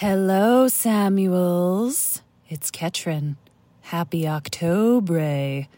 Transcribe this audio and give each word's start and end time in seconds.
Hello, 0.00 0.68
Samuels. 0.68 2.20
It's 2.50 2.70
Ketrin. 2.70 3.36
Happy 3.80 4.28
October, 4.28 5.68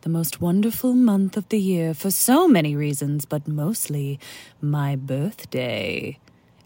the 0.00 0.08
most 0.08 0.40
wonderful 0.40 0.94
month 0.94 1.36
of 1.36 1.48
the 1.48 1.60
year 1.60 1.94
for 1.94 2.10
so 2.10 2.48
many 2.48 2.74
reasons, 2.74 3.24
but 3.24 3.46
mostly 3.46 4.18
my 4.60 4.96
birthday. 4.96 6.18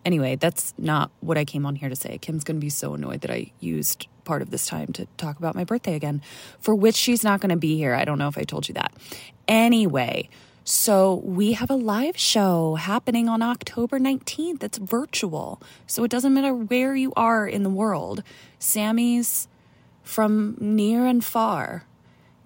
Anyway, 0.06 0.36
that's 0.36 0.72
not 0.78 1.10
what 1.20 1.36
I 1.36 1.44
came 1.44 1.66
on 1.66 1.76
here 1.76 1.90
to 1.90 1.96
say. 1.96 2.16
Kim's 2.16 2.44
going 2.44 2.56
to 2.56 2.64
be 2.64 2.70
so 2.70 2.94
annoyed 2.94 3.20
that 3.20 3.30
I 3.30 3.52
used 3.60 4.06
part 4.24 4.40
of 4.40 4.50
this 4.50 4.64
time 4.64 4.90
to 4.94 5.04
talk 5.18 5.38
about 5.38 5.54
my 5.54 5.64
birthday 5.64 5.94
again, 5.94 6.22
for 6.60 6.74
which 6.74 6.94
she's 6.94 7.22
not 7.22 7.42
going 7.42 7.50
to 7.50 7.56
be 7.56 7.76
here. 7.76 7.92
I 7.92 8.06
don't 8.06 8.18
know 8.18 8.28
if 8.28 8.38
I 8.38 8.44
told 8.44 8.68
you 8.68 8.72
that. 8.72 8.90
Anyway, 9.46 10.30
so 10.64 11.14
we 11.24 11.52
have 11.52 11.70
a 11.70 11.74
live 11.74 12.16
show 12.16 12.76
happening 12.76 13.28
on 13.28 13.42
October 13.42 13.98
19th. 13.98 14.62
It's 14.62 14.78
virtual. 14.78 15.60
So 15.86 16.04
it 16.04 16.10
doesn't 16.10 16.32
matter 16.32 16.54
where 16.54 16.94
you 16.94 17.12
are 17.16 17.46
in 17.46 17.62
the 17.62 17.70
world. 17.70 18.22
Sammy's 18.58 19.48
from 20.02 20.56
near 20.60 21.06
and 21.06 21.24
far 21.24 21.84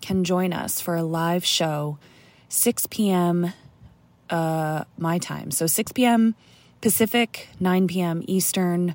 can 0.01 0.25
join 0.25 0.53
us 0.53 0.81
for 0.81 0.97
a 0.97 1.03
live 1.03 1.45
show 1.45 1.99
6 2.49 2.87
p.m. 2.89 3.53
Uh, 4.31 4.85
my 4.97 5.19
time. 5.19 5.51
So 5.51 5.67
6 5.67 5.93
p.m. 5.93 6.35
Pacific, 6.81 7.49
9 7.59 7.87
p.m. 7.87 8.23
Eastern, 8.27 8.95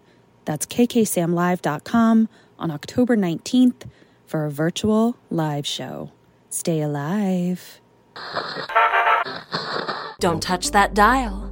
That's 0.44 0.66
kksamlive.com 0.66 2.28
on 2.58 2.70
October 2.70 3.16
19th 3.16 3.82
for 4.26 4.44
a 4.46 4.50
virtual 4.50 5.16
live 5.30 5.66
show. 5.66 6.10
Stay 6.48 6.80
alive. 6.80 7.80
Don't 10.18 10.42
touch 10.42 10.70
that 10.70 10.94
dial. 10.94 11.51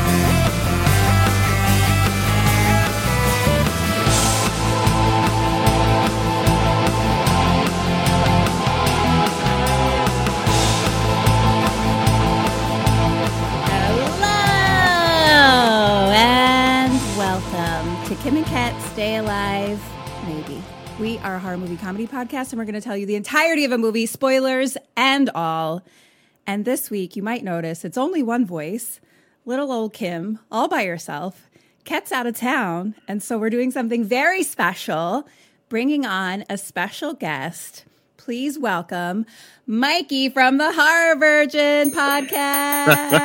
Stay 19.01 19.15
Alive. 19.15 19.81
Maybe. 20.27 20.61
We 20.99 21.17
are 21.23 21.37
a 21.37 21.39
horror 21.39 21.57
movie 21.57 21.75
comedy 21.75 22.05
podcast 22.05 22.51
and 22.51 22.59
we're 22.59 22.65
going 22.65 22.75
to 22.75 22.81
tell 22.81 22.95
you 22.95 23.07
the 23.07 23.15
entirety 23.15 23.65
of 23.65 23.71
a 23.71 23.77
movie, 23.79 24.05
spoilers 24.05 24.77
and 24.95 25.27
all. 25.33 25.81
And 26.45 26.65
this 26.65 26.91
week, 26.91 27.15
you 27.15 27.23
might 27.23 27.43
notice 27.43 27.83
it's 27.83 27.97
only 27.97 28.21
one 28.21 28.45
voice, 28.45 28.99
little 29.43 29.71
old 29.71 29.93
Kim, 29.93 30.37
all 30.51 30.67
by 30.67 30.85
herself. 30.85 31.49
Ket's 31.83 32.11
out 32.11 32.27
of 32.27 32.35
town. 32.35 32.93
And 33.07 33.23
so 33.23 33.39
we're 33.39 33.49
doing 33.49 33.71
something 33.71 34.03
very 34.03 34.43
special, 34.43 35.27
bringing 35.67 36.05
on 36.05 36.45
a 36.47 36.55
special 36.55 37.15
guest. 37.15 37.85
Please 38.17 38.59
welcome 38.59 39.25
Mikey 39.65 40.29
from 40.29 40.59
the 40.59 40.71
Horror 40.71 41.15
Virgin 41.15 41.89
podcast. 41.89 43.15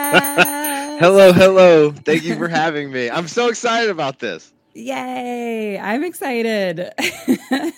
Hello, 1.00 1.34
hello. 1.34 1.90
Thank 1.90 2.24
you 2.24 2.34
for 2.38 2.48
having 2.48 2.90
me. 2.90 3.10
I'm 3.10 3.28
so 3.28 3.50
excited 3.50 3.90
about 3.90 4.18
this. 4.18 4.54
Yay! 4.76 5.78
I'm 5.78 6.04
excited. 6.04 6.92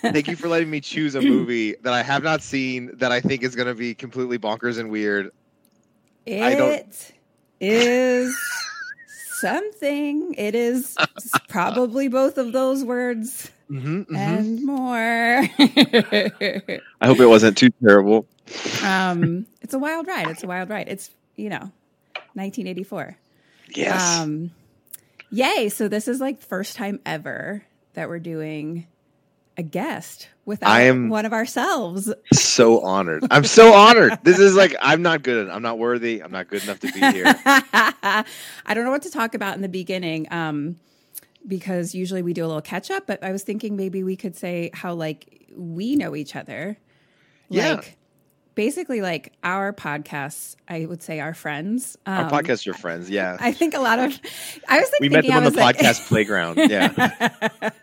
Thank 0.02 0.26
you 0.26 0.34
for 0.34 0.48
letting 0.48 0.68
me 0.68 0.80
choose 0.80 1.14
a 1.14 1.20
movie 1.20 1.76
that 1.82 1.92
I 1.92 2.02
have 2.02 2.24
not 2.24 2.42
seen 2.42 2.90
that 2.96 3.12
I 3.12 3.20
think 3.20 3.44
is 3.44 3.54
going 3.54 3.68
to 3.68 3.74
be 3.74 3.94
completely 3.94 4.36
bonkers 4.38 4.78
and 4.80 4.90
weird. 4.90 5.30
I 6.26 6.54
don't- 6.56 6.72
It 6.72 7.12
is 7.60 8.36
something. 9.40 10.34
It 10.36 10.56
is 10.56 10.96
probably 11.48 12.08
both 12.08 12.36
of 12.36 12.52
those 12.52 12.82
words 12.84 13.50
hmm 13.68 14.02
and 14.16 14.64
more. 14.64 14.96
I 14.96 15.46
hope 17.04 17.20
it 17.20 17.26
wasn't 17.28 17.56
too 17.56 17.70
terrible. 17.80 18.26
um, 18.82 19.46
it's 19.62 19.74
a 19.74 19.78
wild 19.78 20.06
ride. 20.08 20.28
It's 20.28 20.42
a 20.42 20.46
wild 20.48 20.68
ride. 20.68 20.88
It's 20.88 21.10
you 21.36 21.48
know, 21.50 21.70
1984. 22.34 23.16
Yes. 23.74 24.18
Um, 24.18 24.50
yay! 25.30 25.68
So 25.68 25.88
this 25.88 26.08
is 26.08 26.20
like 26.20 26.40
first 26.40 26.76
time 26.76 27.00
ever 27.06 27.64
that 27.94 28.08
we're 28.08 28.18
doing 28.18 28.86
a 29.56 29.62
guest 29.62 30.28
without 30.44 30.70
I 30.70 30.82
am- 30.82 31.08
one 31.08 31.26
of 31.26 31.32
ourselves. 31.32 32.12
so 32.32 32.80
honored. 32.82 33.24
I'm 33.30 33.44
so 33.44 33.72
honored. 33.74 34.18
This 34.22 34.38
is 34.38 34.54
like 34.54 34.74
I'm 34.80 35.02
not 35.02 35.22
good. 35.22 35.48
I'm 35.48 35.62
not 35.62 35.78
worthy. 35.78 36.22
I'm 36.22 36.30
not 36.30 36.48
good 36.48 36.62
enough 36.62 36.80
to 36.80 36.92
be 36.92 37.00
here. 37.00 37.24
I 37.44 38.24
don't 38.72 38.84
know 38.84 38.90
what 38.90 39.02
to 39.02 39.10
talk 39.10 39.34
about 39.34 39.56
in 39.56 39.62
the 39.62 39.68
beginning 39.68 40.28
um, 40.30 40.78
because 41.46 41.94
usually 41.94 42.22
we 42.22 42.32
do 42.32 42.44
a 42.44 42.46
little 42.48 42.62
catch 42.62 42.90
up, 42.90 43.06
but 43.06 43.22
I 43.24 43.32
was 43.32 43.42
thinking 43.42 43.76
maybe 43.76 44.02
we 44.04 44.14
could 44.16 44.36
say 44.36 44.70
how 44.74 44.94
like 44.94 45.46
we 45.56 45.96
know 45.96 46.14
each 46.14 46.36
other. 46.36 46.78
Yeah. 47.48 47.74
Like 47.74 47.96
basically 48.58 49.00
like 49.00 49.32
our 49.44 49.72
podcasts, 49.72 50.56
I 50.66 50.84
would 50.84 51.00
say 51.00 51.20
our 51.20 51.32
friends. 51.32 51.96
Um, 52.06 52.24
Our 52.24 52.30
podcast, 52.30 52.66
your 52.66 52.74
friends. 52.74 53.08
Yeah. 53.08 53.36
I 53.38 53.52
think 53.52 53.72
a 53.72 53.78
lot 53.78 54.00
of 54.00 54.18
I 54.68 54.80
was 54.80 54.90
like 54.90 55.00
we 55.00 55.08
met 55.08 55.22
thinking, 55.22 55.30
them 55.30 55.46
on 55.46 55.52
the 55.52 55.60
like- 55.60 55.76
podcast 55.78 56.08
playground. 56.08 56.56
Yeah. 56.58 56.88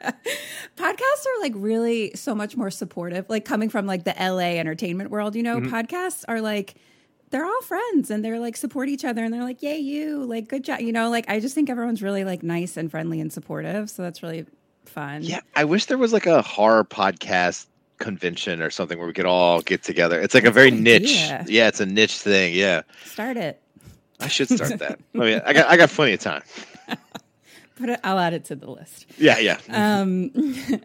podcasts 0.75 1.25
are 1.25 1.39
like 1.41 1.53
really 1.55 2.11
so 2.15 2.35
much 2.35 2.57
more 2.57 2.69
supportive 2.69 3.25
like 3.29 3.45
coming 3.45 3.69
from 3.69 3.85
like 3.87 4.03
the 4.03 4.13
la 4.19 4.39
entertainment 4.39 5.09
world 5.09 5.33
you 5.35 5.43
know 5.43 5.55
Mm-hmm. 5.61 5.73
podcasts 5.73 6.25
are 6.27 6.41
like 6.41 6.75
they're 7.29 7.45
all 7.45 7.61
friends 7.61 8.11
and 8.11 8.23
they're 8.25 8.39
like 8.39 8.57
support 8.57 8.89
each 8.89 9.05
other 9.05 9.23
and 9.23 9.33
they're 9.33 9.43
like 9.43 9.63
yay 9.63 9.77
you 9.77 10.25
like 10.25 10.49
good 10.49 10.65
job 10.65 10.81
you 10.81 10.91
know 10.91 11.09
like 11.09 11.29
i 11.29 11.39
just 11.39 11.55
think 11.55 11.69
everyone's 11.69 12.03
really 12.03 12.25
like 12.25 12.43
nice 12.43 12.75
and 12.75 12.91
friendly 12.91 13.21
and 13.21 13.31
supportive 13.31 13.89
so 13.89 14.01
that's 14.03 14.21
really 14.21 14.45
fun 14.85 15.23
yeah. 15.23 15.39
I 15.55 15.63
wish 15.63 15.85
there 15.85 15.97
was 15.97 16.11
like 16.11 16.25
a 16.25 16.41
horror 16.41 16.83
podcast 16.83 17.65
convention 17.99 18.61
or 18.61 18.69
something 18.69 18.97
where 18.97 19.07
we 19.07 19.13
could 19.13 19.25
all 19.25 19.61
get 19.61 19.83
together. 19.83 20.19
It's 20.19 20.33
like 20.33 20.43
a 20.45 20.51
very 20.51 20.71
niche. 20.71 21.03
idea. 21.29 21.45
Yeah. 21.47 21.67
It's 21.67 21.79
a 21.79 21.85
niche 21.85 22.17
thing. 22.17 22.53
Yeah. 22.53 22.81
start 23.05 23.37
it 23.37 23.61
I 24.19 24.27
should 24.27 24.49
start 24.49 24.79
that. 24.79 24.99
Oh 25.15 25.23
yeah. 25.25 25.41
I 25.45 25.53
got 25.53 25.67
I 25.69 25.77
got 25.77 25.89
plenty 25.89 26.13
of 26.13 26.19
time. 26.19 26.43
But 27.77 27.99
i'll 28.05 28.19
add 28.19 28.33
it 28.33 28.45
to 28.45 28.55
the 28.55 28.71
list 28.71 29.05
Yeah. 29.17 29.37
Yeah. 29.39 29.57
um 29.69 30.31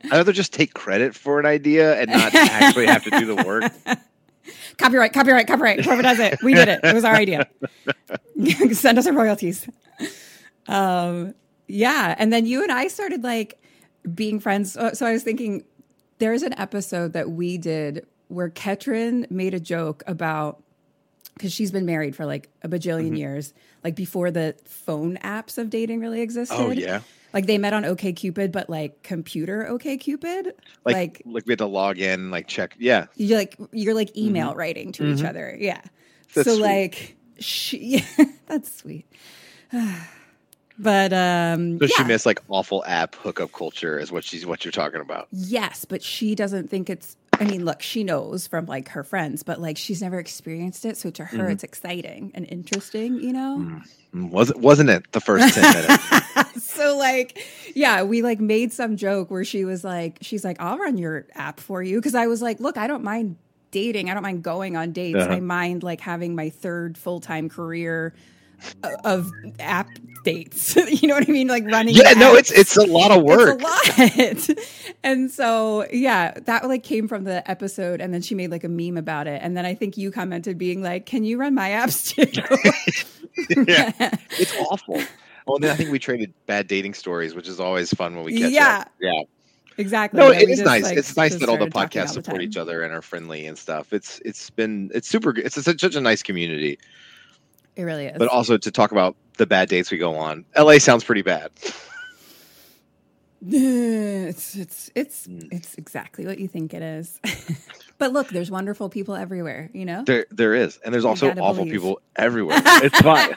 I'd 0.05 0.11
rather 0.11 0.33
just 0.33 0.53
take 0.53 0.75
credit 0.75 1.15
for 1.15 1.39
an 1.39 1.47
idea 1.47 1.95
and 2.01 2.11
not 2.11 2.35
actually 2.35 2.87
have 2.87 3.05
to 3.05 3.11
do 3.11 3.27
the 3.33 3.45
work. 3.45 3.73
copyright 4.77 5.13
copyright 5.13 5.47
copyright 5.47 5.85
whoever 5.85 6.03
does 6.03 6.19
it 6.19 6.43
we 6.43 6.53
did 6.53 6.67
it 6.69 6.81
it 6.83 6.93
was 6.93 7.05
our 7.05 7.15
idea 7.15 7.47
send 8.73 8.99
us 8.99 9.07
our 9.07 9.13
royalties 9.13 9.69
um 10.67 11.33
yeah 11.69 12.15
and 12.19 12.33
then 12.33 12.45
you 12.47 12.61
and 12.63 12.73
i 12.73 12.89
started 12.89 13.23
like 13.23 13.63
being 14.15 14.41
friends 14.41 14.73
so 14.73 15.07
i 15.07 15.13
was 15.13 15.23
thinking 15.23 15.63
there's 16.21 16.43
an 16.43 16.57
episode 16.59 17.13
that 17.15 17.29
we 17.31 17.59
did 17.59 18.07
where 18.29 18.49
ketrin 18.49 19.29
made 19.31 19.53
a 19.55 19.61
joke 19.61 20.05
about 20.07 20.63
because 21.35 21.53
she's 21.53 21.71
been 21.73 21.87
married 21.87 22.15
for 22.15 22.25
like 22.27 22.49
a 22.63 22.69
bajillion 22.69 23.07
Mm-hmm. 23.07 23.15
years 23.17 23.53
like 23.83 23.97
before 23.97 24.31
the 24.31 24.55
phone 24.65 25.17
apps 25.19 25.59
of 25.59 25.69
dating 25.71 26.01
really 26.01 26.21
existed 26.21 26.55
Oh, 26.57 26.71
yeah. 26.71 27.01
like 27.33 27.47
they 27.47 27.59
met 27.59 27.73
on 27.73 27.83
OkCupid 27.83 28.53
but 28.53 28.71
like 28.71 29.03
computer 29.03 29.67
OkCupid 29.69 30.53
Like, 30.85 30.95
like 30.97 31.23
like 31.25 31.47
we 31.47 31.53
had 31.53 31.59
to 31.59 31.67
log 31.67 31.99
in, 31.99 32.31
like 32.31 32.47
check. 32.47 32.77
Yeah. 32.79 33.07
you're 33.17 33.39
like 33.39 33.57
you're 33.73 33.95
like 33.95 34.17
email 34.17 34.55
writing 34.55 34.93
to 34.93 35.07
each 35.13 35.25
other 35.25 35.57
yeah 35.59 35.81
Mm-hmm. 35.81 35.87
That's 36.35 36.49
so 36.49 36.55
sweet. 36.57 36.63
like 36.63 37.17
she 37.41 37.79
yeah, 38.19 38.25
that's 38.47 38.73
sweet 38.73 39.07
but 40.83 41.13
um 41.13 41.79
So 41.79 41.87
she 41.87 42.03
yeah. 42.03 42.09
missed 42.09 42.27
like 42.27 42.41
awful 42.49 42.83
app 42.87 43.15
hookup 43.17 43.53
culture 43.53 43.99
is 43.99 44.11
what 44.11 44.25
she's 44.25 44.45
what 44.47 44.65
you're 44.65 44.73
talking 44.73 45.01
about. 45.01 45.29
yes 45.33 45.85
but 45.85 46.03
she 46.03 46.35
doesn't 46.35 46.69
think 46.71 46.89
it's 46.91 47.17
I 47.41 47.45
mean, 47.45 47.65
look, 47.65 47.81
she 47.81 48.05
knows 48.05 48.47
from 48.47 48.67
like 48.67 48.91
her 48.91 49.03
friends, 49.03 49.43
but 49.43 49.59
like 49.63 49.79
she's 49.79 50.03
never 50.03 50.19
experienced 50.19 50.85
it. 50.85 50.99
So 50.99 51.09
to 51.13 51.25
her, 51.25 51.39
Mhm. 51.49 51.53
it's 51.53 51.65
exciting 51.65 52.33
and 52.35 52.45
interesting, 52.47 53.15
you 53.19 53.33
know? 53.33 53.81
Mm, 54.15 54.31
Wasn't 54.31 54.59
wasn't 54.61 54.91
it 54.91 55.11
the 55.13 55.21
first 55.23 55.55
ten 55.55 55.73
minutes? 55.75 56.63
so 56.63 56.99
like 56.99 57.39
yeah 57.75 58.03
we 58.03 58.21
like 58.21 58.41
made 58.41 58.75
some 58.75 58.95
joke 58.99 59.31
where 59.31 59.45
she 59.47 59.65
was 59.65 59.85
like 59.85 60.19
she's 60.21 60.45
like 60.45 60.57
i'll 60.61 60.77
run 60.77 60.99
your 60.99 61.27
app 61.35 61.61
for 61.61 61.83
you 61.83 61.97
because 61.99 62.15
i 62.15 62.27
was 62.27 62.43
like 62.43 62.61
look 62.61 62.77
i 62.77 62.87
don't 62.87 63.03
mind 63.05 63.37
dating 63.71 64.11
i 64.11 64.15
don't 64.15 64.23
mind 64.23 64.43
going 64.43 64.77
on 64.77 64.93
dates 64.93 65.19
Uh-huh. 65.19 65.33
i 65.35 65.41
mind 65.41 65.83
like 65.83 66.01
having 66.01 66.35
my 66.35 66.51
third 66.51 66.99
full-time 66.99 67.49
career 67.49 68.13
of 69.05 69.31
app 69.59 69.89
dates 70.23 70.77
you 71.03 71.09
know 71.09 71.15
what 71.15 71.27
i 71.29 71.33
mean 71.33 71.49
like 71.49 71.65
running 71.65 71.95
yeah, 71.95 72.13
no, 72.13 72.35
it's 72.35 72.51
it's 72.51 72.77
a 72.77 72.85
lot 72.85 73.11
of 73.11 73.23
work. 73.23 73.61
It's 73.63 74.49
a 74.49 74.55
lot. 74.55 74.59
and 75.03 75.31
so, 75.31 75.87
yeah, 75.93 76.33
that 76.45 76.69
like 76.69 76.83
came 76.83 77.09
from 77.09 77.25
the 77.25 77.49
episode. 77.51 78.01
And 78.01 78.13
then 78.13 78.23
she 78.23 78.35
made 78.35 78.51
like 78.51 78.65
a 78.65 78.69
meme 78.69 78.97
about 78.97 79.27
it. 79.27 79.41
And 79.43 79.57
then 79.57 79.65
I 79.67 79.75
think 79.75 79.97
you 79.97 80.11
commented 80.11 80.59
being 80.59 80.83
like, 80.83 81.07
can 81.07 81.25
you 81.25 81.39
run 81.39 81.55
my 81.55 81.71
apps 81.71 82.09
too? 82.09 82.27
yeah, 83.67 83.93
it's 84.39 84.55
awful. 84.57 85.03
Oh, 85.47 85.55
and 85.55 85.65
then 85.65 85.71
I 85.71 85.75
think 85.75 85.91
we 85.91 85.99
traded 85.99 86.33
bad 86.47 86.69
dating 86.69 86.95
stories, 86.95 87.35
which 87.35 87.49
is 87.49 87.61
always 87.61 87.93
fun 87.95 88.15
when 88.15 88.25
we 88.25 88.39
catch 88.39 88.53
Yeah. 88.53 88.79
up. 88.81 88.93
Yeah. 89.01 89.23
exactly. 89.79 90.21
No, 90.21 90.31
it 90.31 90.49
is 90.49 90.59
just, 90.59 90.65
nice. 90.65 90.85
like, 90.85 90.99
it's 90.99 91.17
nice 91.17 91.35
that 91.37 91.49
all 91.49 91.59
the 91.59 91.67
podcasts 91.67 92.01
all 92.01 92.07
the 92.07 92.13
support 92.23 92.41
time. 92.41 92.49
each 92.49 92.57
other 92.57 92.83
and 92.83 92.93
are 92.93 93.03
friendly 93.03 93.47
and 93.47 93.57
stuff. 93.57 93.93
It's 93.93 94.21
it's 94.25 94.51
been 94.51 94.91
it's 94.95 95.09
super. 95.09 95.33
good. 95.33 95.47
It's 95.47 95.63
such, 95.63 95.81
such 95.81 95.95
a 95.95 96.01
nice 96.01 96.23
community. 96.23 96.79
It 97.81 97.85
really 97.85 98.07
is. 98.07 98.19
But 98.19 98.29
also 98.29 98.59
to 98.59 98.71
talk 98.71 98.93
about 98.93 99.17
the 99.39 99.47
bad 99.47 99.71
dates 99.71 99.91
we 99.91 99.97
go 99.97 100.17
on. 100.17 100.45
LA 100.59 100.77
sounds 100.79 101.03
pretty 101.03 101.23
bad. 101.23 101.51
it's 103.47 104.55
it's 104.55 104.91
it's 104.95 105.27
Mm. 105.27 105.49
it's 105.51 105.75
exactly 105.77 106.27
what 106.27 106.39
you 106.39 106.47
think 106.47 106.75
it 106.75 106.83
is. 106.83 107.19
but 107.99 108.13
look, 108.13 108.29
there's 108.29 108.51
wonderful 108.51 108.91
people 108.91 109.15
everywhere, 109.15 109.71
you 109.73 109.87
know? 109.87 110.05
There 110.05 110.27
there 110.31 110.55
is, 110.55 110.79
and 110.85 110.93
there's 110.93 111.07
also 111.07 111.31
awful 111.31 111.65
believe. 111.65 111.73
people 111.73 112.01
everywhere. 112.17 112.61
It's 112.65 113.01
fine. 113.01 113.35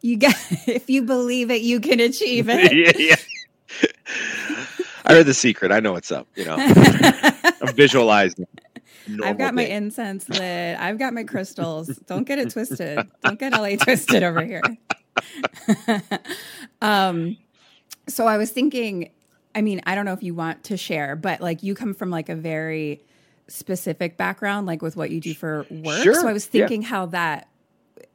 You 0.00 0.16
got 0.16 0.34
if 0.66 0.90
you 0.90 1.02
believe 1.02 1.50
it, 1.52 1.60
you 1.62 1.78
can 1.80 2.00
achieve 2.00 2.48
it. 2.48 2.72
yeah, 2.72 2.92
yeah. 2.96 3.16
I 5.04 5.14
read 5.14 5.26
the 5.26 5.34
secret. 5.34 5.70
I 5.72 5.78
know 5.80 5.92
what's 5.92 6.10
up. 6.10 6.26
You 6.34 6.46
know, 6.46 6.56
I'm 6.58 7.74
visualizing. 7.74 8.46
I've 9.22 9.38
got 9.38 9.54
my 9.54 9.64
incense 9.64 10.28
lit. 10.28 10.78
I've 10.78 10.98
got 10.98 11.12
my 11.12 11.24
crystals. 11.24 11.88
Don't 12.06 12.24
get 12.24 12.38
it 12.38 12.50
twisted. 12.52 13.06
Don't 13.22 13.38
get 13.38 13.52
LA 13.52 13.76
twisted 13.76 14.22
over 14.22 14.42
here. 14.44 14.62
um, 16.82 17.36
so 18.08 18.26
I 18.26 18.36
was 18.36 18.50
thinking, 18.50 19.10
I 19.54 19.62
mean, 19.62 19.80
I 19.86 19.94
don't 19.94 20.04
know 20.04 20.12
if 20.12 20.22
you 20.22 20.34
want 20.34 20.64
to 20.64 20.76
share, 20.76 21.16
but 21.16 21.40
like 21.40 21.62
you 21.62 21.74
come 21.74 21.94
from 21.94 22.10
like 22.10 22.28
a 22.28 22.36
very 22.36 23.02
specific 23.48 24.16
background, 24.16 24.66
like 24.66 24.82
with 24.82 24.96
what 24.96 25.10
you 25.10 25.20
do 25.20 25.34
for 25.34 25.66
work. 25.70 26.02
Sure, 26.02 26.14
So 26.14 26.28
I 26.28 26.32
was 26.32 26.46
yeah. 26.46 26.60
thinking 26.60 26.82
how 26.82 27.06
that 27.06 27.48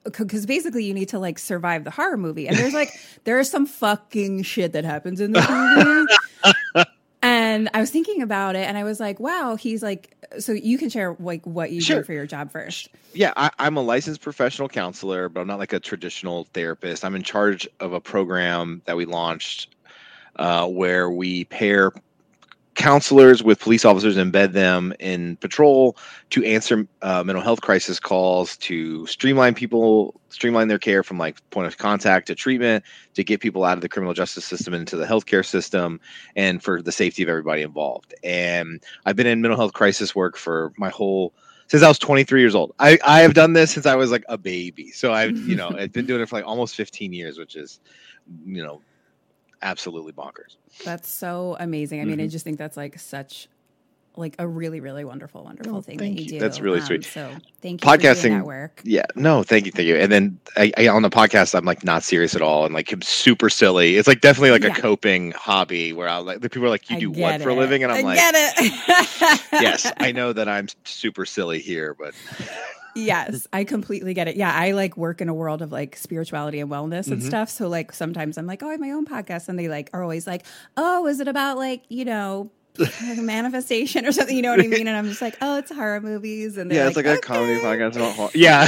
because 0.04 0.46
basically 0.46 0.86
you 0.86 0.94
need 0.94 1.10
to 1.10 1.20
like 1.20 1.40
survive 1.40 1.84
the 1.84 1.90
horror 1.90 2.16
movie 2.16 2.48
and 2.48 2.56
there's 2.56 2.76
like 2.76 2.90
there 3.24 3.40
is 3.40 3.50
some 3.50 3.66
fucking 3.66 4.44
shit 4.44 4.72
that 4.74 4.86
happens 4.86 5.20
in 5.20 5.32
this 5.32 5.50
movie 5.50 6.86
and 7.56 7.69
i 7.74 7.80
was 7.80 7.90
thinking 7.90 8.22
about 8.22 8.56
it 8.56 8.68
and 8.68 8.78
i 8.78 8.84
was 8.84 9.00
like 9.00 9.19
wow 9.19 9.56
he's 9.56 9.81
like 9.81 10.16
so 10.40 10.52
you 10.52 10.78
can 10.78 10.90
share 10.90 11.16
like 11.19 11.46
what 11.46 11.72
you 11.72 11.80
Sure. 11.81 11.98
do 12.00 12.04
for 12.04 12.13
your 12.13 12.25
job 12.25 12.52
first 12.52 12.90
Yeah, 13.13 13.31
I, 13.38 13.50
I'm 13.60 13.78
a 13.78 13.81
licensed 13.81 14.19
professional 14.22 14.68
counselor, 14.68 15.30
but 15.30 15.40
I'm 15.40 15.48
not 15.48 15.60
like 15.60 15.72
a 15.72 15.80
traditional 15.80 16.48
therapist. 16.54 17.06
I'm 17.06 17.16
in 17.16 17.24
charge 17.24 17.66
of 17.80 17.94
a 17.94 18.02
program 18.02 18.81
that 18.86 18.98
we 18.98 19.06
launched 19.06 19.74
uh, 20.36 20.68
where 20.68 21.10
we 21.10 21.46
pair 21.46 21.94
counselors 22.75 23.42
with 23.44 23.60
police 23.60 23.86
officers, 23.86 24.18
embed 24.18 24.51
them 24.51 24.94
in 25.00 25.38
patrol 25.38 25.98
to 26.30 26.44
answer 26.44 26.88
uh, 27.01 27.24
mental 27.24 27.44
health 27.44 27.62
crisis 27.62 28.00
calls, 28.00 28.57
to 28.57 29.07
streamline 29.07 29.56
people, 29.56 30.19
streamline 30.30 30.68
their 30.68 30.80
care 30.80 31.04
from 31.04 31.18
like 31.18 31.38
point 31.50 31.68
of 31.68 31.77
contact 31.77 32.27
to 32.27 32.36
treatment, 32.36 32.83
to 33.13 33.24
get 33.24 33.39
people 33.39 33.63
out 33.63 33.77
of 33.77 33.81
the 33.81 33.89
criminal 33.89 34.13
justice 34.13 34.45
system 34.45 34.74
into 34.74 34.95
the 34.95 35.06
healthcare 35.06 35.45
system, 35.45 36.00
and 36.36 36.62
for 36.62 36.81
the 36.81 36.92
safety 36.92 37.24
of 37.24 37.30
everybody 37.30 37.62
involved. 37.62 38.13
And 38.24 38.83
I've 39.06 39.16
been 39.16 39.27
in 39.27 39.42
mental 39.42 39.57
health 39.57 39.74
crisis 39.74 40.13
work 40.13 40.38
for 40.38 40.72
my 40.77 40.89
whole 40.89 41.33
since 41.68 41.81
I 41.81 41.88
was 41.88 41.98
23 41.98 42.42
years 42.42 42.56
old. 42.56 42.74
I, 42.80 43.00
I 43.06 43.22
have 43.22 43.33
done 43.33 43.54
this 43.54 43.72
since 43.72 43.86
I 43.86 43.95
was 43.95 44.12
like 44.12 44.24
a 44.30 44.38
baby. 44.38 44.92
So 44.92 45.13
I've, 45.13 45.36
you 45.38 45.56
know, 45.56 45.69
I've 45.77 45.92
been 45.92 46.06
doing 46.06 46.22
it 46.22 46.30
for 46.30 46.36
like 46.36 46.45
almost 46.45 46.75
15 46.75 47.12
years, 47.12 47.38
which 47.38 47.56
is, 47.56 47.80
you 48.45 48.63
know, 48.63 48.81
absolutely 49.62 50.13
bonkers. 50.13 50.56
that's 50.84 51.10
so 51.10 51.56
amazing 51.60 52.02
i 52.02 52.06
mean 52.06 52.19
i 52.19 52.25
Mhm. 52.25 52.31
just 52.31 52.44
think 52.46 52.57
that's 52.57 52.78
like 52.78 53.00
such 53.00 53.48
like 54.18 54.36
a 54.40 54.48
really 54.48 54.80
really 54.80 55.04
wonderful 55.04 55.44
wonderful 55.44 55.75
Oh, 55.78 55.81
thing 55.81 55.98
that 55.98 56.07
you 56.07 56.22
you. 56.24 56.30
do 56.30 56.40
That's 56.40 56.62
really 56.62 56.80
Um, 56.80 56.86
sweet. 56.86 57.04
so 57.04 57.30
thank 57.62 57.84
you 57.84 57.90
Podcasting- 57.90 58.44
work 58.46 58.80
Yeah. 58.86 59.04
No, 59.16 59.44
thank 59.44 59.66
you. 59.66 59.74
Thank 59.74 59.88
you. 59.90 59.98
And 59.98 60.10
then 60.10 60.40
I, 60.56 60.72
I 60.78 60.88
on 60.88 61.02
the 61.02 61.10
podcast, 61.10 61.54
I'm 61.54 61.66
like 61.66 61.84
not 61.84 62.02
serious 62.02 62.34
at 62.34 62.42
all. 62.42 62.63
And 62.63 62.74
like 62.74 62.90
I'm 62.94 63.02
super 63.02 63.50
silly. 63.50 63.98
It's 63.98 64.07
like 64.07 64.22
definitely 64.22 64.52
like 64.52 64.63
Yeah. 64.63 64.69
a 64.78 64.81
coping 64.81 65.31
hobby 65.31 65.92
where 65.92 66.08
I 66.08 66.16
like 66.19 66.40
the 66.40 66.50
people 66.50 66.66
are 66.68 66.69
like, 66.69 66.90
you 66.90 66.98
do 66.98 67.10
what 67.10 67.18
get 67.31 67.42
for 67.42 67.50
a 67.50 67.56
living? 67.56 67.84
And 67.84 67.92
I'm 67.92 68.06
I 68.06 68.08
like, 68.08 68.18
get 68.18 68.36
it 68.38 69.42
yes, 69.51 69.92
I 70.00 70.12
know 70.19 70.31
that 70.31 70.48
I'm 70.48 70.68
super 70.86 71.25
silly 71.25 71.60
here, 71.60 71.94
but 71.94 72.13
Yes, 72.95 73.45
I 73.51 73.65
completely 73.65 74.13
get 74.13 74.27
it. 74.30 74.36
Yeah, 74.38 74.53
I 74.53 74.71
like 74.71 74.95
work 74.95 75.19
in 75.21 75.27
a 75.30 75.33
world 75.33 75.62
of 75.62 75.71
like 75.71 75.97
spirituality 75.97 76.59
and 76.59 76.71
wellness 76.71 77.07
and 77.12 77.21
Mhm. 77.21 77.25
stuff. 77.27 77.50
So 77.50 77.68
like 77.68 77.92
sometimes 77.94 78.38
I'm 78.38 78.47
like, 78.47 78.63
oh, 78.63 78.68
I 78.69 78.71
have 78.71 78.80
my 78.80 78.92
own 78.92 79.06
podcast, 79.06 79.50
and 79.50 79.59
they 79.59 79.68
like 79.68 79.89
are 79.94 80.01
always 80.01 80.25
like, 80.25 80.45
oh, 80.77 81.06
is 81.07 81.19
it 81.19 81.27
about 81.27 81.57
like 81.57 81.83
you 81.89 82.06
know 82.06 82.51
like 82.77 83.18
manifestation 83.18 84.06
or 84.06 84.12
something? 84.13 84.36
You 84.36 84.42
know 84.42 84.51
what 84.51 84.62
I 84.62 84.68
mean? 84.68 84.88
And 84.88 84.95
I'm 84.97 85.07
just 85.09 85.21
like, 85.21 85.36
oh, 85.42 85.57
it's 85.57 85.71
horror 85.74 86.00
movies, 86.00 86.57
and 86.57 86.71
yeah, 86.71 86.88
it's 86.88 86.95
like 86.95 87.06
a 87.06 87.12
"Okay." 87.13 87.21
comedy 87.21 87.59
podcast 87.59 87.97
about 87.97 88.15
horror. 88.15 88.31
Yeah. 88.33 88.65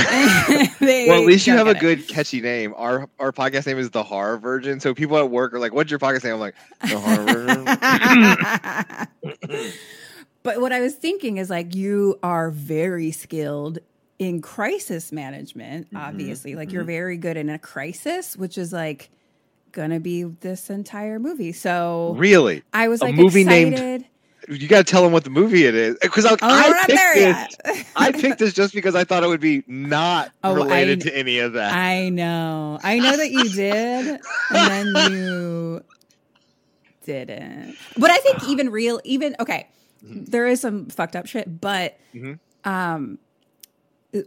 They 0.80 1.08
well, 1.08 1.20
at 1.22 1.26
least 1.26 1.48
you 1.48 1.54
have 1.54 1.68
a 1.68 1.74
get 1.74 1.84
it. 1.84 1.86
good 1.98 2.08
catchy 2.08 2.40
name. 2.42 2.74
Our 2.78 3.10
our 3.20 3.32
podcast 3.32 3.66
name 3.66 3.80
is 3.80 3.90
the 3.92 4.04
Horror 4.04 4.38
Virgin. 4.38 4.80
So 4.80 4.94
people 4.94 5.18
at 5.18 5.30
work 5.32 5.54
are 5.54 5.60
like, 5.60 5.74
"What's 5.74 5.90
your 5.90 6.00
podcast 6.00 6.24
name?" 6.26 6.34
I'm 6.36 6.40
like, 6.40 6.56
"The 6.82 7.00
Horror 7.00 7.26
Virgin." 9.34 9.68
but 10.44 10.62
what 10.62 10.72
I 10.72 10.80
was 10.82 10.94
thinking 10.96 11.38
is 11.38 11.50
like 11.50 11.74
you 11.76 12.20
are 12.24 12.50
very 12.52 13.12
skilled 13.12 13.80
in 14.20 14.42
crisis 14.42 15.12
management, 15.12 15.88
Mm-hmm, 15.88 15.98
obviously. 15.98 16.56
Like 16.56 16.72
you're 16.72 16.84
very 16.84 17.18
good 17.18 17.38
in 17.38 17.50
a 17.50 17.60
crisis, 17.60 18.36
which 18.36 18.58
is 18.58 18.74
like 18.74 19.10
gonna 19.72 20.00
be 20.00 20.24
this 20.24 20.70
entire 20.70 21.20
movie. 21.20 21.52
So 21.52 22.16
really? 22.18 22.64
I 22.74 22.88
was 22.88 23.02
A 23.02 23.06
like 23.06 23.16
movie 23.16 23.44
named- 23.44 23.74
excited. 23.74 24.06
You 24.50 24.68
got 24.70 24.86
to 24.86 24.90
tell 24.90 25.04
them 25.04 25.12
what 25.12 25.26
the 25.26 25.30
movie 25.30 25.66
it 25.66 25.76
is 25.76 25.98
because 26.02 26.26
I, 26.26 26.32
Oh, 26.32 26.38
I 26.42 26.86
picked 26.86 27.58
this. 27.66 27.86
I 27.98 28.12
picked 28.14 28.40
this 28.40 28.54
just 28.54 28.74
because 28.74 28.96
I 28.96 29.04
thought 29.04 29.24
it 29.24 29.28
would 29.28 29.42
be 29.42 29.62
not 29.68 30.32
Oh, 30.42 30.54
related 30.56 31.02
I- 31.02 31.10
to 31.10 31.18
any 31.18 31.40
of 31.40 31.54
that. 31.54 31.74
I 31.74 32.08
know. 32.08 32.80
I 32.82 32.98
know 33.00 33.18
that 33.18 33.30
you 33.30 33.44
did, 33.50 34.22
and 34.52 34.96
then 34.96 35.12
you 35.12 35.84
didn't. 37.06 37.76
But 37.98 38.12
I 38.12 38.18
think 38.18 38.48
even 38.48 38.70
real, 38.70 39.02
even 39.04 39.36
okay, 39.40 39.68
there 40.02 40.48
is 40.48 40.62
some 40.62 40.86
fucked 40.88 41.16
up 41.16 41.26
shit, 41.26 41.60
but 41.60 41.98
Mhm. 42.16 42.40
um, 42.64 43.18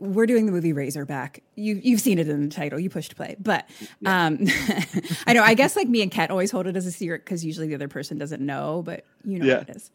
we're 0.01 0.27
doing 0.27 0.47
the 0.47 0.53
movie 0.53 0.73
Razorback. 0.73 1.43
You 1.57 1.81
you've 1.83 2.01
seen 2.01 2.19
it 2.19 2.29
in 2.29 2.49
the 2.49 2.55
title. 2.55 2.79
You 2.79 2.91
pushed 2.91 3.17
play, 3.17 3.37
but 3.41 3.69
um, 4.07 4.39
I 5.27 5.33
know. 5.33 5.43
I 5.43 5.55
guess 5.55 5.77
like 5.77 5.89
me 5.89 6.03
and 6.03 6.11
Kat 6.11 6.31
always 6.31 6.51
hold 6.51 6.67
it 6.67 6.77
as 6.77 6.87
a 6.87 6.93
secret 6.93 7.25
because 7.25 7.45
usually 7.45 7.67
the 7.69 7.75
other 7.75 7.89
person 7.89 8.19
doesn't 8.19 8.45
know, 8.45 8.83
but 8.85 9.05
you 9.25 9.39
know 9.39 9.45
Yeah. 9.47 9.59
what 9.59 9.69
it 9.71 9.77
is. 9.77 9.91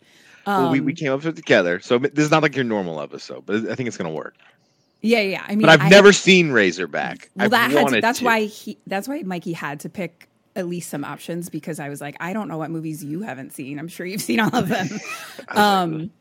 well, 0.48 0.72
we, 0.72 0.80
we 0.80 0.92
Um, 0.92 0.96
came 0.96 1.12
up 1.12 1.20
with 1.24 1.27
it 1.27 1.36
together, 1.36 1.80
so 1.80 1.98
this 2.00 2.25
is 2.25 2.32
not 2.32 2.42
like 2.44 2.56
your 2.56 2.65
normal 2.65 3.00
episode, 3.01 3.46
but 3.46 3.68
I 3.70 3.75
think 3.75 3.88
it's 3.88 3.98
gonna 3.98 4.10
work. 4.12 4.36
yeah, 5.01 5.20
yeah. 5.22 5.44
I 5.48 5.51
mean, 5.56 5.62
But 5.62 5.70
I've 5.70 5.82
I- 5.82 5.89
never 5.89 6.12
seen 6.13 6.51
Razorback. 6.51 7.30
Well, 7.36 7.50
that 7.50 7.72
had 7.72 7.88
to, 7.89 8.01
that's 8.01 8.20
to. 8.20 8.25
why 8.25 8.42
he. 8.46 8.77
That's 8.88 9.08
why 9.08 9.22
Mikey 9.24 9.54
had 9.54 9.80
to 9.82 9.89
pick 9.89 10.27
at 10.56 10.68
least 10.68 10.89
some 10.89 11.04
options 11.04 11.50
because 11.50 11.80
I 11.82 11.89
was 11.89 12.00
like, 12.01 12.15
I 12.22 12.32
don't 12.34 12.48
know 12.48 12.58
what 12.58 12.72
movies 12.72 13.04
you 13.04 13.22
haven't 13.22 13.51
seen. 13.54 13.77
I'm 13.77 13.89
sure 13.89 14.06
you've 14.06 14.22
seen 14.22 14.39
all 14.39 14.56
of 14.56 14.70
them. 14.70 14.88
um, 15.50 16.12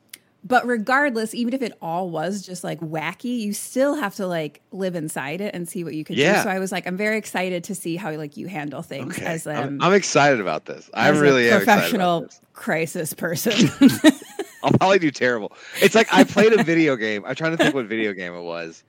but 0.44 0.66
regardless, 0.66 1.34
even 1.34 1.54
if 1.54 1.62
it 1.62 1.72
all 1.80 2.10
was 2.10 2.42
just 2.42 2.62
like 2.62 2.80
wacky, 2.80 3.38
you 3.40 3.52
still 3.54 3.94
have 3.94 4.14
to 4.16 4.26
like 4.26 4.60
live 4.72 4.94
inside 4.94 5.40
it 5.40 5.54
and 5.54 5.68
see 5.68 5.84
what 5.84 5.94
you 5.94 6.04
can 6.04 6.16
Yeah. 6.16 6.36
do. 6.36 6.42
So 6.42 6.50
I 6.50 6.58
was 6.58 6.70
like, 6.70 6.86
I'm 6.86 6.96
very 6.98 7.16
excited 7.16 7.64
to 7.64 7.74
see 7.74 7.96
how 7.96 8.12
like 8.12 8.36
you 8.36 8.46
handle 8.46 8.82
things 8.82 9.16
Okay. 9.16 9.24
as 9.24 9.46
um, 9.46 9.56
I'm, 9.56 9.82
I'm 9.82 9.92
excited 9.94 10.40
about 10.40 10.66
this. 10.66 10.90
I 10.92 11.08
as 11.08 11.18
a 11.18 11.22
really 11.22 11.48
about 11.48 11.58
professional 11.64 12.28
crisis 12.52 13.14
person. 13.14 13.52
I'll 14.62 14.72
probably 14.72 14.98
do 14.98 15.10
terrible. 15.10 15.52
It's 15.82 15.94
like 15.94 16.12
I 16.12 16.24
played 16.24 16.52
a 16.52 16.62
video 16.62 16.96
game. 16.96 17.24
I'm 17.26 17.34
trying 17.34 17.52
to 17.52 17.58
think 17.58 17.74
what 17.74 17.86
video 17.86 18.12
game 18.12 18.34
it 18.34 18.42
was, 18.42 18.82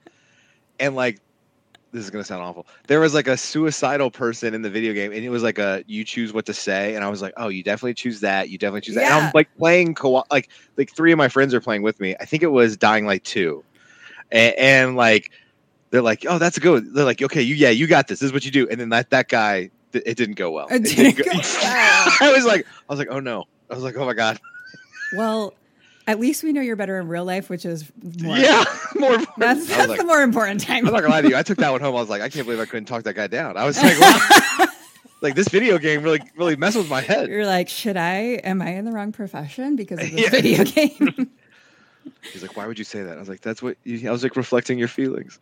and 0.80 0.94
like 0.94 1.20
this 1.92 2.04
is 2.04 2.10
gonna 2.10 2.24
sound 2.24 2.42
awful. 2.42 2.66
There 2.88 3.00
was 3.00 3.14
like 3.14 3.28
a 3.28 3.36
suicidal 3.36 4.10
person 4.10 4.54
in 4.54 4.62
the 4.62 4.70
video 4.70 4.92
game, 4.92 5.12
and 5.12 5.24
it 5.24 5.30
was 5.30 5.42
like 5.42 5.58
a 5.58 5.82
you 5.86 6.04
choose 6.04 6.32
what 6.32 6.46
to 6.46 6.54
say, 6.54 6.94
and 6.94 7.04
I 7.04 7.08
was 7.08 7.22
like, 7.22 7.32
oh, 7.36 7.48
you 7.48 7.62
definitely 7.62 7.94
choose 7.94 8.20
that. 8.20 8.50
You 8.50 8.58
definitely 8.58 8.82
choose 8.82 8.96
that. 8.96 9.04
And 9.04 9.14
I'm 9.14 9.32
like 9.34 9.48
playing 9.56 9.94
co 9.94 10.24
like 10.30 10.50
like 10.76 10.94
three 10.94 11.12
of 11.12 11.18
my 11.18 11.28
friends 11.28 11.54
are 11.54 11.60
playing 11.60 11.82
with 11.82 12.00
me. 12.00 12.14
I 12.20 12.24
think 12.24 12.42
it 12.42 12.48
was 12.48 12.76
Dying 12.76 13.06
Light 13.06 13.24
two, 13.24 13.64
and, 14.30 14.54
and 14.56 14.96
like 14.96 15.30
they're 15.90 16.02
like, 16.02 16.26
oh, 16.28 16.38
that's 16.38 16.58
good. 16.58 16.92
They're 16.92 17.04
like, 17.04 17.22
okay, 17.22 17.42
you 17.42 17.54
yeah, 17.54 17.70
you 17.70 17.86
got 17.86 18.08
this. 18.08 18.20
This 18.20 18.28
is 18.28 18.32
what 18.32 18.44
you 18.44 18.50
do. 18.50 18.68
And 18.68 18.80
then 18.80 18.90
that 18.90 19.10
that 19.10 19.28
guy, 19.28 19.70
th- 19.92 20.04
it 20.06 20.16
didn't 20.16 20.34
go 20.34 20.50
well. 20.50 20.66
It 20.70 20.82
didn't 20.82 21.16
go 21.16 21.24
well. 21.32 21.42
I 22.20 22.32
was 22.34 22.44
like, 22.44 22.66
I 22.66 22.92
was 22.92 22.98
like, 22.98 23.08
oh 23.10 23.20
no. 23.20 23.44
I 23.70 23.74
was 23.74 23.82
like, 23.82 23.96
oh 23.96 24.04
my 24.04 24.14
god. 24.14 24.38
Well, 25.16 25.54
At 26.08 26.20
least 26.20 26.44
we 26.44 26.52
know 26.52 26.60
you're 26.60 26.76
better 26.76 27.00
in 27.00 27.08
real 27.08 27.24
life, 27.24 27.50
which 27.50 27.64
is 27.64 27.90
more. 28.20 28.36
Yeah, 28.36 28.64
more. 28.94 29.14
important. 29.14 29.38
That's, 29.38 29.66
that's 29.66 29.88
like- 29.88 29.98
the 29.98 30.04
more 30.04 30.22
important 30.22 30.60
time. 30.60 30.86
I'm 30.86 30.92
not 30.92 31.00
gonna 31.00 31.12
lie 31.14 31.22
to 31.22 31.28
you. 31.28 31.36
I 31.36 31.42
took 31.42 31.58
that 31.58 31.70
one 31.72 31.80
home. 31.80 31.96
I 31.96 32.00
was 32.00 32.08
like, 32.08 32.22
I 32.22 32.28
can't 32.28 32.46
believe 32.46 32.60
I 32.60 32.66
couldn't 32.66 32.84
talk 32.86 33.02
that 33.04 33.14
guy 33.14 33.26
down. 33.26 33.56
I 33.56 33.64
was 33.64 33.76
like, 33.82 33.98
wow. 34.00 34.66
like 35.20 35.34
this 35.34 35.48
video 35.48 35.78
game 35.78 36.02
really, 36.02 36.20
really 36.36 36.54
messed 36.56 36.76
with 36.76 36.88
my 36.88 37.00
head. 37.00 37.28
You're 37.28 37.46
like, 37.46 37.68
should 37.68 37.96
I? 37.96 38.40
Am 38.44 38.62
I 38.62 38.70
in 38.74 38.84
the 38.84 38.92
wrong 38.92 39.10
profession 39.12 39.74
because 39.74 39.98
of 40.00 40.10
this 40.10 40.20
Yeah. 40.20 40.30
video 40.30 40.64
game? 40.64 41.30
He's 42.32 42.42
like, 42.42 42.56
why 42.56 42.66
would 42.68 42.78
you 42.78 42.84
say 42.84 43.02
that? 43.02 43.16
I 43.16 43.20
was 43.20 43.28
like, 43.28 43.40
that's 43.40 43.60
what. 43.62 43.76
You, 43.82 44.08
I 44.08 44.12
was 44.12 44.22
like 44.22 44.36
reflecting 44.36 44.78
your 44.78 44.88
feelings. 44.88 45.38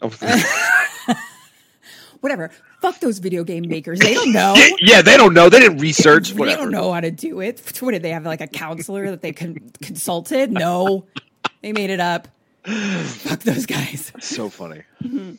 I 2.24 2.36
was 2.36 2.38
like, 2.38 2.50
Whatever. 2.50 2.50
Fuck 2.80 3.00
those 3.00 3.18
video 3.18 3.44
game 3.44 3.64
makers. 3.68 3.98
They 4.00 4.14
don't 4.14 4.32
know. 4.32 4.54
yeah, 4.80 5.02
they 5.02 5.16
don't 5.16 5.34
know. 5.34 5.48
They 5.48 5.60
didn't 5.60 5.78
research. 5.78 6.30
They 6.30 6.38
Whatever. 6.38 6.62
don't 6.62 6.72
know 6.72 6.92
how 6.92 7.00
to 7.00 7.10
do 7.10 7.40
it. 7.40 7.60
What 7.80 7.92
did 7.92 8.02
they 8.02 8.10
have? 8.10 8.24
Like 8.24 8.40
a 8.40 8.46
counselor 8.46 9.10
that 9.10 9.22
they 9.22 9.32
con- 9.32 9.70
consulted? 9.82 10.50
No, 10.52 11.06
they 11.62 11.72
made 11.72 11.90
it 11.90 12.00
up. 12.00 12.28
Fuck 12.64 13.40
those 13.40 13.66
guys. 13.66 14.10
So 14.20 14.48
funny. 14.48 14.82
Mm-hmm. 15.02 15.34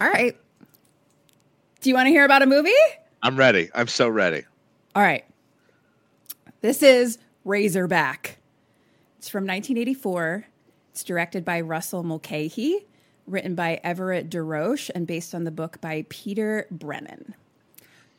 All 0.00 0.08
right. 0.10 0.36
Do 1.80 1.90
you 1.90 1.94
want 1.94 2.06
to 2.06 2.10
hear 2.10 2.24
about 2.24 2.42
a 2.42 2.46
movie? 2.46 2.72
I'm 3.22 3.36
ready. 3.36 3.70
I'm 3.74 3.88
so 3.88 4.08
ready. 4.08 4.44
All 4.94 5.02
right. 5.02 5.24
This 6.62 6.82
is 6.82 7.18
Razorback. 7.44 8.38
It's 9.18 9.28
from 9.28 9.42
1984. 9.44 10.46
It's 10.92 11.04
directed 11.04 11.44
by 11.44 11.60
Russell 11.60 12.02
Mulcahy, 12.02 12.86
written 13.26 13.54
by 13.54 13.80
Everett 13.84 14.30
De 14.30 14.42
Roche, 14.42 14.90
and 14.94 15.06
based 15.06 15.34
on 15.34 15.44
the 15.44 15.50
book 15.50 15.80
by 15.80 16.04
Peter 16.08 16.66
Brennan. 16.70 17.34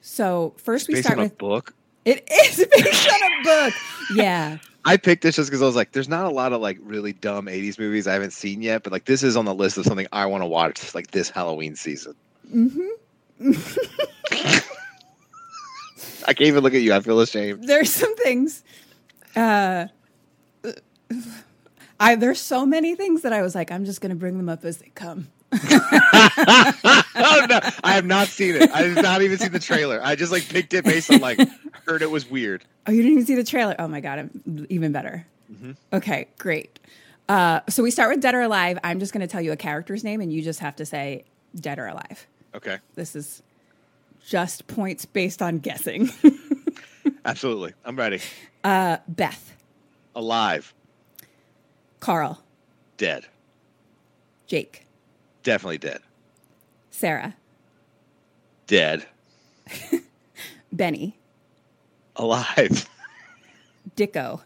So 0.02 0.54
first 0.58 0.88
we 0.88 1.02
start 1.02 1.18
on 1.18 1.20
a 1.20 1.24
with 1.24 1.38
book. 1.38 1.74
it 2.06 2.28
is 2.32 2.58
based 2.76 3.10
on 3.10 3.22
a 3.24 3.44
book. 3.44 3.74
Yeah. 4.16 4.58
I 4.88 4.98
picked 4.98 5.24
this 5.24 5.36
just 5.36 5.50
because 5.50 5.64
I 5.64 5.66
was 5.66 5.76
like, 5.76 5.94
there's 5.94 6.08
not 6.08 6.26
a 6.26 6.30
lot 6.30 6.54
of 6.54 6.62
like 6.62 6.78
really 6.84 7.14
dumb 7.14 7.48
80s 7.48 7.80
movies 7.80 8.06
I 8.06 8.14
haven't 8.14 8.34
seen 8.34 8.62
yet, 8.62 8.84
but 8.84 8.94
like 8.94 9.06
this 9.06 9.24
is 9.24 9.36
on 9.36 9.46
the 9.46 9.54
list 9.56 9.80
of 9.80 9.86
something 9.86 10.06
I 10.12 10.28
want 10.28 10.44
to 10.44 10.48
watch 10.48 10.94
like 10.94 11.10
this 11.10 11.28
Halloween 11.32 11.76
season. 11.76 12.14
Mm-hmm. 12.54 13.52
I 16.28 16.34
can't 16.34 16.42
even 16.48 16.62
look 16.64 16.76
at 16.76 16.82
you. 16.82 16.94
I 16.94 17.00
feel 17.00 17.20
ashamed. 17.20 17.68
there's 17.68 17.92
some 17.92 18.16
things 18.18 18.64
uh 19.36 19.88
I 22.00 22.16
there's 22.16 22.40
so 22.40 22.66
many 22.66 22.96
things 22.96 23.22
that 23.22 23.34
I 23.34 23.42
was 23.42 23.56
like, 23.56 23.72
I'm 23.72 23.86
just 23.86 24.02
gonna 24.02 24.16
bring 24.16 24.38
them 24.38 24.50
up 24.50 24.66
as 24.66 24.78
they 24.78 24.92
come. 24.96 25.28
oh 25.54 25.58
no, 27.50 27.60
I 27.84 27.94
have 27.94 28.06
not 28.06 28.28
seen 28.28 28.56
it. 28.56 28.70
I 28.72 28.84
have 28.84 29.02
not 29.02 29.22
even 29.22 29.38
seen 29.38 29.52
the 29.52 29.60
trailer. 29.60 30.02
I 30.04 30.16
just 30.16 30.32
like 30.32 30.48
picked 30.50 30.74
it 30.74 30.84
based 30.84 31.12
on 31.12 31.20
like 31.22 31.40
heard 31.88 32.02
it 32.02 32.12
was 32.12 32.30
weird. 32.30 32.64
Oh, 32.88 32.92
you 32.92 33.02
didn't 33.02 33.14
even 33.14 33.26
see 33.26 33.36
the 33.36 33.44
trailer. 33.44 33.76
Oh 33.80 33.88
my 33.88 34.02
god, 34.02 34.20
I'm 34.20 34.66
even 34.70 34.92
better. 34.92 35.26
Okay, 35.94 36.28
great. 36.38 36.80
Uh, 37.30 37.62
so 37.70 37.82
we 37.82 37.90
start 37.90 38.12
with 38.12 38.20
Dead 38.22 38.36
or 38.36 38.42
Alive. 38.42 38.78
I'm 38.84 39.00
just 39.00 39.14
going 39.14 39.22
to 39.22 39.28
tell 39.28 39.42
you 39.42 39.52
a 39.52 39.56
character's 39.58 40.04
name, 40.04 40.22
and 40.22 40.32
you 40.32 40.42
just 40.44 40.60
have 40.60 40.76
to 40.76 40.86
say 40.86 41.24
Dead 41.56 41.80
or 41.80 41.88
Alive. 41.88 42.28
Okay, 42.54 42.78
This 42.96 43.16
is 43.16 43.42
just 44.28 44.68
points 44.68 45.06
based 45.06 45.42
on 45.42 45.60
guessing. 45.60 46.10
absolutely. 47.26 47.74
I'm 47.84 47.96
ready. 47.96 48.22
Beth, 48.64 49.56
Alive, 50.16 50.74
Carl, 52.06 52.40
dead, 52.98 53.26
Jake, 54.46 54.86
definitely 55.42 55.80
dead, 55.80 56.02
Sarah, 56.92 57.36
dead, 58.68 59.08
Benny, 60.72 61.18
alive, 62.16 62.88
Dicko, 63.96 64.42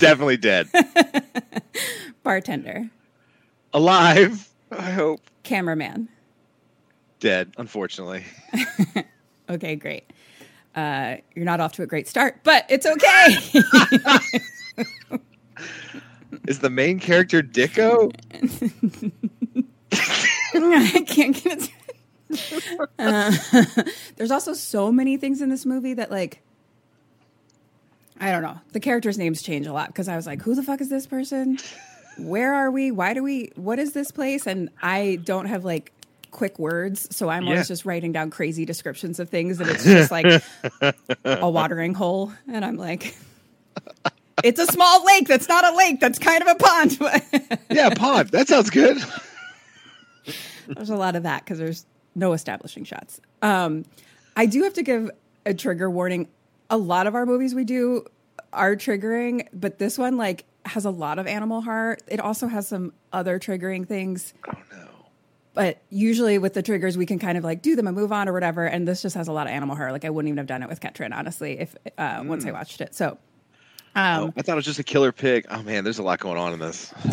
definitely 0.00 0.36
dead, 0.36 0.68
bartender, 2.22 2.90
alive. 3.72 4.46
I 4.70 4.90
hope. 4.90 5.20
Cameraman. 5.44 6.10
dead. 7.20 7.54
Unfortunately, 7.56 8.22
Okay, 9.48 9.76
great. 9.76 10.12
Uh, 10.74 11.16
you're 11.34 11.46
not 11.46 11.58
off 11.60 11.72
to 11.72 11.82
a 11.82 11.86
great 11.86 12.06
start, 12.06 12.40
but 12.44 12.66
it's 12.68 12.84
okay. 12.84 13.62
Is 16.46 16.58
the 16.60 16.70
main 16.70 16.98
character 16.98 17.42
Dicko? 17.42 18.12
I 20.54 21.04
can't 21.06 21.42
get 21.42 21.70
it. 22.32 22.90
Uh, 22.98 23.32
there's 24.16 24.30
also 24.30 24.52
so 24.54 24.90
many 24.90 25.16
things 25.16 25.42
in 25.42 25.48
this 25.50 25.66
movie 25.66 25.94
that, 25.94 26.10
like, 26.10 26.40
I 28.20 28.30
don't 28.30 28.42
know. 28.42 28.58
The 28.72 28.80
characters' 28.80 29.18
names 29.18 29.42
change 29.42 29.66
a 29.66 29.72
lot 29.72 29.88
because 29.88 30.08
I 30.08 30.16
was 30.16 30.26
like, 30.26 30.42
who 30.42 30.54
the 30.54 30.62
fuck 30.62 30.80
is 30.80 30.88
this 30.88 31.06
person? 31.06 31.58
Where 32.18 32.54
are 32.54 32.70
we? 32.70 32.90
Why 32.90 33.14
do 33.14 33.22
we? 33.22 33.50
What 33.56 33.78
is 33.78 33.92
this 33.92 34.10
place? 34.10 34.46
And 34.46 34.68
I 34.82 35.18
don't 35.24 35.46
have 35.46 35.64
like 35.64 35.92
quick 36.30 36.58
words, 36.58 37.14
so 37.14 37.28
I'm 37.28 37.44
Yeah. 37.44 37.50
always 37.52 37.68
just 37.68 37.84
writing 37.84 38.12
down 38.12 38.30
crazy 38.30 38.64
descriptions 38.64 39.18
of 39.18 39.28
things, 39.28 39.60
and 39.60 39.68
it's 39.68 39.84
just 39.84 40.10
like 40.10 40.42
a 41.24 41.50
watering 41.50 41.94
hole. 41.94 42.32
And 42.48 42.64
I'm 42.64 42.76
like, 42.76 43.16
it's 44.42 44.60
a 44.60 44.66
small 44.66 45.04
lake 45.04 45.28
that's 45.28 45.48
not 45.48 45.64
a 45.64 45.76
lake. 45.76 46.00
That's 46.00 46.18
kind 46.18 46.42
of 46.42 46.48
a 46.48 46.54
pond. 46.56 46.98
Yeah, 47.70 47.90
pond. 47.94 48.28
That 48.30 48.48
sounds 48.48 48.68
good. 48.68 48.98
there's 50.68 50.90
a 50.90 50.96
lot 50.96 51.16
of 51.16 51.22
that 51.22 51.44
because 51.44 51.58
there's 51.58 51.86
no 52.14 52.32
establishing 52.34 52.84
shots. 52.84 53.20
Um, 53.40 53.84
I 54.36 54.46
do 54.46 54.62
have 54.64 54.74
to 54.74 54.82
give 54.82 55.10
a 55.46 55.54
trigger 55.54 55.88
warning. 55.88 56.28
A 56.68 56.76
lot 56.76 57.06
of 57.06 57.14
our 57.14 57.24
movies 57.24 57.54
we 57.54 57.64
do 57.64 58.04
are 58.52 58.76
triggering, 58.76 59.46
but 59.52 59.78
this 59.78 59.96
one 59.96 60.16
like 60.18 60.44
has 60.66 60.84
a 60.84 60.90
lot 60.90 61.18
of 61.18 61.26
animal 61.26 61.62
heart. 61.62 62.02
It 62.08 62.20
also 62.20 62.46
has 62.46 62.68
some 62.68 62.92
other 63.12 63.38
triggering 63.38 63.86
things. 63.86 64.34
Oh 64.48 64.52
no. 64.70 64.88
But 65.54 65.82
usually 65.90 66.38
with 66.38 66.54
the 66.54 66.62
triggers, 66.62 66.96
we 66.96 67.04
can 67.06 67.18
kind 67.18 67.36
of 67.36 67.44
like 67.44 67.62
do 67.62 67.74
them 67.76 67.86
and 67.86 67.96
move 67.96 68.12
on 68.12 68.28
or 68.28 68.32
whatever. 68.32 68.64
And 68.66 68.86
this 68.86 69.02
just 69.02 69.14
has 69.16 69.28
a 69.28 69.32
lot 69.32 69.46
of 69.46 69.52
animal 69.52 69.76
heart. 69.76 69.92
Like 69.92 70.04
I 70.04 70.10
wouldn't 70.10 70.28
even 70.28 70.38
have 70.38 70.46
done 70.46 70.62
it 70.62 70.68
with 70.68 70.80
Ketrin, 70.80 71.14
honestly, 71.14 71.58
if 71.58 71.76
uh, 71.98 72.22
once 72.24 72.46
I 72.46 72.52
watched 72.52 72.80
it. 72.80 72.94
So 72.94 73.18
Um, 73.94 74.22
oh, 74.24 74.32
I 74.36 74.42
thought 74.42 74.52
it 74.52 74.56
was 74.56 74.64
just 74.64 74.78
a 74.78 74.84
killer 74.84 75.12
pig. 75.12 75.44
Oh 75.50 75.62
man, 75.62 75.84
there's 75.84 75.98
a 75.98 76.02
lot 76.02 76.18
going 76.18 76.38
on 76.38 76.52
in 76.54 76.58
this. 76.58 76.92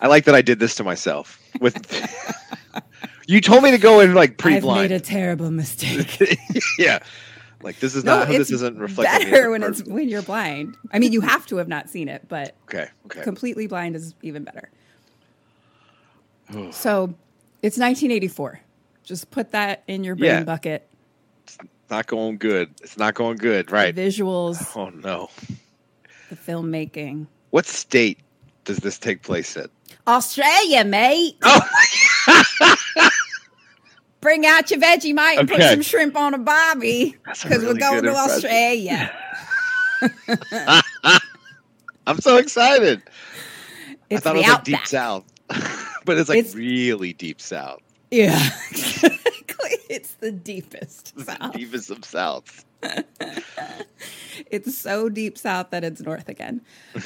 I 0.00 0.08
like 0.08 0.24
that 0.24 0.34
I 0.34 0.42
did 0.42 0.58
this 0.58 0.74
to 0.76 0.84
myself. 0.84 1.40
With 1.60 1.76
you 3.28 3.40
told 3.40 3.62
me 3.62 3.70
to 3.70 3.78
go 3.78 4.00
in 4.00 4.14
like 4.14 4.38
pretty 4.38 4.56
I've 4.56 4.62
blind. 4.62 4.90
made 4.90 4.96
a 4.96 5.00
terrible 5.00 5.50
mistake. 5.52 6.20
yeah, 6.78 6.98
like 7.62 7.78
this 7.78 7.94
is 7.94 8.02
no, 8.02 8.18
not. 8.20 8.28
this 8.28 8.50
isn't 8.50 8.76
reflecting. 8.76 9.30
better 9.30 9.50
when 9.50 9.62
it's 9.62 9.84
when 9.84 10.08
you're 10.08 10.22
blind. 10.22 10.76
I 10.92 10.98
mean, 10.98 11.12
you 11.12 11.20
have 11.20 11.46
to 11.46 11.58
have 11.58 11.68
not 11.68 11.88
seen 11.88 12.08
it, 12.08 12.26
but 12.28 12.56
okay. 12.64 12.88
Okay. 13.06 13.22
completely 13.22 13.68
blind 13.68 13.94
is 13.94 14.14
even 14.22 14.42
better. 14.42 14.68
so 16.72 17.14
it's 17.62 17.78
1984. 17.78 18.60
Just 19.04 19.30
put 19.30 19.52
that 19.52 19.84
in 19.86 20.02
your 20.02 20.16
brain 20.16 20.30
Yeah. 20.30 20.44
bucket. 20.44 20.88
Not 21.90 22.06
going 22.06 22.38
good. 22.38 22.70
It's 22.82 22.96
not 22.96 23.14
going 23.14 23.36
good. 23.36 23.70
Right. 23.70 23.94
Visuals, 23.94 24.76
Oh 24.76 24.90
no. 24.90 25.30
the 26.30 26.36
filmmaking. 26.36 27.26
What 27.50 27.66
state 27.66 28.18
does 28.64 28.78
this 28.78 28.98
take 28.98 29.22
place 29.22 29.56
in? 29.56 29.66
Australia, 30.06 30.84
mate. 30.84 31.36
Oh, 31.42 31.60
Bring 34.20 34.46
out 34.46 34.70
your 34.70 34.80
Vegemite 34.80 35.38
and 35.38 35.48
put 35.48 35.60
some 35.60 35.82
shrimp 35.82 36.16
on 36.16 36.32
a 36.32 36.38
barbie 36.38 37.14
a 37.26 37.30
because 37.30 37.44
really 37.62 37.66
we're 37.66 37.74
going 37.78 38.02
to 38.04 38.08
impression. 38.08 38.30
Australia. 38.30 39.12
I'm 42.06 42.18
so 42.20 42.36
excited. 42.38 43.02
I 44.10 44.16
thought 44.18 44.34
the 44.34 44.40
it 44.40 44.42
was 44.42 44.48
like 44.48 44.64
deep 44.64 44.86
south, 44.86 45.24
but 46.04 46.16
it's 46.18 46.28
like 46.28 46.38
It's- 46.38 46.54
really 46.54 47.12
deep 47.12 47.40
south. 47.40 47.80
Yeah. 48.10 48.38
It's 49.94 50.14
the 50.14 50.32
deepest 50.32 51.18
south. 51.20 51.52
Deepest 51.52 51.90
of 51.90 52.04
south. 52.04 52.64
It's 54.50 54.76
so 54.76 55.08
deep 55.08 55.38
south 55.38 55.70
that 55.70 55.84
it's 55.84 56.00
north 56.00 56.28
again. 56.28 56.60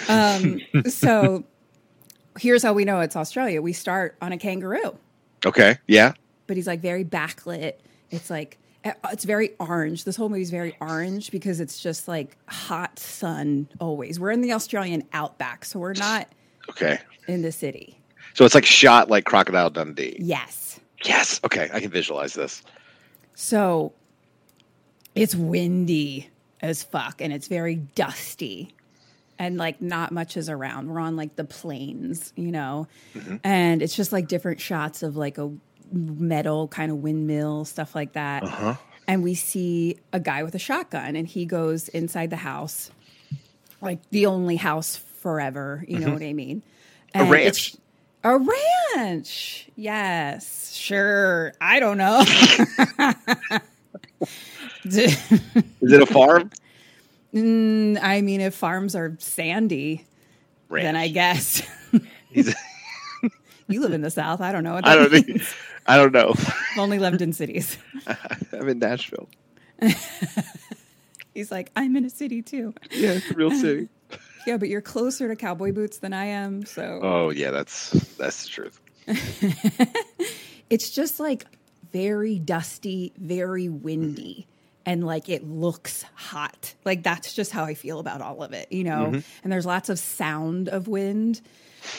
Um, 0.09 0.61
so 0.89 1.45
here's 2.39 2.63
how 2.63 2.73
we 2.73 2.85
know 2.87 3.01
it's 3.01 3.15
Australia. 3.17 3.61
We 3.61 3.75
start 3.75 4.17
on 4.23 4.33
a 4.33 4.39
kangaroo, 4.39 4.97
Okay. 5.45 5.77
Yeah. 5.87 6.15
but 6.47 6.57
he's 6.57 6.67
like 6.67 6.81
very 6.81 7.05
backlit. 7.05 7.75
It's 8.11 8.31
like 8.31 8.57
it's 8.85 9.25
very 9.25 9.51
orange. 9.61 10.05
This 10.05 10.17
whole 10.17 10.31
movie 10.31 10.41
is 10.43 10.51
very 10.51 10.75
orange 10.81 11.31
because 11.31 11.61
it's 11.61 11.79
just 11.81 12.09
like 12.09 12.39
hot 12.47 12.99
sun 12.99 13.69
always. 13.81 14.19
We're 14.19 14.31
in 14.31 14.41
the 14.41 14.53
Australian 14.53 15.03
outback, 15.13 15.67
so 15.67 15.79
we're 15.79 15.93
not 15.93 16.29
Okay. 16.71 16.99
in 17.27 17.43
the 17.43 17.53
city. 17.53 18.01
So 18.33 18.47
it's 18.47 18.55
like 18.55 18.65
shot 18.65 19.11
like 19.11 19.27
Crocodile 19.27 19.69
Dundee. 19.69 20.17
Yes. 20.19 20.81
Yes. 21.05 21.41
Okay. 21.45 21.69
I 21.73 21.81
can 21.81 21.91
visualize 21.91 22.33
this. 22.35 22.63
So 23.41 23.93
it's 25.15 25.33
windy 25.33 26.29
as 26.61 26.83
fuck 26.83 27.21
and 27.21 27.33
it's 27.33 27.47
very 27.47 27.77
dusty 27.77 28.75
and 29.39 29.57
like 29.57 29.81
not 29.81 30.11
much 30.11 30.37
is 30.37 30.51
around. 30.51 30.89
We're 30.89 30.99
on 30.99 31.15
like 31.15 31.37
the 31.37 31.45
plains, 31.45 32.33
you 32.35 32.51
know, 32.51 32.89
and 33.45 33.81
it's 33.81 33.95
just 33.95 34.13
like 34.13 34.27
different 34.27 34.61
shots 34.61 35.05
of 35.05 35.17
like 35.17 35.39
a 35.39 35.53
metal 35.93 36.67
kind 36.67 36.91
of 36.91 36.99
windmill, 36.99 37.65
stuff 37.65 37.95
like 37.95 38.15
that. 38.15 38.43
And 39.07 39.23
we 39.23 39.37
see 39.37 39.99
a 40.13 40.19
guy 40.19 40.43
with 40.43 40.57
a 40.57 40.59
shotgun 40.59 41.15
and 41.15 41.29
he 41.29 41.47
goes 41.47 41.87
inside 41.87 42.31
the 42.31 42.37
house 42.37 42.91
like 43.81 44.01
the 44.11 44.27
only 44.27 44.57
house 44.57 44.97
forever. 44.97 45.85
You 45.87 46.01
know 46.01 46.13
what 46.13 46.23
I 46.23 46.33
mean? 46.33 46.63
Mm-hmm. 47.15 47.19
A 47.19 47.23
And 47.23 47.31
ranch. 47.31 47.77
A 48.25 48.39
ranch. 48.97 49.69
Yes, 49.77 50.75
sure. 50.75 51.53
I 51.61 51.79
don't 51.81 51.99
know. 51.99 52.21
Is 54.85 55.17
it 55.83 56.03
a 56.03 56.07
farm? 56.07 56.51
Mm, 57.35 57.99
I 58.03 58.21
mean, 58.23 58.41
if 58.41 58.55
farms 58.55 58.95
are 58.97 59.15
sandy, 59.21 60.05
Ranch. 60.69 60.85
then 60.85 60.97
I 60.97 61.09
guess 61.09 61.63
you 62.33 63.81
live 63.81 63.93
in 63.93 64.01
the 64.01 64.11
South. 64.11 64.41
I 64.41 64.51
don't 64.53 64.65
know 64.65 64.81
I 64.83 64.97
don't. 64.97 65.11
think- 65.11 65.43
I 65.87 65.97
don't 65.97 66.13
know. 66.13 66.35
I've 66.37 66.79
only 66.79 66.99
lived 66.99 67.23
in 67.23 67.33
cities. 67.33 67.79
I'm 68.53 68.69
in 68.69 68.79
Nashville. 68.79 69.27
He's 71.33 71.51
like, 71.51 71.71
I'm 71.77 71.97
in 71.97 72.05
a 72.05 72.11
city 72.11 72.43
too. 72.43 72.75
Yeah, 72.91 73.13
it's 73.13 73.31
a 73.31 73.35
real 73.35 73.51
city. 73.51 73.89
Yeah, 74.47 74.57
but 74.57 74.69
you're 74.69 74.81
closer 74.81 75.29
to 75.29 75.37
cowboy 75.37 75.73
boots 75.73 75.99
than 75.99 76.13
I 76.13 76.27
am, 76.27 76.65
so 76.65 77.01
Oh 77.03 77.31
yeah, 77.31 77.51
that's 77.51 77.91
that's 78.17 78.45
the 78.45 78.49
truth. 78.49 78.81
it's 80.71 80.91
just 80.91 81.21
like 81.21 81.45
very 81.93 82.39
dusty, 82.39 83.13
very 83.19 83.69
windy, 83.69 84.47
and 84.87 85.05
like 85.07 85.29
it 85.29 85.47
looks 85.47 86.05
hot. 86.15 86.75
Like 86.85 87.03
that's 87.03 87.35
just 87.35 87.53
how 87.53 87.65
I 87.65 87.75
feel 87.75 87.99
about 88.01 88.21
all 88.21 88.43
of 88.43 88.53
it, 88.53 88.71
you 88.71 88.85
know? 88.85 89.07
Mm-hmm. 89.07 89.21
And 89.43 89.53
there's 89.53 89.67
lots 89.67 89.89
of 89.89 89.99
sound 89.99 90.69
of 90.69 90.89
wind. 90.89 91.41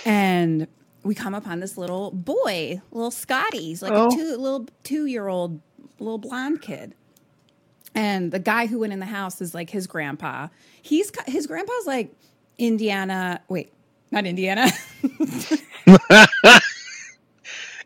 And 0.06 0.68
we 1.04 1.16
come 1.16 1.34
upon 1.34 1.60
this 1.60 1.78
little 1.78 2.12
boy, 2.12 2.82
little 2.92 3.12
Scotty. 3.12 3.60
He's 3.60 3.82
like 3.82 3.92
Oh. 3.94 4.08
a 4.08 4.12
two, 4.12 4.38
little 4.38 4.68
two 4.84 5.06
year 5.06 5.28
old 5.28 5.60
little 6.00 6.18
blonde 6.18 6.62
kid. 6.62 6.94
And 7.96 8.32
the 8.32 8.40
guy 8.40 8.68
who 8.68 8.80
went 8.80 8.94
in 8.94 9.00
the 9.00 9.06
house 9.08 9.42
is 9.42 9.56
like 9.56 9.70
his 9.72 9.88
grandpa. 9.88 10.50
He's 10.82 11.12
his 11.26 11.48
grandpa's 11.48 11.88
like 11.88 12.14
Indiana. 12.60 13.42
Wait, 13.48 13.74
not 14.12 14.26
Indiana. 14.26 14.70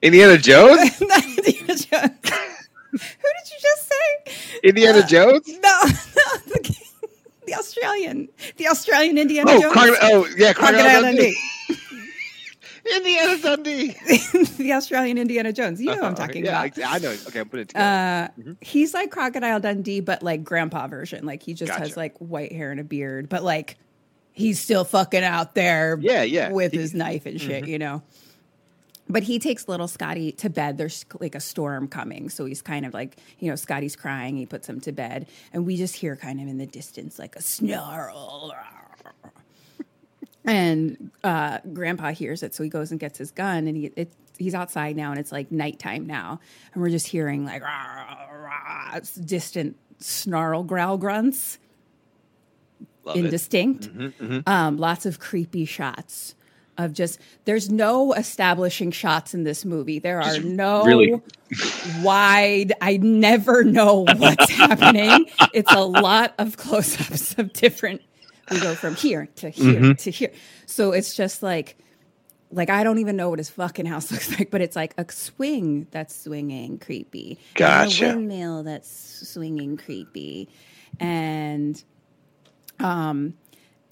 Indiana 0.02 0.38
Jones. 0.38 1.02
not 1.08 1.24
Indiana 1.24 1.76
Jones. 1.76 2.20
Who 2.92 2.98
did 2.98 3.50
you 3.50 3.58
just 3.62 3.90
say? 3.90 4.60
Indiana 4.64 5.00
uh, 5.00 5.08
Jones. 5.08 5.48
No, 5.48 5.58
no, 5.62 6.38
the, 6.48 6.76
the 7.48 7.56
Australian, 7.56 8.30
the 8.58 8.68
Australian 8.68 9.18
Indiana 9.18 9.52
Oh, 9.54 9.62
Jones. 9.62 9.98
oh 10.02 10.28
yeah, 10.38 10.54
Crocodile 10.54 11.02
Dundee. 11.04 11.38
Indiana 12.96 13.38
Dundee. 13.42 13.96
the 14.58 14.74
Australian 14.74 15.18
Indiana 15.18 15.54
Jones. 15.54 15.80
You 15.80 15.88
know 15.88 15.94
what 15.94 16.04
I'm 16.04 16.14
uh-huh. 16.14 16.28
talking 16.28 16.46
yeah, 16.46 16.64
about. 16.64 16.80
I 16.86 16.98
know. 16.98 17.16
Okay, 17.28 17.40
I'm 17.40 17.48
putting 17.48 17.62
it 17.62 17.70
together. 17.70 17.86
Uh, 17.86 18.42
mm-hmm. 18.42 18.52
He's 18.60 18.94
like 18.94 19.10
Crocodile 19.10 19.62
Dundee, 19.62 20.02
but 20.02 20.22
like 20.22 20.44
grandpa 20.44 20.88
version. 20.88 21.26
Like 21.26 21.42
he 21.44 21.54
just 21.54 21.72
has 21.72 21.96
like 21.96 22.18
white 22.18 22.52
hair 22.52 22.72
and 22.72 22.80
a 22.82 22.84
beard, 22.84 23.30
but 23.30 23.42
like 23.42 23.78
he's 24.34 24.60
still 24.60 24.84
fucking 24.84 25.24
out 25.24 25.56
there. 25.56 25.98
Yeah, 26.02 26.24
yeah. 26.24 26.52
with 26.52 26.74
He- 26.74 26.80
his 26.80 26.94
knife 26.94 27.26
and 27.26 27.40
shit, 27.40 27.68
you 27.68 27.80
know. 27.80 28.02
But 29.10 29.24
he 29.24 29.38
takes 29.38 29.68
little 29.68 29.88
Scotty 29.90 30.32
to 30.34 30.50
bed. 30.50 30.78
There's 30.78 31.06
like 31.20 31.36
a 31.36 31.40
storm 31.42 31.88
coming, 31.90 32.30
so 32.30 32.46
he's 32.46 32.62
kind 32.62 32.86
of 32.86 32.94
like, 32.94 33.18
you 33.40 33.50
know, 33.50 33.56
Scotty's 33.56 33.96
crying. 33.98 34.38
He 34.38 34.46
puts 34.46 34.68
him 34.68 34.80
to 34.82 34.92
bed, 34.94 35.28
and 35.52 35.66
we 35.66 35.76
just 35.76 35.96
hear 35.96 36.16
kind 36.16 36.40
of 36.42 36.48
in 36.48 36.58
the 36.58 36.66
distance 36.66 37.20
like 37.20 37.36
a 37.36 37.42
snarl. 37.42 38.54
And 40.46 41.12
uh, 41.24 41.60
Grandpa 41.72 42.12
hears 42.12 42.44
it, 42.44 42.54
so 42.54 42.64
he 42.64 42.70
goes 42.70 42.92
and 42.92 43.00
gets 43.00 43.18
his 43.18 43.32
gun, 43.32 43.66
and 43.66 43.78
he 43.78 43.86
it, 43.96 44.12
he's 44.38 44.54
outside 44.54 44.98
now, 44.98 45.12
and 45.12 45.20
it's 45.20 45.32
like 45.32 45.52
nighttime 45.54 46.06
now, 46.06 46.42
and 46.74 46.82
we're 46.84 46.90
just 46.90 47.08
hearing 47.08 47.46
like 47.46 47.62
rah, 47.64 48.28
rah, 48.30 49.00
distant 49.24 49.78
snarl 50.00 50.64
growl 50.64 50.98
grunts, 50.98 51.60
Love 53.06 53.18
indistinct. 53.18 53.90
Um, 54.48 54.78
lots 54.78 55.06
of 55.06 55.20
creepy 55.20 55.66
shots 55.66 56.36
of 56.78 56.94
just. 56.94 57.20
There's 57.46 57.70
no 57.70 58.14
establishing 58.14 58.92
shots 58.92 59.34
in 59.34 59.44
this 59.44 59.66
movie. 59.66 60.00
There 60.00 60.22
are 60.22 60.40
no 60.40 60.84
really- 60.86 61.22
wide. 62.02 62.74
I 62.82 62.98
never 62.98 63.64
know 63.64 64.06
what's 64.18 64.50
happening. 64.56 65.28
It's 65.54 65.72
a 65.74 65.84
lot 65.84 66.34
of 66.38 66.58
close-ups 66.58 67.38
of 67.38 67.54
different. 67.54 68.02
We 68.52 68.60
go 68.60 68.76
from 68.76 68.96
here 68.96 69.28
to 69.38 69.50
here 69.50 69.74
Mm-hmm. 69.80 69.92
to 69.94 70.12
here. 70.12 70.32
So 70.66 70.92
it's 70.92 71.16
just 71.16 71.44
like, 71.44 71.78
like 72.52 72.70
I 72.70 72.84
don't 72.84 73.00
even 73.00 73.16
know 73.16 73.30
what 73.30 73.40
his 73.40 73.50
fucking 73.50 73.86
house 73.86 74.12
looks 74.12 74.38
like, 74.38 74.52
but 74.52 74.62
it's 74.62 74.76
like 74.76 74.94
a 74.98 75.10
swing 75.12 75.88
that's 75.92 76.16
swinging 76.24 76.78
creepy. 76.80 77.38
And 77.50 77.56
Gotcha. 77.56 78.06
a 78.12 78.16
windmill 78.16 78.64
that's 78.64 78.90
swinging 79.30 79.78
creepy, 79.78 80.50
and 81.00 81.82
um, 82.84 83.34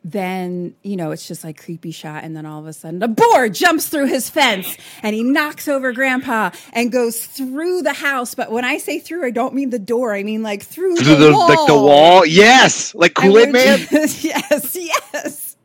then 0.04 0.74
you 0.82 0.96
know 0.96 1.12
it's 1.12 1.28
just 1.28 1.44
like 1.44 1.62
creepy 1.64 1.92
shot, 1.92 2.24
and 2.24 2.36
then 2.36 2.46
all 2.46 2.60
of 2.60 2.66
a 2.66 2.74
sudden 2.74 3.04
a 3.04 3.08
boar 3.08 3.50
jumps 3.50 3.88
through 3.88 4.08
his 4.08 4.30
fence 4.32 4.76
and 5.04 5.14
he 5.16 5.22
knocks 5.24 5.68
over 5.68 5.92
Grandpa 5.94 6.50
and 6.74 6.92
goes 6.92 7.24
through 7.24 7.84
the 7.84 7.94
house. 7.94 8.34
But 8.34 8.52
when 8.52 8.66
I 8.66 8.78
say 8.80 9.00
through, 9.00 9.26
I 9.26 9.30
don't 9.30 9.54
mean 9.54 9.70
the 9.70 9.78
door. 9.80 10.14
I 10.16 10.24
mean 10.24 10.42
like 10.42 10.64
through, 10.64 10.96
Through 10.98 11.16
the, 11.16 11.26
the, 11.28 11.32
wall. 11.34 11.48
like 11.50 11.68
the 11.68 11.76
wall. 11.76 12.26
Yes, 12.26 12.96
like 12.96 13.12
And 13.22 13.32
Kool 13.32 13.40
Aid 13.40 13.52
Man. 13.54 13.78
just- 13.92 14.24
yes, 14.24 14.76
yes. 14.76 15.56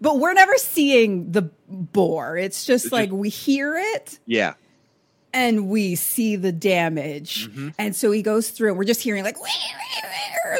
But 0.00 0.18
we're 0.18 0.34
never 0.34 0.56
seeing 0.58 1.30
the 1.32 1.42
boar. 1.68 2.36
It's 2.36 2.66
just 2.66 2.92
like 2.92 3.10
we 3.10 3.28
hear 3.30 3.76
it 3.76 4.18
Yeah. 4.26 4.54
And 5.32 5.68
we 5.68 5.94
see 5.94 6.36
the 6.36 6.52
damage. 6.52 7.48
Mm-hmm. 7.48 7.68
And 7.78 7.96
so 7.96 8.10
he 8.10 8.22
goes 8.22 8.50
through 8.50 8.70
and 8.70 8.78
we're 8.78 8.84
just 8.84 9.00
hearing 9.00 9.24
like 9.24 9.36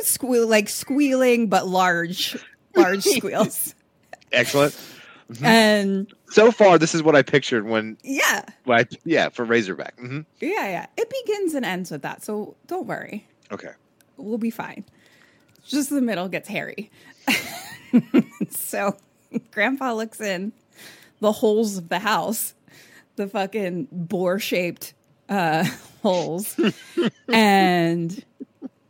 squeal 0.02 0.46
like 0.46 0.68
squealing 0.68 1.48
but 1.48 1.66
large 1.66 2.37
large 2.74 3.02
squeals. 3.16 3.74
Excellent. 4.32 4.78
And 5.42 6.12
So 6.30 6.52
far, 6.52 6.78
this 6.78 6.94
is 6.94 7.02
what 7.02 7.16
I 7.16 7.22
pictured 7.22 7.66
when, 7.66 7.96
yeah. 8.02 8.44
when 8.64 8.80
I, 8.80 8.87
yeah, 9.04 9.28
for 9.30 9.44
Razorback. 9.44 9.98
hmm 9.98 10.20
Yeah, 10.40 10.68
yeah. 10.68 10.87
It 10.96 11.11
begins 11.24 11.54
and 11.54 11.64
ends 11.64 11.90
with 11.90 12.02
that. 12.02 12.22
So 12.22 12.56
don't 12.66 12.87
worry. 12.87 13.26
Okay. 13.50 13.70
We'll 14.18 14.38
be 14.38 14.50
fine. 14.50 14.85
Just 15.66 15.90
the 15.90 16.02
middle 16.02 16.28
gets 16.28 16.48
hairy. 16.48 16.90
so 18.50 18.96
grandpa 19.52 19.92
looks 19.94 20.20
in 20.20 20.52
the 21.20 21.32
holes 21.32 21.78
of 21.78 21.88
the 21.88 22.00
house, 22.00 22.54
the 23.22 23.28
fucking 23.28 23.87
boar 23.92 24.38
shaped 24.40 24.94
uh, 25.28 25.64
holes, 26.02 26.58
and 27.28 28.24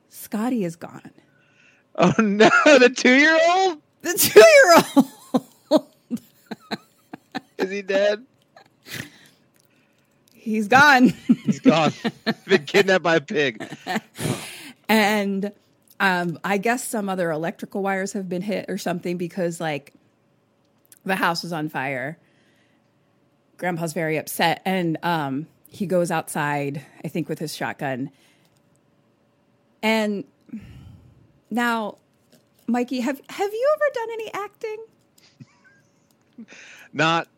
Scotty 0.09 0.65
is 0.65 0.77
gone. 0.77 1.11
Oh 1.97 2.15
no, 2.19 2.49
the 2.65 2.93
two-year-old 2.95 3.79
The 4.01 4.15
two 4.15 4.41
year 4.41 5.09
old, 5.71 6.21
is 7.59 7.71
he 7.71 7.83
dead? 7.83 8.25
he's 10.33 10.67
gone. 10.69 11.11
He's 11.45 11.61
gone. 11.61 11.93
Been 12.47 12.65
kidnapped 12.65 13.05
by 13.05 13.17
a 13.17 13.21
pig. 13.21 13.63
and 14.89 15.53
um, 16.01 16.39
I 16.43 16.57
guess 16.57 16.83
some 16.89 17.09
other 17.11 17.31
electrical 17.31 17.83
wires 17.83 18.15
have 18.15 18.29
been 18.29 18.43
hit 18.43 18.67
or 18.69 18.79
something 18.79 19.19
because 19.19 19.61
like 19.61 19.93
the 21.05 21.15
house 21.17 21.43
was 21.43 21.53
on 21.53 21.69
fire. 21.69 22.19
Grandpa's 23.63 23.93
very 23.93 24.17
upset, 24.17 24.61
and 24.65 24.99
um, 25.05 25.47
he 25.69 25.87
goes 25.87 26.11
outside, 26.11 26.85
I 27.05 27.07
think, 27.07 27.29
with 27.29 27.39
his 27.39 27.55
shotgun. 27.55 28.11
And 29.85 30.25
now, 31.49 31.99
Mikey, 32.67 32.99
have 32.99 33.21
have 33.29 33.53
you 33.53 33.77
ever 33.77 33.85
done 33.95 34.09
any 34.15 34.35
acting? 34.35 34.85
Not. 36.93 37.29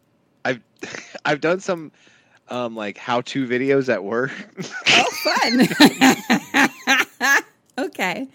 I've 0.47 0.61
I've 1.27 1.43
done 1.43 1.61
some 1.61 1.93
um 2.49 2.75
like 2.75 2.97
how-to 2.97 3.47
videos 3.47 3.93
at 3.93 4.03
work, 4.03 4.33
Oh, 4.89 5.11
fun. 5.25 5.69
okay, 7.87 8.29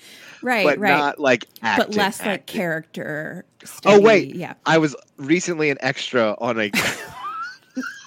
right, 0.44 0.64
but 0.64 0.78
right, 0.78 0.90
not 0.96 1.18
like 1.18 1.46
acting. 1.64 1.88
but 1.88 1.96
less 1.96 2.20
like 2.20 2.28
acting. 2.28 2.56
character. 2.56 3.46
Oh 3.84 4.00
wait, 4.00 4.36
yeah, 4.36 4.54
I 4.68 4.78
was 4.78 4.96
recently 5.18 5.72
an 5.72 5.80
extra 5.82 6.36
on 6.40 6.60
a 6.60 6.70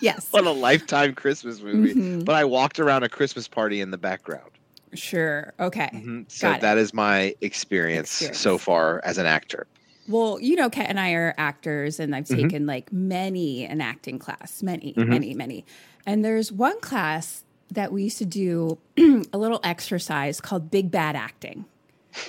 yes, 0.01 0.29
on 0.35 0.47
a 0.47 0.53
Lifetime 0.53 1.15
Christmas 1.15 1.61
movie, 1.61 1.95
Mm-hmm. 1.95 2.21
but 2.25 2.35
I 2.35 2.45
walked 2.45 2.79
around 2.81 3.03
a 3.03 3.09
Christmas 3.09 3.49
party 3.49 3.81
in 3.81 3.91
the 3.91 3.99
background. 3.99 4.51
sure, 4.95 5.53
okay. 5.59 5.91
Mhm. 5.93 6.31
So 6.31 6.55
that 6.61 6.79
is 6.79 6.93
my 6.95 7.35
experience, 7.41 8.11
Experience. 8.13 8.39
so 8.39 8.59
far 8.59 9.01
as 9.05 9.19
an 9.19 9.27
actor. 9.27 9.67
Well, 10.09 10.39
you 10.41 10.57
know, 10.57 10.69
Kat 10.69 10.87
and 10.89 10.99
I 10.99 11.13
are 11.13 11.35
actors, 11.39 12.01
and 12.01 12.15
I've 12.15 12.25
Mm-hmm. 12.25 12.43
taken 12.43 12.67
like 12.67 12.93
many 12.93 13.65
an 13.65 13.81
acting 13.81 14.19
class, 14.19 14.63
many, 14.63 14.95
many, 14.97 15.33
many. 15.35 15.65
And 16.05 16.25
there's 16.25 16.51
one 16.51 16.79
class 16.81 17.45
that 17.71 17.93
we 17.93 18.03
used 18.05 18.19
to 18.19 18.27
do 18.27 18.79
a 19.33 19.39
little 19.39 19.61
exercise 19.65 20.41
called 20.41 20.71
Big 20.71 20.91
Bad 20.91 21.15
Acting. 21.17 21.65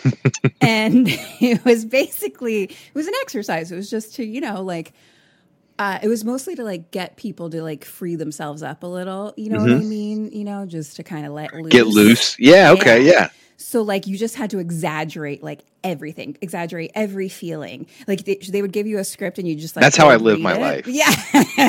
and 0.62 1.08
it 1.41 1.63
was 1.65 1.84
basically 1.86 2.63
it 2.65 2.93
was 2.93 3.08
an 3.08 3.13
exercise. 3.21 3.71
It 3.71 3.75
was 3.75 3.89
just 3.89 4.15
to, 4.15 4.23
you 4.25 4.39
know, 4.41 4.62
like 4.62 4.93
uh, 5.79 5.99
it 6.01 6.07
was 6.07 6.23
mostly 6.23 6.55
to 6.55 6.63
like 6.63 6.91
get 6.91 7.15
people 7.17 7.49
to 7.49 7.62
like 7.63 7.86
free 7.86 8.15
themselves 8.15 8.62
up 8.63 8.83
a 8.83 8.88
little. 8.88 9.33
You 9.36 9.49
know 9.49 9.59
what 9.59 9.71
I 9.71 9.79
mean? 9.79 10.31
You 10.31 10.43
know, 10.43 10.65
just 10.65 10.95
to 10.97 11.03
kind 11.03 11.25
of 11.25 11.33
let 11.33 11.53
loose. 11.53 11.62
Mm-hmm. 11.63 11.69
Get 11.69 11.88
loose. 11.88 12.39
Yeah. 12.39 12.71
Okay. 12.71 13.03
Yeah. 13.03 13.12
Yeah. 13.12 13.29
So 13.58 13.82
like 13.82 14.08
you 14.08 14.18
just 14.18 14.36
had 14.36 14.50
to 14.52 14.60
exaggerate 14.60 15.44
like 15.44 15.62
everything, 15.84 16.38
exaggerate 16.42 16.92
every 16.96 17.30
feeling. 17.30 17.88
Like 18.08 18.26
they, 18.26 18.36
they 18.36 18.62
would 18.62 18.72
give 18.74 18.88
you 18.88 18.98
a 19.00 19.04
script 19.04 19.38
and 19.38 19.48
you 19.48 19.56
just 19.56 19.76
like 19.76 19.84
That's 19.84 19.98
how 19.98 20.10
I 20.10 20.16
live 20.18 20.39
my 20.39 20.56
it. 20.56 20.60
life. 20.62 20.88
Yeah. 20.88 21.10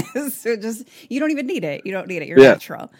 so 0.30 0.56
just 0.56 0.88
you 1.08 1.20
don't 1.20 1.30
even 1.30 1.46
need 1.46 1.64
it. 1.64 1.82
You 1.84 1.92
don't 1.92 2.08
need 2.08 2.22
it. 2.22 2.28
You're 2.28 2.38
Yeah. 2.40 2.48
natural. 2.52 2.90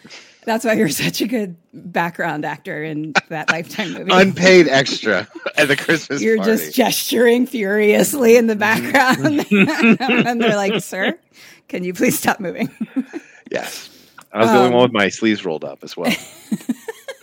That's 0.45 0.63
why 0.63 0.73
you're 0.73 0.89
such 1.05 1.21
a 1.21 1.27
good 1.27 1.55
background 1.73 2.45
actor 2.45 2.83
in 2.83 3.13
that 3.29 3.49
lifetime 3.51 3.93
movie. 3.93 4.11
Unpaid 4.13 4.67
extra 4.67 5.27
at 5.57 5.67
the 5.67 5.75
Christmas 5.75 6.21
you're 6.21 6.37
party. 6.37 6.51
just 6.51 6.75
gesturing 6.75 7.47
furiously 7.47 8.37
in 8.37 8.47
the 8.47 8.55
background. 8.55 9.45
and 9.51 10.41
they're 10.41 10.55
like, 10.55 10.81
Sir, 10.81 11.17
can 11.67 11.83
you 11.83 11.93
please 11.93 12.17
stop 12.17 12.39
moving? 12.39 12.69
yes. 13.51 13.89
I 14.31 14.39
was 14.39 14.47
the 14.49 14.55
only 14.57 14.67
um, 14.67 14.73
one 14.73 14.83
with 14.83 14.93
my 14.93 15.07
sleeves 15.09 15.45
rolled 15.45 15.63
up 15.63 15.79
as 15.81 15.95
well. 15.95 16.13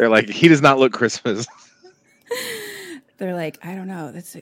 They're 0.03 0.09
like, 0.09 0.29
he 0.29 0.49
does 0.49 0.61
not 0.61 0.81
look 0.81 0.93
Christmas. 0.93 1.47
they're 3.19 3.37
like, 3.37 3.65
I 3.65 3.77
don't 3.77 3.87
know. 3.87 4.11
That's 4.11 4.37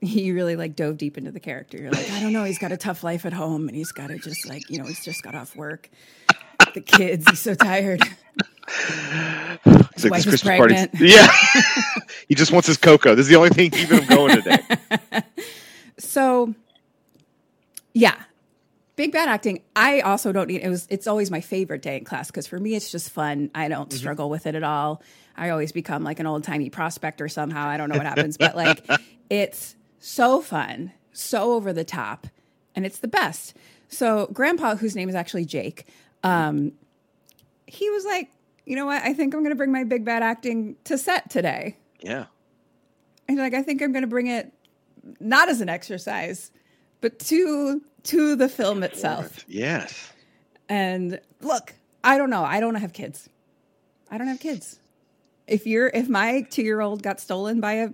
he 0.00 0.32
really 0.32 0.56
like 0.56 0.74
dove 0.74 0.96
deep 0.96 1.16
into 1.16 1.30
the 1.30 1.38
character. 1.38 1.78
You're 1.78 1.92
like, 1.92 2.10
I 2.10 2.18
don't 2.18 2.32
know. 2.32 2.42
He's 2.42 2.58
got 2.58 2.72
a 2.72 2.76
tough 2.76 3.04
life 3.04 3.24
at 3.24 3.32
home, 3.32 3.68
and 3.68 3.76
he's 3.76 3.92
got 3.92 4.08
to 4.08 4.18
just 4.18 4.48
like, 4.48 4.68
you 4.68 4.78
know, 4.78 4.84
he's 4.84 5.04
just 5.04 5.22
got 5.22 5.36
off 5.36 5.54
work. 5.54 5.88
The 6.74 6.80
kids, 6.80 7.24
he's 7.30 7.38
so 7.38 7.54
tired. 7.54 8.02
His 9.94 10.02
like 10.02 10.10
wife 10.10 10.24
this 10.24 10.34
is 10.34 10.42
Christmas 10.42 10.42
party. 10.42 10.74
pregnant. 10.74 10.90
Yeah. 11.00 11.28
he 12.28 12.34
just 12.34 12.50
wants 12.50 12.66
his 12.66 12.76
cocoa. 12.76 13.14
This 13.14 13.26
is 13.26 13.30
the 13.30 13.36
only 13.36 13.50
thing 13.50 13.70
keeping 13.70 14.02
him 14.02 14.08
going 14.08 14.42
today. 14.42 14.58
So, 15.98 16.54
yeah, 17.92 18.16
big 19.00 19.12
bad 19.12 19.30
acting. 19.30 19.62
I 19.74 20.00
also 20.00 20.30
don't 20.30 20.48
need. 20.48 20.60
It 20.60 20.68
was. 20.68 20.86
It's 20.90 21.06
always 21.06 21.30
my 21.30 21.40
favorite 21.40 21.80
day 21.80 21.96
in 21.96 22.04
class 22.04 22.26
because 22.26 22.46
for 22.46 22.58
me, 22.58 22.74
it's 22.74 22.92
just 22.92 23.08
fun. 23.08 23.50
I 23.54 23.68
don't 23.68 23.90
struggle 23.90 24.28
with 24.28 24.46
it 24.46 24.54
at 24.54 24.62
all. 24.62 25.02
I 25.34 25.48
always 25.48 25.72
become 25.72 26.04
like 26.04 26.20
an 26.20 26.26
old 26.26 26.44
timey 26.44 26.68
prospector 26.68 27.26
somehow. 27.26 27.66
I 27.66 27.78
don't 27.78 27.88
know 27.88 27.96
what 27.96 28.04
happens, 28.04 28.36
but 28.36 28.54
like, 28.54 28.86
it's 29.30 29.74
so 30.00 30.42
fun, 30.42 30.92
so 31.12 31.54
over 31.54 31.72
the 31.72 31.82
top, 31.82 32.26
and 32.76 32.84
it's 32.84 32.98
the 32.98 33.08
best. 33.08 33.56
So, 33.88 34.28
Grandpa, 34.34 34.76
whose 34.76 34.94
name 34.94 35.08
is 35.08 35.14
actually 35.14 35.46
Jake, 35.46 35.86
um, 36.22 36.72
he 37.66 37.88
was 37.88 38.04
like, 38.04 38.30
you 38.66 38.76
know 38.76 38.84
what? 38.84 39.02
I 39.02 39.14
think 39.14 39.32
I'm 39.32 39.40
going 39.40 39.50
to 39.50 39.56
bring 39.56 39.72
my 39.72 39.84
big 39.84 40.04
bad 40.04 40.22
acting 40.22 40.76
to 40.84 40.98
set 40.98 41.30
today. 41.30 41.78
Yeah. 42.00 42.26
And 43.28 43.38
like, 43.38 43.54
I 43.54 43.62
think 43.62 43.80
I'm 43.80 43.92
going 43.92 44.02
to 44.02 44.08
bring 44.08 44.26
it 44.26 44.52
not 45.20 45.48
as 45.48 45.62
an 45.62 45.70
exercise, 45.70 46.50
but 47.00 47.18
to 47.20 47.82
to 48.04 48.36
the 48.36 48.48
film 48.48 48.82
itself. 48.82 49.44
Yes. 49.48 50.12
And 50.68 51.20
look, 51.40 51.74
I 52.04 52.16
don't 52.18 52.30
know. 52.30 52.44
I 52.44 52.60
don't 52.60 52.76
have 52.76 52.92
kids. 52.92 53.28
I 54.10 54.18
don't 54.18 54.28
have 54.28 54.40
kids. 54.40 54.78
If 55.46 55.66
you're 55.66 55.88
if 55.88 56.08
my 56.08 56.42
two 56.50 56.62
year 56.62 56.80
old 56.80 57.02
got 57.02 57.20
stolen 57.20 57.60
by 57.60 57.72
a 57.74 57.88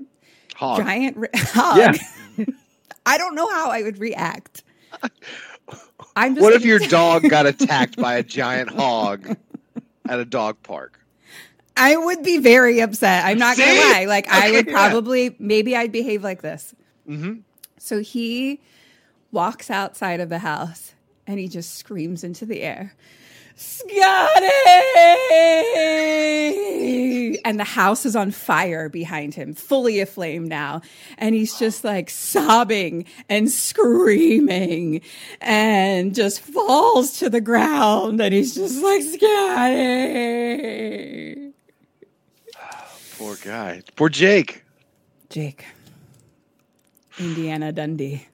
Hog. 0.54 0.78
giant 0.84 1.16
ri- 1.16 1.28
hog, 1.34 1.96
I 3.06 3.18
don't 3.18 3.34
know 3.34 3.48
how 3.50 3.70
I 3.70 3.82
would 3.82 3.98
react. 3.98 4.62
I'm 6.16 6.34
just 6.34 6.42
What 6.42 6.52
if 6.54 6.64
your 6.64 6.78
dog 6.78 7.28
got 7.28 7.46
attacked 7.46 7.96
by 7.96 8.14
a 8.16 8.22
giant 8.22 8.70
hog 8.70 9.36
at 10.08 10.18
a 10.18 10.24
dog 10.24 10.56
park? 10.62 11.00
I 11.76 11.94
would 11.96 12.22
be 12.22 12.38
very 12.38 12.80
upset. 12.80 13.24
I'm 13.26 13.38
not 13.38 13.58
gonna 13.58 13.72
lie. 13.72 14.06
Like 14.08 14.28
I 14.28 14.48
Okay, 14.48 14.52
would 14.52 14.66
yeah. 14.66 14.72
probably 14.72 15.36
maybe 15.38 15.76
I'd 15.76 15.92
behave 15.92 16.24
like 16.24 16.40
this. 16.40 16.74
Mm-hmm. 17.08 17.40
So 17.78 18.00
he 18.00 18.60
walks 19.36 19.70
outside 19.70 20.18
of 20.18 20.30
the 20.30 20.38
house 20.38 20.94
and 21.26 21.38
he 21.38 21.46
just 21.46 21.74
screams 21.74 22.24
into 22.24 22.46
the 22.46 22.62
air, 22.62 22.94
Scotty! 23.54 24.46
And 27.44 27.60
the 27.60 27.64
house 27.64 28.06
is 28.06 28.16
on 28.16 28.30
fire 28.30 28.88
behind 28.88 29.34
him, 29.34 29.52
fully 29.54 30.00
aflame 30.00 30.48
now. 30.48 30.80
And 31.18 31.34
he's 31.34 31.58
just 31.58 31.84
like 31.84 32.08
sobbing 32.08 33.04
and 33.28 33.50
screaming 33.50 35.02
and 35.40 36.14
just 36.14 36.40
falls 36.40 37.18
to 37.18 37.28
the 37.28 37.42
ground. 37.42 38.20
And 38.20 38.32
he's 38.34 38.54
just 38.54 38.82
like, 38.82 39.02
Scotty! 39.02 40.32
Poor 43.18 43.36
guy. 43.36 43.82
Poor 43.96 44.08
Jake. 44.08 44.64
Jake. 45.28 45.66
Indiana 47.18 47.72
Dundee. 47.72 48.26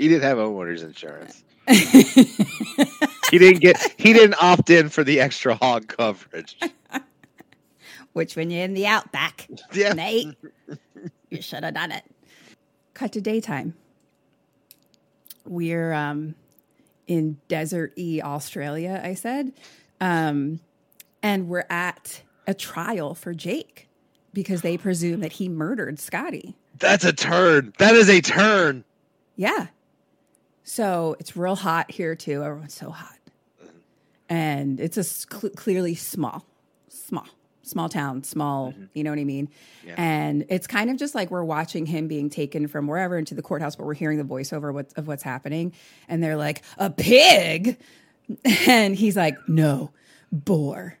He 0.00 0.08
didn't 0.08 0.22
have 0.22 0.38
homeowners 0.38 0.82
insurance. 0.82 1.44
he 3.30 3.38
didn't 3.38 3.60
get 3.60 3.76
he 3.98 4.14
didn't 4.14 4.42
opt 4.42 4.70
in 4.70 4.88
for 4.88 5.04
the 5.04 5.20
extra 5.20 5.54
hog 5.54 5.88
coverage. 5.88 6.58
Which, 8.14 8.34
when 8.34 8.50
you're 8.50 8.64
in 8.64 8.72
the 8.72 8.86
outback, 8.86 9.46
Yeah. 9.72 9.92
mate, 9.92 10.28
you 11.28 11.42
should 11.42 11.62
have 11.64 11.74
done 11.74 11.92
it. 11.92 12.02
Cut 12.94 13.12
to 13.12 13.20
daytime. 13.20 13.74
We're 15.44 15.92
um, 15.92 16.34
in 17.06 17.38
desert 17.48 17.92
y 17.98 18.20
Australia, 18.24 19.02
I 19.04 19.12
said. 19.14 19.52
Um, 20.00 20.60
and 21.22 21.46
we're 21.46 21.66
at 21.68 22.22
a 22.46 22.54
trial 22.54 23.14
for 23.14 23.34
Jake 23.34 23.88
because 24.32 24.62
they 24.62 24.78
presume 24.78 25.20
that 25.20 25.34
he 25.34 25.50
murdered 25.50 25.98
Scotty. 26.00 26.56
That's 26.78 27.04
a 27.04 27.12
turn. 27.12 27.74
That 27.78 27.94
is 27.94 28.08
a 28.08 28.22
turn. 28.22 28.82
Yeah. 29.36 29.66
So 30.64 31.16
it's 31.18 31.36
real 31.36 31.56
hot 31.56 31.90
here 31.90 32.14
too. 32.14 32.42
Everyone's 32.42 32.74
so 32.74 32.90
hot. 32.90 33.16
And 34.28 34.78
it's 34.78 34.96
a 34.96 35.04
cl- 35.04 35.52
clearly 35.56 35.96
small, 35.96 36.46
small, 36.88 37.26
small 37.62 37.88
town, 37.88 38.22
small, 38.22 38.72
mm-hmm. 38.72 38.84
you 38.94 39.02
know 39.02 39.10
what 39.10 39.18
I 39.18 39.24
mean? 39.24 39.48
And 39.96 40.44
it's 40.48 40.68
kind 40.68 40.88
of 40.88 40.96
just 40.96 41.14
like 41.14 41.30
we're 41.30 41.42
watching 41.42 41.86
him 41.86 42.06
being 42.06 42.30
taken 42.30 42.68
from 42.68 42.86
wherever 42.86 43.18
into 43.18 43.34
the 43.34 43.42
courthouse, 43.42 43.74
but 43.74 43.86
we're 43.86 43.94
hearing 43.94 44.18
the 44.18 44.24
voiceover 44.24 44.72
what, 44.72 44.92
of 44.96 45.08
what's 45.08 45.24
happening. 45.24 45.72
And 46.08 46.22
they're 46.22 46.36
like, 46.36 46.62
a 46.78 46.90
pig? 46.90 47.78
And 48.68 48.94
he's 48.94 49.16
like, 49.16 49.36
no, 49.48 49.90
boar, 50.30 50.96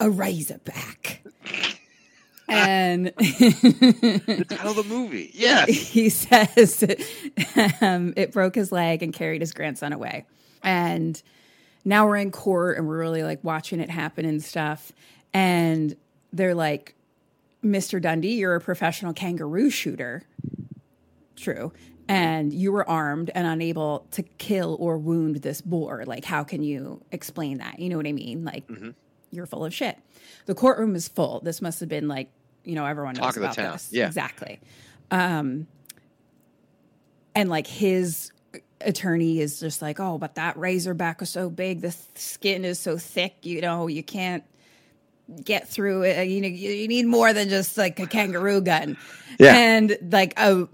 a 0.00 0.10
razorback. 0.10 1.22
And 2.48 3.06
Title 3.16 4.70
of 4.70 4.76
the 4.76 4.84
movie. 4.86 5.30
Yes. 5.34 5.68
he 5.90 6.08
says 6.08 6.84
um, 7.80 8.12
it 8.16 8.32
broke 8.32 8.54
his 8.54 8.72
leg 8.72 9.02
and 9.02 9.12
carried 9.12 9.40
his 9.40 9.52
grandson 9.52 9.92
away. 9.92 10.26
And 10.62 11.20
now 11.84 12.06
we're 12.06 12.16
in 12.16 12.30
court 12.30 12.78
and 12.78 12.86
we're 12.86 12.98
really 12.98 13.22
like 13.22 13.42
watching 13.42 13.80
it 13.80 13.90
happen 13.90 14.24
and 14.24 14.42
stuff. 14.42 14.92
And 15.32 15.96
they're 16.32 16.54
like, 16.54 16.94
Mr. 17.64 18.00
Dundee, 18.00 18.34
you're 18.34 18.56
a 18.56 18.60
professional 18.60 19.12
kangaroo 19.12 19.70
shooter. 19.70 20.22
True. 21.36 21.72
And 22.06 22.52
you 22.52 22.70
were 22.72 22.88
armed 22.88 23.30
and 23.34 23.46
unable 23.46 24.06
to 24.12 24.22
kill 24.22 24.76
or 24.78 24.98
wound 24.98 25.36
this 25.36 25.62
boar. 25.62 26.04
Like, 26.06 26.24
how 26.26 26.44
can 26.44 26.62
you 26.62 27.02
explain 27.10 27.58
that? 27.58 27.78
You 27.78 27.88
know 27.88 27.96
what 27.96 28.06
I 28.06 28.12
mean? 28.12 28.44
Like, 28.44 28.64
you're 29.34 29.46
full 29.46 29.64
of 29.64 29.74
shit. 29.74 29.98
The 30.46 30.54
courtroom 30.54 30.94
is 30.94 31.08
full. 31.08 31.40
This 31.40 31.60
must 31.60 31.80
have 31.80 31.88
been 31.88 32.08
like, 32.08 32.30
you 32.64 32.74
know, 32.74 32.86
everyone 32.86 33.14
knows 33.14 33.22
Talk 33.22 33.36
of 33.36 33.42
the 33.42 33.50
about 33.50 33.72
this. 33.74 33.88
Yeah. 33.92 34.06
Exactly. 34.06 34.60
Um, 35.10 35.66
and 37.34 37.48
like 37.48 37.66
his 37.66 38.32
attorney 38.80 39.40
is 39.40 39.60
just 39.60 39.82
like, 39.82 40.00
oh, 40.00 40.18
but 40.18 40.36
that 40.36 40.56
razorback 40.56 41.20
was 41.20 41.30
so 41.30 41.50
big, 41.50 41.80
the 41.80 41.90
th- 41.90 41.98
skin 42.14 42.64
is 42.64 42.78
so 42.78 42.96
thick, 42.96 43.34
you 43.42 43.60
know, 43.60 43.86
you 43.86 44.02
can't 44.02 44.44
get 45.42 45.68
through 45.68 46.02
it. 46.02 46.28
You 46.28 46.40
know, 46.40 46.48
you, 46.48 46.88
need 46.88 47.06
more 47.06 47.32
than 47.32 47.48
just 47.48 47.78
like 47.78 47.98
a 48.00 48.06
kangaroo 48.06 48.60
gun. 48.60 48.96
Yeah. 49.38 49.54
And 49.54 49.96
like, 50.10 50.34
oh, 50.36 50.68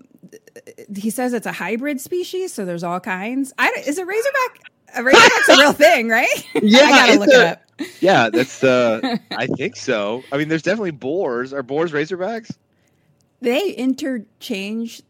he 0.94 1.11
says 1.11 1.33
it's 1.33 1.46
a 1.46 1.53
hybrid 1.53 2.01
species, 2.01 2.53
so 2.53 2.64
there's 2.64 2.85
all 2.85 3.01
kinds. 3.01 3.53
I 3.59 3.73
is 3.87 3.99
a 3.99 4.05
razorback. 4.05 4.69
A 4.94 5.03
razorback's 5.03 5.48
a 5.48 5.57
real 5.57 5.72
thing, 5.72 6.09
right? 6.09 6.29
Yeah, 6.62 6.81
I 6.81 6.90
gotta 6.90 7.18
look 7.20 7.29
a- 7.29 7.33
it 7.33 7.46
up. 7.46 7.62
Yeah, 8.00 8.29
that's 8.31 8.62
uh 8.64 9.16
I 9.31 9.46
think 9.46 9.76
so. 9.76 10.22
I 10.33 10.37
mean 10.38 10.48
there's 10.48 10.62
definitely 10.62 10.90
boars. 10.92 11.53
Are 11.53 11.62
boars 11.62 11.92
razorbacks? 11.92 12.55
They 13.40 13.70
interchange. 13.70 15.03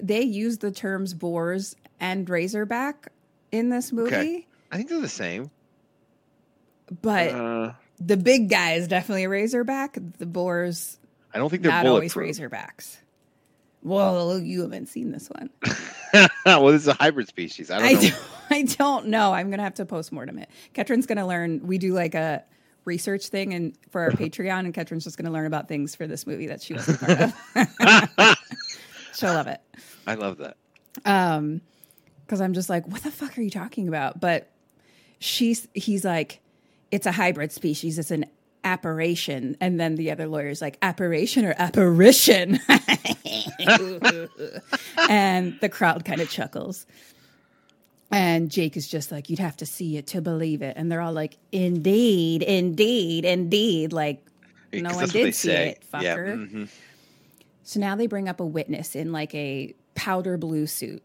They 0.00 0.22
use 0.22 0.58
the 0.58 0.70
terms 0.70 1.14
boars 1.14 1.76
and 1.98 2.28
razorback 2.28 3.08
in 3.52 3.70
this 3.70 3.92
movie, 3.92 4.14
Okay. 4.14 4.46
I 4.70 4.76
think 4.76 4.88
they're 4.88 5.00
the 5.00 5.08
same. 5.08 5.50
but 7.02 7.30
Uh, 7.30 7.72
the 7.98 8.16
big 8.16 8.48
guy 8.48 8.72
is 8.74 8.86
definitely 8.88 9.24
a 9.24 9.28
razorback. 9.28 9.98
The 10.18 10.26
boars 10.26 10.98
I 11.34 11.38
don't 11.38 11.48
think 11.50 11.62
they're 11.62 11.72
not 11.72 11.86
always 11.86 12.14
razorbacks. 12.14 12.96
Well, 13.82 14.38
you 14.38 14.62
haven't 14.62 14.88
seen 14.88 15.10
this 15.10 15.28
one. 15.28 15.48
well, 16.46 16.66
this 16.66 16.82
is 16.82 16.88
a 16.88 16.94
hybrid 16.94 17.28
species. 17.28 17.70
I 17.70 17.78
don't 17.78 17.86
I 17.88 17.92
know. 17.92 18.00
don't, 18.00 18.16
I 18.50 18.62
don't 18.62 19.06
know. 19.06 19.32
I'm 19.32 19.50
gonna 19.50 19.62
have 19.62 19.74
to 19.74 19.84
postmortem 19.86 20.38
it. 20.38 20.48
Ketrin's 20.74 21.06
gonna 21.06 21.26
learn. 21.26 21.66
We 21.66 21.78
do 21.78 21.92
like 21.92 22.14
a 22.14 22.44
research 22.84 23.28
thing 23.28 23.54
and 23.54 23.76
for 23.90 24.02
our 24.02 24.10
Patreon, 24.12 24.60
and 24.60 24.74
Ketrin's 24.74 25.04
just 25.04 25.16
gonna 25.16 25.30
learn 25.30 25.46
about 25.46 25.68
things 25.68 25.94
for 25.94 26.06
this 26.06 26.26
movie 26.26 26.46
that 26.48 26.62
she 26.62 26.74
wasn't 26.74 27.00
part 27.00 27.20
of. 27.20 28.36
She'll 29.14 29.34
love 29.34 29.46
it. 29.46 29.60
I 30.06 30.14
love 30.14 30.38
that. 30.38 30.56
Um, 31.04 31.60
because 32.24 32.40
I'm 32.40 32.54
just 32.54 32.68
like, 32.70 32.86
what 32.86 33.02
the 33.02 33.10
fuck 33.10 33.36
are 33.36 33.42
you 33.42 33.50
talking 33.50 33.88
about? 33.88 34.20
But 34.20 34.50
she's 35.18 35.66
he's 35.74 36.04
like, 36.04 36.40
it's 36.90 37.06
a 37.06 37.12
hybrid 37.12 37.52
species. 37.52 37.98
It's 37.98 38.10
an 38.10 38.26
apparition. 38.64 39.56
And 39.60 39.78
then 39.80 39.96
the 39.96 40.10
other 40.10 40.26
lawyer's 40.26 40.60
like, 40.60 40.78
apparition 40.82 41.44
or 41.44 41.54
apparition? 41.56 42.58
and 45.08 45.58
the 45.60 45.68
crowd 45.70 46.04
kind 46.04 46.20
of 46.20 46.30
chuckles. 46.30 46.86
And 48.10 48.50
Jake 48.50 48.76
is 48.76 48.88
just 48.88 49.12
like, 49.12 49.30
you'd 49.30 49.38
have 49.38 49.56
to 49.58 49.66
see 49.66 49.96
it 49.96 50.08
to 50.08 50.20
believe 50.20 50.62
it. 50.62 50.76
And 50.76 50.90
they're 50.90 51.00
all 51.00 51.12
like, 51.12 51.36
indeed, 51.52 52.42
indeed, 52.42 53.24
indeed. 53.24 53.92
Like, 53.92 54.24
no 54.72 54.82
one 54.82 54.82
that's 54.82 54.96
what 54.96 55.12
they 55.12 55.24
did 55.24 55.34
see 55.34 55.48
say. 55.48 55.68
it, 55.70 55.84
fucker. 55.92 56.02
Yeah, 56.02 56.14
mhm. 56.34 56.68
So 57.62 57.78
now 57.78 57.94
they 57.94 58.08
bring 58.08 58.28
up 58.28 58.40
a 58.40 58.46
witness 58.46 58.96
in 58.96 59.12
like 59.12 59.32
a 59.34 59.74
powder 59.94 60.36
blue 60.36 60.66
suit. 60.66 61.02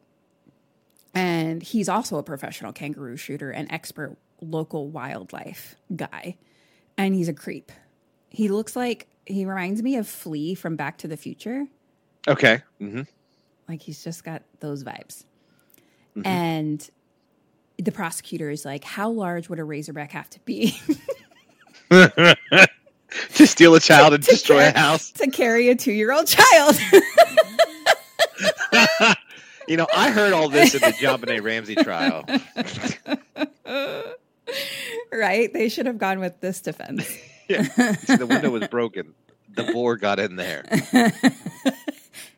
And 1.13 1.61
he's 1.61 1.87
also 1.87 2.17
a 2.17 2.23
professional 2.23 2.73
kangaroo 2.73 3.17
shooter 3.17 3.51
and 3.51 3.71
expert 3.71 4.17
local 4.41 4.89
wildlife 4.89 5.75
guy. 5.95 6.35
And 6.97 7.13
he's 7.13 7.27
a 7.27 7.33
creep. 7.33 7.71
He 8.29 8.49
looks 8.49 8.75
like 8.75 9.07
he 9.25 9.45
reminds 9.45 9.81
me 9.81 9.97
of 9.97 10.07
Flea 10.07 10.55
from 10.55 10.75
Back 10.75 10.97
to 10.99 11.07
the 11.07 11.17
Future. 11.17 11.65
Okay. 12.27 12.61
hmm 12.79 13.01
Like 13.67 13.81
he's 13.81 14.03
just 14.03 14.23
got 14.23 14.43
those 14.59 14.83
vibes. 14.83 15.25
Mm-hmm. 16.15 16.27
And 16.27 16.89
the 17.77 17.91
prosecutor 17.91 18.49
is 18.49 18.65
like, 18.65 18.83
How 18.83 19.09
large 19.09 19.49
would 19.49 19.59
a 19.59 19.63
razorback 19.63 20.11
have 20.11 20.29
to 20.31 20.39
be 20.41 20.79
to 21.89 23.47
steal 23.47 23.75
a 23.75 23.79
child 23.79 24.13
and 24.13 24.23
destroy 24.23 24.67
a 24.67 24.77
house. 24.77 25.11
to 25.11 25.29
carry 25.29 25.69
a 25.69 25.75
two 25.75 25.91
year 25.91 26.11
old 26.11 26.27
child? 26.27 26.77
You 29.67 29.77
know, 29.77 29.87
I 29.95 30.11
heard 30.11 30.31
all 30.31 30.47
this 30.47 30.75
in 30.75 30.81
the 30.81 30.95
JonBenét 30.95 31.43
Ramsey 31.43 31.73
trial. 31.73 32.23
Right? 35.11 35.51
They 35.51 35.69
should 35.69 35.85
have 35.85 35.97
gone 35.97 36.19
with 36.19 36.39
this 36.41 36.61
defense. 36.61 37.09
Yeah. 37.47 37.61
See, 37.61 38.15
the 38.15 38.25
window 38.25 38.49
was 38.49 38.67
broken. 38.69 39.13
The 39.53 39.65
boar 39.65 39.97
got 39.97 40.19
in 40.19 40.35
there. 40.35 40.65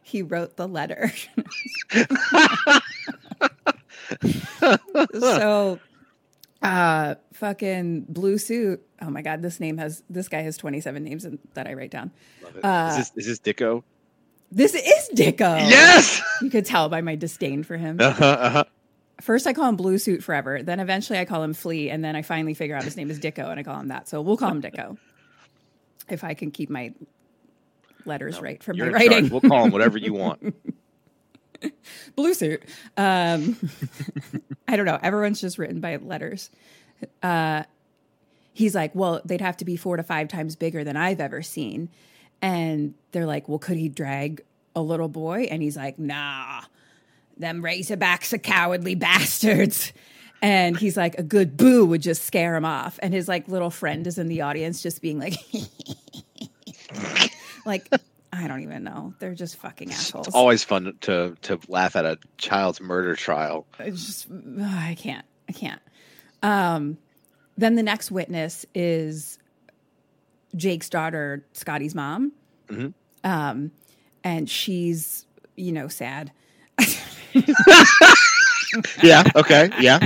he 0.04 0.22
wrote 0.22 0.58
the 0.58 0.68
letter. 0.68 1.14
so 5.18 5.80
uh 6.62 7.16
fucking 7.32 8.02
blue 8.10 8.38
suit. 8.38 8.86
Oh 9.02 9.10
my 9.10 9.22
god, 9.22 9.42
this 9.42 9.62
name 9.62 9.78
has 9.78 10.04
this 10.10 10.28
guy 10.28 10.42
has 10.42 10.58
27 10.58 11.02
names 11.02 11.24
in, 11.24 11.40
that 11.54 11.68
I 11.68 11.74
write 11.74 11.92
down. 11.92 12.12
is, 12.44 12.98
this, 12.98 13.12
is 13.16 13.26
this 13.28 13.40
Dicko? 13.40 13.84
This 14.52 14.76
is 14.76 15.10
Dicko. 15.14 15.70
Yes. 15.70 16.22
You 16.42 16.50
could 16.50 16.66
tell 16.66 16.90
by 16.90 17.00
my 17.00 17.16
disdain 17.16 17.64
for 17.64 17.78
him. 17.78 17.98
Uh-huh, 18.00 18.26
uh-huh. 18.26 18.64
First 19.22 19.48
I 19.48 19.54
call 19.54 19.68
him 19.68 19.76
Blue 19.76 19.98
Suit 19.98 20.24
forever, 20.24 20.62
then 20.62 20.80
eventually 20.80 21.18
I 21.18 21.26
call 21.26 21.42
him 21.44 21.54
Flea, 21.54 21.90
and 21.90 22.04
then 22.04 22.16
I 22.16 22.22
finally 22.22 22.54
figure 22.54 22.76
out 22.76 22.84
his 22.84 22.96
name 22.96 23.10
is 23.10 23.20
Dicko 23.20 23.50
and 23.50 23.60
I 23.60 23.64
call 23.64 23.80
him 23.80 23.88
that. 23.88 24.08
So 24.08 24.22
we'll 24.22 24.38
call 24.38 24.52
him 24.52 24.62
Dicko. 24.62 24.98
If 26.10 26.24
I 26.24 26.36
can 26.36 26.52
keep 26.52 26.70
my 26.70 26.94
letters 28.06 28.40
right 28.40 28.64
from 28.64 28.78
my 28.78 28.86
in 28.86 28.92
charge. 28.92 29.08
writing. 29.08 29.30
We'll 29.30 29.42
call 29.42 29.66
him 29.66 29.72
whatever 29.72 29.98
you 29.98 30.14
want. 30.14 30.56
blue 32.16 32.34
suit. 32.34 32.64
Um, 32.96 33.58
I 34.68 34.76
don't 34.76 34.86
know. 34.86 34.98
Everyone's 35.02 35.42
just 35.42 35.58
written 35.58 35.82
by 35.82 35.98
letters. 35.98 36.50
Uh, 37.22 37.64
he's 38.54 38.74
like, 38.74 38.96
well, 38.96 39.22
they'd 39.26 39.42
have 39.42 39.58
to 39.58 39.66
be 39.66 39.76
four 39.76 39.98
to 39.98 40.04
five 40.04 40.30
times 40.30 40.56
bigger 40.56 40.84
than 40.84 40.98
I've 40.98 41.20
ever 41.20 41.44
seen. 41.44 41.90
And 42.42 42.94
they're 43.12 43.26
like, 43.26 43.50
well, 43.50 43.60
could 43.60 43.78
he 43.78 43.90
drag 43.90 44.44
a 44.76 44.82
little 44.82 45.10
boy? 45.10 45.48
And 45.52 45.62
he's 45.62 45.76
like, 45.76 46.00
nah, 46.00 46.62
them 47.40 47.62
Razorbacks 47.62 48.34
are 48.34 48.38
cowardly 48.38 48.96
bastards. 48.96 49.94
And 50.42 50.78
he's 50.78 50.96
like, 50.96 51.18
a 51.18 51.24
good 51.24 51.58
boo 51.58 51.86
would 51.86 52.02
just 52.02 52.24
scare 52.24 52.56
him 52.56 52.66
off. 52.66 53.00
And 53.02 53.14
his 53.14 53.28
like 53.28 53.48
little 53.48 53.72
friend 53.72 54.06
is 54.06 54.18
in 54.18 54.28
the 54.28 54.42
audience 54.42 54.84
just 54.84 55.02
being 55.02 55.20
like, 55.20 55.34
like, 57.66 57.90
I 58.32 58.48
don't 58.48 58.62
even 58.62 58.84
know. 58.84 59.16
They're 59.20 59.34
just 59.34 59.58
fucking 59.58 59.92
assholes. 59.92 60.28
It's 60.28 60.36
Always 60.36 60.64
fun 60.64 60.96
to 61.02 61.36
to 61.42 61.60
laugh 61.68 61.96
at 61.96 62.06
a 62.06 62.20
child's 62.38 62.80
murder 62.80 63.16
trial. 63.16 63.66
It's 63.80 64.06
just 64.06 64.28
ugh, 64.30 64.62
I 64.62 64.96
can't. 64.96 65.26
I 65.50 65.54
can't. 65.54 65.82
Um, 66.44 67.00
then 67.58 67.76
the 67.76 67.84
next 67.84 68.12
witness 68.12 68.66
is 68.76 69.40
Jake's 70.56 70.90
daughter, 70.90 71.44
Scotty's 71.54 71.96
mom. 71.96 72.32
Um, 73.24 73.72
and 74.24 74.50
she's, 74.50 75.26
you 75.56 75.72
know, 75.72 75.88
sad. 75.88 76.32
Yeah. 79.02 79.24
Okay. 79.36 79.70
Yeah. 79.80 80.00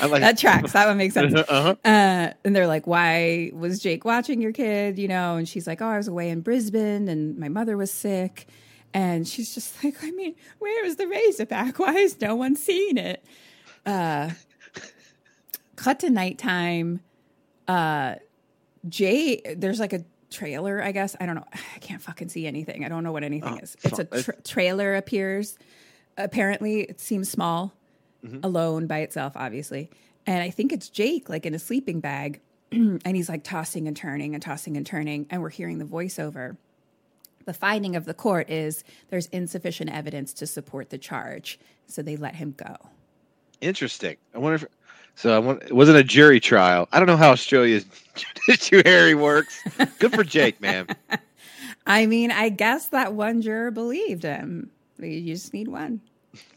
I 0.00 0.06
like. 0.06 0.20
That 0.20 0.38
tracks. 0.38 0.72
That 0.72 0.86
one 0.86 0.96
makes 0.96 1.14
sense. 1.14 1.34
uh-huh. 1.48 1.76
Uh, 1.84 2.32
and 2.44 2.54
they're 2.54 2.66
like, 2.66 2.86
why 2.86 3.50
was 3.54 3.80
Jake 3.80 4.04
watching 4.04 4.40
your 4.40 4.52
kid? 4.52 4.98
You 4.98 5.08
know, 5.08 5.36
and 5.36 5.48
she's 5.48 5.66
like, 5.66 5.80
oh, 5.80 5.86
I 5.86 5.96
was 5.96 6.08
away 6.08 6.30
in 6.30 6.40
Brisbane 6.40 7.08
and 7.08 7.38
my 7.38 7.48
mother 7.48 7.76
was 7.76 7.90
sick. 7.90 8.46
And 8.92 9.26
she's 9.26 9.54
just 9.54 9.82
like, 9.84 10.02
I 10.02 10.10
mean, 10.10 10.34
where 10.58 10.84
is 10.84 10.96
the 10.96 11.08
Razorback? 11.08 11.78
Why 11.78 11.92
has 11.92 12.20
no 12.20 12.34
one 12.34 12.56
seen 12.56 12.98
it? 12.98 13.24
Uh, 13.84 14.30
cut 15.76 16.00
to 16.00 16.10
nighttime. 16.10 17.00
Uh, 17.66 18.16
Jay, 18.88 19.40
there's 19.56 19.80
like 19.80 19.92
a 19.92 20.04
trailer, 20.30 20.82
I 20.82 20.92
guess. 20.92 21.16
I 21.20 21.26
don't 21.26 21.36
know. 21.36 21.46
I 21.52 21.78
can't 21.78 22.02
fucking 22.02 22.28
see 22.28 22.46
anything. 22.46 22.84
I 22.84 22.88
don't 22.88 23.02
know 23.04 23.12
what 23.12 23.24
anything 23.24 23.58
is. 23.58 23.76
It's 23.82 23.98
a 23.98 24.04
tra- 24.04 24.42
trailer 24.42 24.94
appears. 24.94 25.58
Apparently, 26.16 26.82
it 26.82 27.00
seems 27.00 27.28
small, 27.28 27.74
mm-hmm. 28.24 28.38
alone 28.42 28.86
by 28.86 28.98
itself, 28.98 29.32
obviously. 29.36 29.90
And 30.26 30.42
I 30.42 30.50
think 30.50 30.72
it's 30.72 30.88
Jake, 30.88 31.28
like 31.28 31.46
in 31.46 31.54
a 31.54 31.58
sleeping 31.58 32.00
bag. 32.00 32.40
and 32.72 33.16
he's 33.16 33.28
like 33.28 33.44
tossing 33.44 33.86
and 33.86 33.96
turning 33.96 34.34
and 34.34 34.42
tossing 34.42 34.76
and 34.76 34.86
turning. 34.86 35.26
And 35.30 35.42
we're 35.42 35.50
hearing 35.50 35.78
the 35.78 35.84
voiceover. 35.84 36.56
The 37.44 37.54
finding 37.54 37.94
of 37.94 38.04
the 38.04 38.14
court 38.14 38.48
is 38.50 38.84
there's 39.10 39.26
insufficient 39.26 39.90
evidence 39.90 40.32
to 40.34 40.46
support 40.46 40.90
the 40.90 40.98
charge. 40.98 41.58
So 41.86 42.02
they 42.02 42.16
let 42.16 42.34
him 42.34 42.54
go. 42.56 42.74
Interesting. 43.60 44.16
I 44.34 44.38
wonder 44.38 44.56
if. 44.56 44.64
So 45.16 45.34
I 45.34 45.38
want. 45.38 45.62
It 45.62 45.72
wasn't 45.72 45.98
a 45.98 46.04
jury 46.04 46.40
trial. 46.40 46.88
I 46.92 46.98
don't 46.98 47.06
know 47.06 47.16
how 47.16 47.30
Australia's 47.30 47.84
judiciary 48.46 49.14
works. 49.14 49.60
Good 49.98 50.12
for 50.12 50.24
Jake, 50.24 50.60
man. 50.60 50.88
I 51.86 52.06
mean, 52.06 52.30
I 52.30 52.48
guess 52.48 52.88
that 52.88 53.12
one 53.12 53.42
juror 53.42 53.70
believed 53.70 54.22
him. 54.22 54.70
You 55.10 55.34
just 55.34 55.52
need 55.52 55.68
one. 55.68 56.00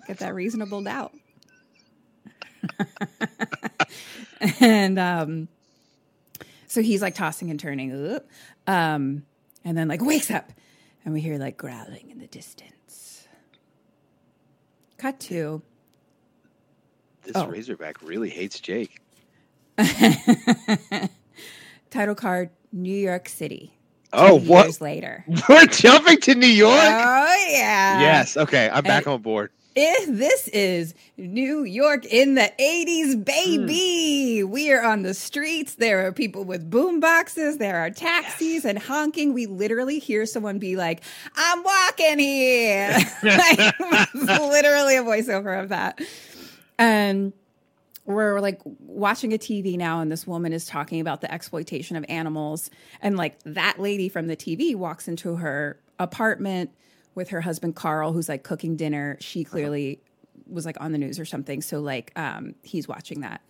Get 0.08 0.20
that 0.20 0.34
reasonable 0.34 0.82
doubt. 0.82 1.14
and 4.60 5.00
um, 5.00 5.48
so 6.68 6.82
he's 6.82 7.02
like 7.02 7.16
tossing 7.16 7.50
and 7.50 7.60
turning, 7.60 8.20
um, 8.66 9.24
and 9.64 9.78
then 9.78 9.88
like 9.88 10.02
wakes 10.02 10.32
up, 10.32 10.52
and 11.06 11.14
we 11.14 11.22
hear 11.22 11.38
like 11.38 11.58
growling 11.58 12.10
in 12.10 12.20
the 12.20 12.28
distance. 12.28 13.28
Cut 14.98 15.20
to 15.22 15.62
This 17.24 17.36
Oh. 17.36 17.48
Razorback 17.48 18.02
really 18.02 18.30
hates 18.30 18.60
Jake. 18.60 19.02
title 21.90 22.16
card: 22.16 22.50
New 22.72 22.98
York 22.98 23.30
City. 23.30 23.77
Oh, 24.14 24.40
what? 24.40 24.66
Years 24.66 24.82
later. 24.82 25.26
We're 25.50 25.66
jumping 25.66 26.20
to 26.22 26.36
New 26.36 26.48
York. 26.48 26.72
Oh 26.74 27.48
yeah. 27.50 28.00
yes. 28.00 28.38
Okay. 28.38 28.70
I'm 28.72 28.84
back 28.84 29.06
And- 29.06 29.14
on 29.14 29.22
board. 29.22 29.52
If 29.80 30.08
this 30.18 30.48
is 30.48 30.96
New 31.18 31.64
York 31.64 32.04
in 32.06 32.34
the 32.34 32.52
80s, 32.60 33.14
hmm. 33.14 33.22
baby. 33.22 34.44
We 34.44 34.72
are 34.72 34.84
on 34.84 35.04
the 35.04 35.14
streets. 35.14 35.76
There 35.76 36.08
are 36.08 36.12
people 36.12 36.46
with 36.46 36.68
boom 36.68 37.00
boxes. 37.00 37.60
There 37.60 37.78
are 37.78 37.92
taxis 37.92 38.66
and 38.66 38.80
honking. 38.80 39.34
We 39.36 39.46
literally 39.46 40.00
hear 40.00 40.26
someone 40.26 40.58
be 40.58 40.76
like, 40.78 41.04
I'm 41.36 41.62
walking 41.64 42.18
here. 42.18 42.98
like, 43.24 43.80
literally 44.16 44.98
a 44.98 45.04
voiceover 45.04 45.62
of 45.62 45.70
that. 45.70 46.02
And 46.80 47.34
we're 48.08 48.40
like 48.40 48.62
watching 48.80 49.34
a 49.34 49.38
TV 49.38 49.78
now, 49.78 50.00
and 50.00 50.10
this 50.10 50.26
woman 50.26 50.54
is 50.54 50.66
talking 50.66 51.02
about 51.02 51.20
the 51.22 51.32
exploitation 51.32 51.98
of 51.98 52.06
animals. 52.08 52.72
And 53.02 53.18
like 53.18 53.38
that 53.44 53.80
lady 53.80 54.08
from 54.08 54.28
the 54.28 54.38
TV 54.38 54.76
walks 54.76 55.08
into 55.10 55.36
her 55.36 55.78
apartment 56.00 56.72
with 57.16 57.30
her 57.30 57.42
husband 57.42 57.76
Carl, 57.76 58.14
who's 58.14 58.30
like 58.30 58.44
cooking 58.44 58.78
dinner. 58.78 59.18
She 59.20 59.44
clearly 59.44 60.00
was 60.50 60.66
like 60.66 60.78
on 60.80 60.94
the 60.94 60.98
news 60.98 61.20
or 61.20 61.26
something. 61.26 61.62
So 61.62 61.80
like 61.82 62.14
um, 62.16 62.56
he's 62.64 62.88
watching 62.88 63.22
that. 63.22 63.42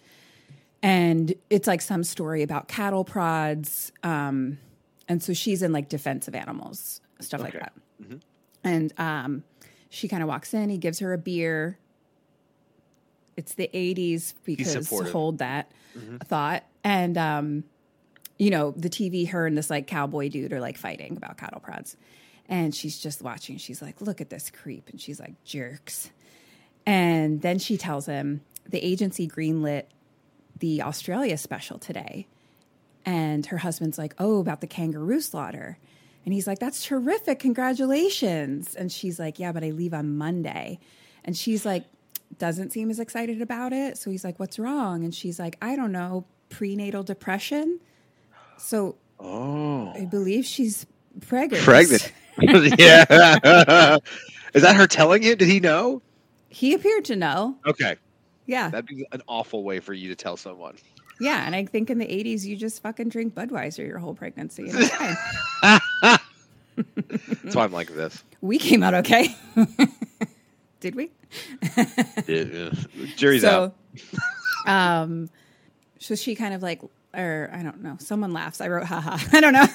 And 0.81 1.33
it's 1.51 1.67
like 1.67 1.81
some 1.81 2.03
story 2.03 2.41
about 2.41 2.67
cattle 2.67 3.05
prods. 3.05 3.91
Um, 4.01 4.57
and 5.07 5.21
so 5.21 5.33
she's 5.33 5.61
in 5.61 5.71
like 5.71 5.87
defense 5.87 6.27
of 6.27 6.33
animals, 6.33 7.01
stuff 7.19 7.41
like 7.41 7.53
that. 7.53 7.73
And 8.63 8.91
um, 8.97 9.43
she 9.89 10.07
kind 10.07 10.23
of 10.23 10.29
walks 10.29 10.53
in, 10.55 10.69
he 10.69 10.77
gives 10.79 10.97
her 10.99 11.13
a 11.13 11.17
beer. 11.17 11.77
It's 13.38 13.54
the 13.54 13.69
80s 13.73 14.34
because 14.43 14.89
hold 15.12 15.38
that 15.38 15.71
thought. 16.26 16.63
And, 16.84 17.17
um, 17.17 17.63
you 18.38 18.50
know, 18.50 18.71
the 18.71 18.89
TV, 18.89 19.30
her 19.30 19.47
and 19.47 19.58
this 19.58 19.69
like 19.69 19.88
cowboy 19.88 20.30
dude 20.30 20.54
are 20.54 20.60
like 20.60 20.78
fighting 20.78 21.15
about 21.17 21.38
cattle 21.38 21.60
prods. 21.60 21.95
And 22.50 22.73
she's 22.73 22.97
just 23.00 23.21
watching. 23.21 23.58
She's 23.58 23.82
like, 23.82 24.02
look 24.02 24.21
at 24.21 24.30
this 24.30 24.50
creep. 24.50 24.89
And 24.89 25.00
she's 25.00 25.19
like, 25.19 25.43
jerks. 25.43 26.12
And 26.86 27.41
then 27.41 27.60
she 27.60 27.78
tells 27.78 28.06
him 28.06 28.41
the 28.67 28.80
agency 28.80 29.28
greenlit 29.28 29.84
the 30.60 30.82
Australia 30.82 31.38
special 31.38 31.78
today. 31.78 32.28
And 33.06 33.45
her 33.47 33.58
husband's 33.58 33.97
like, 33.97 34.15
Oh, 34.19 34.39
about 34.39 34.62
the 34.62 34.67
kangaroo 34.67 35.21
slaughter. 35.21 35.78
And 36.26 36.34
he's 36.34 36.47
like, 36.47 36.60
That's 36.60 36.84
terrific. 36.86 37.39
Congratulations. 37.39 38.76
And 38.76 38.91
she's 38.91 39.19
like, 39.19 39.39
Yeah, 39.39 39.52
but 39.52 39.63
I 39.63 39.71
leave 39.71 39.93
on 39.93 40.17
Monday. 40.17 40.80
And 41.23 41.36
she's 41.36 41.65
like, 41.65 41.86
Doesn't 42.39 42.71
seem 42.71 42.89
as 42.89 43.00
excited 43.00 43.41
about 43.41 43.73
it. 43.73 43.97
So 43.97 44.12
he's 44.12 44.23
like, 44.23 44.39
What's 44.39 44.60
wrong? 44.60 45.04
And 45.04 45.13
she's 45.13 45.39
like, 45.39 45.58
I 45.62 45.76
don't 45.76 45.91
know, 45.91 46.26
prenatal 46.50 47.04
depression. 47.04 47.80
So 48.58 48.97
Oh. 49.19 49.91
I 49.95 50.06
believe 50.06 50.45
she's 50.45 50.86
pregnant. 51.21 51.63
Pregnant. 51.63 52.12
yeah. 52.78 53.97
Is 54.54 54.62
that 54.62 54.76
her 54.76 54.86
telling 54.86 55.23
you? 55.23 55.36
Did 55.36 55.47
he 55.47 55.60
know? 55.60 56.02
He 56.50 56.73
appeared 56.73 57.06
to 57.06 57.15
know. 57.15 57.58
Okay. 57.65 57.95
Yeah. 58.45 58.69
That'd 58.69 58.86
be 58.86 59.08
an 59.12 59.23
awful 59.28 59.63
way 59.63 59.80
for 59.80 59.93
you 59.93 60.10
to 60.10 60.15
tell 60.15 60.38
someone. 60.38 60.76
Yeah. 61.19 61.43
And 61.45 61.56
I 61.56 61.65
think 61.65 61.89
in 61.89 61.97
the 61.97 62.06
80s, 62.06 62.43
you 62.43 62.56
just 62.56 62.82
fucking 62.84 63.10
drink 63.10 63.34
Budweiser 63.34 63.86
your 63.86 63.97
whole 63.97 64.13
pregnancy. 64.13 64.69
And 64.69 64.78
it's 64.80 64.89
fine. 64.95 65.15
That's 67.43 67.56
why 67.56 67.63
I'm 67.63 67.71
like 67.71 67.88
this. 67.95 68.23
we 68.41 68.60
came 68.60 68.84
out 68.84 68.93
okay. 68.93 69.36
Did 70.80 70.93
we? 70.93 71.10
Yeah. 72.27 72.71
Jury's 73.15 73.41
so, 73.41 73.73
out. 74.67 74.67
um, 74.67 75.29
so 75.99 76.15
she 76.15 76.35
kind 76.35 76.53
of 76.53 76.61
like, 76.61 76.81
or 77.13 77.49
I 77.53 77.63
don't 77.63 77.81
know, 77.81 77.97
someone 77.99 78.33
laughs. 78.33 78.61
I 78.61 78.67
wrote, 78.67 78.85
haha. 78.85 79.17
I 79.33 79.41
don't 79.41 79.53
know. 79.53 79.67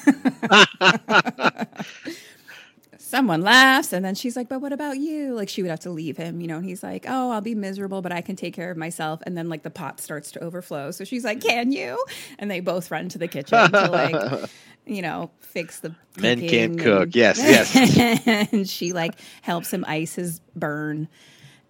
Someone 3.13 3.41
laughs, 3.41 3.93
and 3.93 4.03
then 4.03 4.15
she's 4.15 4.35
like, 4.35 4.49
But 4.49 4.59
what 4.59 4.73
about 4.73 4.97
you? 4.97 5.35
Like, 5.35 5.47
she 5.47 5.61
would 5.61 5.69
have 5.69 5.81
to 5.81 5.91
leave 5.91 6.17
him, 6.17 6.41
you 6.41 6.47
know, 6.47 6.57
and 6.57 6.65
he's 6.65 6.81
like, 6.81 7.05
Oh, 7.07 7.29
I'll 7.29 7.41
be 7.41 7.53
miserable, 7.53 8.01
but 8.01 8.11
I 8.11 8.21
can 8.21 8.35
take 8.35 8.55
care 8.55 8.71
of 8.71 8.77
myself. 8.77 9.21
And 9.27 9.37
then, 9.37 9.49
like, 9.49 9.61
the 9.61 9.69
pot 9.69 9.99
starts 9.99 10.31
to 10.31 10.43
overflow. 10.43 10.89
So 10.89 11.03
she's 11.03 11.23
like, 11.23 11.39
Can 11.39 11.71
you? 11.71 12.03
And 12.39 12.49
they 12.49 12.59
both 12.59 12.89
run 12.89 13.09
to 13.09 13.19
the 13.19 13.27
kitchen 13.27 13.71
to, 13.71 13.87
like, 13.91 14.49
you 14.87 15.03
know, 15.03 15.29
fix 15.41 15.79
the 15.81 15.93
Men 16.17 16.39
can't 16.47 16.79
cook. 16.79 17.09
Yes, 17.13 17.37
yes. 17.37 18.49
and 18.51 18.67
she, 18.67 18.93
like, 18.93 19.13
helps 19.43 19.71
him 19.71 19.85
ice 19.87 20.15
his 20.15 20.39
burn. 20.55 21.07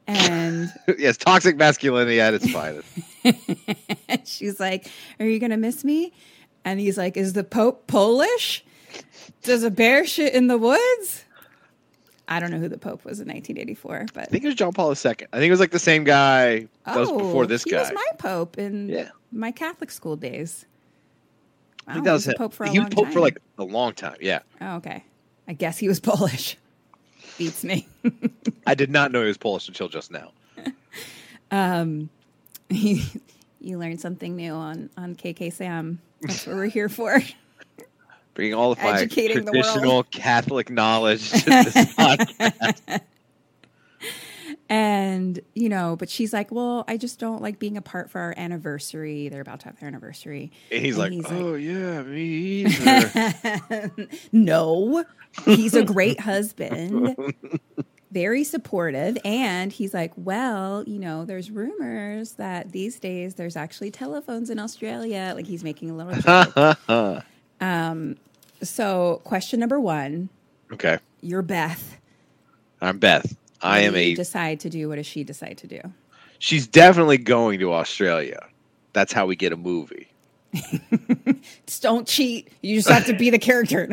And 0.08 0.72
yes, 0.98 1.18
toxic 1.18 1.56
masculinity 1.58 2.20
at 2.20 2.34
its 2.34 2.50
finest. 2.52 2.88
She's 4.26 4.60
like, 4.60 4.88
Are 5.20 5.26
you 5.26 5.40
going 5.40 5.52
to 5.52 5.58
miss 5.58 5.84
me? 5.84 6.12
And 6.66 6.80
he's 6.80 6.98
like, 6.98 7.18
Is 7.18 7.34
the 7.34 7.44
Pope 7.44 7.88
Polish? 7.88 8.64
Does 9.44 9.64
a 9.64 9.72
bear 9.72 10.06
shit 10.06 10.34
in 10.34 10.48
the 10.48 10.58
woods? 10.58 11.26
I 12.28 12.40
don't 12.40 12.52
know 12.52 12.60
who 12.60 12.70
the 12.70 12.78
Pope 12.78 13.04
was 13.06 13.20
in 13.20 13.28
1984, 13.28 14.06
but 14.14 14.24
I 14.24 14.26
think 14.28 14.44
it 14.44 14.48
was 14.48 14.56
John 14.56 14.72
Paul 14.72 14.92
II. 14.92 14.96
I 14.96 15.14
think 15.14 15.26
it 15.34 15.52
was 15.52 15.60
like 15.60 15.72
the 15.72 15.80
same 15.80 16.04
guy 16.06 16.68
that 16.86 16.98
was 16.98 17.10
Oh, 17.10 17.18
before 17.18 17.46
this 17.46 17.64
he 17.64 17.72
guy. 17.72 17.80
was 17.82 17.92
my 17.94 18.06
Pope 18.18 18.58
in 18.58 18.88
Yeah. 18.90 19.10
my 19.32 19.52
Catholic 19.52 19.92
school 19.92 20.16
days. 20.16 20.66
I 21.86 21.94
think 21.94 22.04
Oh, 22.04 22.06
that 22.06 22.14
was 22.14 22.26
he 22.26 22.32
it. 22.32 22.38
Pope 22.38 22.54
for 22.54 22.64
a 22.64 22.70
he 22.70 22.80
was 22.80 22.90
Pope 22.90 23.10
for 23.12 23.20
like 23.20 23.40
a 23.58 23.64
long 23.66 23.94
time. 23.94 24.16
Yeah. 24.22 24.40
Oh, 24.62 24.76
okay. 24.78 25.04
I 25.50 25.54
guess 25.54 25.78
he 25.78 25.88
was 25.90 26.00
Polish. 26.02 26.56
Beats 27.38 27.64
me. 27.64 27.88
I 28.68 28.76
did 28.76 28.92
not 28.92 29.12
know 29.12 29.22
he 29.22 29.28
was 29.28 29.38
Polish 29.38 29.68
until 29.68 29.88
just 29.88 30.12
now. 30.12 30.32
um, 31.52 32.10
you 32.70 33.78
learned 33.78 34.00
something 34.00 34.36
new 34.36 34.54
on 34.54 34.90
on 34.98 35.16
KK 35.16 35.52
Sam. 35.54 36.00
That's 36.22 36.46
what 36.48 36.56
we're 36.56 36.66
here 36.66 36.90
for. 36.90 37.22
Bringing 38.34 38.54
all 38.56 38.72
of 38.72 38.80
my 38.80 39.02
Educating 39.02 39.44
traditional. 39.44 40.04
Catholic 40.04 40.70
knowledge 40.70 41.30
to 41.32 41.46
this 41.46 41.74
podcast. 41.76 43.02
And, 44.74 45.40
you 45.54 45.70
know, 45.70 45.96
but 45.96 46.10
she's 46.10 46.34
like, 46.34 46.52
well, 46.52 46.84
I 46.88 46.98
just 46.98 47.20
don't 47.20 47.44
like 47.44 47.60
being 47.60 47.78
apart 47.78 48.10
for 48.10 48.20
our 48.20 48.34
anniversary. 48.36 49.30
They're 49.30 49.40
about 49.40 49.60
to 49.60 49.66
have 49.68 49.80
their 49.80 49.88
anniversary. 49.88 50.52
And 50.72 50.84
he's, 50.84 50.98
And 50.98 51.00
like, 51.00 51.12
he's 51.12 51.26
oh, 51.30 51.54
yeah, 51.54 52.02
me 52.02 52.66
either. 52.66 53.92
No, 54.32 55.06
he's 55.46 55.76
a 55.76 55.84
great 55.84 56.20
husband, 56.22 57.16
very 58.12 58.44
supportive. 58.44 59.16
And 59.24 59.72
he's 59.72 59.94
like, 59.94 60.12
well, 60.16 60.84
you 60.88 60.98
know, 60.98 61.24
there's 61.24 61.52
rumors 61.52 62.32
that 62.34 62.72
these 62.72 63.00
days 63.00 63.36
there's 63.36 63.56
actually 63.56 63.92
telephones 63.92 64.50
in 64.50 64.58
Australia. 64.58 65.34
Like 65.36 65.46
he's 65.46 65.64
making 65.64 65.92
a 65.92 65.96
little 65.96 66.16
joke. 66.16 67.24
um, 67.62 68.16
so, 68.64 69.22
question 69.24 69.60
number 69.60 69.80
one 69.80 70.30
okay. 70.72 70.98
you're 71.22 71.44
Beth. 71.44 72.00
I'm 72.82 72.98
Beth. 72.98 73.36
I 73.64 73.80
am 73.82 73.96
a. 73.96 74.14
decide 74.16 74.60
to 74.62 74.70
do. 74.70 74.90
What 74.90 74.96
does 74.96 75.06
she 75.06 75.24
decide 75.24 75.58
to 75.60 75.68
do? 75.68 75.82
She's 76.40 76.68
definitely 76.68 77.18
going 77.18 77.60
to 77.60 77.74
Australia. 77.74 78.46
That's 78.92 79.14
how 79.14 79.26
we 79.26 79.36
get 79.36 79.54
a 79.54 79.58
movie. 79.58 80.10
Just 81.66 81.82
don't 81.82 82.08
cheat. 82.08 82.52
You 82.62 82.76
just 82.76 82.90
have 82.90 83.06
to 83.08 83.14
be 83.14 83.32
the 83.32 83.40
character. 83.40 83.88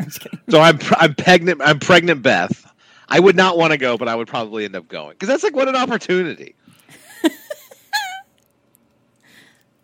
No, 0.47 0.59
I'm. 0.59 0.79
So 0.79 0.89
I'm 0.95 1.11
I'm 1.11 1.15
pregnant. 1.15 1.59
I'm 1.63 1.79
pregnant, 1.79 2.21
Beth. 2.21 2.71
I 3.09 3.19
would 3.19 3.35
not 3.35 3.57
want 3.57 3.71
to 3.71 3.77
go, 3.77 3.97
but 3.97 4.07
I 4.07 4.15
would 4.15 4.27
probably 4.27 4.63
end 4.65 4.75
up 4.75 4.87
going 4.87 5.11
because 5.11 5.27
that's 5.27 5.43
like 5.43 5.55
what 5.55 5.67
an 5.67 5.75
opportunity. 5.75 6.55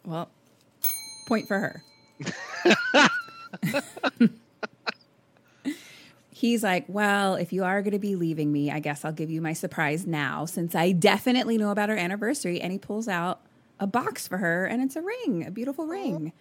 Well, 0.06 0.30
point 1.28 1.50
for 1.50 1.60
her. 1.60 1.84
He's 6.38 6.62
like, 6.62 6.86
Well, 6.88 7.34
if 7.34 7.52
you 7.52 7.63
are 7.63 7.82
going 7.82 7.93
to 7.93 8.00
be 8.00 8.15
leaving 8.15 8.52
me, 8.52 8.69
I 8.69 8.80
guess 8.80 9.04
I'll 9.04 9.12
give 9.12 9.32
you 9.32 9.41
my 9.41 9.54
surprise 9.54 10.06
now 10.06 10.45
since 10.45 10.76
I 10.76 10.91
definitely 10.91 11.58
know 11.58 11.71
about 11.71 11.89
our 11.89 11.95
anniversary. 11.95 12.62
And 12.62 12.71
he 12.71 12.78
pulls 12.78 13.08
out 13.08 13.41
a 13.80 13.88
box 13.88 14.28
for 14.28 14.38
her, 14.38 14.65
and 14.67 14.84
it's 14.84 14.95
a 14.95 15.02
ring, 15.02 15.47
a 15.47 15.50
beautiful 15.50 15.88
ring, 15.88 16.32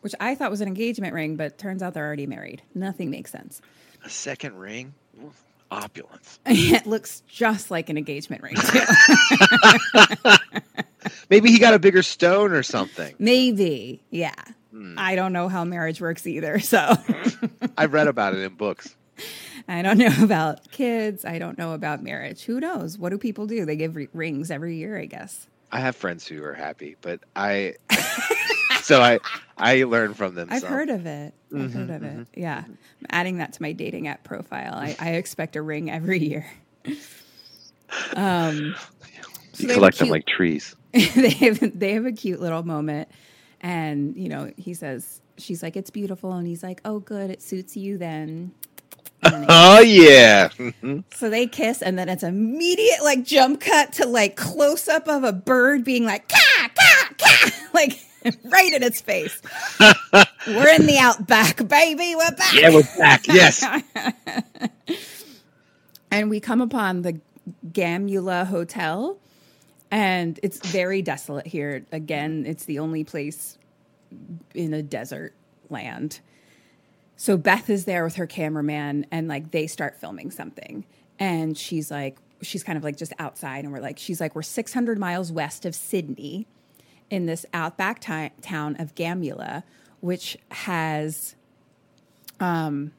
which 0.00 0.16
I 0.18 0.34
thought 0.34 0.50
was 0.50 0.60
an 0.60 0.66
engagement 0.66 1.14
ring, 1.14 1.36
but 1.36 1.58
turns 1.58 1.80
out 1.80 1.94
they're 1.94 2.04
already 2.04 2.26
married. 2.26 2.62
Nothing 2.74 3.08
makes 3.08 3.30
sense. 3.30 3.62
A 4.04 4.10
second 4.10 4.56
ring, 4.56 4.94
Ooh, 5.22 5.32
opulence. 5.70 6.40
it 6.46 6.84
looks 6.84 7.22
just 7.28 7.70
like 7.70 7.88
an 7.88 7.96
engagement 7.96 8.42
ring, 8.42 8.56
too. 8.56 8.80
Maybe 11.30 11.52
he 11.52 11.60
got 11.60 11.74
a 11.74 11.78
bigger 11.78 12.02
stone 12.02 12.50
or 12.50 12.64
something. 12.64 13.14
Maybe. 13.20 14.02
Yeah. 14.10 14.34
Hmm. 14.72 14.94
I 14.98 15.14
don't 15.14 15.32
know 15.32 15.48
how 15.48 15.64
marriage 15.64 16.00
works 16.00 16.26
either. 16.26 16.58
So. 16.58 16.96
I've 17.78 17.92
read 17.92 18.08
about 18.08 18.34
it 18.34 18.40
in 18.40 18.54
books. 18.54 18.96
I 19.68 19.82
don't 19.82 19.98
know 19.98 20.14
about 20.22 20.70
kids. 20.70 21.24
I 21.24 21.38
don't 21.38 21.58
know 21.58 21.72
about 21.74 22.02
marriage. 22.02 22.42
Who 22.44 22.60
knows? 22.60 22.98
What 22.98 23.10
do 23.10 23.18
people 23.18 23.46
do? 23.46 23.64
They 23.64 23.76
give 23.76 23.96
re- 23.96 24.08
rings 24.12 24.50
every 24.50 24.76
year, 24.76 24.98
I 24.98 25.06
guess. 25.06 25.46
I 25.72 25.80
have 25.80 25.94
friends 25.96 26.26
who 26.26 26.42
are 26.44 26.54
happy, 26.54 26.96
but 27.00 27.20
I. 27.36 27.74
so 28.82 29.00
I 29.00 29.18
I 29.56 29.84
learn 29.84 30.14
from 30.14 30.34
them. 30.34 30.48
I've 30.50 30.62
some. 30.62 30.70
heard 30.72 30.90
of 30.90 31.06
it. 31.06 31.34
I've 31.56 31.72
heard 31.72 31.90
of 31.90 32.02
it. 32.02 32.26
Yeah. 32.34 32.64
I'm 32.66 32.78
adding 33.10 33.38
that 33.38 33.52
to 33.54 33.62
my 33.62 33.72
dating 33.72 34.08
app 34.08 34.24
profile. 34.24 34.74
I, 34.74 34.96
I 34.98 35.10
expect 35.10 35.54
a 35.56 35.62
ring 35.62 35.90
every 35.90 36.18
year. 36.18 36.46
Um, 38.14 38.74
You 39.56 39.66
they 39.66 39.68
have 39.68 39.70
a 39.70 39.74
collect 39.74 39.98
them 39.98 40.08
like 40.08 40.26
trees. 40.26 40.76
they 40.92 41.30
have 41.30 41.78
they 41.78 41.92
have 41.94 42.06
a 42.06 42.12
cute 42.12 42.40
little 42.40 42.62
moment, 42.62 43.08
and 43.60 44.16
you 44.16 44.28
know 44.28 44.50
he 44.56 44.74
says 44.74 45.20
she's 45.38 45.62
like 45.62 45.76
it's 45.76 45.90
beautiful, 45.90 46.32
and 46.32 46.46
he's 46.46 46.62
like 46.62 46.80
oh 46.84 47.00
good 47.00 47.30
it 47.30 47.42
suits 47.42 47.76
you 47.76 47.98
then. 47.98 48.52
And 49.22 49.32
then 49.32 49.40
they 49.42 49.46
Oh 49.48 49.80
yeah. 49.80 50.48
Mhm. 50.50 51.04
So 51.14 51.30
they 51.30 51.46
kiss, 51.46 51.82
and 51.82 51.98
then 51.98 52.08
it's 52.08 52.22
immediate 52.22 53.02
like 53.02 53.24
jump 53.24 53.60
cut 53.60 53.92
to 53.94 54.06
like 54.06 54.36
close 54.36 54.88
up 54.88 55.08
of 55.08 55.24
a 55.24 55.32
bird 55.32 55.84
being 55.84 56.04
like 56.04 56.28
ka 56.28 56.70
ka 56.74 57.08
ka, 57.18 57.50
like 57.74 57.98
right 58.44 58.72
in 58.72 58.82
its 58.82 59.00
face. 59.00 59.40
We're 60.46 60.74
in 60.74 60.86
the 60.86 60.98
outback, 60.98 61.56
baby. 61.68 62.14
We're 62.16 62.30
back. 62.32 62.54
yeah, 62.54 62.70
we're 62.70 62.82
back. 62.98 63.26
Yes. 63.26 63.64
and 66.10 66.30
we 66.30 66.40
come 66.40 66.60
upon 66.60 67.02
the 67.02 67.20
Gamulla 67.72 68.46
Hotel, 68.46 69.18
and 69.90 70.40
it's 70.42 70.66
very 70.66 71.02
desolate 71.02 71.46
here. 71.46 71.84
Again, 71.92 72.44
it's 72.46 72.64
the 72.64 72.78
only 72.78 73.04
place 73.04 73.58
in 74.54 74.74
a 74.74 74.82
desert 74.82 75.34
land. 75.68 76.20
So 77.20 77.36
Beth 77.36 77.68
is 77.68 77.84
there 77.84 78.02
with 78.02 78.16
her 78.16 78.26
cameraman, 78.26 79.04
and 79.10 79.28
like 79.28 79.50
they 79.50 79.66
start 79.66 80.00
filming 80.00 80.30
something, 80.30 80.86
and 81.18 81.54
she's 81.56 81.90
like, 81.90 82.16
she's 82.40 82.62
kind 82.64 82.78
of 82.78 82.82
like 82.82 82.96
just 82.96 83.12
outside, 83.18 83.64
and 83.64 83.74
we're 83.74 83.80
like, 83.80 83.98
she's 83.98 84.22
like, 84.22 84.34
we're 84.34 84.40
600 84.40 84.98
miles 84.98 85.30
west 85.30 85.66
of 85.66 85.74
Sydney, 85.74 86.46
in 87.10 87.26
this 87.26 87.44
outback 87.52 88.00
ti- 88.00 88.30
town 88.40 88.74
of 88.78 88.94
Gamulla, 88.94 89.64
which 90.00 90.38
has 90.50 91.34
um, 92.40 92.92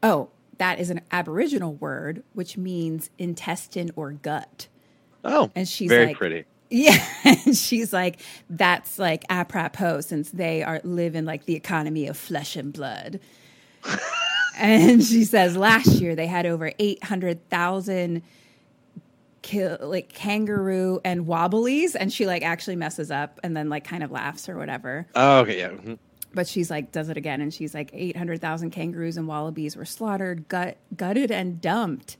Oh, 0.00 0.28
that 0.58 0.78
is 0.78 0.88
an 0.90 1.00
Aboriginal 1.10 1.74
word, 1.74 2.22
which 2.34 2.56
means 2.56 3.10
intestine 3.18 3.90
or 3.96 4.12
gut. 4.12 4.68
Oh, 5.24 5.50
And 5.56 5.66
she's 5.68 5.88
very 5.88 6.06
like- 6.06 6.16
pretty. 6.16 6.44
Yeah, 6.70 7.04
and 7.24 7.56
she's 7.56 7.92
like, 7.92 8.20
that's 8.50 8.96
like 8.98 9.24
apropos 9.28 10.02
since 10.02 10.30
they 10.30 10.62
are 10.62 10.80
live 10.84 11.16
in 11.16 11.24
like 11.24 11.46
the 11.46 11.54
economy 11.56 12.06
of 12.06 12.16
flesh 12.16 12.54
and 12.54 12.72
blood. 12.72 13.18
And 14.58 15.02
she 15.02 15.24
says 15.24 15.56
last 15.56 16.00
year 16.00 16.14
they 16.14 16.26
had 16.26 16.46
over 16.46 16.72
eight 16.78 17.02
hundred 17.04 17.48
thousand 17.50 18.22
kill 19.42 19.78
like 19.80 20.12
kangaroo 20.12 21.00
and 21.04 21.26
wobblies, 21.26 21.94
and 21.94 22.12
she 22.12 22.26
like 22.26 22.42
actually 22.42 22.76
messes 22.76 23.10
up 23.10 23.38
and 23.44 23.56
then 23.56 23.68
like 23.68 23.84
kind 23.84 24.02
of 24.02 24.10
laughs 24.10 24.48
or 24.48 24.56
whatever. 24.56 25.06
Oh, 25.14 25.38
okay, 25.40 25.58
yeah. 25.58 25.68
mhm. 25.68 25.98
but 26.34 26.48
she's 26.48 26.70
like 26.70 26.90
does 26.92 27.08
it 27.08 27.16
again 27.16 27.40
and 27.40 27.54
she's 27.54 27.72
like 27.72 27.90
800,000 27.94 28.70
kangaroos 28.70 29.16
and 29.16 29.26
wallabies 29.28 29.76
were 29.76 29.84
slaughtered 29.84 30.48
gut, 30.48 30.76
gutted 30.96 31.30
and 31.30 31.60
dumped 31.60 32.16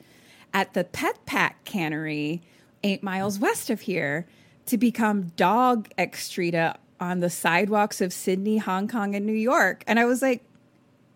at 0.54 0.72
the 0.72 0.84
pet 0.84 1.18
pack 1.26 1.64
cannery 1.64 2.42
8 2.84 3.02
miles 3.02 3.38
west 3.38 3.68
of 3.70 3.80
here 3.82 4.26
to 4.66 4.78
become 4.78 5.24
dog 5.36 5.88
excreta 5.98 6.76
on 6.98 7.20
the 7.20 7.28
sidewalks 7.28 8.00
of 8.00 8.12
Sydney, 8.12 8.56
Hong 8.58 8.88
Kong 8.88 9.14
and 9.14 9.26
New 9.26 9.32
York 9.34 9.82
and 9.86 9.98
I 9.98 10.04
was 10.06 10.22
like 10.22 10.42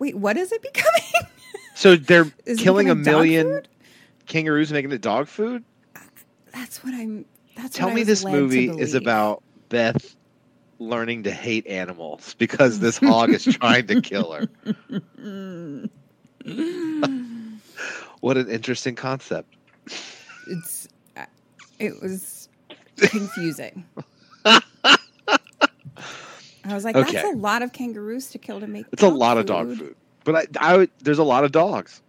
wait 0.00 0.16
what 0.16 0.36
is 0.36 0.50
it 0.50 0.60
becoming 0.72 1.30
So 1.74 1.94
they're 1.96 2.26
Is 2.46 2.58
killing 2.58 2.90
a 2.90 2.94
million 2.96 3.62
kangaroos 4.26 4.70
and 4.70 4.76
making 4.76 4.90
it 4.92 5.00
dog 5.00 5.28
food. 5.28 5.64
that's 6.52 6.82
what 6.84 6.92
I'm 6.94 7.24
that's 7.56 7.76
Tell 7.76 7.88
what 7.88 7.94
me 7.94 8.02
this 8.02 8.24
movie 8.24 8.68
is 8.68 8.94
about 8.94 9.42
Beth 9.68 10.16
learning 10.78 11.22
to 11.24 11.30
hate 11.30 11.66
animals 11.66 12.34
because 12.38 12.80
this 12.80 12.96
hog 12.98 13.30
is 13.30 13.44
trying 13.60 13.86
to 13.86 14.00
kill 14.00 14.32
her. 14.32 14.48
what 18.20 18.36
an 18.36 18.48
interesting 18.48 18.94
concept. 18.94 19.54
it's 20.48 20.88
uh, 21.16 21.24
it 21.78 22.00
was 22.02 22.48
confusing. 22.96 23.84
I 26.64 26.74
was 26.74 26.84
like, 26.84 26.96
Okay. 26.96 27.12
that's 27.12 27.34
a 27.34 27.36
lot 27.36 27.62
of 27.62 27.72
kangaroos 27.72 28.30
to 28.30 28.38
kill 28.38 28.60
to 28.60 28.66
make. 28.66 28.86
It's 28.92 29.02
a 29.02 29.08
lot 29.08 29.38
of 29.38 29.46
dog 29.46 29.76
food. 29.76 29.96
But 30.24 30.36
I, 30.36 30.72
I 30.72 30.76
would, 30.76 30.90
there's 31.00 31.18
a 31.18 31.24
lot 31.24 31.44
of 31.44 31.52
dogs. 31.52 32.02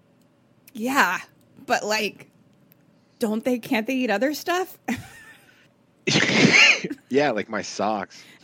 Yeah, 0.74 1.20
but 1.66 1.86
like, 1.86 2.30
don't 3.20 3.44
they? 3.44 3.60
Can't 3.60 3.88
they 3.88 3.96
eat 3.96 4.10
other 4.10 4.34
stuff? 4.34 4.78
yeah, 7.10 7.32
like 7.32 7.50
my 7.50 7.62
socks. 7.62 8.24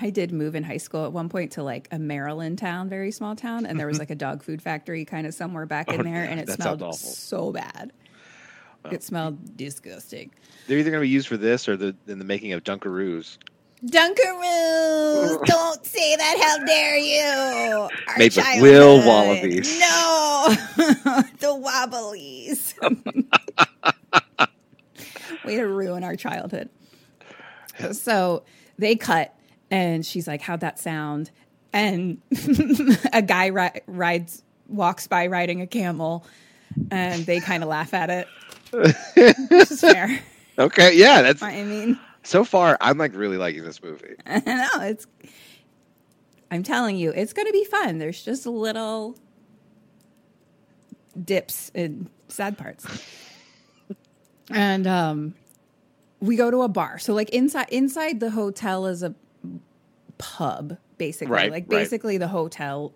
I 0.00 0.10
did 0.10 0.32
move 0.32 0.54
in 0.54 0.62
high 0.62 0.76
school 0.76 1.04
at 1.06 1.12
one 1.12 1.28
point 1.28 1.52
to 1.52 1.62
like 1.62 1.88
a 1.90 1.98
Maryland 1.98 2.58
town, 2.58 2.88
very 2.88 3.10
small 3.10 3.34
town, 3.34 3.66
and 3.66 3.78
there 3.78 3.86
was 3.86 3.96
mm-hmm. 3.96 4.02
like 4.02 4.10
a 4.10 4.14
dog 4.14 4.42
food 4.42 4.62
factory 4.62 5.04
kind 5.04 5.26
of 5.26 5.34
somewhere 5.34 5.66
back 5.66 5.86
oh, 5.88 5.94
in 5.94 6.00
Oh, 6.00 6.04
there, 6.04 6.24
and 6.24 6.38
it 6.40 6.48
smelled 6.48 6.94
so 6.94 7.52
bad. 7.52 7.92
It 8.90 9.02
smelled 9.02 9.56
disgusting. 9.56 10.30
They're 10.66 10.78
either 10.78 10.90
going 10.90 11.02
to 11.02 11.06
be 11.06 11.10
used 11.10 11.28
for 11.28 11.36
this 11.36 11.68
or 11.68 11.76
the 11.76 11.94
in 12.06 12.18
the 12.18 12.24
making 12.24 12.52
of 12.52 12.64
Dunkaroos. 12.64 13.38
Dunkaroos! 13.84 15.40
Don't 15.44 15.86
say 15.86 16.16
that! 16.16 16.38
How 16.42 16.64
dare 16.64 16.96
you! 16.96 17.88
Our 18.08 18.18
Made 18.18 18.34
with 18.36 18.62
Will. 18.62 19.06
Wallabies. 19.06 19.78
No, 19.78 20.46
the 21.38 21.54
Wobblies. 21.54 22.74
Way 25.44 25.56
to 25.56 25.66
ruin 25.66 26.04
our 26.04 26.16
childhood. 26.16 26.68
So 27.92 28.42
they 28.78 28.96
cut, 28.96 29.34
and 29.70 30.04
she's 30.04 30.26
like, 30.26 30.40
"How'd 30.40 30.60
that 30.60 30.78
sound?" 30.78 31.30
And 31.72 32.20
a 33.12 33.22
guy 33.22 33.46
ri- 33.46 33.80
rides, 33.86 34.42
walks 34.66 35.06
by 35.06 35.26
riding 35.28 35.60
a 35.60 35.66
camel, 35.66 36.26
and 36.90 37.24
they 37.26 37.40
kind 37.40 37.62
of 37.62 37.68
laugh 37.68 37.94
at 37.94 38.10
it. 38.10 38.26
Which 38.70 39.70
is 39.70 39.80
fair. 39.80 40.20
Okay, 40.58 40.96
yeah, 40.96 41.22
that's 41.22 41.40
I 41.40 41.62
mean. 41.62 42.00
so 42.24 42.42
far. 42.42 42.76
I'm 42.80 42.98
like 42.98 43.14
really 43.14 43.36
liking 43.36 43.62
this 43.62 43.80
movie. 43.80 44.16
no, 44.26 44.68
it's. 44.80 45.06
I'm 46.50 46.64
telling 46.64 46.96
you, 46.96 47.12
it's 47.12 47.32
going 47.32 47.46
to 47.46 47.52
be 47.52 47.62
fun. 47.62 47.98
There's 47.98 48.24
just 48.24 48.44
little 48.44 49.16
dips 51.24 51.70
and 51.76 52.10
sad 52.26 52.58
parts. 52.58 52.84
And 54.50 54.86
um, 54.86 55.34
we 56.20 56.36
go 56.36 56.50
to 56.50 56.62
a 56.62 56.68
bar. 56.68 56.98
So 56.98 57.12
like 57.12 57.28
inside 57.30 57.68
inside 57.70 58.18
the 58.18 58.30
hotel 58.30 58.86
is 58.86 59.02
a 59.02 59.14
pub, 60.16 60.78
basically. 60.96 61.34
Right, 61.34 61.50
like 61.50 61.64
right. 61.64 61.68
basically 61.68 62.16
the 62.16 62.28
hotel. 62.28 62.94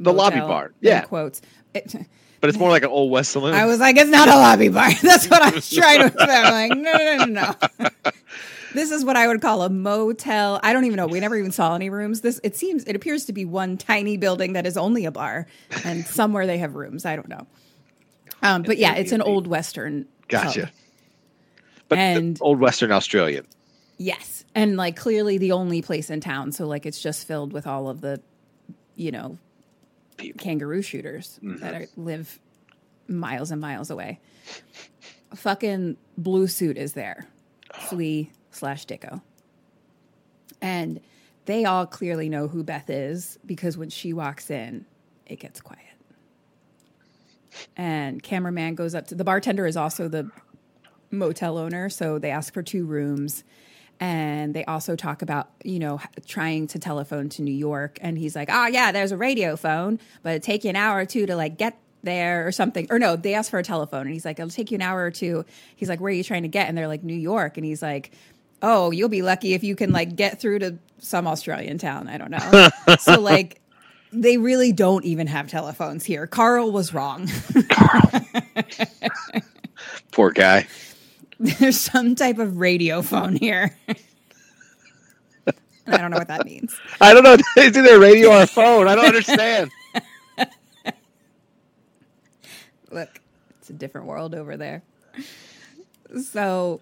The 0.00 0.12
lobby 0.12 0.40
bar, 0.40 0.66
in 0.66 0.72
yeah. 0.80 1.02
Quotes. 1.02 1.40
It, 1.72 1.94
But 2.40 2.50
it's 2.50 2.58
more 2.58 2.68
like 2.70 2.82
an 2.82 2.90
old 2.90 3.10
West 3.10 3.32
saloon. 3.32 3.54
I 3.54 3.64
was 3.66 3.80
like, 3.80 3.96
it's 3.96 4.10
not 4.10 4.28
a 4.28 4.34
lobby 4.36 4.68
bar. 4.68 4.90
That's 5.02 5.28
what 5.28 5.42
I 5.42 5.50
was 5.50 5.70
trying 5.70 6.00
to 6.00 6.06
expect. 6.06 6.30
I'm 6.30 6.52
like, 6.70 6.78
no, 6.78 6.92
no, 6.92 7.16
no, 7.16 7.24
no, 7.24 7.54
no. 7.80 8.10
this 8.74 8.90
is 8.90 9.04
what 9.04 9.16
I 9.16 9.26
would 9.26 9.40
call 9.40 9.62
a 9.62 9.70
motel. 9.70 10.60
I 10.62 10.72
don't 10.72 10.84
even 10.84 10.96
know. 10.96 11.06
We 11.06 11.20
never 11.20 11.36
even 11.36 11.50
saw 11.52 11.74
any 11.74 11.88
rooms. 11.88 12.20
This 12.20 12.40
it 12.44 12.56
seems 12.56 12.84
it 12.84 12.94
appears 12.94 13.24
to 13.26 13.32
be 13.32 13.44
one 13.44 13.78
tiny 13.78 14.16
building 14.16 14.52
that 14.52 14.66
is 14.66 14.76
only 14.76 15.06
a 15.06 15.10
bar, 15.10 15.46
and 15.84 16.04
somewhere 16.06 16.46
they 16.46 16.58
have 16.58 16.74
rooms. 16.74 17.04
I 17.06 17.16
don't 17.16 17.28
know. 17.28 17.46
Um, 18.42 18.62
but 18.62 18.76
yeah, 18.76 18.94
it's 18.96 19.12
an 19.12 19.22
old 19.22 19.46
western. 19.46 20.06
gotcha. 20.28 20.62
pub. 20.66 20.70
But 21.88 21.98
And- 21.98 22.38
old 22.40 22.60
Western 22.60 22.92
Australian. 22.92 23.46
Yes, 23.98 24.44
and 24.54 24.76
like 24.76 24.94
clearly 24.96 25.38
the 25.38 25.52
only 25.52 25.80
place 25.80 26.10
in 26.10 26.20
town. 26.20 26.52
So 26.52 26.66
like 26.66 26.84
it's 26.84 27.00
just 27.00 27.26
filled 27.26 27.52
with 27.54 27.66
all 27.66 27.88
of 27.88 28.02
the, 28.02 28.20
you 28.94 29.10
know, 29.10 29.38
People. 30.16 30.42
kangaroo 30.42 30.82
shooters 30.82 31.38
mm, 31.42 31.58
that 31.60 31.74
are, 31.74 31.86
live 31.96 32.38
miles 33.08 33.50
and 33.50 33.60
miles 33.60 33.90
away. 33.90 34.20
Fucking 35.34 35.96
blue 36.16 36.46
suit 36.46 36.76
is 36.76 36.92
there, 36.92 37.26
oh. 37.74 37.80
flea 37.86 38.30
slash 38.50 38.86
Dicko, 38.86 39.20
and 40.62 41.00
they 41.44 41.64
all 41.64 41.86
clearly 41.86 42.28
know 42.28 42.48
who 42.48 42.62
Beth 42.64 42.90
is 42.90 43.38
because 43.46 43.76
when 43.76 43.90
she 43.90 44.12
walks 44.12 44.50
in, 44.50 44.86
it 45.26 45.40
gets 45.40 45.60
quiet. 45.60 45.82
And 47.76 48.22
cameraman 48.22 48.74
goes 48.74 48.94
up 48.94 49.06
to 49.08 49.14
the 49.14 49.24
bartender 49.24 49.66
is 49.66 49.76
also 49.76 50.08
the 50.08 50.30
motel 51.10 51.58
owner, 51.58 51.88
so 51.88 52.18
they 52.18 52.30
ask 52.30 52.52
for 52.52 52.62
two 52.62 52.84
rooms. 52.84 53.44
And 53.98 54.52
they 54.52 54.64
also 54.64 54.94
talk 54.94 55.22
about, 55.22 55.48
you 55.64 55.78
know, 55.78 56.00
trying 56.26 56.66
to 56.68 56.78
telephone 56.78 57.30
to 57.30 57.42
New 57.42 57.54
York. 57.54 57.98
And 58.02 58.18
he's 58.18 58.36
like, 58.36 58.48
oh, 58.52 58.66
yeah, 58.66 58.92
there's 58.92 59.12
a 59.12 59.16
radio 59.16 59.56
phone, 59.56 59.98
but 60.22 60.30
it'd 60.30 60.42
take 60.42 60.64
you 60.64 60.70
an 60.70 60.76
hour 60.76 60.98
or 60.98 61.06
two 61.06 61.26
to 61.26 61.34
like 61.34 61.56
get 61.56 61.78
there 62.02 62.46
or 62.46 62.52
something. 62.52 62.86
Or 62.90 62.98
no, 62.98 63.16
they 63.16 63.34
ask 63.34 63.50
for 63.50 63.58
a 63.58 63.62
telephone. 63.62 64.02
And 64.02 64.12
he's 64.12 64.24
like, 64.24 64.38
it'll 64.38 64.50
take 64.50 64.70
you 64.70 64.76
an 64.76 64.82
hour 64.82 65.02
or 65.02 65.10
two. 65.10 65.44
He's 65.76 65.88
like, 65.88 66.00
where 66.00 66.10
are 66.10 66.14
you 66.14 66.24
trying 66.24 66.42
to 66.42 66.48
get? 66.48 66.68
And 66.68 66.76
they're 66.76 66.88
like, 66.88 67.02
New 67.02 67.14
York. 67.14 67.56
And 67.56 67.64
he's 67.64 67.82
like, 67.82 68.12
oh, 68.62 68.90
you'll 68.90 69.08
be 69.08 69.22
lucky 69.22 69.54
if 69.54 69.64
you 69.64 69.76
can 69.76 69.92
like 69.92 70.16
get 70.16 70.40
through 70.40 70.58
to 70.60 70.78
some 70.98 71.26
Australian 71.26 71.78
town. 71.78 72.08
I 72.08 72.18
don't 72.18 72.30
know. 72.30 72.68
so, 72.98 73.20
like, 73.20 73.60
they 74.12 74.38
really 74.38 74.72
don't 74.72 75.04
even 75.04 75.26
have 75.26 75.48
telephones 75.48 76.04
here. 76.04 76.26
Carl 76.26 76.72
was 76.72 76.94
wrong. 76.94 77.28
Poor 80.12 80.30
guy. 80.30 80.66
There's 81.40 81.78
some 81.78 82.14
type 82.14 82.38
of 82.38 82.58
radio 82.58 83.02
phone 83.02 83.36
here. 83.36 83.76
I 85.86 85.98
don't 85.98 86.10
know 86.10 86.18
what 86.18 86.28
that 86.28 86.46
means. 86.46 86.74
I 87.00 87.14
don't 87.14 87.22
know. 87.22 87.36
It's 87.56 87.76
either 87.76 87.96
a 87.96 87.98
radio 87.98 88.30
or 88.30 88.42
a 88.42 88.46
phone. 88.46 88.88
I 88.88 88.94
don't 88.94 89.06
understand. 89.06 89.70
Look, 92.90 93.20
it's 93.60 93.70
a 93.70 93.74
different 93.74 94.06
world 94.06 94.34
over 94.34 94.56
there. 94.56 94.82
So 96.22 96.80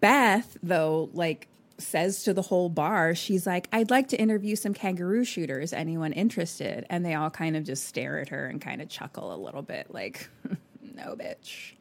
Beth, 0.00 0.56
though, 0.62 1.10
like 1.12 1.48
says 1.78 2.22
to 2.24 2.34
the 2.34 2.42
whole 2.42 2.68
bar, 2.68 3.14
she's 3.14 3.46
like, 3.46 3.68
I'd 3.72 3.90
like 3.90 4.08
to 4.08 4.20
interview 4.20 4.54
some 4.54 4.74
kangaroo 4.74 5.24
shooters. 5.24 5.72
Anyone 5.72 6.12
interested? 6.12 6.86
And 6.90 7.04
they 7.04 7.14
all 7.14 7.30
kind 7.30 7.56
of 7.56 7.64
just 7.64 7.86
stare 7.86 8.20
at 8.20 8.28
her 8.28 8.46
and 8.46 8.60
kind 8.60 8.82
of 8.82 8.88
chuckle 8.88 9.34
a 9.34 9.38
little 9.38 9.62
bit, 9.62 9.92
like, 9.92 10.28
no, 10.94 11.16
bitch. 11.16 11.72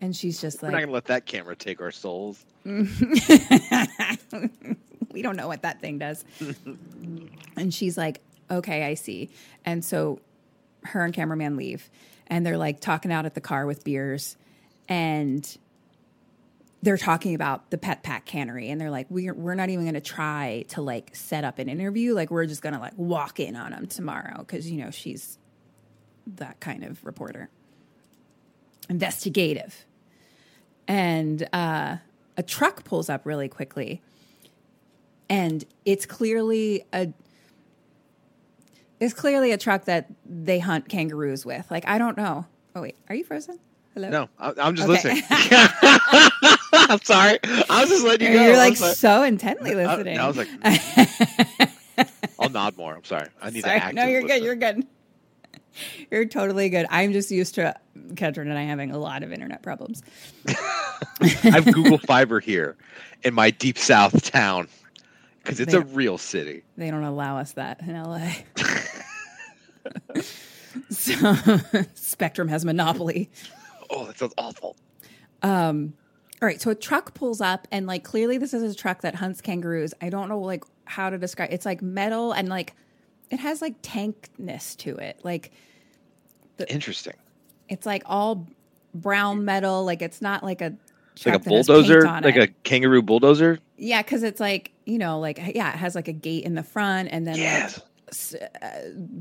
And 0.00 0.14
she's 0.14 0.40
just 0.40 0.62
like, 0.62 0.70
We're 0.70 0.78
not 0.78 0.78
going 0.78 0.88
to 0.88 0.94
let 0.94 1.06
that 1.06 1.26
camera 1.26 1.56
take 1.56 1.80
our 1.80 1.90
souls. 1.90 2.44
we 2.64 2.86
don't 5.22 5.36
know 5.36 5.48
what 5.48 5.62
that 5.62 5.80
thing 5.80 5.98
does. 5.98 6.24
and 7.56 7.74
she's 7.74 7.98
like, 7.98 8.20
okay, 8.50 8.84
I 8.84 8.94
see. 8.94 9.30
And 9.64 9.84
so 9.84 10.20
her 10.84 11.04
and 11.04 11.12
cameraman 11.12 11.56
leave 11.56 11.90
and 12.28 12.46
they're 12.46 12.58
like 12.58 12.80
talking 12.80 13.12
out 13.12 13.26
at 13.26 13.34
the 13.34 13.40
car 13.40 13.66
with 13.66 13.84
beers 13.84 14.36
and 14.88 15.58
they're 16.82 16.96
talking 16.96 17.34
about 17.34 17.70
the 17.70 17.78
pet 17.78 18.02
pack 18.02 18.24
cannery 18.24 18.70
and 18.70 18.80
they're 18.80 18.90
like 18.90 19.06
we're, 19.10 19.34
we're 19.34 19.54
not 19.54 19.70
even 19.70 19.84
going 19.84 19.94
to 19.94 20.00
try 20.00 20.64
to 20.68 20.80
like 20.80 21.14
set 21.14 21.44
up 21.44 21.58
an 21.58 21.68
interview 21.68 22.14
like 22.14 22.30
we're 22.30 22.46
just 22.46 22.62
going 22.62 22.74
to 22.74 22.78
like 22.78 22.96
walk 22.96 23.40
in 23.40 23.56
on 23.56 23.72
them 23.72 23.86
tomorrow 23.86 24.38
because 24.38 24.70
you 24.70 24.82
know 24.82 24.90
she's 24.90 25.38
that 26.26 26.60
kind 26.60 26.84
of 26.84 27.04
reporter 27.04 27.50
investigative 28.88 29.84
and 30.88 31.46
uh, 31.52 31.96
a 32.36 32.42
truck 32.42 32.82
pulls 32.84 33.08
up 33.08 33.24
really 33.24 33.48
quickly 33.48 34.00
and 35.28 35.64
it's 35.84 36.06
clearly 36.06 36.84
a 36.92 37.12
it's 39.00 39.14
clearly 39.14 39.52
a 39.52 39.58
truck 39.58 39.84
that 39.84 40.06
they 40.24 40.58
hunt 40.58 40.88
kangaroos 40.88 41.44
with 41.46 41.70
like 41.70 41.86
i 41.86 41.98
don't 41.98 42.16
know 42.16 42.46
oh 42.74 42.80
wait 42.82 42.96
are 43.08 43.14
you 43.14 43.22
frozen 43.24 43.58
hello 43.94 44.08
No, 44.10 44.28
I, 44.38 44.52
I'm 44.58 44.74
just 44.74 44.88
Okay. 44.88 45.14
listening. 45.14 45.22
I'm 46.72 47.00
sorry. 47.02 47.38
I 47.68 47.80
was 47.80 47.88
just 47.90 48.04
letting 48.04 48.32
you 48.32 48.38
go. 48.38 48.44
you're 48.46 48.56
like 48.56 48.76
so 48.76 49.22
intently 49.24 49.74
listening 49.74 50.18
I, 50.18 50.26
was 50.28 50.36
like, 50.36 50.48
I'll 52.38 52.48
nod 52.50 52.76
more. 52.76 52.94
I'm 52.94 53.04
sorry. 53.04 53.28
I 53.42 53.50
need 53.50 53.62
Sorry. 53.64 53.78
to 53.80 53.84
act. 53.86 53.94
no 53.94 54.06
you're 54.06 54.22
good 54.22 54.42
you're 54.42 54.54
good 54.56 54.86
you're 56.10 56.24
totally 56.24 56.68
good 56.68 56.86
i'm 56.90 57.12
just 57.12 57.30
used 57.30 57.54
to 57.54 57.74
Kedron 58.14 58.42
and 58.42 58.58
I 58.58 58.62
having 58.62 58.90
a 58.90 58.98
lot 58.98 59.22
of 59.22 59.32
internet 59.32 59.62
problems. 59.62 60.02
I 61.20 61.26
have 61.44 61.72
Google 61.72 61.98
Fiber 61.98 62.40
here 62.40 62.76
in 63.22 63.34
my 63.34 63.50
deep 63.50 63.78
south 63.78 64.30
town 64.30 64.68
because 65.42 65.60
it's 65.60 65.74
a 65.74 65.80
real 65.80 66.18
city. 66.18 66.62
They 66.76 66.90
don't 66.90 67.04
allow 67.04 67.38
us 67.38 67.52
that 67.52 67.80
in 67.80 68.00
LA. 68.00 68.32
so 70.90 71.34
Spectrum 71.94 72.48
has 72.48 72.64
monopoly. 72.64 73.30
Oh, 73.90 74.06
that 74.06 74.18
sounds 74.18 74.34
awful. 74.38 74.76
Um, 75.42 75.94
all 76.40 76.46
right, 76.46 76.60
so 76.60 76.70
a 76.70 76.74
truck 76.74 77.14
pulls 77.14 77.40
up, 77.40 77.66
and 77.70 77.86
like 77.86 78.04
clearly 78.04 78.38
this 78.38 78.54
is 78.54 78.72
a 78.72 78.76
truck 78.76 79.02
that 79.02 79.14
hunts 79.16 79.40
kangaroos. 79.40 79.94
I 80.00 80.10
don't 80.10 80.28
know 80.28 80.40
like 80.40 80.64
how 80.84 81.10
to 81.10 81.18
describe. 81.18 81.50
It's 81.52 81.66
like 81.66 81.82
metal 81.82 82.32
and 82.32 82.48
like 82.48 82.74
it 83.30 83.40
has 83.40 83.60
like 83.60 83.80
tankness 83.82 84.76
to 84.78 84.96
it. 84.96 85.20
Like 85.24 85.52
Interesting. 86.68 87.14
it's 87.68 87.86
like 87.86 88.02
all 88.06 88.46
brown 88.94 89.44
metal. 89.44 89.84
Like 89.84 90.02
it's 90.02 90.20
not 90.22 90.42
like 90.42 90.60
a 90.60 90.64
like 90.64 90.74
a 90.74 91.38
truck 91.38 91.42
that 91.44 91.52
has 91.54 91.66
paint 91.66 91.66
bulldozer, 91.66 92.02
like 92.22 92.36
it. 92.36 92.42
a 92.50 92.52
kangaroo 92.64 93.02
bulldozer. 93.02 93.58
yeah, 93.76 94.02
because 94.02 94.22
it's 94.22 94.40
like 94.40 94.72
you 94.86 94.98
know, 94.98 95.18
like 95.20 95.38
yeah, 95.54 95.72
it 95.72 95.76
has 95.76 95.94
like 95.94 96.08
a 96.08 96.12
gate 96.12 96.44
in 96.44 96.54
the 96.54 96.62
front, 96.62 97.08
and 97.12 97.26
then 97.26 97.36
Yes. 97.38 97.80
like 97.80 97.84
uh, 98.62 98.68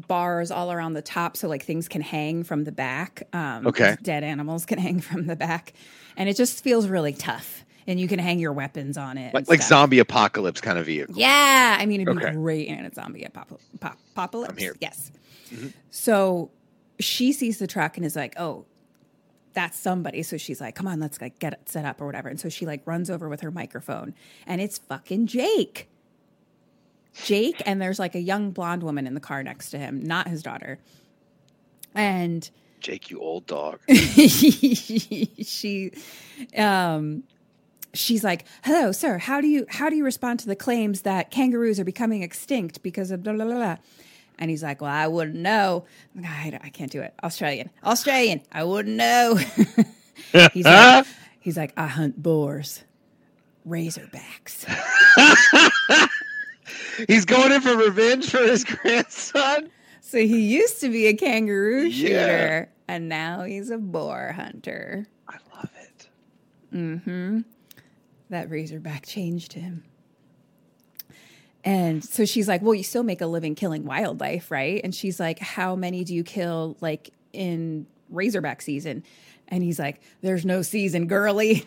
bars 0.07 0.49
all 0.49 0.71
around 0.71 0.93
the 0.93 1.01
top, 1.01 1.35
so 1.35 1.49
like 1.49 1.63
things 1.63 1.89
can 1.89 1.99
hang 2.01 2.43
from 2.43 2.63
the 2.63 2.71
back. 2.71 3.27
Um, 3.33 3.67
Okay. 3.67 3.97
dead 4.01 4.23
animals 4.23 4.65
can 4.65 4.77
hang 4.87 4.99
from 5.01 5.25
the 5.27 5.35
back, 5.35 5.73
and 6.15 6.29
it 6.29 6.37
just 6.37 6.63
feels 6.63 6.87
really 6.87 7.13
tough. 7.13 7.65
And 7.89 7.99
you 8.01 8.09
can 8.09 8.19
hang 8.19 8.39
your 8.39 8.51
weapons 8.51 8.97
on 8.97 9.17
it, 9.17 9.33
Like, 9.33 9.47
like 9.47 9.61
zombie 9.61 9.99
apocalypse 9.99 10.59
kind 10.59 10.77
of 10.77 10.85
vehicle. 10.85 11.15
Yeah, 11.17 11.77
I 11.79 11.85
mean, 11.85 12.01
it'd 12.01 12.17
be 12.17 12.21
Okay. 12.25 12.33
great 12.33 12.67
in 12.67 12.83
a 12.83 12.93
zombie 12.93 13.23
apocalypse. 13.23 14.61
Yes. 14.81 15.11
So 15.89 16.51
she 16.99 17.31
sees 17.31 17.59
the 17.59 17.67
truck 17.67 17.97
and 17.97 18.05
is 18.05 18.15
like, 18.15 18.39
"Oh, 18.39 18.65
that's 19.53 19.77
somebody." 19.77 20.23
So 20.23 20.37
she's 20.37 20.61
like, 20.61 20.75
"Come 20.75 20.87
on, 20.87 20.99
let's 20.99 21.21
like 21.21 21.39
get 21.39 21.53
it 21.53 21.69
set 21.69 21.85
up 21.85 22.01
or 22.01 22.05
whatever." 22.05 22.29
And 22.29 22.39
so 22.39 22.49
she 22.49 22.65
like 22.65 22.81
runs 22.85 23.09
over 23.09 23.29
with 23.29 23.41
her 23.41 23.51
microphone, 23.51 24.13
and 24.45 24.61
it's 24.61 24.77
fucking 24.77 25.27
Jake. 25.27 25.89
Jake, 27.23 27.61
and 27.65 27.81
there's 27.81 27.99
like 27.99 28.15
a 28.15 28.19
young 28.19 28.51
blonde 28.51 28.83
woman 28.83 29.07
in 29.07 29.13
the 29.13 29.19
car 29.19 29.43
next 29.43 29.71
to 29.71 29.77
him, 29.77 30.03
not 30.03 30.27
his 30.27 30.43
daughter. 30.43 30.79
And 31.95 32.49
Jake, 32.79 33.09
you 33.09 33.19
old 33.19 33.47
dog. 33.47 33.79
she 33.89 35.91
um 36.55 37.23
she's 37.93 38.23
like 38.23 38.45
hello 38.63 38.91
sir 38.91 39.17
how 39.17 39.41
do 39.41 39.47
you 39.47 39.65
how 39.69 39.89
do 39.89 39.95
you 39.95 40.03
respond 40.03 40.39
to 40.39 40.45
the 40.45 40.55
claims 40.55 41.01
that 41.01 41.31
kangaroos 41.31 41.79
are 41.79 41.85
becoming 41.85 42.21
extinct 42.21 42.83
because 42.83 43.09
of 43.09 43.23
blah 43.23 43.33
blah 43.33 43.45
blah, 43.45 43.55
blah 43.55 43.77
and 44.39 44.49
he's 44.49 44.63
like 44.63 44.81
well 44.81 44.91
i 44.91 45.07
wouldn't 45.07 45.37
know 45.37 45.85
i, 46.23 46.57
I 46.63 46.69
can't 46.69 46.91
do 46.91 47.01
it 47.01 47.13
australian 47.23 47.69
australian 47.83 48.41
i 48.51 48.63
wouldn't 48.63 48.95
know 48.95 49.35
he's 50.53 50.65
like 50.65 51.05
he's 51.39 51.57
like 51.57 51.73
i 51.77 51.87
hunt 51.87 52.21
boars 52.21 52.83
razorbacks 53.67 54.65
He's 57.07 57.25
going 57.25 57.51
in 57.51 57.61
for 57.61 57.75
revenge 57.77 58.27
for 58.29 58.39
his 58.39 58.63
grandson. 58.63 59.69
so 60.01 60.17
he 60.17 60.41
used 60.41 60.79
to 60.81 60.89
be 60.89 61.05
a 61.07 61.13
kangaroo 61.13 61.83
Yeah. 61.83 62.07
shooter 62.09 62.69
and 62.87 63.07
now 63.07 63.43
he's 63.43 63.69
a 63.69 63.77
boar 63.77 64.31
hunter 64.35 65.05
I 65.27 65.35
love 65.55 65.69
it. 65.81 66.09
Mm 66.73 67.03
hmm. 67.03 67.39
That 68.29 68.49
razorback 68.49 69.05
changed 69.05 69.53
him. 69.53 69.83
And 71.67 72.01
so 72.01 72.23
she's 72.23 72.47
like, 72.47 72.61
Well, 72.61 72.73
you 72.73 72.83
still 72.83 73.03
make 73.03 73.19
a 73.19 73.27
living 73.27 73.53
killing 73.53 73.83
wildlife, 73.83 74.49
right? 74.49 74.79
And 74.83 74.95
she's 74.95 75.19
like, 75.19 75.39
How 75.39 75.75
many 75.75 76.05
do 76.05 76.15
you 76.15 76.23
kill 76.23 76.77
like 76.79 77.09
in 77.33 77.85
razorback 78.09 78.61
season? 78.61 79.03
And 79.49 79.63
he's 79.63 79.77
like, 79.77 79.99
There's 80.21 80.45
no 80.45 80.61
season, 80.61 81.07
girly. 81.07 81.65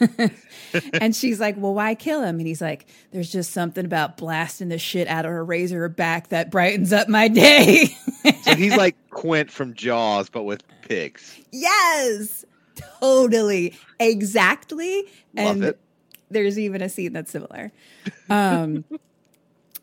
and 1.00 1.14
she's 1.14 1.38
like, 1.38 1.54
Well, 1.56 1.72
why 1.72 1.94
kill 1.94 2.20
him? 2.22 2.38
And 2.38 2.48
he's 2.48 2.60
like, 2.60 2.86
There's 3.12 3.30
just 3.30 3.52
something 3.52 3.84
about 3.84 4.16
blasting 4.16 4.70
the 4.70 4.78
shit 4.78 5.06
out 5.06 5.24
of 5.24 5.30
a 5.30 5.42
razorback 5.42 6.30
that 6.30 6.50
brightens 6.50 6.92
up 6.92 7.08
my 7.08 7.28
day. 7.28 7.96
So 8.42 8.54
he's 8.56 8.76
like 8.76 8.96
Quint 9.10 9.50
from 9.50 9.74
Jaws, 9.74 10.28
but 10.28 10.42
with 10.42 10.62
pigs. 10.82 11.38
yes, 11.52 12.44
totally. 13.00 13.74
Exactly. 14.00 15.04
Love 15.34 15.56
and 15.56 15.64
it. 15.64 15.78
there's 16.30 16.58
even 16.58 16.82
a 16.82 16.88
scene 16.88 17.12
that's 17.12 17.30
similar. 17.30 17.72
Um, 18.28 18.84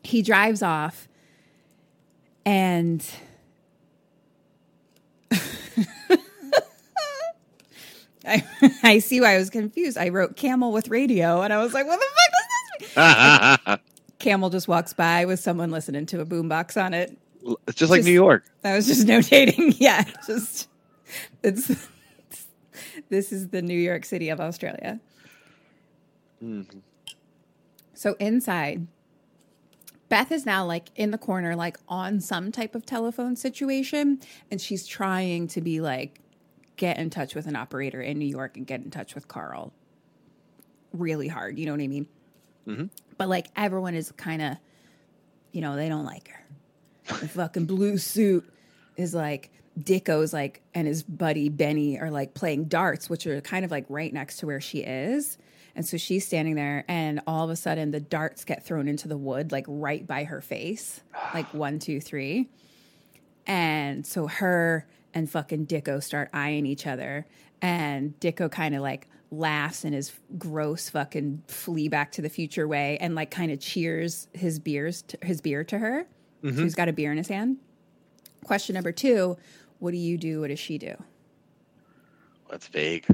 he 0.06 0.22
drives 0.22 0.62
off 0.62 1.08
and 2.46 3.06
I, 8.26 8.44
I 8.84 9.00
see 9.00 9.22
why 9.22 9.36
I 9.36 9.38
was 9.38 9.50
confused. 9.50 9.98
I 9.98 10.10
wrote 10.10 10.36
camel 10.36 10.72
with 10.72 10.88
radio 10.90 11.42
and 11.42 11.52
I 11.54 11.62
was 11.64 11.74
like, 11.74 11.86
what 11.86 12.00
the 12.00 12.06
fuck 12.06 12.32
does 12.96 13.58
this 13.58 13.68
mean? 13.68 13.80
Camel 14.20 14.50
just 14.50 14.68
walks 14.68 14.94
by 14.94 15.26
with 15.26 15.40
someone 15.40 15.70
listening 15.72 16.06
to 16.08 16.22
a 16.22 16.26
boombox 16.26 16.82
on 16.82 16.94
it. 16.94 17.16
it's 17.68 17.78
just 17.78 17.92
like 17.92 18.00
Just- 18.00 18.08
New 18.08 18.14
York. 18.14 18.46
I 18.64 18.76
was 18.76 18.88
just 18.88 19.06
notating. 19.08 19.76
Yeah, 19.78 20.04
just 20.26 20.68
it's, 21.44 21.68
this 23.10 23.32
is 23.32 23.50
the 23.50 23.62
New 23.62 23.78
York 23.78 24.06
City 24.06 24.30
of 24.30 24.40
Australia. 24.40 25.00
Mm-hmm. 26.44 26.80
So 27.94 28.16
inside, 28.20 28.88
Beth 30.08 30.32
is 30.32 30.46
now 30.46 30.66
like 30.66 30.90
in 30.96 31.12
the 31.12 31.18
corner, 31.18 31.56
like 31.56 31.78
on 31.88 32.22
some 32.22 32.52
type 32.52 32.76
of 32.76 32.86
telephone 32.86 33.36
situation, 33.36 34.20
and 34.52 34.62
she's 34.62 34.86
trying 34.86 35.48
to 35.48 35.62
be 35.62 35.82
like, 35.82 36.20
get 36.76 36.98
in 36.98 37.10
touch 37.10 37.36
with 37.36 37.48
an 37.48 37.56
operator 37.56 38.02
in 38.02 38.20
New 38.20 38.28
York 38.28 38.58
and 38.58 38.68
get 38.68 38.82
in 38.82 38.92
touch 38.92 39.16
with 39.16 39.28
Carl. 39.28 39.74
Really 40.94 41.28
hard, 41.28 41.58
you 41.58 41.66
know 41.66 41.72
what 41.72 41.82
I 41.82 41.88
mean? 41.88 42.08
Mm-hmm. 42.68 42.86
But 43.18 43.30
like 43.30 43.48
everyone 43.56 43.96
is 43.96 44.12
kind 44.12 44.42
of, 44.42 44.58
you 45.52 45.62
know, 45.62 45.76
they 45.76 45.90
don't 45.90 46.06
like 46.06 46.28
her. 46.28 46.44
The 47.20 47.28
fucking 47.28 47.66
blue 47.66 47.98
suit 47.98 48.48
is 48.98 49.14
like 49.14 49.52
Dicko's 49.80 50.32
like 50.34 50.62
and 50.74 50.88
his 50.88 51.04
buddy 51.04 51.50
Benny 51.50 52.00
are 52.00 52.12
like 52.12 52.34
playing 52.34 52.66
darts, 52.66 53.10
which 53.10 53.28
are 53.28 53.42
kind 53.42 53.66
of 53.66 53.72
like 53.72 53.86
right 53.90 54.14
next 54.14 54.38
to 54.38 54.46
where 54.46 54.62
she 54.62 54.80
is. 54.80 55.38
And 55.76 55.86
so 55.86 55.98
she's 55.98 56.26
standing 56.26 56.56
there, 56.56 56.86
and 56.88 57.20
all 57.28 57.44
of 57.44 57.50
a 57.50 57.56
sudden 57.58 57.92
the 57.92 58.00
darts 58.00 58.46
get 58.46 58.64
thrown 58.64 58.88
into 58.88 59.10
the 59.10 59.18
wood, 59.18 59.52
like 59.52 59.66
right 59.68 60.08
by 60.08 60.24
her 60.24 60.40
face, 60.40 61.02
like 61.34 61.46
one, 61.54 61.80
two, 61.80 62.00
three. 62.00 62.48
And 63.46 64.06
so 64.06 64.28
her 64.28 64.88
and 65.14 65.30
fucking 65.30 65.68
Dicko 65.68 66.02
start 66.02 66.30
eyeing 66.34 66.66
each 66.66 66.88
other. 66.88 67.26
And 67.62 68.18
Dicko 68.20 68.50
kind 68.50 68.76
of 68.76 68.82
like 68.82 69.08
laughs 69.32 69.84
in 69.84 69.94
his 69.94 70.14
gross 70.38 70.90
fucking 70.90 71.44
Flea 71.48 71.90
back 71.90 72.12
to 72.14 72.22
the 72.22 72.30
future 72.30 72.68
way 72.68 72.98
and 73.00 73.16
like 73.16 73.32
kind 73.32 73.52
of 73.52 73.60
cheers 73.60 74.28
his 74.34 74.60
beers 74.60 75.02
to, 75.04 75.18
his 75.24 75.42
beer 75.42 75.64
to 75.66 75.78
her. 75.78 76.08
Mm-hmm. 76.44 76.58
So 76.58 76.64
he's 76.64 76.76
got 76.76 76.90
a 76.90 76.94
beer 76.94 77.12
in 77.12 77.18
his 77.18 77.28
hand. 77.28 77.58
Question 78.44 78.76
number 78.76 78.92
two 78.92 79.38
What 79.80 79.92
do 79.92 79.98
you 79.98 80.18
do? 80.18 80.42
What 80.42 80.48
does 80.50 80.60
she 80.60 80.78
do? 80.78 80.96
That's 82.50 82.68
vague. 82.68 83.06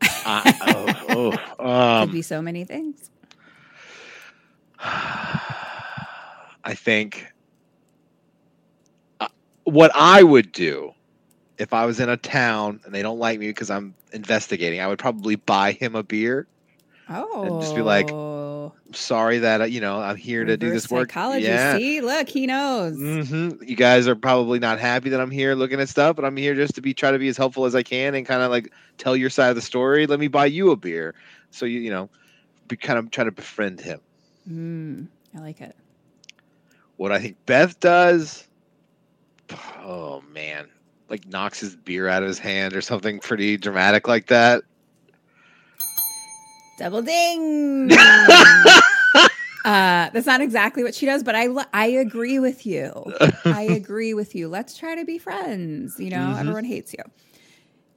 I- 0.00 0.94
oh, 1.08 1.36
oh, 1.58 2.00
um, 2.00 2.08
Could 2.08 2.12
be 2.12 2.22
so 2.22 2.40
many 2.42 2.64
things. 2.64 3.10
I 4.78 6.74
think 6.74 7.26
uh, 9.20 9.28
what 9.64 9.90
I 9.94 10.22
would 10.22 10.52
do 10.52 10.92
if 11.58 11.72
I 11.72 11.86
was 11.86 12.00
in 12.00 12.08
a 12.08 12.16
town 12.16 12.80
and 12.84 12.94
they 12.94 13.02
don't 13.02 13.18
like 13.18 13.38
me 13.38 13.48
because 13.48 13.70
I'm 13.70 13.94
investigating, 14.12 14.80
I 14.80 14.86
would 14.88 14.98
probably 14.98 15.36
buy 15.36 15.72
him 15.72 15.94
a 15.94 16.02
beer. 16.02 16.46
Oh. 17.08 17.60
just 17.60 17.74
be 17.74 17.82
like, 17.82 18.08
Sorry 18.94 19.38
that 19.38 19.60
uh, 19.60 19.64
you 19.64 19.80
know 19.80 20.00
I'm 20.00 20.16
here 20.16 20.44
to 20.44 20.56
do 20.56 20.70
this 20.70 20.90
work. 20.90 21.10
Psychology. 21.10 21.44
Yeah. 21.44 21.76
See, 21.76 22.00
look, 22.00 22.28
he 22.28 22.46
knows. 22.46 22.96
hmm 22.96 23.50
You 23.62 23.76
guys 23.76 24.06
are 24.08 24.14
probably 24.16 24.58
not 24.58 24.78
happy 24.78 25.08
that 25.10 25.20
I'm 25.20 25.30
here 25.30 25.54
looking 25.54 25.80
at 25.80 25.88
stuff, 25.88 26.16
but 26.16 26.24
I'm 26.24 26.36
here 26.36 26.54
just 26.54 26.74
to 26.76 26.80
be 26.80 26.94
try 26.94 27.10
to 27.10 27.18
be 27.18 27.28
as 27.28 27.36
helpful 27.36 27.64
as 27.64 27.74
I 27.74 27.82
can 27.82 28.14
and 28.14 28.26
kind 28.26 28.42
of 28.42 28.50
like 28.50 28.72
tell 28.98 29.16
your 29.16 29.30
side 29.30 29.50
of 29.50 29.56
the 29.56 29.62
story. 29.62 30.06
Let 30.06 30.20
me 30.20 30.28
buy 30.28 30.46
you 30.46 30.70
a 30.70 30.76
beer, 30.76 31.14
so 31.50 31.66
you 31.66 31.80
you 31.80 31.90
know, 31.90 32.08
be 32.68 32.76
kind 32.76 32.98
of 32.98 33.10
try 33.10 33.24
to 33.24 33.32
befriend 33.32 33.80
him. 33.80 34.00
Mm, 34.50 35.06
I 35.36 35.40
like 35.40 35.60
it. 35.60 35.76
What 36.96 37.12
I 37.12 37.18
think 37.18 37.36
Beth 37.46 37.78
does, 37.80 38.46
oh 39.80 40.22
man, 40.32 40.68
like 41.08 41.26
knocks 41.26 41.60
his 41.60 41.76
beer 41.76 42.08
out 42.08 42.22
of 42.22 42.28
his 42.28 42.38
hand 42.38 42.74
or 42.74 42.80
something 42.80 43.18
pretty 43.18 43.56
dramatic 43.56 44.08
like 44.08 44.26
that. 44.28 44.62
Double 46.78 47.02
ding. 47.02 47.90
uh, 49.64 50.10
that's 50.12 50.26
not 50.26 50.40
exactly 50.40 50.82
what 50.82 50.94
she 50.94 51.06
does, 51.06 51.22
but 51.22 51.34
I 51.34 51.48
I 51.72 51.86
agree 51.86 52.38
with 52.38 52.66
you. 52.66 52.90
I 53.44 53.62
agree 53.62 54.14
with 54.14 54.34
you. 54.34 54.48
Let's 54.48 54.76
try 54.76 54.94
to 54.96 55.04
be 55.04 55.18
friends. 55.18 55.98
You 56.00 56.10
know, 56.10 56.16
Mm-hmm. 56.16 56.38
everyone 56.40 56.64
hates 56.64 56.92
you. 56.92 57.02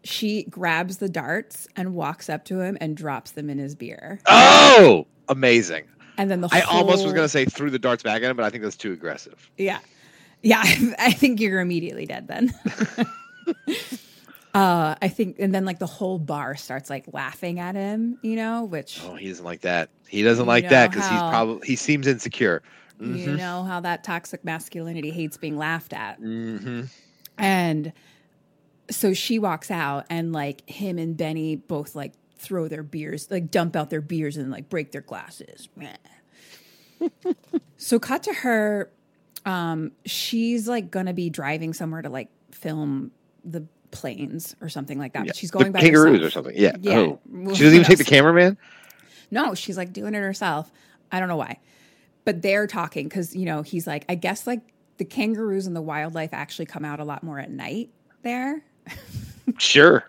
She 0.03 0.43
grabs 0.43 0.97
the 0.97 1.09
darts 1.09 1.67
and 1.75 1.95
walks 1.95 2.29
up 2.29 2.45
to 2.45 2.59
him 2.59 2.77
and 2.79 2.95
drops 2.95 3.31
them 3.31 3.49
in 3.49 3.57
his 3.57 3.73
beer. 3.75 4.19
Oh, 4.27 5.07
amazing! 5.29 5.85
And 6.17 6.29
then 6.29 6.41
the 6.41 6.49
I 6.51 6.61
almost 6.61 7.03
was 7.03 7.13
gonna 7.13 7.27
say 7.29 7.45
threw 7.45 7.71
the 7.71 7.79
darts 7.79 8.03
back 8.03 8.21
at 8.21 8.29
him, 8.29 8.37
but 8.37 8.45
I 8.45 8.49
think 8.51 8.61
that's 8.63 8.77
too 8.77 8.91
aggressive. 8.93 9.49
Yeah. 9.57 9.79
Yeah, 10.43 10.61
I 10.99 11.11
think 11.11 11.39
you're 11.39 11.59
immediately 11.59 12.05
dead 12.05 12.27
then. 12.27 12.53
Uh, 14.55 14.95
I 15.01 15.09
think, 15.09 15.35
and 15.39 15.53
then 15.53 15.65
like 15.65 15.79
the 15.79 15.85
whole 15.85 16.17
bar 16.17 16.55
starts 16.55 16.89
like 16.89 17.05
laughing 17.11 17.59
at 17.59 17.75
him, 17.75 18.17
you 18.21 18.37
know, 18.37 18.63
which 18.63 19.01
Oh, 19.03 19.15
he 19.15 19.27
doesn't 19.27 19.43
like 19.43 19.61
that. 19.61 19.89
He 20.07 20.23
doesn't 20.23 20.45
like 20.45 20.69
that 20.69 20.91
because 20.91 21.07
he's 21.09 21.19
probably 21.19 21.67
he 21.67 21.75
seems 21.75 22.07
insecure. 22.07 22.63
you 22.99 23.33
know 23.33 23.63
how 23.63 23.81
that 23.81 24.05
toxic 24.05 24.45
masculinity 24.45 25.11
hates 25.11 25.35
being 25.37 25.57
laughed 25.57 25.91
at. 25.91 26.17
hmm 26.19 26.83
And 27.37 27.91
so 28.89 29.13
she 29.13 29.39
walks 29.39 29.69
out, 29.71 30.05
and 30.09 30.31
like 30.31 30.67
him 30.69 30.97
and 30.99 31.17
Benny 31.17 31.57
both 31.57 31.93
like 31.95 32.13
throw 32.37 32.69
their 32.69 32.83
beers, 32.83 33.29
like 33.29 33.51
dump 33.51 33.75
out 33.75 33.89
their 33.89 33.99
beers 34.01 34.37
and 34.37 34.51
like 34.51 34.69
break 34.69 34.91
their 34.93 35.01
glasses. 35.01 35.67
So 37.77 37.99
cut 37.99 38.23
to 38.23 38.33
her. 38.33 38.89
Um, 39.45 39.91
she's 40.05 40.67
like 40.67 40.89
gonna 40.91 41.13
be 41.13 41.29
driving 41.29 41.73
somewhere 41.73 42.01
to 42.01 42.09
like 42.09 42.29
film 42.51 43.11
the 43.43 43.65
planes 43.91 44.55
or 44.61 44.69
something 44.69 44.97
like 44.99 45.13
that. 45.13 45.27
But 45.27 45.35
she's 45.35 45.51
going 45.51 45.67
the 45.67 45.71
by 45.71 45.81
kangaroos 45.81 46.21
herself. 46.21 46.47
or 46.47 46.49
something. 46.49 46.61
Yeah. 46.61 46.75
Yeah. 46.79 46.97
Oh. 46.97 47.19
She 47.53 47.63
doesn't 47.63 47.73
even 47.73 47.83
take 47.83 47.97
the 47.97 48.03
cameraman. 48.03 48.57
No, 49.31 49.55
she's 49.55 49.77
like 49.77 49.93
doing 49.93 50.13
it 50.13 50.19
herself. 50.19 50.71
I 51.11 51.19
don't 51.19 51.29
know 51.29 51.37
why. 51.37 51.59
But 52.23 52.41
they're 52.41 52.67
talking 52.67 53.07
because, 53.07 53.35
you 53.35 53.45
know, 53.45 53.61
he's 53.61 53.85
like, 53.87 54.05
I 54.09 54.15
guess 54.15 54.47
like 54.47 54.61
the 54.97 55.05
kangaroos 55.05 55.67
and 55.67 55.75
the 55.75 55.81
wildlife 55.81 56.33
actually 56.33 56.65
come 56.65 56.85
out 56.85 56.99
a 56.99 57.03
lot 57.03 57.23
more 57.23 57.39
at 57.39 57.51
night 57.51 57.89
there. 58.23 58.63
Sure. 59.59 60.03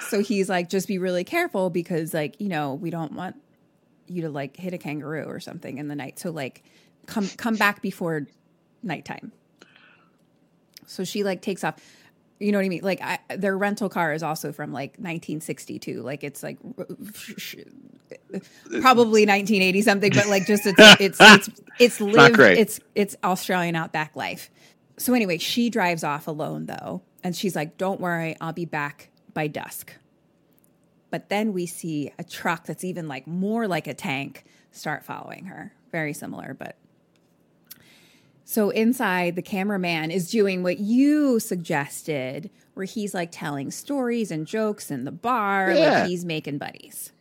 So 0.00 0.20
he's 0.22 0.48
like, 0.48 0.68
just 0.68 0.86
be 0.86 0.98
really 0.98 1.24
careful 1.24 1.70
because, 1.70 2.14
like, 2.14 2.40
you 2.40 2.48
know, 2.48 2.74
we 2.74 2.90
don't 2.90 3.12
want 3.12 3.34
you 4.06 4.22
to 4.22 4.30
like 4.30 4.56
hit 4.56 4.72
a 4.72 4.78
kangaroo 4.78 5.24
or 5.24 5.40
something 5.40 5.78
in 5.78 5.88
the 5.88 5.96
night. 5.96 6.18
So 6.18 6.30
like, 6.30 6.62
come 7.06 7.28
come 7.36 7.56
back 7.56 7.82
before 7.82 8.26
nighttime. 8.82 9.32
So 10.86 11.04
she 11.04 11.24
like 11.24 11.42
takes 11.42 11.64
off. 11.64 11.76
You 12.38 12.52
know 12.52 12.58
what 12.58 12.66
I 12.66 12.68
mean? 12.68 12.82
Like 12.82 13.00
I, 13.02 13.18
their 13.36 13.56
rental 13.58 13.88
car 13.88 14.12
is 14.12 14.22
also 14.22 14.52
from 14.52 14.72
like 14.72 14.90
1962. 14.92 16.02
Like 16.02 16.22
it's 16.22 16.42
like 16.42 16.58
probably 18.80 19.26
1980 19.26 19.82
something, 19.82 20.12
but 20.14 20.28
like 20.28 20.46
just 20.46 20.62
it's 20.66 20.78
it's 21.00 21.18
it's 21.20 21.60
it's 21.78 22.00
lived 22.00 22.38
it's 22.38 22.80
it's 22.94 23.16
Australian 23.24 23.74
outback 23.76 24.14
life. 24.14 24.50
So 24.98 25.14
anyway, 25.14 25.38
she 25.38 25.70
drives 25.70 26.04
off 26.04 26.26
alone 26.28 26.66
though, 26.66 27.02
and 27.24 27.34
she's 27.34 27.56
like, 27.56 27.76
"Don't 27.76 28.00
worry, 28.00 28.36
I'll 28.40 28.52
be 28.52 28.64
back 28.64 29.10
by 29.34 29.48
dusk." 29.48 29.94
But 31.10 31.28
then 31.28 31.52
we 31.52 31.66
see 31.66 32.12
a 32.18 32.24
truck 32.24 32.66
that's 32.66 32.84
even 32.84 33.08
like 33.08 33.26
more 33.26 33.66
like 33.66 33.86
a 33.86 33.94
tank 33.94 34.44
start 34.72 35.04
following 35.04 35.46
her. 35.46 35.72
Very 35.90 36.12
similar, 36.12 36.54
but 36.54 36.76
so 38.50 38.70
inside, 38.70 39.36
the 39.36 39.42
cameraman 39.42 40.10
is 40.10 40.30
doing 40.30 40.62
what 40.62 40.78
you 40.78 41.38
suggested, 41.38 42.48
where 42.72 42.86
he's 42.86 43.12
like 43.12 43.28
telling 43.30 43.70
stories 43.70 44.30
and 44.30 44.46
jokes 44.46 44.90
in 44.90 45.04
the 45.04 45.12
bar, 45.12 45.70
Yeah. 45.70 45.90
like 46.00 46.08
he's 46.08 46.24
making 46.24 46.56
buddies. 46.56 47.12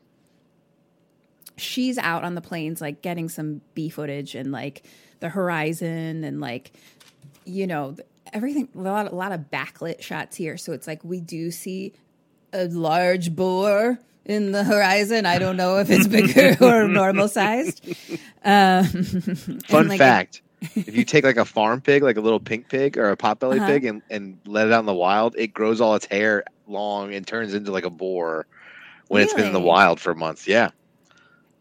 She's 1.58 1.98
out 1.98 2.24
on 2.24 2.36
the 2.36 2.40
plains, 2.40 2.80
like 2.80 3.02
getting 3.02 3.28
some 3.28 3.60
B 3.74 3.90
footage 3.90 4.36
and 4.36 4.54
like 4.54 4.84
the 5.20 5.28
horizon 5.28 6.24
and 6.24 6.40
like, 6.40 6.72
you 7.44 7.68
know, 7.68 7.98
everything. 8.32 8.70
A 8.74 8.80
lot, 8.80 9.12
a 9.12 9.16
lot 9.16 9.34
of 9.34 9.52
backlit 9.52 10.02
shots 10.02 10.38
here, 10.38 10.56
so 10.56 10.72
it's 10.72 10.88
like 10.88 11.04
we 11.04 11.20
do 11.20 11.52
see 11.52 11.92
a 12.54 12.68
large 12.70 13.36
boar 13.36 14.00
in 14.24 14.54
the 14.54 14.64
horizon. 14.64 15.26
I 15.26 15.40
don't 15.40 15.58
know 15.58 15.80
if 15.80 15.90
it's 15.90 16.08
bigger 16.08 16.56
or 16.66 16.88
normal 16.88 17.28
sized. 17.28 17.86
Um, 18.46 18.86
Fun 19.68 19.90
like, 19.90 19.98
fact: 19.98 20.42
If 20.62 20.96
you 20.96 21.04
take 21.06 21.24
like 21.24 21.38
a 21.38 21.46
farm 21.46 21.82
pig, 21.82 22.02
like 22.04 22.18
a 22.18 22.22
little 22.22 22.40
pink 22.40 22.70
pig 22.70 22.98
or 22.98 23.12
a 23.12 23.18
potbelly 23.18 23.58
Uh-huh. 23.58 23.68
pig, 23.68 23.86
and, 23.86 24.02
and 24.10 24.40
let 24.46 24.68
it 24.68 24.74
out 24.74 24.80
in 24.80 24.86
the 24.86 24.94
wild, 24.94 25.36
it 25.38 25.54
grows 25.54 25.80
all 25.82 25.96
its 25.96 26.06
hair 26.06 26.44
long 26.68 27.14
and 27.14 27.26
turns 27.28 27.54
into 27.54 27.72
like 27.72 27.86
a 27.86 27.90
boar 27.90 28.48
when 29.08 29.22
it's 29.22 29.34
been 29.34 29.46
in 29.46 29.54
the 29.54 29.60
wild 29.62 30.00
for 30.00 30.14
months. 30.16 30.48
Yeah. 30.48 30.72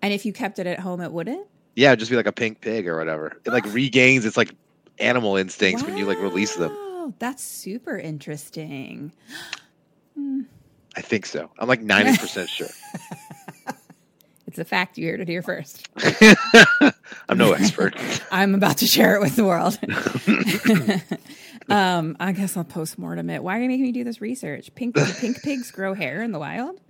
And 0.03 0.13
if 0.13 0.25
you 0.25 0.33
kept 0.33 0.59
it 0.59 0.67
at 0.67 0.81
home, 0.81 1.01
it 1.01 1.13
wouldn't. 1.13 1.47
Yeah, 1.75 1.89
it'd 1.91 1.99
just 1.99 2.11
be 2.11 2.17
like 2.17 2.27
a 2.27 2.33
pink 2.33 2.61
pig 2.61 2.89
or 2.89 2.97
whatever. 2.97 3.39
It 3.45 3.53
like 3.53 3.67
regains 3.73 4.25
its 4.25 4.37
like 4.37 4.55
animal 4.99 5.37
instincts 5.37 5.85
when 5.85 5.97
you 5.97 6.07
like 6.07 6.19
release 6.21 6.55
them. 6.57 6.73
Oh, 6.75 7.15
That's 7.19 7.43
super 7.43 7.99
interesting. 7.99 9.13
I 10.97 11.03
think 11.03 11.27
so. 11.27 11.51
I'm 11.59 11.69
like 11.69 11.83
90% 11.83 12.49
sure. 12.49 12.69
It's 14.57 14.61
a 14.63 14.65
fact 14.65 14.97
you 14.97 15.11
heard 15.11 15.21
it 15.21 15.29
here 15.29 15.43
first. 15.43 15.87
I'm 17.29 17.37
no 17.37 17.53
expert. 17.53 17.95
I'm 18.33 18.55
about 18.55 18.79
to 18.79 18.87
share 18.87 19.15
it 19.15 19.21
with 19.21 19.37
the 19.37 19.45
world. 19.45 19.79
um, 21.69 22.17
I 22.19 22.33
guess 22.33 22.57
I'll 22.57 22.65
post 22.65 22.99
mortem 22.99 23.29
it. 23.29 23.43
Why 23.43 23.59
are 23.59 23.61
you 23.61 23.69
making 23.69 23.83
me 23.83 23.93
do 23.93 24.03
this 24.03 24.23
research? 24.23 24.75
Pink 24.75 24.97
pink 25.21 25.43
pigs 25.43 25.71
grow 25.71 25.93
hair 25.93 26.23
in 26.23 26.33
the 26.33 26.39
wild? 26.39 26.81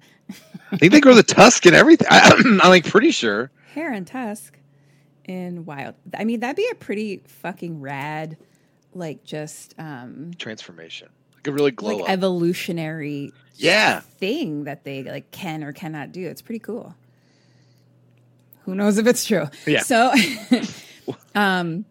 I 0.70 0.76
think 0.76 0.92
they 0.92 1.00
grow 1.00 1.14
the 1.16 1.24
tusk 1.24 1.66
and 1.66 1.74
everything. 1.74 2.06
I, 2.08 2.34
I'm 2.62 2.70
like 2.70 2.84
pretty 2.84 3.10
sure. 3.10 3.50
Hair 3.74 3.92
and 3.92 4.06
tusk 4.06 4.56
in 5.24 5.64
wild. 5.64 5.96
I 6.16 6.22
mean, 6.22 6.38
that'd 6.38 6.54
be 6.54 6.68
a 6.70 6.76
pretty 6.76 7.24
fucking 7.26 7.80
rad, 7.80 8.36
like 8.94 9.24
just 9.24 9.74
um 9.76 10.30
Transformation. 10.38 11.08
Like 11.34 11.48
a 11.48 11.52
really 11.52 11.72
glow 11.72 11.96
like 11.96 12.04
up. 12.04 12.10
evolutionary 12.10 13.32
yeah. 13.56 14.02
thing 14.20 14.64
that 14.64 14.84
they 14.84 15.02
like 15.02 15.32
can 15.32 15.64
or 15.64 15.72
cannot 15.72 16.12
do. 16.12 16.28
It's 16.28 16.42
pretty 16.42 16.60
cool. 16.60 16.94
Who 18.66 18.74
knows 18.74 18.98
if 18.98 19.06
it's 19.06 19.24
true? 19.24 19.46
Yeah. 19.66 19.80
So, 19.80 20.12
um, 21.34 21.84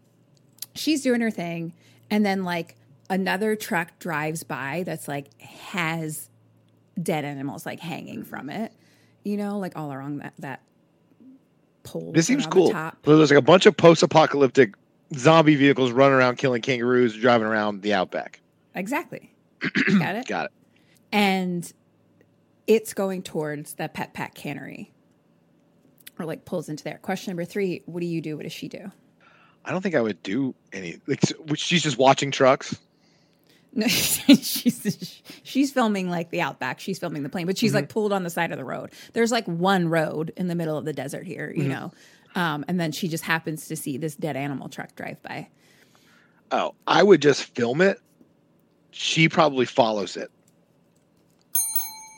she's 0.75 1.01
doing 1.01 1.21
her 1.21 1.31
thing, 1.31 1.73
and 2.11 2.25
then 2.25 2.43
like 2.43 2.75
another 3.09 3.55
truck 3.55 3.97
drives 3.99 4.43
by 4.43 4.83
that's 4.85 5.07
like 5.07 5.39
has 5.41 6.29
dead 7.01 7.25
animals 7.25 7.65
like 7.65 7.79
hanging 7.79 8.23
from 8.23 8.49
it. 8.49 8.73
You 9.23 9.37
know, 9.37 9.57
like 9.57 9.75
all 9.75 9.87
along 9.87 10.17
that 10.17 10.33
that 10.39 10.61
pole. 11.83 12.11
This 12.13 12.27
seems 12.27 12.45
cool. 12.45 12.71
The. 12.71 12.93
So 13.05 13.17
there's 13.17 13.31
like 13.31 13.39
a 13.39 13.41
bunch 13.41 13.65
of 13.65 13.75
post 13.77 14.03
apocalyptic 14.03 14.75
zombie 15.15 15.55
vehicles 15.55 15.91
running 15.91 16.17
around 16.17 16.37
killing 16.37 16.61
kangaroos, 16.61 17.15
driving 17.15 17.47
around 17.47 17.81
the 17.81 17.93
outback. 17.93 18.41
Exactly. 18.75 19.33
Got 19.99 20.15
it. 20.15 20.27
Got 20.27 20.45
it. 20.47 20.51
and 21.11 21.71
it's 22.67 22.93
going 22.93 23.23
towards 23.23 23.73
the 23.73 23.87
pet 23.87 24.13
pack 24.13 24.33
cannery 24.35 24.91
or 26.19 26.25
like 26.25 26.45
pulls 26.45 26.69
into 26.69 26.83
there 26.83 26.99
question 27.01 27.31
number 27.31 27.45
three 27.45 27.83
what 27.85 27.99
do 27.99 28.05
you 28.05 28.21
do? 28.21 28.37
What 28.37 28.43
does 28.43 28.53
she 28.53 28.67
do? 28.67 28.91
I 29.63 29.71
don't 29.71 29.81
think 29.81 29.95
I 29.95 30.01
would 30.01 30.21
do 30.21 30.53
any. 30.71 30.99
Like, 31.07 31.21
she's 31.55 31.81
just 31.81 31.97
watching 31.97 32.29
trucks. 32.29 32.77
no 33.73 33.87
she's 33.87 35.21
she's 35.43 35.71
filming 35.71 36.09
like 36.09 36.29
the 36.29 36.41
outback. 36.41 36.79
She's 36.79 36.99
filming 36.99 37.23
the 37.23 37.29
plane 37.29 37.47
but 37.47 37.57
she's 37.57 37.73
like 37.73 37.89
pulled 37.89 38.13
on 38.13 38.23
the 38.23 38.29
side 38.29 38.51
of 38.51 38.57
the 38.57 38.65
road. 38.65 38.91
There's 39.13 39.31
like 39.31 39.45
one 39.47 39.89
road 39.89 40.31
in 40.37 40.47
the 40.47 40.55
middle 40.55 40.77
of 40.77 40.85
the 40.85 40.93
desert 40.93 41.25
here 41.25 41.51
you 41.55 41.67
know? 41.67 41.91
Um, 42.35 42.65
and 42.67 42.77
then 42.79 42.91
she 42.91 43.07
just 43.07 43.23
happens 43.23 43.67
to 43.67 43.77
see 43.77 43.97
this 43.97 44.15
dead 44.15 44.35
animal 44.35 44.67
truck 44.67 44.93
drive 44.95 45.21
by. 45.23 45.47
Oh, 46.51 46.75
I 46.85 47.01
would 47.01 47.21
just 47.21 47.43
film 47.55 47.79
it. 47.79 47.99
She 48.91 49.29
probably 49.29 49.65
follows 49.65 50.17
it. 50.17 50.29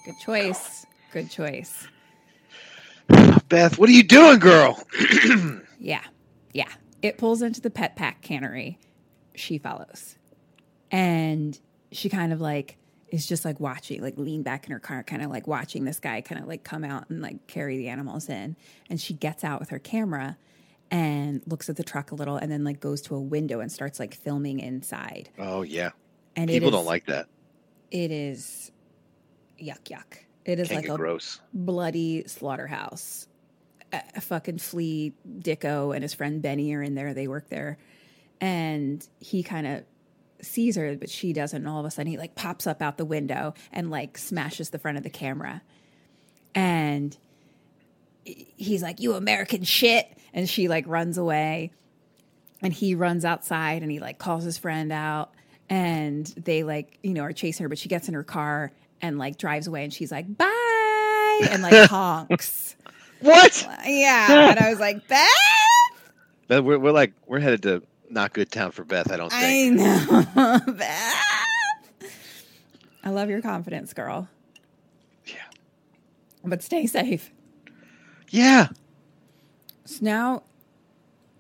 good 0.06 0.16
choice. 0.26 0.86
Good 1.14 1.30
choice 1.30 1.88
Beth, 3.50 3.78
what 3.78 3.90
are 3.90 3.94
you 3.94 4.04
doing, 4.04 4.40
girl? 4.40 4.82
Yeah. 5.80 6.02
Yeah. 6.54 6.72
It 7.04 7.20
pulls 7.20 7.44
into 7.44 7.62
the 7.62 7.70
pet 7.70 7.96
pack 7.96 8.24
cannery. 8.24 8.80
She 9.36 9.60
follows. 9.60 10.18
And 10.90 11.58
she 11.92 12.10
kind 12.10 12.34
of 12.34 12.42
like 12.42 12.78
is 13.10 13.28
just 13.28 13.46
like 13.46 13.60
watching, 13.60 14.02
like 14.02 14.18
lean 14.18 14.42
back 14.42 14.66
in 14.66 14.72
her 14.72 14.80
car, 14.80 15.04
kind 15.04 15.22
of 15.22 15.30
like 15.30 15.46
watching 15.48 15.86
this 15.86 16.00
guy 16.00 16.20
kind 16.22 16.42
of 16.42 16.48
like 16.48 16.64
come 16.64 16.84
out 16.84 17.10
and 17.12 17.22
like 17.22 17.46
carry 17.46 17.78
the 17.78 17.90
animals 17.90 18.28
in. 18.28 18.56
And 18.90 19.00
she 19.00 19.14
gets 19.14 19.44
out 19.44 19.60
with 19.60 19.70
her 19.70 19.78
camera 19.80 20.36
and 20.90 21.42
looks 21.46 21.70
at 21.70 21.76
the 21.76 21.84
truck 21.84 22.12
a 22.12 22.16
little 22.16 22.38
and 22.38 22.52
then 22.52 22.64
like 22.64 22.80
goes 22.80 23.02
to 23.04 23.16
a 23.16 23.22
window 23.22 23.60
and 23.60 23.72
starts 23.72 24.00
like 24.00 24.16
filming 24.16 24.60
inside. 24.60 25.30
Oh 25.38 25.62
yeah, 25.62 25.92
And 26.36 26.50
people 26.50 26.70
is- 26.70 26.74
don't 26.74 26.86
like 26.86 27.06
that. 27.06 27.28
it 27.92 28.10
is 28.12 28.72
yuck 29.62 29.84
yuck. 29.84 30.18
It 30.44 30.60
is 30.60 30.70
Can't 30.70 30.86
like 30.86 30.92
a 30.94 30.98
gross. 30.98 31.40
bloody 31.54 32.24
slaughterhouse. 32.28 33.28
A, 33.94 34.22
fucking 34.22 34.58
flea 34.58 35.14
Dicko 35.40 35.94
and 35.94 36.04
his 36.04 36.14
friend 36.14 36.42
Benny 36.42 36.74
are 36.74 36.82
in 36.82 36.96
there. 36.96 37.14
They 37.14 37.28
work 37.28 37.50
there, 37.50 37.78
and 38.42 39.08
he 39.20 39.44
kind 39.44 39.66
of 39.68 39.84
sees 40.42 40.76
her, 40.76 40.96
but 40.96 41.10
she 41.10 41.34
doesn't. 41.34 41.58
And 41.58 41.70
all 41.70 41.80
of 41.80 41.86
a 41.86 41.92
sudden, 41.92 42.12
he 42.12 42.18
like 42.18 42.36
pops 42.36 42.68
up 42.68 42.82
out 42.82 42.98
the 42.98 43.06
window 43.06 43.54
and 43.72 43.90
like 43.90 44.18
smashes 44.18 44.70
the 44.70 44.80
front 44.80 44.98
of 44.98 45.04
the 45.04 45.10
camera, 45.10 45.62
and 46.54 47.16
he's 48.26 48.82
like, 48.82 49.00
"You 49.00 49.14
American 49.14 49.64
shit!" 49.64 50.12
And 50.34 50.50
she 50.50 50.68
like 50.68 50.86
runs 50.88 51.18
away, 51.18 51.72
and 52.62 52.74
he 52.74 52.96
runs 52.96 53.26
outside 53.26 53.82
and 53.84 53.92
he 53.92 54.00
like 54.00 54.18
calls 54.18 54.44
his 54.44 54.58
friend 54.58 54.92
out, 54.92 55.32
and 55.70 56.26
they 56.26 56.64
like 56.64 57.00
you 57.04 57.14
know 57.14 57.24
are 57.24 57.34
chasing 57.34 57.64
her, 57.64 57.70
but 57.70 57.78
she 57.78 57.90
gets 57.90 58.08
in 58.08 58.14
her 58.14 58.24
car 58.24 58.72
and 59.02 59.18
like 59.18 59.38
drives 59.38 59.68
away, 59.68 59.84
and 59.84 59.94
she's 59.94 60.12
like, 60.12 60.38
"Bye," 60.38 61.48
and 61.52 61.62
like 61.62 61.74
honks. 61.90 62.76
What? 63.22 63.68
Yeah, 63.86 64.50
and 64.52 64.60
I 64.60 64.70
was 64.70 64.80
like, 64.80 65.08
Beth. 65.08 65.28
Beth, 66.48 66.64
we're, 66.64 66.80
we're 66.80 66.92
like 66.92 67.14
we're 67.26 67.40
headed 67.40 67.64
to 67.64 67.84
not 68.10 68.34
good 68.34 68.52
town 68.52 68.72
for 68.72 68.84
Beth. 68.84 69.12
I 69.12 69.18
don't 69.18 69.34
I 69.34 69.42
think. 69.42 69.76
know, 69.78 70.60
Beth. 70.74 72.12
I 73.04 73.10
love 73.10 73.30
your 73.30 73.42
confidence, 73.42 73.94
girl. 73.94 74.28
Yeah. 75.26 75.36
But 76.44 76.62
stay 76.62 76.86
safe. 76.88 77.32
Yeah. 78.30 78.68
So 79.86 80.00
now 80.02 80.44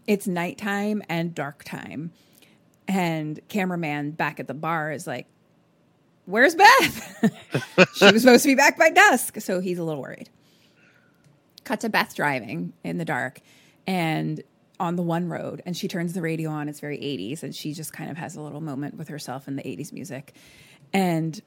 it's 0.07 0.27
nighttime 0.27 1.03
and 1.09 1.35
dark 1.35 1.63
time. 1.63 2.11
And 2.87 3.39
cameraman 3.49 4.11
back 4.11 4.39
at 4.39 4.47
the 4.47 4.53
bar 4.53 4.91
is 4.91 5.05
like, 5.05 5.27
Where's 6.25 6.55
Beth? 6.55 7.33
she 7.95 8.11
was 8.11 8.21
supposed 8.21 8.43
to 8.43 8.49
be 8.49 8.55
back 8.55 8.77
by 8.77 8.89
dusk. 8.89 9.39
So 9.41 9.59
he's 9.61 9.77
a 9.79 9.83
little 9.83 10.01
worried. 10.01 10.29
Cut 11.67 11.81
to 11.81 11.89
Beth 11.89 12.15
driving 12.15 12.71
in 12.85 12.97
the 12.97 13.03
dark 13.03 13.41
and 13.85 14.41
on 14.79 14.95
the 14.95 15.03
one 15.03 15.27
road. 15.27 15.61
And 15.65 15.75
she 15.75 15.89
turns 15.89 16.13
the 16.13 16.21
radio 16.21 16.49
on. 16.49 16.69
It's 16.69 16.79
very 16.79 16.97
80s. 16.97 17.43
And 17.43 17.53
she 17.53 17.73
just 17.73 17.91
kind 17.91 18.09
of 18.09 18.15
has 18.15 18.37
a 18.37 18.41
little 18.41 18.61
moment 18.61 18.95
with 18.95 19.09
herself 19.09 19.49
in 19.49 19.57
the 19.57 19.63
80s 19.63 19.91
music. 19.91 20.33
And 20.93 21.41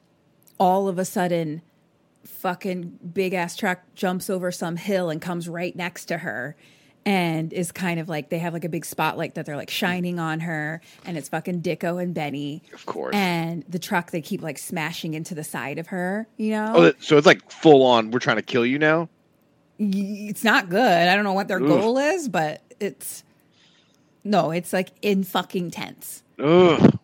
all 0.59 0.87
of 0.87 0.99
a 0.99 1.05
sudden, 1.05 1.63
fucking 2.23 2.99
big 3.13 3.33
ass 3.33 3.55
truck 3.55 3.81
jumps 3.95 4.29
over 4.29 4.51
some 4.51 4.75
hill 4.75 5.09
and 5.09 5.19
comes 5.19 5.49
right 5.49 5.75
next 5.75 6.05
to 6.05 6.19
her 6.19 6.55
and 7.03 7.51
is 7.51 7.71
kind 7.71 7.99
of 7.99 8.07
like 8.07 8.29
they 8.29 8.37
have 8.37 8.53
like 8.53 8.63
a 8.63 8.69
big 8.69 8.85
spotlight 8.85 9.33
that 9.33 9.47
they're 9.47 9.57
like 9.57 9.71
shining 9.71 10.19
on 10.19 10.41
her 10.41 10.81
and 11.03 11.17
it's 11.17 11.29
fucking 11.29 11.63
Dicko 11.63 11.99
and 11.99 12.13
Benny. 12.13 12.61
Of 12.75 12.85
course. 12.85 13.15
And 13.15 13.65
the 13.67 13.79
truck 13.79 14.11
they 14.11 14.21
keep 14.21 14.43
like 14.43 14.59
smashing 14.59 15.15
into 15.15 15.33
the 15.33 15.43
side 15.43 15.79
of 15.79 15.87
her, 15.87 16.27
you 16.37 16.51
know? 16.51 16.73
Oh, 16.75 16.93
so 16.99 17.17
it's 17.17 17.25
like 17.25 17.49
full 17.49 17.83
on. 17.83 18.11
We're 18.11 18.19
trying 18.19 18.35
to 18.35 18.43
kill 18.43 18.67
you 18.67 18.77
now. 18.77 19.09
It's 19.83 20.43
not 20.43 20.69
good. 20.69 20.79
I 21.07 21.15
don't 21.15 21.23
know 21.23 21.33
what 21.33 21.47
their 21.47 21.59
Oof. 21.59 21.67
goal 21.67 21.97
is, 21.97 22.29
but 22.29 22.61
it's 22.79 23.23
no, 24.23 24.51
it's 24.51 24.71
like 24.73 24.89
in 25.01 25.23
fucking 25.23 25.71
tense. 25.71 26.21
Ugh. 26.37 26.97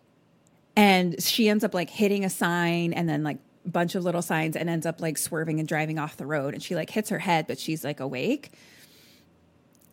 and 0.76 1.20
she 1.22 1.48
ends 1.48 1.64
up 1.64 1.74
like 1.74 1.90
hitting 1.90 2.24
a 2.24 2.30
sign 2.30 2.92
and 2.92 3.08
then 3.08 3.22
like 3.24 3.38
a 3.66 3.68
bunch 3.68 3.94
of 3.94 4.02
little 4.04 4.22
signs 4.22 4.56
and 4.56 4.68
ends 4.70 4.86
up 4.86 5.00
like 5.00 5.16
swerving 5.18 5.58
and 5.58 5.68
driving 5.68 5.98
off 5.98 6.16
the 6.16 6.26
road 6.26 6.54
and 6.54 6.62
she 6.62 6.74
like 6.74 6.90
hits 6.90 7.10
her 7.10 7.18
head 7.20 7.46
but 7.46 7.58
she's 7.58 7.84
like 7.84 8.00
awake 8.00 8.50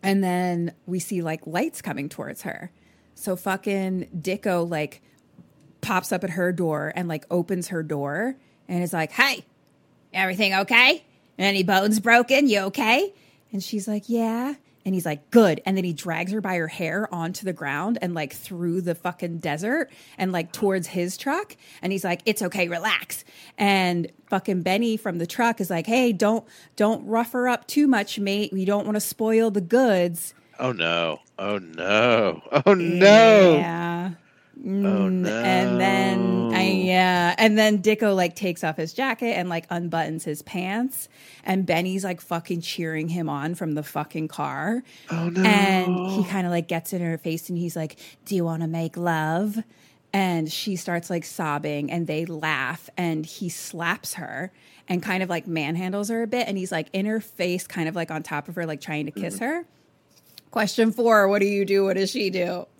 and 0.02 0.22
then 0.24 0.72
we 0.86 0.98
see 0.98 1.22
like 1.22 1.46
lights 1.46 1.80
coming 1.80 2.08
towards 2.08 2.42
her 2.42 2.72
so 3.14 3.36
fucking 3.36 4.08
dicko 4.20 4.68
like 4.68 5.00
pops 5.80 6.10
up 6.10 6.24
at 6.24 6.30
her 6.30 6.50
door 6.52 6.92
and 6.96 7.06
like 7.08 7.24
opens 7.30 7.68
her 7.68 7.82
door 7.84 8.34
and 8.68 8.82
is 8.82 8.92
like 8.92 9.12
hey 9.12 9.44
everything 10.12 10.54
okay 10.54 11.04
any 11.44 11.62
bones 11.62 12.00
broken? 12.00 12.48
You 12.48 12.60
okay? 12.60 13.12
And 13.52 13.62
she's 13.62 13.86
like 13.86 14.04
yeah. 14.08 14.54
And 14.84 14.94
he's 14.94 15.04
like 15.04 15.32
good. 15.32 15.60
And 15.66 15.76
then 15.76 15.82
he 15.82 15.92
drags 15.92 16.30
her 16.30 16.40
by 16.40 16.56
her 16.56 16.68
hair 16.68 17.12
onto 17.12 17.44
the 17.44 17.52
ground 17.52 17.98
and 18.00 18.14
like 18.14 18.32
through 18.32 18.82
the 18.82 18.94
fucking 18.94 19.38
desert 19.38 19.90
and 20.16 20.30
like 20.30 20.52
towards 20.52 20.86
his 20.86 21.16
truck. 21.16 21.56
And 21.82 21.90
he's 21.90 22.04
like 22.04 22.22
it's 22.24 22.42
okay 22.42 22.68
relax. 22.68 23.24
And 23.58 24.10
fucking 24.28 24.62
benny 24.62 24.96
from 24.96 25.18
the 25.18 25.26
truck 25.26 25.60
is 25.60 25.70
like 25.70 25.86
hey 25.86 26.12
don't 26.12 26.46
don't 26.76 27.04
rough 27.06 27.32
her 27.32 27.48
up 27.48 27.66
too 27.66 27.86
much 27.86 28.18
mate. 28.18 28.52
We 28.52 28.64
don't 28.64 28.84
want 28.84 28.96
to 28.96 29.00
spoil 29.00 29.50
the 29.50 29.60
goods. 29.60 30.34
Oh 30.58 30.72
no. 30.72 31.18
Oh 31.38 31.58
no. 31.58 32.42
Oh 32.66 32.74
no. 32.74 33.56
yeah 33.56 34.10
Oh 34.58 34.68
Mm, 34.68 35.10
no. 35.22 35.42
And 35.42 35.80
then 35.80 36.50
I 36.54 36.62
yeah, 36.70 37.34
and 37.36 37.58
then 37.58 37.82
Dicko 37.82 38.16
like 38.16 38.34
takes 38.34 38.64
off 38.64 38.76
his 38.76 38.94
jacket 38.94 39.34
and 39.34 39.48
like 39.48 39.68
unbuttons 39.68 40.24
his 40.24 40.40
pants, 40.42 41.08
and 41.44 41.66
Benny's 41.66 42.04
like 42.04 42.20
fucking 42.20 42.62
cheering 42.62 43.08
him 43.08 43.28
on 43.28 43.54
from 43.54 43.72
the 43.72 43.82
fucking 43.82 44.28
car. 44.28 44.82
Oh 45.10 45.28
no. 45.28 45.42
And 45.42 46.10
he 46.10 46.24
kind 46.24 46.46
of 46.46 46.52
like 46.52 46.68
gets 46.68 46.92
in 46.92 47.02
her 47.02 47.18
face 47.18 47.50
and 47.50 47.58
he's 47.58 47.76
like, 47.76 47.98
"Do 48.24 48.34
you 48.34 48.44
want 48.44 48.62
to 48.62 48.68
make 48.68 48.96
love?" 48.96 49.62
And 50.12 50.50
she 50.50 50.76
starts 50.76 51.10
like 51.10 51.24
sobbing, 51.24 51.90
and 51.90 52.06
they 52.06 52.24
laugh, 52.24 52.88
and 52.96 53.26
he 53.26 53.50
slaps 53.50 54.14
her 54.14 54.52
and 54.88 55.02
kind 55.02 55.22
of 55.22 55.28
like 55.28 55.46
manhandles 55.46 56.08
her 56.08 56.22
a 56.22 56.26
bit, 56.26 56.48
and 56.48 56.56
he's 56.56 56.72
like 56.72 56.88
in 56.94 57.04
her 57.04 57.20
face, 57.20 57.66
kind 57.66 57.88
of 57.90 57.94
like 57.94 58.10
on 58.10 58.22
top 58.22 58.48
of 58.48 58.54
her, 58.54 58.64
like 58.64 58.80
trying 58.80 59.04
to 59.04 59.12
kiss 59.12 59.38
her. 59.40 59.66
Question 60.50 60.92
four: 60.92 61.28
What 61.28 61.40
do 61.40 61.46
you 61.46 61.66
do? 61.66 61.84
What 61.84 61.96
does 61.98 62.10
she 62.10 62.30
do? 62.30 62.66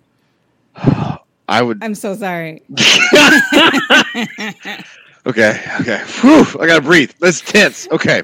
I 1.47 1.61
would. 1.61 1.83
I'm 1.83 1.95
so 1.95 2.15
sorry. 2.15 2.63
Okay. 5.27 5.61
Okay. 5.81 6.01
Whew, 6.21 6.45
I 6.59 6.67
gotta 6.67 6.81
breathe. 6.81 7.11
Let's 7.19 7.41
tense. 7.41 7.87
Okay. 7.91 8.23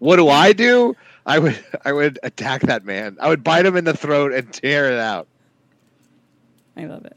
What 0.00 0.16
do 0.16 0.28
I 0.28 0.52
do? 0.52 0.96
I 1.24 1.38
would. 1.38 1.64
I 1.84 1.92
would 1.92 2.18
attack 2.24 2.62
that 2.62 2.84
man. 2.84 3.16
I 3.20 3.28
would 3.28 3.44
bite 3.44 3.64
him 3.64 3.76
in 3.76 3.84
the 3.84 3.96
throat 3.96 4.32
and 4.32 4.52
tear 4.52 4.90
it 4.90 4.98
out. 4.98 5.28
I 6.76 6.86
love 6.86 7.04
it. 7.04 7.16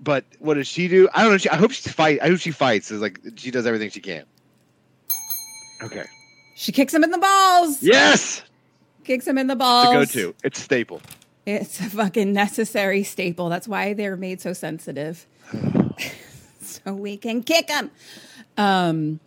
But 0.00 0.24
what 0.40 0.54
does 0.54 0.66
she 0.66 0.88
do? 0.88 1.08
I 1.14 1.22
don't 1.22 1.30
know. 1.30 1.38
She, 1.38 1.48
I 1.50 1.56
hope 1.56 1.70
she 1.70 1.88
fight. 1.88 2.18
I 2.20 2.28
hope 2.28 2.40
she 2.40 2.50
fights. 2.50 2.90
Is 2.90 3.00
like 3.00 3.20
she 3.36 3.52
does 3.52 3.64
everything 3.64 3.90
she 3.90 4.00
can. 4.00 4.24
Okay. 5.80 6.04
She 6.56 6.72
kicks 6.72 6.92
him 6.92 7.04
in 7.04 7.12
the 7.12 7.18
balls. 7.18 7.80
Yes. 7.80 8.42
Kicks 9.04 9.26
him 9.26 9.38
in 9.38 9.46
the 9.46 9.56
balls. 9.56 9.88
To 9.88 10.20
go 10.20 10.30
to. 10.30 10.34
It's 10.42 10.60
staple. 10.60 11.00
It's 11.44 11.80
a 11.80 11.84
fucking 11.84 12.32
necessary 12.32 13.02
staple. 13.02 13.48
That's 13.48 13.66
why 13.66 13.94
they're 13.94 14.16
made 14.16 14.40
so 14.40 14.52
sensitive. 14.52 15.26
so 16.60 16.92
we 16.92 17.16
can 17.16 17.42
kick 17.42 17.66
them. 17.66 17.90
Um, 18.56 19.20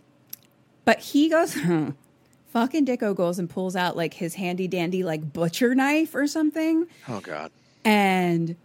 but 0.86 1.00
he 1.00 1.30
goes, 1.30 1.54
hmm. 1.56 1.90
fucking 2.52 2.86
Dicko 2.86 3.16
goes 3.16 3.40
and 3.40 3.50
pulls 3.50 3.76
out 3.76 3.98
like 3.98 4.14
his 4.14 4.36
handy 4.36 4.68
dandy 4.68 5.04
like 5.04 5.34
butcher 5.34 5.76
knife 5.76 6.16
or 6.16 6.28
something. 6.28 6.88
Oh 7.10 7.20
God. 7.20 7.52
And 7.84 8.56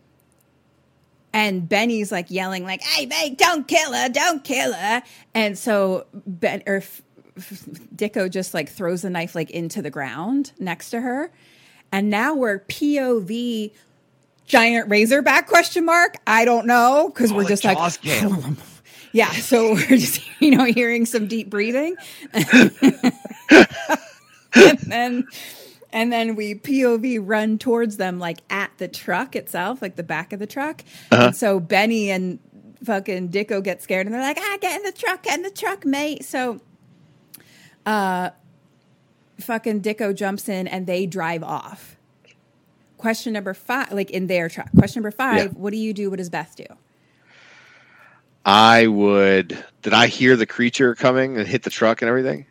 and 1.32 1.68
Benny's 1.68 2.10
like 2.10 2.30
yelling 2.30 2.64
like, 2.64 2.82
"Hey, 2.82 3.06
mate, 3.06 3.38
don't 3.38 3.66
kill 3.66 3.92
her, 3.92 4.08
don't 4.08 4.42
kill 4.42 4.72
her!" 4.72 5.02
And 5.34 5.56
so 5.56 6.06
Ben 6.12 6.62
or 6.66 6.82
Dicko 7.38 8.30
just 8.30 8.52
like 8.52 8.68
throws 8.68 9.02
the 9.02 9.10
knife 9.10 9.34
like 9.34 9.50
into 9.50 9.80
the 9.82 9.90
ground 9.90 10.52
next 10.58 10.90
to 10.90 11.00
her, 11.00 11.30
and 11.92 12.10
now 12.10 12.34
we're 12.34 12.60
POV 12.60 13.72
giant 14.46 14.90
razorback 14.90 15.46
question 15.46 15.84
mark. 15.84 16.16
I 16.26 16.44
don't 16.44 16.66
know 16.66 17.10
because 17.14 17.32
we're 17.32 17.44
Oh, 17.44 17.48
just 17.48 17.64
like 17.64 17.78
yeah. 19.12 19.30
So 19.32 19.72
we're 19.74 19.96
just 19.96 20.20
you 20.40 20.50
know 20.50 20.64
hearing 20.64 21.06
some 21.06 21.26
deep 21.26 21.50
breathing, 21.50 21.96
and 22.32 22.72
then 24.86 25.26
and 25.92 26.12
then 26.12 26.36
we 26.36 26.54
POV 26.54 27.18
run 27.22 27.58
towards 27.58 27.96
them 27.96 28.18
like 28.18 28.38
at 28.50 28.70
the 28.78 28.88
truck 28.88 29.36
itself, 29.36 29.82
like 29.82 29.96
the 29.96 30.02
back 30.02 30.32
of 30.32 30.38
the 30.38 30.46
truck. 30.46 30.82
And 31.10 31.36
so 31.36 31.60
Benny 31.60 32.10
and 32.10 32.38
fucking 32.84 33.30
Dicko 33.30 33.62
get 33.62 33.82
scared 33.82 34.06
and 34.06 34.14
they're 34.14 34.22
like, 34.22 34.38
ah, 34.40 34.58
get 34.60 34.76
in 34.76 34.82
the 34.84 34.92
truck, 34.92 35.24
get 35.24 35.36
in 35.36 35.42
the 35.42 35.50
truck, 35.50 35.84
mate. 35.84 36.24
So 36.24 36.60
uh 37.86 38.30
fucking 39.40 39.82
Dicko 39.82 40.14
jumps 40.14 40.48
in 40.48 40.66
and 40.68 40.86
they 40.86 41.06
drive 41.06 41.42
off. 41.42 41.96
Question 42.98 43.32
number 43.32 43.54
five, 43.54 43.92
like 43.92 44.10
in 44.10 44.26
their 44.26 44.48
truck. 44.48 44.68
Question 44.76 45.00
number 45.02 45.10
five, 45.16 45.36
Yeah. 45.38 45.48
what 45.58 45.70
do 45.70 45.76
you 45.78 45.92
do? 45.94 46.10
What 46.10 46.18
does 46.18 46.28
Beth 46.28 46.54
do? 46.56 46.66
I 48.44 48.86
would. 48.86 49.62
Did 49.82 49.92
I 49.92 50.06
hear 50.06 50.36
the 50.36 50.46
creature 50.46 50.94
coming 50.94 51.36
and 51.36 51.46
hit 51.46 51.62
the 51.62 51.70
truck 51.70 52.02
and 52.02 52.08
everything? 52.08 52.46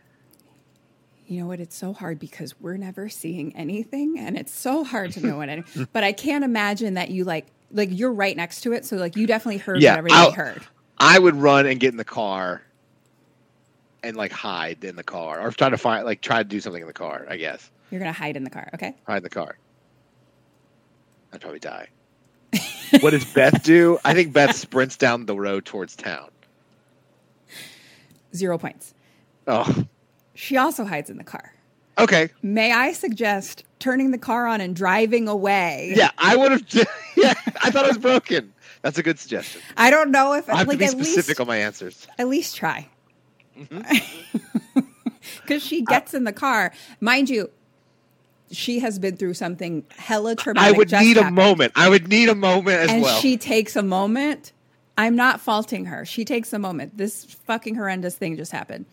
You 1.27 1.41
know 1.41 1.47
what? 1.47 1.59
It's 1.59 1.75
so 1.75 1.93
hard 1.93 2.19
because 2.19 2.59
we're 2.59 2.77
never 2.77 3.09
seeing 3.09 3.55
anything, 3.55 4.17
and 4.17 4.35
it's 4.37 4.51
so 4.53 4.83
hard 4.83 5.11
to 5.13 5.25
know 5.25 5.37
what. 5.37 5.49
Any, 5.49 5.63
but 5.93 6.03
I 6.03 6.11
can't 6.11 6.43
imagine 6.43 6.95
that 6.95 7.09
you 7.11 7.23
like 7.23 7.47
like 7.71 7.89
you're 7.91 8.13
right 8.13 8.35
next 8.35 8.61
to 8.61 8.73
it, 8.73 8.85
so 8.85 8.95
like 8.97 9.15
you 9.15 9.27
definitely 9.27 9.57
heard 9.59 9.81
Yeah, 9.81 9.91
what 9.91 9.97
everybody 9.99 10.21
I'll- 10.21 10.31
heard. 10.31 10.63
I 10.97 11.17
would 11.17 11.35
run 11.35 11.65
and 11.65 11.79
get 11.79 11.91
in 11.91 11.97
the 11.97 12.03
car 12.03 12.61
and 14.04 14.16
like 14.18 14.32
hide 14.32 14.84
in 14.84 14.95
the 14.95 15.04
car 15.04 15.39
or 15.41 15.52
try 15.52 15.70
to 15.70 15.78
find 15.78 16.06
like 16.06 16.22
try 16.22 16.38
to 16.39 16.43
do 16.47 16.60
something 16.60 16.82
in 16.82 16.88
the 16.88 16.93
car, 16.93 17.26
I 17.30 17.38
guess. 17.38 17.70
You're 17.91 18.00
gonna 18.00 18.12
hide 18.14 18.36
in 18.38 18.43
the 18.43 18.50
car, 18.50 18.70
okay? 18.74 18.95
Hide 19.08 19.18
in 19.18 19.24
the 19.24 19.30
car. 19.30 19.58
I'd 21.34 21.41
probably 21.41 21.60
die. 21.60 21.88
what 23.02 23.12
does 23.12 23.26
Beth 23.26 23.64
do? 23.64 24.00
I 24.04 24.14
think 24.14 24.34
Beth 24.34 24.56
sprints 24.56 24.97
down 24.97 25.26
the 25.26 25.36
road 25.36 25.66
towards 25.66 25.95
town. 25.95 26.30
Zero 28.36 28.58
points. 28.58 28.93
Oh, 29.47 29.86
She 30.36 30.58
also 30.58 30.86
hides 30.86 31.10
in 31.10 31.18
the 31.18 31.24
car. 31.24 31.54
okay. 31.97 32.30
May 32.41 32.72
I 32.72 32.93
suggest 32.93 33.64
turning 33.80 34.12
the 34.12 34.18
car 34.18 34.45
on 34.47 34.62
and 34.62 34.76
driving 34.76 35.28
away? 35.28 35.93
Yeah, 35.95 36.12
I 36.18 36.36
would 36.36 36.52
have. 36.52 36.64
Yeah, 37.18 37.34
I 37.62 37.70
thought 37.70 37.84
it 37.84 37.89
was 37.89 37.97
broken. 37.97 38.54
That's 38.82 38.97
a 38.97 39.04
good 39.04 39.20
suggestion. 39.20 39.62
I 39.76 39.89
don't 39.89 40.10
know 40.10 40.34
if 40.34 40.47
I 40.50 40.60
have 40.60 40.68
like 40.70 40.78
to 40.80 40.86
be 40.86 40.88
specific 40.88 41.28
least 41.32 41.39
on 41.41 41.47
my 41.47 41.58
answers. 41.58 42.08
at 42.18 42.30
least 42.30 42.56
try. 42.56 42.88
Mm-hmm. 43.70 44.80
Because 45.41 45.64
she 45.64 45.82
gets 45.84 46.14
in 46.14 46.24
the 46.24 46.34
car, 46.34 46.72
mind 47.01 47.30
you. 47.30 47.49
She 48.51 48.80
has 48.80 48.97
been 48.97 49.16
through 49.18 49.36
something 49.36 49.84
hella 49.95 50.36
traumatic. 50.36 50.74
I 50.74 50.78
would 50.78 50.91
need 50.91 51.18
a 51.18 51.30
moment. 51.30 51.74
I 51.76 51.88
would 51.89 52.07
need 52.07 52.30
a 52.30 52.36
moment 52.36 52.78
as 52.80 52.89
and 52.89 53.01
well. 53.03 53.20
she 53.20 53.38
takes 53.38 53.76
a 53.76 53.84
moment. 53.84 54.53
I'm 54.97 55.16
not 55.16 55.39
faulting 55.39 55.86
her. 55.86 56.03
She 56.05 56.26
takes 56.26 56.51
a 56.51 56.57
moment. 56.60 56.97
This 56.97 57.26
fucking 57.26 57.76
horrendous 57.76 58.16
thing 58.16 58.38
just 58.38 58.51
happened. 58.51 58.86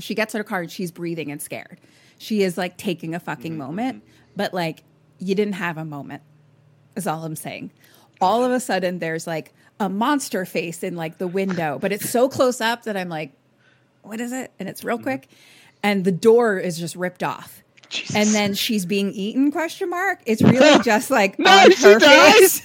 She 0.00 0.14
gets 0.14 0.34
in 0.34 0.38
her 0.38 0.44
car 0.44 0.62
and 0.62 0.70
she's 0.70 0.90
breathing 0.90 1.30
and 1.30 1.40
scared. 1.40 1.78
She 2.18 2.42
is 2.42 2.58
like 2.58 2.76
taking 2.76 3.14
a 3.14 3.20
fucking 3.20 3.52
Mm-hmm. 3.52 3.58
moment, 3.58 4.02
but 4.34 4.52
like 4.52 4.82
you 5.18 5.34
didn't 5.36 5.54
have 5.54 5.76
a 5.78 5.84
moment. 5.84 6.22
Is 6.96 7.06
all 7.06 7.24
I'm 7.24 7.36
saying. 7.36 7.70
All 8.20 8.44
of 8.44 8.50
a 8.50 8.58
sudden, 8.60 8.98
there's 8.98 9.26
like 9.26 9.54
a 9.78 9.88
monster 9.88 10.44
face 10.44 10.82
in 10.82 10.96
like 10.96 11.18
the 11.18 11.28
window, 11.28 11.78
but 11.80 11.92
it's 11.92 12.10
so 12.10 12.28
close 12.28 12.60
up 12.60 12.82
that 12.84 12.96
I'm 12.96 13.08
like, 13.08 13.32
what 14.02 14.20
is 14.20 14.32
it? 14.32 14.52
And 14.58 14.68
it's 14.68 14.84
real 14.84 14.96
mm-hmm. 14.96 15.04
quick. 15.04 15.28
And 15.82 16.04
the 16.04 16.12
door 16.12 16.58
is 16.58 16.78
just 16.78 16.96
ripped 16.96 17.22
off. 17.22 17.62
Jesus. 17.88 18.14
And 18.14 18.28
then 18.30 18.54
she's 18.54 18.86
being 18.86 19.12
eaten 19.12 19.50
question 19.50 19.90
mark. 19.90 20.20
It's 20.26 20.42
really 20.42 20.78
just 20.84 21.10
like 21.10 21.38
No, 21.38 21.50
on 21.50 21.72
her 21.72 22.00
face. 22.00 22.62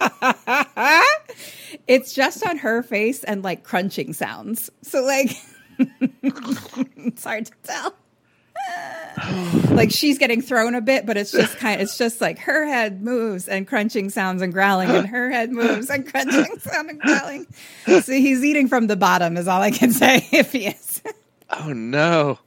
it's 1.86 2.12
just 2.12 2.46
on 2.46 2.58
her 2.58 2.82
face 2.82 3.24
and 3.24 3.42
like 3.42 3.62
crunching 3.62 4.12
sounds. 4.12 4.70
So 4.82 5.02
like 5.02 5.30
it's 5.78 7.24
hard 7.24 7.46
to 7.46 7.52
tell. 7.62 7.94
like 9.70 9.90
she's 9.90 10.18
getting 10.18 10.40
thrown 10.42 10.74
a 10.74 10.80
bit, 10.80 11.06
but 11.06 11.16
it's 11.16 11.32
just 11.32 11.56
kind 11.58 11.80
it's 11.80 11.98
just 11.98 12.20
like 12.20 12.38
her 12.40 12.66
head 12.66 13.02
moves 13.02 13.48
and 13.48 13.66
crunching 13.66 14.10
sounds 14.10 14.42
and 14.42 14.52
growling, 14.52 14.88
and 14.90 15.06
her 15.08 15.30
head 15.30 15.50
moves 15.50 15.90
and 15.90 16.08
crunching 16.08 16.58
sound 16.60 16.90
and 16.90 17.00
growling. 17.00 17.46
So 17.86 18.12
he's 18.12 18.44
eating 18.44 18.68
from 18.68 18.86
the 18.86 18.96
bottom 18.96 19.36
is 19.36 19.48
all 19.48 19.60
I 19.62 19.70
can 19.70 19.92
say 19.92 20.26
if 20.32 20.52
he 20.52 20.66
is. 20.66 21.02
oh 21.50 21.72
no, 21.72 22.38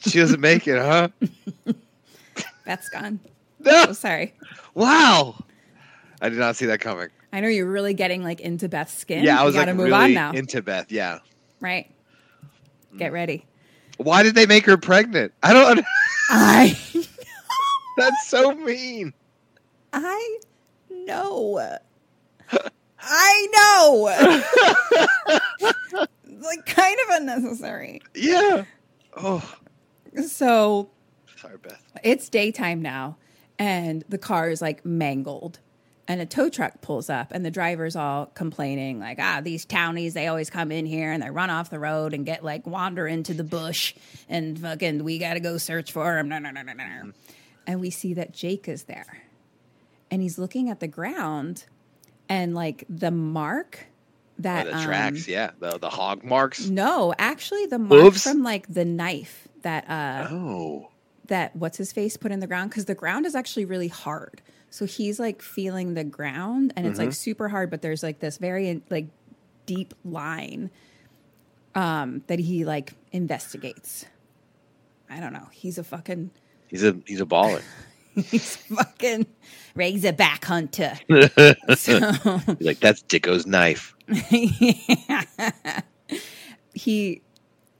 she 0.00 0.18
doesn't 0.18 0.40
make 0.40 0.66
it, 0.68 0.78
huh? 0.78 1.08
That's 2.64 2.88
gone. 2.88 3.20
No. 3.60 3.86
Oh, 3.88 3.92
sorry. 3.92 4.34
Wow, 4.74 5.42
I 6.20 6.28
did 6.28 6.38
not 6.38 6.56
see 6.56 6.66
that 6.66 6.80
coming. 6.80 7.08
I 7.32 7.40
know 7.40 7.48
you're 7.48 7.70
really 7.70 7.94
getting 7.94 8.22
like 8.22 8.40
into 8.40 8.68
Beth's 8.68 8.94
skin. 8.94 9.24
Yeah, 9.24 9.40
I 9.40 9.44
was 9.44 9.54
you 9.54 9.60
like 9.60 9.66
gotta 9.68 9.76
move 9.76 9.86
really 9.86 10.04
on 10.04 10.14
now. 10.14 10.32
into 10.32 10.62
Beth. 10.62 10.90
Yeah, 10.92 11.20
right. 11.60 11.90
Get 12.98 13.12
ready. 13.12 13.44
Why 13.98 14.22
did 14.22 14.34
they 14.34 14.46
make 14.46 14.66
her 14.66 14.76
pregnant? 14.76 15.32
I 15.42 15.52
don't. 15.52 15.66
under- 15.70 15.82
I 16.30 16.78
That's 17.96 18.26
so 18.28 18.52
mean. 18.52 19.12
I 19.92 20.38
know. 20.90 21.78
I 23.00 23.46
know. 23.54 25.46
like 26.40 26.66
kind 26.66 26.96
of 27.08 27.16
unnecessary. 27.16 28.02
Yeah. 28.14 28.64
Oh, 29.16 29.56
So 30.26 30.90
sorry, 31.36 31.56
Beth. 31.58 31.80
it's 32.04 32.28
daytime 32.28 32.82
now, 32.82 33.16
and 33.58 34.04
the 34.08 34.18
car 34.18 34.50
is 34.50 34.60
like 34.60 34.84
mangled. 34.84 35.60
And 36.08 36.20
a 36.20 36.26
tow 36.26 36.48
truck 36.48 36.80
pulls 36.82 37.10
up, 37.10 37.32
and 37.32 37.44
the 37.44 37.50
driver's 37.50 37.96
all 37.96 38.26
complaining, 38.26 39.00
like, 39.00 39.18
ah, 39.20 39.40
these 39.42 39.64
townies, 39.64 40.14
they 40.14 40.28
always 40.28 40.50
come 40.50 40.70
in 40.70 40.86
here 40.86 41.10
and 41.10 41.20
they 41.20 41.30
run 41.30 41.50
off 41.50 41.68
the 41.68 41.80
road 41.80 42.14
and 42.14 42.24
get 42.24 42.44
like 42.44 42.64
wander 42.64 43.08
into 43.08 43.34
the 43.34 43.42
bush, 43.42 43.92
and 44.28 44.56
fucking, 44.56 45.02
we 45.02 45.18
got 45.18 45.34
to 45.34 45.40
go 45.40 45.58
search 45.58 45.90
for 45.90 46.14
them. 46.14 46.28
No, 46.28 46.38
no, 46.38 46.50
no, 46.52 46.62
no, 46.62 46.72
no. 46.74 47.12
And 47.66 47.80
we 47.80 47.90
see 47.90 48.14
that 48.14 48.32
Jake 48.32 48.68
is 48.68 48.84
there, 48.84 49.24
and 50.08 50.22
he's 50.22 50.38
looking 50.38 50.70
at 50.70 50.78
the 50.78 50.86
ground, 50.86 51.64
and 52.28 52.54
like 52.54 52.84
the 52.88 53.10
mark 53.10 53.86
that 54.38 54.66
Oh, 54.68 54.70
the 54.70 54.76
um, 54.76 54.84
tracks, 54.84 55.26
yeah, 55.26 55.50
the 55.58 55.76
the 55.78 55.90
hog 55.90 56.22
marks. 56.22 56.68
No, 56.68 57.14
actually, 57.18 57.66
the 57.66 57.78
mark 57.80 58.00
Hooves? 58.00 58.22
from 58.22 58.44
like 58.44 58.72
the 58.72 58.84
knife 58.84 59.48
that 59.62 59.90
uh 59.90 60.28
Oh, 60.30 60.88
that 61.26 61.56
what's 61.56 61.78
his 61.78 61.92
face 61.92 62.16
put 62.16 62.30
in 62.30 62.38
the 62.38 62.46
ground 62.46 62.70
because 62.70 62.84
the 62.84 62.94
ground 62.94 63.26
is 63.26 63.34
actually 63.34 63.64
really 63.64 63.88
hard. 63.88 64.40
So 64.70 64.84
he's 64.84 65.18
like 65.18 65.42
feeling 65.42 65.94
the 65.94 66.04
ground 66.04 66.72
and 66.76 66.86
it's 66.86 66.98
like 66.98 67.12
super 67.12 67.48
hard, 67.48 67.70
but 67.70 67.82
there's 67.82 68.02
like 68.02 68.18
this 68.18 68.36
very 68.38 68.82
like 68.90 69.06
deep 69.64 69.94
line 70.04 70.70
um 71.74 72.22
that 72.26 72.38
he 72.38 72.64
like 72.64 72.94
investigates. 73.12 74.06
I 75.08 75.20
don't 75.20 75.32
know. 75.32 75.48
He's 75.52 75.78
a 75.78 75.84
fucking 75.84 76.30
he's 76.68 76.84
a 76.84 76.96
he's 77.06 77.20
a 77.20 77.26
baller. 77.26 77.62
he's 78.14 78.56
fucking 78.56 79.26
razorback 79.74 80.44
hunter. 80.44 80.94
so 81.76 82.00
He's 82.00 82.60
like 82.60 82.80
that's 82.80 83.02
Dicko's 83.02 83.46
knife. 83.46 83.94
he 86.74 87.22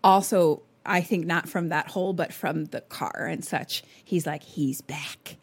also 0.02 0.62
i 0.84 1.00
think 1.00 1.26
not 1.26 1.48
from 1.48 1.68
that 1.68 1.88
hole 1.88 2.12
but 2.12 2.32
from 2.32 2.66
the 2.66 2.80
car 2.82 3.26
and 3.30 3.44
such 3.44 3.82
he's 4.04 4.26
like 4.26 4.42
he's 4.42 4.80
back 4.80 5.36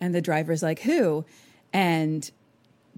and 0.00 0.14
the 0.14 0.20
driver's 0.20 0.62
like 0.62 0.80
who? 0.80 1.24
And 1.72 2.30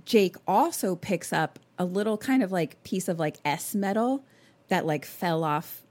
jake 0.05 0.36
also 0.48 0.96
picks 0.96 1.32
up 1.32 1.59
a 1.78 1.84
little 1.84 2.18
kind 2.18 2.42
of 2.42 2.50
like 2.50 2.82
piece 2.82 3.09
of 3.09 3.18
like 3.20 3.36
s 3.44 3.74
metal 3.74 4.24
that 4.68 4.84
like 4.84 5.05
fell 5.05 5.44
off 5.44 5.82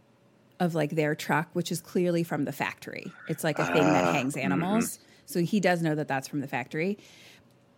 of 0.59 0.75
like 0.75 0.91
their 0.91 1.15
truck 1.15 1.47
which 1.53 1.71
is 1.71 1.81
clearly 1.81 2.23
from 2.23 2.45
the 2.45 2.51
factory. 2.51 3.11
It's 3.27 3.43
like 3.43 3.59
a 3.59 3.65
thing 3.65 3.83
that 3.83 4.05
ah. 4.05 4.13
hangs 4.13 4.35
mm-hmm. 4.35 4.45
animals. 4.45 4.99
So 5.25 5.41
he 5.41 5.59
does 5.59 5.81
know 5.81 5.95
that 5.95 6.07
that's 6.07 6.27
from 6.27 6.41
the 6.41 6.47
factory. 6.47 6.97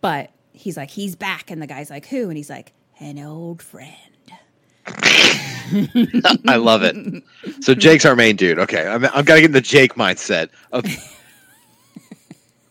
But 0.00 0.30
he's 0.52 0.76
like 0.76 0.90
he's 0.90 1.16
back. 1.16 1.50
And 1.50 1.62
the 1.62 1.66
guy's 1.66 1.90
like 1.90 2.06
who? 2.06 2.28
And 2.28 2.36
he's 2.36 2.50
like 2.50 2.72
an 3.00 3.18
old 3.18 3.62
friend. 3.62 3.94
I 6.46 6.56
love 6.56 6.82
it. 6.82 7.22
So 7.60 7.74
Jake's 7.74 8.04
our 8.04 8.14
main 8.14 8.36
dude. 8.36 8.58
Okay, 8.58 8.86
I'm 8.86 9.04
I'm 9.06 9.24
gotta 9.24 9.40
get 9.40 9.46
in 9.46 9.52
the 9.52 9.60
Jake 9.62 9.94
mindset 9.94 10.50
of 10.72 10.84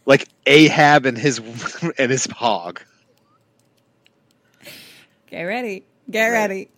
like 0.05 0.27
Ahab 0.45 1.05
and 1.05 1.17
his 1.17 1.39
and 1.97 2.11
his 2.11 2.25
hog. 2.27 2.81
Get 5.27 5.43
ready. 5.43 5.83
Get 6.09 6.27
ready. 6.27 6.69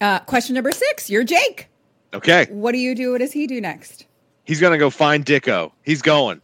Uh, 0.00 0.18
question 0.20 0.54
number 0.54 0.72
six. 0.72 1.08
You're 1.08 1.24
Jake. 1.24 1.68
Okay, 2.12 2.46
What 2.50 2.72
do 2.72 2.78
you 2.78 2.94
do? 2.94 3.10
What 3.10 3.18
does 3.18 3.32
he 3.32 3.46
do 3.48 3.60
next? 3.60 4.06
he's 4.44 4.60
gonna 4.60 4.78
go 4.78 4.90
find 4.90 5.24
Dicko. 5.24 5.72
He's 5.82 6.02
going. 6.02 6.40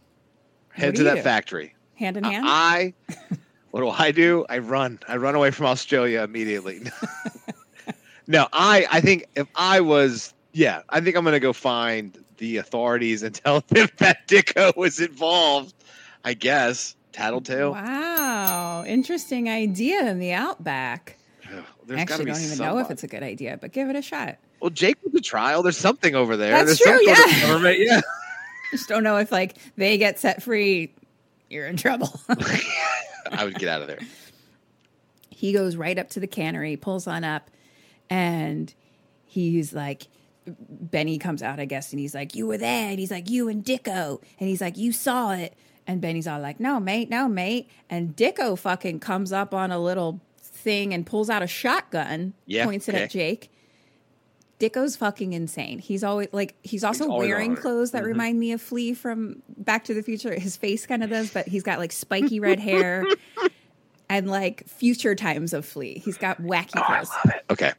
Head 0.73 0.95
to 0.95 1.03
that 1.03 1.15
do? 1.15 1.21
factory. 1.21 1.73
Hand 1.95 2.17
in 2.17 2.23
hand? 2.25 2.45
I 2.47 2.93
what 3.71 3.81
do 3.81 3.89
I 3.89 4.11
do? 4.11 4.45
I 4.49 4.57
run. 4.57 4.99
I 5.07 5.17
run 5.17 5.35
away 5.35 5.51
from 5.51 5.67
Australia 5.67 6.23
immediately. 6.23 6.81
no, 8.27 8.47
I 8.51 8.85
I 8.91 8.99
think 9.01 9.27
if 9.35 9.47
I 9.55 9.79
was 9.81 10.33
yeah, 10.53 10.81
I 10.89 10.99
think 10.99 11.15
I'm 11.15 11.23
gonna 11.23 11.39
go 11.39 11.53
find 11.53 12.17
the 12.37 12.57
authorities 12.57 13.23
and 13.23 13.33
tell 13.35 13.61
them 13.67 13.87
that 13.99 14.27
Dicko 14.27 14.75
was 14.75 14.99
involved. 14.99 15.73
I 16.23 16.33
guess. 16.33 16.95
Tattletale. 17.11 17.71
wow. 17.73 18.83
Interesting 18.87 19.49
idea 19.49 20.09
in 20.09 20.19
the 20.19 20.31
outback. 20.31 21.17
Ugh, 21.53 21.63
I 21.89 21.95
actually 21.99 22.25
don't 22.25 22.41
even 22.41 22.57
know 22.57 22.77
if 22.77 22.89
it's 22.89 23.03
a 23.03 23.07
good 23.07 23.23
idea, 23.23 23.57
but 23.59 23.73
give 23.73 23.89
it 23.89 23.95
a 23.97 24.01
shot. 24.01 24.37
Well, 24.61 24.69
Jake 24.69 24.97
with 25.03 25.11
the 25.11 25.19
trial. 25.21 25.61
There's 25.63 25.75
something 25.77 26.15
over 26.15 26.37
there. 26.37 26.51
That's 26.51 26.79
There's 26.79 26.99
true, 26.99 27.05
yeah. 27.05 27.41
government- 27.47 27.79
yeah. 27.79 27.99
Just 28.71 28.87
don't 28.87 29.03
know 29.03 29.17
if 29.17 29.31
like 29.31 29.57
they 29.75 29.97
get 29.97 30.19
set 30.19 30.41
free, 30.41 30.93
you're 31.49 31.67
in 31.67 31.75
trouble. 31.75 32.17
I 33.31 33.43
would 33.43 33.55
get 33.55 33.67
out 33.67 33.81
of 33.81 33.87
there. 33.87 33.99
he 35.29 35.51
goes 35.51 35.75
right 35.75 35.97
up 35.99 36.09
to 36.11 36.21
the 36.21 36.27
cannery, 36.27 36.77
pulls 36.77 37.05
on 37.07 37.25
up, 37.25 37.49
and 38.09 38.73
he's 39.25 39.73
like, 39.73 40.07
Benny 40.47 41.17
comes 41.17 41.43
out, 41.43 41.59
I 41.59 41.65
guess, 41.65 41.91
and 41.91 41.99
he's 41.99 42.15
like, 42.15 42.33
You 42.35 42.47
were 42.47 42.57
there. 42.57 42.89
And 42.89 42.99
he's 42.99 43.11
like, 43.11 43.29
You 43.29 43.49
and 43.49 43.63
Dicko. 43.65 44.21
And 44.39 44.47
he's 44.47 44.61
like, 44.61 44.77
You 44.77 44.93
saw 44.93 45.31
it. 45.33 45.53
And 45.87 45.99
Benny's 46.01 46.27
all 46.27 46.39
like, 46.39 46.59
No, 46.59 46.79
mate, 46.79 47.09
no, 47.09 47.27
mate. 47.27 47.69
And 47.89 48.15
Dicko 48.15 48.57
fucking 48.57 48.99
comes 48.99 49.31
up 49.31 49.53
on 49.53 49.71
a 49.71 49.79
little 49.79 50.21
thing 50.39 50.93
and 50.93 51.05
pulls 51.05 51.29
out 51.29 51.41
a 51.41 51.47
shotgun, 51.47 52.33
Yeah, 52.45 52.65
points 52.65 52.87
it 52.87 52.95
okay. 52.95 53.03
at 53.03 53.09
Jake. 53.09 53.51
Dicko's 54.59 54.95
fucking 54.95 55.33
insane. 55.33 55.79
He's 55.79 56.03
always 56.03 56.27
like 56.31 56.53
he's 56.61 56.83
also 56.83 57.07
always 57.07 57.27
wearing 57.27 57.55
clothes 57.55 57.91
that 57.91 58.03
remind 58.03 58.39
me 58.39 58.51
of 58.51 58.61
Flea 58.61 58.93
from 58.93 59.41
Back 59.57 59.85
to 59.85 59.95
the 59.95 60.03
Future. 60.03 60.39
His 60.39 60.55
face 60.55 60.85
kind 60.85 61.03
of 61.03 61.09
does, 61.09 61.33
but 61.33 61.47
he's 61.47 61.63
got 61.63 61.79
like 61.79 61.91
spiky 61.91 62.39
red 62.39 62.59
hair 62.59 63.03
and 64.09 64.29
like 64.29 64.67
future 64.67 65.15
times 65.15 65.53
of 65.53 65.65
Flea. 65.65 65.95
He's 66.05 66.17
got 66.17 66.39
wacky 66.39 66.73
clothes. 66.73 67.09
Okay. 67.49 67.71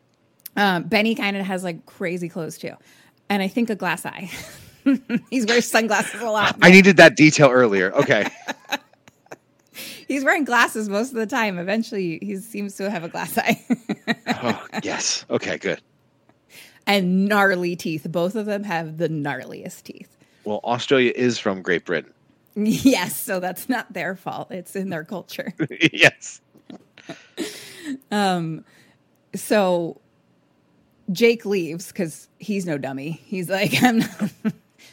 Um, 0.57 0.83
Benny 0.83 1.15
kind 1.15 1.37
of 1.37 1.47
has 1.47 1.63
like 1.63 1.87
crazy 1.87 2.29
clothes 2.29 2.59
too, 2.59 2.75
and 3.29 3.41
I 3.41 3.47
think 3.47 3.71
a 3.71 3.77
glass 3.77 4.05
eye. 4.05 4.29
He's 5.31 5.47
wearing 5.47 5.63
sunglasses 5.63 6.21
a 6.21 6.31
lot. 6.31 6.57
I 6.63 6.71
needed 6.71 6.97
that 6.97 7.17
detail 7.17 7.49
earlier. 7.51 7.93
Okay. 7.95 8.29
He's 10.09 10.25
wearing 10.25 10.45
glasses 10.45 10.89
most 10.89 11.09
of 11.11 11.15
the 11.15 11.27
time. 11.27 11.59
Eventually, 11.59 12.19
he 12.21 12.37
seems 12.37 12.77
to 12.77 12.91
have 12.91 13.03
a 13.05 13.09
glass 13.09 13.39
eye 13.39 13.65
oh, 14.43 14.67
yes. 14.83 15.25
Okay, 15.31 15.57
good. 15.57 15.81
and 16.87 17.27
gnarly 17.27 17.77
teeth. 17.77 18.07
Both 18.11 18.35
of 18.35 18.45
them 18.47 18.65
have 18.65 18.99
the 18.99 19.09
gnarliest 19.09 19.85
teeth. 19.85 20.15
Well, 20.45 20.61
Australia 20.65 21.13
is 21.15 21.39
from 21.39 21.63
Great 21.63 21.85
Britain. 21.87 22.13
Yes, 22.55 23.19
so 23.19 23.41
that's 23.41 23.69
not 23.71 23.91
their 23.95 24.15
fault. 24.17 24.51
It's 24.51 24.77
in 24.77 24.91
their 24.91 25.05
culture. 25.05 25.55
yes. 25.93 26.43
um 28.11 28.65
So 29.35 29.99
Jake 31.11 31.47
leaves 31.47 31.89
because 31.89 32.29
he's 32.39 32.67
no 32.67 32.77
dummy. 32.77 33.13
He's 33.25 33.49
like, 33.49 33.73
I'm 33.83 34.01
not- 34.01 34.31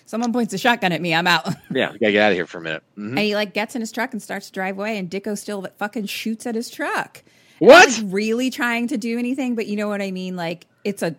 someone 0.10 0.34
points 0.34 0.54
a 0.56 0.58
shotgun 0.58 0.92
at 0.92 1.02
me, 1.02 1.14
I'm 1.14 1.28
out. 1.28 1.48
Yeah, 1.72 1.92
we 1.92 2.00
gotta 2.00 2.12
get 2.12 2.24
out 2.24 2.32
of 2.32 2.36
here 2.38 2.48
for 2.48 2.58
a 2.58 2.62
minute. 2.62 2.82
Mhm. 2.98 3.10
And 3.10 3.20
he 3.20 3.36
like 3.36 3.54
gets 3.54 3.76
in 3.76 3.82
his 3.82 3.92
truck 3.92 4.12
and 4.12 4.22
starts 4.22 4.48
to 4.48 4.52
drive 4.54 4.78
away, 4.78 4.98
and 4.98 5.08
Dicko 5.10 5.38
still 5.38 5.68
fucking 5.78 6.08
shoots 6.08 6.48
at 6.48 6.56
his 6.56 6.70
truck. 6.70 7.24
What? 7.60 8.02
Really 8.06 8.50
trying 8.50 8.88
to 8.88 8.98
do 8.98 9.20
anything, 9.20 9.54
but 9.54 9.68
you 9.68 9.76
know 9.76 9.88
what 9.88 10.02
I 10.02 10.10
mean? 10.12 10.36
Like 10.36 10.66
it's 10.84 11.04
a, 11.04 11.16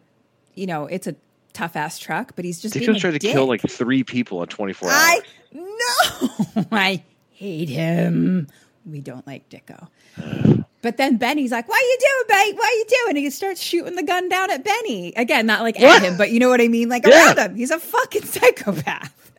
you 0.55 0.66
know, 0.66 0.86
it's 0.86 1.07
a 1.07 1.14
tough 1.53 1.76
ass 1.76 1.99
truck, 1.99 2.32
but 2.34 2.45
he's 2.45 2.61
just 2.61 2.74
Dicko's 2.74 3.01
tried 3.01 3.12
to 3.12 3.18
dick. 3.20 3.32
kill 3.32 3.47
like 3.47 3.61
three 3.62 4.03
people 4.03 4.43
in 4.43 4.49
24 4.49 4.88
hours. 4.91 4.97
I 4.99 5.20
no, 5.53 6.64
I 6.72 7.05
hate 7.30 7.68
him. 7.68 8.49
We 8.84 9.01
don't 9.01 9.26
like 9.26 9.49
Dicko. 9.49 9.86
But 10.83 10.97
then 10.97 11.18
Benny's 11.18 11.53
like, 11.53 11.68
"What 11.68 11.76
are 11.83 11.87
you 11.87 11.99
doing, 12.01 12.24
Benny? 12.28 12.53
What 12.55 12.64
are 12.68 12.74
you 12.76 12.85
doing?" 12.89 13.09
And 13.11 13.18
he 13.18 13.31
starts 13.31 13.61
shooting 13.62 13.97
the 13.97 14.03
gun 14.03 14.28
down 14.31 14.51
at 14.51 14.64
Benny 14.64 15.12
again, 15.14 15.45
not 15.47 15.61
like 15.62 15.78
at 15.81 16.03
him, 16.03 16.16
but 16.16 16.31
you 16.31 16.41
know 16.41 16.49
what 16.49 16.61
I 16.61 16.68
mean, 16.68 16.89
like 16.89 17.07
Yeah. 17.07 17.26
around 17.26 17.39
him. 17.39 17.55
He's 17.57 17.70
a 17.70 17.78
fucking 17.78 18.22
psychopath. 18.24 19.33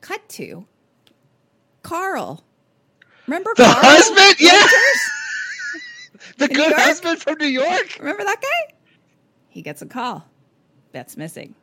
Cut 0.00 0.26
to 0.30 0.66
Carl. 1.82 2.42
Remember 3.26 3.50
The 3.56 3.64
Carl? 3.64 3.76
husband? 3.78 4.36
Yeah. 4.40 4.66
The 6.38 6.48
good 6.48 6.72
husband 6.72 7.20
from 7.20 7.36
New 7.38 7.46
York. 7.46 7.96
Remember 7.98 8.24
that 8.24 8.40
guy? 8.40 8.74
He 9.48 9.60
gets 9.60 9.82
a 9.82 9.86
call. 9.86 10.24
Beth's 10.92 11.16
missing. 11.16 11.54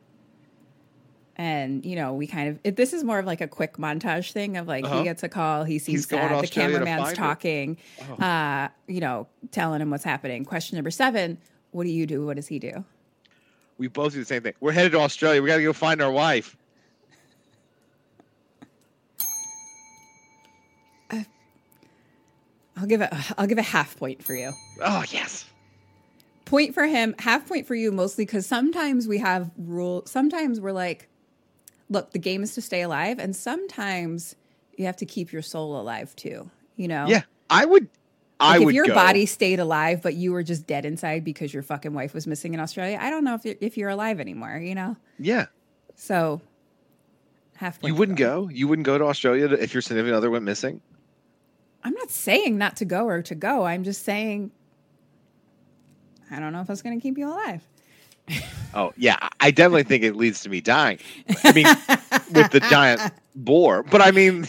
And, 1.38 1.84
you 1.84 1.96
know, 1.96 2.14
we 2.14 2.26
kind 2.26 2.48
of, 2.48 2.58
it, 2.64 2.76
this 2.76 2.94
is 2.94 3.04
more 3.04 3.18
of 3.18 3.26
like 3.26 3.42
a 3.42 3.46
quick 3.48 3.76
montage 3.76 4.32
thing 4.32 4.56
of 4.56 4.66
like, 4.66 4.84
Uh-huh. 4.84 4.98
he 4.98 5.04
gets 5.04 5.22
a 5.22 5.28
call, 5.28 5.64
he 5.64 5.78
sees 5.78 6.08
sad, 6.08 6.42
the 6.42 6.48
cameraman's 6.48 7.08
her. 7.08 7.12
Oh. 7.12 7.14
talking, 7.14 7.76
uh, 8.18 8.68
you 8.86 9.00
know, 9.00 9.26
telling 9.50 9.82
him 9.82 9.90
what's 9.90 10.04
happening. 10.04 10.44
Question 10.46 10.76
number 10.76 10.90
seven 10.90 11.36
What 11.72 11.84
do 11.84 11.90
you 11.90 12.06
do? 12.06 12.24
What 12.24 12.36
does 12.36 12.46
he 12.48 12.58
do? 12.58 12.84
We 13.76 13.88
both 13.88 14.14
do 14.14 14.18
the 14.20 14.24
same 14.24 14.42
thing. 14.42 14.54
We're 14.60 14.72
headed 14.72 14.92
to 14.92 14.98
Australia. 15.00 15.42
We 15.42 15.48
got 15.48 15.56
to 15.58 15.62
go 15.62 15.74
find 15.74 16.00
our 16.00 16.10
wife. 16.10 16.56
I'll 22.78 22.86
give 22.86 23.00
it, 23.00 23.10
I'll 23.38 23.46
give 23.46 23.58
a 23.58 23.62
half 23.62 23.96
point 23.96 24.22
for 24.22 24.34
you. 24.34 24.52
Oh 24.82 25.04
yes. 25.10 25.46
Point 26.44 26.74
for 26.74 26.84
him, 26.86 27.14
half 27.18 27.48
point 27.48 27.66
for 27.66 27.74
you, 27.74 27.90
mostly 27.90 28.24
because 28.24 28.46
sometimes 28.46 29.08
we 29.08 29.18
have 29.18 29.50
rule. 29.58 30.02
Sometimes 30.06 30.60
we're 30.60 30.72
like, 30.72 31.08
look, 31.88 32.12
the 32.12 32.18
game 32.18 32.42
is 32.42 32.54
to 32.54 32.60
stay 32.62 32.82
alive, 32.82 33.18
and 33.18 33.34
sometimes 33.34 34.34
you 34.76 34.86
have 34.86 34.96
to 34.98 35.06
keep 35.06 35.32
your 35.32 35.42
soul 35.42 35.80
alive 35.80 36.14
too. 36.16 36.50
You 36.76 36.88
know, 36.88 37.06
Yeah, 37.06 37.22
I 37.50 37.64
would. 37.64 37.88
I 38.38 38.52
Like 38.52 38.60
if 38.60 38.64
would 38.66 38.74
your 38.74 38.86
go. 38.88 38.94
body 38.94 39.24
stayed 39.24 39.58
alive, 39.60 40.02
but 40.02 40.12
you 40.14 40.30
were 40.32 40.42
just 40.42 40.66
dead 40.66 40.84
inside 40.84 41.24
because 41.24 41.54
your 41.54 41.62
fucking 41.62 41.94
wife 41.94 42.12
was 42.12 42.26
missing 42.26 42.52
in 42.52 42.60
Australia. 42.60 42.98
I 43.00 43.08
don't 43.08 43.24
know 43.24 43.34
if 43.34 43.46
you're, 43.46 43.54
if 43.62 43.78
you're 43.78 43.88
alive 43.88 44.20
anymore. 44.20 44.58
You 44.58 44.74
know, 44.74 44.96
Yeah, 45.18 45.46
so 45.94 46.42
half. 47.54 47.78
you 47.82 47.94
wouldn't 47.94 48.18
them. 48.18 48.26
go. 48.44 48.48
You 48.50 48.68
wouldn't 48.68 48.84
go 48.84 48.98
to 48.98 49.04
Australia 49.04 49.48
to, 49.48 49.62
if 49.62 49.72
your 49.72 49.80
significant 49.80 50.16
other 50.16 50.28
went 50.30 50.44
missing. 50.44 50.82
I'm 51.82 51.94
not 51.94 52.10
saying 52.10 52.58
not 52.58 52.76
to 52.76 52.84
go 52.84 53.06
or 53.06 53.22
to 53.22 53.34
go. 53.34 53.64
I'm 53.64 53.84
just 53.84 54.04
saying 54.04 54.50
I 56.30 56.38
don't 56.40 56.52
know 56.52 56.60
if 56.60 56.66
that's 56.66 56.82
going 56.82 56.98
to 56.98 57.02
keep 57.02 57.16
you 57.16 57.28
alive. 57.28 57.62
Oh 58.74 58.92
yeah, 58.98 59.16
I- 59.22 59.30
I 59.40 59.50
definitely 59.52 59.84
think 59.84 60.04
it 60.04 60.16
leads 60.16 60.40
to 60.40 60.50
me 60.50 60.60
dying. 60.60 60.98
I 61.44 61.52
mean, 61.52 61.66
with 62.34 62.50
the 62.50 62.60
giant 62.68 63.00
boar. 63.34 63.82
But 63.82 64.02
I 64.02 64.10
mean, 64.10 64.46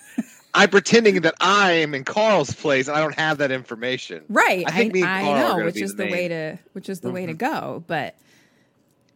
I'm 0.54 0.70
pretending 0.70 1.20
that 1.20 1.34
I 1.40 1.72
am 1.72 1.94
in 1.94 2.02
Carl's 2.02 2.52
place 2.52 2.88
and 2.88 2.96
I 2.96 3.00
don't 3.00 3.14
have 3.14 3.38
that 3.38 3.52
information. 3.52 4.24
Right. 4.28 4.64
I 4.66 4.72
think 4.72 4.92
me 4.92 5.02
and 5.02 5.10
I 5.10 5.22
Carl 5.22 5.58
know, 5.58 5.64
which 5.64 5.80
is 5.80 5.94
the 5.94 6.06
the, 6.06 6.10
way 6.10 6.28
to 6.28 6.58
which 6.72 6.88
is 6.88 7.00
the 7.00 7.12
way 7.12 7.26
to 7.26 7.34
mm-hmm. 7.34 7.54
go. 7.54 7.84
But 7.86 8.16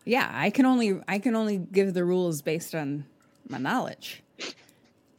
yeah, 0.04 0.30
I 0.32 0.50
can 0.50 0.66
only 0.66 1.00
I 1.08 1.18
can 1.18 1.34
only 1.34 1.58
give 1.58 1.94
the 1.94 2.04
rules 2.04 2.42
based 2.42 2.74
on 2.74 3.06
my 3.48 3.58
knowledge. 3.58 4.22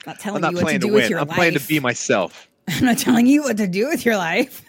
Not 0.06 0.16
I'm 0.16 0.16
telling 0.18 0.41
not 0.41 0.52
you 0.52 0.56
what 0.56 0.60
to 0.60 0.66
playing 0.66 0.80
to, 0.82 0.88
do 0.88 0.94
with 0.94 1.10
your 1.10 1.20
I'm 1.20 1.28
life. 1.28 1.36
playing 1.36 1.54
to 1.56 1.68
be 1.68 1.80
myself. 1.80 2.48
I'm 2.68 2.86
not 2.86 2.98
telling 2.98 3.26
you 3.26 3.44
what 3.44 3.58
to 3.58 3.68
do 3.68 3.88
with 3.88 4.06
your 4.06 4.18
life. 4.18 4.64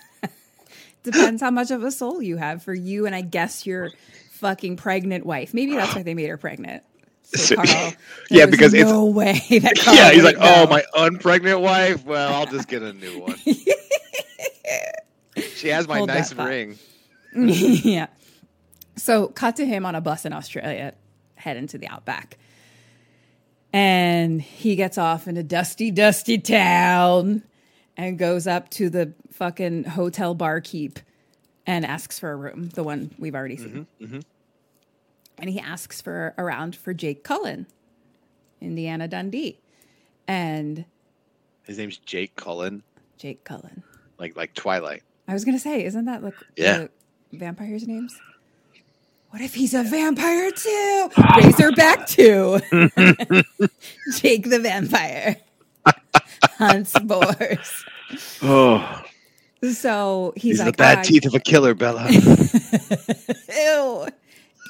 Depends 1.04 1.40
how 1.42 1.50
much 1.50 1.70
of 1.70 1.84
a 1.84 1.90
soul 1.92 2.20
you 2.20 2.36
have 2.38 2.62
for 2.62 2.74
you 2.74 3.06
and 3.06 3.14
I 3.14 3.20
guess 3.20 3.66
your 3.66 3.90
fucking 4.32 4.76
pregnant 4.76 5.24
wife. 5.24 5.54
Maybe 5.54 5.74
that's 5.74 5.94
why 5.94 6.02
they 6.02 6.14
made 6.14 6.28
her 6.28 6.36
pregnant. 6.36 6.82
So 7.22 7.56
Carl, 7.64 7.92
yeah, 8.30 8.46
because 8.46 8.74
it's- 8.74 8.90
no 8.90 9.04
way 9.06 9.40
that 9.60 9.78
Carl 9.80 9.96
yeah, 9.96 10.10
he's 10.10 10.24
like, 10.24 10.36
wouldn't 10.36 10.56
oh, 10.56 10.66
my 10.68 10.82
unpregnant 10.96 11.60
wife. 11.60 12.04
Well, 12.04 12.32
I'll 12.34 12.46
just 12.46 12.66
get 12.68 12.82
a 12.82 12.92
new 12.92 13.20
one. 13.20 13.36
she 15.54 15.68
has 15.68 15.86
my 15.86 15.98
Hold 15.98 16.08
nice 16.08 16.32
ring. 16.34 16.78
yeah. 17.34 18.06
So 18.96 19.28
cut 19.28 19.56
to 19.56 19.66
him 19.66 19.84
on 19.86 19.94
a 19.94 20.00
bus 20.00 20.24
in 20.24 20.32
Australia, 20.32 20.94
heading 21.34 21.66
to 21.68 21.78
the 21.78 21.88
outback. 21.88 22.38
And 23.72 24.40
he 24.40 24.76
gets 24.76 24.98
off 24.98 25.26
in 25.26 25.36
a 25.36 25.42
dusty, 25.42 25.90
dusty 25.90 26.38
town 26.38 27.42
and 27.96 28.18
goes 28.18 28.46
up 28.46 28.68
to 28.70 28.90
the 28.90 29.12
fucking 29.32 29.84
hotel 29.84 30.34
barkeep 30.34 30.98
and 31.66 31.84
asks 31.86 32.18
for 32.18 32.30
a 32.32 32.36
room, 32.36 32.68
the 32.70 32.82
one 32.82 33.14
we've 33.18 33.34
already 33.34 33.56
seen. 33.56 33.86
Mm-hmm, 34.00 34.04
mm-hmm. 34.04 34.20
And 35.38 35.50
he 35.50 35.58
asks 35.60 36.00
for 36.00 36.34
around 36.38 36.76
for 36.76 36.92
Jake 36.94 37.24
Cullen, 37.24 37.66
Indiana 38.60 39.08
Dundee. 39.08 39.58
And 40.28 40.84
His 41.64 41.78
name's 41.78 41.98
Jake 41.98 42.36
Cullen, 42.36 42.82
Jake 43.18 43.44
Cullen. 43.44 43.82
like 44.18 44.36
like 44.36 44.54
Twilight. 44.54 45.02
I 45.26 45.32
was 45.32 45.44
gonna 45.44 45.58
say, 45.58 45.84
isn't 45.84 46.04
that 46.04 46.22
like 46.22 46.34
Yeah. 46.56 46.86
vampires' 47.32 47.86
names? 47.88 48.16
What 49.30 49.42
if 49.42 49.54
he's 49.54 49.74
a 49.74 49.82
vampire 49.82 50.50
too? 50.52 51.10
Razorback 51.36 52.06
too. 52.06 52.60
Jake 54.18 54.48
the 54.48 54.60
vampire 54.62 55.36
hunts 56.58 56.98
boars. 57.00 57.84
Oh, 58.42 59.02
So 59.72 60.32
he's 60.36 60.58
these 60.58 60.60
are 60.60 60.64
the 60.66 60.72
bad 60.72 60.98
"Ah, 60.98 61.02
teeth 61.02 61.26
of 61.26 61.34
a 61.34 61.40
killer, 61.40 61.74
Bella. 61.74 62.06
Ew, 63.56 64.06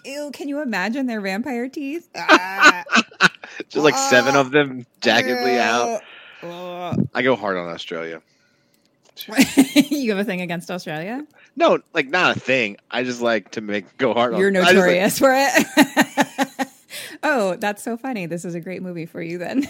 ew. 0.05 0.31
Can 0.33 0.49
you 0.49 0.61
imagine 0.61 1.07
their 1.07 1.21
vampire 1.21 1.69
teeth? 1.69 2.09
Ah. 2.17 2.85
Just 3.69 3.85
like 3.85 3.97
seven 3.97 4.35
of 4.37 4.51
them 4.51 4.87
jaggedly 5.01 5.59
out. 5.59 6.01
I 7.15 7.23
go 7.23 7.37
hard 7.37 7.57
on 7.57 7.69
Australia. 7.69 8.21
you 9.75 10.11
have 10.11 10.19
a 10.19 10.25
thing 10.25 10.41
against 10.41 10.71
Australia? 10.71 11.25
No, 11.57 11.79
like 11.93 12.09
not 12.09 12.37
a 12.37 12.41
thing. 12.41 12.77
I 12.91 13.05
just 13.05 13.21
like 13.21 13.53
to 13.53 13.61
make 13.61 13.97
go 13.97 14.12
hard. 14.12 14.37
You're 14.37 14.49
on, 14.49 14.55
just, 14.55 14.67
like- 14.67 14.75
notorious 14.75 15.19
for 15.21 15.33
it. 15.33 16.69
oh, 17.23 17.55
that's 17.57 17.83
so 17.83 17.97
funny. 17.97 18.27
This 18.27 18.45
is 18.45 18.55
a 18.57 18.61
great 18.61 18.83
movie 18.83 19.07
for 19.07 19.23
you 19.23 19.39
then. 19.39 19.69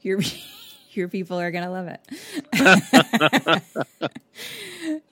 Your 0.00 0.20
your 0.92 1.08
people 1.08 1.38
are 1.38 1.50
gonna 1.50 1.70
love 1.70 1.88
it. 1.88 2.00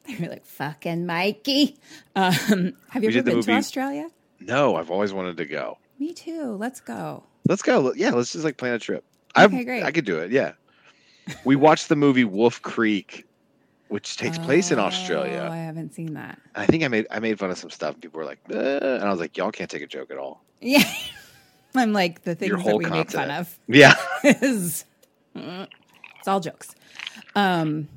They're 0.06 0.30
like 0.30 0.46
fucking 0.46 1.06
Mikey. 1.06 1.76
Um, 2.14 2.74
have 2.90 3.02
you 3.02 3.08
We 3.10 3.18
ever 3.18 3.22
been 3.30 3.42
to 3.42 3.52
Australia? 3.52 4.08
no, 4.40 4.76
I've 4.76 4.90
always 4.90 5.12
wanted 5.12 5.36
to 5.38 5.44
go. 5.46 5.78
Me 5.98 6.12
too. 6.12 6.56
Let's 6.58 6.80
go. 6.80 7.24
Let's 7.48 7.62
go. 7.62 7.92
Yeah, 7.94 8.10
let's 8.10 8.32
just 8.32 8.44
like 8.44 8.56
plan 8.56 8.74
a 8.74 8.78
trip. 8.78 9.04
Okay, 9.36 9.64
great. 9.64 9.82
I 9.82 9.90
could 9.92 10.04
do 10.04 10.18
it. 10.18 10.30
Yeah. 10.30 10.52
We 11.44 11.56
watched 11.56 11.88
the 11.88 11.96
movie 11.96 12.24
Wolf 12.24 12.62
Creek, 12.62 13.26
which 13.88 14.16
takes 14.16 14.38
place 14.38 14.70
in 14.70 14.78
Australia. 14.78 15.48
I 15.50 15.56
haven't 15.56 15.92
seen 15.94 16.14
that. 16.14 16.38
I 16.54 16.66
think 16.66 16.84
I 16.84 16.88
made 16.88 17.06
I 17.10 17.18
made 17.18 17.38
fun 17.38 17.50
of 17.50 17.58
some 17.58 17.70
stuff. 17.70 17.94
and 17.94 18.02
People 18.02 18.18
were 18.18 18.24
like, 18.26 18.38
and 18.48 19.02
I 19.04 19.10
was 19.10 19.20
like, 19.20 19.36
y'all 19.36 19.50
can't 19.50 19.70
take 19.70 19.82
a 19.82 19.86
joke 19.86 20.10
at 20.10 20.18
all. 20.18 20.42
Yeah. 20.60 20.84
I'm 21.78 21.92
like 21.92 22.22
the 22.22 22.34
things 22.34 22.64
that 22.64 22.76
we 22.76 22.86
make 22.86 23.10
fun 23.10 23.30
of. 23.30 23.58
Yeah. 23.68 23.94
is 24.24 24.84
it's 25.34 26.28
all 26.28 26.40
jokes. 26.40 26.74
Um, 27.34 27.88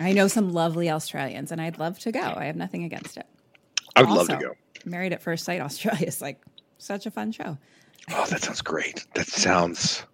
I 0.00 0.12
know 0.12 0.28
some 0.28 0.52
lovely 0.52 0.90
Australians, 0.90 1.50
and 1.52 1.60
I'd 1.60 1.78
love 1.78 1.98
to 2.00 2.12
go. 2.12 2.20
I 2.20 2.44
have 2.44 2.56
nothing 2.56 2.84
against 2.84 3.16
it. 3.16 3.26
I 3.96 4.02
would 4.02 4.10
love 4.10 4.28
to 4.28 4.36
go. 4.36 4.52
Married 4.84 5.12
at 5.12 5.22
First 5.22 5.44
Sight 5.44 5.60
Australia 5.68 6.06
is 6.06 6.22
like 6.22 6.40
such 6.78 7.06
a 7.06 7.10
fun 7.10 7.32
show. 7.32 7.58
Oh, 8.10 8.24
that 8.26 8.42
sounds 8.42 8.62
great. 8.62 9.06
That 9.14 9.26
sounds 9.26 10.04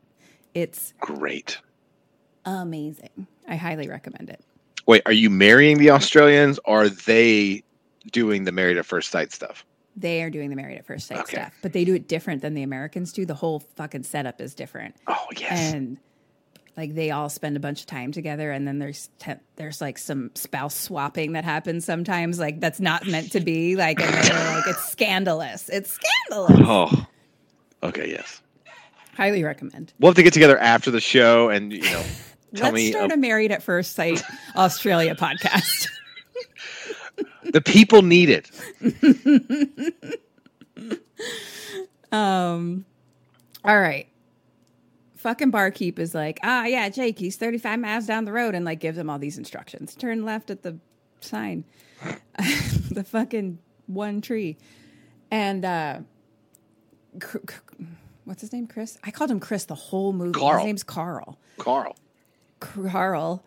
It's 0.55 0.94
great. 1.00 1.59
amazing. 2.44 3.26
I 3.46 3.57
highly 3.57 3.88
recommend 3.88 4.30
it. 4.30 4.40
Wait, 4.86 5.02
are 5.07 5.12
you 5.12 5.30
marrying 5.30 5.78
the 5.78 5.90
Australians? 5.90 6.59
Or 6.64 6.84
are 6.84 6.88
they 6.88 7.62
doing 8.11 8.44
the 8.44 8.52
married 8.52 8.78
at 8.78 8.86
first 8.86 9.11
sight 9.11 9.32
stuff? 9.32 9.64
They 9.97 10.22
are 10.22 10.30
doing 10.30 10.51
the 10.51 10.57
Married 10.57 10.78
at 10.78 10.86
First 10.86 11.07
Sight 11.07 11.18
Okay. 11.20 11.36
stuff, 11.36 11.53
but 11.62 11.72
they 11.72 11.84
do 11.84 11.95
it 11.95 12.09
different 12.09 12.42
than 12.42 12.55
the 12.55 12.62
Americans 12.62 13.12
do. 13.12 13.24
The 13.24 13.34
whole 13.34 13.61
fucking 13.76 14.03
setup 14.03 14.40
is 14.40 14.55
different. 14.55 14.97
Oh 15.07 15.26
yes. 15.36 15.72
and 15.72 15.99
like 16.76 16.95
they 16.97 17.12
all 17.12 17.28
spend 17.28 17.57
a 17.57 17.61
bunch 17.61 17.82
of 17.82 17.86
time 17.86 18.11
together 18.11 18.51
and 18.51 18.66
then 18.66 18.80
there's 18.80 19.09
te- 19.20 19.34
there's 19.55 19.80
like 19.80 19.97
some 19.97 20.32
spouse 20.34 20.74
swapping 20.74 21.34
that 21.34 21.45
happens 21.45 21.84
sometimes 21.84 22.40
like 22.40 22.59
that's 22.59 22.80
not 22.80 23.07
meant 23.07 23.30
to 23.30 23.38
be 23.40 23.76
like 23.76 24.01
and 24.01 24.12
they're 24.12 24.55
like 24.57 24.66
it's 24.66 24.88
scandalous 24.90 25.68
it's 25.68 25.92
scandalous 25.92 26.61
oh. 26.66 27.07
Okay. 27.84 28.11
Yes. 28.11 28.42
highly 29.16 29.45
recommend 29.45 29.92
We'll 30.01 30.11
have 30.11 30.16
to 30.16 30.24
get 30.24 30.32
together 30.32 30.59
after 30.59 30.90
the 30.90 31.01
show 31.01 31.49
and 31.49 31.72
you 31.72 31.82
know 31.82 32.03
tell 32.57 32.64
let's 32.72 32.74
me 32.74 32.90
start 32.90 33.12
uh, 33.12 33.14
a 33.14 33.16
married 33.18 33.53
at 33.53 33.62
first 33.62 33.92
sight 33.95 34.20
australia 34.57 35.14
podcast 35.14 35.86
the 37.55 37.61
people 37.61 38.02
need 38.02 38.30
it. 38.30 38.50
um 42.12 42.84
all 43.64 43.80
right 43.80 44.09
fucking 45.16 45.50
barkeep 45.50 45.98
is 45.98 46.14
like 46.14 46.38
ah 46.42 46.64
yeah 46.64 46.88
jake 46.88 47.18
he's 47.18 47.36
35 47.36 47.78
miles 47.78 48.07
down 48.07 48.24
the 48.24 48.32
road 48.32 48.55
and 48.55 48.64
like 48.64 48.80
gives 48.80 48.98
him 48.98 49.09
all 49.09 49.18
these 49.18 49.38
instructions 49.38 49.94
turn 49.94 50.24
left 50.24 50.50
at 50.50 50.62
the 50.62 50.76
sign 51.20 51.64
the 52.90 53.05
fucking 53.05 53.59
one 53.86 54.20
tree 54.20 54.57
and 55.30 55.64
uh 55.64 56.00
c- 57.22 57.38
c- 57.48 57.86
what's 58.24 58.40
his 58.40 58.52
name? 58.52 58.66
Chris. 58.66 58.98
I 59.05 59.11
called 59.11 59.30
him 59.30 59.40
Chris 59.40 59.64
the 59.66 59.74
whole 59.74 60.12
movie. 60.12 60.38
Carl. 60.38 60.59
His 60.59 60.66
name's 60.66 60.82
Carl. 60.82 61.38
Carl. 61.59 61.96
Carl 62.61 63.44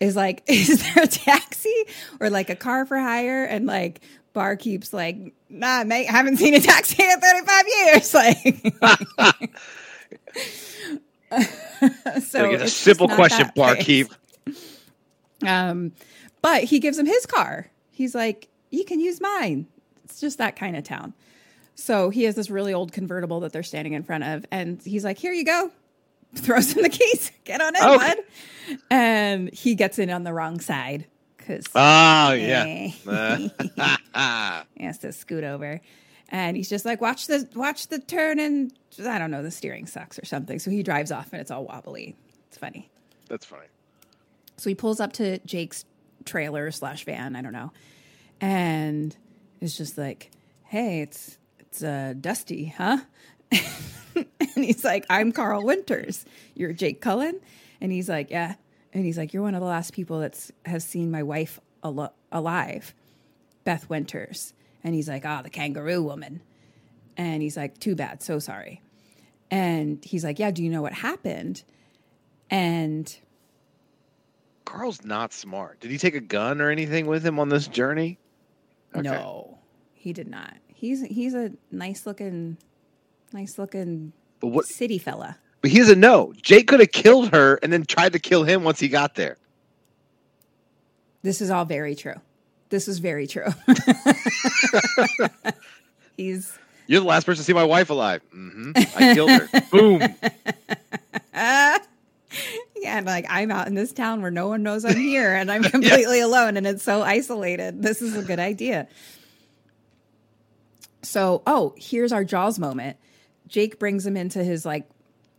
is 0.00 0.16
like, 0.16 0.42
is 0.48 0.82
there 0.82 1.04
a 1.04 1.06
taxi 1.06 1.84
or 2.20 2.30
like 2.30 2.50
a 2.50 2.56
car 2.56 2.86
for 2.86 2.98
hire? 2.98 3.44
And 3.44 3.66
like, 3.66 4.00
bar 4.32 4.56
keeps 4.56 4.92
like, 4.92 5.34
nah, 5.48 5.84
mate, 5.84 6.08
I 6.08 6.12
haven't 6.12 6.36
seen 6.38 6.54
a 6.54 6.60
taxi 6.60 7.02
in 7.02 7.20
35 7.20 7.64
years. 7.68 8.14
Like, 11.30 11.40
so 12.22 12.42
Like, 12.42 12.54
it's 12.54 12.64
a 12.64 12.68
simple 12.68 13.08
question, 13.08 13.48
barkeep. 13.54 14.08
Um, 15.46 15.92
but 16.42 16.64
he 16.64 16.80
gives 16.80 16.98
him 16.98 17.06
his 17.06 17.24
car. 17.26 17.68
He's 17.90 18.14
like, 18.14 18.48
you 18.70 18.84
can 18.84 18.98
use 19.00 19.20
mine. 19.20 19.66
It's 20.04 20.20
just 20.20 20.38
that 20.38 20.56
kind 20.56 20.76
of 20.76 20.84
town. 20.84 21.14
So 21.76 22.10
he 22.10 22.24
has 22.24 22.34
this 22.34 22.50
really 22.50 22.74
old 22.74 22.92
convertible 22.92 23.40
that 23.40 23.52
they're 23.52 23.62
standing 23.62 23.92
in 23.94 24.02
front 24.02 24.24
of, 24.24 24.44
and 24.50 24.82
he's 24.82 25.04
like, 25.04 25.18
"Here 25.18 25.32
you 25.32 25.44
go." 25.44 25.70
Throws 26.34 26.72
him 26.72 26.82
the 26.82 26.88
keys. 26.88 27.30
Get 27.44 27.60
on 27.60 27.76
in, 27.76 27.82
Okay. 27.82 28.14
bud. 28.68 28.78
And 28.90 29.52
he 29.52 29.74
gets 29.74 29.98
in 29.98 30.10
on 30.10 30.24
the 30.24 30.32
wrong 30.32 30.60
side 30.60 31.06
because 31.36 31.64
Oh 31.74 32.32
yeah. 32.32 32.64
he 34.76 34.84
has 34.84 34.98
to 34.98 35.12
scoot 35.12 35.44
over. 35.44 35.80
And 36.28 36.56
he's 36.56 36.68
just 36.68 36.84
like, 36.84 37.00
watch 37.00 37.26
the 37.26 37.48
watch 37.56 37.88
the 37.88 37.98
turn 37.98 38.38
and 38.38 38.72
I 39.04 39.18
don't 39.18 39.32
know, 39.32 39.42
the 39.42 39.50
steering 39.50 39.86
sucks 39.86 40.18
or 40.18 40.24
something. 40.24 40.58
So 40.60 40.70
he 40.70 40.82
drives 40.84 41.10
off 41.10 41.32
and 41.32 41.40
it's 41.40 41.50
all 41.50 41.64
wobbly. 41.64 42.14
It's 42.48 42.58
funny. 42.58 42.88
That's 43.28 43.46
funny. 43.46 43.66
So 44.56 44.70
he 44.70 44.74
pulls 44.74 45.00
up 45.00 45.12
to 45.14 45.38
Jake's 45.40 45.84
trailer 46.24 46.70
slash 46.70 47.04
van, 47.04 47.34
I 47.34 47.42
don't 47.42 47.52
know, 47.52 47.72
and 48.40 49.16
it's 49.60 49.76
just 49.76 49.96
like, 49.96 50.30
"Hey, 50.64 51.00
it's 51.00 51.38
it's 51.58 51.82
uh, 51.82 52.14
Dusty, 52.20 52.66
huh?" 52.76 52.98
and 54.14 54.64
he's 54.64 54.84
like, 54.84 55.04
"I'm 55.10 55.32
Carl 55.32 55.64
Winters. 55.64 56.24
You're 56.54 56.72
Jake 56.72 57.00
Cullen," 57.00 57.40
and 57.80 57.92
he's 57.92 58.08
like, 58.08 58.30
"Yeah," 58.30 58.54
and 58.92 59.04
he's 59.04 59.18
like, 59.18 59.32
"You're 59.32 59.42
one 59.42 59.54
of 59.54 59.60
the 59.60 59.66
last 59.66 59.92
people 59.92 60.20
that's 60.20 60.52
has 60.66 60.84
seen 60.84 61.10
my 61.10 61.22
wife 61.22 61.60
al- 61.84 62.14
alive, 62.32 62.94
Beth 63.64 63.88
Winters," 63.88 64.54
and 64.84 64.94
he's 64.94 65.08
like, 65.08 65.24
"Ah, 65.24 65.42
the 65.42 65.50
kangaroo 65.50 66.02
woman," 66.02 66.42
and 67.16 67.42
he's 67.42 67.56
like, 67.56 67.78
"Too 67.78 67.94
bad, 67.94 68.22
so 68.22 68.38
sorry," 68.38 68.82
and 69.50 70.04
he's 70.04 70.24
like, 70.24 70.38
"Yeah, 70.38 70.50
do 70.50 70.62
you 70.62 70.70
know 70.70 70.82
what 70.82 70.92
happened?" 70.92 71.62
And 72.50 73.16
Carl's 74.64 75.04
not 75.04 75.32
smart. 75.32 75.80
Did 75.80 75.90
he 75.90 75.98
take 75.98 76.14
a 76.14 76.20
gun 76.20 76.60
or 76.60 76.70
anything 76.70 77.06
with 77.06 77.26
him 77.26 77.38
on 77.40 77.48
this 77.48 77.66
journey? 77.66 78.18
Okay. 78.94 79.02
No, 79.02 79.58
he 79.94 80.12
did 80.12 80.28
not. 80.28 80.54
He's 80.68 81.02
he's 81.02 81.34
a 81.34 81.52
nice 81.70 82.06
looking, 82.06 82.56
nice 83.32 83.58
looking 83.58 84.12
But 84.40 84.48
what? 84.48 84.66
city 84.66 84.98
fella. 84.98 85.36
But 85.60 85.70
he 85.70 85.78
doesn't 85.78 86.00
know. 86.00 86.32
Jake 86.40 86.68
could 86.68 86.80
have 86.80 86.92
killed 86.92 87.32
her 87.32 87.58
and 87.62 87.72
then 87.72 87.84
tried 87.84 88.12
to 88.14 88.18
kill 88.18 88.44
him 88.44 88.64
once 88.64 88.80
he 88.80 88.88
got 88.88 89.14
there. 89.14 89.36
This 91.22 91.42
is 91.42 91.50
all 91.50 91.66
very 91.66 91.94
true. 91.94 92.14
This 92.70 92.88
is 92.88 92.98
very 92.98 93.26
true. 93.26 93.48
he's 96.16 96.56
You're 96.86 97.00
the 97.00 97.06
last 97.06 97.26
person 97.26 97.40
to 97.40 97.44
see 97.44 97.52
my 97.52 97.64
wife 97.64 97.90
alive. 97.90 98.22
hmm 98.32 98.72
I 98.96 99.14
killed 99.14 99.30
her. 99.30 99.48
Boom. 99.70 100.00
yeah, 101.34 101.78
and 102.84 103.06
like 103.06 103.26
I'm 103.28 103.50
out 103.50 103.66
in 103.66 103.74
this 103.74 103.92
town 103.92 104.22
where 104.22 104.30
no 104.30 104.48
one 104.48 104.62
knows 104.62 104.84
I'm 104.84 104.96
here, 104.96 105.34
and 105.34 105.52
I'm 105.52 105.62
completely 105.62 106.20
alone, 106.20 106.56
and 106.56 106.66
it's 106.66 106.82
so 106.82 107.02
isolated. 107.02 107.82
This 107.82 108.00
is 108.00 108.16
a 108.16 108.22
good 108.22 108.38
idea. 108.38 108.88
So, 111.02 111.42
oh, 111.46 111.74
here's 111.76 112.12
our 112.12 112.24
Jaws 112.24 112.58
moment. 112.58 112.96
Jake 113.50 113.78
brings 113.78 114.06
him 114.06 114.16
into 114.16 114.42
his 114.42 114.64
like, 114.64 114.88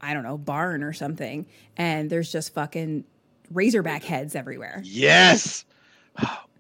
I 0.02 0.14
don't 0.14 0.24
know, 0.24 0.38
barn 0.38 0.84
or 0.84 0.94
something, 0.94 1.48
and 1.78 2.10
there's 2.10 2.32
just 2.32 2.54
fucking 2.54 3.06
razorback 3.52 4.04
heads 4.04 4.36
everywhere. 4.36 4.82
Yes. 4.86 5.66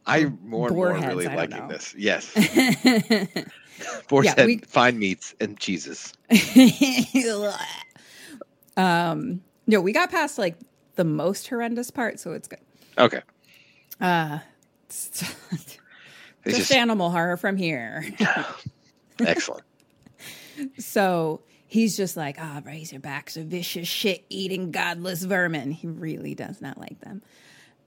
I 0.07 0.25
more 0.43 0.67
and 0.67 0.75
more 0.75 0.93
heads, 0.95 1.07
really 1.07 1.27
liking 1.27 1.57
know. 1.59 1.67
this. 1.67 1.93
Yes. 1.97 2.31
Boar's 4.09 4.25
Yeah, 4.25 4.35
head, 4.35 4.45
we- 4.47 4.57
fine 4.59 4.97
meats 4.97 5.35
and 5.39 5.59
cheeses. 5.59 6.13
um, 8.77 9.41
no, 9.67 9.81
we 9.81 9.91
got 9.93 10.09
past 10.11 10.37
like 10.37 10.55
the 10.95 11.03
most 11.03 11.47
horrendous 11.47 11.91
part, 11.91 12.19
so 12.19 12.31
it's 12.33 12.47
good. 12.47 12.59
Okay. 12.97 13.21
It's 14.93 15.09
just 15.21 15.79
just 16.45 16.71
animal 16.73 17.11
horror 17.11 17.37
from 17.37 17.55
here. 17.55 18.03
excellent. 19.19 19.63
So 20.77 21.41
he's 21.67 21.95
just 21.97 22.17
like, 22.17 22.37
ah, 22.39 22.61
razorbacks 22.65 23.37
are 23.37 23.43
vicious, 23.43 23.87
shit 23.87 24.25
eating, 24.29 24.71
godless 24.71 25.23
vermin. 25.23 25.71
He 25.71 25.87
really 25.87 26.35
does 26.35 26.61
not 26.61 26.77
like 26.77 26.99
them. 27.01 27.21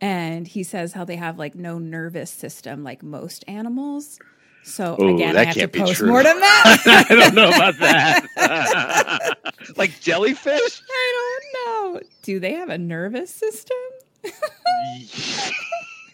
And 0.00 0.46
he 0.46 0.62
says 0.62 0.92
how 0.92 1.04
they 1.04 1.16
have 1.16 1.38
like 1.38 1.54
no 1.54 1.78
nervous 1.78 2.30
system 2.30 2.82
like 2.84 3.02
most 3.02 3.44
animals. 3.48 4.18
So 4.64 4.96
Ooh, 5.00 5.14
again, 5.14 5.36
I 5.36 5.44
have 5.44 5.54
to 5.54 5.60
can't 5.60 5.72
be 5.72 5.78
true. 5.80 5.86
post 5.88 6.02
mortem 6.02 6.40
that. 6.40 7.06
I 7.08 7.14
don't 7.14 7.34
know 7.34 7.48
about 7.48 7.78
that. 7.78 9.36
like 9.76 10.00
jellyfish? 10.00 10.82
I 10.90 11.40
don't 11.52 11.94
know. 11.94 12.00
Do 12.22 12.40
they 12.40 12.54
have 12.54 12.70
a 12.70 12.78
nervous 12.78 13.30
system? 13.30 13.76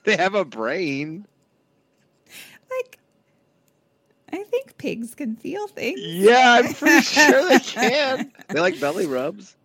they 0.04 0.16
have 0.16 0.34
a 0.34 0.44
brain. 0.44 1.26
Like, 2.70 2.98
I 4.32 4.42
think 4.44 4.76
pigs 4.78 5.14
can 5.14 5.36
feel 5.36 5.66
things. 5.68 6.00
Yeah, 6.00 6.60
I'm 6.62 6.74
pretty 6.74 7.00
sure 7.02 7.48
they 7.48 7.58
can. 7.58 8.32
They 8.48 8.60
like 8.60 8.80
belly 8.80 9.06
rubs. 9.06 9.56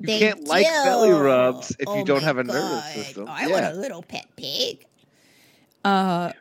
You 0.00 0.06
They 0.08 0.18
can't 0.18 0.46
like 0.46 0.66
belly 0.66 1.10
rubs 1.10 1.70
if 1.78 1.88
Oh 1.88 1.98
you 1.98 2.04
don't 2.04 2.22
have 2.22 2.38
a 2.38 2.44
nervous 2.44 2.84
system. 2.92 3.24
Oh, 3.28 3.30
I 3.32 3.46
yeah. 3.46 3.52
want 3.52 3.64
a 3.76 3.78
little 3.80 4.02
pet 4.02 4.26
pig. 4.36 4.84
Uh, 5.84 6.32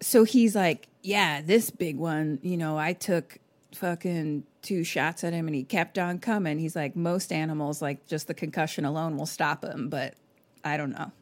so 0.00 0.24
he's 0.24 0.54
like, 0.54 0.88
yeah, 1.02 1.42
this 1.42 1.70
big 1.70 1.96
one. 1.98 2.38
You 2.42 2.56
know, 2.56 2.78
I 2.78 2.92
took 2.94 3.38
fucking 3.74 4.44
two 4.62 4.84
shots 4.84 5.24
at 5.24 5.32
him, 5.32 5.46
and 5.48 5.54
he 5.54 5.64
kept 5.64 5.98
on 5.98 6.18
coming. 6.18 6.58
He's 6.58 6.76
like, 6.76 6.96
most 6.96 7.32
animals, 7.32 7.82
like 7.82 8.06
just 8.06 8.26
the 8.26 8.34
concussion 8.34 8.84
alone 8.84 9.16
will 9.18 9.26
stop 9.26 9.64
him, 9.64 9.88
but 9.88 10.14
I 10.64 10.76
don't 10.76 10.92
know. 10.92 11.12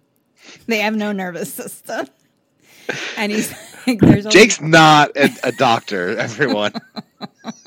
They 0.67 0.79
have 0.79 0.95
no 0.95 1.13
nervous 1.13 1.53
system. 1.55 2.07
And 3.17 3.31
he's 3.33 3.51
like, 3.87 3.99
there's 4.01 4.27
only- 4.27 4.39
Jake's 4.39 4.61
not 4.61 5.17
a, 5.17 5.31
a 5.45 5.53
doctor, 5.53 6.17
everyone. 6.19 6.73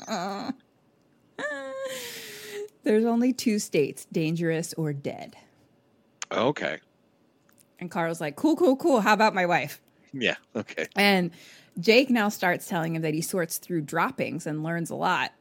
there's 2.84 3.04
only 3.04 3.32
two 3.32 3.58
states, 3.58 4.06
dangerous 4.12 4.72
or 4.74 4.92
dead. 4.92 5.36
okay. 6.30 6.78
And 7.78 7.90
Carl's 7.90 8.22
like, 8.22 8.36
cool, 8.36 8.56
cool, 8.56 8.74
cool. 8.76 9.00
How 9.02 9.12
about 9.12 9.34
my 9.34 9.44
wife? 9.44 9.82
Yeah. 10.14 10.36
Okay. 10.54 10.86
And 10.96 11.30
Jake 11.78 12.08
now 12.08 12.30
starts 12.30 12.66
telling 12.66 12.96
him 12.96 13.02
that 13.02 13.12
he 13.12 13.20
sorts 13.20 13.58
through 13.58 13.82
droppings 13.82 14.46
and 14.46 14.62
learns 14.62 14.88
a 14.88 14.94
lot. 14.94 15.32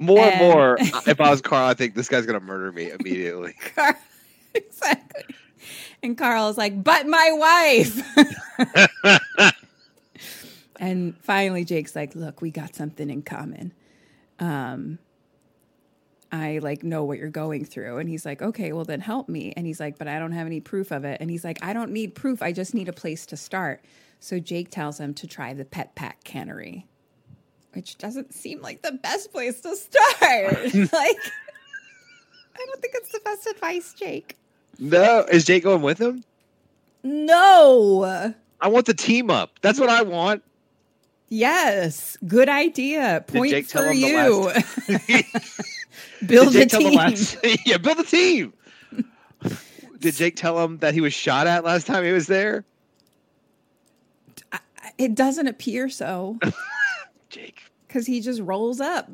More 0.00 0.18
and 0.24 0.32
And- 0.40 0.52
more, 0.52 0.76
if 1.06 1.20
I 1.20 1.30
was 1.30 1.40
Carl, 1.40 1.68
I 1.68 1.74
think 1.74 1.94
this 1.94 2.08
guy's 2.08 2.26
going 2.26 2.38
to 2.38 2.44
murder 2.44 2.72
me 2.72 2.90
immediately. 2.90 3.54
Car- 3.76 3.96
exactly. 4.54 5.22
And 6.02 6.18
Carl's 6.18 6.58
like, 6.58 6.82
but 6.82 7.06
my 7.06 7.30
wife. 7.32 8.02
and 10.80 11.16
finally, 11.18 11.64
Jake's 11.64 11.94
like, 11.94 12.16
look, 12.16 12.42
we 12.42 12.50
got 12.50 12.74
something 12.74 13.08
in 13.08 13.22
common. 13.22 13.72
Um, 14.40 14.98
I 16.32 16.60
like 16.62 16.82
know 16.82 17.04
what 17.04 17.18
you're 17.18 17.28
going 17.28 17.64
through. 17.64 17.98
And 17.98 18.08
he's 18.08 18.24
like, 18.24 18.40
okay, 18.40 18.72
well 18.72 18.84
then 18.84 19.00
help 19.00 19.28
me. 19.28 19.52
And 19.56 19.66
he's 19.66 19.78
like, 19.78 19.98
but 19.98 20.08
I 20.08 20.18
don't 20.18 20.32
have 20.32 20.46
any 20.46 20.60
proof 20.60 20.90
of 20.90 21.04
it. 21.04 21.18
And 21.20 21.30
he's 21.30 21.44
like, 21.44 21.62
I 21.62 21.74
don't 21.74 21.92
need 21.92 22.14
proof. 22.14 22.42
I 22.42 22.52
just 22.52 22.74
need 22.74 22.88
a 22.88 22.92
place 22.92 23.26
to 23.26 23.36
start. 23.36 23.84
So 24.18 24.40
Jake 24.40 24.70
tells 24.70 24.98
him 24.98 25.12
to 25.14 25.26
try 25.26 25.52
the 25.52 25.64
Pet 25.64 25.94
Pack 25.94 26.24
Cannery, 26.24 26.86
which 27.74 27.98
doesn't 27.98 28.32
seem 28.32 28.62
like 28.62 28.80
the 28.80 28.92
best 28.92 29.30
place 29.30 29.60
to 29.60 29.76
start. 29.76 30.02
like, 30.74 31.18
I 32.54 32.66
don't 32.66 32.80
think 32.80 32.94
it's 32.94 33.12
the 33.12 33.20
best 33.24 33.46
advice, 33.46 33.92
Jake. 33.92 34.36
No, 34.78 35.24
is 35.30 35.44
Jake 35.44 35.62
going 35.64 35.82
with 35.82 36.00
him? 36.00 36.24
No. 37.02 38.34
I 38.60 38.68
want 38.68 38.86
the 38.86 38.94
team 38.94 39.30
up. 39.30 39.58
That's 39.60 39.78
what 39.80 39.88
I 39.88 40.02
want. 40.02 40.42
Yes. 41.28 42.16
Good 42.26 42.48
idea. 42.48 43.24
Point 43.26 43.66
for 43.66 43.92
you. 43.92 44.52
Build 46.26 46.48
a 46.48 46.50
Jake 46.52 46.68
tell 46.68 46.80
him 46.80 46.86
team. 46.90 46.98
last? 46.98 47.36
yeah, 47.66 47.78
build 47.78 47.98
a 47.98 48.04
team. 48.04 48.52
Did 49.98 50.14
Jake 50.14 50.36
tell 50.36 50.62
him 50.62 50.78
that 50.78 50.94
he 50.94 51.00
was 51.00 51.12
shot 51.12 51.46
at 51.46 51.64
last 51.64 51.86
time 51.86 52.04
he 52.04 52.12
was 52.12 52.26
there? 52.26 52.64
It 54.98 55.14
doesn't 55.14 55.46
appear 55.46 55.88
so 55.88 56.38
Jake, 57.30 57.62
because 57.88 58.06
he 58.06 58.20
just 58.20 58.40
rolls 58.40 58.80
up 58.80 59.10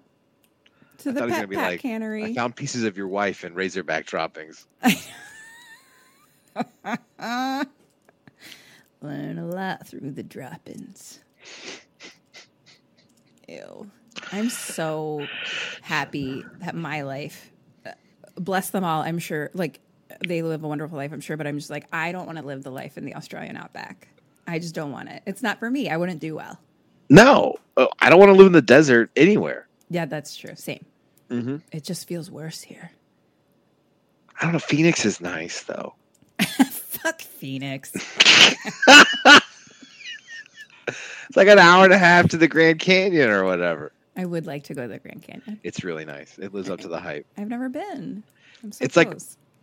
to 0.98 1.12
the 1.12 1.20
thought 1.20 1.28
gonna 1.28 1.40
Pet 1.43 1.48
be 1.51 1.56
Pack 1.56 1.70
like, 1.72 1.80
Cannery. 1.80 2.24
I 2.24 2.35
found 2.35 2.56
pieces 2.56 2.82
of 2.85 2.97
your 2.97 3.06
wife 3.09 3.44
and 3.44 3.55
razorback 3.55 4.06
droppings. 4.06 4.66
Learn 9.02 9.39
a 9.39 9.47
lot 9.47 9.86
through 9.86 10.10
the 10.10 10.22
droppings. 10.22 11.20
Ew. 13.48 13.90
I'm 14.32 14.51
so 14.51 15.26
happy 15.82 16.44
that 16.60 16.74
my 16.74 17.02
life, 17.02 17.51
uh, 17.86 17.93
bless 18.36 18.70
them 18.70 18.85
all, 18.85 19.02
I'm 19.02 19.18
sure, 19.18 19.51
like 19.55 19.80
they 20.26 20.43
live 20.43 20.64
a 20.64 20.68
wonderful 20.68 20.97
life, 20.97 21.12
I'm 21.12 21.20
sure, 21.20 21.36
but 21.36 21.47
I'm 21.47 21.59
just 21.59 21.70
like, 21.70 21.86
I 21.93 22.12
don't 22.12 22.26
want 22.26 22.39
to 22.39 22.44
live 22.44 22.64
the 22.64 22.70
life 22.70 22.98
in 22.98 23.05
the 23.05 23.14
Australian 23.14 23.56
outback. 23.56 24.09
I 24.47 24.59
just 24.59 24.74
don't 24.74 24.93
want 24.93 25.10
it. 25.10 25.22
It's 25.26 25.43
not 25.43 25.59
for 25.59 25.70
me. 25.70 25.89
I 25.89 25.97
wouldn't 25.97 26.20
do 26.20 26.35
well. 26.35 26.59
No, 27.10 27.56
oh, 27.76 27.89
I 28.01 28.10
don't 28.10 28.18
want 28.18 28.30
to 28.30 28.35
live 28.35 28.47
in 28.47 28.52
the 28.52 28.62
desert 28.62 29.10
anywhere. 29.16 29.66
Yeah, 29.90 30.06
that's 30.06 30.36
true. 30.36 30.55
Same. 30.56 30.85
Mm-hmm. 31.30 31.56
It 31.72 31.85
just 31.85 32.09
feels 32.09 32.30
worse 32.30 32.62
here. 32.62 32.90
I 34.40 34.44
don't 34.44 34.52
know. 34.52 34.59
Phoenix 34.59 35.05
is 35.05 35.20
nice 35.20 35.62
though. 35.62 35.94
Fuck 37.09 37.22
Phoenix. 37.22 37.93
It's 40.86 41.36
like 41.36 41.48
an 41.48 41.59
hour 41.59 41.85
and 41.85 41.93
a 41.93 41.98
half 41.98 42.30
to 42.30 42.39
the 42.39 42.48
Grand 42.48 42.78
Canyon 42.78 43.28
or 43.28 43.44
whatever. 43.44 43.93
I 44.16 44.24
would 44.24 44.47
like 44.47 44.64
to 44.64 44.74
go 44.74 44.82
to 44.82 44.89
the 44.89 44.98
Grand 44.98 45.22
Canyon. 45.22 45.60
It's 45.62 45.85
really 45.85 46.06
nice. 46.06 46.39
It 46.39 46.55
lives 46.55 46.70
up 46.70 46.80
to 46.80 46.89
the 46.89 46.98
hype. 46.98 47.26
I've 47.36 47.51
never 47.51 47.68
been. 47.68 48.22
I'm 48.64 48.72
so 48.72 48.82
It's 48.82 48.97
like- 48.97 49.12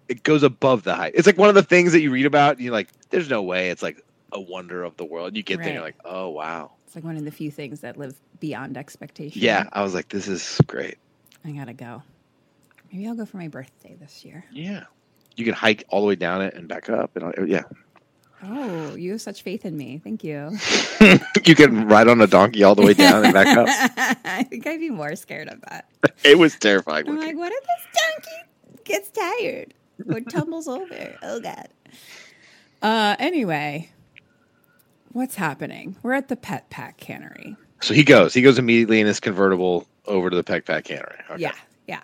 It 0.07 0.21
goes 0.21 0.43
above 0.43 0.83
the 0.83 0.93
hype. 0.93 1.13
It's 1.15 1.25
like 1.25 1.39
one 1.39 1.49
of 1.49 1.55
the 1.55 1.63
things 1.63 1.91
that 1.93 2.01
you 2.01 2.11
read 2.11 2.27
about. 2.27 2.57
And 2.57 2.61
you're 2.63 2.71
like, 2.71 2.89
there's 3.09 3.31
no 3.31 3.41
way. 3.41 3.71
It's 3.71 3.81
like 3.81 4.05
a 4.31 4.39
wonder 4.39 4.83
of 4.83 4.95
the 4.97 5.05
world. 5.05 5.35
You 5.35 5.41
get 5.41 5.59
there, 5.63 5.73
you're 5.73 5.81
like, 5.81 5.97
oh 6.05 6.29
wow. 6.29 6.73
it's 6.85 6.93
like 6.95 7.03
one 7.03 7.17
of 7.17 7.25
the 7.25 7.31
few 7.31 7.49
things 7.49 7.79
that 7.79 7.97
live 7.97 8.15
beyond 8.39 8.77
expectation. 8.77 9.41
Yeah, 9.41 9.67
I 9.73 9.81
was 9.81 9.95
like, 9.95 10.09
this 10.09 10.27
is 10.27 10.61
great. 10.67 10.99
I 11.43 11.49
gotta 11.51 11.73
go. 11.73 12.03
Maybe 12.91 13.07
I'll 13.07 13.15
go 13.15 13.25
for 13.25 13.37
my 13.37 13.47
birthday 13.47 13.95
this 13.99 14.23
year. 14.23 14.45
Yeah, 14.51 14.83
you 15.35 15.45
can 15.45 15.53
hike 15.53 15.83
all 15.89 16.01
the 16.01 16.07
way 16.07 16.15
down 16.15 16.41
it 16.41 16.53
and 16.53 16.67
back 16.67 16.89
up, 16.89 17.15
and 17.15 17.23
all, 17.25 17.47
yeah, 17.47 17.63
Oh, 18.47 18.95
you 18.95 19.13
have 19.13 19.21
such 19.21 19.41
faith 19.41 19.65
in 19.65 19.75
me. 19.75 19.99
Thank 20.03 20.23
you. 20.23 20.51
you 21.45 21.55
can 21.55 21.87
ride 21.87 22.07
on 22.07 22.21
a 22.21 22.27
donkey 22.27 22.63
all 22.63 22.75
the 22.75 22.83
way 22.83 22.93
down 22.93 23.23
and 23.25 23.33
back 23.33 23.57
up. 23.57 23.67
I 24.25 24.43
think 24.43 24.67
I'd 24.67 24.79
be 24.79 24.89
more 24.89 25.15
scared 25.15 25.47
of 25.47 25.61
that. 25.61 25.89
It 26.23 26.37
was 26.37 26.55
terrifying. 26.55 27.07
I'm 27.07 27.15
looking. 27.15 27.37
like, 27.37 27.37
what 27.37 27.51
if 27.51 27.63
this 27.63 28.01
donkey 28.03 28.83
gets 28.83 29.09
tired 29.09 29.73
or 30.07 30.19
tumbles 30.21 30.67
over? 30.67 31.17
Oh 31.23 31.39
God. 31.39 31.67
Uh, 32.81 33.15
anyway, 33.19 33.89
what's 35.11 35.35
happening? 35.35 35.95
We're 36.03 36.13
at 36.13 36.27
the 36.27 36.35
Pet 36.35 36.69
Pack 36.69 36.97
Cannery. 36.97 37.55
So 37.81 37.93
he 37.93 38.03
goes. 38.03 38.33
He 38.33 38.41
goes 38.41 38.57
immediately 38.59 38.99
in 38.99 39.07
his 39.07 39.19
convertible 39.19 39.87
over 40.05 40.29
to 40.29 40.35
the 40.35 40.43
Pet 40.43 40.65
Pack 40.65 40.85
Cannery. 40.85 41.17
Okay. 41.31 41.41
Yeah, 41.41 41.53
yeah. 41.87 42.01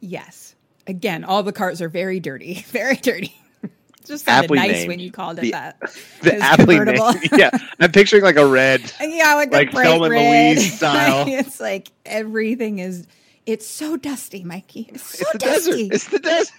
Yes. 0.00 0.54
Again, 0.86 1.24
all 1.24 1.42
the 1.42 1.52
cars 1.52 1.80
are 1.82 1.88
very 1.88 2.20
dirty, 2.20 2.54
very 2.68 2.96
dirty. 2.96 3.34
Just 4.06 4.24
sounded 4.24 4.44
Aptly 4.46 4.58
nice 4.58 4.70
named. 4.72 4.88
when 4.88 4.98
you 4.98 5.12
called 5.12 5.38
it 5.38 5.42
The- 5.42 5.50
that. 5.52 5.78
The 6.22 6.34
It 6.36 6.40
aptly 6.42 7.38
yeah, 7.38 7.50
I'm 7.78 7.92
picturing 7.92 8.22
like 8.22 8.36
a 8.36 8.46
red. 8.46 8.80
Yeah, 9.00 9.34
like, 9.34 9.52
Like 9.52 9.70
Thelma 9.72 10.08
red. 10.08 10.56
Louise 10.56 10.76
style. 10.76 11.26
it's 11.28 11.60
like 11.60 11.92
everything 12.06 12.78
is. 12.80 13.06
It's 13.46 13.66
so 13.66 13.96
dusty, 13.96 14.42
Mikey. 14.44 14.88
It's 14.92 15.02
so 15.18 15.22
It's 15.22 15.32
the 15.32 15.38
dusty. 15.38 15.88
desert. 15.88 15.94
It's 15.94 16.08
the 16.08 16.18
desert. 16.18 16.54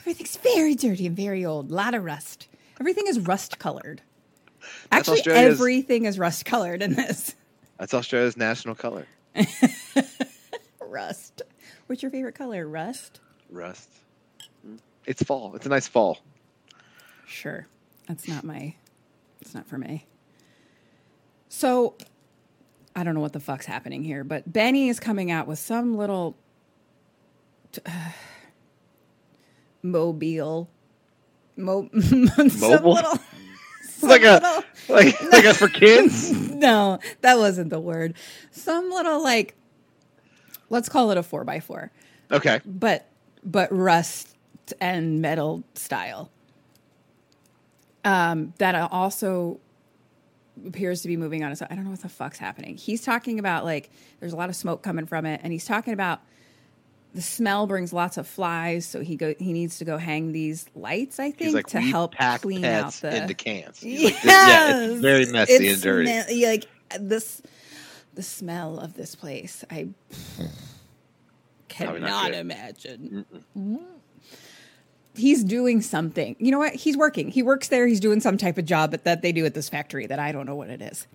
Everything's 0.00 0.36
very 0.36 0.74
dirty 0.74 1.06
and 1.06 1.16
very 1.16 1.44
old. 1.44 1.70
A 1.70 1.74
lot 1.74 1.94
of 1.94 2.04
rust. 2.04 2.48
Everything 2.80 3.06
is 3.06 3.18
rust 3.20 3.58
colored. 3.58 4.00
That's 4.90 5.08
Actually, 5.08 5.18
Australia's- 5.18 5.54
everything 5.60 6.04
is 6.06 6.18
rust 6.18 6.44
colored 6.44 6.82
in 6.82 6.94
this. 6.94 7.34
That's 7.78 7.94
Australia's 7.94 8.36
national 8.36 8.74
color. 8.74 9.06
Rust. 10.80 11.42
What's 11.90 12.02
your 12.04 12.12
favorite 12.12 12.36
color? 12.36 12.68
Rust. 12.68 13.18
Rust. 13.50 13.88
Hmm. 14.64 14.76
It's 15.06 15.24
fall. 15.24 15.56
It's 15.56 15.66
a 15.66 15.70
nice 15.70 15.88
fall. 15.88 16.20
Sure. 17.26 17.66
That's 18.06 18.28
not 18.28 18.44
my 18.44 18.76
it's 19.40 19.56
not 19.56 19.66
for 19.66 19.76
me. 19.76 20.06
So 21.48 21.96
I 22.94 23.02
don't 23.02 23.14
know 23.16 23.20
what 23.20 23.32
the 23.32 23.40
fuck's 23.40 23.66
happening 23.66 24.04
here, 24.04 24.22
but 24.22 24.52
Benny 24.52 24.88
is 24.88 25.00
coming 25.00 25.32
out 25.32 25.48
with 25.48 25.58
some 25.58 25.96
little 25.96 26.36
t- 27.72 27.82
mobile 29.82 30.68
mo- 31.56 31.90
some 32.00 32.30
Mobile? 32.60 32.92
little- 32.94 33.18
like 34.02 34.22
a 34.22 34.34
little- 34.34 34.64
like 34.88 35.20
like 35.32 35.44
a 35.44 35.54
for 35.54 35.66
kids. 35.68 36.30
no, 36.52 37.00
that 37.22 37.36
wasn't 37.36 37.70
the 37.70 37.80
word. 37.80 38.14
Some 38.52 38.90
little 38.90 39.20
like 39.24 39.56
let's 40.70 40.88
call 40.88 41.10
it 41.10 41.18
a 41.18 41.22
4 41.22 41.44
by 41.44 41.60
4 41.60 41.90
Okay. 42.32 42.60
but 42.64 43.06
but 43.44 43.68
rust 43.76 44.34
and 44.80 45.20
metal 45.20 45.64
style. 45.74 46.30
Um, 48.04 48.54
that 48.58 48.74
also 48.92 49.60
appears 50.66 51.02
to 51.02 51.08
be 51.08 51.16
moving 51.16 51.42
on. 51.44 51.54
So 51.56 51.66
I 51.70 51.74
don't 51.74 51.84
know 51.84 51.90
what 51.90 52.00
the 52.02 52.08
fuck's 52.08 52.38
happening. 52.38 52.76
He's 52.76 53.02
talking 53.02 53.38
about 53.38 53.64
like 53.64 53.90
there's 54.20 54.32
a 54.32 54.36
lot 54.36 54.48
of 54.48 54.56
smoke 54.56 54.82
coming 54.82 55.06
from 55.06 55.26
it, 55.26 55.40
and 55.42 55.52
he's 55.52 55.64
talking 55.66 55.92
about 55.92 56.20
the 57.12 57.22
smell 57.22 57.66
brings 57.66 57.92
lots 57.92 58.16
of 58.16 58.26
flies, 58.26 58.86
so 58.86 59.00
he 59.00 59.16
go 59.16 59.34
he 59.38 59.52
needs 59.52 59.78
to 59.78 59.84
go 59.84 59.98
hang 59.98 60.32
these 60.32 60.66
lights. 60.74 61.18
I 61.18 61.30
think 61.32 61.54
like 61.54 61.66
to 61.68 61.80
help 61.80 62.14
clean 62.40 62.64
out 62.64 62.92
the 62.94 63.22
into 63.22 63.34
cans. 63.34 63.80
He's 63.80 64.04
like, 64.04 64.24
yeah, 64.24 64.84
it's 64.84 65.00
very 65.00 65.26
messy 65.26 65.68
and 65.68 65.82
dirty. 65.82 66.06
me- 66.06 66.46
like 66.46 66.66
this, 66.98 67.42
the 68.20 68.24
smell 68.24 68.78
of 68.78 68.92
this 68.92 69.14
place. 69.14 69.64
I 69.70 69.88
cannot 71.68 72.34
imagine. 72.34 73.24
He's 75.14 75.42
doing 75.42 75.80
something. 75.80 76.36
You 76.38 76.50
know 76.50 76.58
what? 76.58 76.74
He's 76.74 76.98
working. 76.98 77.30
He 77.30 77.42
works 77.42 77.68
there. 77.68 77.86
He's 77.86 77.98
doing 77.98 78.20
some 78.20 78.36
type 78.36 78.58
of 78.58 78.66
job 78.66 78.90
that, 78.90 79.04
that 79.04 79.22
they 79.22 79.32
do 79.32 79.46
at 79.46 79.54
this 79.54 79.70
factory 79.70 80.06
that 80.06 80.18
I 80.18 80.32
don't 80.32 80.44
know 80.44 80.54
what 80.54 80.68
it 80.68 80.82
is. 80.82 81.06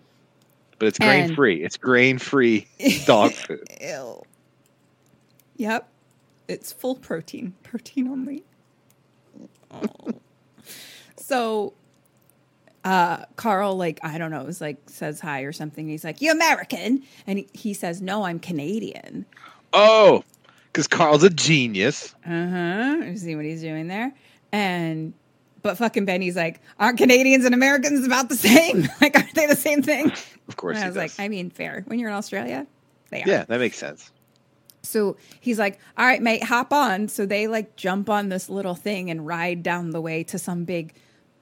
but 0.79 0.87
it's 0.87 0.97
grain 0.97 1.25
and- 1.25 1.35
free. 1.35 1.63
It's 1.63 1.77
grain 1.77 2.17
free 2.17 2.65
dog 3.05 3.33
food. 3.33 3.67
Ew. 3.79 4.23
Yep. 5.57 5.87
It's 6.47 6.73
full 6.73 6.95
protein. 6.95 7.53
Protein 7.61 8.07
only. 8.07 8.43
Oh. 9.69 9.85
so 11.17 11.73
uh 12.85 13.25
Carl 13.35 13.75
like 13.75 13.99
I 14.03 14.17
don't 14.17 14.31
know, 14.31 14.41
it 14.41 14.45
was 14.45 14.61
like 14.61 14.77
says 14.85 15.19
hi 15.19 15.41
or 15.41 15.51
something. 15.51 15.89
He's 15.89 16.03
like, 16.05 16.21
"You 16.21 16.31
American?" 16.31 17.03
And 17.27 17.39
he, 17.39 17.47
he 17.51 17.73
says, 17.73 18.01
"No, 18.01 18.23
I'm 18.23 18.39
Canadian." 18.39 19.25
Oh, 19.73 20.23
because 20.67 20.87
Carl's 20.87 21.23
a 21.23 21.29
genius. 21.29 22.13
Uh-huh. 22.25 22.97
You 23.03 23.17
see 23.17 23.35
what 23.35 23.43
he's 23.43 23.61
doing 23.61 23.87
there? 23.87 24.13
And 24.51 25.13
but 25.63 25.77
fucking 25.77 26.05
Benny's 26.05 26.35
like, 26.35 26.61
"Aren't 26.79 26.99
Canadians 26.99 27.43
and 27.43 27.55
Americans 27.55 28.05
about 28.05 28.29
the 28.29 28.35
same? 28.35 28.87
like 29.01 29.15
aren't 29.17 29.33
they 29.33 29.47
the 29.47 29.55
same 29.55 29.81
thing?" 29.81 30.11
Of 30.47 30.55
course, 30.55 30.75
And 30.77 30.85
I 30.85 30.87
was 30.87 30.95
like, 30.95 31.11
"I 31.17 31.27
mean, 31.27 31.49
fair. 31.49 31.83
When 31.87 31.97
you're 31.97 32.09
in 32.09 32.15
Australia, 32.15 32.67
they 33.09 33.23
are." 33.23 33.27
yeah, 33.27 33.45
that 33.45 33.59
makes 33.59 33.77
sense. 33.77 34.11
So 34.83 35.17
he's 35.39 35.57
like, 35.57 35.79
"All 35.97 36.05
right, 36.05 36.21
mate, 36.21 36.43
hop 36.43 36.71
on." 36.71 37.07
So 37.07 37.25
they 37.25 37.47
like 37.47 37.75
jump 37.75 38.11
on 38.11 38.29
this 38.29 38.47
little 38.47 38.75
thing 38.75 39.09
and 39.09 39.25
ride 39.25 39.63
down 39.63 39.89
the 39.89 40.01
way 40.01 40.23
to 40.25 40.37
some 40.37 40.65
big 40.65 40.93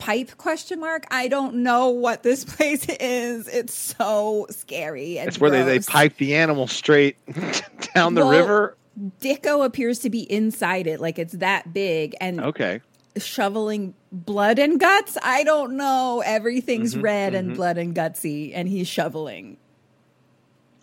pipe 0.04 0.38
question 0.38 0.80
mark. 0.80 1.06
I 1.12 1.28
don't 1.28 1.56
know 1.56 1.90
what 1.90 2.24
this 2.24 2.44
place 2.56 2.86
is. 2.90 3.48
It's 3.48 3.74
so 3.74 4.48
scary. 4.50 5.18
It's 5.18 5.40
where 5.40 5.50
they, 5.50 5.64
they 5.64 5.80
pipe 5.80 6.18
the 6.18 6.36
animal 6.36 6.68
straight 6.68 7.18
down 7.96 8.16
the 8.16 8.22
Well, 8.22 8.30
river. 8.32 8.78
Dicko 9.22 9.66
appears 9.66 10.00
to 10.00 10.10
be 10.10 10.22
inside 10.32 10.88
it, 10.88 11.00
like 11.00 11.18
it's 11.18 11.34
that 11.34 11.74
big, 11.74 12.16
and 12.22 12.40
Okay. 12.40 12.82
shoveling 13.18 13.94
blood 14.12 14.60
and 14.60 14.80
guts. 14.80 15.18
I 15.24 15.44
don't 15.44 15.78
know. 15.78 16.22
Everything's 16.26 16.94
Mm-hmm, 16.94 17.02
red 17.02 17.34
and 17.34 17.56
blood 17.56 17.78
and 17.78 17.96
gutsy, 17.96 18.52
and 18.54 18.68
he's 18.68 18.88
shoveling. 18.88 19.58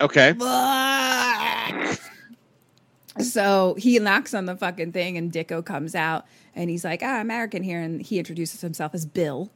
Okay. 0.00 0.32
So 3.22 3.74
he 3.78 3.98
knocks 3.98 4.34
on 4.34 4.46
the 4.46 4.56
fucking 4.56 4.92
thing, 4.92 5.16
and 5.16 5.32
Dicko 5.32 5.64
comes 5.64 5.94
out, 5.94 6.26
and 6.54 6.68
he's 6.70 6.84
like, 6.84 7.02
"Ah, 7.02 7.20
American 7.20 7.62
here," 7.62 7.80
and 7.80 8.00
he 8.02 8.18
introduces 8.18 8.60
himself 8.60 8.94
as 8.94 9.06
Bill, 9.06 9.50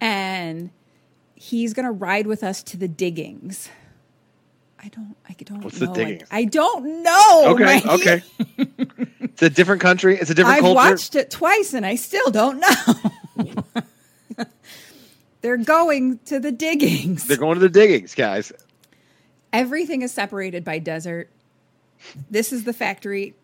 and 0.00 0.70
he's 1.34 1.74
gonna 1.74 1.92
ride 1.92 2.26
with 2.26 2.42
us 2.44 2.62
to 2.64 2.76
the 2.76 2.88
diggings. 2.88 3.68
I 4.82 4.88
don't. 4.88 5.16
I 5.28 5.34
don't 5.44 5.62
What's 5.64 5.78
the 5.78 5.86
know. 5.86 5.92
I- 5.92 5.94
diggings? 5.94 6.28
I, 6.30 6.44
don't 6.44 7.02
know. 7.02 7.42
Okay. 7.48 7.82
Okay. 7.88 8.22
it's 9.20 9.42
a 9.42 9.50
different 9.50 9.80
country. 9.82 10.16
It's 10.16 10.30
a 10.30 10.34
different 10.34 10.56
I've 10.58 10.62
culture. 10.62 10.74
watched 10.76 11.14
it 11.16 11.30
twice, 11.30 11.74
and 11.74 11.84
I 11.84 11.96
still 11.96 12.30
don't 12.30 12.60
know. 12.60 13.54
They're 15.40 15.56
going 15.56 16.18
to 16.26 16.40
the 16.40 16.50
diggings. 16.52 17.24
They're 17.26 17.36
going 17.36 17.54
to 17.54 17.60
the 17.60 17.68
diggings, 17.68 18.14
guys. 18.14 18.52
Everything 19.52 20.02
is 20.02 20.12
separated 20.12 20.64
by 20.64 20.78
desert. 20.78 21.30
This 22.30 22.52
is 22.52 22.64
the 22.64 22.72
factory. 22.72 23.34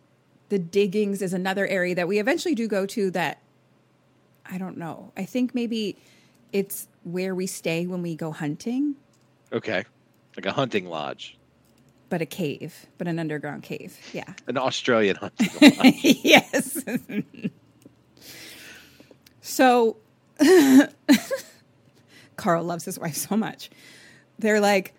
The 0.49 0.59
diggings 0.59 1.23
is 1.23 1.33
another 1.33 1.67
area 1.67 1.95
that 1.95 2.07
we 2.09 2.19
eventually 2.19 2.55
do 2.55 2.69
go 2.69 2.87
to 2.87 3.11
that 3.13 3.41
I 4.47 4.59
don't 4.59 4.77
know. 4.77 5.13
I 5.17 5.25
think 5.25 5.55
maybe 5.55 5.97
it's 6.53 6.87
where 7.03 7.35
we 7.35 7.47
stay 7.47 7.87
when 7.87 8.03
we 8.03 8.15
go 8.15 8.31
hunting, 8.31 8.97
Okay. 9.53 9.85
Like 10.37 10.47
a 10.47 10.53
hunting 10.53 10.87
lodge, 10.87 11.37
but 12.09 12.21
a 12.21 12.27
cave, 12.27 12.87
but 12.99 13.07
an 13.09 13.19
underground 13.19 13.63
cave. 13.63 13.97
Yeah. 14.13 14.33
an 14.49 14.59
Australian 14.59 15.17
hunting 15.17 15.49
lodge. 15.79 15.95
yes. 16.03 16.83
so 19.41 19.97
Carl 22.37 22.65
loves 22.65 22.85
his 22.85 22.99
wife 22.99 23.15
so 23.17 23.37
much. 23.37 23.71
they're 24.39 24.61
like, 24.61 24.95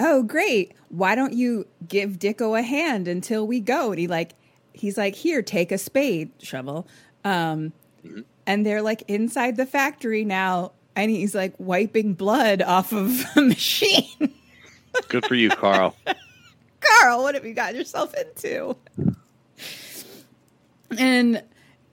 "Oh, 0.00 0.22
great. 0.22 0.72
Why 0.88 1.14
don't 1.14 1.34
you 1.34 1.66
give 1.86 2.18
Dicko 2.18 2.58
a 2.58 2.62
hand 2.62 3.06
until 3.06 3.46
we 3.46 3.60
go?" 3.60 3.90
And 3.90 4.00
he 4.00 4.06
like 4.08 4.32
he's 4.72 4.98
like, 4.98 5.14
"Here, 5.14 5.42
take 5.42 5.70
a 5.70 5.78
spade, 5.78 6.30
shovel." 6.40 6.88
Um 7.24 7.72
and 8.46 8.66
they're 8.66 8.82
like 8.82 9.02
inside 9.06 9.56
the 9.56 9.66
factory 9.66 10.24
now 10.24 10.72
and 10.96 11.10
he's 11.10 11.34
like 11.34 11.54
wiping 11.58 12.14
blood 12.14 12.62
off 12.62 12.92
of 12.92 13.24
a 13.36 13.42
machine. 13.42 14.32
Good 15.08 15.26
for 15.26 15.34
you, 15.34 15.50
Carl. 15.50 15.94
Carl, 16.80 17.22
what 17.22 17.34
have 17.34 17.44
you 17.44 17.54
got 17.54 17.74
yourself 17.74 18.14
into? 18.14 18.76
And 20.98 21.42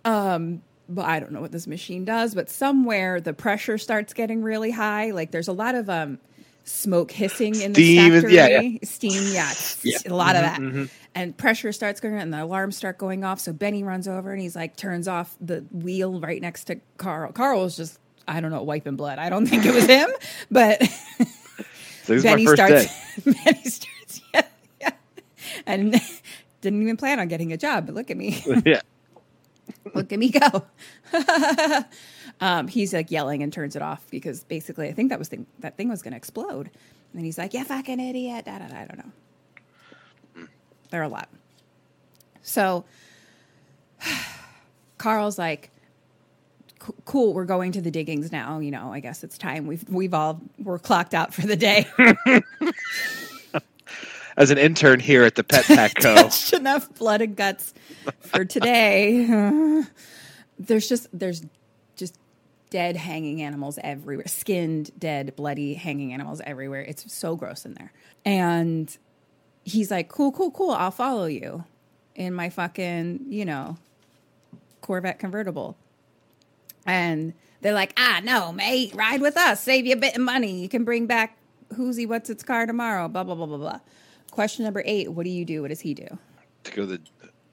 um 0.06 0.62
but 0.90 1.06
I 1.06 1.20
don't 1.20 1.34
know 1.34 1.42
what 1.42 1.52
this 1.52 1.68
machine 1.68 2.06
does, 2.06 2.34
but 2.34 2.50
somewhere 2.50 3.20
the 3.20 3.34
pressure 3.34 3.78
starts 3.78 4.14
getting 4.14 4.42
really 4.42 4.72
high. 4.72 5.12
Like 5.12 5.32
there's 5.32 5.50
a 5.50 5.54
lot 5.54 5.76
of 5.76 5.90
um 5.90 6.20
smoke 6.68 7.12
hissing 7.12 7.60
in 7.62 7.74
the 7.74 7.84
Steam, 7.84 8.12
factory. 8.12 8.36
yeah, 8.36 8.48
yeah. 8.60 8.78
Steam, 8.84 9.24
yeah, 9.34 9.54
Yeah. 9.84 9.98
a 10.06 10.14
lot 10.14 10.36
of 10.36 10.44
mm-hmm, 10.44 10.64
that. 10.66 10.74
Mm-hmm. 10.74 10.84
And 11.16 11.36
pressure 11.38 11.72
starts 11.72 12.00
going 12.00 12.14
and 12.16 12.32
the 12.32 12.44
alarms 12.44 12.78
start 12.78 12.98
going 13.00 13.24
off. 13.24 13.40
So 13.40 13.52
Benny 13.54 13.84
runs 13.84 14.08
over 14.08 14.32
and 14.32 14.40
he's 14.42 14.56
like 14.56 14.76
turns 14.76 15.08
off 15.08 15.36
the 15.42 15.62
wheel 15.72 16.20
right 16.20 16.42
next 16.42 16.66
to 16.66 16.80
Carl. 16.98 17.32
Carl 17.32 17.62
was 17.64 17.76
just 17.78 17.98
I 18.28 18.42
don't 18.42 18.52
know, 18.52 18.62
wiping 18.62 18.98
blood. 18.98 19.18
I 19.20 19.30
don't 19.30 19.46
think 19.48 19.66
it 19.66 19.74
was 19.74 19.86
him, 19.88 20.10
but 20.52 20.84
So 20.84 22.14
this 22.14 22.18
is 22.18 22.24
Benny 22.24 22.44
my 22.46 22.52
first 22.56 22.62
starts. 22.62 22.86
day. 23.24 23.32
Benny 23.46 23.64
starts. 23.64 24.22
Yeah, 24.34 24.44
yeah, 24.82 24.92
and 25.66 26.00
didn't 26.62 26.82
even 26.82 26.98
plan 26.98 27.20
on 27.20 27.28
getting 27.30 27.52
a 27.54 27.58
job. 27.58 27.86
But 27.88 27.96
look 27.96 28.12
at 28.12 28.18
me, 28.18 28.44
yeah. 28.66 28.82
look 29.96 30.12
at 30.12 30.20
me 30.20 30.30
go. 30.30 30.66
Um, 32.40 32.68
he's 32.68 32.94
like 32.94 33.10
yelling 33.12 33.42
and 33.44 33.52
turns 33.52 33.76
it 33.76 33.82
off 33.82 34.06
because 34.12 34.44
basically, 34.44 34.88
I 34.88 34.94
think 34.94 35.10
that 35.10 35.20
was 35.20 35.28
thing, 35.28 35.48
that 35.60 35.76
thing 35.78 35.90
was 35.90 36.02
going 36.02 36.12
to 36.12 36.18
explode. 36.18 36.70
And 37.14 37.26
he's 37.26 37.38
like, 37.38 37.54
"Yeah, 37.54 37.64
fucking 37.64 38.00
idiot." 38.00 38.46
Da, 38.46 38.60
da, 38.60 38.68
da, 38.68 38.76
I 38.78 38.86
don't 38.86 38.98
know. 38.98 40.48
There 40.92 41.02
are 41.02 41.06
a 41.06 41.10
lot. 41.10 41.30
So 42.44 42.86
Carl's 44.98 45.38
like, 45.40 45.72
"Cool, 47.06 47.34
we're 47.34 47.46
going 47.46 47.72
to 47.74 47.82
the 47.82 47.92
diggings 47.92 48.32
now. 48.32 48.60
You 48.60 48.72
know, 48.72 48.94
I 48.94 49.00
guess 49.00 49.24
it's 49.24 49.38
time. 49.38 49.68
We've 49.68 49.88
we've 49.90 50.14
all 50.14 50.42
we're 50.60 50.80
clocked 50.80 51.14
out 51.14 51.34
for 51.34 51.42
the 51.42 51.56
day." 51.56 51.88
As 54.38 54.52
an 54.52 54.60
intern 54.60 55.00
here 55.00 55.24
at 55.24 55.34
the 55.34 55.44
Pet 55.44 55.66
Pack 55.68 55.96
Co. 55.96 56.14
touched 56.14 56.54
enough 56.54 56.94
blood 56.94 57.22
and 57.22 57.36
guts 57.36 57.74
for 58.20 58.46
today. 58.46 59.26
there's 60.60 60.88
just 60.88 61.08
there's 61.12 61.42
just 61.42 61.57
dead 62.70 62.98
hanging 62.98 63.42
animals 63.42 63.80
everywhere, 63.84 64.28
skinned, 64.28 64.92
dead, 65.00 65.36
bloody 65.36 65.76
hanging 65.76 66.14
animals 66.14 66.42
everywhere. 66.46 66.82
It's 66.82 67.12
so 67.14 67.36
gross 67.36 67.66
in 67.66 67.74
there. 67.76 67.94
And 68.26 68.96
he's 69.66 69.92
like, 69.92 70.10
"Cool, 70.10 70.32
cool, 70.32 70.52
cool. 70.52 70.72
I'll 70.72 70.92
follow 70.92 71.26
you 71.26 71.66
in 72.16 72.34
my 72.34 72.50
fucking, 72.50 73.26
you 73.30 73.46
know, 73.46 73.78
Corvette 74.82 75.20
convertible." 75.20 75.78
And 76.86 77.34
they're 77.62 77.74
like, 77.74 77.94
"Ah, 77.98 78.22
no, 78.24 78.52
mate, 78.52 78.94
ride 78.96 79.22
with 79.22 79.38
us. 79.38 79.62
Save 79.62 79.86
you 79.86 79.94
a 79.94 79.98
bit 79.98 80.16
of 80.16 80.22
money. 80.22 80.62
You 80.62 80.70
can 80.70 80.84
bring 80.86 81.08
back 81.08 81.38
who's 81.76 81.98
he 81.98 82.06
what's 82.06 82.30
its 82.30 82.44
car 82.44 82.66
tomorrow." 82.66 83.08
Blah 83.08 83.24
blah 83.24 83.36
blah 83.36 83.46
blah 83.48 83.58
blah. 83.58 83.80
Question 84.32 84.66
number 84.66 84.84
eight: 84.86 85.12
What 85.12 85.24
do 85.26 85.30
you 85.32 85.46
do? 85.46 85.62
What 85.64 85.70
does 85.70 85.82
he 85.82 85.94
do? 85.94 86.08
to 86.66 86.72
go 86.76 86.82
to 86.86 86.98
the 86.98 87.02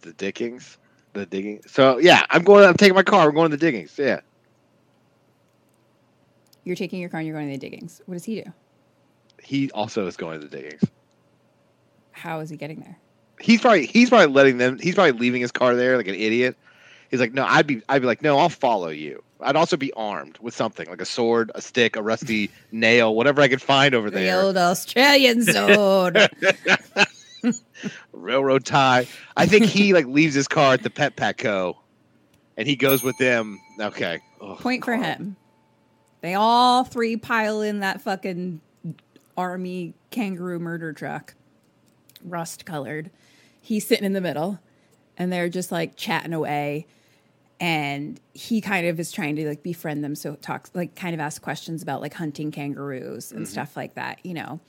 the 0.02 0.12
diggings. 0.14 0.78
The 1.14 1.26
digging. 1.26 1.62
So 1.66 1.98
yeah, 1.98 2.24
I'm 2.30 2.42
going. 2.44 2.64
I'm 2.64 2.74
taking 2.76 2.94
my 2.94 3.02
car. 3.02 3.28
I'm 3.28 3.34
going 3.34 3.50
to 3.50 3.56
the 3.56 3.60
diggings. 3.66 3.98
Yeah. 3.98 4.20
You're 6.64 6.76
taking 6.76 7.00
your 7.00 7.10
car 7.10 7.20
and 7.20 7.26
you're 7.28 7.36
going 7.36 7.48
to 7.48 7.58
the 7.58 7.58
diggings. 7.70 8.00
What 8.06 8.14
does 8.14 8.24
he 8.24 8.42
do? 8.42 8.52
He 9.42 9.70
also 9.72 10.06
is 10.06 10.16
going 10.16 10.40
to 10.40 10.46
the 10.46 10.56
diggings. 10.56 10.82
How 12.12 12.40
is 12.40 12.48
he 12.50 12.56
getting 12.56 12.80
there? 12.80 12.98
He's 13.40 13.60
probably 13.60 13.86
he's 13.86 14.08
probably 14.08 14.28
letting 14.32 14.58
them. 14.58 14.78
He's 14.78 14.94
probably 14.94 15.12
leaving 15.12 15.42
his 15.42 15.52
car 15.52 15.74
there 15.74 15.96
like 15.96 16.08
an 16.08 16.14
idiot. 16.14 16.56
He's 17.10 17.20
like, 17.20 17.34
no, 17.34 17.44
I'd 17.44 17.66
be 17.66 17.82
I'd 17.88 18.00
be 18.00 18.06
like, 18.06 18.22
no, 18.22 18.38
I'll 18.38 18.48
follow 18.48 18.88
you. 18.88 19.22
I'd 19.40 19.56
also 19.56 19.76
be 19.76 19.92
armed 19.92 20.38
with 20.40 20.54
something 20.54 20.88
like 20.88 21.02
a 21.02 21.04
sword, 21.04 21.50
a 21.54 21.60
stick, 21.60 21.96
a 21.96 22.02
rusty 22.02 22.50
nail, 22.72 23.14
whatever 23.14 23.42
I 23.42 23.48
could 23.48 23.60
find 23.60 23.94
over 23.94 24.08
The 24.08 24.20
there. 24.20 24.40
old 24.40 24.56
Australian 24.56 25.42
sword. 25.42 26.16
railroad 28.12 28.64
tie. 28.64 29.06
I 29.36 29.46
think 29.46 29.66
he 29.66 29.92
like 29.92 30.06
leaves 30.06 30.34
his 30.34 30.48
car 30.48 30.74
at 30.74 30.82
the 30.82 30.90
Pet 30.90 31.16
Pack 31.16 31.38
Co. 31.38 31.76
and 32.56 32.66
he 32.66 32.76
goes 32.76 33.02
with 33.02 33.18
them. 33.18 33.60
Okay. 33.78 34.20
Ugh, 34.40 34.58
Point 34.58 34.84
for 34.84 34.96
him. 34.96 35.36
They 36.24 36.32
all 36.32 36.84
three 36.84 37.18
pile 37.18 37.60
in 37.60 37.80
that 37.80 38.00
fucking 38.00 38.62
army 39.36 39.92
kangaroo 40.10 40.58
murder 40.58 40.94
truck, 40.94 41.34
rust 42.24 42.64
colored. 42.64 43.10
He's 43.60 43.86
sitting 43.86 44.06
in 44.06 44.14
the 44.14 44.22
middle, 44.22 44.58
and 45.18 45.30
they're 45.30 45.50
just 45.50 45.70
like 45.70 45.96
chatting 45.96 46.32
away. 46.32 46.86
And 47.60 48.18
he 48.32 48.62
kind 48.62 48.86
of 48.86 48.98
is 48.98 49.12
trying 49.12 49.36
to 49.36 49.46
like 49.46 49.62
befriend 49.62 50.02
them, 50.02 50.14
so 50.14 50.36
talks 50.36 50.70
like 50.72 50.94
kind 50.94 51.12
of 51.12 51.20
ask 51.20 51.42
questions 51.42 51.82
about 51.82 52.00
like 52.00 52.14
hunting 52.14 52.50
kangaroos 52.50 53.30
and 53.30 53.42
mm-hmm. 53.42 53.52
stuff 53.52 53.76
like 53.76 53.92
that, 53.96 54.24
you 54.24 54.32
know. 54.32 54.60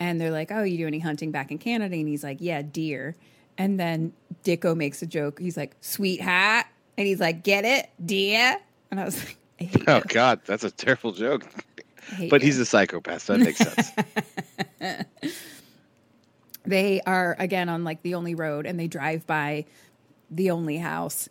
And 0.00 0.20
they're 0.20 0.32
like, 0.32 0.50
"Oh, 0.50 0.64
you 0.64 0.76
do 0.76 0.88
any 0.88 0.98
hunting 0.98 1.30
back 1.30 1.52
in 1.52 1.58
Canada?" 1.58 1.94
And 1.94 2.08
he's 2.08 2.24
like, 2.24 2.38
"Yeah, 2.40 2.62
deer." 2.62 3.14
And 3.56 3.78
then 3.78 4.12
Dicko 4.42 4.76
makes 4.76 5.02
a 5.02 5.06
joke. 5.06 5.38
He's 5.38 5.56
like, 5.56 5.76
Sweet 5.80 6.18
"Sweetheart," 6.18 6.66
and 6.98 7.06
he's 7.06 7.20
like, 7.20 7.44
"Get 7.44 7.64
it, 7.64 7.90
deer?" 8.04 8.58
And 8.90 8.98
I 8.98 9.04
was 9.04 9.24
like, 9.24 9.26
"I 9.28 9.30
hate 9.30 9.45
Oh 9.88 9.96
you. 9.96 10.02
God, 10.08 10.40
that's 10.44 10.64
a 10.64 10.70
terrible 10.70 11.12
joke. 11.12 11.46
But 12.30 12.40
you. 12.40 12.46
he's 12.46 12.58
a 12.58 12.66
psychopath, 12.66 13.22
so 13.22 13.36
that 13.36 13.44
makes 13.44 13.58
sense. 13.58 13.92
they 16.66 17.00
are 17.02 17.36
again 17.38 17.68
on 17.68 17.84
like 17.84 18.02
the 18.02 18.14
only 18.14 18.34
road 18.34 18.66
and 18.66 18.78
they 18.78 18.86
drive 18.86 19.26
by 19.26 19.64
the 20.30 20.50
only 20.50 20.78
house 20.78 21.28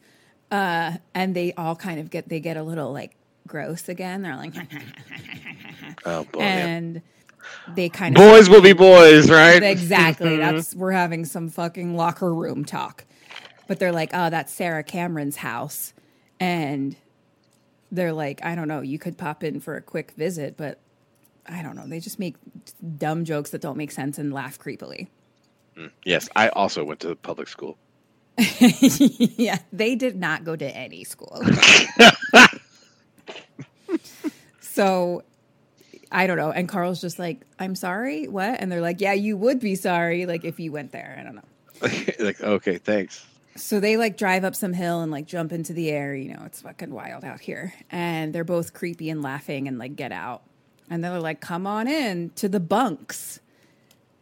uh 0.52 0.94
and 1.14 1.36
they 1.36 1.54
all 1.54 1.76
kind 1.76 2.00
of 2.00 2.10
get 2.10 2.30
they 2.30 2.40
get 2.40 2.58
a 2.58 2.64
little 2.64 2.92
like 2.94 3.16
gross 3.48 3.90
again 3.90 4.22
they're 4.22 4.36
like 4.36 4.54
Oh 6.06 6.24
boy. 6.26 6.40
and 6.40 7.02
they 7.76 7.90
kind 7.90 8.16
of 8.18 8.22
boys 8.22 8.50
will 8.50 8.62
be 8.62 8.74
boys, 8.74 9.30
right? 9.30 9.62
exactly 9.62 10.38
that's 10.38 10.74
we're 10.74 10.92
having 10.92 11.26
some 11.26 11.50
fucking 11.50 11.96
locker 11.96 12.34
room 12.34 12.64
talk 12.66 13.06
but 13.68 13.80
they're 13.80 13.92
like 13.92 14.12
oh 14.14 14.30
that's 14.30 14.54
sarah 14.54 14.84
cameron's 14.84 15.38
house 15.38 15.94
and 16.40 16.96
they're 17.96 18.14
like 18.14 18.44
i 18.44 18.56
don't 18.56 18.68
know 18.68 18.82
you 18.82 19.00
could 19.00 19.18
pop 19.18 19.44
in 19.44 19.60
for 19.60 19.76
a 19.76 19.82
quick 19.82 20.12
visit 20.12 20.56
but 20.58 20.80
i 21.48 21.62
don't 21.62 21.76
know 21.76 21.88
they 21.88 22.00
just 22.00 22.20
make 22.20 22.36
dumb 22.98 23.26
jokes 23.26 23.50
that 23.52 23.62
don't 23.62 23.78
make 23.78 23.92
sense 23.92 24.18
and 24.18 24.34
laugh 24.34 24.60
creepily 24.60 25.08
mm, 25.78 25.90
Yes, 26.04 26.30
I 26.36 26.50
also 26.50 26.84
went 26.84 27.00
to 27.02 27.16
public 27.16 27.48
school. 27.48 27.78
yeah, 28.38 29.58
they 29.72 29.96
did 29.96 30.16
not 30.16 30.44
go 30.44 30.56
to 30.56 30.66
any 30.66 31.04
school. 31.04 31.42
so 34.60 35.24
I 36.12 36.28
don't 36.28 36.38
know. 36.38 36.52
And 36.52 36.68
Carl's 36.68 37.02
just 37.02 37.18
like, 37.18 37.42
I'm 37.60 37.76
sorry, 37.76 38.28
what? 38.28 38.60
And 38.60 38.72
they're 38.72 38.82
like, 38.82 39.02
Yeah, 39.02 39.14
you 39.14 39.38
would 39.38 39.60
be 39.60 39.76
sorry, 39.76 40.26
like 40.26 40.44
if 40.44 40.60
you 40.60 40.72
went 40.72 40.92
there. 40.92 41.16
I 41.20 41.24
don't 41.24 41.36
know. 41.36 41.42
like, 42.26 42.42
okay, 42.42 42.78
thanks. 42.78 43.26
So 43.58 43.80
they 43.80 43.96
like 43.98 44.18
drive 44.18 44.44
up 44.44 44.56
some 44.56 44.74
hill 44.74 45.02
and 45.02 45.12
like 45.12 45.28
jump 45.28 45.52
into 45.52 45.74
the 45.74 45.90
air. 45.90 46.14
You 46.14 46.34
know, 46.34 46.44
it's 46.46 46.62
fucking 46.62 46.94
wild 46.94 47.24
out 47.24 47.40
here. 47.40 47.74
And 47.90 48.34
they're 48.34 48.44
both 48.44 48.74
creepy 48.74 49.10
and 49.10 49.22
laughing 49.22 49.68
and 49.68 49.78
like 49.78 49.96
get 49.96 50.12
out. 50.12 50.44
And 50.90 51.04
they're 51.04 51.20
like, 51.20 51.42
come 51.42 51.66
on 51.66 51.88
in 51.88 52.32
to 52.32 52.50
the 52.50 52.60
bunks. 52.60 53.40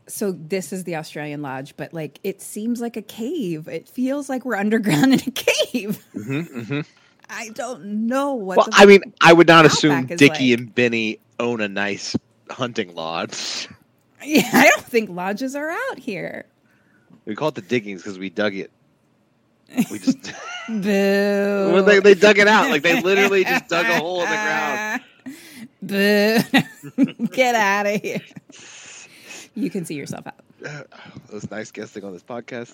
So 0.08 0.32
this 0.32 0.74
is 0.74 0.84
the 0.84 0.98
Australian 0.98 1.42
lodge, 1.42 1.76
but 1.78 1.94
like 1.94 2.20
it 2.24 2.42
seems 2.42 2.82
like 2.82 2.98
a 2.98 3.02
cave. 3.02 3.68
It 3.68 3.88
feels 3.88 4.30
like 4.30 4.46
we're 4.46 4.56
underground 4.56 5.14
in 5.14 5.20
a 5.20 5.32
cave. 5.32 6.06
Mm-hmm, 6.14 6.60
mm-hmm. 6.60 6.82
I 7.30 7.50
don't 7.50 8.08
know 8.08 8.34
what. 8.34 8.58
Well, 8.58 8.68
I 8.74 8.86
mean, 8.86 9.02
I 9.22 9.34
would 9.34 9.48
not 9.48 9.66
assume 9.66 10.06
Dickie 10.06 10.52
like. 10.52 10.60
and 10.60 10.76
Benny 10.76 11.20
own 11.40 11.62
a 11.62 11.68
nice 11.68 12.16
hunting 12.50 12.94
lodge. 12.96 13.68
Yeah, 14.26 14.50
I 14.54 14.70
don't 14.70 14.86
think 14.86 15.10
lodges 15.10 15.54
are 15.54 15.70
out 15.70 16.00
here. 16.00 16.46
We 17.26 17.36
call 17.36 17.50
it 17.50 17.56
the 17.56 17.62
diggings 17.62 18.02
because 18.02 18.18
we 18.18 18.30
dug 18.30 18.56
it. 18.56 18.72
We 19.92 20.00
just 20.00 20.22
Boo. 20.70 21.72
well, 21.74 21.84
they, 21.84 22.00
they 22.00 22.14
dug 22.14 22.38
it 22.40 22.48
out. 22.48 22.70
Like 22.70 22.84
they 22.84 23.02
literally 23.02 23.44
just 23.46 23.68
dug 23.68 23.86
a 23.86 23.98
hole 23.98 24.24
in 24.24 24.30
the 24.30 24.36
ground. 24.36 25.02
Boo. 25.82 27.28
Get 27.32 27.56
out 27.56 27.86
of 27.86 28.02
here. 28.02 28.22
You 29.56 29.70
can 29.70 29.86
see 29.86 29.96
yourself 29.96 30.28
out. 30.28 30.36
Uh, 30.66 30.84
oh, 30.94 31.12
that 31.26 31.34
was 31.34 31.52
nice 31.52 31.72
guessing 31.72 32.04
on 32.04 32.14
this 32.14 32.24
podcast. 32.24 32.72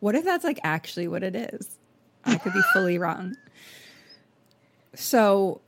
What 0.00 0.14
if 0.14 0.24
that's 0.24 0.44
like 0.44 0.60
actually 0.62 1.08
what 1.08 1.22
it 1.22 1.34
is? 1.34 1.78
I 2.24 2.36
could 2.36 2.52
be 2.52 2.62
fully 2.72 2.98
wrong. 2.98 3.36
So 4.94 5.60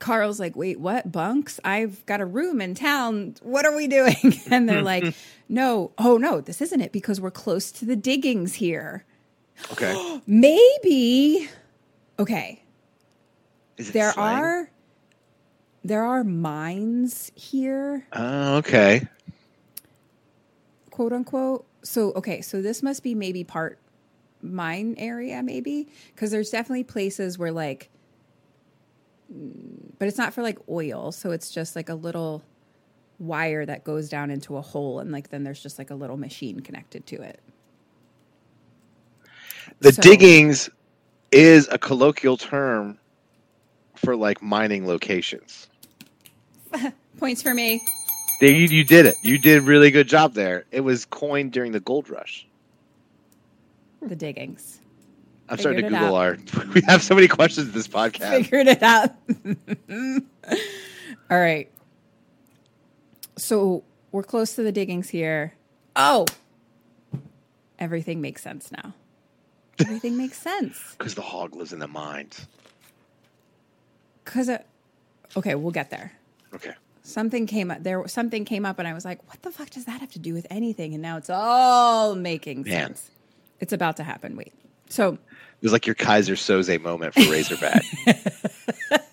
Carl's 0.00 0.40
like, 0.40 0.56
wait, 0.56 0.80
what? 0.80 1.12
Bunks? 1.12 1.60
I've 1.64 2.04
got 2.06 2.20
a 2.20 2.26
room 2.26 2.60
in 2.60 2.74
town. 2.74 3.36
What 3.42 3.64
are 3.66 3.76
we 3.76 3.86
doing? 3.86 4.34
And 4.50 4.68
they're 4.68 4.82
like, 4.82 5.14
no, 5.48 5.92
oh 5.98 6.16
no, 6.16 6.40
this 6.40 6.60
isn't 6.60 6.80
it 6.80 6.90
because 6.90 7.20
we're 7.20 7.30
close 7.30 7.70
to 7.72 7.84
the 7.84 7.96
diggings 7.96 8.54
here. 8.54 9.04
Okay. 9.72 10.20
Maybe. 10.26 11.48
Okay. 12.18 12.62
There 13.76 14.12
slang? 14.12 14.42
are 14.42 14.70
there 15.84 16.04
are 16.04 16.22
mines 16.24 17.32
here, 17.34 18.06
Oh, 18.12 18.56
okay. 18.56 19.06
quote 20.90 21.12
unquote. 21.14 21.64
So 21.82 22.12
okay, 22.12 22.42
so 22.42 22.60
this 22.60 22.82
must 22.82 23.02
be 23.02 23.14
maybe 23.14 23.44
part 23.44 23.78
mine 24.42 24.94
area, 24.98 25.42
maybe 25.42 25.88
because 26.14 26.30
there's 26.30 26.50
definitely 26.50 26.84
places 26.84 27.38
where 27.38 27.52
like, 27.52 27.88
but 29.98 30.08
it's 30.08 30.18
not 30.18 30.34
for 30.34 30.42
like 30.42 30.58
oil, 30.68 31.12
so 31.12 31.30
it's 31.30 31.50
just 31.50 31.76
like 31.76 31.88
a 31.88 31.94
little 31.94 32.42
wire 33.18 33.64
that 33.66 33.84
goes 33.84 34.08
down 34.08 34.30
into 34.30 34.56
a 34.56 34.62
hole, 34.62 34.98
and 35.00 35.12
like 35.12 35.28
then 35.30 35.44
there's 35.44 35.62
just 35.62 35.78
like 35.78 35.90
a 35.90 35.94
little 35.94 36.16
machine 36.16 36.60
connected 36.60 37.06
to 37.06 37.22
it. 37.22 37.40
The 39.80 39.92
So- 39.92 40.02
diggings 40.02 40.68
is 41.32 41.68
a 41.70 41.78
colloquial 41.78 42.36
term 42.36 42.98
for 43.94 44.16
like 44.16 44.42
mining 44.42 44.86
locations. 44.86 45.68
Points 47.18 47.42
for 47.42 47.54
me. 47.54 47.80
You, 48.40 48.48
you 48.48 48.84
did 48.84 49.04
it. 49.06 49.16
You 49.22 49.36
did 49.38 49.58
a 49.58 49.60
really 49.60 49.90
good 49.90 50.08
job 50.08 50.32
there. 50.34 50.64
It 50.72 50.80
was 50.80 51.04
coined 51.04 51.52
during 51.52 51.72
the 51.72 51.80
gold 51.80 52.08
rush. 52.08 52.46
The 54.00 54.16
diggings. 54.16 54.79
I'm 55.50 55.58
starting 55.58 55.84
to 55.84 55.90
Google 55.90 56.14
our. 56.14 56.38
We 56.74 56.82
have 56.86 57.02
so 57.02 57.14
many 57.14 57.28
questions 57.28 57.68
in 57.68 57.74
this 57.74 57.88
podcast. 57.88 58.30
Figured 58.30 58.68
it 58.68 58.82
out. 58.82 59.10
All 61.30 61.38
right. 61.38 61.68
So 63.36 63.82
we're 64.12 64.22
close 64.22 64.54
to 64.54 64.62
the 64.62 64.72
diggings 64.72 65.08
here. 65.10 65.54
Oh, 65.96 66.26
everything 67.78 68.20
makes 68.20 68.42
sense 68.42 68.70
now. 68.70 68.94
Everything 69.80 70.16
makes 70.16 70.38
sense. 70.42 70.94
Because 70.98 71.14
the 71.14 71.22
hog 71.22 71.56
lives 71.56 71.72
in 71.72 71.78
the 71.80 71.88
mines. 71.88 72.46
Cause, 74.24 74.48
uh, 74.48 74.58
okay, 75.36 75.54
we'll 75.56 75.72
get 75.72 75.90
there. 75.90 76.12
Okay. 76.54 76.74
Something 77.02 77.46
came 77.46 77.70
up 77.70 77.82
there. 77.82 78.06
Something 78.06 78.44
came 78.44 78.64
up, 78.64 78.78
and 78.78 78.86
I 78.86 78.92
was 78.92 79.04
like, 79.04 79.26
"What 79.28 79.42
the 79.42 79.50
fuck 79.50 79.70
does 79.70 79.86
that 79.86 80.00
have 80.00 80.12
to 80.12 80.18
do 80.20 80.32
with 80.34 80.46
anything?" 80.50 80.92
And 80.94 81.02
now 81.02 81.16
it's 81.16 81.30
all 81.30 82.14
making 82.14 82.62
Man. 82.62 82.88
sense. 82.94 83.10
It's 83.58 83.72
about 83.72 83.96
to 83.96 84.04
happen. 84.04 84.36
Wait. 84.36 84.52
So 84.90 85.14
It 85.14 85.62
was 85.62 85.72
like 85.72 85.86
your 85.86 85.94
Keyser 85.94 86.36
Söze 86.36 86.78
moment 86.82 87.14
for 87.14 87.22
Razorback. 87.22 87.82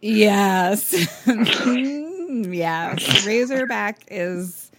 Yes. 0.00 0.94
yes. 1.26 3.26
Razorback 3.26 4.04
is 4.08 4.70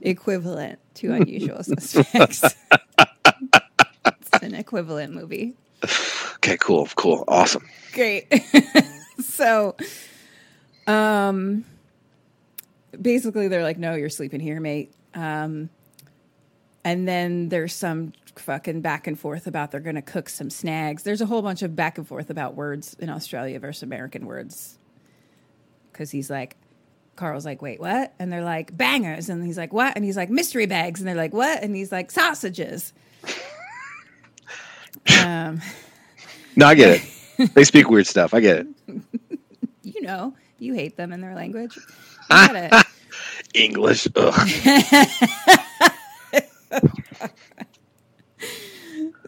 equivalent 0.00 0.78
to 0.94 1.12
Unusual 1.12 1.62
Suspects. 1.62 2.42
it's 4.06 4.42
an 4.42 4.54
equivalent 4.54 5.14
movie. 5.14 5.54
okay, 6.36 6.56
cool, 6.58 6.88
cool, 6.96 7.24
awesome. 7.28 7.66
Great. 7.92 8.26
so, 9.20 9.76
um, 10.88 11.64
basically, 13.00 13.48
they're 13.48 13.62
like, 13.62 13.78
no, 13.78 13.94
you're 13.94 14.10
sleeping 14.10 14.40
here, 14.40 14.60
mate. 14.60 14.92
Um, 15.14 15.70
and 16.84 17.06
then 17.06 17.48
there's 17.48 17.74
some 17.74 18.12
fucking 18.38 18.80
back 18.80 19.06
and 19.06 19.18
forth 19.18 19.46
about 19.46 19.70
they're 19.70 19.80
going 19.80 19.96
to 19.96 20.02
cook 20.02 20.28
some 20.28 20.50
snags. 20.50 21.02
There's 21.02 21.20
a 21.20 21.26
whole 21.26 21.42
bunch 21.42 21.62
of 21.62 21.76
back 21.76 21.98
and 21.98 22.06
forth 22.06 22.30
about 22.30 22.54
words 22.54 22.94
in 22.98 23.10
Australia 23.10 23.58
versus 23.60 23.82
American 23.82 24.26
words. 24.26 24.78
Because 25.92 26.10
he's 26.10 26.30
like, 26.30 26.56
Carl's 27.16 27.44
like, 27.44 27.60
wait, 27.60 27.80
what? 27.80 28.14
And 28.18 28.32
they're 28.32 28.44
like, 28.44 28.76
bangers. 28.76 29.28
And 29.28 29.44
he's 29.44 29.58
like, 29.58 29.72
what? 29.72 29.94
And 29.96 30.04
he's 30.04 30.16
like, 30.16 30.30
mystery 30.30 30.66
bags. 30.66 31.00
And 31.00 31.08
they're 31.08 31.16
like, 31.16 31.32
what? 31.32 31.62
And 31.62 31.74
he's 31.74 31.90
like, 31.90 32.10
sausages. 32.10 32.92
um, 35.24 35.60
No, 36.56 36.66
I 36.66 36.74
get 36.74 37.02
it. 37.38 37.50
they 37.54 37.64
speak 37.64 37.90
weird 37.90 38.06
stuff. 38.06 38.34
I 38.34 38.40
get 38.40 38.58
it. 38.58 38.66
you 39.82 40.02
know, 40.02 40.34
you 40.58 40.74
hate 40.74 40.96
them 40.96 41.12
in 41.12 41.20
their 41.20 41.34
language. 41.34 41.76
I 42.30 42.46
get 42.48 42.72
it. 42.72 42.86
English. 43.54 44.06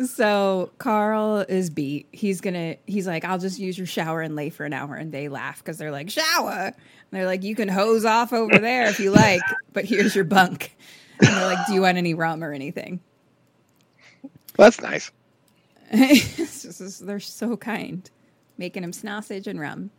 So 0.07 0.71
Carl 0.79 1.39
is 1.41 1.69
beat. 1.71 2.09
He's 2.13 2.41
gonna. 2.41 2.77
He's 2.87 3.07
like, 3.07 3.25
I'll 3.25 3.39
just 3.39 3.59
use 3.59 3.77
your 3.77 3.87
shower 3.87 4.21
and 4.23 4.35
lay 4.35 4.51
for 4.51 4.65
an 4.65 4.73
hour. 4.73 4.95
And 4.95 5.13
they 5.13 5.29
laugh 5.29 5.59
because 5.59 5.77
they're 5.79 5.91
like, 5.91 6.09
shower. 6.11 6.67
And 6.67 6.75
they're 7.11 7.27
like, 7.27 7.43
you 7.43 7.55
can 7.55 7.69
hose 7.69 8.05
off 8.05 8.33
over 8.33 8.59
there 8.59 8.87
if 8.87 8.99
you 9.01 9.11
like, 9.11 9.43
but 9.73 9.85
here's 9.85 10.15
your 10.15 10.25
bunk. 10.25 10.75
And 11.21 11.29
they're 11.37 11.47
like, 11.47 11.67
do 11.67 11.75
you 11.75 11.83
want 11.83 11.99
any 11.99 12.15
rum 12.15 12.43
or 12.43 12.53
anything? 12.53 13.01
That's 14.57 14.81
nice. 14.81 15.11
It's 15.93 16.63
just- 16.79 17.05
they're 17.05 17.19
so 17.21 17.57
kind, 17.57 18.09
making 18.57 18.85
him 18.85 18.93
sausage 18.93 19.47
and 19.49 19.59
rum. 19.59 19.91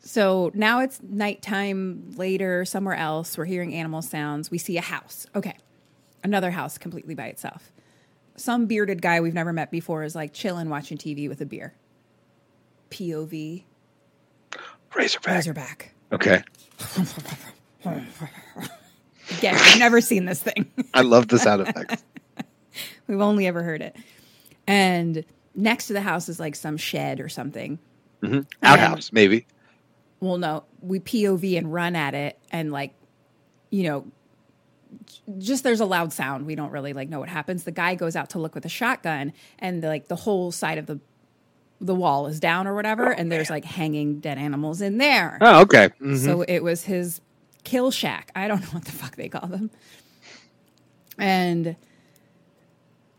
So 0.00 0.50
now 0.54 0.80
it's 0.80 1.00
nighttime 1.02 2.14
later, 2.16 2.64
somewhere 2.64 2.96
else. 2.96 3.38
We're 3.38 3.44
hearing 3.44 3.74
animal 3.74 4.02
sounds. 4.02 4.50
We 4.50 4.58
see 4.58 4.76
a 4.76 4.80
house. 4.82 5.26
Okay. 5.36 5.56
Another 6.24 6.50
house 6.50 6.78
completely 6.78 7.14
by 7.14 7.26
itself. 7.28 7.70
Some 8.38 8.66
bearded 8.66 9.02
guy 9.02 9.20
we've 9.20 9.34
never 9.34 9.52
met 9.52 9.70
before 9.70 10.02
is 10.04 10.14
like 10.14 10.32
chilling 10.32 10.68
watching 10.70 10.96
TV 10.96 11.28
with 11.28 11.40
a 11.40 11.46
beer. 11.46 11.74
POV. 12.90 13.64
Razorback. 14.94 15.34
Razorback. 15.34 15.94
Okay. 16.12 16.42
Again, 17.84 19.54
we've 19.54 19.78
never 19.78 20.00
seen 20.00 20.24
this 20.24 20.42
thing. 20.42 20.70
I 20.94 21.02
love 21.02 21.28
the 21.28 21.38
sound 21.38 21.62
effects. 21.62 22.02
We've 23.06 23.20
only 23.20 23.46
ever 23.46 23.62
heard 23.62 23.82
it. 23.82 23.94
And 24.66 25.24
next 25.54 25.86
to 25.88 25.92
the 25.92 26.00
house 26.00 26.28
is 26.28 26.40
like 26.40 26.56
some 26.56 26.76
shed 26.78 27.20
or 27.20 27.28
something. 27.28 27.78
Mm-hmm. 28.22 28.40
Outhouse, 28.62 29.12
maybe. 29.12 29.46
well 30.20 30.38
no 30.38 30.64
we 30.80 30.98
pov 30.98 31.56
and 31.56 31.72
run 31.72 31.94
at 31.94 32.12
it 32.14 32.36
and 32.50 32.72
like 32.72 32.92
you 33.70 33.84
know 33.84 34.00
j- 34.00 34.10
just 35.38 35.62
there's 35.64 35.80
a 35.80 35.84
loud 35.86 36.12
sound 36.12 36.46
we 36.46 36.54
don't 36.54 36.70
really 36.70 36.92
like 36.92 37.08
know 37.08 37.20
what 37.20 37.28
happens 37.28 37.64
the 37.64 37.70
guy 37.70 37.94
goes 37.94 38.16
out 38.16 38.30
to 38.30 38.38
look 38.38 38.54
with 38.54 38.64
a 38.64 38.68
shotgun 38.68 39.32
and 39.58 39.82
like 39.82 40.08
the 40.08 40.16
whole 40.16 40.50
side 40.52 40.78
of 40.78 40.86
the 40.86 40.98
the 41.80 41.94
wall 41.94 42.26
is 42.26 42.40
down 42.40 42.66
or 42.66 42.74
whatever 42.74 43.10
and 43.10 43.30
there's 43.30 43.50
like 43.50 43.64
hanging 43.64 44.18
dead 44.20 44.36
animals 44.38 44.80
in 44.80 44.98
there 44.98 45.38
Oh, 45.40 45.60
okay. 45.62 45.90
Mhm. 46.00 46.24
so 46.24 46.42
it 46.42 46.60
was 46.60 46.84
his 46.84 47.20
kill 47.64 47.90
shack. 47.90 48.30
I 48.34 48.48
don't 48.48 48.60
know 48.62 48.68
what 48.70 48.84
the 48.84 48.92
fuck 48.92 49.16
they 49.16 49.28
call 49.28 49.46
them. 49.48 49.70
And 51.18 51.76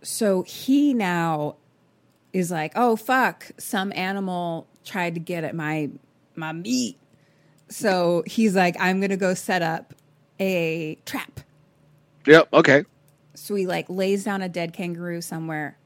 so 0.02 0.44
he 0.44 0.94
now 0.94 1.56
is 2.34 2.50
like, 2.52 2.72
"Oh 2.76 2.96
fuck, 2.96 3.52
some 3.58 3.92
animal 3.94 4.68
tried 4.86 5.14
to 5.16 5.20
get 5.20 5.44
at 5.44 5.56
my 5.56 5.90
my 6.36 6.52
meat." 6.54 6.98
So 7.70 8.24
he's 8.26 8.56
like, 8.56 8.76
"I'm 8.80 9.00
going 9.00 9.10
to 9.12 9.18
go 9.18 9.34
set 9.34 9.62
up 9.62 9.94
a 10.40 10.98
trap." 11.06 11.42
Yep. 12.30 12.50
Okay. 12.54 12.86
So 13.34 13.56
he 13.56 13.66
like 13.66 13.88
lays 13.90 14.24
down 14.24 14.44
a 14.44 14.50
dead 14.50 14.72
kangaroo 14.72 15.20
somewhere 15.20 15.78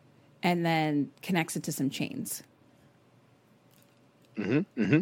and 0.44 0.66
then 0.66 1.10
connects 1.22 1.56
it 1.56 1.64
to 1.64 1.72
some 1.72 1.90
chains. 1.90 2.44
Mm-hmm, 4.38 4.82
mm-hmm. 4.82 5.00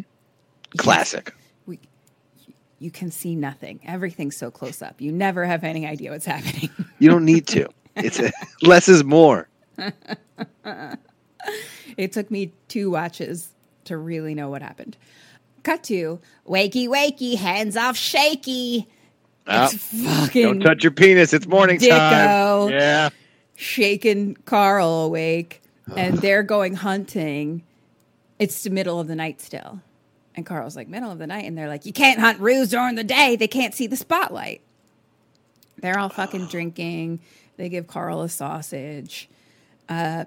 Classic. 0.76 1.34
we 1.66 1.80
you 2.78 2.92
can 2.92 3.10
see 3.10 3.34
nothing. 3.34 3.80
Everything's 3.84 4.36
so 4.36 4.52
close 4.52 4.82
up. 4.82 5.00
You 5.00 5.10
never 5.10 5.44
have 5.44 5.64
any 5.64 5.84
idea 5.84 6.12
what's 6.12 6.26
happening. 6.34 6.70
You 7.00 7.10
don't 7.10 7.24
need 7.24 7.48
to. 7.48 7.68
It's 7.96 8.20
a, 8.20 8.30
less 8.62 8.88
is 8.88 9.02
more. 9.02 9.48
it 11.96 12.12
took 12.12 12.30
me 12.30 12.52
two 12.68 12.88
watches 12.92 13.50
to 13.86 13.96
really 13.96 14.36
know 14.36 14.48
what 14.48 14.62
happened. 14.62 14.96
Cut 15.64 15.82
to 15.84 16.20
wakey 16.46 16.86
wakey, 16.86 17.36
hands 17.36 17.76
off 17.76 17.96
shaky. 17.96 18.88
Oh, 19.46 19.64
It's 19.64 19.74
fucking 19.74 20.42
don't 20.42 20.60
touch 20.60 20.84
your 20.84 20.92
penis. 20.92 21.32
It's 21.32 21.46
morning 21.46 21.78
Dicko. 21.78 21.88
time. 22.68 22.70
Yeah. 22.70 23.08
shaking 23.56 24.34
Carl 24.44 24.88
awake 25.02 25.62
and 25.96 26.18
they're 26.18 26.42
going 26.44 26.74
hunting. 26.74 27.64
It's 28.38 28.62
the 28.62 28.70
middle 28.70 28.98
of 29.00 29.08
the 29.08 29.14
night 29.16 29.40
still. 29.40 29.80
And 30.34 30.46
Carl's 30.46 30.76
like, 30.76 30.88
middle 30.88 31.10
of 31.10 31.18
the 31.18 31.26
night. 31.26 31.44
And 31.44 31.58
they're 31.58 31.68
like, 31.68 31.84
you 31.86 31.92
can't 31.92 32.18
hunt 32.18 32.40
roos 32.40 32.70
during 32.70 32.94
the 32.94 33.04
day. 33.04 33.36
They 33.36 33.48
can't 33.48 33.74
see 33.74 33.86
the 33.86 33.96
spotlight. 33.96 34.62
They're 35.78 35.98
all 35.98 36.08
fucking 36.08 36.46
drinking. 36.50 37.20
They 37.56 37.68
give 37.68 37.86
Carl 37.86 38.22
a 38.22 38.28
sausage. 38.28 39.28
Uh, 39.88 40.24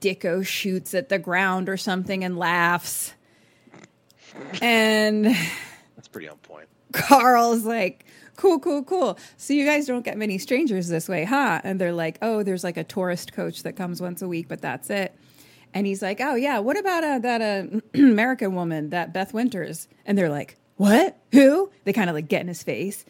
Dicko 0.00 0.46
shoots 0.46 0.94
at 0.94 1.08
the 1.08 1.18
ground 1.18 1.68
or 1.68 1.76
something 1.76 2.22
and 2.22 2.38
laughs. 2.38 3.12
And 4.62 5.24
That's 5.96 6.08
pretty 6.08 6.28
on 6.28 6.36
point. 6.38 6.68
Carl's 6.92 7.64
like, 7.64 8.04
cool, 8.36 8.58
cool, 8.58 8.82
cool. 8.82 9.18
So 9.36 9.52
you 9.54 9.64
guys 9.64 9.86
don't 9.86 10.04
get 10.04 10.16
many 10.16 10.38
strangers 10.38 10.88
this 10.88 11.08
way, 11.08 11.24
huh? 11.24 11.60
And 11.64 11.80
they're 11.80 11.92
like, 11.92 12.18
oh, 12.22 12.42
there's 12.42 12.64
like 12.64 12.76
a 12.76 12.84
tourist 12.84 13.32
coach 13.32 13.62
that 13.62 13.74
comes 13.74 14.00
once 14.00 14.22
a 14.22 14.28
week, 14.28 14.48
but 14.48 14.60
that's 14.60 14.90
it. 14.90 15.14
And 15.72 15.86
he's 15.86 16.02
like, 16.02 16.20
oh 16.20 16.34
yeah, 16.36 16.60
what 16.60 16.78
about 16.78 17.02
uh, 17.04 17.18
that 17.20 17.40
uh, 17.42 17.80
American 17.94 18.54
woman, 18.54 18.90
that 18.90 19.12
Beth 19.12 19.34
Winters? 19.34 19.88
And 20.06 20.16
they're 20.16 20.28
like, 20.28 20.56
what? 20.76 21.16
Who? 21.32 21.70
They 21.84 21.92
kind 21.92 22.08
of 22.08 22.14
like 22.14 22.28
get 22.28 22.40
in 22.42 22.48
his 22.48 22.62
face, 22.62 23.04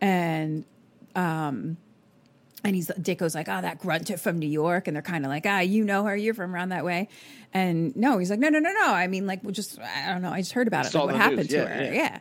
and 0.00 0.64
um, 1.14 1.76
and 2.64 2.74
he's 2.74 2.88
Dicko's 2.88 3.34
like, 3.34 3.48
oh, 3.48 3.60
that 3.60 3.78
grunt 3.78 4.18
from 4.20 4.38
New 4.38 4.48
York, 4.48 4.86
and 4.88 4.94
they're 4.94 5.02
kind 5.02 5.24
of 5.24 5.30
like, 5.30 5.44
ah, 5.46 5.60
you 5.60 5.84
know 5.84 6.04
her, 6.04 6.16
you're 6.16 6.34
from 6.34 6.54
around 6.54 6.68
that 6.70 6.84
way, 6.84 7.08
and 7.52 7.94
no, 7.96 8.18
he's 8.18 8.30
like, 8.30 8.38
no, 8.38 8.48
no, 8.48 8.58
no, 8.58 8.72
no. 8.72 8.92
I 8.92 9.06
mean, 9.08 9.26
like, 9.26 9.42
we 9.42 9.52
just, 9.52 9.78
I 9.80 10.12
don't 10.12 10.22
know, 10.22 10.30
I 10.30 10.40
just 10.40 10.52
heard 10.52 10.68
about 10.68 10.86
it, 10.86 10.94
like, 10.94 11.04
what 11.04 11.12
the 11.12 11.18
happened 11.18 11.38
news. 11.38 11.48
to 11.48 11.56
Yeah, 11.56 11.64
her, 11.66 11.84
yeah. 11.84 11.92
yeah. 11.92 12.18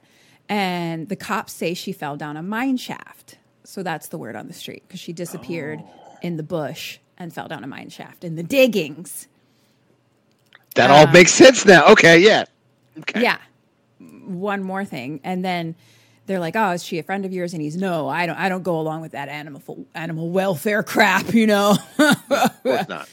And 0.49 1.07
the 1.09 1.15
cops 1.15 1.53
say 1.53 1.73
she 1.73 1.91
fell 1.93 2.18
down 2.18 2.35
a 2.38 2.43
mine 2.43 2.77
shaft, 2.77 3.38
so 3.63 3.84
that's 3.84 4.07
the 4.09 4.18
word 4.18 4.35
on 4.35 4.47
the 4.47 4.53
street 4.53 4.84
because 4.88 4.99
she 4.99 5.13
disappeared 5.13 5.80
Oh. 5.84 6.18
in 6.22 6.38
the 6.38 6.43
bush 6.43 6.99
and 7.18 7.34
fell 7.34 7.47
down 7.47 7.63
a 7.63 7.68
mine 7.68 7.89
shaft 7.89 8.23
in 8.23 8.35
the 8.35 8.43
diggings. 8.43 9.27
That 10.76 10.89
all 10.91 11.07
Um, 11.07 11.13
makes 11.13 11.31
sense 11.34 11.65
now. 11.65 11.88
Okay, 11.91 12.19
yeah. 12.19 12.45
Okay. 12.99 13.22
Yeah. 13.22 13.38
One 14.26 14.63
more 14.63 14.84
thing, 14.85 15.19
and 15.23 15.43
then 15.43 15.76
they're 16.26 16.39
like, 16.39 16.55
"Oh, 16.55 16.72
is 16.72 16.84
she 16.84 16.97
a 16.99 17.03
friend 17.03 17.26
of 17.26 17.34
yours?" 17.34 17.53
And 17.53 17.61
he's, 17.61 17.76
"No, 17.77 18.07
I 18.07 18.26
don't. 18.26 18.38
I 18.38 18.49
don't 18.49 18.63
go 18.63 18.80
along 18.80 19.01
with 19.01 19.11
that 19.13 19.30
animal 19.30 19.85
animal 19.95 20.30
welfare 20.31 20.84
crap, 20.84 21.34
you 21.34 21.47
know." 21.47 21.77
Of 22.30 22.63
course 22.63 22.88
not. 22.89 23.07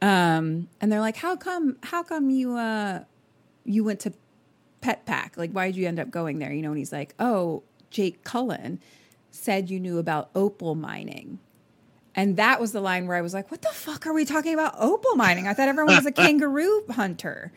and 0.00 0.66
they're 0.80 1.00
like, 1.00 1.16
"How 1.16 1.36
come? 1.36 1.76
How 1.82 2.02
come 2.02 2.30
you 2.30 2.56
uh 2.56 3.04
you 3.64 3.84
went 3.84 4.00
to 4.00 4.12
Pet 4.84 5.06
Pack? 5.06 5.38
Like, 5.38 5.50
why 5.52 5.66
did 5.68 5.76
you 5.76 5.88
end 5.88 5.98
up 5.98 6.10
going 6.10 6.38
there?" 6.38 6.52
You 6.52 6.60
know, 6.60 6.68
and 6.68 6.78
he's 6.78 6.92
like, 6.92 7.14
"Oh, 7.18 7.62
Jake 7.90 8.22
Cullen 8.22 8.80
said 9.30 9.70
you 9.70 9.80
knew 9.80 9.98
about 9.98 10.28
opal 10.34 10.74
mining." 10.74 11.38
And 12.14 12.36
that 12.36 12.60
was 12.60 12.72
the 12.72 12.82
line 12.82 13.06
where 13.06 13.16
I 13.16 13.22
was 13.22 13.32
like, 13.32 13.50
"What 13.50 13.62
the 13.62 13.68
fuck 13.68 14.06
are 14.06 14.12
we 14.12 14.26
talking 14.26 14.52
about 14.52 14.74
opal 14.78 15.16
mining? 15.16 15.48
I 15.48 15.54
thought 15.54 15.68
everyone 15.68 15.96
was 15.96 16.04
a 16.06 16.12
kangaroo 16.22 16.84
hunter." 16.90 17.50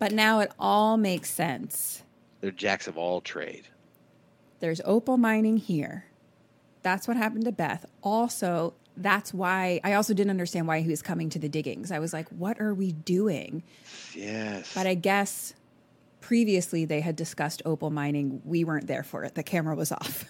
But 0.00 0.10
now 0.10 0.40
it 0.40 0.50
all 0.58 0.96
makes 0.96 1.30
sense. 1.30 2.02
They're 2.40 2.50
jacks 2.50 2.88
of 2.88 2.98
all 2.98 3.20
trade. 3.20 3.68
There's 4.58 4.80
opal 4.84 5.16
mining 5.16 5.56
here. 5.56 6.06
That's 6.82 7.06
what 7.06 7.16
happened 7.16 7.44
to 7.44 7.52
Beth. 7.52 7.86
Also, 8.02 8.74
that's 8.96 9.32
why 9.32 9.80
I 9.84 9.94
also 9.94 10.14
didn't 10.14 10.30
understand 10.30 10.66
why 10.66 10.80
he 10.80 10.90
was 10.90 11.00
coming 11.00 11.30
to 11.30 11.38
the 11.38 11.48
diggings. 11.48 11.92
I 11.92 12.00
was 12.00 12.12
like, 12.12 12.28
what 12.30 12.60
are 12.60 12.74
we 12.74 12.92
doing? 12.92 13.62
Yes. 14.14 14.74
But 14.74 14.86
I 14.86 14.94
guess 14.94 15.54
previously 16.24 16.86
they 16.86 17.02
had 17.02 17.16
discussed 17.16 17.60
opal 17.66 17.90
mining. 17.90 18.40
We 18.46 18.64
weren't 18.64 18.86
there 18.86 19.02
for 19.02 19.24
it. 19.24 19.34
The 19.34 19.42
camera 19.42 19.76
was 19.76 19.92
off. 19.92 20.24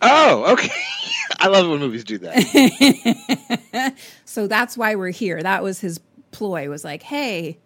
oh, 0.00 0.52
okay. 0.54 0.72
I 1.38 1.48
love 1.48 1.68
when 1.68 1.78
movies 1.78 2.04
do 2.04 2.18
that. 2.18 3.94
So 4.24 4.46
that's 4.46 4.76
why 4.76 4.94
we're 4.94 5.10
here. 5.10 5.42
That 5.42 5.62
was 5.62 5.80
his 5.80 6.00
ploy 6.30 6.68
was 6.68 6.84
like, 6.84 7.02
"Hey, 7.02 7.58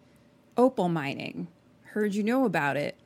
opal 0.57 0.89
mining. 0.89 1.49
Heard 1.83 2.15
you 2.15 2.23
know 2.23 2.45
about 2.45 2.77
it. 2.77 2.97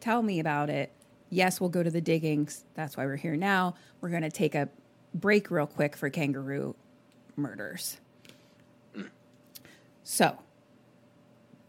Tell 0.00 0.22
me 0.22 0.40
about 0.40 0.70
it." 0.70 0.90
Yes, 1.30 1.60
we'll 1.60 1.70
go 1.70 1.82
to 1.82 1.90
the 1.90 2.00
diggings. 2.00 2.64
That's 2.74 2.96
why 2.96 3.06
we're 3.06 3.16
here 3.16 3.36
now. 3.36 3.74
We're 4.00 4.08
going 4.08 4.22
to 4.22 4.30
take 4.30 4.54
a 4.54 4.68
break 5.14 5.50
real 5.50 5.66
quick 5.66 5.96
for 5.96 6.10
kangaroo 6.10 6.74
murders. 7.36 7.98
Mm. 8.96 9.08
So, 10.02 10.38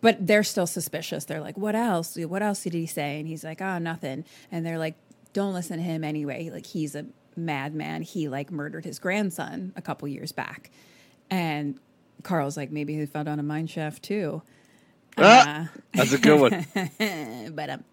but 0.02 0.26
they're 0.26 0.44
still 0.44 0.68
suspicious. 0.68 1.26
They're 1.26 1.42
like, 1.42 1.58
"What 1.58 1.76
else? 1.76 2.16
What 2.18 2.42
else 2.42 2.64
did 2.64 2.74
he 2.74 2.86
say?" 2.86 3.20
And 3.20 3.28
he's 3.28 3.44
like, 3.44 3.62
"Oh, 3.62 3.78
nothing." 3.78 4.26
And 4.52 4.66
they're 4.66 4.78
like, 4.78 4.96
"Don't 5.34 5.54
listen 5.54 5.78
to 5.78 5.84
him 5.84 6.04
anyway. 6.04 6.50
Like 6.52 6.66
he's 6.66 6.96
a 6.96 7.06
madman. 7.36 8.02
He 8.02 8.28
like 8.30 8.52
murdered 8.52 8.86
his 8.86 9.00
grandson 9.00 9.74
a 9.76 9.82
couple 9.82 10.08
years 10.08 10.32
back." 10.32 10.72
And 11.30 11.80
Carl's 12.24 12.58
like, 12.58 12.72
"Maybe 12.72 12.96
he 12.96 13.06
fell 13.06 13.24
down 13.24 13.40
a 13.40 13.44
mine 13.44 13.68
shaft 13.68 14.04
too." 14.04 14.42
Ah, 15.18 15.70
that's 15.94 16.14
a 16.14 16.18
good 16.18 16.40
one. 16.40 16.66
but 17.56 17.70
um, 17.70 17.84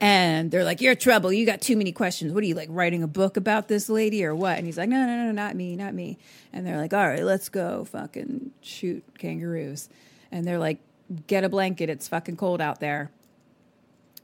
and 0.00 0.50
they're 0.50 0.64
like, 0.64 0.80
"You're 0.80 0.94
trouble. 0.94 1.32
You 1.32 1.44
got 1.44 1.60
too 1.60 1.76
many 1.76 1.90
questions. 1.90 2.32
What 2.32 2.44
are 2.44 2.46
you 2.46 2.54
like 2.54 2.68
writing 2.70 3.02
a 3.02 3.08
book 3.08 3.36
about 3.36 3.66
this 3.66 3.88
lady 3.88 4.24
or 4.24 4.34
what?" 4.34 4.58
And 4.58 4.66
he's 4.66 4.78
like, 4.78 4.88
"No, 4.88 5.04
no, 5.04 5.26
no, 5.26 5.32
not 5.32 5.56
me, 5.56 5.74
not 5.74 5.94
me." 5.94 6.18
And 6.52 6.66
they're 6.66 6.76
like, 6.76 6.92
"All 6.92 7.08
right, 7.08 7.24
let's 7.24 7.48
go, 7.48 7.84
fucking 7.84 8.52
shoot 8.60 9.02
kangaroos." 9.18 9.88
And 10.30 10.44
they're 10.44 10.58
like, 10.58 10.80
"Get 11.26 11.44
a 11.44 11.48
blanket. 11.48 11.90
It's 11.90 12.08
fucking 12.08 12.36
cold 12.36 12.60
out 12.60 12.80
there." 12.80 13.10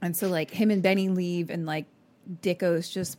And 0.00 0.16
so 0.16 0.28
like 0.28 0.50
him 0.50 0.70
and 0.70 0.82
Benny 0.82 1.08
leave, 1.08 1.50
and 1.50 1.66
like 1.66 1.86
Dicko's 2.40 2.88
just 2.88 3.18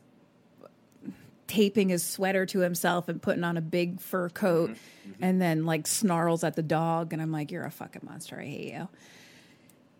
taping 1.47 1.89
his 1.89 2.03
sweater 2.03 2.45
to 2.47 2.59
himself 2.59 3.07
and 3.09 3.21
putting 3.21 3.43
on 3.43 3.57
a 3.57 3.61
big 3.61 4.01
fur 4.01 4.29
coat, 4.29 4.71
mm-hmm. 4.71 5.11
Mm-hmm. 5.11 5.23
and 5.23 5.41
then 5.41 5.65
like 5.65 5.87
snarls 5.87 6.43
at 6.43 6.55
the 6.55 6.63
dog. 6.63 7.13
And 7.13 7.21
I'm 7.21 7.31
like, 7.31 7.51
"You're 7.51 7.65
a 7.65 7.71
fucking 7.71 8.01
monster. 8.05 8.39
I 8.39 8.45
hate 8.45 8.73
you." 8.73 8.87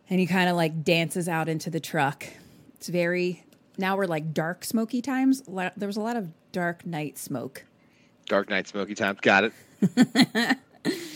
and 0.10 0.20
he 0.20 0.26
kind 0.26 0.50
of 0.50 0.56
like 0.56 0.84
dances 0.84 1.28
out 1.28 1.50
into 1.50 1.70
the 1.70 1.80
truck. 1.80 2.26
It's 2.76 2.88
very 2.88 3.44
now 3.78 3.98
we're 3.98 4.06
like 4.06 4.34
dark 4.34 4.64
smoky 4.64 5.02
times. 5.02 5.42
There 5.48 5.88
was 5.88 5.98
a 5.98 6.02
lot 6.02 6.18
of 6.18 6.30
dark 6.52 6.86
night 6.86 7.18
smoke, 7.18 7.66
Dark 8.28 8.50
night 8.50 8.68
Smoky 8.68 8.96
Time. 8.96 9.18
Got 9.22 9.46
it. 9.46 10.58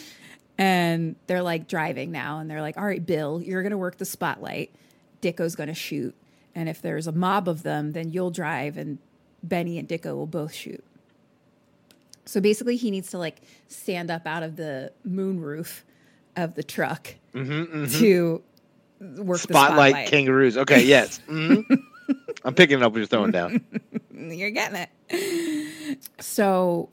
and 0.58 1.16
they're 1.28 1.42
like 1.44 1.68
driving 1.68 2.12
now, 2.12 2.40
and 2.40 2.50
they're 2.50 2.62
like, 2.62 2.78
"All 2.78 2.86
right, 2.86 3.06
Bill, 3.06 3.42
you're 3.42 3.64
gonna 3.64 3.78
work 3.78 3.98
the 3.98 4.06
spotlight. 4.06 4.72
Dicko's 5.22 5.56
gonna 5.56 5.74
shoot, 5.74 6.16
and 6.56 6.68
if 6.70 6.82
there's 6.82 7.08
a 7.08 7.12
mob 7.12 7.48
of 7.48 7.64
them, 7.64 7.92
then 7.94 8.12
you'll 8.12 8.32
drive, 8.32 8.78
and 8.78 8.98
Benny 9.44 9.78
and 9.78 9.88
Dicko 9.88 10.16
will 10.16 10.28
both 10.28 10.54
shoot." 10.54 10.84
So 12.26 12.42
basically, 12.42 12.76
he 12.76 12.92
needs 12.92 13.10
to 13.12 13.18
like 13.18 13.42
stand 13.68 14.12
up 14.12 14.26
out 14.28 14.44
of 14.44 14.56
the 14.58 14.92
moonroof 15.08 15.82
of 16.36 16.56
the 16.56 16.64
truck 16.64 17.16
to 17.34 18.42
work 19.00 19.40
the 19.42 19.54
Spotlight, 19.54 19.92
spotlight. 19.92 20.08
kangaroos. 20.10 20.58
Okay, 20.58 20.84
yes. 20.84 21.20
Mhm. 21.28 21.64
I'm 22.46 22.54
picking 22.54 22.78
it 22.78 22.84
up 22.84 22.94
what 22.94 23.00
you're 23.00 23.06
throwing 23.08 23.32
down. 23.32 23.62
You're 24.14 24.50
getting 24.52 24.88
it. 25.10 26.00
So 26.20 26.90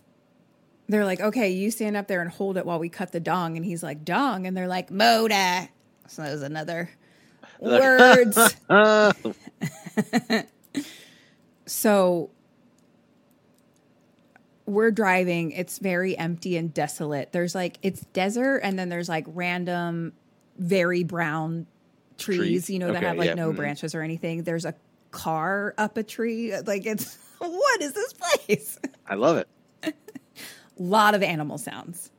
they're 0.88 1.04
like, 1.04 1.20
okay, 1.20 1.50
you 1.50 1.70
stand 1.70 1.96
up 1.96 2.08
there 2.08 2.20
and 2.20 2.30
hold 2.30 2.56
it 2.56 2.66
while 2.66 2.78
we 2.78 2.88
cut 2.88 3.12
the 3.12 3.20
dong. 3.20 3.56
And 3.56 3.64
he's 3.64 3.82
like, 3.82 4.04
dong. 4.04 4.46
And 4.46 4.56
they're 4.56 4.68
like, 4.68 4.90
moda. 4.90 5.68
So 6.08 6.22
that 6.22 6.32
was 6.32 6.42
another 6.42 6.90
words. 7.60 8.38
So 11.66 12.30
we're 14.66 14.90
driving. 14.90 15.52
It's 15.52 15.78
very 15.78 16.16
empty 16.16 16.56
and 16.56 16.72
desolate. 16.72 17.32
There's 17.32 17.54
like, 17.54 17.78
it's 17.82 18.00
desert. 18.06 18.58
And 18.58 18.78
then 18.78 18.88
there's 18.88 19.08
like 19.08 19.24
random, 19.28 20.12
very 20.58 21.04
brown 21.04 21.66
trees, 22.18 22.38
Trees. 22.38 22.70
you 22.70 22.78
know, 22.78 22.92
that 22.92 23.02
have 23.02 23.16
like 23.16 23.28
yeah, 23.28 23.34
no 23.34 23.52
mhm. 23.52 23.56
branches 23.56 23.94
or 23.94 24.02
anything. 24.02 24.42
There's 24.44 24.64
a 24.64 24.74
car 25.10 25.74
up 25.78 25.96
a 25.96 26.02
tree. 26.02 26.54
Like, 26.60 26.86
it's, 26.86 27.18
what 27.38 27.82
is 27.82 27.92
this 27.92 28.12
place? 28.12 28.78
I 29.06 29.14
love 29.14 29.36
it. 29.36 29.48
Lot 30.78 31.14
of 31.14 31.22
animal 31.22 31.58
sounds. 31.58 32.10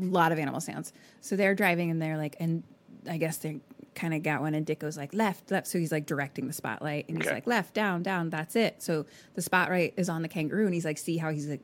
A 0.00 0.04
lot 0.04 0.32
of 0.32 0.38
animal 0.38 0.60
sounds. 0.60 0.92
So 1.20 1.36
they're 1.36 1.54
driving 1.54 1.90
and 1.90 2.00
they're 2.00 2.16
like, 2.16 2.36
and 2.40 2.62
I 3.08 3.18
guess 3.18 3.38
they 3.38 3.60
kind 3.94 4.14
of 4.14 4.22
got 4.22 4.40
one, 4.40 4.54
and 4.54 4.64
Dicko's 4.64 4.96
like 4.96 5.12
left, 5.12 5.50
left. 5.50 5.66
So 5.66 5.78
he's 5.78 5.92
like 5.92 6.06
directing 6.06 6.46
the 6.46 6.52
spotlight, 6.52 7.08
and 7.08 7.18
he's 7.18 7.26
Okay. 7.26 7.34
like 7.36 7.46
left, 7.46 7.74
down, 7.74 8.02
down. 8.02 8.30
That's 8.30 8.56
it. 8.56 8.82
So 8.82 9.04
the 9.34 9.42
spotlight 9.42 9.94
is 9.96 10.08
on 10.08 10.22
the 10.22 10.28
kangaroo, 10.28 10.64
and 10.64 10.72
he's 10.72 10.84
like, 10.84 10.96
see 10.96 11.16
how 11.18 11.30
he's 11.30 11.46
like 11.48 11.60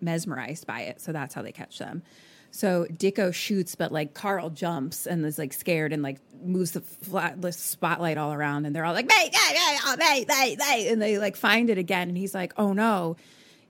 mesmerized 0.00 0.66
by 0.66 0.80
it. 0.82 1.00
So 1.00 1.12
that's 1.12 1.34
how 1.34 1.42
they 1.42 1.52
catch 1.52 1.78
them. 1.78 2.02
So 2.50 2.86
Dicko 2.90 3.34
shoots, 3.34 3.74
but 3.74 3.92
like 3.92 4.14
Carl 4.14 4.50
jumps 4.50 5.06
and 5.06 5.24
is 5.26 5.38
like 5.38 5.52
scared 5.52 5.92
and 5.92 6.02
like 6.02 6.18
moves 6.42 6.70
the, 6.72 6.80
flat, 6.80 7.40
the 7.42 7.52
spotlight 7.52 8.16
all 8.16 8.32
around, 8.32 8.64
and 8.64 8.74
they're 8.74 8.84
all 8.84 8.94
like, 8.94 9.06
mate, 9.06 9.32
mate, 9.32 9.98
mate, 9.98 10.26
mate, 10.28 10.58
mate," 10.58 10.88
and 10.88 11.00
they 11.02 11.18
like 11.18 11.36
find 11.36 11.68
it 11.70 11.78
again, 11.78 12.08
and 12.08 12.16
he's 12.16 12.34
like, 12.34 12.54
oh 12.56 12.72
no, 12.72 13.16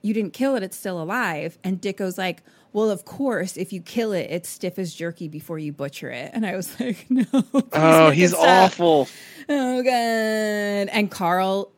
you 0.07 0.13
didn't 0.13 0.31
kill 0.31 0.55
it, 0.55 0.63
it's 0.63 0.77
still 0.77 1.01
alive. 1.01 1.59
And 1.63 1.81
Dicko's 1.81 2.17
like, 2.17 2.41
well, 2.71 2.89
of 2.89 3.03
course, 3.05 3.57
if 3.57 3.73
you 3.73 3.81
kill 3.81 4.13
it, 4.13 4.27
it's 4.29 4.47
stiff 4.47 4.79
as 4.79 4.93
jerky 4.93 5.27
before 5.27 5.59
you 5.59 5.73
butcher 5.73 6.09
it. 6.09 6.31
And 6.33 6.45
I 6.45 6.55
was 6.55 6.79
like, 6.79 7.05
no. 7.09 7.25
Oh, 7.73 8.09
he's 8.11 8.33
awful. 8.33 9.07
Oh 9.49 9.83
god. 9.83 9.91
And 9.91 11.11
Carl 11.11 11.71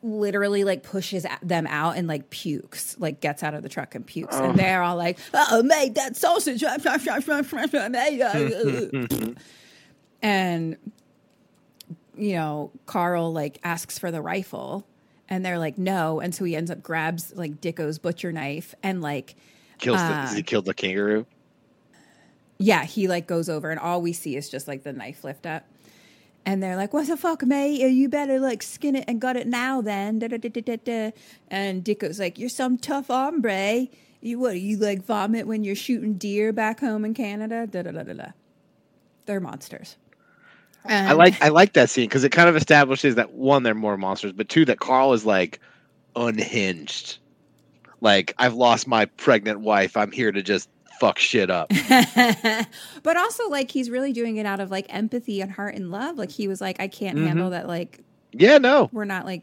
literally 0.00 0.62
like 0.62 0.84
pushes 0.84 1.26
them 1.42 1.66
out 1.66 1.96
and 1.96 2.06
like 2.06 2.30
pukes, 2.30 2.96
like 2.98 3.20
gets 3.20 3.42
out 3.42 3.54
of 3.54 3.64
the 3.64 3.68
truck 3.68 3.96
and 3.96 4.06
pukes. 4.06 4.36
And 4.36 4.52
oh. 4.52 4.52
they're 4.52 4.82
all 4.82 4.96
like, 4.96 5.18
oh, 5.34 5.62
mate, 5.64 5.96
that 5.96 6.16
sausage. 6.16 6.62
and, 10.22 10.76
you 12.16 12.34
know, 12.34 12.70
Carl 12.86 13.32
like 13.32 13.58
asks 13.64 13.98
for 13.98 14.12
the 14.12 14.22
rifle 14.22 14.86
and 15.28 15.44
they're 15.44 15.58
like, 15.58 15.78
no. 15.78 16.20
And 16.20 16.34
so 16.34 16.44
he 16.44 16.56
ends 16.56 16.70
up 16.70 16.82
grabs 16.82 17.32
like 17.34 17.60
Dicko's 17.60 17.98
butcher 17.98 18.32
knife 18.32 18.74
and 18.82 19.00
like, 19.02 19.34
Kills 19.78 19.98
the, 19.98 20.04
Uh, 20.04 20.34
he 20.34 20.42
killed 20.42 20.64
the 20.64 20.74
kangaroo. 20.74 21.26
yeah, 22.58 22.84
he 22.84 23.06
like 23.06 23.26
goes 23.26 23.48
over 23.48 23.70
and 23.70 23.78
all 23.78 24.02
we 24.02 24.12
see 24.12 24.36
is 24.36 24.48
just 24.48 24.66
like 24.66 24.82
the 24.82 24.92
knife 24.92 25.22
lift 25.24 25.46
up. 25.46 25.64
And 26.44 26.62
they're 26.62 26.76
like, 26.76 26.94
what 26.94 27.06
the 27.06 27.16
fuck, 27.16 27.44
mate? 27.44 27.80
You 27.90 28.08
better 28.08 28.40
like 28.40 28.62
skin 28.62 28.96
it 28.96 29.04
and 29.06 29.20
gut 29.20 29.36
it 29.36 29.46
now 29.46 29.82
then. 29.82 30.18
Da, 30.18 30.28
da, 30.28 30.38
da, 30.38 30.48
da, 30.48 30.60
da, 30.62 30.76
da. 30.82 31.10
And 31.48 31.84
Dicko's 31.84 32.18
like, 32.18 32.38
you're 32.38 32.48
some 32.48 32.78
tough 32.78 33.08
hombre. 33.08 33.88
You 34.20 34.38
what, 34.38 34.58
you 34.58 34.78
like 34.78 35.04
vomit 35.04 35.46
when 35.46 35.62
you're 35.62 35.76
shooting 35.76 36.14
deer 36.14 36.52
back 36.52 36.80
home 36.80 37.04
in 37.04 37.12
Canada? 37.14 37.66
Da, 37.66 37.82
da, 37.82 37.90
da, 37.90 38.02
da, 38.02 38.12
da. 38.14 38.26
They're 39.26 39.40
monsters. 39.40 39.96
I 40.84 41.12
like 41.12 41.40
I 41.42 41.48
like 41.48 41.74
that 41.74 41.90
scene 41.90 42.08
because 42.08 42.24
it 42.24 42.30
kind 42.30 42.48
of 42.48 42.56
establishes 42.56 43.14
that 43.16 43.32
one, 43.32 43.62
they're 43.62 43.74
more 43.74 43.96
monsters, 43.96 44.32
but 44.32 44.48
two, 44.48 44.64
that 44.66 44.80
Carl 44.80 45.12
is 45.12 45.24
like 45.26 45.60
unhinged. 46.16 47.18
like 48.00 48.34
I've 48.38 48.54
lost 48.54 48.86
my 48.86 49.04
pregnant 49.06 49.60
wife. 49.60 49.96
I'm 49.96 50.10
here 50.12 50.32
to 50.32 50.42
just 50.42 50.68
fuck 51.00 51.18
shit 51.18 51.50
up. 51.50 51.70
but 53.02 53.16
also 53.16 53.48
like 53.48 53.70
he's 53.70 53.90
really 53.90 54.12
doing 54.12 54.36
it 54.36 54.46
out 54.46 54.60
of 54.60 54.70
like 54.70 54.86
empathy 54.88 55.40
and 55.40 55.50
heart 55.52 55.74
and 55.74 55.90
love. 55.90 56.16
Like 56.16 56.30
he 56.30 56.48
was 56.48 56.60
like, 56.60 56.80
I 56.80 56.88
can't 56.88 57.18
handle 57.18 57.50
that 57.50 57.68
like 57.68 58.00
yeah, 58.32 58.58
no. 58.58 58.88
we're 58.92 59.04
not 59.04 59.24
like 59.24 59.42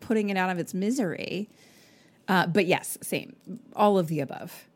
putting 0.00 0.30
it 0.30 0.36
out 0.36 0.50
of 0.50 0.58
its 0.58 0.74
misery. 0.74 1.48
Uh, 2.28 2.46
but 2.46 2.66
yes, 2.66 2.96
same. 3.02 3.36
All 3.76 3.98
of 3.98 4.08
the 4.08 4.20
above. 4.20 4.66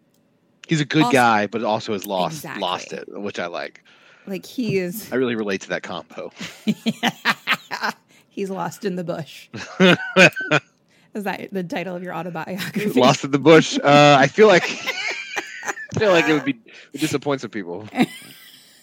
He's 0.67 0.81
a 0.83 0.85
good 0.85 1.05
Also- 1.05 1.13
guy, 1.13 1.47
but 1.47 1.65
also 1.65 1.93
has 1.95 2.07
lost 2.07 2.37
Exactly. 2.39 2.61
lost 2.61 2.93
it, 2.93 3.09
which 3.09 3.39
I 3.39 3.47
like. 3.47 3.83
Like 4.29 4.45
he 4.45 4.77
is 4.77 5.11
I 5.11 5.17
really 5.17 5.37
relate 5.37 5.63
to 5.63 5.69
that 5.71 5.83
combo. 5.83 6.31
he's 8.29 8.51
lost 8.51 8.85
in 8.85 8.97
the 8.97 9.05
bush. 9.05 9.49
is 11.15 11.25
that 11.25 11.49
the 11.51 11.65
title 11.65 11.97
of 11.97 12.03
your 12.03 12.15
autobiography? 12.15 13.01
lost 13.01 13.25
in 13.25 13.31
the 13.31 13.39
bush. 13.39 13.79
Uh, 13.79 14.17
I 14.19 14.27
feel 14.27 14.47
like 14.47 14.65
I 15.65 15.99
feel 15.99 16.11
like 16.11 16.29
it 16.29 16.35
would 16.35 16.45
be 16.45 16.61
it 16.93 17.01
disappoint 17.01 17.41
some 17.41 17.51
people, 17.51 17.89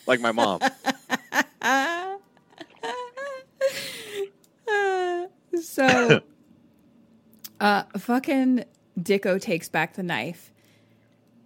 like 0.08 0.20
my 0.20 0.32
mom. 0.32 0.62
so 5.62 6.22
uh 7.60 7.84
fucking 7.98 8.64
Dicko 9.00 9.40
takes 9.40 9.70
back 9.70 9.94
the 9.94 10.04
knife 10.04 10.52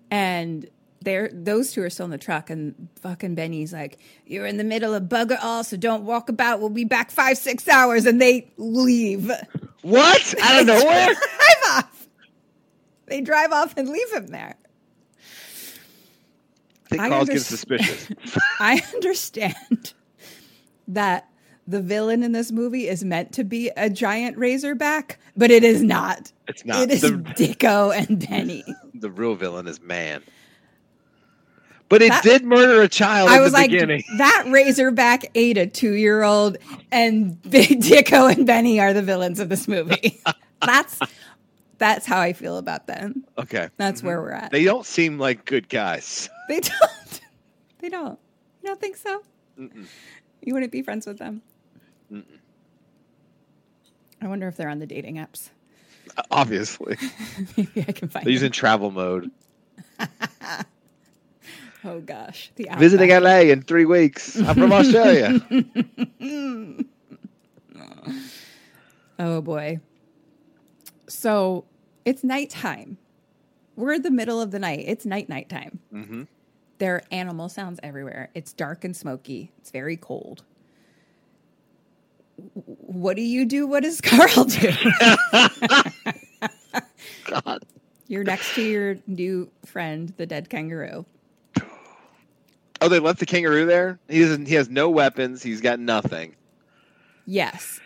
and 0.09 0.69
they're 1.01 1.29
those 1.31 1.71
two 1.71 1.81
are 1.83 1.89
still 1.89 2.05
in 2.05 2.11
the 2.11 2.17
truck 2.17 2.49
and 2.49 2.89
fucking 3.01 3.35
Benny's 3.35 3.71
like, 3.73 3.99
You're 4.25 4.45
in 4.45 4.57
the 4.57 4.63
middle 4.63 4.93
of 4.93 5.03
bugger 5.03 5.37
all, 5.41 5.63
so 5.63 5.77
don't 5.77 6.03
walk 6.03 6.29
about. 6.29 6.59
We'll 6.59 6.69
be 6.69 6.85
back 6.85 7.11
five, 7.11 7.37
six 7.37 7.67
hours 7.67 8.05
and 8.05 8.21
they 8.21 8.51
leave. 8.57 9.31
What? 9.81 10.35
Out 10.41 10.61
of 10.61 10.67
nowhere? 10.67 11.05
drive 11.07 11.15
off. 11.69 12.07
They 13.07 13.21
drive 13.21 13.51
off 13.51 13.73
and 13.77 13.89
leave 13.89 14.11
him 14.11 14.27
there. 14.27 14.55
I 16.85 16.89
think 16.89 17.01
I 17.01 17.09
Carl's 17.09 17.27
getting 17.27 17.43
suspicious. 17.43 18.07
I 18.59 18.81
understand 18.93 19.93
that 20.87 21.27
the 21.67 21.81
villain 21.81 22.23
in 22.23 22.31
this 22.31 22.51
movie 22.51 22.87
is 22.87 23.03
meant 23.03 23.31
to 23.33 23.43
be 23.43 23.69
a 23.77 23.89
giant 23.91 24.37
razorback, 24.37 25.19
but 25.37 25.51
it 25.51 25.63
is 25.63 25.83
not. 25.83 26.31
It's 26.47 26.65
not. 26.65 26.81
It 26.81 26.91
is 26.91 27.01
The- 27.01 27.09
Dicko 27.37 27.95
and 27.95 28.27
Benny. 28.27 28.63
The 28.95 29.09
real 29.11 29.35
villain 29.35 29.65
is 29.67 29.79
man. 29.79 30.21
But 31.89 32.03
it 32.03 32.09
That- 32.09 32.23
did 32.23 32.45
murder 32.45 32.81
a 32.83 32.87
child 32.87 33.29
I 33.29 33.41
was 33.41 33.51
like, 33.51 33.71
beginning. 33.71 34.03
that 34.17 34.45
razorback 34.47 35.25
ate 35.33 35.57
a 35.57 35.65
two 35.65 35.93
year 35.93 36.21
old, 36.21 36.57
and 36.91 37.41
Big 37.49 37.81
Dicko 37.81 38.31
and 38.31 38.45
Benny 38.45 38.79
are 38.79 38.93
the 38.93 39.01
villains 39.01 39.39
of 39.39 39.49
this 39.49 39.67
movie. 39.67 40.21
that's 40.61 40.99
that's 41.79 42.05
how 42.05 42.19
I 42.19 42.33
feel 42.33 42.57
about 42.57 42.85
them. 42.85 43.25
Okay. 43.37 43.69
That's 43.77 43.99
mm-hmm. 43.99 44.07
where 44.07 44.21
we're 44.21 44.31
at. 44.31 44.51
They 44.51 44.65
don't 44.65 44.85
seem 44.85 45.17
like 45.17 45.45
good 45.45 45.67
guys. 45.67 46.29
They 46.49 46.61
don't. 46.61 47.21
They 47.77 47.89
don't. 47.89 48.17
You 48.63 48.69
don't 48.69 48.81
think 48.81 48.97
so? 48.97 49.21
You 49.55 50.53
wouldn't 50.55 50.71
be 50.71 50.81
friends 50.81 51.05
with 51.05 51.19
them. 51.19 51.43
I 54.19 54.27
wonder 54.27 54.47
if 54.47 54.57
they're 54.57 54.67
on 54.67 54.79
the 54.79 54.87
dating 54.87 55.17
apps. 55.17 55.51
Obviously. 56.31 56.97
Maybe 57.55 57.85
I 57.87 57.91
can 57.91 58.09
find. 58.09 58.25
They're 58.25 58.33
using 58.33 58.51
travel 58.51 58.89
mode. 58.89 59.29
Oh 61.85 62.01
gosh, 62.01 62.51
the 62.55 62.67
Visiting. 62.77 63.09
LA 63.09 63.39
in 63.51 63.61
three 63.61 63.85
weeks. 63.85 64.37
I'm 64.41 64.55
from 64.55 64.73
Australia. 64.73 65.39
Oh 69.21 69.41
boy. 69.41 69.79
So 71.09 71.65
it's 72.05 72.23
nighttime. 72.23 72.97
We're 73.75 73.93
in 73.93 74.01
the 74.01 74.11
middle 74.11 74.39
of 74.41 74.51
the 74.51 74.59
night. 74.59 74.85
It's 74.87 75.05
night 75.05 75.27
night 75.27 75.49
time. 75.49 75.79
Mhm. 75.93 76.27
There 76.77 76.95
are 76.95 77.03
animal 77.11 77.49
sounds 77.49 77.79
everywhere. 77.83 78.29
It's 78.33 78.53
dark 78.53 78.85
and 78.85 78.95
smoky. 78.95 79.51
It's 79.57 79.71
very 79.71 79.97
cold. 79.97 80.43
What 82.37 83.17
do 83.17 83.21
you 83.21 83.45
do? 83.45 83.67
What 83.67 83.83
does 83.83 83.99
Carl 84.03 84.45
do? 84.45 84.71
God. 87.25 87.65
You're 88.07 88.23
next 88.23 88.55
to 88.55 88.61
your 88.63 88.97
new 89.05 89.51
friend, 89.65 90.13
the 90.15 90.25
dead 90.25 90.49
kangaroo. 90.49 91.05
Oh, 92.81 92.87
they 92.89 92.99
left 92.99 93.19
the 93.19 93.25
kangaroo 93.25 93.65
there? 93.65 93.99
He 94.07 94.21
doesn't 94.21 94.47
he 94.47 94.55
has 94.55 94.69
no 94.69 94.89
weapons. 94.89 95.43
He's 95.43 95.61
got 95.61 95.79
nothing. 95.79 96.35
Yes. 97.25 97.79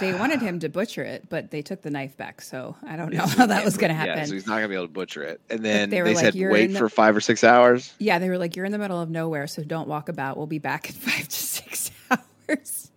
They 0.00 0.14
wanted 0.18 0.40
him 0.40 0.60
to 0.60 0.68
butcher 0.68 1.02
it, 1.02 1.28
but 1.28 1.50
they 1.50 1.62
took 1.62 1.82
the 1.82 1.90
knife 1.90 2.16
back. 2.16 2.40
So 2.40 2.76
I 2.86 2.96
don't 2.96 3.12
know 3.12 3.26
how 3.26 3.46
that 3.46 3.64
was 3.64 3.76
going 3.76 3.90
to 3.90 3.94
happen. 3.94 4.16
Yeah, 4.18 4.24
so 4.24 4.32
he's 4.34 4.46
not 4.46 4.56
gonna 4.56 4.68
be 4.68 4.74
able 4.74 4.86
to 4.86 4.92
butcher 4.92 5.22
it. 5.22 5.40
And 5.50 5.64
then 5.64 5.90
they 5.90 6.00
they, 6.00 6.14
like, 6.14 6.24
said 6.24 6.34
"You're 6.34 6.50
wait 6.50 6.68
the- 6.72 6.78
for 6.78 6.88
five 6.88 7.16
or 7.16 7.20
six 7.20 7.44
hours. 7.44 7.92
Yeah, 7.98 8.18
they 8.18 8.28
were 8.28 8.38
like, 8.38 8.56
"You're 8.56 8.64
in 8.66 8.72
the 8.72 8.78
middle 8.78 9.00
of 9.00 9.10
nowhere, 9.10 9.46
so 9.46 9.62
don't 9.62 9.88
walk 9.88 10.08
about. 10.08 10.36
We'll 10.36 10.46
be 10.46 10.58
back 10.58 10.88
in 10.88 10.94
five 10.96 11.28
to 11.28 11.36
six 11.36 11.90
hours." 12.48 12.90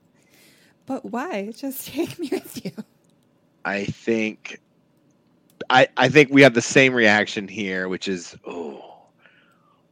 But 0.85 1.03
why? 1.05 1.51
Just 1.55 1.87
take 1.87 2.17
me 2.17 2.29
with 2.31 2.63
you. 2.63 2.71
I 3.65 3.83
think 3.83 4.61
I 5.69 5.89
I 5.97 6.07
think 6.09 6.29
we 6.31 6.41
have 6.43 6.53
the 6.53 6.61
same 6.61 6.93
reaction 6.93 7.47
here, 7.49 7.89
which 7.89 8.07
is 8.07 8.37
oh 8.45 8.86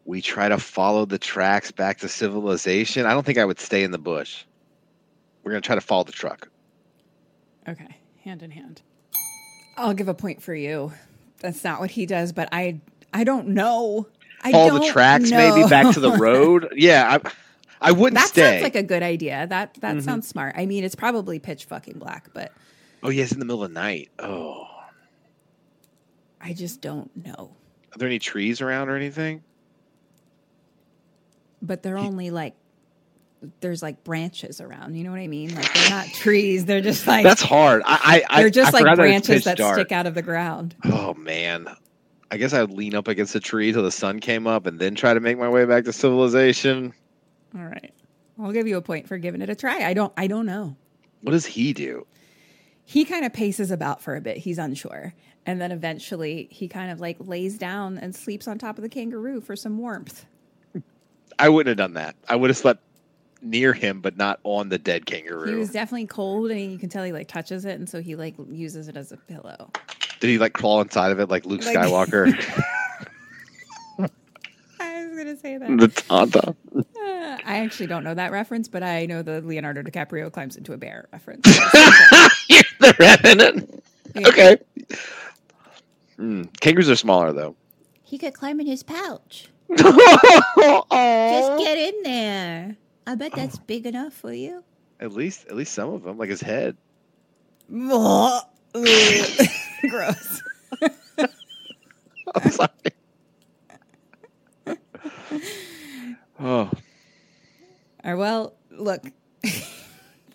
we 0.06 0.22
try 0.22 0.48
to 0.50 0.58
follow 0.58 1.06
the 1.06 1.18
tracks 1.18 1.72
back 1.72 1.98
to 2.00 2.08
civilization. 2.08 3.06
I 3.06 3.14
don't 3.14 3.26
think 3.26 3.38
I 3.38 3.46
would 3.46 3.60
stay 3.60 3.84
in 3.84 3.92
the 3.92 3.98
bush. 3.98 4.44
We're 5.44 5.52
gonna 5.52 5.62
try 5.62 5.76
to 5.76 5.82
follow 5.82 6.04
the 6.04 6.12
truck. 6.12 6.48
Okay, 7.68 7.98
hand 8.24 8.44
in 8.44 8.52
hand. 8.52 8.82
I'll 9.78 9.94
give 9.94 10.08
a 10.08 10.14
point 10.14 10.42
for 10.42 10.54
you. 10.56 10.94
That's 11.40 11.64
not 11.64 11.80
what 11.80 11.92
he 11.92 12.06
does, 12.06 12.32
but 12.32 12.50
I 12.52 12.80
I 13.14 13.24
don't 13.24 13.50
know. 13.50 14.08
I 14.44 14.52
don't 14.52 14.62
know. 14.62 14.70
Follow 14.70 14.86
the 14.86 14.92
tracks 14.92 15.32
maybe 15.32 15.68
back 15.68 15.94
to 15.96 16.00
the 16.00 16.12
road. 16.18 16.68
Yeah, 16.76 17.20
I 17.24 17.32
I 17.82 17.92
wouldn't 17.92 18.16
That 18.20 18.28
stay. 18.30 18.42
Mm-hmm. 18.42 18.52
sounds 18.54 18.64
like 18.64 18.76
a 18.76 18.84
good 18.84 19.04
idea. 19.04 19.48
That 19.48 19.76
that 19.82 20.02
sounds 20.04 20.28
smart. 20.28 20.56
I 20.58 20.66
mean, 20.66 20.84
it's 20.84 20.96
probably 20.96 21.40
pitch 21.40 21.66
fucking 21.66 22.00
black, 22.00 22.30
but 22.34 22.52
oh 23.04 23.10
yeah, 23.10 23.24
it's 23.24 23.32
in 23.32 23.40
the 23.40 23.46
middle 23.46 23.64
of 23.64 23.70
the 23.70 23.74
night. 23.80 24.10
Oh. 24.20 24.68
I 26.40 26.54
just 26.54 26.80
don't 26.82 27.10
know. 27.26 27.56
Are 27.94 27.98
there 27.98 28.08
any 28.08 28.20
trees 28.20 28.62
around 28.62 28.90
or 28.90 28.96
anything? 28.96 29.44
But 31.66 31.84
they're 31.84 31.98
only 31.98 32.32
like 32.32 32.56
there's 33.60 33.82
like 33.82 34.04
branches 34.04 34.62
around. 34.62 34.96
You 34.96 35.04
know 35.04 35.12
what 35.12 35.20
I 35.20 35.28
mean? 35.28 35.54
Like 35.54 35.74
they're 35.74 35.90
not 35.90 36.08
trees. 36.14 36.66
They're 36.66 36.82
just 36.82 37.06
like 37.08 37.24
That's 37.24 37.42
hard. 37.42 37.84
I 37.86 38.24
I 38.30 38.42
they're 38.42 38.50
just 38.50 38.70
I 38.70 38.72
like 38.72 38.82
forgot 38.82 38.98
that 38.98 39.02
branches 39.02 39.44
that 39.46 39.58
stick 39.58 39.92
out 39.92 40.08
of 40.08 40.16
the 40.16 40.22
ground. 40.22 40.76
Oh 40.86 41.14
man. 41.16 41.68
I 42.32 42.38
guess 42.38 42.54
I 42.54 42.62
would 42.62 42.72
lean 42.72 42.96
up 42.96 43.08
against 43.08 43.36
a 43.36 43.40
tree 43.40 43.72
till 43.72 43.84
the 43.84 43.92
sun 43.92 44.20
came 44.20 44.48
up 44.48 44.66
and 44.66 44.80
then 44.80 44.96
try 44.96 45.14
to 45.14 45.20
make 45.20 45.38
my 45.38 45.48
way 45.48 45.66
back 45.66 45.86
to 45.86 45.94
civilization. 45.94 46.94
All 47.56 47.64
right. 47.66 47.94
I'll 48.42 48.52
give 48.52 48.68
you 48.68 48.78
a 48.78 48.82
point 48.82 49.08
for 49.08 49.18
giving 49.18 49.42
it 49.42 49.50
a 49.50 49.56
try. 49.56 49.84
I 49.84 49.94
don't 49.94 50.14
I 50.18 50.28
don't 50.28 50.46
know. 50.46 50.76
What 51.22 51.32
does 51.32 51.46
he 51.46 51.74
do? 51.74 52.06
He 52.84 53.06
kind 53.06 53.26
of 53.26 53.34
paces 53.34 53.72
about 53.72 54.02
for 54.02 54.16
a 54.16 54.22
bit. 54.22 54.38
He's 54.38 54.58
unsure. 54.58 55.14
And 55.48 55.62
then 55.62 55.72
eventually 55.72 56.48
he 56.52 56.68
kind 56.68 56.92
of 56.92 57.00
like 57.00 57.18
lays 57.20 57.58
down 57.58 57.98
and 57.98 58.16
sleeps 58.16 58.48
on 58.48 58.58
top 58.58 58.78
of 58.78 58.82
the 58.82 58.90
kangaroo 58.90 59.42
for 59.42 59.56
some 59.56 59.78
warmth. 59.78 60.26
I 61.40 61.50
wouldn't 61.50 61.68
have 61.78 61.78
done 61.78 61.94
that. 61.96 62.16
I 62.30 62.36
would 62.36 62.50
have 62.50 62.58
slept 62.58 62.82
near 63.42 63.74
him, 63.74 64.02
but 64.02 64.18
not 64.18 64.40
on 64.44 64.70
the 64.70 64.78
dead 64.78 65.06
kangaroo. 65.06 65.50
He 65.52 65.56
was 65.56 65.72
definitely 65.72 66.08
cold 66.08 66.50
and 66.52 66.72
you 66.72 66.78
can 66.80 66.90
tell 66.90 67.04
he 67.04 67.12
like 67.12 67.28
touches 67.28 67.66
it 67.66 67.78
and 67.80 67.88
so 67.90 68.02
he 68.02 68.16
like 68.16 68.36
uses 68.50 68.88
it 68.88 68.98
as 68.98 69.12
a 69.12 69.18
pillow. 69.18 69.70
Did 70.20 70.30
he 70.30 70.38
like 70.38 70.54
crawl 70.54 70.82
inside 70.82 71.12
of 71.12 71.20
it 71.20 71.30
like 71.30 71.46
Luke 71.46 71.64
Like- 71.66 71.78
Skywalker? 71.78 72.34
I 74.80 75.06
was 75.08 75.18
gonna 75.18 75.38
say 75.38 75.58
that. 75.58 75.68
the 75.78 75.88
Tauntaun. 75.88 76.56
Uh, 76.76 76.84
I 77.46 77.58
actually 77.60 77.88
don't 77.88 78.04
know 78.04 78.14
that 78.14 78.32
reference, 78.32 78.68
but 78.68 78.84
I 78.84 79.06
know 79.06 79.22
the 79.22 79.42
Leonardo 79.42 79.82
DiCaprio 79.82 80.32
climbs 80.32 80.58
into 80.58 80.74
a 80.74 80.78
bear 80.78 81.08
reference. 81.14 81.44
the 81.44 82.96
revenant. 83.00 83.84
Yeah. 84.16 84.28
Okay. 84.28 84.58
Mm, 86.18 86.60
kangaroos 86.62 86.90
are 86.90 86.96
smaller 86.96 87.34
though. 87.34 87.56
he 88.04 88.18
could 88.18 88.34
climb 88.34 88.60
in 88.60 88.68
his 88.68 88.84
pouch. 88.84 89.50
Aw. 89.72 91.58
get 91.58 91.78
in 91.78 92.04
there. 92.04 92.78
I 93.08 93.16
bet 93.16 93.34
that's 93.34 93.58
big 93.60 93.86
enough 93.86 94.14
for 94.14 94.34
you. 94.34 94.64
At 95.00 95.12
least, 95.12 95.48
at 95.48 95.56
least 95.56 95.74
some 95.74 95.94
of 95.94 96.04
them, 96.04 96.18
like 96.18 96.30
his 96.30 96.42
head. 96.42 96.78
Gross. 99.90 100.44
I'm 102.36 102.52
sorry. 102.52 102.70
oh, 106.40 106.40
All 106.40 106.72
right, 108.04 108.16
well, 108.16 108.56
look. 108.72 109.02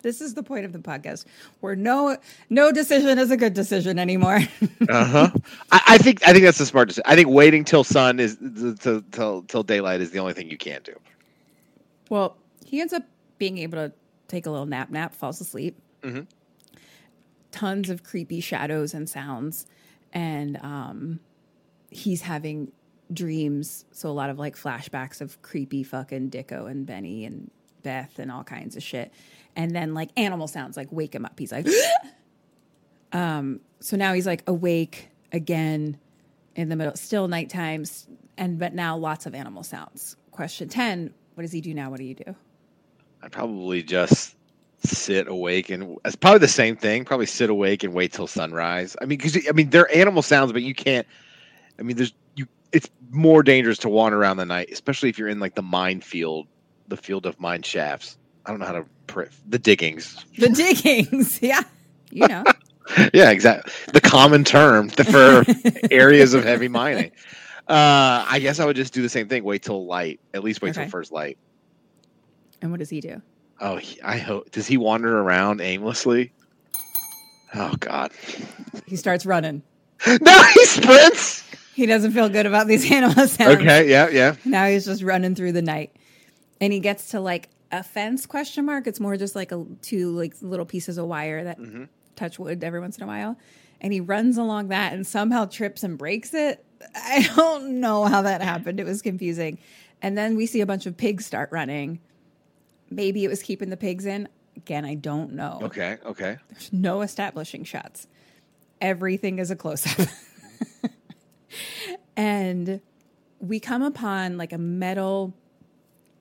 This 0.01 0.21
is 0.21 0.33
the 0.33 0.43
point 0.43 0.65
of 0.65 0.73
the 0.73 0.79
podcast 0.79 1.25
where 1.59 1.75
no 1.75 2.17
no 2.49 2.71
decision 2.71 3.17
is 3.19 3.31
a 3.31 3.37
good 3.37 3.53
decision 3.53 3.99
anymore. 3.99 4.39
uh 4.89 5.05
huh. 5.05 5.29
I, 5.71 5.81
I 5.89 5.97
think 5.97 6.27
I 6.27 6.31
think 6.33 6.43
that's 6.45 6.57
the 6.57 6.65
smart 6.65 6.89
decision. 6.89 7.03
I 7.07 7.15
think 7.15 7.29
waiting 7.29 7.63
till 7.63 7.83
sun 7.83 8.19
is 8.19 8.37
till 8.79 9.01
till 9.11 9.43
till 9.43 9.63
daylight 9.63 10.01
is 10.01 10.11
the 10.11 10.19
only 10.19 10.33
thing 10.33 10.49
you 10.49 10.57
can 10.57 10.81
do. 10.83 10.93
well, 12.09 12.37
he 12.65 12.79
ends 12.81 12.93
up 12.93 13.03
being 13.37 13.57
able 13.57 13.77
to 13.77 13.91
take 14.27 14.45
a 14.45 14.49
little 14.51 14.65
nap 14.65 14.89
nap, 14.89 15.13
falls 15.13 15.41
asleep. 15.41 15.77
Mhm. 16.03 16.27
Tons 17.51 17.89
of 17.89 18.03
creepy 18.03 18.39
shadows 18.39 18.93
and 18.93 19.09
sounds. 19.09 19.65
and 20.13 20.57
um, 20.57 21.19
he's 21.89 22.21
having 22.21 22.71
dreams. 23.13 23.83
So 23.91 24.09
a 24.09 24.11
lot 24.11 24.29
of 24.29 24.39
like 24.39 24.55
flashbacks 24.57 25.19
of 25.21 25.41
creepy 25.41 25.83
fucking 25.83 26.29
Dicko 26.31 26.69
and 26.71 26.85
Benny 26.85 27.25
and 27.25 27.51
Beth 27.83 28.19
and 28.19 28.31
all 28.31 28.43
kinds 28.45 28.75
of 28.77 28.83
shit. 28.83 29.11
And 29.55 29.75
then 29.75 29.93
like 29.93 30.09
animal 30.17 30.47
sounds 30.47 30.77
like 30.77 30.87
wake 30.91 31.13
him 31.13 31.25
up. 31.25 31.37
He's 31.37 31.51
like, 31.51 31.67
um, 33.11 33.59
so 33.79 33.97
now 33.97 34.13
he's 34.13 34.25
like 34.25 34.43
awake 34.47 35.09
again 35.31 35.97
in 36.55 36.69
the 36.69 36.75
middle, 36.75 36.95
still 36.95 37.27
nighttime, 37.27 37.85
and 38.37 38.59
but 38.59 38.73
now 38.73 38.97
lots 38.97 39.25
of 39.25 39.35
animal 39.35 39.63
sounds. 39.63 40.15
Question 40.31 40.69
10 40.69 41.13
What 41.35 41.41
does 41.41 41.51
he 41.51 41.61
do 41.61 41.73
now? 41.73 41.89
What 41.89 41.99
do 41.99 42.05
you 42.05 42.15
do? 42.15 42.35
I'd 43.23 43.31
probably 43.31 43.83
just 43.83 44.35
sit 44.83 45.27
awake 45.27 45.69
and 45.69 45.97
it's 46.05 46.15
probably 46.15 46.39
the 46.39 46.47
same 46.47 46.75
thing. 46.75 47.05
Probably 47.05 47.25
sit 47.25 47.49
awake 47.49 47.83
and 47.83 47.93
wait 47.93 48.13
till 48.13 48.27
sunrise. 48.27 48.95
I 49.01 49.05
mean, 49.05 49.17
because 49.17 49.37
I 49.47 49.51
mean 49.51 49.69
they're 49.69 49.93
animal 49.95 50.21
sounds, 50.21 50.51
but 50.51 50.63
you 50.63 50.73
can't. 50.73 51.07
I 51.79 51.83
mean, 51.83 51.97
there's 51.97 52.13
you. 52.35 52.47
It's 52.71 52.89
more 53.09 53.43
dangerous 53.43 53.77
to 53.79 53.89
wander 53.89 54.17
around 54.17 54.37
the 54.37 54.45
night, 54.45 54.69
especially 54.71 55.09
if 55.09 55.19
you're 55.19 55.27
in 55.27 55.39
like 55.39 55.55
the 55.55 55.61
minefield, 55.61 56.47
the 56.87 56.97
field 56.97 57.25
of 57.25 57.39
mine 57.39 57.61
shafts. 57.61 58.17
I 58.45 58.51
don't 58.51 58.59
know 58.59 58.65
how 58.65 58.73
to 58.73 58.85
pr- 59.07 59.23
the 59.47 59.59
diggings. 59.59 60.17
The 60.37 60.49
diggings. 60.49 61.39
yeah. 61.41 61.61
You 62.11 62.27
know. 62.27 62.43
yeah, 63.13 63.29
exactly. 63.31 63.71
The 63.93 64.01
common 64.01 64.43
term 64.43 64.89
for 64.89 65.43
areas 65.91 66.33
of 66.33 66.43
heavy 66.43 66.67
mining. 66.67 67.11
Uh, 67.67 68.25
I 68.27 68.39
guess 68.41 68.59
I 68.59 68.65
would 68.65 68.75
just 68.75 68.93
do 68.93 69.01
the 69.01 69.09
same 69.09 69.27
thing. 69.29 69.43
Wait 69.43 69.61
till 69.63 69.85
light. 69.85 70.19
At 70.33 70.43
least 70.43 70.61
wait 70.61 70.71
Okay. 70.71 70.81
till 70.83 70.89
first 70.89 71.11
light. 71.11 71.37
and 72.61 72.71
what 72.71 72.79
does 72.79 72.89
he 72.89 72.99
do? 72.99 73.21
Oh, 73.59 73.77
he, 73.77 74.01
I 74.01 74.17
hope. 74.17 74.49
Does 74.51 74.65
he 74.67 74.77
wander 74.77 75.19
around 75.19 75.61
aimlessly? 75.61 76.33
Oh 77.53 77.75
God! 77.79 78.11
He 78.87 78.95
starts 78.95 79.25
running. 79.25 79.61
no, 80.07 80.43
he 80.53 80.65
sprints. 80.65 81.43
He 81.75 81.85
doesn't 81.85 82.11
feel 82.13 82.27
good 82.29 82.45
about 82.45 82.67
these 82.67 82.89
animal 82.91 83.27
sounds. 83.27 83.61
Okay, 83.61 83.89
yeah, 83.89 84.09
yeah. 84.09 84.35
Now 84.45 84.65
he's 84.67 84.85
just 84.85 85.03
running 85.03 85.35
through 85.35 85.51
the 85.51 85.61
night. 85.61 85.95
And 86.59 86.71
he 86.73 86.79
gets 86.79 87.09
to 87.11 87.19
like 87.19 87.49
a 87.71 87.83
fence 87.83 88.25
question 88.25 88.65
mark. 88.65 88.87
It's 88.87 88.99
more 88.99 89.17
just 89.17 89.35
like 89.35 89.51
a 89.51 89.65
two 89.81 90.11
like 90.11 90.35
little 90.41 90.65
pieces 90.65 90.97
of 90.97 91.07
wire 91.07 91.43
that 91.43 91.59
mm-hmm. 91.59 91.85
touch 92.15 92.37
wood 92.37 92.63
every 92.63 92.79
once 92.79 92.97
in 92.97 93.03
a 93.03 93.07
while. 93.07 93.37
And 93.79 93.91
he 93.91 93.99
runs 93.99 94.37
along 94.37 94.67
that 94.67 94.93
and 94.93 95.07
somehow 95.07 95.45
trips 95.45 95.83
and 95.83 95.97
breaks 95.97 96.33
it. 96.33 96.63
I 96.95 97.27
don't 97.35 97.79
know 97.79 98.05
how 98.05 98.21
that 98.23 98.41
happened. 98.41 98.79
It 98.79 98.85
was 98.85 99.01
confusing. 99.01 99.57
And 100.01 100.17
then 100.17 100.35
we 100.35 100.45
see 100.45 100.61
a 100.61 100.65
bunch 100.65 100.85
of 100.85 100.97
pigs 100.97 101.25
start 101.25 101.51
running. 101.51 101.99
Maybe 102.89 103.23
it 103.23 103.27
was 103.27 103.41
keeping 103.41 103.69
the 103.69 103.77
pigs 103.77 104.05
in. 104.05 104.27
Again, 104.57 104.83
I 104.83 104.95
don't 104.95 105.33
know. 105.33 105.59
Okay, 105.63 105.97
okay. 106.05 106.37
There's 106.49 106.73
no 106.73 107.01
establishing 107.01 107.63
shots. 107.63 108.07
Everything 108.81 109.39
is 109.39 109.49
a 109.49 109.55
close 109.55 109.87
up. 109.87 110.07
and 112.17 112.81
we 113.39 113.59
come 113.59 113.81
upon 113.81 114.37
like 114.37 114.53
a 114.53 114.57
metal 114.57 115.33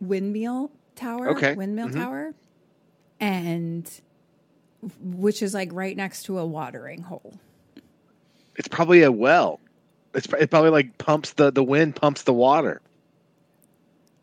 windmill 0.01 0.71
tower, 1.01 1.29
Okay. 1.31 1.55
windmill 1.55 1.89
Mhm. 1.89 1.95
tower, 1.95 2.35
and 3.21 3.91
which 5.01 5.43
is 5.43 5.55
like 5.55 5.71
right 5.73 5.97
next 5.97 6.25
to 6.25 6.39
a 6.39 6.47
watering 6.47 7.03
hole. 7.03 7.35
It's 8.57 8.69
probably 8.69 9.03
a 9.03 9.13
well. 9.13 9.61
It's 10.15 10.27
it 10.39 10.51
probably 10.51 10.71
like 10.71 10.99
pumps 10.99 11.33
the 11.35 11.51
the 11.51 11.63
wind 11.63 11.97
pumps 11.97 12.23
the 12.25 12.33
water. 12.35 12.81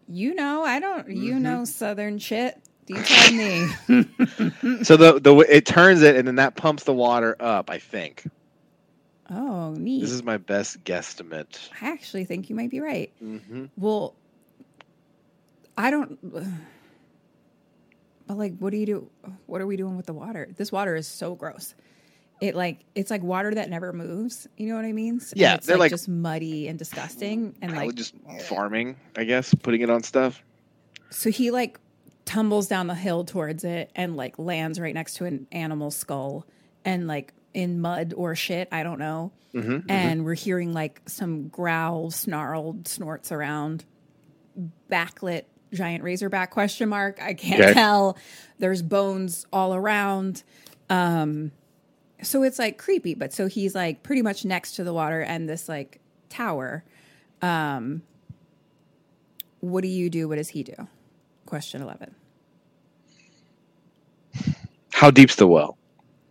You 0.09 0.35
know, 0.35 0.63
I 0.63 0.79
don't. 0.79 1.09
You 1.09 1.35
Mhm. 1.35 1.41
know, 1.41 1.65
southern 1.65 2.17
shit. 2.19 2.57
You 2.87 2.95
tell 3.03 3.31
me. 3.31 3.67
So 4.83 4.95
the 4.97 5.19
the 5.19 5.35
it 5.49 5.65
turns 5.65 6.01
it 6.01 6.15
and 6.15 6.27
then 6.27 6.35
that 6.35 6.55
pumps 6.55 6.83
the 6.83 6.93
water 6.93 7.35
up. 7.39 7.69
I 7.69 7.79
think 7.79 8.23
oh, 9.29 9.71
neat. 9.73 10.01
this 10.01 10.11
is 10.11 10.23
my 10.23 10.37
best 10.37 10.83
guesstimate. 10.83 11.69
I 11.81 11.89
actually 11.89 12.25
think 12.25 12.49
you 12.49 12.55
might 12.55 12.69
be 12.69 12.79
right. 12.79 13.11
hmm 13.19 13.65
Well, 13.77 14.13
I 15.77 15.91
don't. 15.91 16.19
But 18.27 18.37
like, 18.37 18.57
what 18.57 18.71
do 18.71 18.77
you 18.77 18.85
do? 18.85 19.09
What 19.45 19.61
are 19.61 19.65
we 19.67 19.77
doing 19.77 19.95
with 19.95 20.05
the 20.05 20.11
water? 20.13 20.49
This 20.57 20.69
water 20.69 20.95
is 20.97 21.07
so 21.07 21.33
gross. 21.33 21.73
It 22.41 22.55
like 22.55 22.83
it's 22.93 23.09
like 23.09 23.23
water 23.23 23.53
that 23.55 23.69
never 23.69 23.93
moves. 23.93 24.47
You 24.57 24.67
know 24.67 24.75
what 24.75 24.83
I 24.83 24.91
mean? 24.91 25.21
Yeah, 25.33 25.55
it's 25.55 25.65
they're 25.65 25.77
like, 25.77 25.85
like- 25.85 25.91
just 25.91 26.09
muddy 26.09 26.67
and 26.67 26.77
disgusting. 26.77 27.55
And 27.61 27.73
like, 27.73 27.95
just 27.95 28.15
farming, 28.47 28.97
I 29.15 29.23
guess, 29.23 29.53
putting 29.53 29.79
it 29.81 29.89
on 29.89 30.03
stuff. 30.03 30.43
so 31.09 31.29
he 31.31 31.51
like 31.51 31.79
tumbles 32.25 32.67
down 32.67 32.87
the 32.87 32.95
hill 32.95 33.23
towards 33.23 33.63
it 33.63 33.89
and 33.95 34.17
like 34.17 34.37
lands 34.37 34.77
right 34.77 34.93
next 34.93 35.13
to 35.15 35.25
an 35.25 35.47
animal 35.53 35.89
skull 35.89 36.45
and 36.83 37.07
like 37.07 37.33
in 37.53 37.79
mud 37.79 38.13
or 38.17 38.35
shit. 38.35 38.67
I 38.73 38.83
don't 38.83 38.99
know. 38.99 39.31
Mm-hmm, 39.53 39.89
and 39.89 40.25
we're 40.25 40.33
hearing 40.33 40.73
like 40.73 41.01
some 41.07 41.47
growl, 41.47 42.11
snarled 42.11 42.89
snorts 42.89 43.31
around. 43.31 43.85
Backlit 44.91 45.45
giant 45.73 46.03
razorback 46.03 46.51
question 46.51 46.89
mark. 46.89 47.21
I 47.21 47.33
can't 47.33 47.61
Okay. 47.61 47.73
tell. 47.73 48.17
There's 48.59 48.81
bones 48.81 49.45
all 49.51 49.73
around. 49.75 50.43
Um, 50.89 51.51
so 52.21 52.43
it's 52.43 52.57
like 52.57 52.77
creepy, 52.77 53.13
but 53.13 53.33
so 53.33 53.47
he's 53.47 53.75
like 53.75 54.01
pretty 54.03 54.21
much 54.21 54.45
next 54.45 54.73
to 54.77 54.83
the 54.83 54.93
water 54.93 55.21
and 55.21 55.47
this 55.47 55.67
like 55.69 55.99
tower. 56.29 56.83
Um, 57.41 58.01
what 59.59 59.81
do 59.81 59.87
you 59.87 60.09
do? 60.09 60.27
What 60.27 60.37
does 60.37 60.49
he 60.49 60.63
do? 60.63 60.87
Question 61.45 61.81
eleven. 61.81 62.15
How 64.91 65.11
deep's 65.11 65.35
the 65.35 65.47
well? 65.47 65.77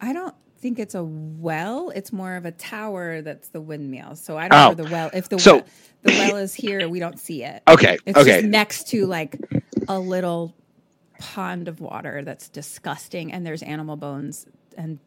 I 0.00 0.12
don't 0.12 0.34
think 0.66 0.80
it's 0.80 0.96
a 0.96 1.04
well. 1.04 1.90
It's 1.94 2.12
more 2.12 2.34
of 2.34 2.44
a 2.44 2.50
tower 2.50 3.22
that's 3.22 3.50
the 3.50 3.60
windmill. 3.60 4.16
So 4.16 4.36
I 4.36 4.48
don't 4.48 4.58
Oh. 4.60 4.68
know 4.70 4.74
the 4.74 4.90
well. 4.90 5.10
If 5.14 5.28
the 5.28 5.38
So- 5.38 5.58
well, 5.58 5.66
the 6.02 6.10
well 6.12 6.36
is 6.38 6.54
here, 6.54 6.88
we 6.88 6.98
don't 6.98 7.20
see 7.20 7.44
it. 7.44 7.62
Okay, 7.68 7.98
It's 8.04 8.18
okay. 8.18 8.40
just 8.40 8.46
next 8.46 8.88
to 8.88 9.06
like 9.06 9.38
a 9.86 10.00
little 10.00 10.56
pond 11.20 11.68
of 11.68 11.80
water 11.80 12.22
that's 12.24 12.48
disgusting, 12.48 13.30
and 13.32 13.46
there's 13.46 13.62
animal 13.62 13.94
bones 13.94 14.46
and 14.76 14.98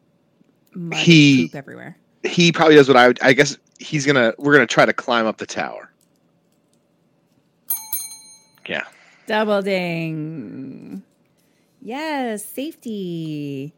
mud 0.74 0.98
He- 1.00 1.42
and 1.42 1.50
poop 1.50 1.58
everywhere. 1.58 1.98
he 2.24 2.52
probably 2.52 2.76
does 2.76 2.88
what 2.88 2.96
I 2.96 3.08
would. 3.08 3.20
I 3.20 3.34
guess 3.34 3.58
he's 3.78 4.06
gonna. 4.06 4.32
We're 4.38 4.54
gonna 4.54 4.66
try 4.66 4.86
to 4.86 4.94
climb 4.94 5.26
up 5.26 5.36
the 5.36 5.46
tower. 5.46 5.92
Yeah. 8.66 8.84
Double 9.26 9.60
ding. 9.60 11.02
Yes, 11.82 12.46
safety. 12.46 13.74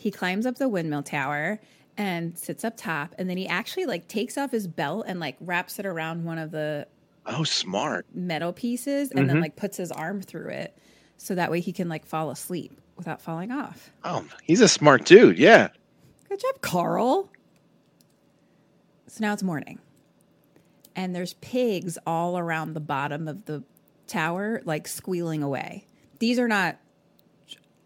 He 0.00 0.10
climbs 0.10 0.46
up 0.46 0.56
the 0.56 0.66
windmill 0.68 1.02
tower 1.02 1.60
and 1.98 2.38
sits 2.38 2.64
up 2.64 2.74
top, 2.78 3.14
and 3.18 3.28
then 3.28 3.36
he 3.36 3.46
actually 3.46 3.84
like 3.84 4.08
takes 4.08 4.38
off 4.38 4.50
his 4.50 4.66
belt 4.66 5.04
and 5.06 5.20
like 5.20 5.36
wraps 5.40 5.78
it 5.78 5.84
around 5.84 6.24
one 6.24 6.38
of 6.38 6.50
the 6.52 6.86
Oh, 7.26 7.44
smart. 7.44 8.06
metal 8.14 8.54
pieces 8.54 9.10
and 9.10 9.28
then 9.28 9.36
Mhm. 9.36 9.42
like 9.42 9.56
puts 9.56 9.76
his 9.76 9.92
arm 9.92 10.22
through 10.22 10.48
it 10.48 10.74
so 11.18 11.34
that 11.34 11.50
way 11.50 11.60
he 11.60 11.70
can 11.72 11.88
like 11.90 12.06
fall 12.06 12.30
asleep 12.30 12.80
without 12.96 13.20
falling 13.20 13.50
off. 13.50 13.92
Oh, 14.02 14.24
he's 14.42 14.62
a 14.62 14.68
smart 14.68 15.04
dude. 15.04 15.38
Yeah. 15.38 15.68
Good 16.30 16.40
job, 16.40 16.62
Carl. 16.62 17.28
So 19.06 19.18
now 19.20 19.34
it's 19.34 19.42
morning. 19.42 19.80
And 20.96 21.14
there's 21.14 21.34
pigs 21.34 21.98
all 22.06 22.38
around 22.38 22.72
the 22.72 22.80
bottom 22.80 23.28
of 23.28 23.44
the 23.44 23.62
tower, 24.06 24.62
like 24.64 24.88
squealing 24.88 25.42
away. 25.42 25.86
These 26.20 26.38
are 26.38 26.48
not, 26.48 26.78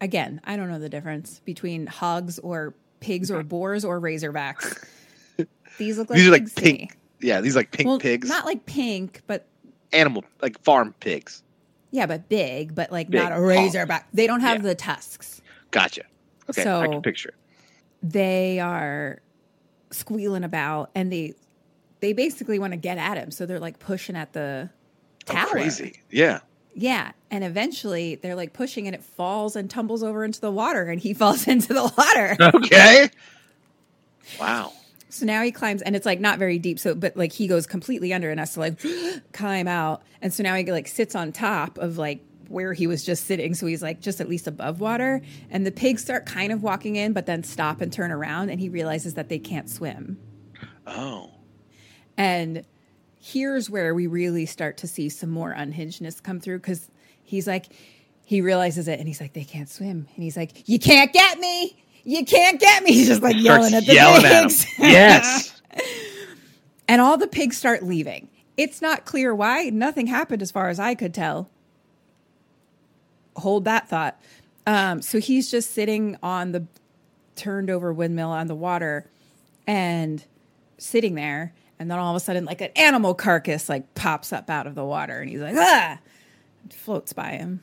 again, 0.05 0.39
I 0.45 0.55
don't 0.55 0.69
know 0.69 0.79
the 0.79 0.87
difference 0.89 1.41
between 1.43 1.87
hogs 1.87 2.39
or 2.39 2.73
pigs 3.01 3.29
or 3.29 3.43
boars 3.43 3.83
or 3.83 3.99
razorbacks. 3.99 4.87
These 5.77 5.97
look 5.97 6.09
like 6.09 6.17
These 6.17 6.27
are 6.27 6.31
like 6.31 6.41
pigs 6.43 6.53
to 6.55 6.63
me. 6.63 6.77
pink. 6.77 6.97
Yeah, 7.19 7.41
these 7.41 7.55
like 7.55 7.71
pink 7.71 7.87
Well, 7.87 7.99
pigs. 7.99 8.29
not 8.29 8.45
like 8.45 8.65
pink, 8.65 9.21
but 9.27 9.45
Animal, 9.91 10.23
like 10.41 10.61
farm 10.63 10.93
pigs. 10.99 11.43
yeah, 11.91 12.05
but 12.05 12.29
big, 12.29 12.73
but 12.75 12.91
like 12.91 13.09
Big. 13.09 13.21
not 13.21 13.31
a 13.33 13.41
razorback. 13.41 14.03
Oh. 14.05 14.09
They 14.13 14.27
don't 14.27 14.41
have 14.41 14.57
Yeah. 14.61 14.69
the 14.69 14.75
tusks. 14.75 15.41
Gotcha. 15.71 16.03
Okay, 16.49 16.61
I 16.61 16.63
So- 16.63 16.89
can 16.91 17.01
picture 17.01 17.29
it. 17.29 17.35
they 18.03 18.59
are 18.59 19.19
squealing 19.91 20.43
about 20.43 20.91
and 20.95 21.11
they 21.11 21.33
they 22.01 22.13
basically 22.13 22.59
want 22.59 22.71
to 22.73 22.77
get 22.77 22.97
at 22.97 23.17
him 23.17 23.31
so 23.31 23.45
they're 23.45 23.59
like 23.59 23.79
pushing 23.79 24.15
at 24.15 24.33
the 24.33 24.69
Oh, 25.27 25.33
tower 25.33 25.47
crazy. 25.47 26.01
Yeah. 26.11 26.39
Yeah 26.77 27.11
and 27.31 27.43
eventually 27.43 28.15
they're 28.15 28.35
like 28.35 28.53
pushing 28.53 28.85
and 28.85 28.93
it 28.95 29.03
falls 29.03 29.55
and 29.55 29.69
tumbles 29.69 30.03
over 30.03 30.23
into 30.25 30.39
the 30.41 30.51
water 30.51 30.83
and 30.83 31.01
he 31.01 31.13
falls 31.21 31.47
into 31.47 31.73
the 31.73 31.83
water 31.97 32.37
Okay. 32.57 33.09
Wow. 34.39 34.73
so 35.09 35.25
now 35.25 35.41
he 35.41 35.51
climbs 35.51 35.81
and 35.81 35.95
it's 35.95 36.05
like 36.05 36.19
not 36.19 36.37
very 36.39 36.59
deep 36.59 36.77
so 36.79 36.93
but 36.95 37.15
like 37.15 37.31
he 37.31 37.47
goes 37.47 37.65
completely 37.65 38.13
under 38.13 38.29
and 38.29 38.39
has 38.39 38.53
to 38.55 38.59
like 38.59 38.79
climb 39.33 39.67
out 39.67 40.01
and 40.21 40.33
so 40.33 40.43
now 40.43 40.53
he 40.55 40.63
like 40.71 40.87
sits 40.87 41.15
on 41.15 41.31
top 41.31 41.77
of 41.77 41.97
like 41.97 42.21
where 42.49 42.73
he 42.73 42.85
was 42.87 43.03
just 43.03 43.23
sitting 43.25 43.53
so 43.55 43.65
he's 43.65 43.81
like 43.81 44.01
just 44.01 44.21
at 44.21 44.29
least 44.29 44.45
above 44.45 44.79
water 44.79 45.21
and 45.49 45.65
the 45.65 45.71
pigs 45.71 46.01
start 46.03 46.25
kind 46.25 46.51
of 46.51 46.61
walking 46.61 46.95
in 46.95 47.13
but 47.13 47.25
then 47.25 47.43
stop 47.43 47.81
and 47.81 47.91
turn 47.93 48.11
around 48.11 48.49
and 48.49 48.59
he 48.59 48.69
realizes 48.69 49.13
that 49.15 49.29
they 49.29 49.39
can't 49.39 49.69
swim 49.69 50.17
Oh. 50.87 51.31
And 52.17 52.63
here's 53.25 53.71
where 53.71 53.95
we 53.95 54.05
really 54.05 54.45
start 54.45 54.77
to 54.77 54.87
see 54.87 55.09
some 55.09 55.31
more 55.31 55.51
unhingedness 55.51 56.21
come 56.21 56.39
through 56.39 56.59
because 56.59 56.91
he's 57.23 57.47
like, 57.47 57.65
he 58.23 58.39
realizes 58.39 58.87
it 58.87 58.99
and 58.99 59.07
he's 59.07 59.19
like, 59.19 59.33
they 59.33 59.43
can't 59.43 59.67
swim. 59.67 60.07
And 60.13 60.23
he's 60.23 60.37
like, 60.37 60.69
you 60.69 60.77
can't 60.77 61.11
get 61.11 61.39
me. 61.39 61.75
You 62.03 62.23
can't 62.23 62.59
get 62.59 62.83
me. 62.83 62.91
He's 62.93 63.07
just 63.07 63.23
like 63.23 63.35
yelling 63.35 63.73
at 63.73 63.87
the 63.87 63.95
yelling 63.95 64.25
at 64.25 64.43
pigs. 64.43 64.67
Yes. 64.77 65.61
And 66.87 67.01
all 67.01 67.17
the 67.17 67.25
pigs 67.25 67.57
start 67.57 67.81
leaving. 67.81 68.29
It's 68.57 68.79
not 68.79 69.05
clear 69.05 69.33
why. 69.33 69.69
Nothing 69.69 70.05
happened 70.05 70.43
as 70.43 70.51
far 70.51 70.69
as 70.69 70.79
I 70.79 70.93
could 70.93 71.15
tell. 71.15 71.49
Hold 73.37 73.65
that 73.65 73.89
thought. 73.89 74.21
Um, 74.67 75.01
so 75.01 75.19
he's 75.19 75.49
just 75.49 75.71
sitting 75.71 76.15
on 76.21 76.51
the 76.51 76.67
turned 77.35 77.71
over 77.71 77.91
windmill 77.91 78.29
on 78.29 78.45
the 78.45 78.53
water 78.53 79.09
and 79.65 80.23
sitting 80.77 81.15
there. 81.15 81.55
And 81.79 81.91
then 81.91 81.99
all 81.99 82.11
of 82.11 82.15
a 82.15 82.23
sudden, 82.23 82.45
like 82.45 82.61
an 82.61 82.71
animal 82.75 83.13
carcass 83.13 83.67
like 83.69 83.93
pops 83.95 84.31
up 84.31 84.49
out 84.49 84.65
of 84.67 84.75
the 84.75 84.85
water, 84.85 85.19
and 85.19 85.29
he's 85.29 85.41
like, 85.41 85.55
ah, 85.57 85.99
it 86.65 86.73
floats 86.73 87.11
by 87.13 87.31
him. 87.31 87.61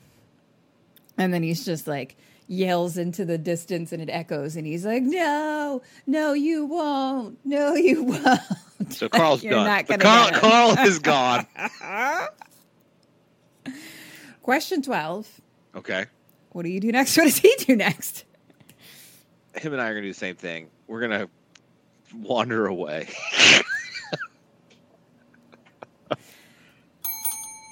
And 1.17 1.33
then 1.33 1.41
he's 1.43 1.65
just 1.65 1.87
like 1.87 2.15
yells 2.47 2.97
into 2.97 3.23
the 3.25 3.37
distance 3.37 3.91
and 3.91 4.01
it 4.01 4.09
echoes, 4.09 4.55
and 4.55 4.67
he's 4.67 4.85
like, 4.85 5.01
No, 5.03 5.81
no, 6.05 6.33
you 6.33 6.65
won't. 6.65 7.39
No, 7.45 7.73
you 7.75 8.03
won't. 8.05 8.41
So 8.93 9.09
Carl's 9.09 9.43
You're 9.43 9.53
done. 9.53 9.65
not 9.65 9.87
The 9.87 9.97
gonna 9.97 10.39
Carl. 10.39 10.73
Carl 10.75 10.79
is 10.87 10.99
gone. 10.99 11.47
Question 14.41 14.81
12. 14.81 15.41
Okay. 15.75 16.05
What 16.51 16.63
do 16.63 16.69
you 16.69 16.79
do 16.79 16.91
next? 16.91 17.17
What 17.17 17.23
does 17.25 17.37
he 17.37 17.55
do 17.59 17.75
next? 17.75 18.25
Him 19.55 19.73
and 19.73 19.81
I 19.81 19.87
are 19.87 19.93
gonna 19.93 20.01
do 20.01 20.09
the 20.09 20.13
same 20.13 20.35
thing. 20.35 20.67
We're 20.87 21.01
gonna 21.01 21.29
wander 22.15 22.67
away. 22.67 23.07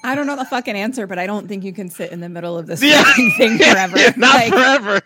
I 0.04 0.16
don't 0.16 0.26
know 0.28 0.36
the 0.36 0.46
fucking 0.46 0.76
answer, 0.76 1.06
but 1.08 1.20
I 1.20 1.28
don't 1.28 1.48
think 1.48 1.64
you 1.64 1.74
can 1.74 1.90
sit 1.90 2.12
in 2.12 2.20
the 2.22 2.30
middle 2.30 2.58
of 2.58 2.66
this 2.68 2.82
Yeah. 2.82 3.04
thing 3.38 3.58
forever. 3.58 3.98
Yeah, 4.00 4.14
not 4.18 4.34
Like, 4.36 4.54
forever. 4.54 5.02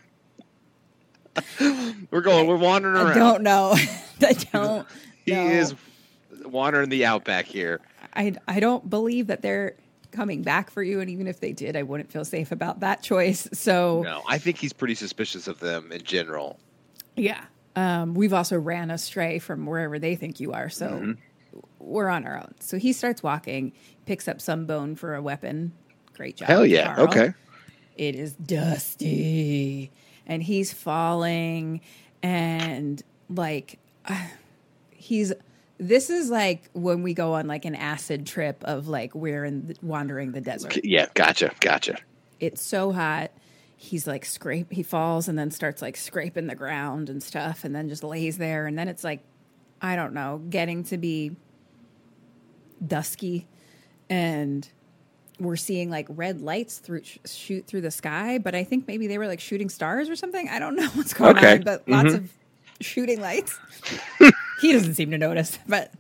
we're 2.12 2.22
going. 2.22 2.48
We're 2.48 2.56
wandering 2.58 2.96
around. 2.96 3.08
I 3.12 3.14
don't 3.16 3.44
know. 3.44 3.76
I 4.22 4.34
don't. 4.54 4.88
he 5.26 5.32
know. 5.34 5.48
is 5.48 5.76
wandering 6.46 6.90
the 6.90 7.06
outback 7.06 7.46
here. 7.46 7.82
I 8.14 8.36
I 8.48 8.60
don't 8.60 8.90
believe 8.90 9.28
that 9.28 9.42
they're 9.42 9.76
coming 10.12 10.44
back 10.44 10.70
for 10.70 10.82
you, 10.82 11.02
and 11.02 11.10
even 11.10 11.28
if 11.28 11.42
they 11.42 11.52
did, 11.52 11.76
I 11.76 11.84
wouldn't 11.84 12.10
feel 12.10 12.24
safe 12.24 12.54
about 12.54 12.80
that 12.80 13.04
choice. 13.04 13.50
So 13.52 14.02
No, 14.04 14.22
I 14.30 14.38
think 14.38 14.58
he's 14.58 14.72
pretty 14.72 14.96
suspicious 14.96 15.48
of 15.50 15.60
them 15.60 15.92
in 15.92 16.04
general. 16.04 16.58
yeah, 17.18 17.42
um, 17.76 18.14
we've 18.14 18.32
also 18.34 18.58
ran 18.58 18.92
astray 18.92 19.40
from 19.40 19.66
wherever 19.66 20.00
they 20.00 20.16
think 20.16 20.40
you 20.40 20.54
are, 20.54 20.70
so 20.70 20.88
Mm-hmm. 20.88 21.12
We're 21.80 22.10
on 22.10 22.26
our 22.26 22.38
own. 22.38 22.54
So 22.60 22.78
he 22.78 22.94
starts 22.94 23.24
walking, 23.24 23.74
picks 24.06 24.28
up 24.28 24.42
some 24.42 24.66
bone 24.66 24.96
for 24.96 25.16
a 25.16 25.22
weapon. 25.22 25.74
Great 26.14 26.38
job, 26.38 26.48
Hell 26.48 26.66
yeah. 26.66 26.96
Carl. 26.96 27.08
Okay. 27.08 27.34
It 27.96 28.16
is 28.16 28.34
dusty, 28.34 29.92
and 30.26 30.44
he's 30.44 30.74
falling, 30.74 31.82
and 32.22 33.02
like 33.30 33.80
he's. 34.92 35.34
This 35.78 36.10
is 36.10 36.30
like 36.30 36.70
when 36.72 37.04
we 37.04 37.14
go 37.14 37.34
on 37.34 37.48
like 37.48 37.66
an 37.66 37.76
acid 37.76 38.26
trip 38.26 38.64
of 38.64 38.88
like 38.88 39.14
we're 39.14 39.44
in 39.44 39.68
the, 39.68 39.76
wandering 39.82 40.32
the 40.32 40.40
desert. 40.40 40.80
Yeah. 40.86 41.08
Gotcha. 41.14 41.52
Gotcha. 41.60 41.98
It's 42.40 42.62
so 42.62 42.94
hot. 42.94 43.32
He's 43.76 44.08
like 44.08 44.24
scrape. 44.24 44.72
He 44.72 44.84
falls 44.84 45.28
and 45.28 45.38
then 45.38 45.52
starts 45.52 45.82
like 45.82 45.98
scraping 45.98 46.48
the 46.48 46.56
ground 46.56 47.10
and 47.10 47.22
stuff, 47.22 47.66
and 47.66 47.76
then 47.76 47.90
just 47.90 48.06
lays 48.06 48.38
there. 48.38 48.68
And 48.68 48.80
then 48.80 48.88
it's 48.88 49.04
like, 49.04 49.20
I 49.82 49.98
don't 49.98 50.14
know, 50.14 50.42
getting 50.50 50.86
to 50.86 50.98
be 50.98 51.36
dusky, 52.86 53.48
and 54.10 54.68
we're 55.40 55.56
seeing 55.58 55.90
like 55.90 56.06
red 56.10 56.42
lights 56.42 56.78
through 56.78 57.02
shoot 57.26 57.66
through 57.68 57.82
the 57.82 57.92
sky. 57.92 58.38
But 58.38 58.56
I 58.56 58.64
think 58.64 58.88
maybe 58.88 59.08
they 59.08 59.18
were 59.18 59.28
like 59.28 59.40
shooting 59.40 59.70
stars 59.70 60.10
or 60.10 60.16
something. 60.16 60.48
I 60.50 60.60
don't 60.60 60.76
know 60.76 60.88
what's 60.94 61.14
going 61.14 61.38
Okay. 61.38 61.54
on, 61.56 61.62
but 61.64 61.88
lots 61.88 62.14
of 62.14 62.32
shooting 62.82 63.20
lights. 63.22 63.58
he 64.62 64.72
doesn't 64.74 64.96
seem 64.96 65.12
to 65.12 65.18
notice, 65.18 65.58
but 65.68 65.92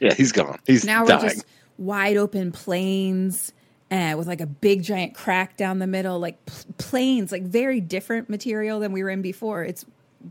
Yeah. 0.00 0.14
He's 0.14 0.32
gone. 0.32 0.58
He's 0.66 0.84
now 0.84 1.04
dying. 1.04 1.22
we're 1.22 1.28
just 1.30 1.44
wide 1.78 2.16
open 2.16 2.52
plains 2.52 3.52
uh, 3.90 4.14
with 4.18 4.26
like 4.26 4.40
a 4.40 4.46
big 4.46 4.82
giant 4.82 5.14
crack 5.14 5.56
down 5.56 5.78
the 5.78 5.86
middle, 5.86 6.18
like 6.18 6.44
p- 6.46 6.52
plains, 6.78 7.30
like 7.30 7.42
very 7.44 7.80
different 7.80 8.28
material 8.28 8.80
than 8.80 8.90
we 8.92 9.02
were 9.04 9.10
in 9.10 9.22
before. 9.22 9.62
It's 9.64 9.84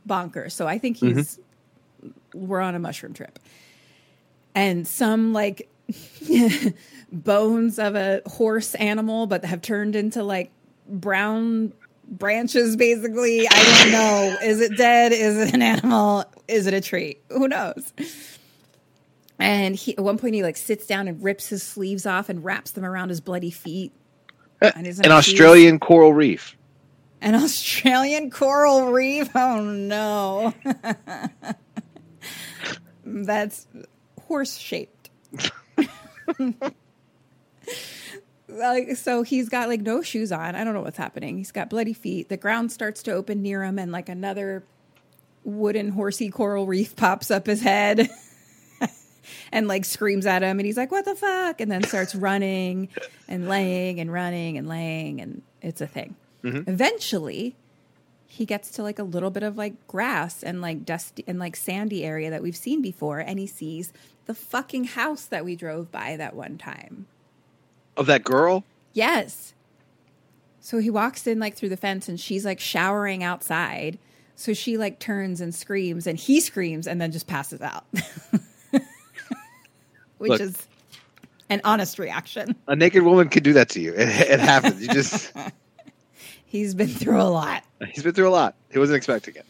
bonkers. 0.07 0.52
So 0.52 0.68
I 0.68 0.77
think 0.77 0.97
he's 0.97 1.39
we're 2.34 2.60
on 2.60 2.76
a 2.76 2.80
mushroom 2.80 3.14
trip, 3.14 3.39
and 4.56 4.88
some 4.88 5.34
like 5.34 5.69
bones 7.11 7.77
of 7.77 7.95
a 7.95 8.22
horse 8.26 8.73
animal, 8.76 9.27
but 9.27 9.45
have 9.45 9.61
turned 9.61 9.95
into 9.95 10.23
like 10.23 10.52
brown 10.88 11.73
branches. 12.07 12.76
Basically, 12.76 13.48
I 13.48 13.80
don't 13.84 13.91
know. 13.91 14.38
Is 14.44 14.61
it 14.61 14.77
dead? 14.77 15.11
Is 15.11 15.38
it 15.38 15.53
an 15.53 15.61
animal? 15.61 16.26
Is 16.48 16.65
it 16.65 16.73
a 16.73 16.82
tree? 16.82 17.18
Who 17.30 17.48
knows? 17.48 17.94
And 19.38 19.76
he, 19.76 19.98
at 19.98 20.03
one 20.03 20.18
point, 20.18 20.34
he 20.34 20.44
like 20.44 20.57
sits 20.57 20.88
down 20.88 21.07
and 21.07 21.22
rips 21.22 21.49
his 21.49 21.61
sleeves 21.61 22.06
off 22.06 22.30
and 22.30 22.44
wraps 22.44 22.72
them 22.72 22.86
around 22.86 23.10
his 23.10 23.19
bloody 23.19 23.52
feet. 23.52 23.91
Uh, 24.61 24.72
and 24.76 24.88
An 24.88 24.94
shoes. 24.94 25.11
Australian 25.11 25.80
coral 25.80 26.14
reef. 26.14 26.56
An 27.22 27.36
Australian 27.36 28.32
coral 28.32 28.91
reef. 28.91 29.30
Oh 29.36 29.61
no, 29.61 30.53
that's 33.06 33.68
horse 34.27 34.57
shaped. 34.57 35.10
like 38.47 38.95
so, 38.95 39.23
he's 39.23 39.49
got 39.49 39.68
like 39.68 39.81
no 39.81 40.02
shoes 40.02 40.31
on. 40.31 40.56
I 40.56 40.64
don't 40.64 40.73
know 40.73 40.81
what's 40.81 40.97
happening. 40.97 41.38
He's 41.38 41.52
got 41.52 41.69
bloody 41.69 41.93
feet. 41.93 42.30
The 42.30 42.38
ground 42.38 42.72
starts 42.72 43.03
to 43.03 43.11
open 43.11 43.41
near 43.41 43.64
him, 43.64 43.80
and 43.80 43.91
like 43.91 44.10
another 44.10 44.64
wooden 45.43 45.89
horsey 45.89 46.30
coral 46.30 46.65
reef 46.65 46.95
pops 46.95 47.30
up 47.31 47.45
his 47.47 47.61
head. 47.61 48.10
and 49.52 49.68
like 49.68 49.85
screams 49.85 50.26
at 50.26 50.43
him 50.43 50.60
and 50.60 50.65
he's 50.65 50.77
like 50.77 50.91
what 50.91 51.06
the 51.06 51.15
fuck 51.15 51.60
and 51.61 51.72
then 51.72 51.84
starts 51.84 52.14
running 52.15 52.89
and 53.27 53.47
laying 53.47 53.99
and 53.99 54.11
running 54.11 54.57
and 54.57 54.68
laying 54.68 55.19
and 55.19 55.41
it's 55.61 55.81
a 55.81 55.88
thing 55.88 56.15
mm-hmm. 56.43 56.69
eventually 56.69 57.56
he 58.35 58.45
gets 58.45 58.69
to 58.69 58.83
like 58.83 58.99
a 58.99 59.03
little 59.03 59.29
bit 59.29 59.43
of 59.43 59.57
like 59.57 59.87
grass 59.87 60.43
and 60.43 60.59
like 60.59 60.83
dusty 60.83 61.23
and 61.25 61.39
like 61.39 61.55
sandy 61.55 62.03
area 62.03 62.29
that 62.29 62.43
we've 62.43 62.55
seen 62.57 62.81
before 62.81 63.19
and 63.19 63.39
he 63.39 63.47
sees 63.47 63.93
the 64.25 64.33
fucking 64.33 64.83
house 64.83 65.23
that 65.25 65.45
we 65.45 65.55
drove 65.55 65.89
by 65.89 66.17
that 66.17 66.35
one 66.35 66.57
time 66.57 67.05
Of 67.95 68.07
that 68.07 68.25
girl? 68.25 68.65
Yes. 68.91 69.53
So 70.59 70.79
he 70.79 70.89
walks 70.89 71.27
in 71.27 71.39
like 71.39 71.55
through 71.55 71.69
the 71.69 71.77
fence 71.77 72.09
and 72.09 72.19
she's 72.19 72.43
like 72.43 72.59
showering 72.59 73.23
outside. 73.23 73.99
So 74.35 74.53
she 74.53 74.77
like 74.77 74.99
turns 74.99 75.39
and 75.39 75.55
screams 75.55 76.05
and 76.05 76.17
he 76.19 76.41
screams 76.41 76.87
and 76.87 76.99
then 76.99 77.13
just 77.13 77.27
passes 77.27 77.61
out. 77.61 77.85
Which 80.17 80.31
Look. 80.31 80.41
is 80.41 80.67
an 81.49 81.61
honest 81.63 81.99
reaction. 81.99 82.55
A 82.67 82.75
naked 82.75 83.03
woman 83.03 83.29
could 83.29 83.43
do 83.43 83.53
that 83.53 83.69
to 83.69 83.79
you. 83.79 83.93
It, 83.93 84.09
it 84.09 84.39
happens. 84.41 84.81
You 84.81 84.89
just 84.89 85.31
He's 86.56 86.73
been 86.73 86.88
through 86.88 87.22
a 87.22 87.23
lot. 87.23 87.65
he's 87.91 88.03
been 88.03 88.14
through 88.14 88.30
a 88.30 88.32
lot. 88.32 88.56
He 88.72 88.80
wasn't 88.80 88.95
expecting 88.95 89.36
it. 89.36 89.45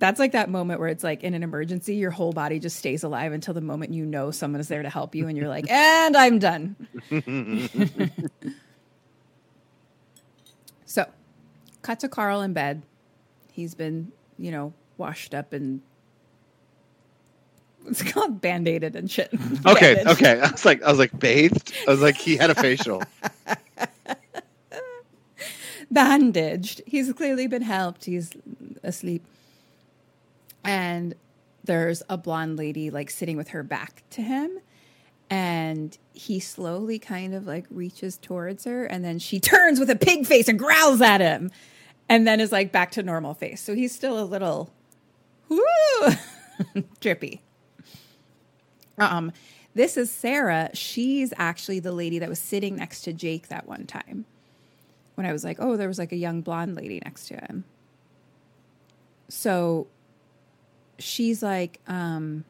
That's 0.00 0.18
like 0.18 0.32
that 0.32 0.50
moment 0.50 0.80
where 0.80 0.88
it's 0.88 1.04
like 1.04 1.22
in 1.22 1.34
an 1.34 1.44
emergency, 1.44 1.94
your 1.94 2.10
whole 2.10 2.32
body 2.32 2.58
just 2.58 2.76
stays 2.76 3.04
alive 3.04 3.32
until 3.32 3.54
the 3.54 3.60
moment 3.60 3.94
you 3.94 4.04
know 4.04 4.32
someone 4.32 4.60
is 4.60 4.66
there 4.66 4.82
to 4.82 4.90
help 4.90 5.14
you 5.14 5.28
and 5.28 5.38
you're 5.38 5.46
like, 5.46 5.70
and 5.70 6.16
I'm 6.16 6.40
done. 6.40 6.74
so, 10.84 11.06
cut 11.82 12.00
to 12.00 12.08
Carl 12.08 12.40
in 12.40 12.52
bed. 12.52 12.82
He's 13.52 13.76
been, 13.76 14.10
you 14.36 14.50
know, 14.50 14.72
washed 14.98 15.34
up 15.34 15.52
and 15.52 15.80
it's 17.86 18.02
called 18.02 18.40
band-aided 18.40 18.96
and 18.96 19.08
shit. 19.08 19.30
Okay, 19.64 19.94
Bandaged. 19.94 20.08
okay. 20.20 20.40
I 20.40 20.50
was 20.50 20.64
like, 20.64 20.82
I 20.82 20.90
was 20.90 20.98
like 20.98 21.16
bathed. 21.16 21.72
I 21.86 21.92
was 21.92 22.00
like, 22.02 22.16
he 22.16 22.36
had 22.36 22.50
a 22.50 22.56
facial. 22.56 23.00
bandaged. 25.92 26.82
He's 26.86 27.12
clearly 27.12 27.46
been 27.46 27.62
helped. 27.62 28.04
He's 28.06 28.32
asleep. 28.82 29.24
And 30.64 31.14
there's 31.64 32.02
a 32.08 32.16
blonde 32.16 32.56
lady 32.56 32.90
like 32.90 33.10
sitting 33.10 33.36
with 33.36 33.48
her 33.48 33.62
back 33.62 34.02
to 34.10 34.22
him. 34.22 34.58
And 35.30 35.96
he 36.12 36.40
slowly 36.40 36.98
kind 36.98 37.34
of 37.34 37.46
like 37.46 37.64
reaches 37.70 38.18
towards 38.18 38.64
her. 38.64 38.84
And 38.84 39.04
then 39.04 39.18
she 39.18 39.40
turns 39.40 39.78
with 39.78 39.90
a 39.90 39.96
pig 39.96 40.26
face 40.26 40.48
and 40.48 40.58
growls 40.58 41.00
at 41.00 41.20
him. 41.20 41.50
And 42.08 42.26
then 42.26 42.40
is 42.40 42.52
like 42.52 42.72
back 42.72 42.90
to 42.92 43.02
normal 43.02 43.34
face. 43.34 43.60
So 43.62 43.74
he's 43.74 43.94
still 43.94 44.18
a 44.18 44.24
little 44.24 44.72
woo, 45.48 45.62
drippy. 47.00 47.40
Um, 48.98 49.32
this 49.74 49.96
is 49.96 50.10
Sarah. 50.10 50.68
She's 50.74 51.32
actually 51.38 51.80
the 51.80 51.92
lady 51.92 52.18
that 52.18 52.28
was 52.28 52.38
sitting 52.38 52.76
next 52.76 53.02
to 53.02 53.12
Jake 53.12 53.48
that 53.48 53.66
one 53.66 53.86
time 53.86 54.26
when 55.14 55.26
I 55.26 55.32
was 55.32 55.44
like, 55.44 55.58
oh, 55.60 55.76
there 55.76 55.88
was 55.88 55.98
like 55.98 56.12
a 56.12 56.16
young 56.16 56.40
blonde 56.40 56.74
lady 56.74 57.00
next 57.04 57.28
to 57.28 57.34
him. 57.34 57.64
So 59.28 59.86
she's 60.98 61.42
like, 61.42 61.80
um, 61.86 62.44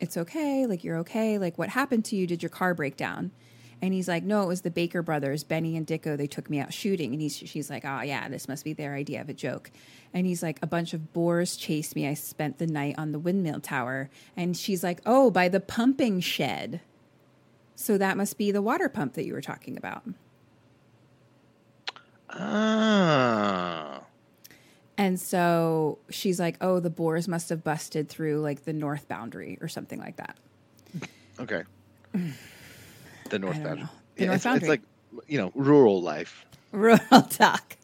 it's 0.00 0.16
okay. 0.16 0.66
Like, 0.66 0.84
you're 0.84 0.98
okay. 0.98 1.38
Like, 1.38 1.58
what 1.58 1.68
happened 1.68 2.04
to 2.06 2.16
you? 2.16 2.26
Did 2.26 2.42
your 2.42 2.50
car 2.50 2.74
break 2.74 2.96
down? 2.96 3.30
And 3.80 3.92
he's 3.92 4.06
like, 4.06 4.22
no, 4.22 4.42
it 4.42 4.46
was 4.46 4.60
the 4.60 4.70
Baker 4.70 5.02
brothers, 5.02 5.42
Benny 5.42 5.76
and 5.76 5.84
Dicko. 5.84 6.16
They 6.16 6.28
took 6.28 6.48
me 6.48 6.60
out 6.60 6.72
shooting. 6.72 7.12
And 7.12 7.20
he's, 7.20 7.36
she's 7.36 7.68
like, 7.68 7.84
oh, 7.84 8.00
yeah, 8.02 8.28
this 8.28 8.46
must 8.46 8.64
be 8.64 8.72
their 8.72 8.94
idea 8.94 9.20
of 9.20 9.28
a 9.28 9.34
joke. 9.34 9.72
And 10.14 10.24
he's 10.24 10.42
like, 10.42 10.58
a 10.62 10.68
bunch 10.68 10.94
of 10.94 11.12
boars 11.12 11.56
chased 11.56 11.96
me. 11.96 12.06
I 12.06 12.14
spent 12.14 12.58
the 12.58 12.66
night 12.68 12.94
on 12.96 13.10
the 13.10 13.18
windmill 13.18 13.58
tower. 13.58 14.08
And 14.36 14.56
she's 14.56 14.84
like, 14.84 15.00
oh, 15.04 15.32
by 15.32 15.48
the 15.48 15.58
pumping 15.58 16.20
shed. 16.20 16.80
So 17.74 17.98
that 17.98 18.16
must 18.16 18.38
be 18.38 18.52
the 18.52 18.62
water 18.62 18.88
pump 18.88 19.14
that 19.14 19.24
you 19.24 19.32
were 19.32 19.40
talking 19.40 19.76
about. 19.76 20.04
Ah. 22.32 24.00
And 24.98 25.18
so 25.18 25.98
she's 26.10 26.38
like, 26.38 26.56
oh, 26.60 26.78
the 26.80 26.90
boars 26.90 27.26
must 27.26 27.48
have 27.48 27.64
busted 27.64 28.08
through 28.08 28.40
like 28.40 28.64
the 28.64 28.72
north 28.72 29.08
boundary 29.08 29.58
or 29.60 29.68
something 29.68 29.98
like 29.98 30.16
that. 30.16 30.36
Okay. 31.40 31.62
The 33.30 33.38
North 33.38 33.62
Boundary. 33.62 33.88
The 34.16 34.22
Yeah, 34.24 34.26
North 34.28 34.46
it's, 34.46 34.56
it's 34.56 34.68
like 34.68 34.82
you 35.26 35.38
know 35.38 35.50
rural 35.54 36.02
life. 36.02 36.44
Rural 36.72 37.22
talk. 37.28 37.76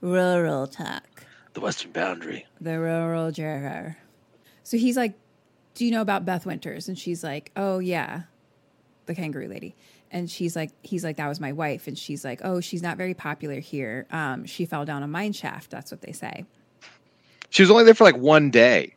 Rural 0.00 0.66
talk. 0.66 1.24
The 1.54 1.60
Western 1.60 1.92
Boundary. 1.92 2.46
The 2.60 2.78
rural 2.78 3.30
juror. 3.32 3.96
So 4.62 4.76
he's 4.76 4.96
like, 4.96 5.14
Do 5.74 5.84
you 5.84 5.90
know 5.90 6.02
about 6.02 6.24
Beth 6.24 6.46
Winters? 6.46 6.88
And 6.88 6.98
she's 6.98 7.24
like, 7.24 7.50
Oh, 7.56 7.78
yeah, 7.78 8.22
the 9.06 9.14
kangaroo 9.14 9.48
lady. 9.48 9.74
And 10.10 10.30
she's 10.30 10.54
like, 10.56 10.70
He's 10.82 11.04
like, 11.04 11.16
That 11.16 11.28
was 11.28 11.40
my 11.40 11.52
wife. 11.52 11.86
And 11.86 11.98
she's 11.98 12.24
like, 12.24 12.40
Oh, 12.44 12.60
she's 12.60 12.82
not 12.82 12.96
very 12.96 13.14
popular 13.14 13.60
here. 13.60 14.06
Um, 14.10 14.46
she 14.46 14.64
fell 14.66 14.84
down 14.84 15.02
a 15.02 15.08
mine 15.08 15.32
shaft. 15.32 15.70
That's 15.70 15.90
what 15.90 16.00
they 16.02 16.12
say. 16.12 16.44
She 17.50 17.62
was 17.62 17.70
only 17.70 17.84
there 17.84 17.94
for 17.94 18.04
like 18.04 18.16
one 18.16 18.50
day. 18.50 18.94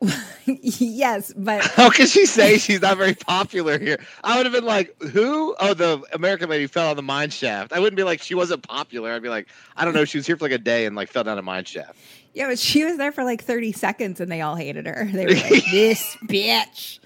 yes, 0.46 1.32
but 1.36 1.62
How 1.62 1.90
can 1.90 2.06
she 2.06 2.24
say 2.24 2.56
she's 2.56 2.80
not 2.80 2.96
very 2.96 3.14
popular 3.14 3.78
here? 3.78 3.98
I 4.24 4.36
would 4.38 4.46
have 4.46 4.52
been 4.54 4.64
like, 4.64 4.96
who? 5.02 5.54
Oh, 5.60 5.74
the 5.74 6.02
American 6.14 6.48
lady 6.48 6.66
fell 6.66 6.90
on 6.90 6.96
the 6.96 7.02
mine 7.02 7.28
shaft. 7.30 7.72
I 7.72 7.80
wouldn't 7.80 7.96
be 7.96 8.02
like, 8.02 8.22
she 8.22 8.34
wasn't 8.34 8.66
popular. 8.66 9.12
I'd 9.12 9.22
be 9.22 9.28
like, 9.28 9.48
I 9.76 9.84
don't 9.84 9.92
know. 9.92 10.06
She 10.06 10.16
was 10.16 10.26
here 10.26 10.36
for 10.38 10.46
like 10.46 10.52
a 10.52 10.58
day 10.58 10.86
and 10.86 10.96
like 10.96 11.10
fell 11.10 11.24
down 11.24 11.36
a 11.36 11.42
mine 11.42 11.64
shaft. 11.66 11.96
yeah, 12.32 12.48
but 12.48 12.58
she 12.58 12.84
was 12.84 12.96
there 12.96 13.12
for 13.12 13.24
like 13.24 13.42
30 13.44 13.72
seconds 13.72 14.20
and 14.20 14.32
they 14.32 14.40
all 14.40 14.56
hated 14.56 14.86
her. 14.86 15.06
They 15.12 15.26
were 15.26 15.34
like, 15.34 15.64
This 15.70 16.16
bitch 16.24 16.98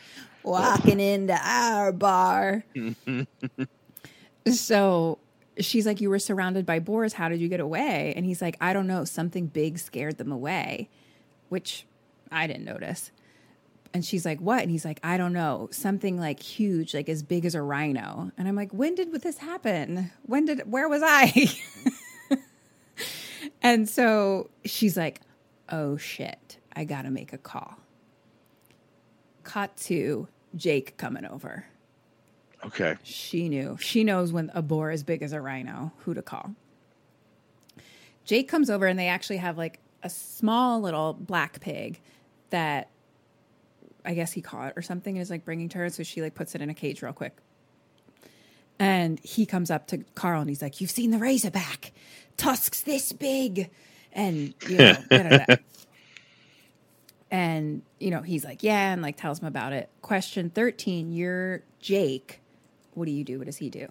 walking 0.45 1.01
into 1.01 1.39
our 1.43 1.91
bar. 1.93 2.65
so 4.53 5.19
she's 5.59 5.87
like, 5.87 6.01
You 6.01 6.11
were 6.11 6.19
surrounded 6.19 6.67
by 6.67 6.79
boars. 6.79 7.15
How 7.15 7.29
did 7.29 7.41
you 7.41 7.49
get 7.49 7.61
away? 7.61 8.13
And 8.17 8.25
he's 8.25 8.41
like, 8.41 8.57
I 8.61 8.73
don't 8.73 8.87
know. 8.87 9.05
Something 9.05 9.47
big 9.47 9.79
scared 9.79 10.19
them 10.19 10.31
away, 10.31 10.89
which 11.49 11.87
I 12.31 12.47
didn't 12.47 12.65
notice. 12.65 13.11
And 13.93 14.05
she's 14.05 14.25
like, 14.25 14.41
What? 14.41 14.63
And 14.63 14.71
he's 14.71 14.85
like, 14.85 15.01
I 15.03 15.17
don't 15.17 15.33
know. 15.33 15.69
Something 15.71 16.19
like 16.19 16.41
huge, 16.41 16.95
like 16.95 17.09
as 17.09 17.23
big 17.23 17.45
as 17.45 17.55
a 17.55 17.63
rhino. 17.63 18.31
And 18.37 18.49
I'm 18.49 18.57
like, 18.57 18.73
When 18.73 18.95
did 18.95 19.13
this 19.13 19.39
happen? 19.39 20.11
When 20.23 20.45
did, 20.45 20.71
where 20.71 20.89
was 20.89 21.03
I? 21.05 21.51
and 23.63 23.89
so 23.89 24.51
she's 24.65 24.97
like, 24.97 25.21
Oh 25.69 25.97
shit, 25.97 26.59
I 26.75 26.85
gotta 26.85 27.11
make 27.11 27.33
a 27.33 27.39
call. 27.39 27.79
Cut 29.45 29.77
to 29.77 30.29
Jake 30.57 30.97
coming 30.97 31.25
over. 31.25 31.67
Okay. 32.65 32.97
She 33.03 33.49
knew. 33.49 33.77
She 33.81 34.05
knows 34.05 34.33
when 34.33 34.51
a 34.55 34.63
boar 34.63 34.91
as 34.91 35.03
big 35.03 35.23
as 35.23 35.33
a 35.33 35.41
rhino, 35.41 35.93
who 35.99 36.15
to 36.15 36.23
call. 36.23 36.55
Jake 38.25 38.49
comes 38.49 38.71
over 38.71 38.87
and 38.87 38.99
they 38.99 39.09
actually 39.09 39.37
have 39.37 39.59
like 39.59 39.81
a 40.03 40.09
small 40.09 40.81
little 40.81 41.13
black 41.13 41.61
pig 41.61 42.01
that 42.51 42.89
I 44.05 44.15
guess 44.15 44.33
he 44.33 44.41
caught 44.41 44.75
or 44.77 44.83
something 44.83 45.17
and 45.17 45.23
is 45.23 45.31
like 45.31 45.45
bringing 45.45 45.69
to 45.71 45.79
her. 45.79 45.91
So 45.91 46.03
she 46.03 46.23
like 46.23 46.35
puts 46.35 46.55
it 46.55 46.63
in 46.63 46.71
a 46.71 46.75
cage 46.75 47.03
real 47.03 47.13
quick. 47.13 47.37
And 48.79 49.21
he 49.23 49.47
comes 49.47 49.71
up 49.71 49.87
to 49.89 49.99
Carl 50.15 50.41
and 50.41 50.49
he's 50.49 50.63
like, 50.63 50.81
You've 50.81 50.91
seen 50.91 51.11
the 51.11 51.19
razorback. 51.19 51.93
Tusks 52.37 52.81
this 52.81 53.13
big. 53.13 53.71
And, 54.13 54.55
you 54.69 54.79
know. 54.79 54.97
and, 57.35 57.83
you 57.99 58.13
know, 58.13 58.23
he's 58.23 58.45
like, 58.45 58.63
Yeah, 58.63 58.93
and 58.93 59.03
like 59.03 59.17
tells 59.17 59.41
him 59.41 59.49
about 59.49 59.73
it. 59.73 59.91
Question 60.03 60.51
13 60.51 61.11
You're 61.11 61.63
Jake. 61.81 62.41
What 62.93 63.07
do 63.07 63.11
you 63.11 63.25
do? 63.25 63.39
What 63.39 63.47
does 63.47 63.57
he 63.57 63.71
do? 63.71 63.89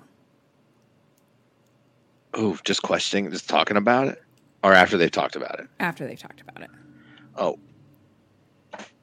Oh, 2.33 2.57
just 2.63 2.81
questioning, 2.83 3.29
just 3.31 3.49
talking 3.49 3.75
about 3.75 4.07
it, 4.07 4.23
or 4.63 4.71
after 4.73 4.97
they've 4.97 5.11
talked 5.11 5.35
about 5.35 5.59
it. 5.59 5.67
After 5.81 6.07
they've 6.07 6.17
talked 6.17 6.39
about 6.39 6.61
it. 6.63 6.69
Oh, 7.35 7.59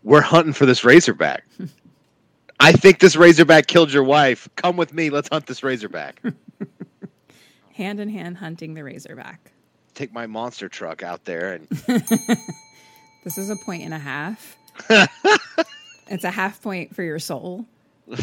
we're 0.03 0.23
hunting 0.23 0.55
for 0.55 0.65
this 0.65 0.85
razorback. 0.85 1.45
I 2.61 2.73
think 2.73 2.99
this 3.01 3.17
razorback 3.17 3.67
killed 3.67 3.93
your 3.93 4.05
wife. 4.05 4.49
Come 4.57 4.79
with 4.79 4.95
me. 4.95 5.11
Let's 5.11 5.29
hunt 5.29 5.47
this 5.47 5.63
razorback. 5.63 6.23
Hand 7.75 8.01
in 8.01 8.09
hand 8.09 8.39
hunting 8.39 8.73
the 8.75 8.85
razorback. 8.85 9.53
Take 9.95 10.13
my 10.15 10.27
monster 10.27 10.69
truck 10.69 11.03
out 11.03 11.25
there 11.25 11.53
and 11.55 11.69
This 13.25 13.37
is 13.39 13.51
a 13.51 13.57
point 13.57 13.83
and 13.83 13.93
a 13.93 13.99
half. 13.99 14.57
it's 16.09 16.25
a 16.25 16.31
half 16.31 16.63
point 16.63 16.95
for 16.95 17.03
your 17.03 17.19
soul. 17.19 17.67
you 18.07 18.15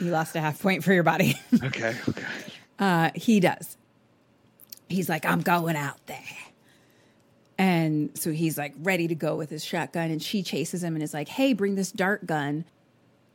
lost 0.00 0.36
a 0.36 0.40
half 0.40 0.60
point 0.60 0.84
for 0.84 0.92
your 0.92 1.02
body. 1.02 1.38
okay, 1.64 1.96
okay. 2.08 2.24
Uh, 2.78 3.10
he 3.14 3.40
does. 3.40 3.76
He's 4.88 5.08
like, 5.08 5.24
I'm 5.24 5.40
going 5.40 5.76
out 5.76 6.04
there. 6.06 6.18
And 7.58 8.16
so 8.16 8.32
he's 8.32 8.58
like 8.58 8.74
ready 8.80 9.08
to 9.08 9.14
go 9.14 9.34
with 9.36 9.48
his 9.48 9.64
shotgun. 9.64 10.10
And 10.10 10.22
she 10.22 10.42
chases 10.42 10.84
him 10.84 10.94
and 10.94 11.02
is 11.02 11.14
like, 11.14 11.28
hey, 11.28 11.54
bring 11.54 11.74
this 11.74 11.90
dart 11.90 12.26
gun. 12.26 12.66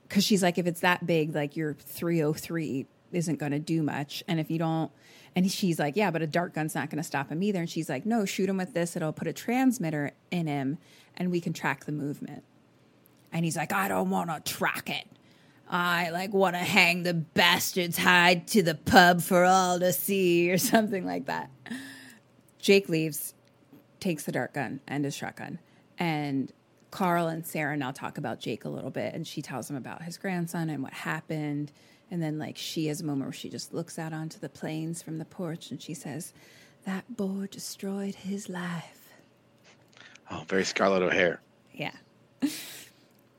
Cause 0.10 0.24
she's 0.24 0.44
like, 0.44 0.58
if 0.58 0.68
it's 0.68 0.82
that 0.82 1.08
big, 1.08 1.34
like 1.34 1.56
your 1.56 1.74
303 1.74 2.86
isn't 3.14 3.40
going 3.40 3.52
to 3.52 3.60
do 3.60 3.84
much. 3.84 4.24
And 4.28 4.40
if 4.40 4.50
you 4.50 4.60
don't, 4.60 4.92
and 5.36 5.50
she's 5.50 5.80
like, 5.80 5.96
yeah, 5.96 6.12
but 6.12 6.22
a 6.22 6.28
dart 6.28 6.54
gun's 6.54 6.76
not 6.76 6.90
going 6.90 6.98
to 6.98 7.04
stop 7.04 7.30
him 7.30 7.42
either. 7.42 7.60
And 7.60 7.70
she's 7.70 7.90
like, 7.90 8.06
no, 8.06 8.26
shoot 8.26 8.50
him 8.50 8.58
with 8.58 8.74
this. 8.74 8.96
It'll 8.96 9.14
put 9.14 9.28
a 9.28 9.34
transmitter 9.34 10.12
in 10.30 10.48
him 10.48 10.78
and 11.16 11.32
we 11.32 11.40
can 11.40 11.54
track 11.54 11.86
the 11.86 11.92
movement. 11.92 12.44
And 13.32 13.46
he's 13.46 13.56
like, 13.56 13.72
I 13.72 13.88
don't 13.88 14.10
want 14.10 14.30
to 14.30 14.54
track 14.54 14.90
it. 14.90 15.08
I 15.70 16.10
like 16.10 16.34
want 16.34 16.56
to 16.56 16.60
hang 16.60 17.04
the 17.04 17.14
bastard's 17.14 17.98
hide 17.98 18.46
to 18.50 18.62
the 18.62 18.76
pub 18.76 19.22
for 19.22 19.46
all 19.46 19.80
to 19.80 19.94
see 19.94 20.52
or 20.52 20.58
something 20.58 21.06
like 21.06 21.28
that. 21.28 21.50
Jake 22.60 22.90
leaves, 22.90 23.34
takes 24.02 24.26
the 24.26 24.34
dart 24.34 24.54
gun 24.54 24.82
and 24.86 25.06
his 25.06 25.16
shotgun. 25.16 25.60
And 25.98 26.52
Carl 26.92 27.28
and 27.28 27.48
Sarah 27.48 27.78
now 27.78 27.92
talk 27.92 28.18
about 28.18 28.42
Jake 28.42 28.66
a 28.66 28.70
little 28.70 28.90
bit. 28.90 29.14
And 29.14 29.26
she 29.26 29.42
tells 29.42 29.70
him 29.70 29.78
about 29.78 30.04
his 30.04 30.18
grandson 30.18 30.70
and 30.70 30.84
what 30.84 30.94
happened. 30.94 31.72
And 32.12 32.22
then, 32.22 32.38
like, 32.38 32.58
she 32.58 32.88
has 32.88 33.02
a 33.02 33.06
moment 33.06 33.28
where 33.28 33.34
she 33.34 33.50
just 33.50 33.74
looks 33.74 33.98
out 33.98 34.14
onto 34.14 34.38
the 34.38 34.50
plains 34.50 35.02
from 35.02 35.18
the 35.18 35.26
porch 35.26 35.72
and 35.72 35.82
she 35.82 35.94
says, 35.94 36.34
That 36.86 37.16
boar 37.16 37.48
destroyed 37.48 38.16
his 38.16 38.50
life. 38.50 39.14
Oh, 40.30 40.44
very 40.48 40.66
Scarlett 40.66 41.02
O'Hara. 41.02 41.40
Yeah. 41.74 41.94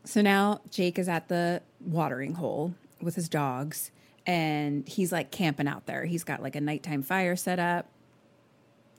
So 0.04 0.20
now 0.20 0.60
Jake 0.70 0.98
is 0.98 1.08
at 1.08 1.28
the 1.28 1.62
watering 1.80 2.34
hole 2.34 2.74
with 3.00 3.14
his 3.14 3.28
dogs 3.28 3.90
and 4.26 4.86
he's 4.88 5.12
like 5.12 5.30
camping 5.30 5.68
out 5.68 5.86
there. 5.86 6.04
He's 6.04 6.24
got 6.24 6.42
like 6.42 6.56
a 6.56 6.60
nighttime 6.60 7.02
fire 7.02 7.36
set 7.36 7.58
up. 7.58 7.86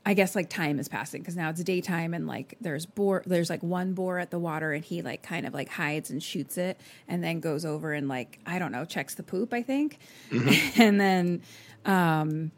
I 0.05 0.13
guess 0.15 0.35
like 0.35 0.49
time 0.49 0.79
is 0.79 0.89
passing 0.89 1.21
because 1.21 1.35
now 1.37 1.49
it's 1.49 1.63
daytime 1.63 2.13
and 2.13 2.27
like 2.27 2.55
there's 2.61 2.85
boar 2.85 3.23
there's 3.25 3.49
like 3.49 3.63
one 3.63 3.93
boar 3.93 4.19
at 4.19 4.31
the 4.31 4.39
water 4.39 4.73
and 4.73 4.83
he 4.83 5.01
like 5.01 5.23
kind 5.23 5.45
of 5.45 5.53
like 5.53 5.69
hides 5.69 6.09
and 6.11 6.21
shoots 6.21 6.57
it 6.57 6.79
and 7.07 7.23
then 7.23 7.39
goes 7.39 7.65
over 7.65 7.93
and 7.93 8.09
like 8.09 8.39
I 8.45 8.59
don't 8.59 8.71
know 8.73 8.85
checks 8.85 9.15
the 9.15 9.23
poop 9.23 9.53
I 9.53 9.61
think 9.63 9.99
and 10.77 10.99
then 10.99 11.41
um 11.85 12.51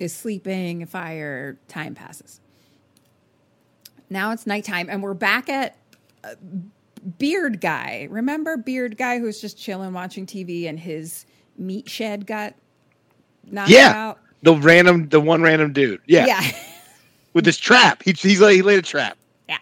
is 0.00 0.14
sleeping 0.14 0.86
fire 0.86 1.58
time 1.68 1.94
passes. 1.94 2.40
Now 4.10 4.32
it's 4.32 4.46
nighttime 4.46 4.88
and 4.90 5.02
we're 5.02 5.14
back 5.14 5.48
at 5.48 5.76
Beard 7.18 7.60
Guy. 7.60 8.08
Remember 8.10 8.56
Beard 8.56 8.96
Guy 8.96 9.18
who 9.20 9.26
was 9.26 9.40
just 9.40 9.58
chilling 9.58 9.92
watching 9.92 10.26
TV 10.26 10.68
and 10.68 10.78
his 10.80 11.26
meat 11.56 11.88
shed 11.88 12.26
got 12.26 12.54
knocked 13.44 13.70
Yeah, 13.70 13.88
out? 13.88 14.18
the 14.42 14.54
random, 14.54 15.08
the 15.08 15.20
one 15.20 15.42
random 15.42 15.72
dude. 15.72 16.00
Yeah, 16.06 16.26
Yeah. 16.26 16.42
with 17.32 17.44
this 17.44 17.56
trap. 17.58 18.02
He, 18.02 18.12
he's 18.12 18.40
like, 18.40 18.54
he 18.54 18.62
laid 18.62 18.78
a 18.78 18.82
trap. 18.82 19.16
yeah. 19.48 19.58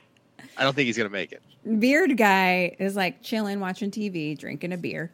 I 0.56 0.64
don't 0.64 0.74
think 0.74 0.86
he's 0.86 0.96
gonna 0.96 1.08
make 1.10 1.32
it. 1.32 1.42
Beard 1.78 2.16
Guy 2.16 2.76
is 2.78 2.96
like 2.96 3.22
chilling 3.22 3.60
watching 3.60 3.90
TV, 3.90 4.38
drinking 4.38 4.72
a 4.72 4.76
beer. 4.76 5.10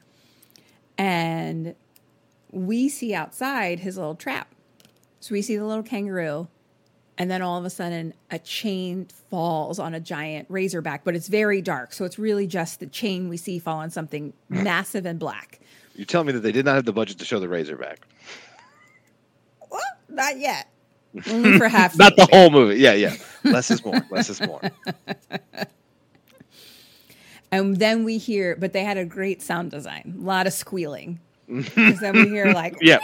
And 0.99 1.75
we 2.51 2.89
see 2.89 3.15
outside 3.15 3.81
his 3.81 3.97
little 3.97 4.15
trap. 4.15 4.49
So 5.21 5.33
we 5.33 5.43
see 5.43 5.57
the 5.57 5.65
little 5.65 5.83
kangaroo. 5.83 6.49
And 7.19 7.31
then 7.31 7.41
all 7.41 7.59
of 7.59 7.65
a 7.65 7.71
sudden, 7.71 8.13
a 8.31 8.39
chain 8.39 9.07
falls 9.31 9.79
on 9.79 9.95
a 9.95 10.01
giant 10.01 10.47
razorback, 10.51 11.03
but 11.03 11.17
it's 11.17 11.29
very 11.29 11.63
dark. 11.63 11.95
So 11.95 12.05
it's 12.05 12.19
really 12.19 12.47
just 12.47 12.79
the 12.79 12.87
chain 12.87 13.29
we 13.29 13.39
see 13.39 13.59
fall 13.59 13.79
on 13.79 13.91
something 13.91 14.35
massive 14.49 15.07
and 15.07 15.19
black. 15.19 15.61
You're 15.95 16.05
telling 16.05 16.27
me 16.27 16.35
that 16.35 16.41
they 16.41 16.53
did 16.53 16.67
not 16.67 16.75
have 16.75 16.85
the 16.85 16.93
budget 16.93 17.19
to 17.19 17.25
show 17.25 17.41
the 17.41 17.49
razorback. 17.49 18.07
Well, 19.71 19.81
not 20.11 20.39
yet. 20.39 20.69
Only 21.29 21.59
for 21.59 21.69
half. 21.69 21.97
Not 21.99 22.17
the 22.17 22.23
movie. 22.23 22.37
whole 22.37 22.51
movie. 22.51 22.77
Yeah, 22.81 22.95
yeah. 22.95 23.17
Less 23.45 23.71
is 23.71 23.85
more. 23.85 24.01
Less 24.11 24.29
is 24.31 24.41
more. 24.41 24.61
And 27.53 27.77
then 27.77 28.03
we 28.05 28.19
hear, 28.19 28.57
but 28.57 28.73
they 28.73 28.83
had 28.83 28.99
a 28.99 29.05
great 29.05 29.41
sound 29.41 29.71
design, 29.71 30.17
a 30.19 30.21
lot 30.21 30.47
of 30.49 30.53
squealing. 30.53 31.21
Because 31.49 32.01
then 32.01 32.15
we 32.17 32.29
hear 32.29 32.47
like, 32.53 32.77
Yeah. 32.83 32.99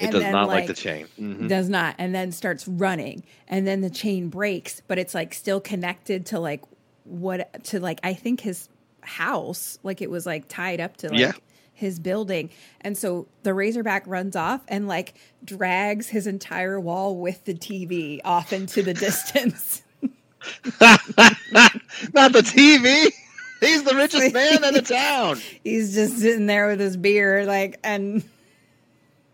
It 0.00 0.10
does 0.10 0.24
not 0.24 0.48
like, 0.48 0.66
the 0.66 0.74
chain. 0.74 1.06
Mhm. 1.20 1.46
Does 1.48 1.68
not, 1.68 1.94
and 1.98 2.14
then 2.14 2.32
starts 2.32 2.66
running, 2.66 3.22
and 3.48 3.66
then 3.66 3.82
the 3.82 3.90
chain 3.90 4.28
breaks, 4.28 4.80
but 4.88 4.98
it's 4.98 5.14
like 5.14 5.34
still 5.34 5.60
connected 5.60 6.24
to 6.26 6.40
like 6.40 6.62
what 7.04 7.62
to 7.64 7.80
like 7.80 8.00
I 8.02 8.14
think 8.14 8.40
his 8.40 8.68
house, 9.02 9.78
like 9.82 10.00
it 10.00 10.10
was 10.10 10.24
like 10.26 10.48
tied 10.48 10.80
up 10.80 10.96
to 10.98 11.10
like 11.10 11.18
Yeah. 11.18 11.32
His 11.76 12.00
building, 12.00 12.50
and 12.80 12.98
so 12.98 13.28
the 13.44 13.54
Razorback 13.54 14.04
runs 14.06 14.34
off 14.34 14.62
and 14.66 14.88
like 14.88 15.14
drags 15.44 16.08
his 16.08 16.26
entire 16.26 16.80
wall 16.80 17.16
with 17.16 17.44
the 17.44 17.54
TV 17.54 18.20
off 18.24 18.52
into 18.52 18.82
the 18.82 18.94
distance. 19.06 19.82
Not 20.80 22.32
the 22.32 22.42
TV. 22.42 23.12
He's 23.60 23.82
the 23.84 23.94
richest 23.94 24.32
man 24.34 24.64
in 24.64 24.74
the 24.74 24.82
town. 24.82 25.40
He's 25.62 25.94
just 25.94 26.18
sitting 26.18 26.46
there 26.46 26.68
with 26.68 26.80
his 26.80 26.96
beer, 26.96 27.44
like, 27.46 27.78
and 27.84 28.22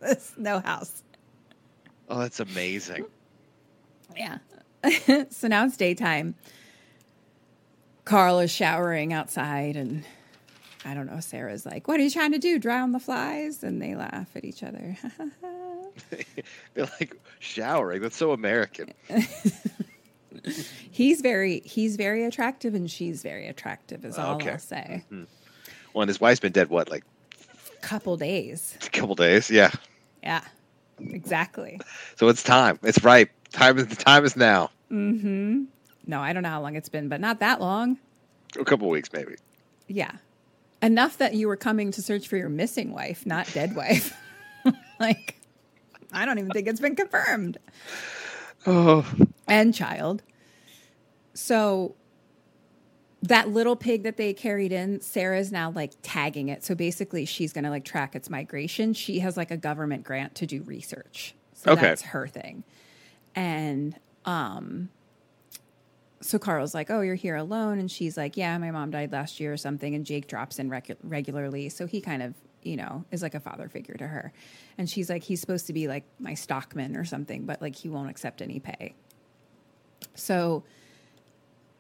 there's 0.01 0.33
no 0.37 0.61
house. 0.61 1.03
Oh, 2.09 2.19
that's 2.19 2.41
amazing. 2.41 3.07
Yeah. 4.17 4.39
so 5.31 5.49
now 5.49 5.65
it's 5.65 5.77
daytime. 5.77 6.35
Carl 8.05 8.41
is 8.41 8.51
showering 8.51 9.13
outside, 9.13 9.77
and 9.77 10.05
I 10.85 10.95
don't 10.95 11.07
know. 11.07 11.21
Sarah's 11.21 11.65
like, 11.65 11.87
What 11.89 12.01
are 12.01 12.03
you 12.03 12.11
trying 12.11 12.33
to 12.33 12.39
do? 12.39 12.59
Drown 12.59 12.93
the 12.93 12.99
flies? 13.01 13.63
And 13.63 13.81
they 13.81 13.95
laugh 13.95 14.29
at 14.35 14.45
each 14.45 14.63
other. 14.63 14.97
They're 16.75 16.89
like 17.01 17.17
showering. 17.39 18.01
That's 18.03 18.17
so 18.17 18.33
American. 18.33 18.93
he's 20.91 21.21
very 21.21 21.61
he's 21.61 21.97
very 21.97 22.25
attractive 22.25 22.75
and 22.75 22.91
she's 22.91 23.23
very 23.23 23.47
attractive 23.47 24.05
is 24.05 24.19
all 24.19 24.37
Okay. 24.37 24.51
I'll 24.53 24.59
say. 24.59 25.05
Well, 25.93 26.03
and 26.03 26.09
his 26.09 26.21
wife's 26.21 26.41
been 26.41 26.53
dead 26.53 26.69
what, 26.71 26.91
like 26.91 27.05
Couple 27.83 28.17
days. 28.17 28.79
a 28.87 28.91
couple 28.91 29.15
days? 29.17 29.51
Yeah. 29.51 29.71
Yeah. 30.23 30.43
Exactly. 31.01 31.81
So 32.17 32.29
it's 32.29 32.43
time. 32.45 32.79
It's 32.85 33.03
ripe. 33.03 33.31
Time 33.51 33.77
is 33.79 33.89
the 33.89 33.97
time 33.97 34.25
is 34.25 34.37
now. 34.37 34.71
Mhm. 34.91 35.67
No, 36.07 36.21
I 36.21 36.33
don't 36.33 36.43
know 36.45 36.49
how 36.49 36.63
long 36.63 36.77
it's 36.77 36.89
been, 36.89 37.09
but 37.09 37.21
not 37.21 37.41
that 37.41 37.61
long. 37.61 37.99
A 38.59 38.65
couple 38.65 38.89
weeks 38.89 39.11
maybe. 39.13 39.35
Yeah. 39.89 40.13
Enough 40.83 41.19
that 41.19 41.35
you 41.35 41.47
were 41.49 41.57
coming 41.57 41.93
to 41.93 42.03
search 42.03 42.27
for 42.29 42.37
your 42.37 42.49
missing 42.49 42.93
wife, 42.93 43.25
not 43.25 43.51
dead 43.55 43.77
wife. 43.77 44.17
like, 45.01 45.37
I 46.13 46.27
don't 46.27 46.39
even 46.39 46.51
think 46.51 46.67
it's 46.67 46.81
been 46.81 46.97
confirmed. 46.97 47.59
Oh, 48.67 49.09
And 49.49 49.73
child. 49.73 50.23
So, 51.35 51.95
that 53.23 53.49
little 53.49 53.77
pig 53.77 54.03
that 54.03 54.17
they 54.17 54.33
carried 54.35 54.73
in, 54.73 55.01
Sarah's 55.01 55.53
now 55.53 55.71
like 55.71 55.93
tagging 56.03 56.49
it. 56.49 56.65
So 56.65 56.75
basically, 56.75 57.25
she's 57.25 57.53
going 57.53 57.65
to 57.65 57.71
like 57.71 57.85
track 57.85 58.17
its 58.17 58.29
migration. 58.29 58.95
She 58.95 59.21
has 59.21 59.37
like 59.37 59.53
a 59.53 59.57
government 59.57 60.03
grant 60.03 60.35
to 60.37 60.47
do 60.47 60.63
research. 60.63 61.35
So 61.55 61.71
Okay. 61.73 61.83
that's 61.83 62.03
her 62.03 62.27
thing. 62.27 62.65
And, 63.37 63.97
um, 64.25 64.89
so 66.23 66.39
Carl's 66.39 66.75
like, 66.75 66.91
"Oh, 66.91 67.01
you're 67.01 67.15
here 67.15 67.37
alone," 67.37 67.79
and 67.79 67.91
she's 67.91 68.17
like, 68.17 68.37
"Yeah, 68.37 68.57
my 68.59 68.71
mom 68.71 68.91
died 68.91 69.13
last 69.13 69.41
year 69.41 69.53
or 69.53 69.57
something." 69.57 69.95
And 69.95 70.07
Jake 70.07 70.27
drops 70.27 70.59
in 70.59 70.71
regu- 70.71 70.97
regularly, 71.03 71.69
so 71.69 71.87
he 71.87 72.01
kind 72.01 72.23
of, 72.23 72.35
you 72.63 72.77
know, 72.77 73.05
is 73.11 73.23
like 73.23 73.35
a 73.35 73.41
father 73.41 73.69
figure 73.69 73.95
to 73.95 74.07
her. 74.07 74.33
And 74.79 74.89
she's 74.89 75.11
like, 75.11 75.25
"He's 75.25 75.41
supposed 75.41 75.67
to 75.67 75.73
be 75.73 75.89
like 75.89 76.05
my 76.19 76.35
stockman 76.35 76.97
or 76.97 77.05
something, 77.05 77.45
but 77.45 77.61
like 77.61 77.75
he 77.77 77.89
won't 77.89 78.09
accept 78.11 78.41
any 78.41 78.61
pay." 78.61 78.95
So 80.15 80.65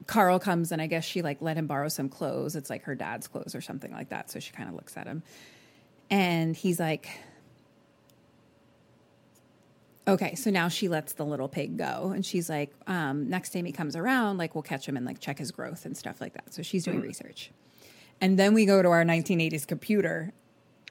Carl 0.06 0.38
comes 0.38 0.72
and 0.72 0.82
I 0.82 0.86
guess 0.86 1.04
she 1.04 1.22
like 1.22 1.40
let 1.40 1.56
him 1.56 1.66
borrow 1.66 1.88
some 1.88 2.08
clothes. 2.08 2.56
It's 2.56 2.70
like 2.70 2.82
her 2.84 2.94
dad's 2.94 3.28
clothes 3.28 3.54
or 3.54 3.60
something 3.60 3.92
like 3.92 4.08
that. 4.08 4.30
So 4.30 4.40
she 4.40 4.52
kind 4.52 4.68
of 4.68 4.74
looks 4.74 4.96
at 4.96 5.06
him, 5.06 5.22
and 6.10 6.56
he's 6.56 6.80
like, 6.80 7.08
Okay, 10.06 10.34
so 10.34 10.50
now 10.50 10.68
she 10.68 10.88
lets 10.88 11.12
the 11.12 11.24
little 11.24 11.48
pig 11.48 11.78
go, 11.78 12.10
and 12.12 12.26
she's 12.26 12.50
like, 12.50 12.72
um, 12.88 13.28
next 13.28 13.52
time 13.52 13.64
he 13.64 13.72
comes 13.72 13.94
around, 13.94 14.36
like 14.36 14.54
we'll 14.54 14.62
catch 14.62 14.86
him 14.86 14.96
and 14.96 15.06
like 15.06 15.20
check 15.20 15.38
his 15.38 15.52
growth 15.52 15.84
and 15.84 15.96
stuff 15.96 16.20
like 16.20 16.32
that. 16.32 16.52
So 16.52 16.62
she's 16.62 16.84
doing 16.84 16.98
hmm. 16.98 17.04
research, 17.04 17.52
and 18.20 18.36
then 18.36 18.52
we 18.52 18.66
go 18.66 18.82
to 18.82 18.88
our 18.88 19.04
1980s 19.04 19.64
computer 19.66 20.32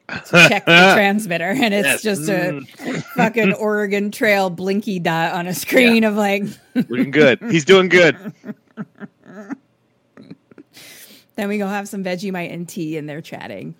to 0.07 0.21
check 0.47 0.65
the 0.65 0.91
transmitter, 0.93 1.49
and 1.49 1.73
it's 1.73 1.87
Yes. 1.87 2.01
just 2.03 2.29
a 2.29 2.61
hmm. 2.61 2.93
fucking 3.15 3.53
Oregon 3.53 4.11
Trail 4.11 4.49
blinky 4.49 4.99
dot 4.99 5.33
on 5.33 5.45
a 5.45 5.53
screen 5.53 6.05
of 6.05 6.15
like. 6.15 6.43
looking 6.75 7.11
good. 7.11 7.39
He's 7.49 7.65
doing 7.65 7.89
good. 7.89 8.33
Then 11.35 11.47
we 11.47 11.57
go 11.57 11.67
have 11.67 11.87
some 11.87 12.03
Vegemite 12.03 12.53
and 12.53 12.67
tea, 12.67 12.97
and 12.97 13.09
they're 13.09 13.21
chatting, 13.21 13.75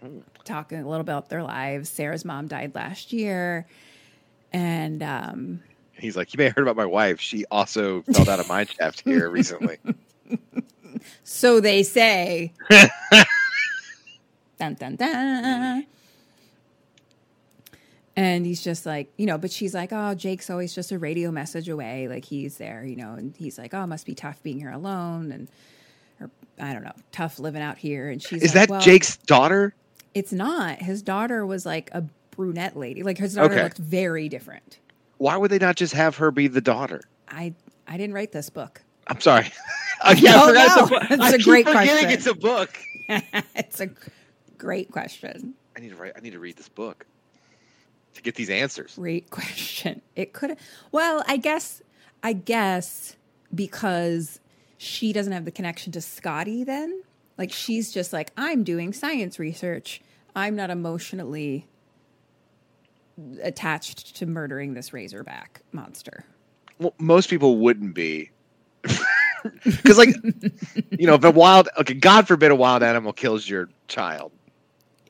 hmm. 0.00 0.18
talking 0.44 0.78
a 0.78 0.88
little 0.88 1.02
bit 1.02 1.12
about 1.12 1.28
their 1.28 1.42
lives. 1.42 1.88
Sarah's 1.88 2.24
mom 2.24 2.46
died 2.46 2.74
last 2.74 3.12
year, 3.12 3.66
and 4.54 5.02
um, 5.02 5.60
He's 5.98 6.16
like, 6.16 6.32
you 6.32 6.38
may 6.38 6.44
have 6.44 6.54
heard 6.54 6.62
about 6.62 6.76
my 6.76 6.86
wife. 6.86 7.20
She 7.20 7.44
also 7.50 8.02
fell 8.02 8.30
out 8.30 8.40
of 8.40 8.48
mine 8.48 8.66
shaft 8.66 9.02
here 9.02 9.28
recently. 9.28 9.78
so 11.24 11.60
they 11.60 11.82
say. 11.82 12.52
dun 14.58 14.74
dun 14.74 14.96
dun. 14.96 15.86
And 18.16 18.46
he's 18.46 18.62
just 18.62 18.86
like, 18.86 19.12
you 19.16 19.26
know, 19.26 19.38
but 19.38 19.50
she's 19.50 19.74
like, 19.74 19.92
oh, 19.92 20.14
Jake's 20.14 20.48
always 20.48 20.72
just 20.72 20.92
a 20.92 20.98
radio 20.98 21.32
message 21.32 21.68
away. 21.68 22.06
Like 22.06 22.24
he's 22.24 22.58
there, 22.58 22.84
you 22.84 22.94
know, 22.94 23.14
and 23.14 23.34
he's 23.36 23.58
like, 23.58 23.74
oh, 23.74 23.82
it 23.82 23.88
must 23.88 24.06
be 24.06 24.14
tough 24.14 24.40
being 24.44 24.60
here 24.60 24.70
alone. 24.70 25.32
And, 25.32 25.48
or 26.20 26.30
I 26.60 26.72
don't 26.72 26.84
know, 26.84 26.92
tough 27.10 27.40
living 27.40 27.62
out 27.62 27.76
here. 27.76 28.08
And 28.08 28.22
she's 28.22 28.42
Is 28.42 28.54
like, 28.54 28.68
that 28.68 28.70
well, 28.70 28.80
Jake's 28.80 29.16
daughter? 29.16 29.74
It's 30.14 30.32
not. 30.32 30.78
His 30.78 31.02
daughter 31.02 31.44
was 31.44 31.66
like 31.66 31.90
a 31.92 32.04
brunette 32.36 32.76
lady. 32.76 33.02
Like 33.02 33.18
his 33.18 33.34
daughter 33.34 33.54
Okay. 33.54 33.62
looked 33.62 33.78
very 33.78 34.28
different. 34.28 34.78
Why 35.18 35.36
would 35.36 35.50
they 35.50 35.58
not 35.58 35.76
just 35.76 35.94
have 35.94 36.16
her 36.16 36.30
be 36.30 36.48
the 36.48 36.60
daughter? 36.60 37.02
I 37.28 37.54
I 37.86 37.96
didn't 37.96 38.14
write 38.14 38.32
this 38.32 38.50
book. 38.50 38.82
I'm 39.06 39.20
sorry. 39.20 39.50
Uh, 40.02 40.14
yeah, 40.18 40.46
forgot 40.46 40.90
know. 40.90 40.96
it's 41.00 41.10
a. 41.10 41.14
It's 41.14 41.32
a 41.34 41.38
great 41.38 41.64
question. 41.64 42.10
It's 42.10 42.26
a 42.26 42.34
book. 42.34 42.76
it's 43.08 43.80
a 43.80 43.88
great 44.58 44.90
question. 44.90 45.54
I 45.74 45.80
need 45.80 45.90
to 45.90 45.96
write. 45.96 46.12
I 46.14 46.20
need 46.20 46.32
to 46.32 46.38
read 46.38 46.56
this 46.56 46.68
book 46.68 47.06
to 48.14 48.20
get 48.20 48.34
these 48.34 48.50
answers. 48.50 48.96
Great 48.96 49.30
question. 49.30 50.02
It 50.14 50.34
could 50.34 50.58
well, 50.92 51.24
I 51.26 51.38
guess 51.38 51.80
I 52.22 52.34
guess 52.34 53.16
because 53.54 54.40
she 54.76 55.12
doesn't 55.14 55.32
have 55.32 55.46
the 55.46 55.50
connection 55.52 55.90
to 55.92 56.02
Scotty 56.02 56.64
then. 56.64 57.02
Like 57.38 57.50
she's 57.52 57.92
just 57.92 58.12
like, 58.12 58.30
I'm 58.36 58.62
doing 58.62 58.92
science 58.92 59.38
research. 59.38 60.02
I'm 60.36 60.54
not 60.54 60.68
emotionally 60.68 61.66
attached 63.42 64.16
to 64.16 64.26
murdering 64.26 64.74
this 64.74 64.92
razorback 64.92 65.62
monster. 65.72 66.24
Well, 66.78 66.94
most 66.98 67.30
people 67.30 67.58
wouldn't 67.58 67.94
be. 67.94 68.30
Because, 69.62 69.98
like, 69.98 70.08
you 70.90 71.06
know, 71.06 71.16
if 71.16 71.22
a 71.24 71.30
wild, 71.30 71.68
okay, 71.76 71.92
God 71.92 72.26
forbid 72.26 72.50
a 72.50 72.54
wild 72.54 72.82
animal 72.82 73.12
kills 73.12 73.46
your 73.46 73.68
child. 73.88 74.32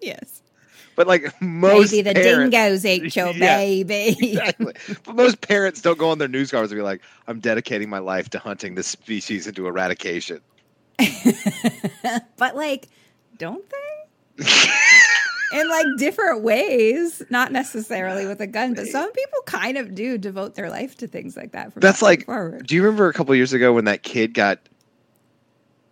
Yes. 0.02 0.42
But, 0.96 1.06
like, 1.06 1.40
most 1.40 1.92
Maybe 1.92 2.02
the 2.02 2.14
parents, 2.14 2.50
dingoes 2.50 2.84
ate 2.84 3.14
your 3.16 3.28
Yeah. 3.28 3.58
baby. 3.58 4.16
Exactly. 4.20 4.74
But 5.04 5.14
most 5.14 5.40
parents 5.40 5.80
don't 5.82 5.98
go 6.00 6.10
on 6.10 6.18
their 6.18 6.26
news 6.26 6.50
cars 6.50 6.72
and 6.72 6.78
be 6.78 6.82
like, 6.82 7.00
I'm 7.28 7.38
dedicating 7.38 7.88
my 7.88 8.00
life 8.00 8.28
to 8.30 8.40
hunting 8.40 8.74
this 8.74 8.88
species 8.88 9.46
into 9.46 9.68
eradication. 9.68 10.40
but 12.36 12.56
like, 12.56 12.88
don't 13.38 13.64
they? 13.70 14.44
In 15.54 15.68
like 15.68 15.86
different 15.98 16.42
ways, 16.42 17.22
not 17.30 17.52
necessarily 17.52 18.26
with 18.26 18.40
a 18.40 18.46
gun, 18.46 18.74
but 18.74 18.86
some 18.86 19.10
people 19.12 19.38
kind 19.46 19.78
of 19.78 19.94
do 19.94 20.18
devote 20.18 20.54
their 20.54 20.70
life 20.70 20.96
to 20.98 21.06
things 21.06 21.36
like 21.36 21.52
that. 21.52 21.72
That's 21.76 22.00
that 22.00 22.04
like, 22.04 22.26
forward. 22.26 22.66
do 22.66 22.74
you 22.74 22.82
remember 22.82 23.08
a 23.08 23.12
couple 23.12 23.34
years 23.34 23.52
ago 23.52 23.72
when 23.72 23.84
that 23.84 24.02
kid 24.02 24.34
got 24.34 24.58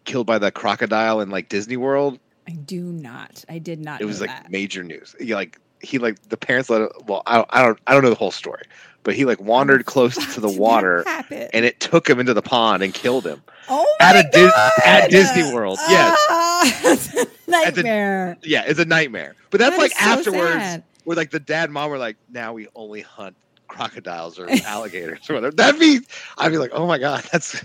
killed 0.04 0.26
by 0.26 0.38
the 0.38 0.50
crocodile 0.50 1.20
in 1.20 1.30
like 1.30 1.48
Disney 1.48 1.76
World? 1.76 2.18
I 2.48 2.52
do 2.52 2.82
not. 2.82 3.44
I 3.48 3.58
did 3.58 3.80
not. 3.80 4.00
It 4.00 4.04
was 4.04 4.20
like 4.20 4.30
that. 4.30 4.50
major 4.50 4.82
news. 4.82 5.14
He 5.20 5.34
like 5.34 5.58
he 5.80 5.98
like 5.98 6.20
the 6.28 6.36
parents 6.36 6.70
let 6.70 6.82
it, 6.82 6.92
well 7.06 7.22
I 7.26 7.36
don't, 7.36 7.48
I 7.50 7.62
don't 7.62 7.78
I 7.86 7.94
don't 7.94 8.02
know 8.02 8.10
the 8.10 8.16
whole 8.16 8.30
story, 8.30 8.62
but 9.04 9.14
he 9.14 9.24
like 9.24 9.40
wandered 9.40 9.84
close 9.86 10.14
to 10.34 10.40
the 10.40 10.48
water 10.50 11.04
and 11.30 11.64
it 11.64 11.80
took 11.80 12.08
him 12.08 12.20
into 12.20 12.34
the 12.34 12.42
pond 12.42 12.82
and 12.82 12.94
killed 12.94 13.26
him 13.26 13.42
oh 13.68 13.96
at 14.00 14.14
my 14.14 14.20
a 14.20 14.30
Dis- 14.30 14.52
at 14.84 15.10
Disney 15.10 15.52
World. 15.54 15.78
Yes. 15.88 16.18
Ah, 16.64 16.80
that's 16.84 17.14
a 17.16 17.20
At 17.20 17.74
the- 17.74 17.82
nightmare. 17.82 18.36
Yeah, 18.44 18.62
it's 18.66 18.78
a 18.78 18.84
nightmare. 18.84 19.34
But 19.50 19.58
that's 19.58 19.74
That 19.76 19.82
like 19.82 19.90
so 19.92 19.98
afterwards, 19.98 20.52
sad. 20.62 20.84
where 21.04 21.16
like 21.16 21.30
the 21.30 21.40
dad 21.40 21.64
and 21.64 21.72
mom 21.72 21.90
were 21.90 21.98
like, 21.98 22.16
now 22.30 22.52
we 22.52 22.68
only 22.76 23.00
hunt 23.00 23.34
crocodiles 23.66 24.38
or 24.38 24.48
alligators 24.64 25.28
or 25.28 25.34
whatever. 25.34 25.54
That'd 25.56 25.80
be, 25.80 26.00
I'd 26.38 26.50
be 26.52 26.58
like, 26.58 26.70
oh 26.72 26.86
my 26.86 26.98
god, 26.98 27.24
that's 27.32 27.64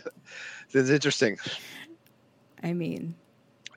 that's 0.74 0.90
interesting. 0.90 1.38
I 2.64 2.74
mean, 2.74 3.14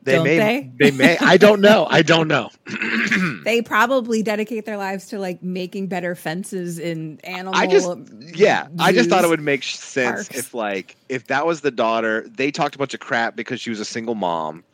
They 0.03 0.13
Don't 0.13 0.25
may, 0.25 0.39
they? 0.39 0.73
they 0.79 0.91
may. 0.91 1.19
I 1.19 1.37
don't 1.37 1.61
know. 1.61 1.87
I 1.91 2.01
don't 2.01 2.27
know. 2.27 2.49
they 3.45 3.61
probably 3.61 4.23
dedicate 4.23 4.65
their 4.65 4.79
lives 4.79 5.07
to 5.09 5.19
like 5.19 5.43
making 5.43 5.89
better 5.89 6.15
fences 6.15 6.79
in 6.79 7.21
animal. 7.25 7.55
I 7.55 7.67
just, 7.67 7.91
yeah, 8.35 8.69
I 8.79 8.93
just 8.93 9.11
thought 9.11 9.25
it 9.25 9.29
would 9.29 9.43
make 9.43 9.63
sense 9.63 10.29
parks. 10.29 10.39
if 10.39 10.55
like 10.55 10.97
if 11.11 11.27
that 11.27 11.47
was 11.47 11.61
the 11.61 11.71
daughter, 11.71 12.27
they 12.29 12.51
talked 12.51 12.75
a 12.75 12.79
bunch 12.79 12.95
of 12.95 13.01
crap 13.01 13.37
because 13.37 13.61
she 13.61 13.69
was 13.69 13.79
a 13.79 13.85
single 13.85 14.15
mom. 14.15 14.65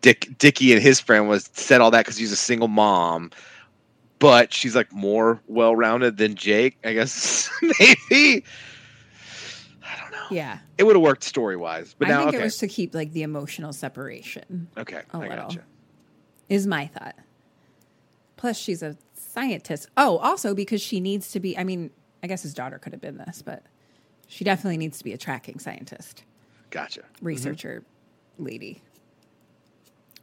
Dick 0.00 0.28
Dickie 0.38 0.72
and 0.72 0.80
his 0.80 1.00
friend 1.00 1.28
was 1.28 1.50
said 1.54 1.80
all 1.80 1.90
that 1.90 2.04
because 2.04 2.16
he's 2.16 2.30
a 2.30 2.36
single 2.36 2.68
mom, 2.68 3.32
but 4.20 4.52
she's 4.52 4.76
like 4.76 4.92
more 4.92 5.40
well 5.48 5.74
rounded 5.74 6.18
than 6.18 6.36
Jake. 6.36 6.78
I 6.84 6.92
guess 6.92 7.50
maybe. 7.80 8.44
I 10.30 10.34
don't 10.34 10.44
know. 10.44 10.50
Yeah. 10.52 10.58
It 10.78 10.84
would 10.84 10.96
have 10.96 11.02
worked 11.02 11.24
story 11.24 11.56
wise, 11.56 11.94
but 11.98 12.06
I 12.08 12.10
now 12.10 12.18
think 12.20 12.28
okay, 12.30 12.38
it 12.40 12.44
was 12.44 12.56
to 12.58 12.68
keep 12.68 12.94
like 12.94 13.12
the 13.12 13.22
emotional 13.22 13.72
separation. 13.72 14.68
okay, 14.76 15.02
a 15.12 15.16
I 15.16 15.18
little. 15.18 15.36
gotcha. 15.36 15.62
is 16.48 16.66
my 16.66 16.86
thought. 16.86 17.14
Plus, 18.36 18.56
she's 18.56 18.82
a 18.82 18.96
scientist. 19.14 19.88
Oh, 19.96 20.18
also 20.18 20.54
because 20.54 20.80
she 20.80 21.00
needs 21.00 21.30
to 21.32 21.40
be. 21.40 21.56
I 21.58 21.64
mean, 21.64 21.90
I 22.22 22.26
guess 22.26 22.42
his 22.42 22.54
daughter 22.54 22.78
could 22.78 22.92
have 22.92 23.00
been 23.00 23.16
this, 23.18 23.42
but 23.42 23.62
she 24.28 24.44
definitely 24.44 24.76
needs 24.76 24.98
to 24.98 25.04
be 25.04 25.12
a 25.12 25.18
tracking 25.18 25.58
scientist, 25.58 26.22
Gotcha. 26.70 27.00
Mm-hmm. 27.00 27.26
researcher 27.26 27.82
lady. 28.38 28.80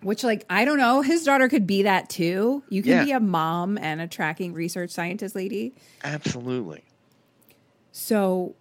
Which, 0.01 0.23
like, 0.23 0.45
I 0.49 0.65
don't 0.65 0.77
know. 0.77 1.01
His 1.01 1.23
daughter 1.23 1.49
could 1.49 1.65
be 1.65 1.83
that 1.83 2.09
too. 2.09 2.63
You 2.69 2.83
can 2.83 2.91
Yeah. 2.91 3.03
be 3.05 3.11
a 3.11 3.19
mom 3.19 3.77
and 3.79 3.99
a 4.01 4.07
tracking 4.07 4.53
research 4.53 4.91
scientist 4.91 5.35
lady. 5.35 5.73
Absolutely. 6.03 6.83
So 7.91 8.55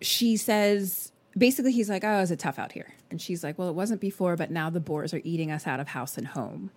she 0.00 0.36
says, 0.36 1.12
basically, 1.36 1.72
he's 1.72 1.88
like, 1.88 2.04
Oh, 2.04 2.20
is 2.20 2.30
it 2.30 2.38
tough 2.38 2.58
out 2.58 2.72
here? 2.72 2.94
And 3.10 3.20
she's 3.20 3.42
like, 3.44 3.58
Well, 3.58 3.68
it 3.68 3.74
wasn't 3.74 4.00
before, 4.00 4.36
but 4.36 4.50
now 4.50 4.70
the 4.70 4.80
boars 4.80 5.14
are 5.14 5.20
eating 5.24 5.50
us 5.50 5.66
out 5.66 5.80
of 5.80 5.88
house 5.88 6.16
and 6.18 6.26
home. 6.26 6.70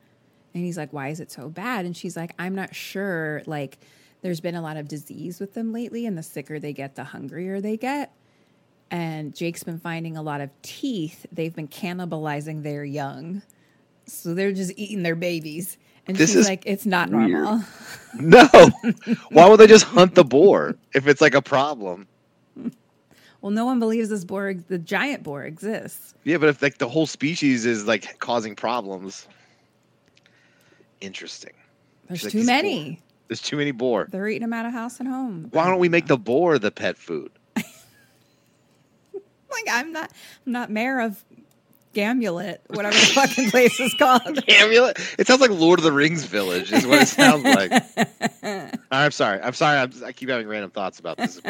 And 0.53 0.63
he's 0.63 0.77
like, 0.77 0.91
Why 0.93 1.09
is 1.09 1.19
it 1.19 1.31
so 1.31 1.49
bad? 1.49 1.85
And 1.85 1.95
she's 1.95 2.15
like, 2.17 2.33
I'm 2.39 2.55
not 2.55 2.73
sure. 2.75 3.41
Like, 3.45 3.77
there's 4.21 4.41
been 4.41 4.55
a 4.55 4.61
lot 4.61 4.77
of 4.77 4.87
disease 4.87 5.39
with 5.39 5.53
them 5.53 5.71
lately, 5.71 6.05
and 6.05 6.17
the 6.17 6.23
sicker 6.23 6.59
they 6.59 6.73
get, 6.73 6.95
the 6.95 7.05
hungrier 7.05 7.61
they 7.61 7.77
get. 7.77 8.13
And 8.91 9.35
Jake's 9.35 9.63
been 9.63 9.79
finding 9.79 10.17
a 10.17 10.21
lot 10.23 10.41
of 10.41 10.49
teeth. 10.63 11.25
They've 11.31 11.55
been 11.55 11.67
cannibalizing 11.67 12.63
their 12.63 12.83
young. 12.83 13.43
So 14.07 14.33
they're 14.33 14.51
just 14.51 14.73
eating 14.77 15.03
their 15.03 15.15
babies. 15.15 15.77
And 16.07 16.17
This 16.17 16.31
she's 16.31 16.37
is 16.37 16.47
like, 16.47 16.63
It's 16.65 16.85
not 16.87 17.09
weird. 17.11 17.29
normal. 17.29 17.63
No. 18.19 18.47
Why 19.29 19.47
would 19.47 19.59
they 19.59 19.67
just 19.67 19.85
hunt 19.85 20.15
the 20.15 20.23
boar 20.23 20.75
if 20.95 21.07
it's 21.07 21.21
like 21.21 21.35
a 21.35 21.41
problem? 21.43 22.07
Well, 23.41 23.51
no 23.51 23.65
one 23.65 23.79
believes 23.79 24.09
this 24.09 24.25
boar, 24.25 24.53
the 24.53 24.77
giant 24.77 25.23
boar, 25.23 25.43
exists. 25.43 26.13
Yeah, 26.25 26.37
but 26.37 26.49
if 26.49 26.61
like 26.61 26.77
the 26.77 26.89
whole 26.89 27.07
species 27.07 27.65
is 27.65 27.85
like 27.87 28.19
causing 28.19 28.55
problems, 28.55 29.27
interesting. 31.01 31.53
There's 32.07 32.23
like, 32.25 32.33
too 32.33 32.43
many. 32.43 32.91
boar- 32.91 32.97
There's 33.29 33.41
too 33.41 33.55
many 33.57 33.71
boar. 33.71 34.07
They're 34.11 34.27
eating 34.27 34.41
them 34.41 34.53
out 34.53 34.65
of 34.65 34.73
house 34.73 34.99
and 34.99 35.07
home. 35.07 35.47
Why 35.51 35.67
don't 35.67 35.79
we 35.79 35.87
make 35.89 36.07
the 36.07 36.17
boar 36.17 36.59
the 36.59 36.71
pet 36.71 36.97
food? 36.97 37.31
Like 39.51 39.65
I'm 39.71 39.91
not, 39.91 40.11
I'm 40.45 40.51
not 40.51 40.69
mayor 40.69 40.99
of 40.99 41.23
Gamulet, 41.95 42.59
whatever 42.67 42.93
the 42.93 43.01
fucking 43.01 43.49
place 43.51 43.79
is 43.79 43.93
called. 43.95 44.43
Amulet. 44.47 44.99
It 45.17 45.25
sounds 45.25 45.41
like 45.41 45.49
Lord 45.49 45.79
of 45.79 45.83
the 45.83 45.91
Rings 45.91 46.23
village. 46.23 46.71
Is 46.71 46.85
what 46.85 47.01
it 47.01 47.07
sounds 47.07 47.43
like. 47.43 47.71
I'm 48.91 49.09
sorry. 49.11 49.41
I'm 49.41 49.53
sorry. 49.53 49.79
I'm, 49.79 49.91
I 50.05 50.11
keep 50.11 50.29
having 50.29 50.47
random 50.47 50.69
thoughts 50.69 50.99
about 50.99 51.17
this. 51.17 51.41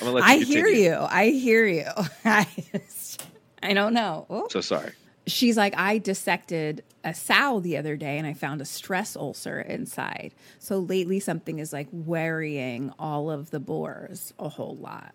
I'm 0.00 0.06
gonna 0.06 0.12
let 0.12 0.24
you 0.24 0.30
I 0.42 0.44
hear 0.44 0.66
you. 0.68 0.94
I 0.98 1.30
hear 1.30 1.66
you. 1.66 1.86
I 2.24 2.46
just, 2.72 3.26
I 3.62 3.72
don't 3.74 3.94
know. 3.94 4.26
Oh. 4.30 4.48
So 4.50 4.60
sorry. 4.60 4.92
She's 5.26 5.56
like, 5.56 5.74
I 5.78 5.98
dissected 5.98 6.84
a 7.02 7.14
sow 7.14 7.60
the 7.60 7.76
other 7.78 7.96
day 7.96 8.18
and 8.18 8.26
I 8.26 8.34
found 8.34 8.60
a 8.60 8.64
stress 8.66 9.16
ulcer 9.16 9.58
inside. 9.60 10.34
So 10.58 10.78
lately, 10.78 11.18
something 11.20 11.58
is 11.58 11.72
like 11.72 11.88
worrying 11.92 12.92
all 12.98 13.30
of 13.30 13.50
the 13.50 13.60
boars 13.60 14.34
a 14.38 14.48
whole 14.50 14.76
lot. 14.76 15.14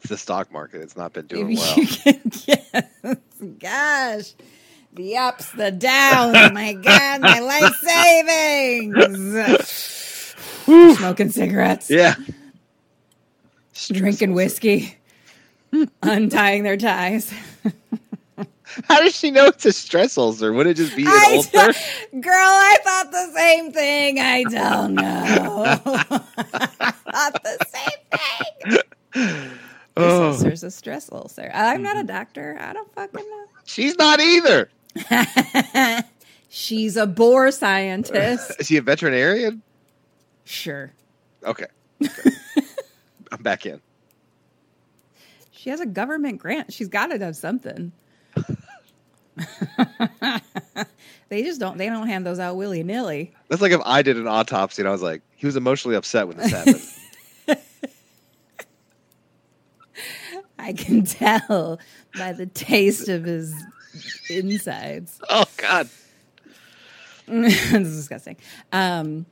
It's 0.00 0.08
the 0.10 0.18
stock 0.18 0.50
market. 0.52 0.80
It's 0.82 0.96
not 0.96 1.12
been 1.12 1.26
doing 1.26 1.48
Maybe 1.48 1.56
well. 1.56 1.76
can. 3.02 3.20
Gosh. 3.58 4.34
The 4.94 5.16
ups, 5.16 5.50
the 5.52 5.70
downs. 5.70 6.34
my 6.52 6.72
God, 6.74 7.20
my 7.20 7.40
life 7.40 7.74
savings. 7.76 9.44
Smoking 10.96 11.30
cigarettes, 11.30 11.90
Yeah. 11.90 12.14
Drinking 13.74 14.34
whiskey, 14.34 14.96
untying 16.02 16.62
their 16.62 16.76
ties. 16.76 17.32
How 18.88 19.00
does 19.00 19.14
she 19.14 19.30
know 19.30 19.46
it's 19.46 19.64
a 19.66 19.72
stress 19.72 20.18
ulcer? 20.18 20.52
Would 20.52 20.66
it 20.66 20.74
just 20.74 20.96
be 20.96 21.02
an 21.02 21.08
I 21.08 21.34
ulcer? 21.36 21.72
d- 22.12 22.20
Girl, 22.20 22.32
I 22.34 22.76
thought 22.82 23.10
the 23.12 23.32
same 23.34 23.72
thing. 23.72 24.18
I 24.18 24.42
don't 24.44 24.94
know. 24.94 25.64
I 25.64 25.76
thought 27.12 27.42
the 27.42 27.66
same 27.68 28.00
thing. 28.72 28.80
This 29.14 29.50
Oh, 29.96 30.28
ulcer's 30.32 30.64
a 30.64 30.72
stress 30.72 31.08
ulcer. 31.12 31.50
I'm 31.54 31.82
not 31.82 31.96
a 31.96 32.00
mm-hmm. 32.00 32.06
doctor. 32.08 32.56
I 32.60 32.72
don't 32.72 32.92
fucking 32.94 33.24
know. 33.30 33.44
she's 33.64 33.96
not 33.96 34.20
either. 34.20 34.68
She's 36.48 36.96
a 36.96 37.06
boar 37.06 37.50
scientist. 37.52 38.52
Is 38.58 38.66
she 38.66 38.76
a 38.76 38.82
veterinarian? 38.82 39.62
Sure. 40.44 40.92
Okay. 41.44 41.66
Okay. 42.04 42.30
I'm 43.32 43.42
back 43.42 43.66
in. 43.66 43.80
She 45.50 45.70
has 45.70 45.80
a 45.80 45.86
government 45.86 46.38
grant. 46.38 46.72
She's 46.72 46.88
got 46.88 47.06
to 47.06 47.18
have 47.18 47.36
something. 47.36 47.92
they 51.28 51.42
just 51.42 51.60
don't. 51.60 51.78
They 51.78 51.86
don't 51.86 52.06
hand 52.06 52.26
those 52.26 52.38
out 52.38 52.56
willy 52.56 52.82
nilly. 52.82 53.32
That's 53.48 53.62
like 53.62 53.72
if 53.72 53.80
I 53.84 54.02
did 54.02 54.16
an 54.16 54.26
autopsy 54.26 54.82
and 54.82 54.88
I 54.88 54.92
was 54.92 55.02
like, 55.02 55.22
he 55.36 55.46
was 55.46 55.56
emotionally 55.56 55.96
upset 55.96 56.28
when 56.28 56.36
this 56.36 56.50
happened. 56.50 56.82
I 60.58 60.72
can 60.72 61.04
tell 61.04 61.78
by 62.16 62.32
the 62.32 62.46
taste 62.46 63.08
of 63.08 63.24
his 63.24 63.54
insides. 64.30 65.20
oh 65.28 65.44
God. 65.56 65.88
this 67.26 67.72
is 67.72 67.96
disgusting. 67.96 68.36
Um, 68.72 69.26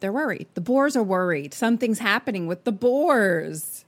they're 0.00 0.12
worried. 0.12 0.46
The 0.54 0.60
boars 0.60 0.96
are 0.96 1.02
worried. 1.02 1.54
Something's 1.54 1.98
happening 1.98 2.46
with 2.46 2.64
the 2.64 2.72
boars. 2.72 3.84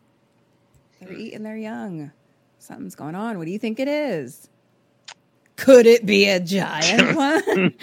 They're 1.01 1.12
eating 1.12 1.43
their 1.43 1.57
young. 1.57 2.12
Something's 2.59 2.95
going 2.95 3.15
on. 3.15 3.39
What 3.39 3.47
do 3.47 3.51
you 3.51 3.59
think 3.59 3.81
it 3.81 3.89
is? 3.89 4.49
Could 5.57 5.87
it 5.87 6.07
be 6.07 6.28
a 6.28 6.41
giant 6.41 7.16
one? 7.16 7.74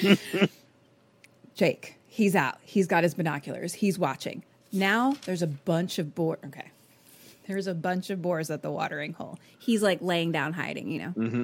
Jake, 1.56 1.96
he's 2.08 2.36
out. 2.36 2.58
He's 2.62 2.88
got 2.88 3.04
his 3.04 3.14
binoculars. 3.14 3.74
He's 3.74 3.98
watching. 3.98 4.44
Now 4.72 5.16
there's 5.26 5.42
a 5.42 5.48
bunch 5.48 6.00
of 6.00 6.14
boar. 6.14 6.40
Okay. 6.46 6.72
There's 7.48 7.68
a 7.68 7.74
bunch 7.74 8.10
of 8.10 8.22
boars 8.22 8.50
at 8.50 8.62
the 8.62 8.72
watering 8.72 9.14
hole. 9.14 9.40
He's 9.58 9.82
like 9.82 10.00
laying 10.02 10.32
down, 10.32 10.54
hiding, 10.54 10.92
you 10.92 11.00
know, 11.00 11.14
mm-hmm. 11.16 11.44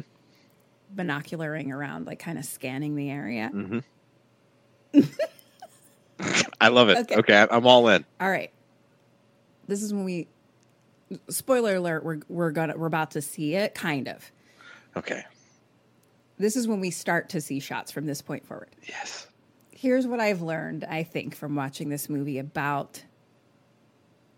binocularing 0.95 1.71
around, 1.71 2.07
like 2.07 2.19
kind 2.19 2.37
of 2.37 2.45
scanning 2.45 2.95
the 2.95 3.09
area. 3.09 3.49
Mm-hmm. 3.53 4.99
I 6.63 6.69
love 6.69 6.89
it. 6.89 6.97
Okay. 6.97 7.15
Okay, 7.15 7.47
I'm 7.49 7.67
all 7.67 7.87
in. 7.89 8.05
All 8.19 8.29
right. 8.29 8.51
This 9.67 9.83
is 9.83 9.93
when 9.93 10.03
we 10.03 10.27
spoiler 11.29 11.75
alert, 11.75 12.03
we're 12.03 12.19
we're 12.27 12.51
gonna 12.51 12.77
we're 12.77 12.87
about 12.87 13.11
to 13.11 13.21
see 13.21 13.55
it, 13.55 13.75
kind 13.75 14.07
of. 14.07 14.31
Okay. 14.95 15.23
This 16.37 16.55
is 16.55 16.67
when 16.67 16.79
we 16.79 16.89
start 16.89 17.29
to 17.29 17.41
see 17.41 17.59
shots 17.59 17.91
from 17.91 18.05
this 18.05 18.21
point 18.21 18.45
forward. 18.45 18.69
Yes. 18.87 19.27
Here's 19.71 20.07
what 20.07 20.19
I've 20.19 20.41
learned, 20.41 20.85
I 20.85 21.03
think, 21.03 21.35
from 21.35 21.55
watching 21.55 21.89
this 21.89 22.09
movie 22.09 22.39
about 22.39 23.03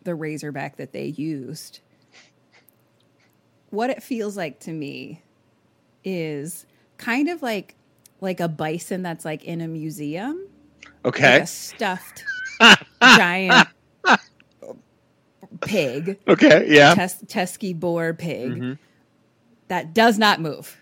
the 0.03 0.15
Razorback 0.15 0.77
that 0.77 0.91
they 0.91 1.05
used. 1.05 1.79
What 3.69 3.89
it 3.89 4.01
feels 4.01 4.37
like 4.37 4.59
to 4.61 4.71
me 4.71 5.21
is 6.03 6.65
kind 6.97 7.29
of 7.29 7.41
like 7.41 7.75
like 8.21 8.39
a 8.39 8.47
bison 8.47 9.01
that's 9.03 9.25
like 9.25 9.43
in 9.43 9.61
a 9.61 9.67
museum. 9.67 10.47
Okay. 11.05 11.33
Like 11.33 11.43
a 11.43 11.47
stuffed 11.47 12.23
giant 13.01 13.67
pig. 15.61 16.19
Okay. 16.27 16.65
Yeah. 16.69 16.95
tes- 16.95 17.21
Teskey 17.25 17.79
boar 17.79 18.13
pig 18.13 18.51
Mm-hmm. 18.51 18.73
that 19.67 19.93
does 19.93 20.17
not 20.17 20.41
move. 20.41 20.77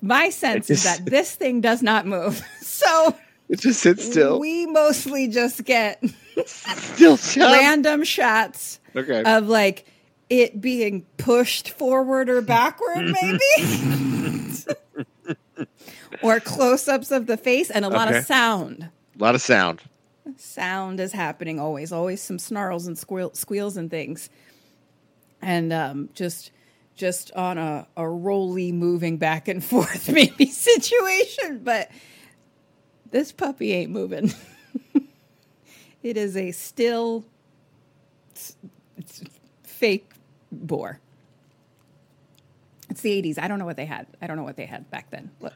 My 0.00 0.30
sense 0.30 0.70
is 0.70 0.84
that 0.84 1.04
this 1.04 1.34
thing 1.34 1.60
does 1.60 1.82
not 1.82 2.06
move. 2.06 2.42
So 2.78 3.16
It 3.48 3.58
just 3.58 3.80
sits 3.80 4.04
still. 4.08 4.38
we 4.38 4.64
mostly 4.66 5.26
just 5.26 5.64
get 5.64 6.00
still 6.46 7.18
random 7.36 8.04
shots 8.04 8.78
Okay. 8.94 9.24
of 9.24 9.48
like 9.48 9.84
it 10.30 10.60
being 10.60 11.04
pushed 11.16 11.70
forward 11.70 12.28
or 12.28 12.40
backward, 12.40 13.12
maybe. 13.20 14.54
or 16.22 16.40
close 16.40 16.88
ups 16.88 17.10
of 17.10 17.26
the 17.26 17.36
face 17.36 17.70
and 17.70 17.84
a 17.84 17.88
lot 17.88 18.08
Okay. 18.08 18.18
of 18.18 18.24
sound. 18.26 18.88
A 19.18 19.22
lot 19.22 19.34
of 19.34 19.40
sound. 19.42 19.82
sound 20.36 21.00
is 21.00 21.12
happening 21.12 21.58
always 21.58 21.90
always 21.92 22.20
some 22.20 22.38
snarls 22.38 22.86
and 22.86 22.98
squeal, 22.98 23.32
squeals 23.34 23.76
and 23.76 23.90
things 23.90 24.28
and 25.40 25.72
um, 25.72 26.08
just 26.14 26.50
just 26.94 27.32
on 27.32 27.56
a, 27.58 27.86
a 27.96 28.08
rolly 28.08 28.70
moving 28.72 29.16
back 29.18 29.48
and 29.48 29.64
forth 29.64 30.08
maybe 30.12 30.46
situation 30.46 31.60
but 31.64 31.90
this 33.10 33.32
puppy 33.32 33.72
ain't 33.72 33.90
moving 33.90 34.32
it 36.02 36.16
is 36.16 36.36
a 36.36 36.50
still 36.52 37.24
it's, 38.30 38.56
it's 38.98 39.22
fake 39.62 40.10
boar 40.52 41.00
It's 42.90 43.00
the 43.00 43.22
80s. 43.22 43.38
I 43.38 43.48
don't 43.48 43.58
know 43.58 43.64
what 43.64 43.76
they 43.76 43.86
had. 43.86 44.06
I 44.20 44.26
don't 44.26 44.36
know 44.36 44.44
what 44.44 44.56
they 44.56 44.66
had 44.66 44.90
back 44.90 45.10
then. 45.10 45.30
Look. 45.40 45.54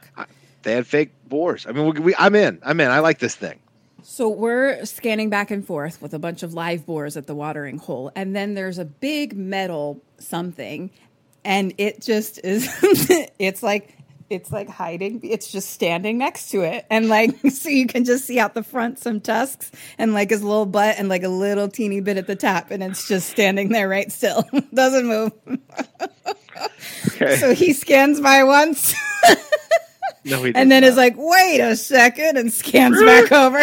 They 0.63 0.73
had 0.73 0.87
fake 0.87 1.11
boars. 1.27 1.65
I 1.67 1.71
mean, 1.71 1.93
we, 1.93 1.99
we, 1.99 2.15
I'm 2.17 2.35
in. 2.35 2.59
I'm 2.63 2.79
in. 2.79 2.89
I 2.89 2.99
like 2.99 3.19
this 3.19 3.35
thing. 3.35 3.59
So 4.01 4.27
we're 4.29 4.85
scanning 4.85 5.29
back 5.29 5.49
and 5.49 5.65
forth 5.65 6.01
with 6.01 6.13
a 6.13 6.19
bunch 6.19 6.43
of 6.43 6.53
live 6.53 6.85
boars 6.85 7.15
at 7.15 7.27
the 7.27 7.35
watering 7.35 7.77
hole. 7.77 8.11
And 8.15 8.35
then 8.35 8.53
there's 8.53 8.77
a 8.77 8.85
big 8.85 9.35
metal 9.35 10.01
something. 10.19 10.91
And 11.45 11.73
it 11.77 12.01
just 12.01 12.39
is, 12.43 12.69
it's 13.39 13.63
like, 13.63 13.97
it's 14.29 14.51
like 14.51 14.69
hiding. 14.69 15.19
It's 15.23 15.51
just 15.51 15.69
standing 15.71 16.17
next 16.17 16.49
to 16.51 16.61
it. 16.61 16.85
And 16.89 17.09
like, 17.09 17.35
so 17.51 17.69
you 17.69 17.85
can 17.87 18.03
just 18.05 18.25
see 18.25 18.39
out 18.39 18.53
the 18.53 18.63
front 18.63 18.99
some 18.99 19.21
tusks 19.21 19.71
and 19.97 20.13
like 20.13 20.29
his 20.29 20.43
little 20.43 20.65
butt 20.65 20.95
and 20.97 21.09
like 21.09 21.23
a 21.23 21.27
little 21.29 21.67
teeny 21.69 21.99
bit 22.01 22.17
at 22.17 22.27
the 22.27 22.35
top. 22.35 22.71
And 22.71 22.81
it's 22.83 23.07
just 23.07 23.29
standing 23.29 23.69
there 23.69 23.87
right 23.89 24.11
still. 24.11 24.43
Doesn't 24.73 25.05
move. 25.07 25.31
Okay. 27.07 27.35
So 27.37 27.53
he 27.53 27.73
scans 27.73 28.19
by 28.21 28.43
once. 28.43 28.93
no, 30.25 30.41
he 30.43 30.53
and 30.55 30.71
then 30.71 30.81
not. 30.81 30.89
is 30.89 30.97
like, 30.97 31.13
wait 31.17 31.59
a 31.59 31.75
second, 31.75 32.37
and 32.37 32.51
scans 32.51 32.99
back 33.01 33.31
over. 33.31 33.61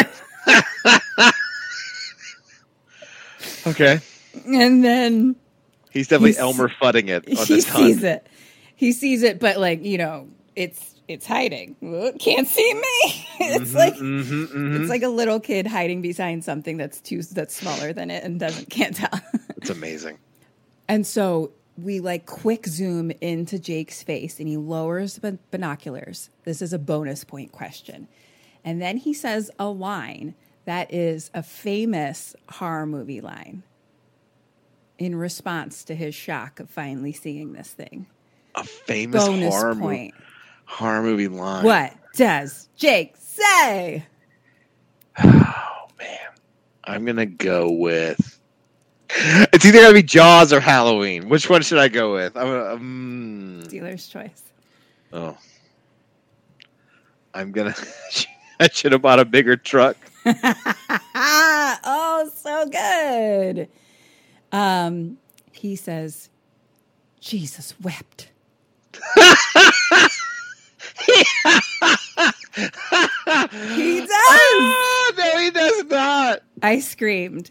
okay. 3.66 4.00
And 4.46 4.84
then 4.84 5.36
He's 5.90 6.06
definitely 6.08 6.30
He's- 6.32 6.40
Elmer 6.40 6.68
Fudding 6.80 7.08
it 7.08 7.26
on 7.28 7.46
he 7.46 7.54
this 7.56 7.68
hunt. 7.68 7.84
sees 7.86 8.02
it. 8.04 8.26
He 8.76 8.92
sees 8.92 9.22
it, 9.22 9.40
but 9.40 9.58
like, 9.58 9.84
you 9.84 9.98
know, 9.98 10.28
it's 10.60 10.94
it's 11.08 11.26
hiding. 11.26 11.76
Can't 12.20 12.46
see 12.46 12.74
me. 12.74 13.26
It's 13.42 13.74
like 13.74 13.96
hmm 13.96 14.20
hmm 14.22 14.76
it's 14.76 14.90
like 14.90 15.02
a 15.02 15.08
little 15.08 15.40
kid 15.40 15.66
hiding 15.66 16.02
behind 16.02 16.44
something 16.44 16.76
that's 16.76 17.00
too 17.00 17.22
that's 17.22 17.56
smaller 17.56 17.94
than 17.94 18.10
it 18.10 18.22
and 18.22 18.38
doesn't 18.38 18.68
can't 18.68 18.94
tell. 18.94 19.08
It's 19.56 19.70
amazing. 19.70 20.18
And 20.88 21.06
so 21.06 21.52
we 21.76 22.00
like 22.00 22.26
quick 22.26 22.66
zoom 22.66 23.10
into 23.20 23.58
Jake's 23.58 24.02
face 24.02 24.38
and 24.38 24.48
he 24.48 24.56
lowers 24.56 25.16
the 25.16 25.38
binoculars. 25.50 26.30
This 26.44 26.62
is 26.62 26.72
a 26.72 26.78
bonus 26.78 27.24
point 27.24 27.52
question. 27.52 28.08
And 28.64 28.80
then 28.80 28.98
he 28.98 29.14
says 29.14 29.50
a 29.58 29.68
line 29.68 30.34
that 30.64 30.92
is 30.92 31.30
a 31.34 31.42
famous 31.42 32.34
horror 32.48 32.86
movie 32.86 33.20
line 33.20 33.62
in 34.98 35.14
response 35.16 35.84
to 35.84 35.94
his 35.94 36.14
shock 36.14 36.60
of 36.60 36.68
finally 36.68 37.12
seeing 37.12 37.52
this 37.52 37.70
thing. 37.70 38.06
A 38.54 38.64
famous 38.64 39.26
Bonus 39.26 39.54
horror, 39.54 39.74
point. 39.74 40.14
Movie, 40.14 40.29
horror 40.70 41.02
movie 41.02 41.28
line. 41.28 41.64
What 41.64 41.92
does 42.14 42.68
Jake 42.76 43.14
say? 43.18 44.04
Oh 45.22 45.88
man, 45.98 46.18
I'm 46.84 47.04
gonna 47.04 47.26
go 47.26 47.70
with. 47.70 48.38
It's 49.10 49.64
either 49.66 49.80
gonna 49.82 49.92
be 49.94 50.02
Jaws 50.02 50.52
or 50.52 50.60
Halloween. 50.60 51.28
Which 51.28 51.50
one 51.50 51.62
should 51.62 51.78
I 51.78 51.88
go 51.88 52.14
with? 52.14 52.36
I'm 52.36 52.46
gonna, 52.46 52.74
um, 52.74 53.62
Dealer's 53.68 54.06
choice. 54.08 54.42
oh, 55.12 55.36
I'm 57.34 57.50
gonna. 57.52 57.74
I 58.60 58.68
should 58.68 58.92
have 58.92 59.02
bought 59.02 59.18
a 59.20 59.24
bigger 59.24 59.56
truck. 59.56 59.96
Oh, 61.82 62.30
so 62.34 62.66
good. 62.68 63.68
Um, 64.52 65.16
he 65.52 65.76
says, 65.76 66.28
Jesus 67.20 67.74
wept. 67.80 68.28
he 71.06 71.14
does. 74.00 74.10
Ah, 74.12 75.12
no, 75.16 75.38
he 75.40 75.50
does 75.50 75.84
not. 75.84 76.40
I 76.62 76.80
screamed. 76.80 77.50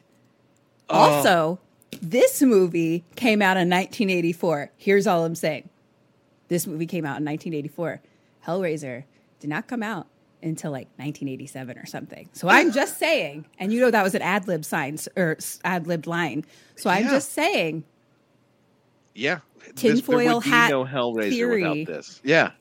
Oh. 0.90 0.96
Also, 0.98 1.60
this 2.02 2.42
movie 2.42 3.04
came 3.16 3.42
out 3.42 3.58
in 3.58 3.70
1984. 3.70 4.72
Here's 4.78 5.08
all 5.08 5.26
I'm 5.26 5.36
saying. 5.36 5.70
This 6.48 6.66
movie 6.68 6.88
came 6.88 7.06
out 7.06 7.20
in 7.20 7.26
1984. 7.26 8.02
Hellraiser 8.46 9.04
did 9.40 9.50
not 9.50 9.68
come 9.68 9.84
out 9.84 10.08
until 10.42 10.72
like 10.72 10.88
1987 10.98 11.78
or 11.78 11.86
something. 11.86 12.30
So 12.34 12.48
I'm 12.48 12.72
just 12.72 12.98
saying, 12.98 13.46
and 13.60 13.72
you 13.74 13.82
know 13.82 13.92
that 13.92 14.04
was 14.04 14.16
an 14.16 14.22
ad 14.22 14.48
lib 14.48 14.66
sign 14.66 14.98
or 15.16 15.38
ad 15.64 15.88
libbed 15.88 16.08
line. 16.08 16.46
So 16.76 16.90
I'm 16.90 17.06
Yeah. 17.06 17.12
just 17.12 17.34
saying, 17.34 17.84
Yeah, 19.14 19.40
Tinfoil 19.76 20.18
there 20.20 20.34
would 20.36 20.44
be 20.44 20.50
hat 20.50 20.70
no 20.72 20.86
Hellraiser 20.86 21.30
theory. 21.30 21.64
without 21.64 21.86
this. 21.98 22.22
Yeah, 22.24 22.52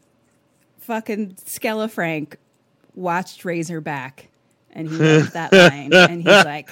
fucking 0.89 1.35
Skella 1.45 1.91
Frank 1.91 2.39
watched 2.95 3.45
Razorback 3.45 4.29
and 4.73 4.89
he 4.89 4.97
loved 4.97 5.33
that 5.35 5.53
line. 5.53 5.93
And 5.93 6.23
he's 6.23 6.45
like, 6.45 6.71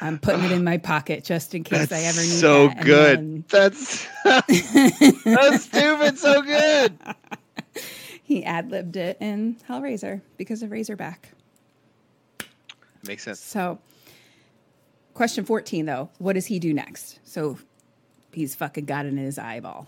I'm 0.00 0.18
putting 0.18 0.44
it 0.44 0.52
in 0.52 0.64
my 0.64 0.78
pocket 0.78 1.24
just 1.24 1.54
in 1.54 1.62
case 1.62 1.88
that's 1.88 1.92
I 1.92 2.06
ever 2.06 2.20
need 2.22 2.26
it. 2.26 2.40
so 2.40 2.68
that. 2.68 2.84
Good. 2.84 3.18
then 3.18 3.44
That's 3.48 4.08
that's 4.24 5.64
stupid. 5.64 6.18
So 6.18 6.40
good. 6.40 6.96
he 8.22 8.42
ad 8.44 8.70
libbed 8.70 8.96
it 8.96 9.18
in 9.20 9.56
Hellraiser 9.68 10.22
because 10.38 10.62
of 10.62 10.70
Razorback. 10.70 11.28
Makes 13.06 13.24
sense. 13.24 13.40
So, 13.40 13.78
question 15.14 15.44
14, 15.44 15.84
though, 15.86 16.08
what 16.18 16.32
does 16.34 16.46
he 16.46 16.58
do 16.58 16.72
next? 16.74 17.18
So, 17.24 17.58
he's 18.32 18.54
fucking 18.54 18.84
got 18.86 19.04
it 19.06 19.08
in 19.08 19.16
his 19.16 19.38
eyeball. 19.38 19.86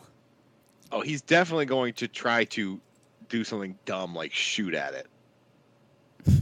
Oh, 0.90 1.00
he's 1.02 1.22
definitely 1.22 1.66
going 1.66 1.94
to 1.94 2.08
try 2.08 2.44
to 2.44 2.80
do 3.32 3.42
something 3.42 3.76
dumb 3.86 4.14
like 4.14 4.32
shoot 4.32 4.74
at 4.74 4.94
it. 4.94 5.06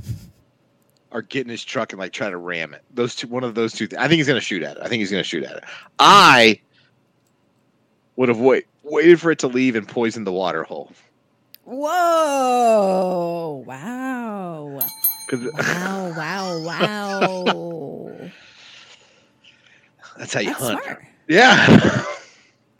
or 1.12 1.22
get 1.22 1.46
in 1.46 1.48
his 1.48 1.64
truck 1.64 1.92
and 1.92 2.00
like 2.00 2.12
try 2.12 2.28
to 2.28 2.36
ram 2.36 2.74
it. 2.74 2.82
Those 2.92 3.14
two 3.14 3.28
one 3.28 3.44
of 3.44 3.54
those 3.54 3.72
two 3.72 3.86
th- 3.86 3.98
I 3.98 4.08
think 4.08 4.18
he's 4.18 4.26
gonna 4.26 4.40
shoot 4.40 4.62
at 4.62 4.76
it. 4.76 4.82
I 4.82 4.88
think 4.88 4.98
he's 5.00 5.10
gonna 5.10 5.22
shoot 5.22 5.44
at 5.44 5.56
it. 5.56 5.64
I 5.98 6.60
would 8.16 8.28
have 8.28 8.40
wait, 8.40 8.66
waited 8.82 9.20
for 9.20 9.30
it 9.30 9.38
to 9.38 9.46
leave 9.46 9.76
and 9.76 9.86
poison 9.88 10.24
the 10.24 10.32
water 10.32 10.64
hole. 10.64 10.92
Whoa! 11.64 13.62
Wow! 13.66 14.80
Wow! 15.32 16.12
Wow! 16.16 16.60
Wow! 16.64 18.30
that's 20.18 20.34
how 20.34 20.40
you 20.40 20.48
That's 20.48 20.60
hunt. 20.60 20.82
smart. 20.82 21.04
Yeah. 21.28 22.04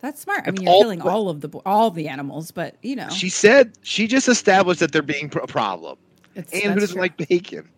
That's 0.00 0.20
smart. 0.22 0.44
I 0.46 0.50
mean, 0.50 0.62
you're 0.62 0.70
all- 0.72 0.80
killing 0.82 1.02
all 1.02 1.28
of 1.28 1.40
the 1.42 1.48
all 1.66 1.88
of 1.88 1.94
the 1.94 2.08
animals, 2.08 2.50
but 2.50 2.76
you 2.82 2.96
know, 2.96 3.08
she 3.10 3.28
said 3.28 3.72
she 3.82 4.06
just 4.06 4.28
established 4.28 4.80
that 4.80 4.92
they're 4.92 5.02
being 5.02 5.26
a 5.42 5.46
problem. 5.46 5.98
it's, 6.34 6.52
And 6.52 6.74
who 6.74 6.80
doesn't 6.80 6.94
true. 6.94 7.02
like 7.02 7.16
bacon? 7.16 7.68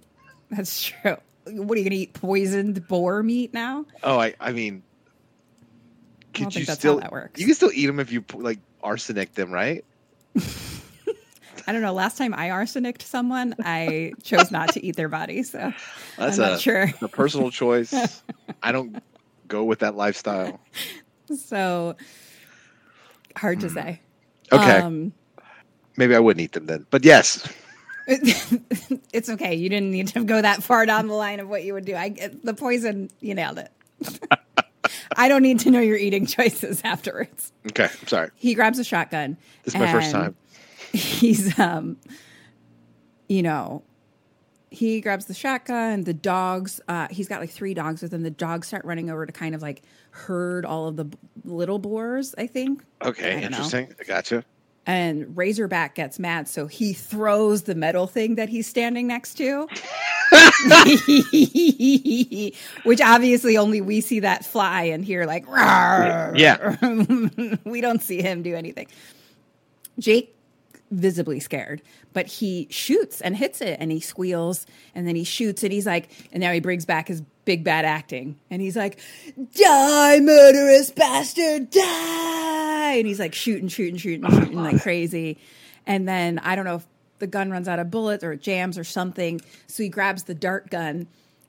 That's 0.50 0.84
true. 0.84 1.16
What 1.44 1.74
are 1.76 1.80
you 1.80 1.84
going 1.84 1.90
to 1.90 1.96
eat? 1.96 2.12
Poisoned 2.14 2.86
boar 2.86 3.22
meat 3.24 3.52
now? 3.52 3.84
Oh, 4.04 4.20
I 4.20 4.34
I 4.38 4.52
mean 4.52 4.82
I 6.34 6.38
could 6.38 6.44
think 6.52 6.56
you 6.60 6.64
that's 6.66 6.78
still 6.78 6.94
how 6.94 7.00
that 7.00 7.12
works. 7.12 7.40
You 7.40 7.46
can 7.46 7.54
still 7.56 7.72
eat 7.74 7.86
them 7.86 7.98
if 7.98 8.12
you 8.12 8.24
like 8.34 8.58
arsenic 8.82 9.34
them, 9.34 9.50
right? 9.50 9.84
I 11.66 11.72
don't 11.72 11.82
know. 11.82 11.92
Last 11.92 12.18
time 12.18 12.34
I 12.34 12.50
arsenicked 12.50 13.02
someone, 13.02 13.54
I 13.64 14.12
chose 14.22 14.50
not 14.50 14.70
to 14.74 14.84
eat 14.84 14.96
their 14.96 15.08
body, 15.08 15.42
so 15.44 15.72
That's 16.18 16.38
I'm 16.38 16.44
a, 16.44 16.50
not 16.52 16.60
sure. 16.60 16.90
a 17.00 17.08
personal 17.08 17.50
choice. 17.50 18.22
I 18.62 18.72
don't 18.72 19.00
go 19.46 19.62
with 19.64 19.78
that 19.80 19.94
lifestyle. 19.94 20.58
So 21.46 21.96
hard 23.36 23.60
to 23.60 23.70
say. 23.70 24.00
Hmm. 24.50 24.56
Okay. 24.56 24.78
Um, 24.78 25.12
Maybe 25.96 26.14
I 26.14 26.18
wouldn't 26.18 26.42
eat 26.42 26.52
them 26.52 26.66
then. 26.66 26.86
But 26.90 27.04
yes. 27.04 27.46
it's 28.06 29.28
okay. 29.28 29.54
You 29.54 29.68
didn't 29.68 29.90
need 29.90 30.08
to 30.08 30.24
go 30.24 30.40
that 30.40 30.62
far 30.62 30.86
down 30.86 31.06
the 31.06 31.14
line 31.14 31.40
of 31.40 31.48
what 31.48 31.64
you 31.64 31.74
would 31.74 31.84
do. 31.84 31.94
I 31.94 32.10
the 32.42 32.54
poison, 32.54 33.10
you 33.20 33.34
nailed 33.34 33.58
it. 33.58 33.70
I 35.16 35.28
don't 35.28 35.42
need 35.42 35.60
to 35.60 35.70
know 35.70 35.80
your 35.80 35.96
eating 35.96 36.26
choices 36.26 36.80
afterwards. 36.84 37.52
Okay. 37.68 37.84
I'm 37.84 38.08
sorry. 38.08 38.30
He 38.34 38.54
grabs 38.54 38.78
a 38.78 38.84
shotgun. 38.84 39.36
This 39.64 39.74
is 39.74 39.80
my 39.80 39.92
first 39.92 40.10
time. 40.10 40.34
He's 40.92 41.58
um 41.58 41.96
you 43.28 43.42
know, 43.42 43.82
he 44.72 45.00
grabs 45.00 45.26
the 45.26 45.34
shotgun, 45.34 46.04
the 46.04 46.14
dogs, 46.14 46.80
uh, 46.88 47.08
he's 47.10 47.28
got 47.28 47.40
like 47.40 47.50
three 47.50 47.74
dogs 47.74 48.02
with 48.02 48.12
him. 48.12 48.22
The 48.22 48.30
dogs 48.30 48.68
start 48.68 48.84
running 48.84 49.10
over 49.10 49.26
to 49.26 49.32
kind 49.32 49.54
of 49.54 49.62
like 49.62 49.82
herd 50.10 50.64
all 50.64 50.88
of 50.88 50.96
the 50.96 51.04
b- 51.04 51.18
little 51.44 51.78
boars, 51.78 52.34
I 52.38 52.46
think. 52.46 52.82
Okay. 53.02 53.36
I 53.36 53.40
know. 53.40 53.46
Interesting. 53.46 53.94
I 54.00 54.04
gotcha. 54.04 54.44
And 54.84 55.36
Razorback 55.36 55.94
gets 55.94 56.18
mad, 56.18 56.48
so 56.48 56.66
he 56.66 56.92
throws 56.92 57.62
the 57.62 57.76
metal 57.76 58.08
thing 58.08 58.34
that 58.34 58.48
he's 58.48 58.66
standing 58.66 59.06
next 59.06 59.34
to. 59.34 59.68
Which 62.82 63.00
obviously 63.00 63.56
only 63.56 63.80
we 63.80 64.00
see 64.00 64.18
that 64.20 64.44
fly 64.44 64.82
and 64.84 65.04
hear 65.04 65.24
like, 65.24 65.46
"Rawr." 65.46 66.36
Yeah. 66.36 67.56
we 67.64 67.80
don't 67.80 68.02
see 68.02 68.22
him 68.22 68.42
do 68.42 68.56
anything. 68.56 68.88
Jake 70.00 70.34
visibly 70.92 71.40
scared, 71.40 71.82
but 72.12 72.26
he 72.26 72.68
shoots 72.70 73.20
and 73.20 73.36
hits 73.36 73.60
it 73.60 73.78
and 73.80 73.90
he 73.90 73.98
squeals 73.98 74.66
and 74.94 75.08
then 75.08 75.16
he 75.16 75.24
shoots 75.24 75.62
and 75.62 75.72
he's 75.72 75.86
like, 75.86 76.10
and 76.32 76.40
now 76.40 76.52
he 76.52 76.60
brings 76.60 76.84
back 76.84 77.08
his 77.08 77.22
big 77.44 77.64
bad 77.64 77.84
acting 77.84 78.38
and 78.50 78.62
he's 78.62 78.76
like, 78.76 79.00
die, 79.54 80.20
murderous 80.20 80.90
bastard, 80.90 81.70
die. 81.70 82.94
And 82.96 83.06
he's 83.06 83.18
like 83.18 83.34
shooting, 83.34 83.68
shooting, 83.68 83.96
shooting, 83.96 84.26
oh 84.26 84.38
shooting 84.38 84.62
like 84.62 84.82
crazy. 84.82 85.38
And 85.86 86.06
then 86.06 86.38
I 86.38 86.54
don't 86.54 86.66
know 86.66 86.76
if 86.76 86.86
the 87.18 87.26
gun 87.26 87.50
runs 87.50 87.68
out 87.68 87.78
of 87.78 87.90
bullets 87.90 88.22
or 88.22 88.32
it 88.32 88.42
jams 88.42 88.78
or 88.78 88.84
something. 88.84 89.40
So 89.66 89.82
he 89.82 89.88
grabs 89.88 90.24
the 90.24 90.34
dart 90.34 90.70
gun 90.70 91.08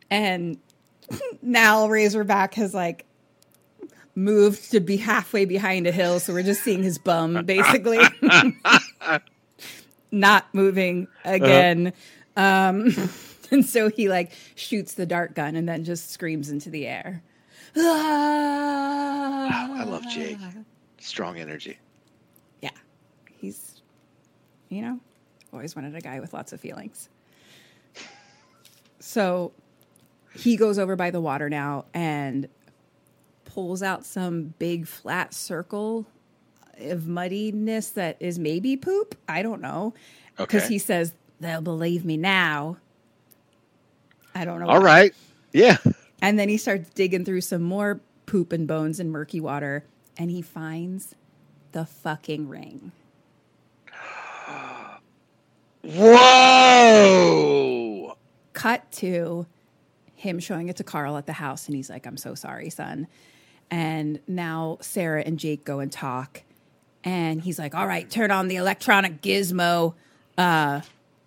and 0.09 0.57
now 1.41 1.87
Razorback 1.87 2.53
has 2.55 2.73
like 2.73 3.05
moved 4.15 4.71
to 4.71 4.79
be 4.79 4.97
halfway 4.97 5.45
behind 5.45 5.87
a 5.87 5.91
hill, 5.91 6.19
so 6.19 6.33
we're 6.33 6.43
just 6.43 6.63
seeing 6.63 6.83
his 6.83 6.97
bum 6.97 7.45
basically. 7.45 7.99
Not 10.13 10.45
moving 10.53 11.07
again. 11.25 11.91
Um, 12.37 12.93
and 13.51 13.65
so 13.65 13.89
he 13.89 14.09
like 14.09 14.31
shoots 14.53 14.93
the 14.93 15.07
dart 15.07 15.33
gun 15.33 15.55
and 15.55 15.67
then 15.67 15.83
just 15.83 16.11
screams 16.11 16.51
into 16.51 16.69
the 16.69 16.85
air. 16.85 17.23
I 17.75 19.83
love 19.87 20.07
Jake. 20.07 20.37
Strong 20.99 21.39
energy. 21.39 21.79
Yeah. 22.61 22.69
He's, 23.39 23.81
you 24.69 24.83
know, 24.83 24.99
always 25.51 25.75
wanted 25.75 25.95
a 25.95 26.01
guy 26.01 26.19
with 26.19 26.31
lots 26.31 26.53
of 26.53 26.61
feelings. 26.61 27.09
So 28.99 29.51
he 30.35 30.57
goes 30.57 30.77
over 30.77 30.95
by 30.95 31.09
the 31.09 31.21
water 31.21 31.49
now 31.49 31.85
and 31.91 32.47
pulls 33.45 33.81
out 33.81 34.05
some 34.05 34.53
big 34.59 34.87
flat 34.87 35.33
circle 35.33 36.05
of 36.79 37.07
muddiness 37.07 37.89
that 37.91 38.17
is 38.19 38.39
maybe 38.39 38.77
poop. 38.77 39.15
I 39.27 39.41
don't 39.43 39.61
know. 39.61 39.93
Because 40.37 40.63
Okay. 40.63 40.73
he 40.75 40.79
says, 40.79 41.13
they'll 41.39 41.61
believe 41.61 42.03
me 42.05 42.17
now. 42.17 42.77
I 44.35 44.45
don't 44.45 44.59
know. 44.59 44.67
All 44.67 44.79
why. 44.79 44.85
right. 44.85 45.13
Yeah. 45.51 45.77
And 46.21 46.39
then 46.39 46.49
he 46.49 46.57
starts 46.57 46.89
digging 46.91 47.25
through 47.25 47.41
some 47.41 47.61
more 47.63 47.99
poop 48.25 48.51
and 48.53 48.67
bones 48.67 48.99
and 48.99 49.11
murky 49.11 49.39
water 49.39 49.83
and 50.17 50.31
he 50.31 50.41
finds 50.41 51.15
the 51.73 51.85
fucking 51.85 52.47
ring. 52.49 52.91
Whoa. 56.83 58.17
cut 58.53 58.89
to 58.93 59.45
him 60.15 60.39
showing 60.39 60.69
it 60.69 60.77
to 60.77 60.83
Carl 60.83 61.17
at 61.17 61.25
the 61.25 61.33
house, 61.33 61.65
and 61.67 61.75
he's 61.75 61.89
like, 61.89 62.05
I'm 62.05 62.15
so 62.17 62.33
sorry, 62.35 62.69
son. 62.69 63.07
And 63.69 64.19
now 64.27 64.77
Sarah 64.81 65.21
and 65.25 65.37
Jake 65.39 65.65
go 65.65 65.79
and 65.79 65.91
talk, 65.91 66.43
and 67.03 67.41
he's 67.41 67.59
like, 67.59 67.75
All 67.75 67.87
right, 67.87 68.09
turn 68.09 68.31
on 68.31 68.47
the 68.47 68.55
electronic 68.57 69.21
gizmo 69.21 69.93
uh, 70.37 70.81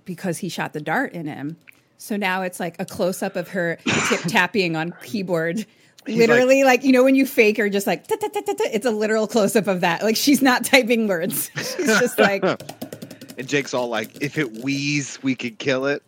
because 0.04 0.38
he 0.38 0.48
shot 0.48 0.72
the 0.72 0.80
dart 0.80 1.12
in 1.12 1.26
him. 1.26 1.56
So 1.98 2.16
now 2.16 2.42
it's 2.42 2.60
like 2.60 2.76
a 2.78 2.84
close 2.84 3.22
up 3.22 3.36
of 3.36 3.48
her 3.48 3.78
tip 4.08 4.20
tapping 4.22 4.76
on 4.76 4.94
keyboard. 5.02 5.66
Literally, 6.06 6.62
like, 6.62 6.84
you 6.84 6.92
know, 6.92 7.02
when 7.02 7.16
you 7.16 7.26
fake 7.26 7.56
her, 7.56 7.68
just 7.68 7.84
like, 7.84 8.04
it's 8.08 8.86
a 8.86 8.92
literal 8.92 9.26
close 9.26 9.56
up 9.56 9.66
of 9.66 9.80
that. 9.80 10.04
Like, 10.04 10.14
she's 10.14 10.40
not 10.40 10.64
typing 10.64 11.08
words. 11.08 11.50
She's 11.56 11.98
just 11.98 12.16
like, 12.16 12.44
And 13.38 13.46
Jake's 13.46 13.74
all 13.74 13.88
like, 13.88 14.22
if 14.22 14.38
it 14.38 14.62
wheeze, 14.62 15.22
we 15.22 15.34
could 15.34 15.58
kill 15.58 15.86
it. 15.86 16.02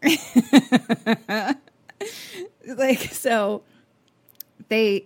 like 2.66 3.00
so 3.00 3.62
they 4.68 5.04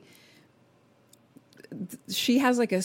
she 2.09 2.39
has 2.39 2.59
like 2.59 2.73
a 2.73 2.83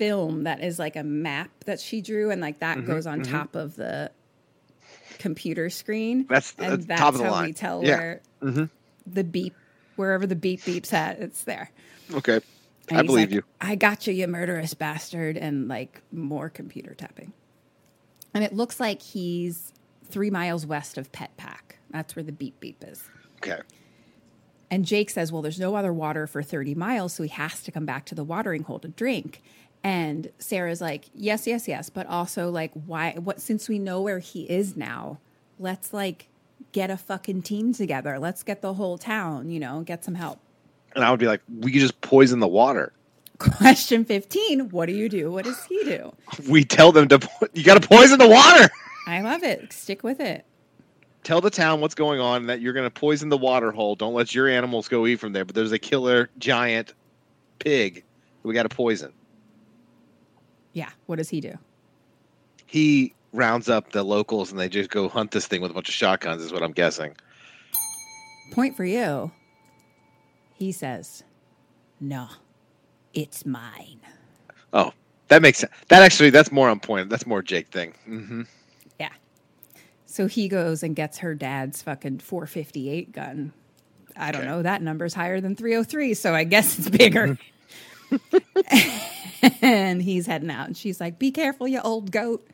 film 0.00 0.44
that 0.44 0.62
is 0.64 0.78
like 0.78 0.96
a 0.96 1.02
map 1.04 1.50
that 1.66 1.78
she 1.78 2.00
drew 2.00 2.30
and 2.30 2.40
like 2.40 2.58
that 2.60 2.78
Mm-hmm, 2.78 2.86
goes 2.86 3.06
on 3.06 3.22
top 3.22 3.54
of 3.54 3.76
the 3.76 4.10
computer 5.18 5.68
screen 5.68 6.24
That's- 6.26 6.54
and 6.58 6.72
that's 6.72 6.86
that's 6.86 7.00
top 7.00 7.12
of 7.14 7.18
the 7.18 7.24
how 7.26 7.32
line. 7.32 7.44
we 7.46 7.52
tell 7.52 7.84
Yeah. 7.84 8.16
Mm-hmm. 8.42 8.56
where 8.58 8.68
the 9.06 9.24
beep 9.24 9.54
wherever 9.96 10.26
the 10.26 10.36
beep 10.36 10.62
beeps 10.62 10.92
at 10.94 11.18
it's 11.20 11.44
there 11.44 11.70
Okay. 12.14 12.40
And 12.88 12.98
I 12.98 13.02
believe 13.02 13.28
like, 13.28 13.34
you. 13.36 13.42
I 13.60 13.74
got 13.76 14.06
you, 14.08 14.12
you 14.14 14.26
murderous 14.26 14.74
bastard, 14.74 15.36
and 15.36 15.68
like 15.68 16.02
more 16.10 16.48
computer 16.48 16.92
tapping. 16.94 17.32
And 18.34 18.42
it 18.42 18.52
looks 18.52 18.80
like 18.80 19.00
he's 19.00 19.72
three 20.08 20.28
miles 20.30 20.66
west 20.66 20.98
of 20.98 21.12
Pet 21.12 21.36
Pack. 21.36 21.78
That's 21.90 22.16
where 22.16 22.24
the 22.24 22.32
beep 22.32 22.58
beep 22.58 22.82
is. 22.84 23.04
Okay. 23.36 23.60
And 24.72 24.84
Jake 24.84 25.10
says, 25.10 25.30
Well, 25.30 25.40
there's 25.42 25.60
no 25.60 25.76
other 25.76 25.92
water 25.92 26.26
for 26.26 26.42
30 26.42 26.74
miles, 26.74 27.12
so 27.12 27.22
he 27.22 27.28
has 27.28 27.62
to 27.62 27.70
come 27.70 27.86
back 27.86 28.06
to 28.06 28.16
the 28.16 28.24
watering 28.24 28.64
hole 28.64 28.80
to 28.80 28.88
drink. 28.88 29.40
And 29.82 30.30
Sarah's 30.38 30.80
like, 30.80 31.06
Yes, 31.14 31.46
yes, 31.46 31.66
yes. 31.66 31.90
But 31.90 32.06
also, 32.06 32.50
like, 32.50 32.72
why? 32.72 33.12
What? 33.12 33.40
Since 33.40 33.68
we 33.68 33.78
know 33.78 34.00
where 34.00 34.18
he 34.18 34.42
is 34.42 34.76
now, 34.76 35.18
let's 35.58 35.92
like 35.92 36.28
get 36.72 36.90
a 36.90 36.96
fucking 36.96 37.42
team 37.42 37.72
together. 37.72 38.18
Let's 38.18 38.42
get 38.42 38.62
the 38.62 38.74
whole 38.74 38.98
town, 38.98 39.50
you 39.50 39.60
know, 39.60 39.82
get 39.82 40.04
some 40.04 40.14
help. 40.14 40.38
And 40.94 41.04
I 41.04 41.10
would 41.10 41.20
be 41.20 41.26
like, 41.26 41.40
we 41.60 41.72
could 41.72 41.80
just 41.80 42.00
poison 42.00 42.40
the 42.40 42.48
water. 42.48 42.92
Question 43.38 44.04
15 44.04 44.70
What 44.70 44.86
do 44.86 44.92
you 44.92 45.08
do? 45.08 45.30
What 45.30 45.44
does 45.44 45.64
he 45.64 45.82
do? 45.84 46.12
We 46.48 46.64
tell 46.64 46.92
them 46.92 47.08
to, 47.08 47.20
po- 47.20 47.48
you 47.54 47.64
got 47.64 47.80
to 47.80 47.88
poison 47.88 48.18
the 48.18 48.28
water. 48.28 48.68
I 49.06 49.22
love 49.22 49.42
it. 49.42 49.72
Stick 49.72 50.02
with 50.02 50.20
it. 50.20 50.44
Tell 51.22 51.40
the 51.40 51.50
town 51.50 51.80
what's 51.80 51.94
going 51.94 52.20
on, 52.20 52.46
that 52.46 52.60
you're 52.60 52.72
going 52.72 52.86
to 52.86 52.90
poison 52.90 53.28
the 53.28 53.36
water 53.36 53.72
hole. 53.72 53.94
Don't 53.94 54.14
let 54.14 54.34
your 54.34 54.48
animals 54.48 54.88
go 54.88 55.06
eat 55.06 55.16
from 55.16 55.32
there. 55.32 55.44
But 55.44 55.54
there's 55.54 55.72
a 55.72 55.78
killer 55.78 56.30
giant 56.38 56.94
pig 57.58 58.04
we 58.42 58.54
got 58.54 58.62
to 58.62 58.74
poison. 58.74 59.12
Yeah. 60.72 60.90
What 61.06 61.16
does 61.16 61.28
he 61.28 61.40
do? 61.40 61.54
He 62.66 63.14
rounds 63.32 63.68
up 63.68 63.92
the 63.92 64.02
locals 64.02 64.50
and 64.50 64.60
they 64.60 64.68
just 64.68 64.90
go 64.90 65.08
hunt 65.08 65.30
this 65.32 65.46
thing 65.46 65.60
with 65.60 65.70
a 65.70 65.74
bunch 65.74 65.88
of 65.88 65.94
shotguns, 65.94 66.42
is 66.42 66.52
what 66.52 66.62
I'm 66.62 66.72
guessing. 66.72 67.14
Point 68.52 68.76
for 68.76 68.84
you. 68.84 69.30
He 70.54 70.72
says, 70.72 71.22
No, 72.00 72.28
it's 73.14 73.46
mine. 73.46 74.00
Oh, 74.72 74.92
that 75.28 75.42
makes 75.42 75.58
sense. 75.58 75.72
That 75.88 76.02
actually, 76.02 76.30
that's 76.30 76.52
more 76.52 76.68
on 76.68 76.80
point. 76.80 77.08
That's 77.10 77.26
more 77.26 77.42
Jake 77.42 77.68
thing. 77.68 77.94
Mm-hmm. 78.08 78.42
Yeah. 78.98 79.10
So 80.06 80.26
he 80.26 80.48
goes 80.48 80.82
and 80.82 80.94
gets 80.94 81.18
her 81.18 81.34
dad's 81.34 81.82
fucking 81.82 82.18
458 82.18 83.12
gun. 83.12 83.52
I 84.16 84.32
don't 84.32 84.42
Okay. 84.42 84.50
know. 84.50 84.62
That 84.62 84.82
number's 84.82 85.14
higher 85.14 85.40
than 85.40 85.54
303, 85.56 86.14
so 86.14 86.34
I 86.34 86.44
guess 86.44 86.78
it's 86.78 86.90
bigger. 86.90 87.38
and 89.62 90.02
he's 90.02 90.26
heading 90.26 90.50
out. 90.50 90.66
And 90.66 90.76
she's 90.76 91.00
like, 91.00 91.18
Be 91.18 91.30
careful, 91.30 91.68
you 91.68 91.80
old 91.80 92.10
goat. 92.10 92.46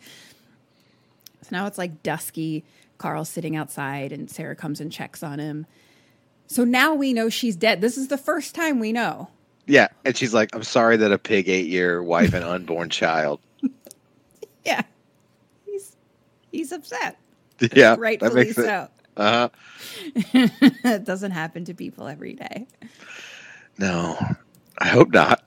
So 1.42 1.48
now 1.52 1.66
it's 1.66 1.78
like 1.78 2.02
dusky. 2.02 2.64
Carl's 2.98 3.28
sitting 3.28 3.56
outside, 3.56 4.10
and 4.10 4.30
Sarah 4.30 4.56
comes 4.56 4.80
and 4.80 4.90
checks 4.90 5.22
on 5.22 5.38
him. 5.38 5.66
So 6.46 6.64
now 6.64 6.94
we 6.94 7.12
know 7.12 7.28
she's 7.28 7.54
dead. 7.56 7.80
This 7.80 7.98
is 7.98 8.08
the 8.08 8.18
first 8.18 8.54
time 8.54 8.78
we 8.78 8.92
know. 8.92 9.28
Yeah. 9.66 9.88
And 10.04 10.16
she's 10.16 10.32
like, 10.32 10.54
I'm 10.54 10.62
sorry 10.62 10.96
that 10.98 11.12
a 11.12 11.18
pig 11.18 11.48
ate 11.48 11.66
your 11.66 12.02
wife 12.02 12.34
and 12.34 12.44
unborn 12.44 12.90
child. 12.90 13.40
Yeah. 14.64 14.82
He's 15.64 15.94
he's 16.50 16.72
upset. 16.72 17.18
Yeah. 17.72 17.94
Rightfully 17.96 18.52
so. 18.52 18.88
Uh 19.16 19.48
huh. 19.48 19.48
it 20.84 21.04
doesn't 21.04 21.30
happen 21.30 21.64
to 21.66 21.74
people 21.74 22.08
every 22.08 22.34
day. 22.34 22.66
No, 23.78 24.18
I 24.78 24.88
hope 24.88 25.12
not. 25.12 25.42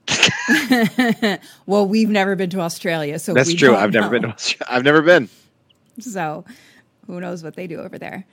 Well, 1.68 1.88
we've 1.88 2.10
never 2.10 2.36
been 2.36 2.50
to 2.52 2.60
Australia, 2.62 3.20
so 3.20 3.34
That's 3.34 3.54
true. 3.54 3.76
I've 3.76 3.94
never 3.94 4.10
been 4.10 4.24
to 4.24 4.30
Australia. 4.30 4.76
I've 4.76 4.84
never 4.84 5.02
been. 5.04 5.30
So 6.00 6.44
who 7.06 7.20
knows 7.22 7.44
what 7.44 7.56
they 7.56 7.68
do 7.68 7.80
over 7.80 7.98
there? 8.00 8.26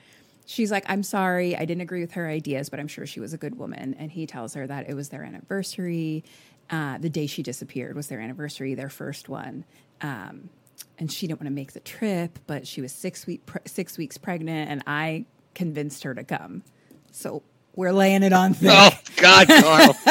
She's 0.47 0.71
like, 0.71 0.85
I'm 0.87 1.03
sorry, 1.03 1.55
I 1.55 1.65
didn't 1.65 1.81
agree 1.81 2.01
with 2.01 2.13
her 2.13 2.27
ideas, 2.27 2.69
but 2.69 2.79
I'm 2.79 2.87
sure 2.87 3.05
she 3.05 3.19
was 3.19 3.33
a 3.33 3.37
good 3.37 3.57
woman. 3.57 3.95
And 3.99 4.11
he 4.11 4.25
tells 4.25 4.53
her 4.55 4.65
that 4.65 4.89
it 4.89 4.93
was 4.95 5.09
their 5.09 5.23
anniversary. 5.23 6.23
Uh, 6.69 6.97
the 6.97 7.09
day 7.09 7.27
she 7.27 7.43
disappeared 7.43 7.95
was 7.95 8.07
their 8.07 8.19
anniversary, 8.19 8.73
their 8.73 8.89
first 8.89 9.29
one. 9.29 9.65
Um, 10.01 10.49
and 10.97 11.11
she 11.11 11.27
didn't 11.27 11.39
want 11.39 11.47
to 11.47 11.53
make 11.53 11.73
the 11.73 11.79
trip, 11.81 12.39
but 12.47 12.65
she 12.65 12.81
was 12.81 12.91
six 12.91 13.27
week 13.27 13.45
pre- 13.45 13.61
six 13.65 13.97
weeks 13.97 14.17
pregnant, 14.17 14.69
and 14.71 14.83
I 14.87 15.25
convinced 15.53 16.03
her 16.03 16.15
to 16.15 16.23
come. 16.23 16.63
So 17.11 17.43
we're 17.77 17.93
laying 17.93 18.23
it 18.23 18.33
on 18.33 18.53
thick. 18.55 18.71
Oh 18.73 18.89
God, 19.15 19.47
Carl! 19.47 19.95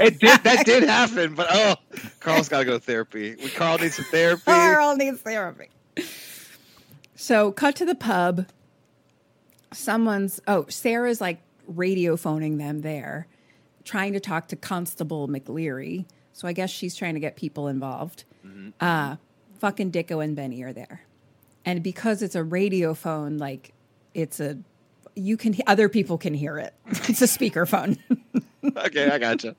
it 0.00 0.18
did. 0.18 0.42
That 0.42 0.66
did 0.66 0.82
happen, 0.82 1.34
but 1.34 1.46
oh, 1.52 1.76
Carl's 2.18 2.48
got 2.48 2.60
to 2.60 2.64
go 2.64 2.72
to 2.72 2.80
therapy. 2.80 3.36
We 3.36 3.50
Carl 3.50 3.78
needs 3.78 3.94
some 3.94 4.06
therapy. 4.06 4.42
Carl 4.46 4.96
needs 4.96 5.20
therapy. 5.20 5.68
So, 7.14 7.52
cut 7.52 7.76
to 7.76 7.84
the 7.84 7.94
pub. 7.94 8.46
Someone's, 9.72 10.40
oh, 10.48 10.64
Sarah's 10.68 11.20
like 11.20 11.40
radio 11.66 12.16
phoning 12.16 12.56
them 12.56 12.80
there, 12.80 13.28
trying 13.84 14.14
to 14.14 14.20
talk 14.20 14.48
to 14.48 14.56
Constable 14.56 15.28
McLeary. 15.28 16.06
So, 16.32 16.48
I 16.48 16.54
guess 16.54 16.70
she's 16.70 16.96
trying 16.96 17.14
to 17.14 17.20
get 17.20 17.36
people 17.36 17.68
involved. 17.68 18.24
Uh, 18.80 19.16
fucking 19.58 19.92
Dicko 19.92 20.24
and 20.24 20.34
Benny 20.34 20.62
are 20.62 20.72
there. 20.72 21.02
And 21.66 21.82
because 21.82 22.22
it's 22.22 22.34
a 22.34 22.42
radio 22.42 22.94
phone, 22.94 23.36
like 23.36 23.74
it's 24.14 24.40
a, 24.40 24.58
you 25.20 25.36
can, 25.36 25.54
other 25.66 25.88
people 25.88 26.18
can 26.18 26.34
hear 26.34 26.58
it. 26.58 26.74
It's 27.08 27.22
a 27.22 27.26
speakerphone. 27.26 27.98
Okay, 28.76 29.08
I 29.08 29.16
gotcha. 29.16 29.56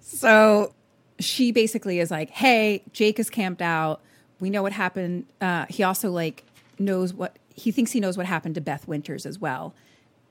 So 0.00 0.72
she 1.18 1.50
basically 1.50 1.98
is 1.98 2.12
like, 2.12 2.30
"Hey, 2.30 2.84
Jake 2.92 3.18
is 3.18 3.28
camped 3.28 3.60
out. 3.60 4.00
We 4.38 4.50
know 4.50 4.62
what 4.62 4.70
happened. 4.72 5.26
Uh, 5.40 5.66
he 5.68 5.82
also 5.82 6.12
like 6.12 6.44
knows 6.78 7.12
what 7.12 7.36
he 7.52 7.72
thinks 7.72 7.90
he 7.90 7.98
knows 7.98 8.16
what 8.16 8.26
happened 8.26 8.54
to 8.54 8.60
Beth 8.60 8.86
Winters 8.86 9.26
as 9.26 9.40
well." 9.40 9.74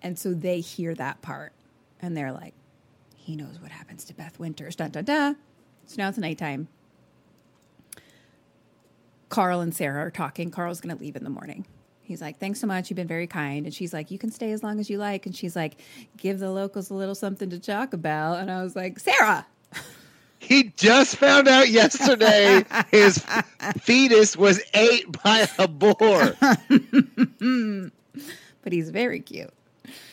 And 0.01 0.17
so 0.17 0.33
they 0.33 0.61
hear 0.61 0.95
that 0.95 1.21
part, 1.21 1.51
and 2.01 2.15
they're 2.15 2.31
like, 2.31 2.53
"He 3.17 3.35
knows 3.35 3.59
what 3.61 3.71
happens 3.71 4.05
to 4.05 4.13
Beth 4.13 4.39
Winters." 4.39 4.77
Da 4.77 4.87
da 4.87 5.01
da. 5.01 5.33
So 5.85 5.95
now 5.97 6.07
it's 6.07 6.17
nighttime. 6.17 6.69
Carl 9.27 9.59
and 9.59 9.75
Sarah 9.75 10.05
are 10.05 10.11
talking. 10.11 10.51
Carl's 10.51 10.79
going 10.79 10.95
to 10.95 11.01
leave 11.01 11.17
in 11.17 11.25
the 11.25 11.29
morning. 11.29 11.65
He's 12.11 12.21
like, 12.21 12.37
Thanks 12.39 12.59
so 12.59 12.67
much. 12.67 12.89
You've 12.89 12.97
been 12.97 13.07
very 13.07 13.25
kind. 13.27 13.65
And 13.65 13.73
she's 13.73 13.93
like, 13.93 14.11
You 14.11 14.19
can 14.19 14.29
stay 14.31 14.51
as 14.51 14.61
long 14.63 14.79
as 14.79 14.89
you 14.89 14.97
like. 14.97 15.25
And 15.25 15.35
she's 15.35 15.55
like, 15.55 15.77
Give 16.17 16.37
the 16.39 16.51
locals 16.51 16.89
a 16.89 16.93
little 16.93 17.15
something 17.15 17.49
to 17.49 17.57
talk 17.59 17.93
about. 17.93 18.39
And 18.39 18.51
I 18.51 18.61
was 18.61 18.75
like, 18.75 18.99
Sarah, 18.99 19.45
he 20.39 20.65
just 20.75 21.15
found 21.15 21.47
out 21.47 21.69
yesterday 21.69 22.63
his 22.91 23.23
fetus 23.81 24.35
was 24.37 24.61
ate 24.73 25.21
by 25.23 25.47
a 25.57 25.67
boar. 25.67 26.35
but 28.63 28.73
he's 28.73 28.89
very 28.89 29.19
cute. 29.19 29.51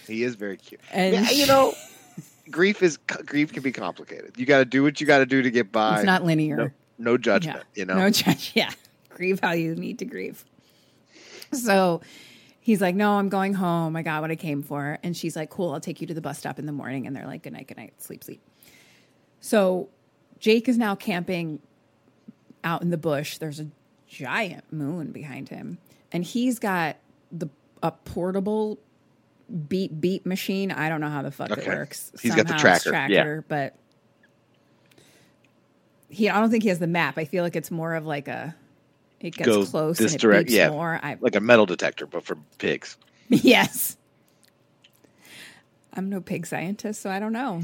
He 0.07 0.23
is 0.23 0.35
very 0.37 0.57
cute. 0.57 0.81
And- 0.93 1.15
yeah, 1.15 1.31
you 1.31 1.47
know, 1.47 1.75
grief 2.51 2.83
is 2.83 2.97
grief 2.97 3.53
can 3.53 3.63
be 3.63 3.73
complicated. 3.73 4.33
You 4.37 4.47
got 4.47 4.59
to 4.59 4.65
do 4.65 4.83
what 4.83 5.01
you 5.01 5.07
got 5.07 5.19
to 5.19 5.27
do 5.27 5.43
to 5.43 5.51
get 5.51 5.71
by. 5.73 5.97
It's 5.97 6.05
not 6.07 6.25
linear. 6.25 6.57
No, 6.57 6.71
no 6.99 7.19
judgment. 7.19 7.65
Yeah. 7.75 7.81
You 7.81 7.85
know. 7.87 7.95
No 7.99 8.11
judge. 8.11 8.53
Yeah. 8.55 8.71
Grieve 9.11 9.41
how 9.41 9.51
you 9.53 9.75
need 9.75 9.99
to 9.99 10.05
grieve. 10.05 10.45
So 11.55 12.03
he's 12.61 12.81
like, 12.81 12.95
No, 12.95 13.13
I'm 13.13 13.29
going 13.29 13.55
home. 13.55 13.97
I 13.97 14.03
got 14.03 14.21
what 14.21 14.31
I 14.31 14.37
came 14.37 14.63
for. 14.63 14.99
And 15.03 15.17
she's 15.17 15.35
like, 15.37 15.51
Cool, 15.51 15.73
I'll 15.73 15.81
take 15.81 16.01
you 16.01 16.07
to 16.07 16.15
the 16.15 16.21
bus 16.21 16.39
stop 16.39 16.59
in 16.59 16.67
the 16.67 16.73
morning. 16.73 17.07
And 17.07 17.17
they're 17.17 17.27
like, 17.27 17.43
Good 17.43 17.53
night, 17.55 17.67
good 17.69 17.77
night, 17.77 17.95
sleep, 18.03 18.23
sleep. 18.23 18.41
So 19.41 19.89
Jake 20.39 20.69
is 20.69 20.77
now 20.79 20.95
camping 20.95 21.61
out 22.65 22.83
in 22.83 22.91
the 22.91 22.99
bush. 22.99 23.39
There's 23.39 23.61
a 23.61 23.69
giant 24.07 24.73
moon 24.73 25.13
behind 25.13 25.49
him. 25.49 25.79
And 26.13 26.25
he's 26.25 26.59
got 26.59 26.97
the 27.31 27.49
a 27.83 27.93
portable 27.93 28.79
beep 29.69 30.01
beep 30.01 30.27
machine. 30.27 30.71
I 30.71 30.89
don't 30.89 31.01
know 31.01 31.11
how 31.11 31.23
the 31.23 31.31
fuck 31.31 31.51
it 31.51 31.67
works. 31.67 32.13
He's 32.21 32.35
got 32.35 32.47
the 32.47 32.59
Somehow 32.59 32.75
it's 32.75 32.85
tracker, 32.85 33.13
yeah. 33.13 33.23
tracker, 33.23 33.45
but 33.49 33.75
he 36.09 36.29
I 36.29 36.41
don't 36.41 36.51
think 36.51 36.63
he 36.63 36.69
has 36.71 36.79
the 36.79 36.87
map. 36.87 37.19
I 37.19 37.25
feel 37.25 37.45
like 37.45 37.57
it's 37.57 37.71
more 37.71 37.95
of 37.95 38.07
like 38.07 38.29
a 38.29 38.55
it 39.21 39.35
gets 39.35 39.49
Goes 39.49 39.71
close 39.71 39.99
this 39.99 40.13
and 40.13 40.21
it 40.21 40.23
direct- 40.23 40.51
yeah. 40.51 40.71
more. 40.71 40.99
I 41.03 41.17
Like 41.21 41.37
a 41.37 41.41
metal 41.41 41.67
detector, 41.67 42.07
but 42.07 42.25
for 42.25 42.37
pigs. 42.59 42.97
yes. 43.29 43.97
I'm 45.93 46.09
no 46.09 46.21
pig 46.21 46.47
scientist, 46.47 47.03
so 47.03 47.11
I 47.11 47.19
don't 47.19 47.33
know. 47.33 47.63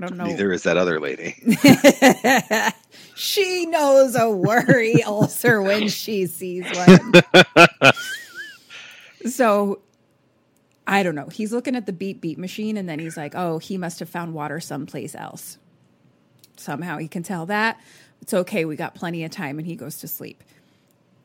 I 0.00 0.06
don't 0.06 0.16
know. 0.16 0.26
Neither 0.26 0.52
is 0.52 0.62
that 0.62 0.76
other 0.76 1.00
lady. 1.00 1.36
She 3.14 3.66
knows 3.66 4.16
a 4.16 4.30
worry 4.30 5.02
ulcer 5.02 5.62
when 5.62 5.88
she 5.88 6.26
sees 6.26 6.64
one. 6.64 7.12
so 9.26 9.80
I 10.86 11.02
don't 11.02 11.14
know. 11.14 11.28
He's 11.28 11.52
looking 11.52 11.76
at 11.76 11.86
the 11.86 11.92
beep 11.92 12.20
beep 12.20 12.38
machine 12.38 12.76
and 12.76 12.88
then 12.88 12.98
he's 12.98 13.16
like, 13.16 13.34
oh, 13.34 13.58
he 13.58 13.76
must 13.76 14.00
have 14.00 14.08
found 14.08 14.34
water 14.34 14.60
someplace 14.60 15.14
else. 15.14 15.58
Somehow 16.56 16.98
he 16.98 17.08
can 17.08 17.22
tell 17.22 17.46
that. 17.46 17.80
It's 18.22 18.32
okay. 18.32 18.64
We 18.64 18.76
got 18.76 18.94
plenty 18.94 19.24
of 19.24 19.30
time. 19.30 19.58
And 19.58 19.66
he 19.66 19.76
goes 19.76 19.98
to 19.98 20.08
sleep. 20.08 20.42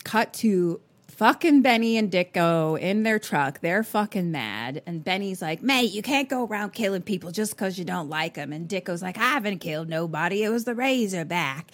Cut 0.03 0.33
to 0.33 0.81
fucking 1.07 1.61
Benny 1.61 1.97
and 1.97 2.11
Dicko 2.11 2.79
in 2.79 3.03
their 3.03 3.19
truck. 3.19 3.61
They're 3.61 3.83
fucking 3.83 4.31
mad. 4.31 4.83
And 4.85 5.03
Benny's 5.03 5.41
like, 5.41 5.61
mate, 5.61 5.91
you 5.91 6.01
can't 6.01 6.27
go 6.27 6.45
around 6.45 6.73
killing 6.73 7.01
people 7.01 7.31
just 7.31 7.53
because 7.53 7.79
you 7.79 7.85
don't 7.85 8.09
like 8.09 8.33
them. 8.33 8.51
And 8.51 8.67
Dicko's 8.67 9.01
like, 9.01 9.17
I 9.17 9.29
haven't 9.29 9.59
killed 9.59 9.89
nobody. 9.89 10.43
It 10.43 10.49
was 10.49 10.65
the 10.65 10.75
Razorback. 10.75 11.71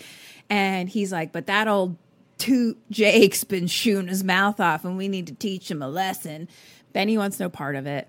And 0.50 0.88
he's 0.88 1.12
like, 1.12 1.32
but 1.32 1.48
that 1.48 1.68
old 1.68 1.98
toot 2.38 2.78
Jake's 2.90 3.44
been 3.44 3.68
shooting 3.68 4.08
his 4.08 4.24
mouth 4.24 4.60
off 4.60 4.84
and 4.86 4.98
we 4.98 5.08
need 5.08 5.28
to 5.28 5.34
teach 5.34 5.70
him 5.70 5.82
a 5.82 5.88
lesson. 5.88 6.48
Benny 6.92 7.18
wants 7.18 7.40
no 7.40 7.50
part 7.50 7.76
of 7.76 7.88
it. 7.88 8.08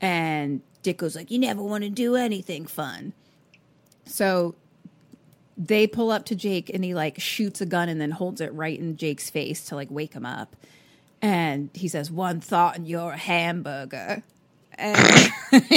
And 0.00 0.60
Dicko's 0.82 1.16
like, 1.16 1.30
you 1.30 1.38
never 1.38 1.62
want 1.62 1.84
to 1.84 1.90
do 1.90 2.16
anything 2.16 2.66
fun. 2.66 3.12
So 4.06 4.54
they 5.56 5.86
pull 5.86 6.10
up 6.10 6.26
to 6.26 6.34
Jake 6.34 6.70
and 6.72 6.84
he 6.84 6.94
like 6.94 7.20
shoots 7.20 7.60
a 7.60 7.66
gun 7.66 7.88
and 7.88 8.00
then 8.00 8.10
holds 8.10 8.40
it 8.40 8.52
right 8.52 8.78
in 8.78 8.96
Jake's 8.96 9.30
face 9.30 9.64
to 9.66 9.74
like 9.74 9.90
wake 9.90 10.14
him 10.14 10.26
up. 10.26 10.56
And 11.22 11.70
he 11.72 11.88
says, 11.88 12.10
One 12.10 12.40
thought 12.40 12.76
and 12.76 12.86
you're 12.86 13.12
a 13.12 13.16
hamburger. 13.16 14.22
And 14.76 15.30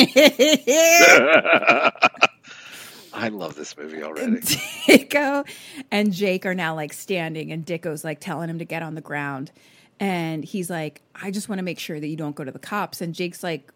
I 3.14 3.30
love 3.30 3.56
this 3.56 3.78
movie 3.78 4.04
already. 4.04 4.38
Dicko 4.38 5.48
and 5.92 6.14
Jake 6.14 6.46
are 6.46 6.56
now 6.56 6.76
like 6.76 6.94
standing, 6.94 7.52
and 7.52 7.66
Dicko's 7.66 8.04
like 8.04 8.20
telling 8.20 8.50
him 8.50 8.60
to 8.60 8.66
get 8.66 8.84
on 8.84 8.96
the 8.96 9.02
ground. 9.02 9.52
And 10.00 10.46
he's 10.46 10.70
like, 10.70 11.02
I 11.16 11.32
just 11.32 11.50
want 11.50 11.60
to 11.60 11.64
make 11.64 11.80
sure 11.80 12.00
that 12.00 12.08
you 12.08 12.16
don't 12.16 12.36
go 12.36 12.44
to 12.44 12.52
the 12.52 12.60
cops. 12.60 13.02
And 13.02 13.16
Jake's 13.16 13.42
like, 13.42 13.72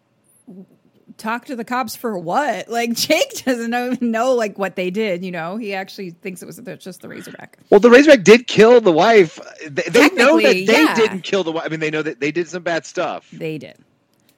talk 1.18 1.44
to 1.46 1.56
the 1.56 1.64
cops 1.64 1.94
for 1.96 2.16
what? 2.18 2.68
Like 2.72 2.94
Jake 2.94 3.44
doesn't 3.44 3.72
even 3.74 4.10
know 4.10 4.34
like 4.34 4.58
what 4.58 4.76
they 4.76 4.90
did. 4.90 5.24
You 5.24 5.30
know, 5.30 5.56
he 5.56 5.74
actually 5.74 6.10
thinks 6.10 6.42
it 6.42 6.46
was 6.46 6.60
just 6.78 7.00
the 7.02 7.08
Razorback. 7.08 7.58
Well, 7.70 7.80
the 7.80 7.90
Razorback 7.90 8.24
did 8.24 8.46
kill 8.46 8.80
the 8.80 8.92
wife. 8.92 9.38
They, 9.68 9.82
they 9.82 10.08
know 10.10 10.40
that 10.40 10.52
they 10.52 10.64
yeah. 10.64 10.94
didn't 10.94 11.20
kill 11.22 11.44
the 11.44 11.52
wife. 11.52 11.64
I 11.66 11.68
mean, 11.68 11.80
they 11.80 11.90
know 11.90 12.02
that 12.02 12.20
they 12.20 12.32
did 12.32 12.48
some 12.48 12.62
bad 12.62 12.86
stuff. 12.86 13.28
They 13.30 13.58
did. 13.58 13.76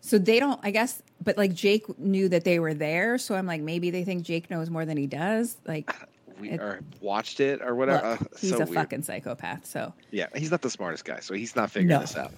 So 0.00 0.18
they 0.18 0.38
don't, 0.38 0.60
I 0.62 0.70
guess, 0.70 1.02
but 1.22 1.38
like 1.38 1.54
Jake 1.54 1.98
knew 1.98 2.28
that 2.28 2.44
they 2.44 2.58
were 2.58 2.74
there. 2.74 3.16
So 3.18 3.34
I'm 3.34 3.46
like, 3.46 3.62
maybe 3.62 3.90
they 3.90 4.04
think 4.04 4.22
Jake 4.24 4.50
knows 4.50 4.68
more 4.68 4.84
than 4.84 4.96
he 4.96 5.06
does. 5.06 5.56
Like, 5.66 5.94
We 6.40 6.50
It- 6.50 6.60
or 6.60 6.80
watched 7.00 7.38
it 7.38 7.62
or 7.62 7.76
whatever. 7.76 8.18
look, 8.20 8.36
he's 8.40 8.50
so 8.50 8.56
a 8.56 8.58
weird. 8.60 8.74
fucking 8.74 9.02
psychopath. 9.04 9.64
So, 9.66 9.94
yeah. 10.10 10.26
He's 10.34 10.50
not 10.50 10.62
the 10.62 10.68
smartest 10.70 11.04
guy, 11.04 11.20
so 11.20 11.32
he's 11.32 11.54
not 11.54 11.70
figuring 11.70 11.90
No. 11.90 12.00
this 12.00 12.16
out. 12.16 12.32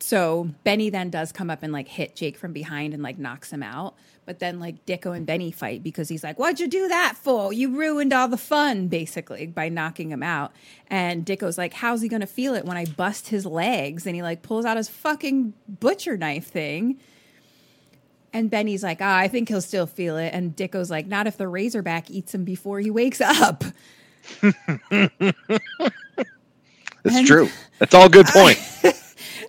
So 0.00 0.50
Benny 0.64 0.90
then 0.90 1.10
does 1.10 1.32
come 1.32 1.50
up 1.50 1.62
and 1.62 1.72
like 1.72 1.88
hit 1.88 2.14
Jake 2.16 2.36
from 2.36 2.52
behind 2.52 2.94
and 2.94 3.02
like 3.02 3.18
knocks 3.18 3.50
him 3.50 3.62
out. 3.62 3.94
But 4.26 4.40
then 4.40 4.58
like 4.58 4.84
Dicko 4.86 5.16
and 5.16 5.24
Benny 5.24 5.52
fight 5.52 5.82
because 5.84 6.08
he's 6.08 6.24
like, 6.24 6.38
What'd 6.38 6.58
you 6.60 6.66
do 6.68 6.88
that 6.88 7.14
for? 7.16 7.52
You 7.52 7.76
ruined 7.76 8.12
all 8.12 8.26
the 8.28 8.36
fun, 8.36 8.88
basically, 8.88 9.46
by 9.46 9.68
knocking 9.68 10.10
him 10.10 10.22
out. 10.22 10.52
And 10.88 11.24
Dicko's 11.24 11.56
like, 11.56 11.74
How's 11.74 12.02
he 12.02 12.08
gonna 12.08 12.26
feel 12.26 12.54
it 12.54 12.64
when 12.64 12.76
I 12.76 12.84
bust 12.86 13.28
his 13.28 13.46
legs? 13.46 14.04
And 14.06 14.16
he 14.16 14.22
like 14.22 14.42
pulls 14.42 14.64
out 14.64 14.76
his 14.76 14.88
fucking 14.88 15.54
butcher 15.68 16.16
knife 16.16 16.48
thing. 16.48 16.98
And 18.32 18.50
Benny's 18.50 18.82
like, 18.82 18.98
ah, 19.00 19.16
I 19.16 19.28
think 19.28 19.48
he'll 19.48 19.62
still 19.62 19.86
feel 19.86 20.18
it. 20.18 20.28
And 20.34 20.54
Dicko's 20.54 20.90
like, 20.90 21.06
not 21.06 21.26
if 21.26 21.38
the 21.38 21.48
Razorback 21.48 22.10
eats 22.10 22.34
him 22.34 22.44
before 22.44 22.80
he 22.80 22.90
wakes 22.90 23.22
up. 23.22 23.64
It's 27.04 27.14
And- 27.16 27.26
true. 27.26 27.48
That's 27.78 27.94
all 27.94 28.08
good 28.08 28.26
point. 28.26 28.58
And 28.82 28.94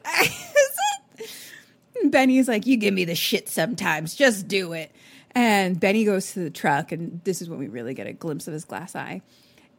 Benny's 2.06 2.48
like, 2.48 2.66
You 2.66 2.78
give 2.78 2.94
me 2.94 3.06
the 3.06 3.16
shit 3.16 3.50
sometimes. 3.50 4.16
Just 4.16 4.48
do 4.48 4.74
it. 4.74 4.92
And 5.32 5.80
Benny 5.80 6.04
goes 6.06 6.34
to 6.34 6.40
the 6.40 6.50
truck, 6.50 6.92
and 6.92 7.22
this 7.24 7.42
is 7.42 7.50
when 7.50 7.60
we 7.60 7.68
really 7.68 7.94
get 7.94 8.08
a 8.08 8.14
glimpse 8.14 8.48
of 8.48 8.54
his 8.54 8.66
glass 8.66 8.96
eye. 8.96 9.22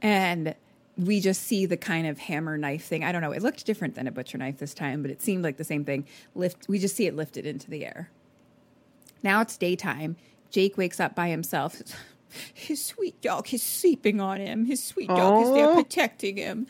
And 0.01 0.55
we 0.97 1.21
just 1.21 1.43
see 1.43 1.67
the 1.67 1.77
kind 1.77 2.07
of 2.07 2.19
hammer 2.19 2.57
knife 2.59 2.85
thing. 2.85 3.05
I 3.05 3.13
don't 3.13 3.23
know. 3.23 3.33
It 3.33 3.43
looked 3.43 3.65
different 3.67 3.95
than 3.95 4.07
a 4.07 4.13
butcher 4.13 4.39
knife 4.39 4.59
this 4.59 4.75
time, 4.75 5.03
but 5.03 5.11
it 5.11 5.23
seemed 5.23 5.43
like 5.43 5.57
the 5.57 5.65
same 5.65 5.85
thing. 5.85 6.07
Lift. 6.35 6.69
We 6.69 6.79
just 6.79 6.97
see 6.97 7.07
it 7.07 7.17
lifted 7.17 7.47
into 7.47 7.71
the 7.71 7.85
air. 7.85 8.11
Now 9.23 9.41
it's 9.41 9.57
daytime. 9.57 10.17
Jake 10.51 10.77
wakes 10.77 11.01
up 11.01 11.15
by 11.15 11.29
himself. 11.29 11.81
His 12.55 12.85
sweet 12.85 13.21
dog 13.23 13.53
is 13.53 13.63
sleeping 13.63 14.21
on 14.21 14.39
him. 14.41 14.67
His 14.67 14.85
sweet 14.85 15.09
dog 15.09 15.43
is 15.43 15.51
there 15.51 15.75
protecting 15.75 16.37
him. 16.37 16.67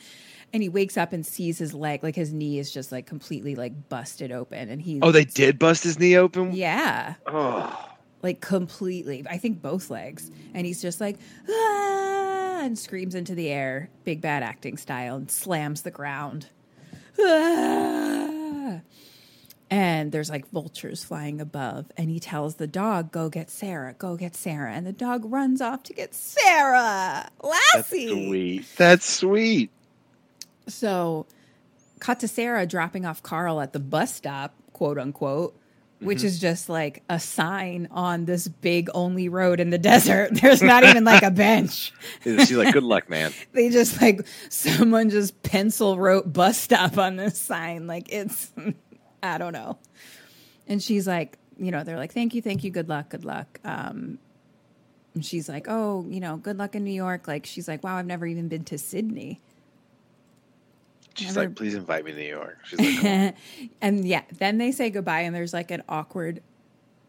And 0.52 0.62
he 0.62 0.68
wakes 0.70 0.96
up 0.96 1.12
and 1.12 1.26
sees 1.26 1.58
his 1.58 1.74
leg, 1.74 2.02
like 2.02 2.14
his 2.16 2.32
knee 2.32 2.58
is 2.58 2.70
just 2.70 2.90
like 2.90 3.06
completely 3.06 3.54
like 3.54 3.88
busted 3.90 4.32
open. 4.32 4.70
And 4.70 4.80
he 4.80 4.98
oh, 5.02 5.12
they 5.12 5.24
did 5.24 5.58
bust 5.58 5.84
his 5.84 5.98
knee 5.98 6.16
open. 6.16 6.52
yeah, 6.54 7.14
Oh, 7.26 7.90
like 8.22 8.40
completely. 8.40 9.24
I 9.28 9.36
think 9.36 9.60
both 9.60 9.90
legs. 9.90 10.30
And 10.54 10.66
he's 10.66 10.80
just 10.80 11.00
like, 11.00 11.18
ah, 11.50 12.60
and 12.62 12.78
screams 12.78 13.14
into 13.14 13.34
the 13.34 13.48
air, 13.50 13.90
big 14.04 14.20
bad 14.22 14.42
acting 14.42 14.78
style, 14.78 15.16
and 15.16 15.30
slams 15.30 15.82
the 15.82 15.90
ground. 15.90 16.46
Ah. 17.20 18.80
And 19.70 20.12
there's 20.12 20.30
like 20.30 20.48
vultures 20.50 21.04
flying 21.04 21.40
above. 21.42 21.92
And 21.98 22.08
he 22.08 22.18
tells 22.20 22.54
the 22.54 22.66
dog, 22.66 23.12
go 23.12 23.28
get 23.28 23.50
Sarah, 23.50 23.94
go 23.98 24.16
get 24.16 24.34
Sarah. 24.34 24.72
And 24.72 24.86
the 24.86 24.92
dog 24.92 25.30
runs 25.30 25.60
off 25.60 25.82
to 25.84 25.92
get 25.92 26.14
Sarah. 26.14 27.28
lassie 27.42 27.74
that's 27.74 27.88
sweet. 27.90 28.64
That's 28.78 29.04
sweet. 29.06 29.70
So, 30.68 31.26
cut 31.98 32.20
to 32.20 32.28
Sarah 32.28 32.66
dropping 32.66 33.04
off 33.04 33.22
Carl 33.22 33.60
at 33.60 33.72
the 33.72 33.80
bus 33.80 34.14
stop, 34.14 34.54
quote 34.72 34.98
unquote, 34.98 35.58
which 36.00 36.22
is 36.22 36.38
just 36.38 36.68
like 36.68 37.02
a 37.08 37.18
sign 37.18 37.88
on 37.90 38.24
this 38.24 38.46
big 38.46 38.88
only 38.94 39.28
road 39.28 39.60
in 39.60 39.70
the 39.70 39.78
desert. 39.90 40.30
There's 40.32 40.62
not 40.62 40.84
even 40.84 41.04
like 41.04 41.22
a 41.22 41.30
bench. 41.30 41.92
She's 42.22 42.52
like, 42.52 42.72
"Good 42.72 42.84
luck, 42.84 43.10
man." 43.10 43.32
They 43.52 43.70
just 43.70 44.00
like 44.00 44.26
someone 44.48 45.10
just 45.10 45.42
pencil 45.42 45.98
wrote 45.98 46.32
bus 46.32 46.58
stop 46.58 46.98
on 46.98 47.16
this 47.16 47.40
sign. 47.40 47.86
Like 47.86 48.12
it's, 48.12 48.52
I 49.22 49.38
don't 49.38 49.52
know. 49.52 49.78
And 50.68 50.82
she's 50.82 51.06
like, 51.08 51.38
you 51.58 51.70
know, 51.70 51.82
they're 51.82 51.96
like, 51.96 52.12
thank 52.12 52.34
you, 52.34 52.42
thank 52.42 52.62
you, 52.62 52.70
good 52.70 52.88
luck, 52.88 53.08
good 53.08 53.24
luck. 53.24 53.58
Um, 53.64 54.18
and 55.14 55.24
she's 55.24 55.48
like, 55.48 55.66
oh, 55.68 56.06
you 56.08 56.20
know, 56.20 56.36
good 56.36 56.58
luck 56.58 56.74
in 56.76 56.84
New 56.84 56.92
York. 56.92 57.26
Like 57.26 57.46
she's 57.46 57.66
like, 57.66 57.82
wow, 57.82 57.96
I've 57.96 58.06
never 58.06 58.26
even 58.26 58.48
been 58.48 58.64
to 58.64 58.78
Sydney. 58.78 59.40
She's 61.18 61.36
like, 61.36 61.54
"Please 61.54 61.74
invite 61.74 62.04
me 62.04 62.12
to 62.12 62.18
New 62.18 62.28
York." 62.28 62.58
She's 62.64 62.78
like, 62.78 63.00
"Come 63.00 63.34
oh. 63.62 63.68
and 63.80 64.04
yeah, 64.06 64.22
then 64.38 64.58
they 64.58 64.72
say 64.72 64.90
goodbye, 64.90 65.20
and 65.20 65.34
there's 65.34 65.52
like 65.52 65.70
an 65.70 65.82
awkward 65.88 66.42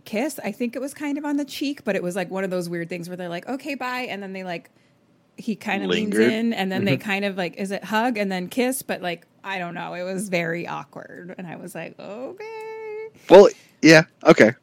kiss. 0.10 0.40
I 0.44 0.52
think 0.52 0.76
it 0.76 0.80
was 0.80 0.94
kind 0.94 1.18
of 1.18 1.26
on 1.26 1.38
the 1.38 1.46
cheek, 1.46 1.84
but 1.84 1.96
it 1.96 2.02
was 2.02 2.16
like 2.16 2.30
one 2.30 2.44
of 2.44 2.50
those 2.50 2.68
weird 2.68 2.90
things 2.90 3.08
where 3.08 3.16
they're 3.16 3.30
like, 3.30 3.48
okay, 3.48 3.76
bye. 3.76 4.08
And 4.10 4.24
then 4.24 4.34
they 4.34 4.44
like, 4.44 4.72
he 5.38 5.56
kind 5.56 5.84
of 5.84 5.90
leans 5.90 6.18
in, 6.18 6.52
and 6.52 6.72
then 6.72 6.84
they 6.84 6.98
mm-hmm. 6.98 7.10
kind 7.10 7.26
of 7.26 7.38
like, 7.38 7.56
is 7.58 7.72
it 7.72 7.84
hug 7.84 8.18
and 8.18 8.32
then 8.32 8.50
kiss? 8.50 8.82
But 8.82 9.02
like, 9.02 9.26
I 9.44 9.60
don't 9.60 9.74
know. 9.74 9.94
It 9.94 10.04
was 10.04 10.30
very 10.30 10.68
awkward. 10.68 11.36
And 11.38 11.48
I 11.48 11.56
was 11.56 11.76
like, 11.76 11.98
okay. 12.00 13.08
Well, 13.30 13.50
yeah, 13.82 14.04
okay. 14.26 14.54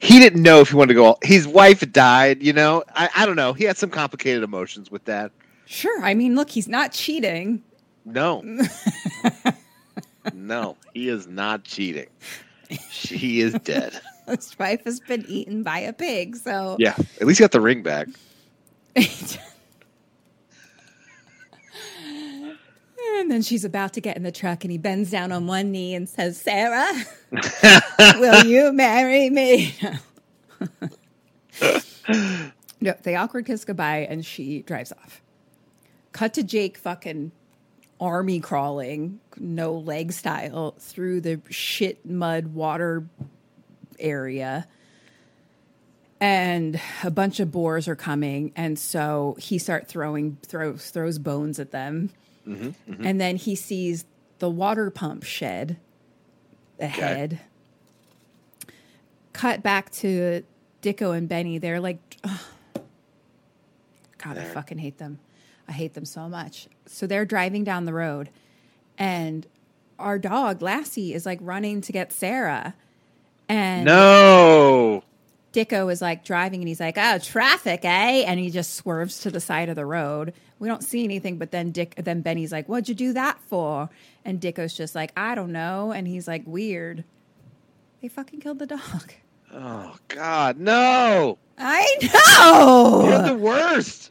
he 0.00 0.18
didn't 0.18 0.42
know 0.42 0.60
if 0.60 0.70
he 0.70 0.76
wanted 0.76 0.94
to 0.94 1.00
go. 1.00 1.18
His 1.22 1.46
wife 1.46 1.80
died. 1.92 2.42
You 2.42 2.52
know, 2.52 2.84
I, 2.94 3.10
I 3.16 3.26
don't 3.26 3.36
know. 3.36 3.52
He 3.52 3.64
had 3.64 3.76
some 3.76 3.90
complicated 3.90 4.42
emotions 4.42 4.90
with 4.90 5.04
that. 5.06 5.32
Sure. 5.66 6.02
I 6.02 6.14
mean, 6.14 6.34
look, 6.34 6.50
he's 6.50 6.68
not 6.68 6.92
cheating. 6.92 7.62
No, 8.04 8.42
no, 10.34 10.76
he 10.92 11.08
is 11.08 11.26
not 11.26 11.64
cheating. 11.64 12.08
She 12.90 13.40
is 13.40 13.54
dead. 13.54 14.00
His 14.28 14.58
wife 14.58 14.84
has 14.84 15.00
been 15.00 15.24
eaten 15.28 15.62
by 15.62 15.78
a 15.78 15.92
pig. 15.92 16.36
So 16.36 16.76
Yeah, 16.78 16.94
at 17.20 17.26
least 17.26 17.38
he 17.38 17.42
got 17.42 17.52
the 17.52 17.60
ring 17.60 17.82
back. 17.82 18.08
And 23.20 23.30
then 23.30 23.42
she's 23.42 23.64
about 23.64 23.92
to 23.92 24.00
get 24.00 24.16
in 24.16 24.24
the 24.24 24.32
truck, 24.32 24.64
and 24.64 24.70
he 24.72 24.78
bends 24.78 25.10
down 25.10 25.30
on 25.30 25.46
one 25.46 25.70
knee 25.70 25.94
and 25.94 26.08
says, 26.08 26.40
Sarah, 26.40 26.92
will 28.18 28.44
you 28.46 28.72
marry 28.72 29.30
me? 29.30 29.74
no, 32.80 32.94
they 33.02 33.14
awkward 33.14 33.46
kiss 33.46 33.64
goodbye, 33.64 34.06
and 34.10 34.26
she 34.26 34.62
drives 34.62 34.92
off. 34.92 35.22
Cut 36.10 36.34
to 36.34 36.42
Jake 36.42 36.76
fucking 36.76 37.30
army 38.02 38.40
crawling, 38.40 39.20
no 39.38 39.72
leg 39.72 40.12
style, 40.12 40.74
through 40.78 41.20
the 41.20 41.40
shit 41.48 42.04
mud 42.04 42.48
water 42.48 43.06
area. 43.98 44.66
And 46.20 46.80
a 47.02 47.10
bunch 47.10 47.40
of 47.40 47.50
boars 47.50 47.88
are 47.88 47.96
coming, 47.96 48.52
and 48.54 48.78
so 48.78 49.36
he 49.40 49.58
start 49.58 49.88
throwing 49.88 50.36
throws 50.42 50.90
throws 50.90 51.18
bones 51.18 51.58
at 51.58 51.70
them. 51.70 52.10
Mm-hmm, 52.46 52.92
mm-hmm. 52.92 53.06
And 53.06 53.20
then 53.20 53.36
he 53.36 53.56
sees 53.56 54.04
the 54.38 54.50
water 54.50 54.90
pump 54.90 55.24
shed 55.24 55.78
ahead. 56.78 57.40
Cut 59.32 59.62
back 59.62 59.90
to 59.92 60.44
Dicko 60.80 61.16
and 61.16 61.28
Benny. 61.28 61.58
They're 61.58 61.80
like, 61.80 61.98
"Ugh." 62.22 62.40
God, 64.18 64.38
I 64.38 64.44
fucking 64.44 64.78
hate 64.78 64.98
them. 64.98 65.18
I 65.72 65.74
hate 65.74 65.94
them 65.94 66.04
so 66.04 66.28
much. 66.28 66.68
So 66.84 67.06
they're 67.06 67.24
driving 67.24 67.64
down 67.64 67.86
the 67.86 67.94
road, 67.94 68.28
and 68.98 69.46
our 69.98 70.18
dog 70.18 70.60
Lassie 70.60 71.14
is 71.14 71.24
like 71.24 71.38
running 71.40 71.80
to 71.80 71.92
get 71.92 72.12
Sarah, 72.12 72.74
and 73.48 73.86
No, 73.86 75.02
Dicko 75.54 75.90
is 75.90 76.02
like 76.02 76.26
driving 76.26 76.60
and 76.60 76.68
he's 76.68 76.78
like, 76.78 76.98
"Oh, 76.98 77.16
traffic, 77.16 77.86
eh?" 77.86 78.24
And 78.26 78.38
he 78.38 78.50
just 78.50 78.74
swerves 78.74 79.20
to 79.20 79.30
the 79.30 79.40
side 79.40 79.70
of 79.70 79.76
the 79.76 79.86
road. 79.86 80.34
We 80.58 80.68
don't 80.68 80.84
see 80.84 81.04
anything, 81.04 81.38
but 81.38 81.52
then 81.52 81.70
Dick, 81.70 81.94
then 81.96 82.20
Benny's 82.20 82.52
like, 82.52 82.68
"What'd 82.68 82.90
you 82.90 82.94
do 82.94 83.14
that 83.14 83.38
for?" 83.48 83.88
And 84.26 84.38
Dicko's 84.38 84.74
just 84.74 84.94
like, 84.94 85.10
"I 85.16 85.34
don't 85.34 85.52
know." 85.52 85.90
And 85.90 86.06
he's 86.06 86.28
like, 86.28 86.42
"Weird." 86.44 87.02
They 88.02 88.08
fucking 88.08 88.40
killed 88.40 88.58
the 88.58 88.66
dog. 88.66 89.14
oh 89.54 89.96
God, 90.08 90.58
no! 90.58 91.38
I 91.56 91.86
know. 92.02 93.04
You're 93.06 93.22
the 93.22 93.42
worst. 93.42 94.10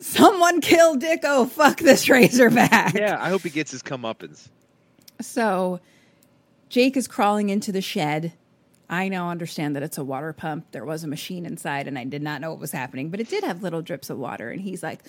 Someone 0.00 0.60
killed 0.60 1.02
Dicko. 1.02 1.48
Fuck 1.48 1.78
this 1.78 2.08
Razorback. 2.08 2.94
Yeah, 2.94 3.16
I 3.20 3.28
hope 3.28 3.42
he 3.42 3.50
gets 3.50 3.70
his 3.70 3.82
comeuppance. 3.82 4.48
So 5.20 5.80
Jake 6.70 6.96
is 6.96 7.06
crawling 7.06 7.50
into 7.50 7.70
the 7.70 7.82
shed. 7.82 8.32
I 8.88 9.08
now 9.08 9.30
understand 9.30 9.76
that 9.76 9.82
it's 9.82 9.98
a 9.98 10.04
water 10.04 10.32
pump. 10.32 10.72
There 10.72 10.84
was 10.84 11.04
a 11.04 11.08
machine 11.08 11.46
inside, 11.46 11.86
and 11.86 11.98
I 11.98 12.04
did 12.04 12.22
not 12.22 12.40
know 12.40 12.50
what 12.50 12.58
was 12.58 12.72
happening, 12.72 13.10
but 13.10 13.20
it 13.20 13.28
did 13.28 13.44
have 13.44 13.62
little 13.62 13.82
drips 13.82 14.10
of 14.10 14.18
water. 14.18 14.50
And 14.50 14.60
he's 14.60 14.82
like 14.82 15.00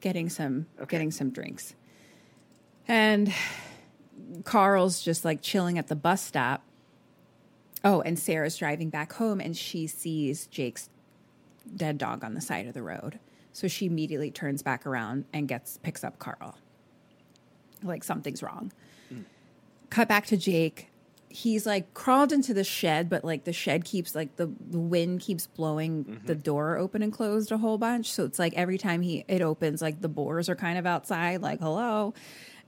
getting 0.00 0.28
some 0.28 0.66
getting 0.88 1.10
some 1.10 1.30
drinks. 1.30 1.74
And 2.88 3.32
Carl's 4.44 5.02
just 5.02 5.24
like 5.24 5.40
chilling 5.42 5.78
at 5.78 5.88
the 5.88 5.96
bus 5.96 6.22
stop. 6.22 6.64
Oh, 7.84 8.00
and 8.02 8.18
Sarah's 8.18 8.56
driving 8.56 8.90
back 8.90 9.12
home, 9.14 9.40
and 9.40 9.56
she 9.56 9.86
sees 9.86 10.46
Jake's 10.48 10.90
dead 11.74 11.98
dog 11.98 12.24
on 12.24 12.34
the 12.34 12.40
side 12.40 12.66
of 12.66 12.74
the 12.74 12.82
road. 12.82 13.18
So 13.52 13.68
she 13.68 13.86
immediately 13.86 14.30
turns 14.30 14.62
back 14.62 14.86
around 14.86 15.24
and 15.32 15.46
gets 15.46 15.78
picks 15.78 16.04
up 16.04 16.18
Carl. 16.18 16.56
Like 17.82 18.04
something's 18.04 18.42
wrong 18.42 18.72
cut 19.92 20.08
back 20.08 20.26
to 20.26 20.36
Jake. 20.36 20.88
He's 21.28 21.64
like 21.64 21.94
crawled 21.94 22.32
into 22.32 22.52
the 22.52 22.64
shed, 22.64 23.08
but 23.08 23.24
like 23.24 23.44
the 23.44 23.52
shed 23.52 23.84
keeps 23.84 24.14
like 24.14 24.36
the, 24.36 24.50
the 24.70 24.78
wind 24.78 25.20
keeps 25.20 25.46
blowing 25.46 26.04
mm-hmm. 26.04 26.26
the 26.26 26.34
door 26.34 26.76
open 26.76 27.02
and 27.02 27.12
closed 27.12 27.52
a 27.52 27.58
whole 27.58 27.78
bunch. 27.78 28.10
So 28.10 28.24
it's 28.24 28.38
like 28.38 28.54
every 28.54 28.78
time 28.78 29.02
he 29.02 29.24
it 29.28 29.40
opens, 29.40 29.80
like 29.80 30.00
the 30.00 30.08
boars 30.08 30.48
are 30.48 30.56
kind 30.56 30.78
of 30.78 30.86
outside, 30.86 31.40
like 31.40 31.60
hello. 31.60 32.12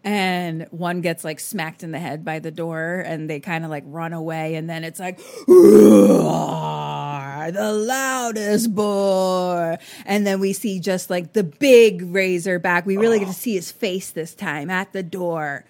And 0.05 0.67
one 0.71 1.01
gets 1.01 1.25
like 1.25 1.41
smacked 1.41 1.83
in 1.83 1.91
the 1.91 1.99
head 1.99 2.25
by 2.27 2.39
the 2.39 2.51
door 2.51 3.03
and 3.07 3.29
they 3.29 3.41
kind 3.41 3.65
of 3.65 3.71
like 3.71 3.85
run 3.87 4.13
away. 4.13 4.55
And 4.55 4.69
then 4.69 4.85
it's 4.85 5.01
like, 5.01 5.19
the 7.51 7.73
loudest 7.73 8.75
boar. 8.75 9.79
And 10.05 10.27
then 10.27 10.41
we 10.41 10.53
see 10.53 10.81
just 10.81 11.11
like 11.11 11.33
the 11.33 11.45
big 11.45 12.03
razorback. 12.03 12.87
We 12.87 12.97
really 12.97 13.19
get 13.19 13.29
to 13.29 13.35
see 13.35 13.55
his 13.55 13.73
face 13.73 14.11
this 14.11 14.35
time 14.35 14.71
at 14.71 14.93
the 14.93 15.03
door. 15.03 15.65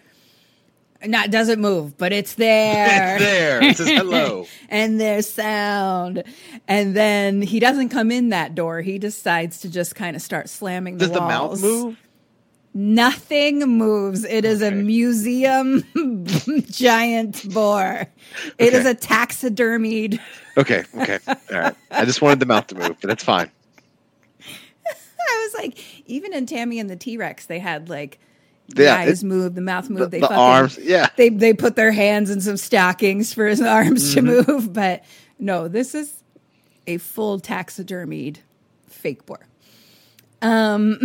Not 1.06 1.30
doesn't 1.30 1.60
move, 1.60 1.98
but 1.98 2.12
it's 2.12 2.34
there. 2.34 3.14
It's 3.14 3.24
there. 3.24 3.62
It 3.62 3.76
says 3.76 3.88
hello. 3.88 4.46
and 4.68 4.98
there's 5.00 5.28
sound. 5.28 6.24
And 6.66 6.96
then 6.96 7.42
he 7.42 7.60
doesn't 7.60 7.90
come 7.90 8.10
in 8.10 8.30
that 8.30 8.54
door. 8.54 8.80
He 8.80 8.98
decides 8.98 9.60
to 9.60 9.70
just 9.70 9.94
kind 9.94 10.16
of 10.16 10.22
start 10.22 10.48
slamming 10.48 10.98
the 10.98 11.06
Does 11.06 11.14
the 11.14 11.20
mouth 11.20 11.60
move? 11.60 11.98
Nothing 12.76 13.60
moves. 13.60 14.24
It 14.24 14.44
is 14.44 14.60
a 14.60 14.72
museum 14.72 15.84
giant 16.70 17.52
boar. 17.54 18.06
It 18.58 18.72
is 18.74 18.80
Okay. 18.80 18.90
a 18.90 18.94
taxidermied. 18.94 20.20
Okay, 20.56 20.84
okay, 20.96 21.18
all 21.26 21.58
right. 21.58 21.74
I 21.90 22.04
just 22.04 22.22
wanted 22.22 22.38
the 22.38 22.46
mouth 22.46 22.68
to 22.68 22.76
move, 22.76 22.96
but 23.00 23.08
that's 23.08 23.24
fine. 23.24 23.50
I 24.48 25.48
was 25.52 25.54
like, 25.60 25.76
even 26.08 26.32
in 26.32 26.46
Tammy 26.46 26.78
and 26.78 26.88
the 26.88 26.94
T 26.94 27.16
Rex, 27.16 27.46
they 27.46 27.58
had 27.58 27.88
like 27.88 28.20
Yeah, 28.68 28.74
the 28.76 28.90
eyes 29.10 29.24
move, 29.24 29.56
the 29.56 29.60
mouth 29.60 29.90
move. 29.90 29.98
The, 29.98 30.06
they 30.06 30.20
the 30.20 30.28
fucking, 30.28 30.38
arms, 30.38 30.78
yeah. 30.80 31.08
they 31.16 31.28
they 31.30 31.54
put 31.54 31.74
their 31.74 31.90
hands 31.90 32.30
in 32.30 32.40
some 32.40 32.56
stockings 32.56 33.34
for 33.34 33.46
his 33.48 33.60
arms 33.60 34.14
Mm-hmm. 34.14 34.26
to 34.26 34.44
move, 34.52 34.72
but 34.72 35.02
no, 35.40 35.66
this 35.66 35.92
is 35.92 36.22
a 36.86 36.98
full 36.98 37.40
taxidermied 37.40 38.36
fake 38.86 39.26
boar. 39.26 39.40
Um, 40.40 41.00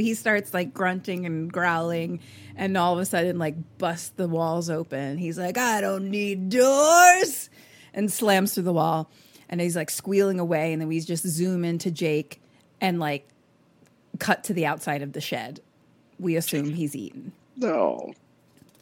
he 0.00 0.14
starts 0.14 0.52
like 0.54 0.74
grunting 0.74 1.26
and 1.26 1.52
growling, 1.52 2.20
and 2.56 2.76
all 2.76 2.94
of 2.94 2.98
a 2.98 3.04
sudden, 3.04 3.38
like 3.38 3.54
busts 3.78 4.10
the 4.10 4.28
walls 4.28 4.70
open. 4.70 5.18
He's 5.18 5.38
like, 5.38 5.58
"I 5.58 5.80
don't 5.80 6.10
need 6.10 6.48
doors," 6.50 7.50
and 7.94 8.12
slams 8.12 8.54
through 8.54 8.64
the 8.64 8.72
wall, 8.72 9.10
and 9.48 9.60
he's 9.60 9.76
like 9.76 9.90
squealing 9.90 10.40
away, 10.40 10.72
and 10.72 10.80
then 10.80 10.88
we 10.88 11.00
just 11.00 11.26
zoom 11.26 11.64
into 11.64 11.90
Jake 11.90 12.40
and 12.80 12.98
like 12.98 13.28
cut 14.18 14.44
to 14.44 14.54
the 14.54 14.66
outside 14.66 15.02
of 15.02 15.12
the 15.12 15.20
shed. 15.20 15.60
We 16.18 16.36
assume 16.36 16.70
he's 16.70 16.94
eaten. 16.94 17.32
No, 17.56 18.12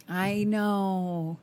I 0.09 0.45
know. 0.45 1.39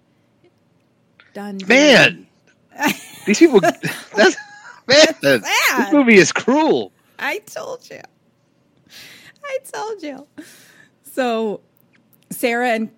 Done. 1.33 1.59
man, 1.67 2.27
these 3.25 3.39
people. 3.39 3.59
That's 3.59 3.85
man. 4.87 5.07
This 5.21 5.91
movie 5.91 6.15
is 6.15 6.31
cruel. 6.31 6.91
I 7.19 7.39
told 7.39 7.89
you. 7.89 8.01
I 9.49 9.57
told 9.71 10.03
you. 10.03 10.27
So 11.03 11.61
Sarah 12.29 12.69
and 12.69 12.91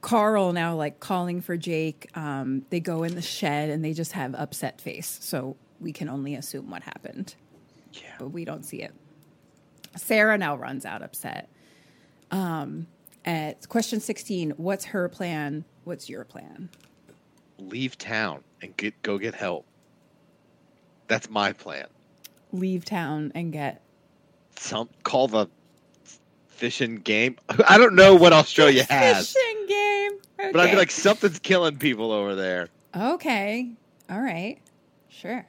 Carl 0.00 0.52
now 0.52 0.74
like 0.74 1.00
calling 1.00 1.40
for 1.40 1.56
Jake. 1.56 2.08
Um, 2.14 2.64
they 2.70 2.80
go 2.80 3.02
in 3.02 3.14
the 3.14 3.22
shed 3.22 3.70
and 3.70 3.84
they 3.84 3.92
just 3.92 4.12
have 4.12 4.34
upset 4.34 4.80
face. 4.80 5.18
So 5.22 5.56
we 5.78 5.92
can 5.92 6.08
only 6.08 6.34
assume 6.34 6.70
what 6.70 6.82
happened. 6.82 7.34
Yeah. 7.92 8.14
But 8.18 8.28
we 8.28 8.44
don't 8.44 8.64
see 8.64 8.82
it. 8.82 8.92
Sarah 9.96 10.38
now 10.38 10.56
runs 10.56 10.84
out 10.84 11.02
upset. 11.02 11.48
Um, 12.30 12.86
at 13.24 13.68
question 13.68 14.00
16, 14.00 14.52
what's 14.52 14.86
her 14.86 15.08
plan? 15.08 15.64
What's 15.84 16.08
your 16.08 16.24
plan? 16.24 16.70
Leave 17.58 17.98
town 17.98 18.42
and 18.62 18.76
get 18.76 19.00
go 19.02 19.18
get 19.18 19.34
help. 19.34 19.66
That's 21.08 21.28
my 21.28 21.52
plan. 21.52 21.86
Leave 22.52 22.84
town 22.84 23.32
and 23.34 23.52
get 23.52 23.82
Some 24.56 24.88
call 25.02 25.28
the 25.28 25.48
fish 26.60 26.80
and 26.82 27.02
game. 27.02 27.36
I 27.68 27.78
don't 27.78 27.94
know 27.94 28.14
what 28.14 28.32
Australia 28.34 28.84
has, 28.90 29.32
fishing 29.32 29.66
game. 29.66 30.10
but 30.52 30.60
I'd 30.60 30.70
be 30.70 30.76
like 30.76 30.90
something's 30.90 31.38
killing 31.38 31.78
people 31.78 32.12
over 32.12 32.34
there 32.34 32.68
Okay. 32.96 33.70
All 34.10 34.20
right. 34.20 34.58
Sure. 35.08 35.46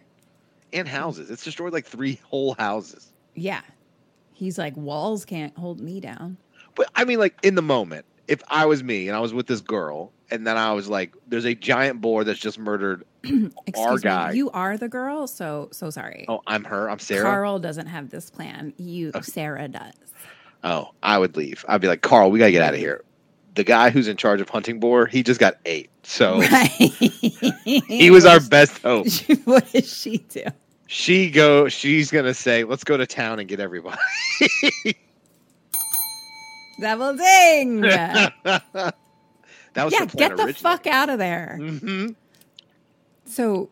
and 0.74 0.88
houses. 0.88 1.30
It's 1.30 1.44
destroyed 1.44 1.74
like 1.74 1.86
three 1.86 2.20
whole 2.24 2.54
houses. 2.56 3.12
Yeah. 3.36 3.62
He's 4.34 4.58
like, 4.58 4.76
walls 4.78 5.26
can't 5.26 5.56
hold 5.58 5.80
me 5.82 6.00
down. 6.00 6.38
But 6.76 6.90
I 6.96 7.04
mean, 7.04 7.20
like 7.20 7.36
in 7.44 7.56
the 7.56 7.62
moment, 7.62 8.06
if 8.28 8.42
I 8.50 8.66
was 8.66 8.84
me 8.84 9.08
and 9.08 9.18
I 9.18 9.20
was 9.20 9.34
with 9.34 9.48
this 9.48 9.60
girl, 9.62 10.12
and 10.30 10.48
then 10.48 10.56
I 10.56 10.72
was 10.72 10.88
like, 10.88 11.14
"There's 11.28 11.44
a 11.46 11.54
giant 11.54 12.00
boar 12.00 12.24
that's 12.24 12.40
just 12.40 12.58
murdered 12.58 13.04
Excuse 13.68 14.02
guy. 14.02 14.32
me. 14.32 14.38
You 14.38 14.50
are 14.52 14.78
the 14.78 14.88
girl, 14.88 15.28
so 15.28 15.68
so 15.74 15.90
sorry. 15.90 16.26
Oh, 16.30 16.42
I'm 16.48 16.64
her. 16.64 16.90
I'm 16.90 17.00
Sarah. 17.00 17.24
Carl 17.24 17.60
doesn't 17.60 17.88
have 17.88 18.10
this 18.10 18.30
plan. 18.30 18.74
You 18.78 19.12
Sarah 19.22 19.68
does. 19.68 19.94
Oh, 20.64 20.92
I 21.02 21.18
would 21.18 21.36
leave. 21.38 21.66
I'd 21.68 21.82
be 21.82 21.88
like, 21.88 22.02
Carl, 22.02 22.30
we 22.32 22.40
gotta 22.40 22.52
get 22.52 22.62
out 22.62 22.74
of 22.74 22.80
here. 22.80 23.04
the 23.56 23.64
guy 23.64 23.90
who's 23.90 24.08
in 24.08 24.16
charge 24.18 24.40
of 24.42 24.48
hunting 24.50 24.80
boar, 24.80 25.06
he 25.08 25.24
just 25.24 25.40
got 25.40 25.56
ate. 25.66 25.90
So 26.04 26.40
Right. 26.52 26.70
he 27.66 28.10
was 28.12 28.26
our 28.26 28.40
best 28.40 28.78
hope. 28.80 29.08
what 29.46 29.72
does 29.72 29.92
she 29.92 30.18
do? 30.20 30.44
She 30.88 31.30
go. 31.32 31.68
She's 31.70 32.12
gonna 32.12 32.34
say, 32.34 32.64
"Let's 32.66 32.84
go 32.84 32.98
to 32.98 33.06
town 33.08 33.40
and 33.40 33.48
get 33.48 33.60
everybody." 33.62 33.98
Double 36.82 37.16
ding. 37.16 37.82
that 37.82 38.34
was 38.44 39.94
yeah, 39.94 40.06
plan 40.06 40.36
get 40.36 40.38
the 40.38 40.54
fuck 40.54 40.88
out 40.88 41.10
of 41.10 41.20
there. 41.20 41.58
hmm 41.62 42.08
So 43.26 43.70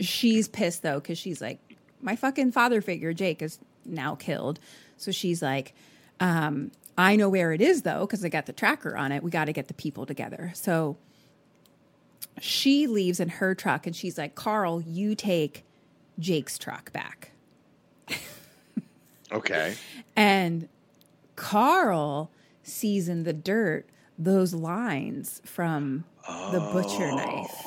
she's 0.00 0.48
pissed 0.48 0.82
though 0.82 1.00
because 1.00 1.18
she's 1.18 1.40
like, 1.42 1.58
my 2.00 2.16
fucking 2.16 2.52
father 2.52 2.80
figure, 2.80 3.12
Jake, 3.12 3.42
is 3.42 3.58
now 3.84 4.14
killed. 4.14 4.60
So 4.96 5.10
she's 5.10 5.42
like, 5.42 5.74
um, 6.20 6.70
I 6.96 7.16
know 7.16 7.28
where 7.28 7.52
it 7.52 7.60
is 7.60 7.82
though 7.82 8.00
because 8.06 8.24
I 8.24 8.28
got 8.28 8.46
the 8.46 8.52
tracker 8.52 8.96
on 8.96 9.12
it. 9.12 9.22
We 9.22 9.30
got 9.30 9.46
to 9.46 9.52
get 9.52 9.68
the 9.68 9.74
people 9.74 10.06
together. 10.06 10.52
So 10.54 10.96
she 12.40 12.86
leaves 12.86 13.20
in 13.20 13.28
her 13.28 13.54
truck 13.54 13.86
and 13.86 13.94
she's 13.94 14.18
like, 14.18 14.34
Carl, 14.34 14.80
you 14.80 15.14
take 15.14 15.64
Jake's 16.18 16.58
truck 16.58 16.92
back. 16.92 17.32
Okay. 19.32 19.74
And 20.14 20.68
Carl 21.34 22.30
sees 22.62 23.08
in 23.08 23.24
the 23.24 23.32
dirt 23.32 23.86
those 24.16 24.54
lines 24.54 25.42
from 25.44 26.04
the 26.52 26.60
butcher 26.72 27.10
knife. 27.10 27.66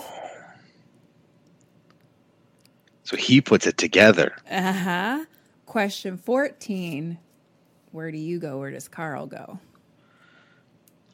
So 3.04 3.18
he 3.18 3.42
puts 3.42 3.68
it 3.68 3.78
together. 3.78 4.36
Uh 4.50 4.72
huh. 4.72 5.26
Question 5.66 6.18
14 6.18 7.18
Where 7.92 8.12
do 8.12 8.18
you 8.18 8.40
go? 8.40 8.60
Where 8.60 8.72
does 8.72 8.88
Carl 8.88 9.26
go? 9.28 9.60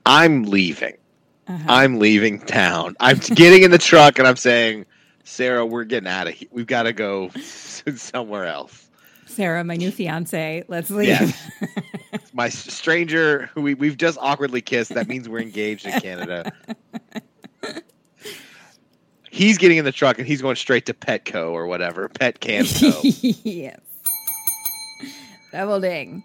I'm 0.06 0.43
leaving. 0.43 0.98
Uh-huh. 1.48 1.64
I'm 1.68 2.00
leaving 2.00 2.40
town. 2.40 2.95
I'm 3.00 3.18
getting 3.35 3.64
in 3.64 3.72
the 3.72 3.77
truck 3.77 4.19
and 4.19 4.27
I'm 4.27 4.35
saying, 4.35 4.85
Sarah, 5.24 5.66
we're 5.66 5.84
getting 5.84 6.10
out 6.10 6.27
of 6.27 6.34
here. 6.34 6.50
We've 6.52 6.68
got 6.68 6.84
to 6.84 6.93
go 6.93 7.30
somewhere 7.42 8.45
else. 8.45 8.90
Sarah, 9.26 9.64
my 9.64 9.76
new 9.76 9.92
fiance, 9.92 10.64
let's 10.68 10.90
leave. 10.92 11.08
Yeah. 11.08 11.32
My 12.34 12.50
stranger 12.50 13.50
who 13.53 13.61
we, 13.61 13.74
we've 13.74 13.98
just 13.98 14.18
awkwardly 14.19 14.61
kissed. 14.61 14.93
That 14.93 15.08
means 15.08 15.30
we're 15.30 15.42
engaged 15.42 15.85
in 15.85 16.00
Canada. 16.02 16.52
He's 19.30 19.58
getting 19.58 19.77
in 19.77 19.85
the 19.85 19.92
truck 19.92 20.19
and 20.19 20.27
he's 20.27 20.43
going 20.43 20.56
straight 20.56 20.85
to 20.85 20.93
Petco 20.93 21.52
or 21.52 21.66
whatever. 21.66 22.08
Pet 22.10 22.40
Camco. 22.40 22.93
yes. 23.43 23.80
Double 25.52 25.80
ding. 25.80 26.24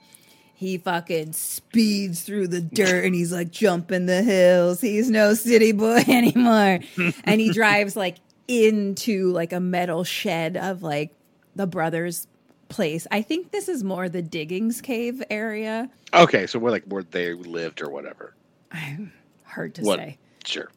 He 0.58 0.76
fucking 0.76 1.34
speeds 1.34 2.22
through 2.22 2.48
the 2.48 2.60
dirt 2.60 3.04
and 3.04 3.14
he's 3.14 3.32
like 3.32 3.52
jumping 3.52 4.06
the 4.06 4.22
hills. 4.24 4.80
He's 4.80 5.08
no 5.08 5.34
city 5.34 5.70
boy 5.70 6.02
anymore. 6.08 6.80
and 7.22 7.40
he 7.40 7.52
drives 7.52 7.94
like 7.94 8.16
into 8.48 9.30
like 9.30 9.52
a 9.52 9.60
metal 9.60 10.02
shed 10.02 10.56
of 10.56 10.82
like 10.82 11.14
the 11.54 11.68
brothers' 11.68 12.26
place. 12.68 13.06
I 13.12 13.22
think 13.22 13.52
this 13.52 13.68
is 13.68 13.84
more 13.84 14.08
the 14.08 14.20
Diggings 14.20 14.80
Cave 14.80 15.22
area. 15.30 15.88
okay, 16.12 16.48
so 16.48 16.58
we're 16.58 16.72
like 16.72 16.84
where 16.86 17.04
they 17.04 17.34
lived 17.34 17.80
or 17.80 17.88
whatever. 17.88 18.34
Hard 19.44 19.76
to 19.76 19.82
What? 19.82 20.00
say. 20.00 20.18
Sure. 20.44 20.72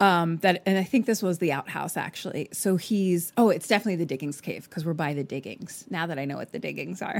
Um, 0.00 0.36
that 0.38 0.62
and 0.66 0.76
I 0.76 0.84
think 0.84 1.06
this 1.06 1.22
was 1.22 1.38
the 1.38 1.50
outhouse 1.50 1.96
actually. 1.96 2.48
So 2.52 2.76
he's 2.76 3.32
oh, 3.38 3.48
it's 3.48 3.68
definitely 3.68 3.96
the 3.96 4.04
Diggings 4.06 4.42
cave 4.42 4.68
because 4.68 4.84
we're 4.84 4.92
by 4.92 5.14
the 5.14 5.24
Diggings. 5.24 5.86
Now 5.88 6.04
that 6.08 6.18
I 6.18 6.26
know 6.26 6.36
what 6.36 6.52
the 6.52 6.58
Diggings 6.58 7.00
are. 7.00 7.18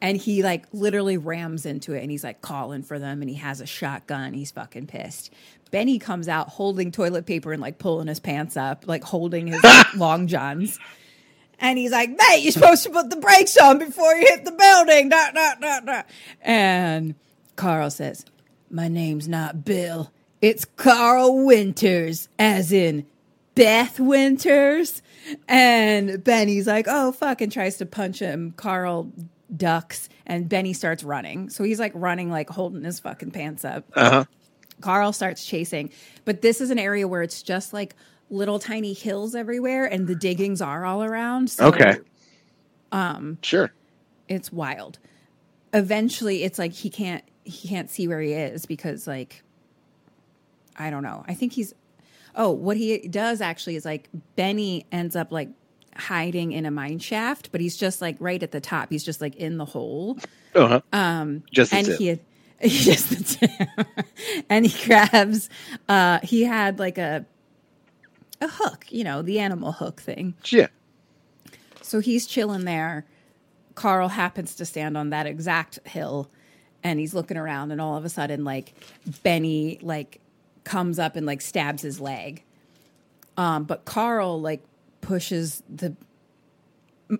And 0.00 0.16
he 0.16 0.42
like 0.42 0.66
literally 0.72 1.16
rams 1.16 1.66
into 1.66 1.94
it 1.94 2.02
and 2.02 2.10
he's 2.10 2.24
like 2.24 2.40
calling 2.40 2.82
for 2.82 2.98
them 2.98 3.22
and 3.22 3.30
he 3.30 3.36
has 3.36 3.60
a 3.60 3.66
shotgun. 3.66 4.34
He's 4.34 4.50
fucking 4.50 4.86
pissed. 4.86 5.32
Benny 5.70 5.98
comes 5.98 6.28
out 6.28 6.48
holding 6.48 6.92
toilet 6.92 7.26
paper 7.26 7.52
and 7.52 7.60
like 7.60 7.78
pulling 7.78 8.06
his 8.06 8.20
pants 8.20 8.56
up, 8.56 8.86
like 8.86 9.02
holding 9.02 9.46
his 9.46 9.62
like, 9.62 9.94
long 9.96 10.26
johns. 10.26 10.78
And 11.58 11.78
he's 11.78 11.90
like, 11.92 12.10
mate, 12.10 12.40
you're 12.42 12.52
supposed 12.52 12.82
to 12.84 12.90
put 12.90 13.08
the 13.10 13.16
brakes 13.16 13.56
on 13.56 13.78
before 13.78 14.14
you 14.14 14.26
hit 14.26 14.44
the 14.44 14.52
building. 14.52 15.08
Dot, 15.08 15.34
dot, 15.34 15.60
dot, 15.60 15.86
dot. 15.86 16.06
And 16.42 17.14
Carl 17.56 17.90
says, 17.90 18.26
My 18.70 18.88
name's 18.88 19.26
not 19.26 19.64
Bill. 19.64 20.12
It's 20.42 20.66
Carl 20.66 21.46
Winters, 21.46 22.28
as 22.38 22.72
in 22.72 23.06
Beth 23.54 23.98
Winters. 23.98 25.02
And 25.48 26.22
Benny's 26.22 26.66
like, 26.66 26.86
Oh, 26.88 27.12
fuck, 27.12 27.40
and 27.40 27.50
tries 27.50 27.78
to 27.78 27.86
punch 27.86 28.18
him. 28.18 28.52
Carl 28.56 29.10
ducks, 29.54 30.08
and 30.26 30.48
Benny 30.48 30.72
starts 30.72 31.04
running. 31.04 31.50
So 31.50 31.64
he's 31.64 31.78
like 31.78 31.92
running, 31.94 32.30
like 32.30 32.50
holding 32.50 32.82
his 32.84 32.98
fucking 33.00 33.30
pants 33.32 33.64
up. 33.64 33.84
Uh 33.94 34.10
huh. 34.10 34.24
Carl 34.80 35.12
starts 35.12 35.44
chasing. 35.46 35.90
But 36.24 36.42
this 36.42 36.60
is 36.60 36.70
an 36.70 36.78
area 36.78 37.06
where 37.08 37.22
it's 37.22 37.42
just 37.42 37.72
like 37.72 37.94
little 38.28 38.58
tiny 38.58 38.92
hills 38.92 39.34
everywhere 39.34 39.84
and 39.86 40.06
the 40.08 40.14
diggings 40.16 40.60
are 40.60 40.84
all 40.84 41.02
around. 41.04 41.48
So 41.50 41.66
Okay. 41.68 41.96
Um. 42.92 43.38
Sure. 43.42 43.72
it's 44.28 44.52
wild. 44.52 44.98
Eventually 45.72 46.42
it's 46.44 46.58
like 46.58 46.72
he 46.72 46.90
can't 46.90 47.24
he 47.44 47.68
can't 47.68 47.90
see 47.90 48.08
where 48.08 48.20
he 48.20 48.32
is 48.32 48.66
because 48.66 49.06
like 49.06 49.42
I 50.76 50.90
don't 50.90 51.02
know. 51.02 51.24
I 51.26 51.34
think 51.34 51.52
he's 51.52 51.74
oh, 52.34 52.50
what 52.50 52.76
he 52.76 53.08
does 53.08 53.40
actually 53.40 53.76
is 53.76 53.84
like 53.84 54.08
Benny 54.36 54.86
ends 54.92 55.16
up 55.16 55.32
like 55.32 55.48
hiding 55.98 56.52
in 56.52 56.66
a 56.66 56.70
mine 56.70 56.98
shaft, 56.98 57.50
but 57.52 57.60
he's 57.60 57.76
just 57.76 58.00
like 58.00 58.16
right 58.20 58.42
at 58.42 58.52
the 58.52 58.60
top. 58.60 58.90
He's 58.90 59.04
just 59.04 59.20
like 59.20 59.36
in 59.36 59.58
the 59.58 59.64
hole. 59.64 60.18
Uh 60.54 60.68
huh. 60.68 60.80
Um. 60.92 61.42
Just 61.52 61.72
and 61.72 61.86
tip. 61.86 61.98
he 61.98 62.06
had 62.08 62.20
he 62.60 62.68
just 62.70 63.10
the 63.10 63.48
tip. 63.48 64.06
and 64.48 64.66
he 64.66 64.86
grabs 64.86 65.50
uh 65.88 66.20
he 66.22 66.44
had 66.44 66.78
like 66.78 66.98
a 66.98 67.26
a 68.40 68.48
hook, 68.48 68.86
you 68.90 69.04
know, 69.04 69.22
the 69.22 69.38
animal 69.38 69.72
hook 69.72 70.00
thing. 70.00 70.34
yeah. 70.46 70.68
So 71.82 72.00
he's 72.00 72.26
chilling 72.26 72.64
there. 72.64 73.06
Carl 73.74 74.08
happens 74.08 74.54
to 74.56 74.64
stand 74.66 74.96
on 74.96 75.10
that 75.10 75.26
exact 75.26 75.78
hill 75.86 76.30
and 76.82 76.98
he's 76.98 77.14
looking 77.14 77.36
around 77.36 77.70
and 77.72 77.80
all 77.80 77.96
of 77.96 78.04
a 78.04 78.08
sudden 78.08 78.44
like 78.44 78.74
Benny 79.22 79.78
like 79.82 80.20
comes 80.64 80.98
up 80.98 81.16
and 81.16 81.26
like 81.26 81.40
stabs 81.40 81.82
his 81.82 82.00
leg. 82.00 82.42
Um 83.36 83.64
but 83.64 83.84
Carl 83.84 84.40
like 84.40 84.64
pushes 85.06 85.62
the 85.68 85.96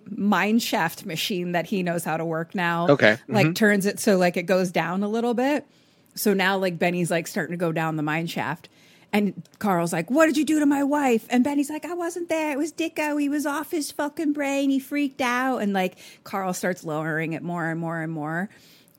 mine 0.09 0.59
shaft 0.59 1.05
machine 1.05 1.53
that 1.53 1.67
he 1.67 1.81
knows 1.81 2.03
how 2.03 2.17
to 2.17 2.25
work 2.25 2.53
now. 2.53 2.87
Okay. 2.89 3.17
Like 3.27 3.47
mm-hmm. 3.47 3.53
turns 3.53 3.85
it 3.85 3.99
so 3.99 4.17
like 4.17 4.35
it 4.35 4.43
goes 4.43 4.71
down 4.71 5.03
a 5.03 5.07
little 5.07 5.33
bit. 5.33 5.65
So 6.13 6.33
now 6.33 6.57
like 6.57 6.77
Benny's 6.77 7.09
like 7.09 7.27
starting 7.27 7.53
to 7.53 7.57
go 7.57 7.71
down 7.71 7.95
the 7.95 8.03
mine 8.03 8.27
shaft. 8.27 8.69
And 9.13 9.41
Carl's 9.59 9.93
like, 9.93 10.11
What 10.11 10.25
did 10.25 10.35
you 10.35 10.43
do 10.43 10.59
to 10.59 10.65
my 10.65 10.83
wife? 10.83 11.25
And 11.29 11.43
Benny's 11.43 11.69
like, 11.69 11.85
I 11.85 11.93
wasn't 11.93 12.27
there. 12.27 12.51
It 12.51 12.57
was 12.57 12.73
Dicko. 12.73 13.19
He 13.19 13.29
was 13.29 13.45
off 13.45 13.71
his 13.71 13.89
fucking 13.89 14.33
brain. 14.33 14.69
He 14.69 14.79
freaked 14.79 15.21
out. 15.21 15.59
And 15.59 15.71
like 15.71 15.97
Carl 16.25 16.53
starts 16.53 16.83
lowering 16.83 17.31
it 17.31 17.41
more 17.41 17.69
and 17.69 17.79
more 17.79 18.01
and 18.01 18.11
more. 18.11 18.49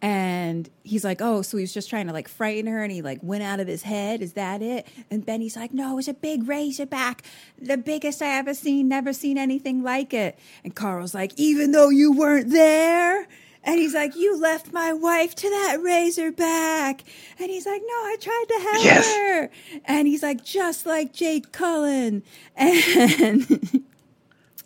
And 0.00 0.70
he's 0.84 1.04
like, 1.04 1.20
Oh, 1.20 1.42
so 1.42 1.56
he 1.56 1.62
was 1.62 1.74
just 1.74 1.90
trying 1.90 2.06
to 2.06 2.12
like 2.12 2.28
frighten 2.28 2.70
her 2.70 2.82
and 2.82 2.92
he 2.92 3.02
like 3.02 3.18
went 3.22 3.42
out 3.42 3.58
of 3.60 3.66
his 3.66 3.82
head. 3.82 4.22
Is 4.22 4.34
that 4.34 4.62
it? 4.62 4.86
And 5.10 5.26
Benny's 5.26 5.56
like, 5.56 5.72
No, 5.74 5.92
it 5.92 5.96
was 5.96 6.08
a 6.08 6.14
big 6.14 6.46
razorback. 6.48 7.22
The 7.60 7.76
biggest 7.76 8.22
I 8.22 8.36
ever 8.38 8.54
seen, 8.54 8.88
never 8.88 9.12
seen 9.12 9.36
anything 9.38 9.82
like 9.82 10.14
it. 10.14 10.38
And 10.62 10.74
Carl's 10.74 11.14
like, 11.14 11.32
Even 11.36 11.72
though 11.72 11.88
you 11.88 12.12
weren't 12.12 12.50
there? 12.50 13.26
And 13.64 13.80
he's 13.80 13.92
like, 13.92 14.14
You 14.14 14.40
left 14.40 14.72
my 14.72 14.92
wife 14.92 15.34
to 15.34 15.50
that 15.50 15.78
razorback. 15.82 17.02
And 17.40 17.50
he's 17.50 17.66
like, 17.66 17.82
No, 17.82 17.94
I 17.94 18.16
tried 18.20 18.44
to 18.48 18.60
help 18.70 18.84
Yes. 18.84 19.16
her. 19.16 19.50
And 19.84 20.06
he's 20.06 20.22
like, 20.22 20.44
Just 20.44 20.86
like 20.86 21.12
Jake 21.12 21.50
Cullen. 21.52 22.22
And 22.56 23.84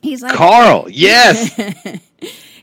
he's 0.02 0.22
like, 0.22 0.34
Carl. 0.34 0.86
Yes. 0.90 1.52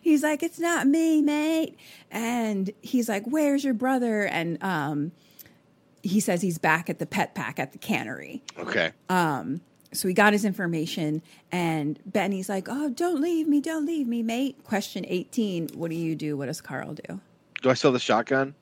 he's 0.01 0.23
like, 0.23 0.43
It's 0.43 0.59
not 0.59 0.87
me, 0.87 1.21
mate. 1.21 1.77
And 2.11 2.71
he's 2.81 3.07
like, 3.09 3.23
Where's 3.25 3.63
your 3.63 3.73
brother? 3.73 4.23
And 4.25 4.61
um, 4.63 5.11
he 6.01 6.19
says 6.19 6.41
he's 6.41 6.57
back 6.57 6.89
at 6.89 6.99
the 6.99 7.05
pet 7.05 7.35
pack 7.35 7.59
at 7.59 7.71
the 7.71 7.77
cannery. 7.77 8.41
okay. 8.57 8.91
Um, 9.09 9.61
So 9.91 10.07
he 10.07 10.13
got 10.13 10.33
his 10.33 10.45
information, 10.45 11.21
and 11.51 11.99
Benny's 12.05 12.47
like, 12.49 12.67
Oh, 12.69 12.89
don't 12.89 13.21
leave 13.21 13.47
me, 13.47 13.59
don't 13.61 13.85
leave 13.85 14.07
me, 14.07 14.23
mate. 14.23 14.63
Question 14.63 15.05
18 15.07 15.69
What 15.75 15.89
do 15.89 15.95
you 15.95 16.15
do? 16.15 16.37
What 16.37 16.45
does 16.47 16.61
Carl 16.61 16.93
do? 16.93 17.19
Do 17.61 17.69
I 17.69 17.73
have 17.73 17.93
the 17.93 17.99
shotgun? 17.99 18.55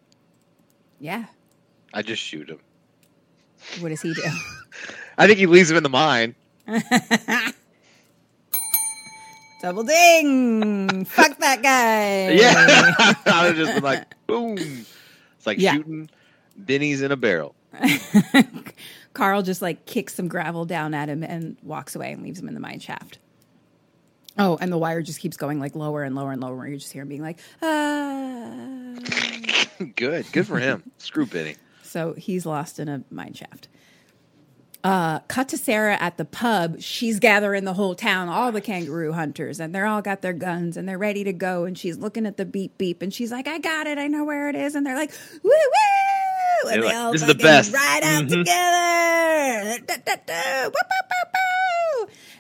Yeah. 1.00 1.26
I 1.94 2.02
just 2.02 2.22
shoot 2.22 2.50
him. 2.50 2.60
What 3.80 3.90
does 3.90 4.02
he 4.02 4.14
do? 4.14 4.24
I 5.18 5.28
think 5.28 5.40
he 5.40 5.46
leaves 5.46 5.70
him 5.72 5.78
in 5.78 5.84
the 5.84 5.90
mine. 5.90 6.36
Double 9.62 9.84
ding! 9.84 11.06
Fuck 11.06 11.38
that 11.40 11.62
guy. 11.64 12.30
Yeah. 12.34 13.14
I 13.26 13.48
would 13.48 13.56
just 13.56 13.82
like, 13.82 14.04
boom. 14.28 14.58
It's 14.58 15.48
like 15.48 15.60
Yeah. 15.60 15.74
shooting 15.74 16.10
bennies 16.64 17.02
in 17.02 17.12
a 17.12 17.16
barrel. 17.18 17.56
Carl 19.14 19.42
just 19.42 19.62
like 19.62 19.86
kicks 19.86 20.14
some 20.14 20.28
gravel 20.28 20.66
down 20.66 20.94
at 20.94 21.10
him 21.10 21.24
and 21.24 21.58
walks 21.64 21.96
away 21.96 22.12
and 22.12 22.22
leaves 22.22 22.40
him 22.40 22.48
in 22.48 22.54
the 22.54 22.60
mine 22.60 22.80
shaft. 22.80 23.18
Oh, 24.38 24.58
and 24.62 24.72
the 24.72 24.78
wire 24.78 25.02
just 25.02 25.20
keeps 25.20 25.38
going 25.38 25.60
like 25.60 25.76
lower 25.76 26.04
and 26.04 26.14
lower 26.16 26.32
and 26.32 26.40
lower. 26.42 26.68
You 26.68 26.78
just 26.78 26.94
hear 26.94 27.02
him 27.02 27.08
being 27.10 27.24
like, 27.24 27.40
ah. 27.64 28.96
Good. 29.96 30.32
Good 30.32 30.46
for 30.46 30.60
him. 30.60 30.84
Screw 31.00 31.26
Benny. 31.26 31.56
So 31.82 32.14
he's 32.14 32.46
lost 32.46 32.78
in 32.80 32.88
a 32.88 33.04
mine 33.10 33.34
shaft. 33.34 33.68
Uh, 34.88 35.20
cut 35.28 35.50
to 35.50 35.58
Sarah 35.58 35.98
at 36.00 36.16
the 36.18 36.24
pub. 36.24 36.80
She's 36.80 37.20
gathering 37.20 37.66
the 37.66 37.74
whole 37.74 37.94
town, 37.94 38.30
all 38.30 38.52
the 38.54 38.62
kangaroo 38.62 39.12
hunters, 39.12 39.60
and 39.60 39.76
they're 39.76 39.86
all 39.86 40.02
got 40.02 40.22
their 40.22 40.32
guns 40.34 40.78
and 40.78 40.88
they're 40.88 40.98
ready 40.98 41.26
to 41.26 41.34
go. 41.34 41.66
And 41.66 41.78
she's 41.78 41.98
looking 41.98 42.26
at 42.26 42.38
the 42.38 42.46
beep 42.46 42.78
beep, 42.78 43.02
and 43.02 43.14
she's 43.14 43.30
like, 43.32 43.48
"I 43.50 43.58
got 43.60 43.86
it. 43.88 43.98
I 43.98 44.08
know 44.08 44.24
where 44.24 44.48
it 44.48 44.56
is." 44.56 44.76
And 44.76 44.86
they're 44.86 44.96
like, 44.96 45.12
"Woo 45.44 45.50
woo!" 45.52 46.70
And 46.72 46.72
They're 46.72 46.82
they 46.82 46.88
like, 46.88 46.96
all 46.96 47.12
"This 47.12 47.22
is 47.22 47.28
the 47.28 47.36
best." 47.36 47.74
ride 47.74 48.02
out 48.04 48.24
Mhm. 48.24 48.30
together. 48.30 49.86
Da, 49.88 49.96
da, 50.06 50.16
da. 50.26 50.70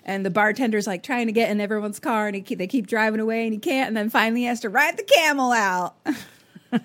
And 0.05 0.25
the 0.25 0.29
bartender's 0.29 0.87
like 0.87 1.03
trying 1.03 1.25
to 1.27 1.33
get 1.33 1.49
in 1.51 1.59
everyone's 1.59 1.99
car, 1.99 2.27
and 2.27 2.35
he 2.35 2.41
keep, 2.41 2.59
they 2.59 2.67
keep 2.67 2.87
driving 2.87 3.19
away, 3.19 3.43
and 3.43 3.51
he 3.53 3.59
can't. 3.59 3.89
And 3.89 3.97
then 3.97 4.09
finally, 4.09 4.41
he 4.41 4.47
has 4.47 4.61
to 4.61 4.69
ride 4.69 4.95
the 4.95 5.03
camel 5.03 5.51
out. 5.51 5.95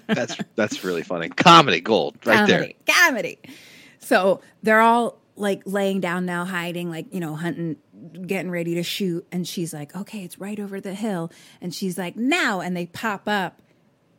That's 0.09 0.37
that's 0.57 0.83
really 0.83 1.03
funny. 1.05 1.29
Comedy 1.29 1.81
gold 1.81 2.17
right 2.27 2.47
there. 2.49 2.59
comedy, 2.59 2.77
comedy. 2.87 3.39
So 4.01 4.41
they're 4.65 4.81
all 4.81 5.19
like 5.37 5.63
laying 5.65 6.01
down 6.01 6.27
now, 6.27 6.45
hiding, 6.45 6.91
like, 6.91 7.07
you 7.13 7.21
know, 7.21 7.35
hunting, 7.35 7.77
getting 8.27 8.51
ready 8.51 8.75
to 8.75 8.83
shoot. 8.83 9.27
And 9.33 9.47
she's 9.49 9.73
like, 9.73 9.97
okay, 9.97 10.25
it's 10.25 10.39
right 10.39 10.59
over 10.61 10.81
the 10.81 10.95
hill. 10.95 11.31
And 11.61 11.75
she's 11.75 11.97
like, 11.99 12.17
now. 12.17 12.61
And 12.61 12.77
they 12.77 12.87
pop 12.87 13.23
up. 13.27 13.61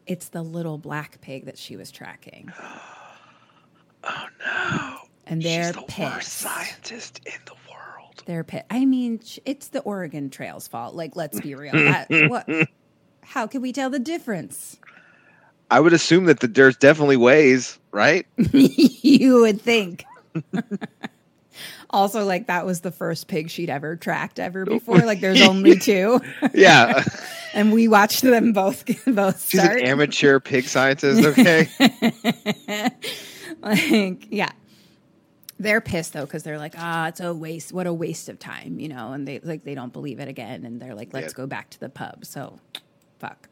It's 0.07 0.29
the 0.29 0.41
little 0.41 0.77
black 0.77 1.21
pig 1.21 1.45
that 1.45 1.57
she 1.57 1.75
was 1.77 1.91
tracking. 1.91 2.51
Oh 4.05 4.25
no. 4.45 4.97
And 5.25 5.41
they're 5.41 5.67
She's 5.67 5.75
the 5.75 5.81
pissed. 5.83 5.99
worst 6.15 6.33
scientist 6.33 7.21
in 7.25 7.39
the 7.45 7.53
world. 7.71 8.21
They're 8.25 8.43
pissed. 8.43 8.65
I 8.69 8.83
mean, 8.83 9.21
it's 9.45 9.69
the 9.69 9.79
Oregon 9.79 10.29
Trail's 10.29 10.67
fault. 10.67 10.93
Like, 10.93 11.15
let's 11.15 11.39
be 11.39 11.55
real. 11.55 11.71
That, 11.71 12.07
what? 12.29 12.49
How 13.21 13.47
can 13.47 13.61
we 13.61 13.71
tell 13.71 13.89
the 13.89 13.99
difference? 13.99 14.77
I 15.71 15.79
would 15.79 15.93
assume 15.93 16.25
that 16.25 16.41
the, 16.41 16.47
there's 16.47 16.75
definitely 16.75 17.15
ways, 17.15 17.79
right? 17.93 18.25
you 18.51 19.39
would 19.41 19.61
think. 19.61 20.03
also, 21.89 22.25
like 22.25 22.47
that 22.47 22.65
was 22.65 22.81
the 22.81 22.91
first 22.91 23.27
pig 23.27 23.49
she'd 23.49 23.69
ever 23.69 23.95
tracked 23.95 24.39
ever 24.39 24.65
before. 24.65 24.99
Like 24.99 25.19
there's 25.21 25.41
only 25.41 25.77
two, 25.79 26.19
Yeah. 26.53 27.03
and 27.53 27.71
we 27.71 27.87
watched 27.87 28.21
them 28.21 28.53
both 28.53 28.83
both 29.05 29.49
She's 29.49 29.61
start. 29.61 29.79
an 29.81 29.87
amateur 29.87 30.39
pig 30.39 30.65
scientist, 30.65 31.23
okay? 31.25 31.69
like 33.61 34.27
yeah, 34.31 34.51
they're 35.59 35.81
pissed 35.81 36.13
though 36.13 36.25
because 36.25 36.43
they're 36.43 36.57
like, 36.57 36.73
ah, 36.77 37.07
it's 37.07 37.19
a 37.19 37.33
waste. 37.33 37.71
What 37.73 37.87
a 37.87 37.93
waste 37.93 38.29
of 38.29 38.39
time, 38.39 38.79
you 38.79 38.87
know. 38.89 39.13
And 39.13 39.27
they 39.27 39.39
like 39.39 39.63
they 39.63 39.75
don't 39.75 39.93
believe 39.93 40.19
it 40.19 40.27
again, 40.27 40.65
and 40.65 40.81
they're 40.81 40.95
like, 40.95 41.13
let's 41.13 41.33
Yeah. 41.33 41.37
go 41.37 41.47
back 41.47 41.69
to 41.71 41.79
the 41.79 41.89
pub. 41.89 42.25
So, 42.25 42.59
fuck. 43.19 43.49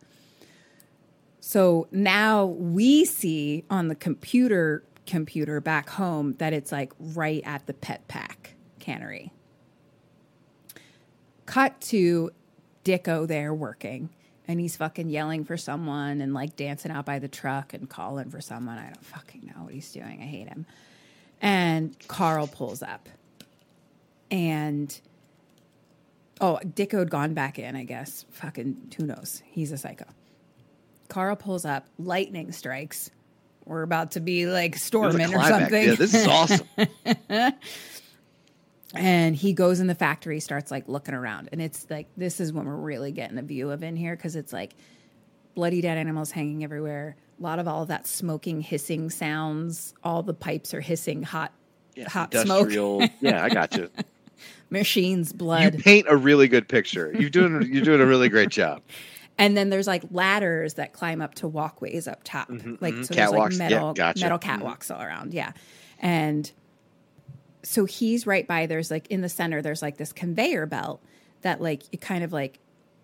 So 1.43 1.87
now 1.91 2.45
we 2.45 3.03
see 3.05 3.65
on 3.69 3.87
the 3.87 3.95
computer 3.95 4.83
computer 5.11 5.59
back 5.59 5.89
home 5.89 6.35
that 6.37 6.53
it's 6.53 6.71
like 6.71 6.93
right 6.97 7.43
at 7.45 7.67
the 7.67 7.73
pet 7.73 8.07
pack 8.07 8.55
cannery. 8.79 9.33
Cut 11.45 11.81
to 11.81 12.31
Dicko 12.85 13.27
there 13.27 13.53
working 13.53 14.09
and 14.47 14.57
he's 14.57 14.77
fucking 14.77 15.09
yelling 15.09 15.43
for 15.43 15.57
someone 15.57 16.21
and 16.21 16.33
like 16.33 16.55
dancing 16.55 16.93
out 16.93 17.05
by 17.05 17.19
the 17.19 17.27
truck 17.27 17.73
and 17.73 17.89
calling 17.89 18.29
for 18.29 18.39
someone. 18.39 18.77
I 18.77 18.85
don't 18.85 19.05
fucking 19.05 19.51
know 19.53 19.65
what 19.65 19.73
he's 19.73 19.91
doing. 19.91 20.21
I 20.21 20.25
hate 20.25 20.47
him. 20.47 20.65
And 21.41 21.93
Carl 22.07 22.47
pulls 22.47 22.81
up. 22.81 23.09
And 24.29 24.97
oh, 26.39 26.57
Dicko 26.63 26.99
had 26.99 27.09
gone 27.09 27.33
back 27.33 27.59
in, 27.59 27.75
I 27.75 27.83
guess. 27.83 28.25
Fucking 28.31 28.93
who 28.95 29.07
knows? 29.07 29.43
He's 29.45 29.73
a 29.73 29.77
psycho. 29.77 30.05
Carl 31.09 31.35
pulls 31.35 31.65
up, 31.65 31.87
lightning 31.99 32.53
strikes. 32.53 33.11
We're 33.65 33.83
about 33.83 34.11
to 34.11 34.19
be 34.19 34.47
like 34.47 34.71
It 34.71 34.75
was 34.75 34.81
a 34.81 34.85
storming 34.85 35.35
or 35.35 35.43
something. 35.43 35.87
Yeah, 35.87 35.95
this 35.95 36.13
is 36.13 36.27
awesome. 36.27 36.67
and 38.95 39.35
he 39.35 39.53
goes 39.53 39.79
in 39.79 39.87
the 39.87 39.95
factory 39.95 40.39
starts 40.39 40.69
like 40.71 40.87
looking 40.89 41.13
around 41.13 41.47
and 41.53 41.61
it's 41.61 41.89
like 41.89 42.07
this 42.17 42.41
is 42.41 42.51
when 42.51 42.65
we're 42.65 42.75
really 42.75 43.13
getting 43.13 43.37
a 43.37 43.41
view 43.41 43.71
of 43.71 43.83
in 43.83 43.95
here 43.95 44.17
because 44.17 44.35
it's 44.35 44.51
like 44.51 44.75
bloody 45.55 45.79
dead 45.79 45.97
animals 45.97 46.29
hanging 46.29 46.61
everywhere 46.61 47.15
a 47.39 47.43
lot 47.43 47.57
of 47.57 47.69
all 47.69 47.83
of 47.83 47.87
that 47.87 48.05
smoking 48.05 48.59
hissing 48.59 49.09
sounds 49.09 49.93
all 50.03 50.21
the 50.23 50.33
pipes 50.33 50.73
are 50.73 50.81
hissing 50.81 51.23
hot 51.23 51.53
Yeah, 51.95 52.09
hot 52.09 52.33
smoke 52.33 52.69
yeah, 53.21 53.45
I 53.45 53.47
got 53.47 53.77
you. 53.77 53.89
machines 54.71 55.33
blood. 55.33 55.63
You 55.63 55.71
blood 55.71 55.83
paint 55.83 56.07
a 56.09 56.17
really 56.17 56.47
good 56.47 56.67
picture. 56.67 57.13
You're 57.17 57.29
doing 57.29 57.61
you're 57.71 57.83
doing 57.83 58.01
a 58.01 58.05
really 58.05 58.29
great 58.29 58.49
job. 58.49 58.81
And 59.41 59.57
then 59.57 59.71
there's 59.71 59.87
like 59.87 60.03
ladders 60.11 60.75
that 60.75 60.93
climb 60.93 61.19
up 61.19 61.33
to 61.35 61.47
walkways 61.47 62.07
up 62.07 62.21
top. 62.23 62.47
Mm-hmm, 62.47 62.73
mm-hmm. 62.73 62.83
Like 62.83 62.93
so 63.03 63.13
there's 63.15 63.31
Mm-hmm, 63.31 63.37
like 63.37 63.51
Yeah, 63.51 63.57
metal 63.57 63.93
gotcha. 63.93 64.23
metal 64.23 64.37
mm-hmm. 64.37 64.61
catwalks 64.63 64.95
all 64.95 65.01
around 65.01 65.33
yeah. 65.33 65.53
And 65.99 66.49
so 67.63 67.85
he's 67.85 68.27
right 68.27 68.47
by 68.47 68.67
there's 68.67 68.91
like 68.91 69.07
in 69.07 69.21
the 69.21 69.29
center 69.29 69.61
there's 69.61 69.81
like 69.81 69.97
this 69.97 70.13
conveyor 70.13 70.67
belt 70.67 71.01
that 71.41 71.59
like 71.59 71.83
it 71.91 72.01
kind 72.01 72.23
of 72.23 72.31
like 72.31 72.59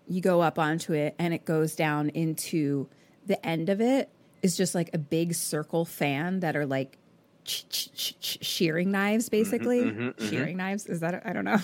you 0.06 0.20
go 0.20 0.40
up 0.40 0.60
onto 0.60 0.92
it 0.92 1.16
and 1.18 1.34
it 1.34 1.44
goes 1.44 1.74
down 1.74 2.08
into 2.10 2.88
the 3.26 3.44
end 3.44 3.68
of 3.68 3.80
it. 3.80 4.08
Is 4.40 4.56
just 4.56 4.76
like 4.76 4.90
a 4.94 4.98
big 4.98 5.34
circle 5.34 5.84
fan 5.84 6.40
that 6.40 6.54
are 6.54 6.66
like 6.66 6.96
shearing 7.44 8.92
knives 8.92 9.28
basically. 9.28 10.12
shearing 10.20 10.56
knives? 10.56 10.86
Is 10.86 11.00
that 11.00 11.26
I 11.26 11.32
don't 11.32 11.44
know 11.44 11.58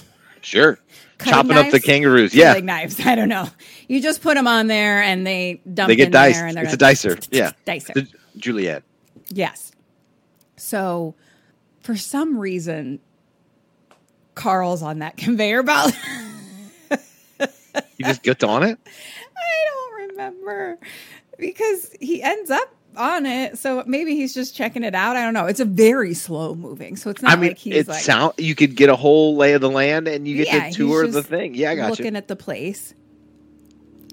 Sure. 0.45 0.79
Cutting 1.19 1.33
Chopping 1.33 1.57
up 1.57 1.71
the 1.71 1.81
kangaroos. 1.81 2.35
Yeah. 2.35 2.53
like 2.55 2.65
knives 2.65 3.01
I 3.07 3.15
don't 3.15 3.29
know 3.29 3.49
you 3.89 4.01
just 4.03 4.21
put 4.23 4.35
them 4.35 4.47
on 4.47 4.67
there 4.67 5.03
and 5.03 5.27
they 5.27 5.61
dump 5.73 5.89
They 5.89 5.97
get 5.97 6.07
in 6.07 6.13
diced. 6.13 6.39
there 6.39 6.47
and 6.47 6.57
they're 6.57 6.65
It's 6.65 6.75
a 6.75 6.77
gonna- 6.77 6.93
dicer. 6.93 7.29
Yeah. 7.33 7.53
dicer 7.67 7.95
The- 7.95 8.09
Juliet. 8.37 8.83
Yes. 9.29 9.73
So, 10.57 11.15
for 11.81 11.97
some 11.97 12.37
reason, 12.39 12.99
Carl's 14.35 14.83
on 14.83 14.99
that 15.01 15.17
conveyor 15.19 15.63
belt. 15.63 15.93
You 17.97 18.05
just 18.05 18.23
get 18.23 18.43
on 18.45 18.63
it? 18.63 18.79
I 18.87 19.65
don't 19.71 20.09
remember 20.11 20.79
because 21.39 21.91
he 22.01 22.23
ends 22.23 22.51
up 22.51 22.74
on 22.97 23.27
it. 23.27 23.59
So 23.59 23.83
maybe 23.87 24.15
he's 24.17 24.35
just 24.35 24.55
checking 24.55 24.85
it 24.85 24.95
out. 24.95 25.17
I 25.17 25.23
don't 25.25 25.35
know. 25.35 25.47
It's 25.47 25.61
a 25.61 25.65
very 25.65 26.15
slow 26.15 26.55
moving, 26.55 26.97
so 26.97 27.11
it's 27.11 27.23
not 27.23 27.33
I 27.33 27.37
mean, 27.37 27.51
like 27.51 27.59
he's 27.59 27.77
it 27.77 27.89
like 27.89 28.03
sound 28.03 28.35
you 28.39 28.55
could 28.55 28.77
get 28.77 28.89
a 28.89 28.97
whole 28.97 29.37
lay 29.37 29.53
of 29.55 29.61
the 29.61 29.71
land 29.71 30.09
and 30.09 30.27
you 30.27 30.37
get 30.37 30.47
Yeah, 30.49 30.69
to 30.69 30.75
tour 30.75 31.07
the 31.07 31.23
thing. 31.23 31.55
Yeah, 31.55 31.71
I 31.71 31.77
got 31.77 31.91
looking 31.91 32.13
you. 32.13 32.19
at 32.19 32.29
the 32.29 32.37
place, 32.37 32.95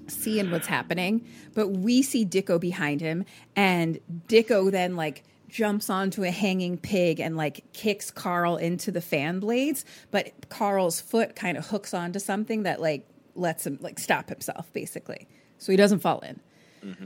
seeing 0.07 0.51
what's 0.51 0.67
happening. 0.67 1.27
But 1.53 1.69
we 1.69 2.01
see 2.01 2.25
Dicko 2.25 2.59
behind 2.59 3.01
him, 3.01 3.25
and 3.55 3.99
Dicko 4.27 4.71
then 4.71 4.95
like 4.95 5.23
jumps 5.49 5.89
onto 5.89 6.23
a 6.23 6.31
hanging 6.31 6.77
pig 6.77 7.19
and 7.19 7.35
like 7.35 7.63
kicks 7.73 8.09
Carl 8.09 8.55
into 8.55 8.89
the 8.91 9.01
fan 9.01 9.39
blades. 9.39 9.83
But 10.09 10.31
Carl's 10.49 11.01
foot 11.01 11.35
kind 11.35 11.57
of 11.57 11.67
hooks 11.67 11.93
onto 11.93 12.19
something 12.19 12.63
that 12.63 12.81
like 12.81 13.05
lets 13.35 13.65
him 13.67 13.77
like 13.81 13.99
stop 13.99 14.29
himself, 14.29 14.71
basically, 14.73 15.27
so 15.57 15.71
he 15.71 15.77
doesn't 15.77 15.99
fall 15.99 16.19
in. 16.21 16.39
Mm-hmm. 16.85 17.05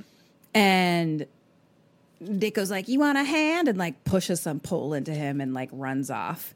And 0.53 1.25
Dicko's 2.23 2.71
like, 2.71 2.87
"You 2.87 2.99
want 2.99 3.17
a 3.17 3.23
hand?" 3.23 3.67
and 3.67 3.77
like 3.77 4.03
pushes 4.03 4.41
some 4.41 4.59
pole 4.59 4.93
into 4.93 5.13
him 5.13 5.41
and 5.41 5.53
like 5.53 5.69
runs 5.71 6.09
off. 6.09 6.55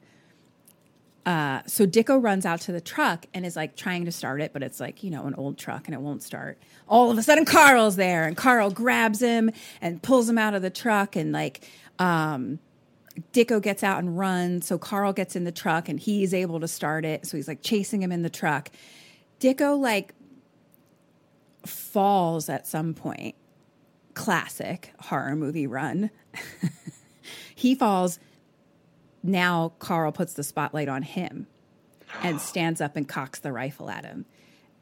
Uh, 1.26 1.62
so 1.68 1.86
Dicko 1.86 2.24
runs 2.24 2.44
out 2.44 2.62
to 2.62 2.72
the 2.72 2.82
truck 2.82 3.26
and 3.36 3.46
is 3.46 3.56
like 3.56 3.76
trying 3.76 4.06
to 4.06 4.12
start 4.12 4.42
it, 4.42 4.52
but 4.52 4.64
it's 4.64 4.80
like, 4.80 5.04
you 5.04 5.12
know, 5.12 5.26
an 5.26 5.36
old 5.36 5.60
truck 5.60 5.88
and 5.88 5.94
it 5.94 6.02
won't 6.02 6.24
start. 6.24 6.58
All 6.88 7.12
of 7.12 7.20
a 7.20 7.22
sudden, 7.22 7.46
Carl's 7.46 7.98
there 7.98 8.26
and 8.26 8.36
Carl 8.36 8.72
grabs 8.72 9.22
him 9.22 9.52
and 9.80 10.02
pulls 10.02 10.28
him 10.28 10.40
out 10.40 10.56
of 10.56 10.64
the 10.64 10.72
truck. 10.72 11.16
And 11.16 11.32
like, 11.32 11.68
um, 12.00 12.58
Dicko 13.32 13.62
gets 13.62 13.84
out 13.84 14.00
and 14.00 14.18
runs. 14.18 14.66
So 14.66 14.80
Carl 14.80 15.14
gets 15.14 15.36
in 15.36 15.44
the 15.44 15.52
truck 15.52 15.88
and 15.88 16.00
he's 16.00 16.34
able 16.34 16.60
to 16.62 16.68
start 16.68 17.06
it. 17.06 17.28
So 17.28 17.38
he's 17.38 17.48
like 17.48 17.62
chasing 17.62 18.02
him 18.02 18.12
in 18.12 18.24
the 18.24 18.30
truck. 18.30 18.72
Dicko 19.40 19.78
like 19.78 20.16
falls 21.66 22.50
at 22.50 22.66
some 22.66 22.94
point. 22.96 23.36
Classic 24.20 24.92
horror 25.00 25.34
movie 25.34 25.66
run. 25.66 26.12
he 27.56 27.74
falls 27.74 28.20
now 29.24 29.72
Carl 29.80 30.12
puts 30.12 30.34
the 30.34 30.44
spotlight 30.44 30.90
on 30.90 31.04
him 31.04 31.48
and 32.22 32.42
stands 32.42 32.82
up 32.82 32.98
and 32.98 33.08
cocks 33.08 33.40
the 33.40 33.54
rifle 33.54 33.90
at 33.90 34.04
him. 34.04 34.26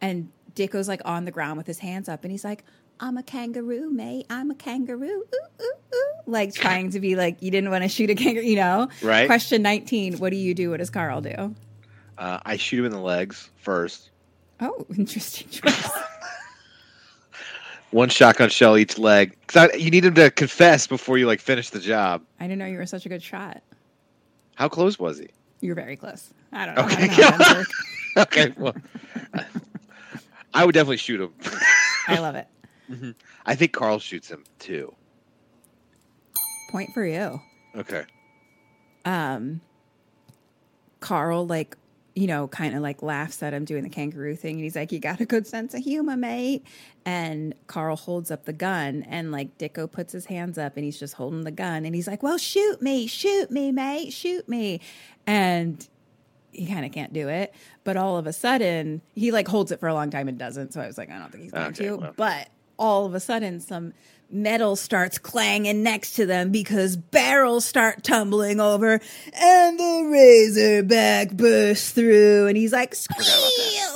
And 0.01 0.32
Dicko's 0.56 0.88
like 0.88 1.01
on 1.06 1.25
the 1.25 1.32
ground 1.32 1.57
with 1.57 1.67
his 1.67 1.77
hands 1.77 2.09
up 2.09 2.24
and 2.24 2.32
he's 2.32 2.43
like, 2.43 2.64
I'm 2.99 3.16
a 3.16 3.22
kangaroo, 3.22 3.91
mate. 3.91 4.25
I'm 4.27 4.49
a 4.49 4.56
kangaroo. 4.56 5.06
Ooh, 5.06 5.61
ooh, 5.61 5.95
ooh. 5.95 6.14
Like 6.25 6.56
trying 6.56 6.90
to 6.93 6.99
be 6.99 7.16
like, 7.16 7.43
you 7.43 7.51
didn't 7.51 7.69
want 7.69 7.83
to 7.83 7.90
shoot 7.90 8.09
a 8.09 8.16
kangaroo, 8.16 8.43
you 8.43 8.56
know? 8.56 8.90
Right. 9.03 9.27
Question 9.27 9.61
19 9.61 10.17
What 10.17 10.32
do 10.32 10.38
you 10.38 10.56
do? 10.56 10.72
What 10.72 10.77
does 10.77 10.90
Carl 10.90 11.22
do? 11.22 11.53
Uh, 12.17 12.40
I 12.43 12.57
shoot 12.57 12.80
him 12.80 12.85
in 12.85 12.91
the 12.91 12.99
legs 12.99 13.51
first. 13.57 14.09
Oh, 14.59 14.83
interesting 14.98 15.48
choice. 15.49 15.90
One 17.91 18.09
shotgun 18.09 18.49
shell 18.49 18.77
each 18.77 18.98
leg. 18.98 19.35
Cause 19.48 19.69
I, 19.72 19.75
you 19.75 19.90
need 19.90 20.03
him 20.03 20.14
to 20.16 20.30
confess 20.30 20.88
before 20.88 21.17
you 21.17 21.25
like 21.25 21.40
finish 21.40 21.69
the 21.69 21.80
job. 21.80 22.22
I 22.40 22.43
didn't 22.43 22.59
know 22.59 22.66
you 22.66 22.77
were 22.77 22.85
such 22.85 23.06
a 23.06 23.09
good 23.09 23.24
shot. 23.24 23.61
How 24.56 24.67
close 24.67 24.99
was 24.99 25.19
he? 25.19 25.30
You're 25.61 25.75
very 25.75 25.95
close. 25.95 26.33
I 26.51 26.66
don't 26.66 26.75
know. 26.75 26.83
Okay. 26.83 27.07
Don't 27.07 27.17
know 27.17 27.24
how 27.24 27.38
guns 27.38 27.57
work. 27.57 27.67
okay, 28.17 28.53
well, 28.57 28.75
I 30.53 30.66
would 30.66 30.74
definitely 30.74 30.98
shoot 30.98 31.22
him. 31.22 31.33
I 32.07 32.19
love 32.19 32.35
it. 32.35 32.48
I 33.45 33.56
think 33.56 33.74
Carl 33.74 33.99
shoots 33.99 34.30
him 34.30 34.43
too. 34.59 34.93
Point 36.72 36.93
for 36.93 37.06
you. 37.06 37.40
Okay. 37.75 38.03
Um, 39.06 39.61
Carl 40.99 41.45
like 41.48 41.77
you 42.18 42.26
know 42.26 42.48
kind 42.48 42.74
of 42.76 42.82
like 42.82 43.04
laughs 43.04 43.44
at 43.44 43.54
him 43.54 43.64
doing 43.64 43.84
the 43.84 43.90
kangaroo 43.90 44.36
thing 44.36 44.56
and 44.56 44.64
he's 44.64 44.76
like 44.76 44.92
you 44.92 44.98
got 45.00 45.20
a 45.22 45.26
good 45.26 45.46
sense 45.46 45.74
of 45.76 45.84
humor 45.84 46.18
mate. 46.18 46.66
And 47.06 47.54
Carl 47.68 47.96
holds 47.96 48.32
up 48.32 48.46
the 48.46 48.54
gun 48.54 49.06
and 49.08 49.32
like 49.32 49.58
Dicko 49.60 49.90
puts 49.92 50.14
his 50.14 50.26
hands 50.26 50.58
up 50.58 50.76
and 50.78 50.84
he's 50.84 51.00
just 51.00 51.14
holding 51.14 51.44
the 51.44 51.52
gun 51.52 51.86
and 51.86 51.94
he's 51.94 52.08
like 52.08 52.24
well 52.24 52.38
shoot 52.40 52.82
me 52.82 53.06
shoot 53.06 53.52
me 53.52 53.72
mate 53.72 54.12
shoot 54.14 54.50
me. 54.50 54.82
And 55.28 55.88
he 56.52 56.66
kind 56.66 56.86
of 56.86 56.92
can't 56.92 57.14
do 57.14 57.28
it. 57.30 57.54
But 57.84 57.98
all 57.98 58.18
of 58.18 58.26
a 58.26 58.34
sudden 58.34 59.02
he 59.14 59.32
like 59.32 59.48
holds 59.48 59.72
it 59.72 59.80
for 59.80 59.88
a 59.88 59.94
long 59.94 60.10
time 60.10 60.28
and 60.28 60.40
doesn't 60.40 60.74
so 60.74 60.82
I 60.82 60.88
was 60.88 60.98
like 60.98 61.12
I 61.12 61.20
don't 61.20 61.32
think 61.32 61.44
he's 61.44 61.52
going 61.52 61.68
Okay, 61.68 61.86
to. 61.86 61.96
well. 61.98 62.14
but 62.16 62.50
all 62.80 63.06
of 63.06 63.14
a 63.14 63.20
sudden 63.20 63.60
some 63.60 63.94
metal 64.30 64.76
starts 64.76 65.18
clanging 65.18 65.84
next 65.84 66.14
to 66.14 66.26
them 66.26 66.52
because 66.52 66.98
barrels 66.98 67.66
start 67.66 68.04
tumbling 68.04 68.60
over 68.60 69.00
and 69.34 69.80
the 69.80 70.10
razorback 70.12 71.32
bursts 71.32 71.92
through. 71.92 72.48
And 72.48 72.58
he's 72.58 72.74
like 72.74 72.94
squeal 72.96 73.26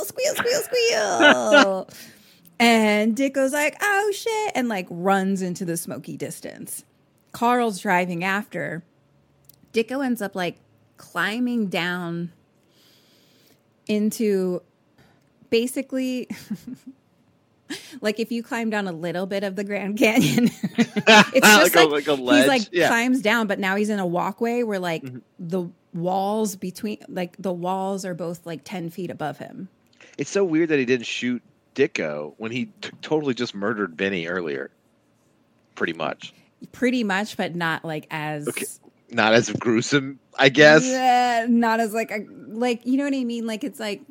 squeal 0.06 0.36
squeal 0.36 0.62
squeal. 0.62 1.90
And 2.60 3.16
dicko's 3.16 3.54
like 3.54 3.76
oh 3.82 4.12
shit 4.14 4.52
and 4.54 4.70
like 4.70 4.86
runs 4.92 5.42
into 5.42 5.66
the 5.66 5.78
smoky 5.78 6.16
distance. 6.16 6.86
Carl's 7.32 7.80
driving 7.80 8.24
after. 8.24 8.84
Dicko 9.74 10.06
ends 10.06 10.22
up 10.22 10.36
like 10.36 10.58
climbing 10.98 11.70
down 11.70 12.32
into 13.88 14.62
basically 15.50 16.30
like 18.02 18.20
if 18.20 18.32
you 18.32 18.44
climb 18.44 18.70
down 18.70 18.88
a 18.88 18.92
little 18.92 19.26
bit 19.26 19.44
of 19.44 19.56
the 19.56 19.64
Grand 19.64 19.98
Canyon, 19.98 20.46
it's 20.78 21.48
just 21.48 21.76
Like 21.76 21.86
a- 21.86 21.90
like, 21.90 22.08
like 22.08 22.20
a 22.20 22.36
he's 22.38 22.48
like 22.48 22.62
yeah. 22.72 22.88
climbs 22.88 23.22
down, 23.22 23.48
but 23.48 23.60
now 23.60 23.76
he's 23.76 23.90
in 23.90 24.00
a 24.00 24.06
walkway 24.08 24.64
where 24.64 24.80
like 24.80 25.04
Mm-hmm. 25.04 25.18
the 25.40 25.70
walls 25.94 26.56
between 26.56 26.98
like 27.10 27.36
the 27.38 27.52
walls 27.52 28.06
are 28.06 28.14
both 28.14 28.46
like 28.46 28.62
ten 28.64 28.90
feet 28.90 29.10
above 29.12 29.38
him. 29.38 29.68
It's 30.18 30.30
so 30.30 30.44
weird 30.44 30.70
that 30.70 30.80
he 30.80 30.86
didn't 30.86 31.06
shoot 31.06 31.42
Dicko 31.76 32.34
when 32.38 32.52
he 32.52 32.66
t- 32.82 32.92
totally 33.02 33.34
just 33.34 33.56
murdered 33.56 33.96
Benny 33.98 34.28
earlier. 34.28 34.72
Pretty 35.76 35.94
much. 35.94 36.34
Pretty 36.72 37.04
much, 37.04 37.38
but 37.38 37.56
not 37.56 37.84
like 37.84 38.08
as 38.12 38.48
Okay. 38.48 38.66
Not 39.14 39.34
as 39.34 39.50
gruesome, 39.50 40.20
I 40.40 40.48
guess. 40.50 40.86
Yeah, 40.86 41.46
not 41.50 41.80
as 41.82 41.94
like 41.94 42.12
a 42.12 42.26
like 42.48 42.86
you 42.86 42.96
know 42.98 43.04
what 43.04 43.14
I 43.14 43.24
mean. 43.26 43.46
Like 43.46 43.64
it's 43.66 43.80
like 43.80 44.02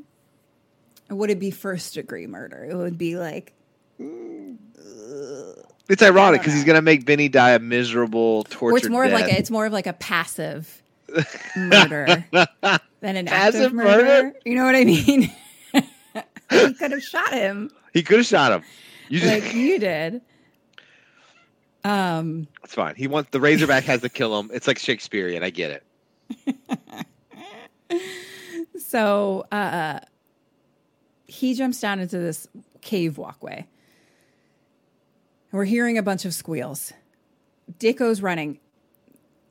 would 1.11 1.31
it 1.31 1.39
be 1.39 1.51
first 1.51 1.95
degree 1.95 2.27
murder? 2.27 2.65
It 2.65 2.77
would 2.77 2.99
be 2.99 3.17
like 3.17 3.53
It's 3.99 6.03
ironic 6.03 6.41
because 6.41 6.55
he's 6.55 6.65
gonna 6.65 6.83
make 6.83 7.05
Benny 7.05 7.29
die 7.29 7.53
a 7.53 7.59
miserable, 7.59 8.45
torture. 8.45 8.79
it's 8.79 8.89
more 8.89 9.05
of 9.05 9.13
like 9.13 9.31
a, 9.31 9.39
it's 9.39 9.51
more 9.51 9.67
of 9.67 9.73
like 9.73 9.87
a 9.87 9.93
passive 9.93 10.83
murder 11.57 12.25
than 13.01 13.17
an 13.17 13.27
Passive 13.27 13.61
active 13.63 13.73
murder. 13.73 14.05
murder? 14.05 14.33
You 14.45 14.55
know 14.55 14.65
what 14.65 14.77
I 14.77 14.85
mean? 14.85 15.33
he 16.51 16.75
could 16.75 16.93
have 16.93 17.03
shot 17.03 17.33
him 17.33 17.71
he 17.93 18.03
could 18.03 18.19
have 18.19 18.27
shot 18.27 18.53
him. 18.53 18.63
You 19.09 19.21
just, 19.21 19.33
like 19.33 19.55
you 19.55 19.79
did. 19.79 20.21
Um, 21.83 22.47
it's 22.63 22.75
fine. 22.75 22.95
He 22.95 23.09
wants 23.09 23.31
the 23.31 23.41
Razorback 23.41 23.85
has 23.85 24.03
to 24.03 24.09
kill 24.09 24.39
him. 24.39 24.51
It's 24.53 24.67
like 24.67 24.79
Shakespearean. 24.79 25.43
I 25.43 25.51
get 25.51 25.83
it. 27.91 27.91
so 28.79 29.47
uh, 29.51 30.01
he 31.31 31.55
jumps 31.55 31.81
down 31.81 32.01
into 32.01 32.19
this 32.19 32.49
cave 32.81 33.17
walkway. 33.19 33.57
And 35.51 35.59
We're 35.59 35.65
hearing 35.65 35.99
a 35.99 36.03
bunch 36.03 36.25
of 36.25 36.35
squeals. 36.35 36.93
Dicko's 37.79 38.21
running. 38.21 38.59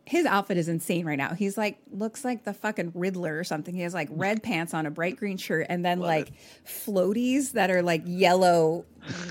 His 0.06 0.26
outfit 0.26 0.58
is 0.58 0.68
insane 0.68 1.06
right 1.06 1.18
now. 1.18 1.36
He's 1.36 1.56
like 1.58 1.78
looks 1.92 2.26
like 2.26 2.44
the 2.44 2.54
fucking 2.54 2.94
Riddler 2.96 3.38
or 3.38 3.44
something. 3.44 3.76
He 3.76 3.82
has 3.82 3.94
like 3.94 4.10
red 4.12 4.42
pants 4.44 4.74
on, 4.74 4.86
a 4.86 4.92
bright 4.92 5.18
green 5.18 5.38
shirt, 5.38 5.68
and 5.70 5.86
then 5.86 6.00
like 6.00 6.32
floaties 6.66 7.52
that 7.54 7.70
are 7.70 7.84
like 7.84 8.02
yellow 8.06 8.86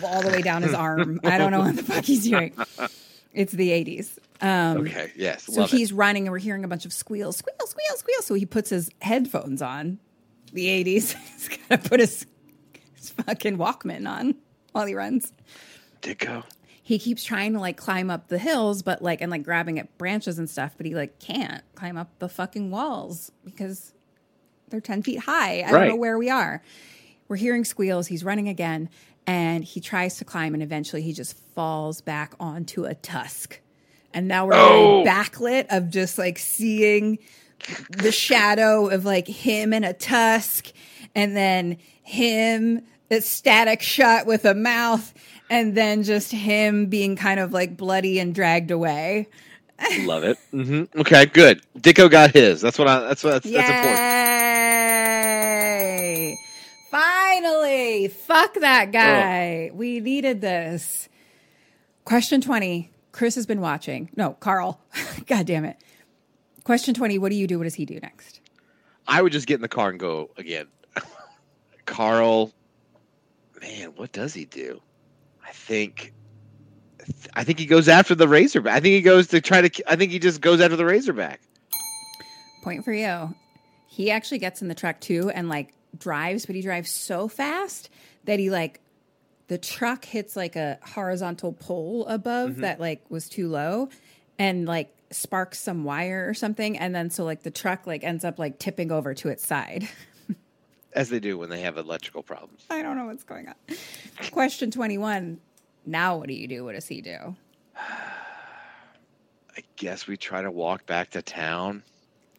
all 0.04 0.22
the 0.22 0.28
way 0.28 0.40
down 0.40 0.62
his 0.62 0.74
arm. 0.74 1.20
I 1.24 1.36
don't 1.38 1.50
know 1.50 1.60
what 1.60 1.76
the 1.76 1.82
fuck 1.82 2.04
he's 2.04 2.24
doing. 2.24 2.52
It's 3.34 3.52
the 3.52 3.70
80s. 3.70 4.18
Um, 4.40 4.78
Okay. 4.86 5.12
Yes. 5.16 5.44
so 5.52 5.66
he's 5.66 5.90
it. 5.90 5.94
running 5.96 6.24
and 6.26 6.32
we're 6.32 6.38
hearing 6.38 6.64
a 6.64 6.68
bunch 6.68 6.86
of 6.86 6.92
squeals, 6.92 7.36
squeal, 7.36 7.54
squeal, 7.66 7.96
squeal. 7.96 8.22
So 8.22 8.34
he 8.34 8.46
puts 8.46 8.70
his 8.70 8.88
headphones 9.02 9.60
on, 9.60 9.98
the 10.52 10.66
80s. 10.84 11.14
he's 11.34 11.48
got 11.68 11.82
to 11.82 11.88
put 11.88 12.00
his, 12.00 12.24
his 13.08 13.24
fucking 13.26 13.58
Walkman 13.58 14.08
on 14.08 14.34
while 14.72 14.86
he 14.86 14.94
runs. 14.94 15.32
Dicko. 16.02 16.44
He 16.82 16.98
keeps 16.98 17.22
trying 17.22 17.52
to 17.52 17.60
like 17.60 17.76
climb 17.76 18.10
up 18.10 18.28
the 18.28 18.38
hills, 18.38 18.82
but 18.82 19.02
like, 19.02 19.20
and 19.20 19.30
like 19.30 19.42
grabbing 19.42 19.78
at 19.78 19.96
branches 19.98 20.38
and 20.38 20.48
stuff, 20.48 20.74
but 20.76 20.86
he 20.86 20.94
like 20.94 21.18
can't 21.18 21.62
climb 21.74 21.98
up 21.98 22.08
the 22.18 22.28
fucking 22.28 22.70
walls 22.70 23.30
because 23.44 23.92
they're 24.70 24.80
10 24.80 25.02
feet 25.02 25.20
high. 25.20 25.62
I 25.62 25.70
don't 25.70 25.88
know 25.88 25.96
where 25.96 26.16
we 26.18 26.30
are. 26.30 26.62
We're 27.28 27.36
hearing 27.36 27.64
squeals. 27.66 28.06
He's 28.06 28.24
running 28.24 28.48
again 28.48 28.88
and 29.26 29.62
he 29.64 29.80
tries 29.80 30.16
to 30.18 30.24
climb 30.24 30.54
and 30.54 30.62
eventually 30.62 31.02
he 31.02 31.12
just 31.12 31.36
falls 31.54 32.00
back 32.00 32.32
onto 32.40 32.84
a 32.84 32.94
tusk. 32.94 33.60
And 34.14 34.26
now 34.26 34.46
we're 34.46 34.54
Oh. 34.54 35.04
backlit 35.06 35.66
of 35.68 35.90
just 35.90 36.16
like 36.16 36.38
seeing 36.38 37.18
the 37.90 38.12
shadow 38.12 38.88
of 38.88 39.04
like 39.04 39.26
him 39.28 39.74
and 39.74 39.84
a 39.84 39.92
tusk 39.92 40.68
and 41.14 41.36
then 41.36 41.76
him 42.02 42.80
a 43.10 43.20
static 43.20 43.82
shot 43.82 44.26
with 44.26 44.44
a 44.44 44.54
mouth 44.54 45.12
and 45.50 45.74
then 45.74 46.02
just 46.02 46.30
him 46.32 46.86
being 46.86 47.16
kind 47.16 47.40
of 47.40 47.52
like 47.52 47.76
bloody 47.76 48.18
and 48.18 48.34
dragged 48.34 48.70
away. 48.70 49.28
Love 50.00 50.24
it. 50.24 50.38
hmm 50.50 50.84
Okay. 50.96 51.26
Good. 51.26 51.62
Dicko 51.78 52.10
got 52.10 52.32
his. 52.32 52.60
That's 52.60 52.78
what 52.78 52.88
I. 52.88 53.00
That's 53.00 53.22
what. 53.22 53.42
That's, 53.44 53.50
that's 53.50 53.68
important. 53.70 53.98
Yay! 55.08 56.36
Finally, 56.90 58.08
fuck 58.08 58.54
that 58.54 58.90
guy. 58.92 59.70
We 59.72 60.00
needed 60.00 60.40
this. 60.40 61.08
Question 62.04 62.40
20. 62.40 62.90
Chris 63.12 63.34
has 63.36 63.46
been 63.46 63.60
watching. 63.60 64.10
No, 64.16 64.32
Carl. 64.32 64.80
God 65.26 65.46
damn 65.46 65.64
it. 65.64 65.76
Question 66.64 66.94
20. 66.94 67.18
What 67.18 67.30
do 67.30 67.36
you 67.36 67.46
do? 67.46 67.58
What 67.58 67.64
does 67.64 67.74
he 67.74 67.84
do 67.84 68.00
next? 68.00 68.40
I 69.06 69.22
would 69.22 69.32
just 69.32 69.46
get 69.46 69.54
in 69.56 69.60
the 69.62 69.68
car 69.68 69.90
and 69.90 69.98
go 70.00 70.30
again. 70.36 70.66
Carl, 71.86 72.52
man, 73.60 73.92
what 73.96 74.12
does 74.12 74.34
he 74.34 74.44
do? 74.44 74.80
I 75.46 75.52
think, 75.52 76.12
I 77.34 77.44
think 77.44 77.58
he 77.58 77.66
goes 77.66 77.88
after 77.88 78.14
the 78.14 78.28
Razorback. 78.28 78.76
I 78.76 78.80
think 78.80 78.92
he 78.92 79.02
goes 79.02 79.28
to 79.28 79.40
try 79.40 79.66
to. 79.66 79.90
I 79.90 79.96
think 79.96 80.12
he 80.12 80.18
just 80.18 80.40
goes 80.40 80.60
after 80.60 80.76
the 80.76 80.84
Razorback. 80.84 81.40
Point 82.62 82.84
for 82.84 82.92
you. 82.92 83.34
He 83.86 84.10
actually 84.10 84.38
gets 84.38 84.62
in 84.62 84.68
the 84.68 84.74
truck 84.74 85.00
too 85.00 85.30
and 85.30 85.48
like 85.48 85.72
drives, 85.96 86.46
but 86.46 86.54
he 86.54 86.62
drives 86.62 86.90
so 86.90 87.28
fast 87.28 87.88
that 88.24 88.38
he 88.38 88.50
like 88.50 88.80
the 89.48 89.58
truck 89.58 90.04
hits 90.04 90.36
like 90.36 90.56
a 90.56 90.78
horizontal 90.82 91.52
pole 91.52 92.06
above 92.06 92.50
mm-hmm. 92.50 92.60
that 92.60 92.78
like 92.78 93.02
was 93.08 93.28
too 93.28 93.48
low 93.48 93.88
and 94.38 94.66
like 94.66 94.94
sparks 95.10 95.58
some 95.58 95.84
wire 95.84 96.28
or 96.28 96.34
something 96.34 96.78
and 96.78 96.94
then 96.94 97.08
so 97.08 97.24
like 97.24 97.42
the 97.42 97.50
truck 97.50 97.86
like 97.86 98.04
ends 98.04 98.24
up 98.24 98.38
like 98.38 98.58
tipping 98.58 98.92
over 98.92 99.14
to 99.14 99.28
its 99.28 99.46
side. 99.46 99.88
As 100.98 101.08
they 101.10 101.20
do 101.20 101.38
when 101.38 101.48
they 101.48 101.60
have 101.60 101.76
electrical 101.78 102.22
problems. 102.24 102.64
I 102.70 102.82
don't 102.82 102.96
know 102.96 103.06
what's 103.06 103.22
going 103.22 103.46
on. 103.48 103.54
Question 104.32 104.70
21. 104.72 105.38
Now 105.86 106.16
what 106.16 106.26
do 106.26 106.34
you 106.34 106.48
do? 106.48 106.64
What 106.64 106.74
does 106.74 106.88
he 106.88 107.00
do? 107.00 107.36
I 109.56 109.62
guess 109.76 110.06
we 110.06 110.16
try 110.16 110.42
to 110.42 110.50
walk 110.50 110.86
back 110.86 111.10
to 111.10 111.22
town. 111.22 111.82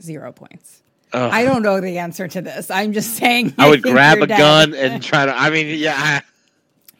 Zero 0.02 0.32
points. 0.32 0.82
Ugh. 1.14 1.32
I 1.34 1.44
don't 1.44 1.64
know 1.64 1.82
the 1.82 1.98
answer 1.98 2.28
to 2.28 2.42
this. 2.42 2.70
I'm 2.70 2.94
just 2.94 3.16
saying. 3.16 3.54
I 3.58 3.70
would 3.70 3.82
think 3.84 3.94
grab 3.94 4.20
a 4.20 4.28
dead. 4.28 4.38
gun 4.38 4.74
and 4.74 5.02
try 5.02 5.26
to. 5.26 5.34
I 5.36 5.50
mean, 5.50 5.78
yeah. 5.80 6.22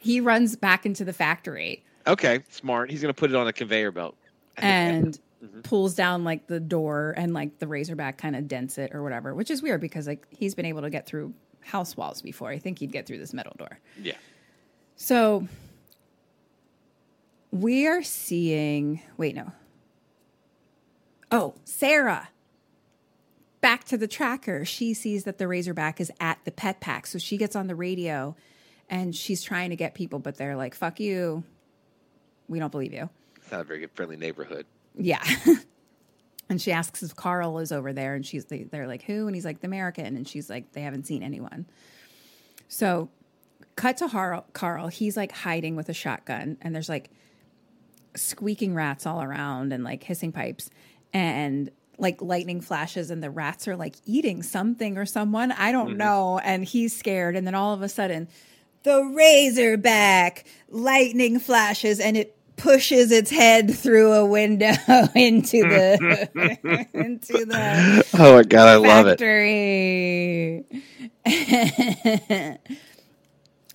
He 0.02 0.22
runs 0.22 0.56
back 0.56 0.86
into 0.86 1.04
the 1.04 1.12
factory. 1.12 1.84
Okay, 2.06 2.40
smart. 2.48 2.90
He's 2.90 3.02
gonna 3.02 3.12
put 3.12 3.28
it 3.28 3.36
on 3.36 3.46
a 3.46 3.52
conveyor 3.52 3.92
belt. 3.92 4.16
And 4.56 5.18
Mm-hmm. 5.42 5.60
pulls 5.62 5.94
down 5.94 6.22
like 6.22 6.48
the 6.48 6.60
door 6.60 7.14
and 7.16 7.32
like 7.32 7.58
the 7.60 7.66
razorback 7.66 8.18
kind 8.18 8.36
of 8.36 8.46
dents 8.46 8.76
it 8.76 8.94
or 8.94 9.02
whatever, 9.02 9.34
which 9.34 9.50
is 9.50 9.62
weird 9.62 9.80
because 9.80 10.06
like 10.06 10.26
he's 10.28 10.54
been 10.54 10.66
able 10.66 10.82
to 10.82 10.90
get 10.90 11.06
through 11.06 11.32
house 11.60 11.96
walls 11.96 12.22
before. 12.22 12.50
I 12.50 12.58
think 12.58 12.78
he'd 12.78 12.92
get 12.92 13.06
through 13.06 13.18
this 13.18 13.32
metal 13.32 13.54
door. 13.58 13.78
yeah. 14.00 14.14
So 14.96 15.46
we 17.50 17.86
are 17.86 18.02
seeing 18.02 19.00
wait, 19.16 19.34
no. 19.34 19.52
Oh, 21.32 21.54
Sarah. 21.64 22.28
Back 23.60 23.84
to 23.84 23.98
the 23.98 24.08
tracker. 24.08 24.64
She 24.64 24.94
sees 24.94 25.24
that 25.24 25.38
the 25.38 25.46
razorback 25.46 26.00
is 26.00 26.10
at 26.18 26.38
the 26.44 26.50
Petpak. 26.50 27.06
So 27.06 27.18
she 27.18 27.36
gets 27.36 27.54
on 27.54 27.66
the 27.66 27.74
radio 27.74 28.34
and 28.88 29.14
she's 29.14 29.42
trying 29.42 29.70
to 29.70 29.76
get 29.76 29.94
people, 29.94 30.18
but 30.18 30.36
they're 30.36 30.56
like, 30.56 30.74
fuck 30.74 30.98
you. 30.98 31.44
We 32.48 32.58
don't 32.58 32.72
believe 32.72 32.92
you. 32.92 33.08
It's 33.36 33.52
not 33.52 33.60
a 33.60 33.64
very 33.64 33.80
good 33.80 33.90
friendly 33.92 34.16
neighborhood. 34.16 34.66
Yeah. 34.96 35.22
and 36.50 36.60
she 36.60 36.72
asks 36.72 37.02
if 37.02 37.14
Carl 37.14 37.60
is 37.60 37.70
over 37.70 37.92
there, 37.92 38.14
and 38.14 38.26
she's 38.26 38.44
they, 38.46 38.64
they're 38.64 38.88
like, 38.88 39.02
"Who?" 39.04 39.26
And 39.26 39.34
he's 39.34 39.44
like, 39.44 39.60
"The 39.60 39.68
American." 39.68 40.16
And 40.16 40.28
she's 40.28 40.50
like, 40.50 40.72
"They 40.72 40.82
haven't 40.82 41.06
seen 41.06 41.22
anyone." 41.22 41.64
So, 42.68 43.08
cut 43.76 43.96
to 43.98 44.08
Carl. 44.08 44.44
Carl. 44.52 44.88
He's 44.88 45.16
like 45.16 45.32
hiding 45.32 45.76
with 45.76 45.88
a 45.88 45.94
shotgun, 45.94 46.58
and 46.60 46.74
there's 46.74 46.88
like 46.88 47.10
squeaking 48.16 48.74
rats 48.74 49.06
all 49.06 49.22
around 49.22 49.72
and 49.72 49.84
like 49.84 50.02
hissing 50.02 50.32
pipes 50.32 50.68
and 51.12 51.70
like 51.98 52.20
lightning 52.20 52.60
flashes 52.60 53.10
and 53.12 53.22
the 53.22 53.30
rats 53.30 53.68
are 53.68 53.76
like 53.76 53.94
eating 54.04 54.42
something 54.42 54.98
or 54.98 55.06
someone. 55.06 55.52
I 55.52 55.70
don't 55.70 55.90
mm-hmm. 55.90 55.98
know. 55.98 56.40
And 56.42 56.64
he's 56.64 56.96
scared. 56.96 57.36
And 57.36 57.46
then 57.46 57.54
all 57.54 57.72
of 57.72 57.82
a 57.82 57.88
sudden, 57.88 58.26
the 58.82 59.04
razorback 59.14 60.46
lightning 60.68 61.38
flashes 61.38 62.00
and 62.00 62.16
it 62.16 62.36
pushes 62.60 63.10
its 63.10 63.30
head 63.30 63.74
through 63.74 64.12
a 64.12 64.24
window 64.24 64.72
into 65.14 65.62
the 65.62 66.88
into 66.94 67.44
the 67.44 68.04
Oh 68.14 68.36
my 68.36 68.42
god, 68.42 68.68
I 68.68 68.76
love 68.76 69.06
it. 69.06 69.18
factory. 69.18 70.64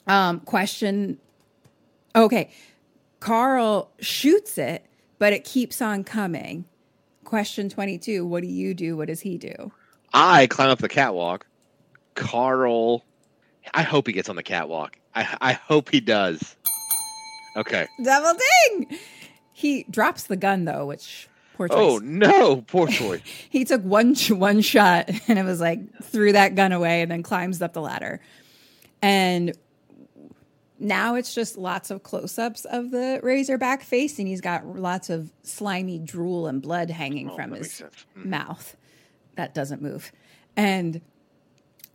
um, 0.08 0.40
question. 0.42 1.18
Okay, 2.16 2.52
Carl 3.20 3.92
shoots 4.00 4.58
it, 4.58 4.86
but 5.20 5.34
it 5.34 5.44
keeps 5.44 5.82
on 5.82 6.04
coming. 6.04 6.66
Question 7.24 7.70
twenty-two: 7.70 8.26
What 8.26 8.42
do 8.42 8.48
you 8.48 8.74
do? 8.74 8.96
What 8.96 9.08
does 9.08 9.22
he 9.22 9.38
do? 9.38 9.72
I 10.14 10.48
climb 10.48 10.70
up 10.70 10.80
the 10.80 10.90
catwalk. 10.90 11.46
Carl, 12.14 13.04
I 13.74 13.82
hope 13.82 14.08
he 14.08 14.14
gets 14.14 14.30
on 14.30 14.36
the 14.36 14.44
catwalk. 14.44 14.98
I 15.16 15.36
I 15.42 15.54
hope 15.54 15.90
he 15.90 16.00
does. 16.00 16.55
Okay. 17.56 17.88
Double 18.04 18.40
ding! 18.70 18.98
He 19.54 19.86
drops 19.90 20.24
the 20.24 20.36
gun 20.36 20.66
though, 20.66 20.86
which 20.86 21.30
poor 21.56 21.68
choice. 21.70 21.78
Oh 21.78 21.98
no, 22.00 22.62
poor 22.62 22.88
Troy. 22.88 23.22
he 23.50 23.64
took 23.66 23.82
one 23.84 24.16
one 24.30 24.62
shot 24.62 25.10
and 25.28 25.40
it 25.40 25.44
was 25.46 25.60
like 25.62 25.80
threw 26.04 26.34
that 26.34 26.56
gun 26.56 26.72
away 26.72 27.02
and 27.02 27.10
then 27.12 27.24
climbs 27.24 27.62
up 27.62 27.74
the 27.74 27.82
ladder 27.82 28.20
and 29.02 29.54
now 30.78 31.16
it's 31.16 31.34
just 31.34 31.58
lots 31.58 31.90
of 31.90 32.04
close-ups 32.04 32.66
of 32.66 32.92
the 32.92 33.20
razorback 33.24 33.82
face 33.82 34.20
and 34.20 34.28
he's 34.28 34.42
got 34.42 34.66
lots 34.68 35.10
of 35.10 35.32
slimy 35.44 35.98
drool 36.00 36.48
and 36.48 36.62
blood 36.62 36.90
hanging 36.90 37.30
from 37.30 37.52
Oh, 37.52 37.56
makes 37.56 37.68
his 37.68 37.74
sense. 37.78 38.06
Mm. 38.18 38.26
mouth 38.26 38.76
that 39.36 39.54
doesn't 39.54 39.82
move 39.82 40.12
and 40.58 41.00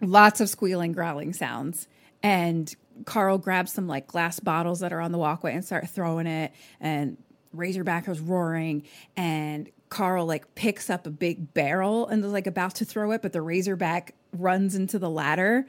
lots 0.00 0.40
of 0.40 0.48
squealing 0.48 0.92
growling 0.92 1.34
sounds 1.34 1.88
and 2.22 2.74
carl 3.04 3.38
grabs 3.38 3.72
some 3.72 3.86
like 3.86 4.06
glass 4.06 4.40
bottles 4.40 4.80
that 4.80 4.92
are 4.92 5.00
on 5.00 5.12
the 5.12 5.18
walkway 5.18 5.54
and 5.54 5.64
start 5.64 5.88
throwing 5.88 6.26
it 6.26 6.52
and 6.80 7.16
razorback 7.52 8.08
is 8.08 8.20
roaring 8.20 8.82
and 9.16 9.68
carl 9.88 10.26
like 10.26 10.54
picks 10.54 10.88
up 10.88 11.06
a 11.06 11.10
big 11.10 11.52
barrel 11.52 12.06
and 12.06 12.24
is 12.24 12.32
like 12.32 12.46
about 12.46 12.74
to 12.76 12.84
throw 12.84 13.10
it 13.12 13.22
but 13.22 13.32
the 13.32 13.42
razorback 13.42 14.14
runs 14.32 14.74
into 14.74 14.98
the 14.98 15.10
ladder 15.10 15.66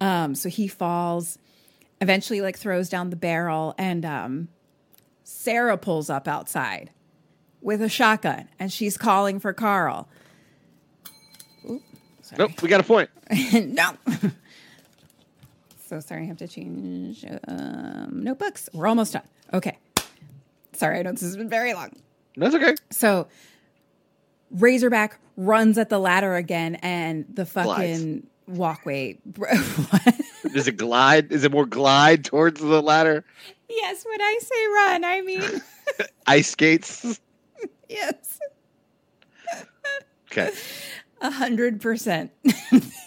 um, 0.00 0.34
so 0.34 0.48
he 0.48 0.66
falls 0.66 1.38
eventually 2.00 2.40
like 2.40 2.58
throws 2.58 2.88
down 2.88 3.10
the 3.10 3.16
barrel 3.16 3.74
and 3.78 4.04
um, 4.04 4.48
sarah 5.22 5.78
pulls 5.78 6.10
up 6.10 6.26
outside 6.26 6.90
with 7.60 7.82
a 7.82 7.88
shotgun 7.88 8.48
and 8.58 8.72
she's 8.72 8.96
calling 8.96 9.38
for 9.38 9.52
carl 9.52 10.08
Nope, 12.38 12.62
we 12.62 12.68
got 12.68 12.80
a 12.80 12.84
point. 12.84 13.10
no. 13.52 13.94
So 15.90 15.98
sorry, 15.98 16.22
I 16.22 16.26
have 16.26 16.36
to 16.36 16.46
change 16.46 17.24
um, 17.48 18.20
notebooks. 18.22 18.68
We're 18.72 18.86
almost 18.86 19.12
done. 19.12 19.24
Okay. 19.52 19.76
Sorry, 20.72 21.00
I 21.00 21.02
know 21.02 21.10
this 21.10 21.22
has 21.22 21.36
been 21.36 21.48
very 21.48 21.74
long. 21.74 21.90
That's 22.36 22.54
okay. 22.54 22.76
So 22.90 23.26
Razorback 24.52 25.18
runs 25.36 25.78
at 25.78 25.88
the 25.88 25.98
ladder 25.98 26.36
again, 26.36 26.76
and 26.76 27.24
the 27.34 27.44
fucking 27.44 28.24
walkway. 28.46 29.18
what? 29.34 30.20
Does 30.52 30.68
it 30.68 30.76
glide? 30.76 31.32
Is 31.32 31.42
it 31.42 31.50
more 31.50 31.66
glide 31.66 32.24
towards 32.24 32.60
the 32.60 32.80
ladder? 32.80 33.24
yes, 33.68 34.04
when 34.08 34.20
I 34.20 34.38
say 34.40 34.66
run, 34.68 35.04
I 35.04 35.20
mean 35.22 35.62
Ice 36.28 36.50
skates. 36.50 37.20
yes. 37.88 38.38
Okay. 40.30 40.50
A 41.20 41.32
hundred 41.32 41.80
percent. 41.80 42.30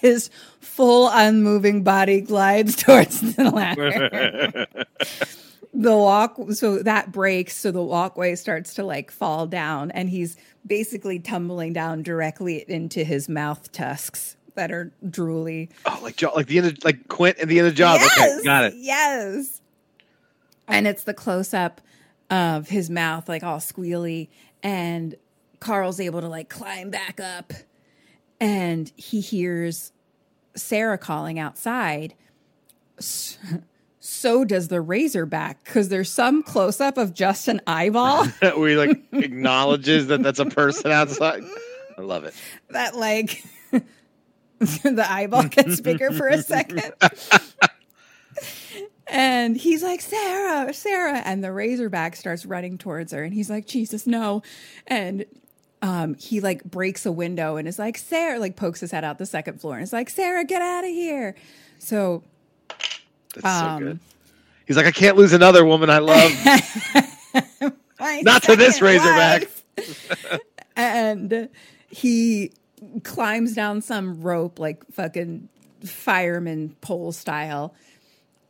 His 0.01 0.29
full 0.75 1.09
unmoving 1.11 1.83
body 1.83 2.21
glides 2.21 2.75
towards 2.83 3.35
the 3.35 3.49
ladder. 3.51 4.67
the 5.73 5.95
walk 5.97 6.35
so 6.51 6.83
that 6.83 7.11
breaks 7.11 7.55
so 7.57 7.71
the 7.71 7.81
walkway 7.81 8.35
starts 8.35 8.75
to 8.75 8.83
like 8.83 9.09
fall 9.09 9.47
down 9.47 9.89
and 9.91 10.07
he's 10.09 10.37
basically 10.67 11.17
tumbling 11.19 11.73
down 11.73 12.03
directly 12.03 12.63
into 12.69 13.03
his 13.03 13.27
mouth 13.27 13.71
tusks 13.71 14.35
that 14.55 14.71
are 14.71 14.91
drooly 15.07 15.69
Oh, 15.87 15.99
like 16.03 16.15
Jaw- 16.15 16.31
like 16.35 16.45
the 16.47 16.59
end 16.59 16.67
of 16.67 16.83
like 16.83 17.07
Quint 17.07 17.39
at 17.39 17.47
the 17.47 17.57
end 17.57 17.67
of 17.69 17.73
Jaws. 17.75 18.01
Okay, 18.05 18.39
got 18.43 18.65
it. 18.65 18.73
yes 18.77 19.61
and 20.67 20.85
it's 20.87 21.03
the 21.03 21.13
close-up 21.13 21.81
of 22.29 22.69
his 22.69 22.89
mouth 22.91 23.27
like 23.27 23.41
all 23.43 23.57
squealy 23.57 24.29
and 24.61 25.15
carl's 25.59 25.99
able 25.99 26.21
to 26.21 26.27
like 26.29 26.49
climb 26.49 26.89
back 26.91 27.19
up 27.19 27.51
and 28.39 28.91
he 28.95 29.21
hears 29.21 29.91
sarah 30.55 30.97
calling 30.97 31.39
outside 31.39 32.13
so 34.05 34.43
does 34.43 34.67
the 34.67 34.81
razorback 34.81 35.63
because 35.63 35.89
there's 35.89 36.11
some 36.11 36.43
close-up 36.43 36.97
of 36.97 37.13
just 37.13 37.47
an 37.47 37.61
eyeball 37.65 38.25
Where 38.41 38.69
he 38.69 38.75
like 38.75 39.01
acknowledges 39.13 40.07
that 40.07 40.21
that's 40.21 40.39
a 40.39 40.45
person 40.45 40.91
outside. 40.91 41.41
I 41.97 42.01
love 42.01 42.25
it. 42.25 42.33
that 42.69 42.95
like 42.97 43.43
the 44.59 45.05
eyeball 45.07 45.43
gets 45.43 45.79
bigger 45.79 46.11
for 46.11 46.27
a 46.27 46.41
second. 46.41 46.93
and 49.07 49.55
he's 49.55 49.83
like, 49.83 50.01
Sarah, 50.01 50.73
Sarah. 50.73 51.19
And 51.19 51.43
the 51.43 51.53
razorback 51.53 52.15
starts 52.15 52.45
running 52.45 52.77
towards 52.77 53.13
her. 53.13 53.23
And 53.23 53.33
he's 53.33 53.49
like, 53.49 53.67
Jesus, 53.67 54.05
no. 54.05 54.41
And 54.85 55.25
um, 55.83 56.15
he 56.15 56.39
like 56.39 56.63
breaks 56.63 57.05
a 57.05 57.11
window 57.11 57.57
and 57.57 57.67
is 57.67 57.77
like, 57.77 57.97
Sarah, 57.99 58.39
like 58.39 58.55
pokes 58.55 58.79
his 58.79 58.89
head 58.91 59.03
out 59.03 59.19
the 59.19 59.25
second 59.27 59.61
floor 59.61 59.75
and 59.75 59.83
is 59.83 59.93
like, 59.93 60.09
Sarah, 60.09 60.45
get 60.45 60.61
out 60.63 60.85
of 60.85 60.89
here. 60.89 61.35
So 61.79 62.23
That's 63.35 63.45
Um, 63.45 63.79
so 63.79 63.85
good. 63.85 63.99
He's 64.65 64.77
like, 64.77 64.85
I 64.85 64.91
can't 64.91 65.17
lose 65.17 65.33
another 65.33 65.65
woman 65.65 65.89
I 65.91 65.99
love. 65.99 66.31
Not 68.23 68.43
to 68.43 68.55
this 68.55 68.81
razorback. 68.81 69.49
and 70.77 71.49
he 71.89 72.53
climbs 73.03 73.53
down 73.53 73.81
some 73.81 74.21
rope 74.21 74.59
like 74.59 74.83
fucking 74.91 75.49
fireman 75.85 76.75
pole 76.81 77.11
style 77.11 77.75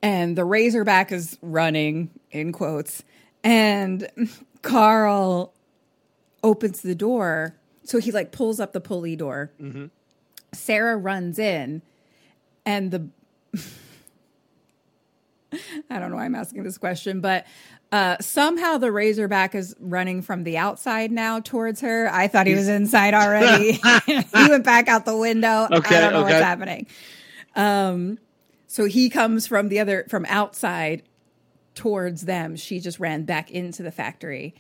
and 0.04 0.38
the 0.38 0.46
razorback 0.46 1.12
is 1.12 1.38
running 1.42 2.10
in 2.32 2.52
quotes 2.52 3.04
and 3.44 4.08
carl 4.62 5.54
opens 6.44 6.82
the 6.82 6.96
door 6.96 7.56
so 7.84 8.00
he 8.00 8.12
like 8.12 8.32
pulls 8.32 8.60
up 8.60 8.74
the 8.74 8.82
pulley 8.82 9.16
door 9.16 9.52
sarah 10.54 10.98
runs 10.98 11.40
in 11.40 11.82
and 12.66 12.92
the 12.92 13.08
I 15.90 16.00
don't 16.00 16.10
know 16.10 16.16
why 16.16 16.26
I'm 16.26 16.36
asking 16.36 16.64
this 16.64 16.78
question, 16.78 17.22
but 17.22 17.46
uh, 17.92 18.18
somehow 18.20 18.78
the 18.78 18.92
Razorback 18.92 19.54
is 19.54 19.76
running 19.80 20.22
from 20.22 20.44
the 20.44 20.58
outside 20.58 21.12
now 21.12 21.40
towards 21.40 21.82
her. 21.82 22.10
I 22.12 22.28
thought 22.28 22.48
he 22.48 22.56
was 22.56 22.68
inside 22.68 23.14
already. 23.14 23.74
he 24.06 24.50
went 24.50 24.64
back 24.64 24.88
out 24.88 25.06
the 25.06 25.16
window. 25.16 25.68
Okay, 25.72 25.98
I 25.98 26.02
don't 26.02 26.14
know 26.14 26.24
okay. 26.24 26.34
what's 26.34 26.44
happening. 26.44 26.88
Um, 27.56 28.18
so 28.68 28.86
he 28.86 29.10
comes 29.10 29.46
from 29.46 29.70
the 29.70 29.80
other 29.80 30.06
from 30.10 30.26
outside 30.28 31.04
towards 31.76 32.24
them. 32.24 32.56
She 32.56 32.80
just 32.80 33.00
ran 33.00 33.26
back 33.26 33.52
into 33.52 33.84
the 33.84 33.92
factory. 33.92 34.56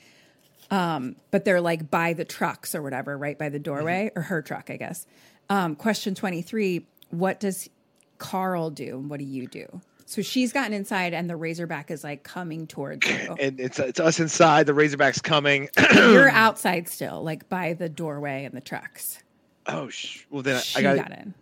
Um, 0.73 1.15
but 1.31 1.45
they're 1.45 1.61
like 1.61 1.91
by 1.91 2.13
the 2.13 2.25
trucks 2.25 2.73
or 2.73 2.81
whatever, 2.81 3.17
right 3.17 3.37
by 3.37 3.49
the 3.49 3.59
doorway 3.59 4.11
or 4.15 4.23
her 4.23 4.41
truck, 4.41 4.69
I 4.69 4.77
guess. 4.77 5.05
Um, 5.49 5.75
question 5.75 6.15
23 6.15 6.85
What 7.11 7.39
does 7.39 7.69
Carl 8.17 8.69
do? 8.71 8.97
and 8.97 9.09
What 9.09 9.19
do 9.19 9.25
you 9.25 9.45
do? 9.47 9.81
So 10.05 10.21
she's 10.21 10.51
gotten 10.51 10.73
inside 10.73 11.13
and 11.13 11.29
the 11.29 11.35
Razorback 11.35 11.89
is 11.91 12.03
like 12.03 12.23
coming 12.23 12.65
towards 12.67 13.07
you. 13.07 13.35
and 13.39 13.59
it's 13.59 13.79
it's 13.79 13.99
us 13.99 14.19
inside. 14.19 14.65
The 14.65 14.73
Razorback's 14.73 15.21
coming. 15.21 15.69
You're 15.93 16.29
outside 16.29 16.87
still, 16.89 17.23
like 17.23 17.47
by 17.49 17.73
the 17.73 17.87
doorway 17.89 18.43
and 18.45 18.53
the 18.55 18.61
trucks. 18.61 19.21
oh, 19.67 19.89
sh- 19.89 20.25
well 20.29 20.41
then 20.43 20.59
She 20.61 20.79
I 20.79 20.81
got 20.81 20.97
got 20.97 21.11
in. 21.19 21.33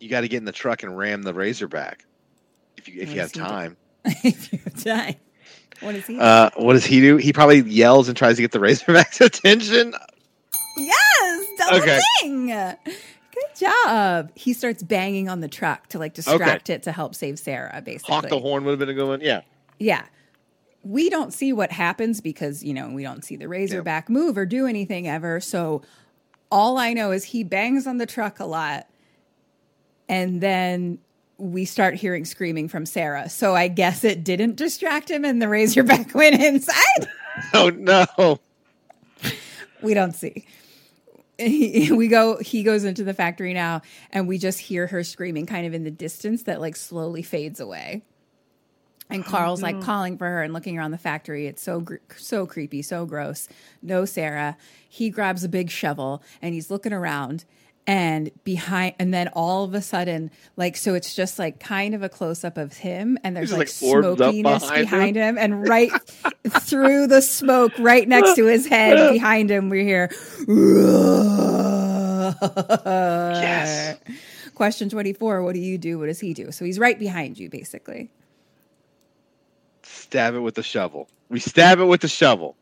you 0.00 0.08
got 0.08 0.20
to 0.22 0.28
get 0.28 0.38
in 0.38 0.44
the 0.44 0.52
truck 0.52 0.82
and 0.82 0.96
ram 0.96 1.22
the 1.22 1.34
Razorback 1.34 2.04
if 2.76 2.88
you 2.88 3.00
if 3.02 3.12
you 3.12 3.20
have 3.20 3.32
does 3.32 3.42
he 3.42 3.46
do? 3.46 3.46
time. 3.46 3.76
if 4.04 4.52
you 4.52 4.58
have 4.64 4.82
time. 4.82 5.14
What 5.80 5.94
is 5.94 6.06
he? 6.06 6.18
Uh, 6.18 6.50
what 6.56 6.74
does 6.74 6.84
he 6.84 7.00
do? 7.00 7.16
He 7.16 7.32
probably 7.32 7.60
yells 7.62 8.08
and 8.08 8.16
tries 8.16 8.36
to 8.36 8.42
get 8.42 8.52
the 8.52 8.60
Razorback's 8.60 9.20
attention. 9.20 9.94
yes, 10.76 11.46
double 11.58 11.78
Okay. 11.78 12.00
ding. 12.22 12.46
Good 12.46 13.56
job. 13.56 14.30
He 14.34 14.52
starts 14.52 14.82
banging 14.82 15.28
on 15.28 15.40
the 15.40 15.48
truck 15.48 15.86
to 15.88 15.98
like 15.98 16.14
distract 16.14 16.68
it 16.70 16.82
to 16.84 16.92
help 16.92 17.14
save 17.14 17.38
Sarah, 17.38 17.80
basically. 17.84 18.14
Hawk 18.14 18.28
the 18.28 18.38
horn 18.38 18.64
would 18.64 18.72
have 18.72 18.78
been 18.78 18.88
a 18.90 18.94
good 18.94 19.08
one. 19.08 19.20
Yeah. 19.20 19.42
Yeah. 19.78 20.04
We 20.82 21.10
don't 21.10 21.32
see 21.32 21.52
what 21.52 21.70
happens 21.72 22.20
because, 22.20 22.62
you 22.64 22.72
know, 22.74 22.88
we 22.90 23.02
don't 23.02 23.24
see 23.24 23.36
the 23.36 23.48
Razorback 23.48 24.08
move 24.08 24.36
or 24.38 24.46
do 24.46 24.66
anything 24.66 25.06
ever. 25.08 25.40
So 25.40 25.82
all 26.50 26.78
I 26.78 26.92
know 26.94 27.12
is 27.12 27.24
he 27.24 27.44
bangs 27.44 27.86
on 27.86 27.98
the 27.98 28.06
truck 28.06 28.40
a 28.40 28.46
lot. 28.46 28.86
And 30.08 30.40
then 30.40 30.98
we 31.40 31.64
start 31.64 31.94
hearing 31.94 32.24
screaming 32.24 32.68
from 32.68 32.86
Sarah. 32.86 33.28
So 33.28 33.56
I 33.56 33.68
guess 33.68 34.04
it 34.04 34.22
didn't 34.22 34.56
distract 34.56 35.10
him 35.10 35.24
and 35.24 35.40
the 35.40 35.48
Razorback 35.48 36.14
went 36.14 36.40
inside. 36.40 37.08
Oh 37.54 37.70
no! 37.70 38.38
we 39.82 39.94
don't 39.94 40.14
see. 40.14 40.46
He, 41.38 41.90
we 41.90 42.08
go 42.08 42.36
he 42.38 42.62
goes 42.62 42.84
into 42.84 43.02
the 43.02 43.14
factory 43.14 43.54
now 43.54 43.80
and 44.12 44.28
we 44.28 44.36
just 44.36 44.58
hear 44.58 44.86
her 44.88 45.02
screaming 45.02 45.46
kind 45.46 45.66
of 45.66 45.72
in 45.72 45.84
the 45.84 45.90
distance 45.90 46.42
that 46.42 46.60
like 46.60 46.76
slowly 46.76 47.22
fades 47.22 47.60
away 47.60 48.02
and 49.08 49.24
oh, 49.26 49.30
carl's 49.30 49.62
like 49.62 49.80
calling 49.80 50.18
for 50.18 50.26
her 50.26 50.42
and 50.42 50.52
looking 50.52 50.78
around 50.78 50.90
the 50.90 50.98
factory 50.98 51.46
it's 51.46 51.62
so 51.62 51.80
gr- 51.80 51.96
so 52.14 52.46
creepy 52.46 52.82
so 52.82 53.06
gross 53.06 53.48
no 53.80 54.04
sarah 54.04 54.54
he 54.86 55.08
grabs 55.08 55.42
a 55.42 55.48
big 55.48 55.70
shovel 55.70 56.22
and 56.42 56.52
he's 56.52 56.70
looking 56.70 56.92
around 56.92 57.46
and 57.90 58.30
behind 58.44 58.94
and 59.00 59.12
then 59.12 59.26
all 59.32 59.64
of 59.64 59.74
a 59.74 59.82
sudden 59.82 60.30
like 60.56 60.76
so 60.76 60.94
it's 60.94 61.12
just 61.16 61.40
like 61.40 61.58
kind 61.58 61.92
of 61.92 62.04
a 62.04 62.08
close 62.08 62.44
up 62.44 62.56
of 62.56 62.72
him 62.74 63.18
and 63.24 63.36
there's 63.36 63.50
like, 63.50 63.58
like, 63.58 63.68
smokiness 63.68 64.62
behind 64.62 64.84
behind 64.88 65.16
him. 65.16 65.36
and 65.36 65.66
right 65.68 65.90
through 66.60 67.08
the 67.08 67.20
smoke 67.20 67.72
right 67.80 68.06
next 68.06 68.36
to 68.36 68.46
his 68.46 68.64
head 68.68 69.10
behind 69.12 69.50
him 69.50 69.68
we 69.70 69.82
hear 69.82 70.08
Yes. 72.70 73.98
question 74.54 74.88
24 74.88 75.42
what 75.42 75.54
do 75.54 75.60
you 75.60 75.76
do 75.76 75.98
what 75.98 76.06
does 76.06 76.20
he 76.20 76.32
do 76.32 76.52
so 76.52 76.64
he's 76.64 76.78
right 76.78 76.96
behind 76.98 77.38
you 77.38 77.50
basically 77.50 78.08
Stab 79.82 80.34
it 80.34 80.40
with 80.40 80.54
the 80.54 80.62
shovel. 80.62 81.08
We 81.28 81.40
stab 81.40 81.78
it 81.80 81.84
with 81.84 82.00
the 82.02 82.08
shovel. 82.08 82.56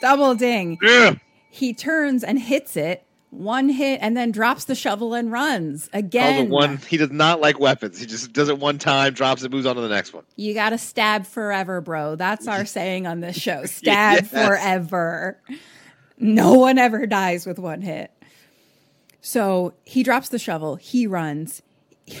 double 0.00 0.34
ding 0.34 0.78
Yeah. 0.82 1.14
He 1.54 1.74
turns 1.74 2.24
and 2.24 2.38
hits 2.38 2.76
it 2.76 3.04
one 3.28 3.68
hit 3.70 3.98
and 4.02 4.14
then 4.16 4.30
drops 4.30 4.64
the 4.64 4.74
shovel 4.74 5.14
and 5.14 5.32
runs 5.32 5.88
Oh, 5.94 5.98
again 5.98 6.44
the 6.48 6.50
one 6.54 6.76
he 6.76 6.96
does 6.98 7.10
not 7.10 7.40
like 7.40 7.58
weapons. 7.58 7.98
He 7.98 8.04
just 8.06 8.32
does 8.32 8.48
it 8.50 8.58
one 8.58 8.76
time, 8.78 9.14
drops 9.14 9.42
it, 9.42 9.50
moves 9.50 9.64
on 9.64 9.74
to 9.76 9.80
the 9.80 9.88
next 9.88 10.12
one. 10.12 10.24
You 10.36 10.52
got 10.54 10.70
to 10.70 10.78
stab 10.78 11.24
forever, 11.26 11.80
bro. 11.80 12.16
That's 12.16 12.46
our 12.46 12.64
saying 12.66 13.06
on 13.06 13.20
this 13.20 13.36
show. 13.36 13.64
Stab 13.66 14.24
Yes. 14.24 14.28
forever. 14.28 15.40
No 16.18 16.54
one 16.54 16.76
ever 16.78 17.06
dies 17.06 17.46
with 17.46 17.58
one 17.58 17.80
hit. 17.80 18.10
So 19.22 19.72
he 19.84 20.02
drops 20.02 20.28
the 20.28 20.38
shovel. 20.38 20.76
He 20.76 21.06
runs. 21.06 21.62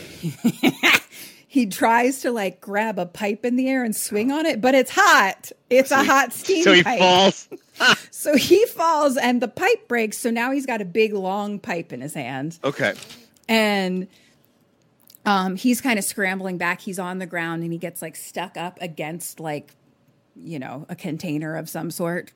he 1.52 1.66
tries 1.66 2.20
to 2.22 2.30
like 2.32 2.62
grab 2.62 2.98
a 2.98 3.04
pipe 3.04 3.44
in 3.44 3.56
the 3.56 3.68
air 3.68 3.84
and 3.84 3.94
swing 3.94 4.32
on 4.32 4.46
it, 4.46 4.62
but 4.62 4.74
it's 4.74 4.90
hot. 4.90 5.52
It's 5.68 5.90
a 5.90 6.02
hot 6.02 6.32
steam 6.32 6.64
So 6.64 6.72
he 6.72 6.82
pipe. 6.82 6.98
falls. 6.98 7.48
So 8.10 8.36
he 8.38 8.64
falls 8.64 9.18
and 9.18 9.42
the 9.42 9.48
pipe 9.48 9.86
breaks. 9.86 10.16
So 10.16 10.30
now 10.30 10.50
he's 10.52 10.64
got 10.64 10.80
a 10.80 10.86
big 10.86 11.12
long 11.12 11.58
pipe 11.58 11.92
in 11.92 12.00
his 12.00 12.14
hand 12.14 12.58
Okay. 12.64 12.94
and 13.50 14.08
um, 15.26 15.56
he's 15.56 15.82
kind 15.82 15.98
of 15.98 16.06
scrambling 16.06 16.56
back. 16.56 16.80
He's 16.80 16.98
on 16.98 17.18
the 17.18 17.26
ground 17.26 17.62
and 17.62 17.70
he 17.70 17.78
gets 17.78 18.00
like 18.00 18.16
stuck 18.16 18.56
up 18.56 18.78
against 18.80 19.38
like, 19.38 19.74
you 20.34 20.58
know, 20.58 20.86
a 20.88 20.96
container 20.96 21.54
of 21.56 21.68
some 21.68 21.90
sort. 21.90 22.32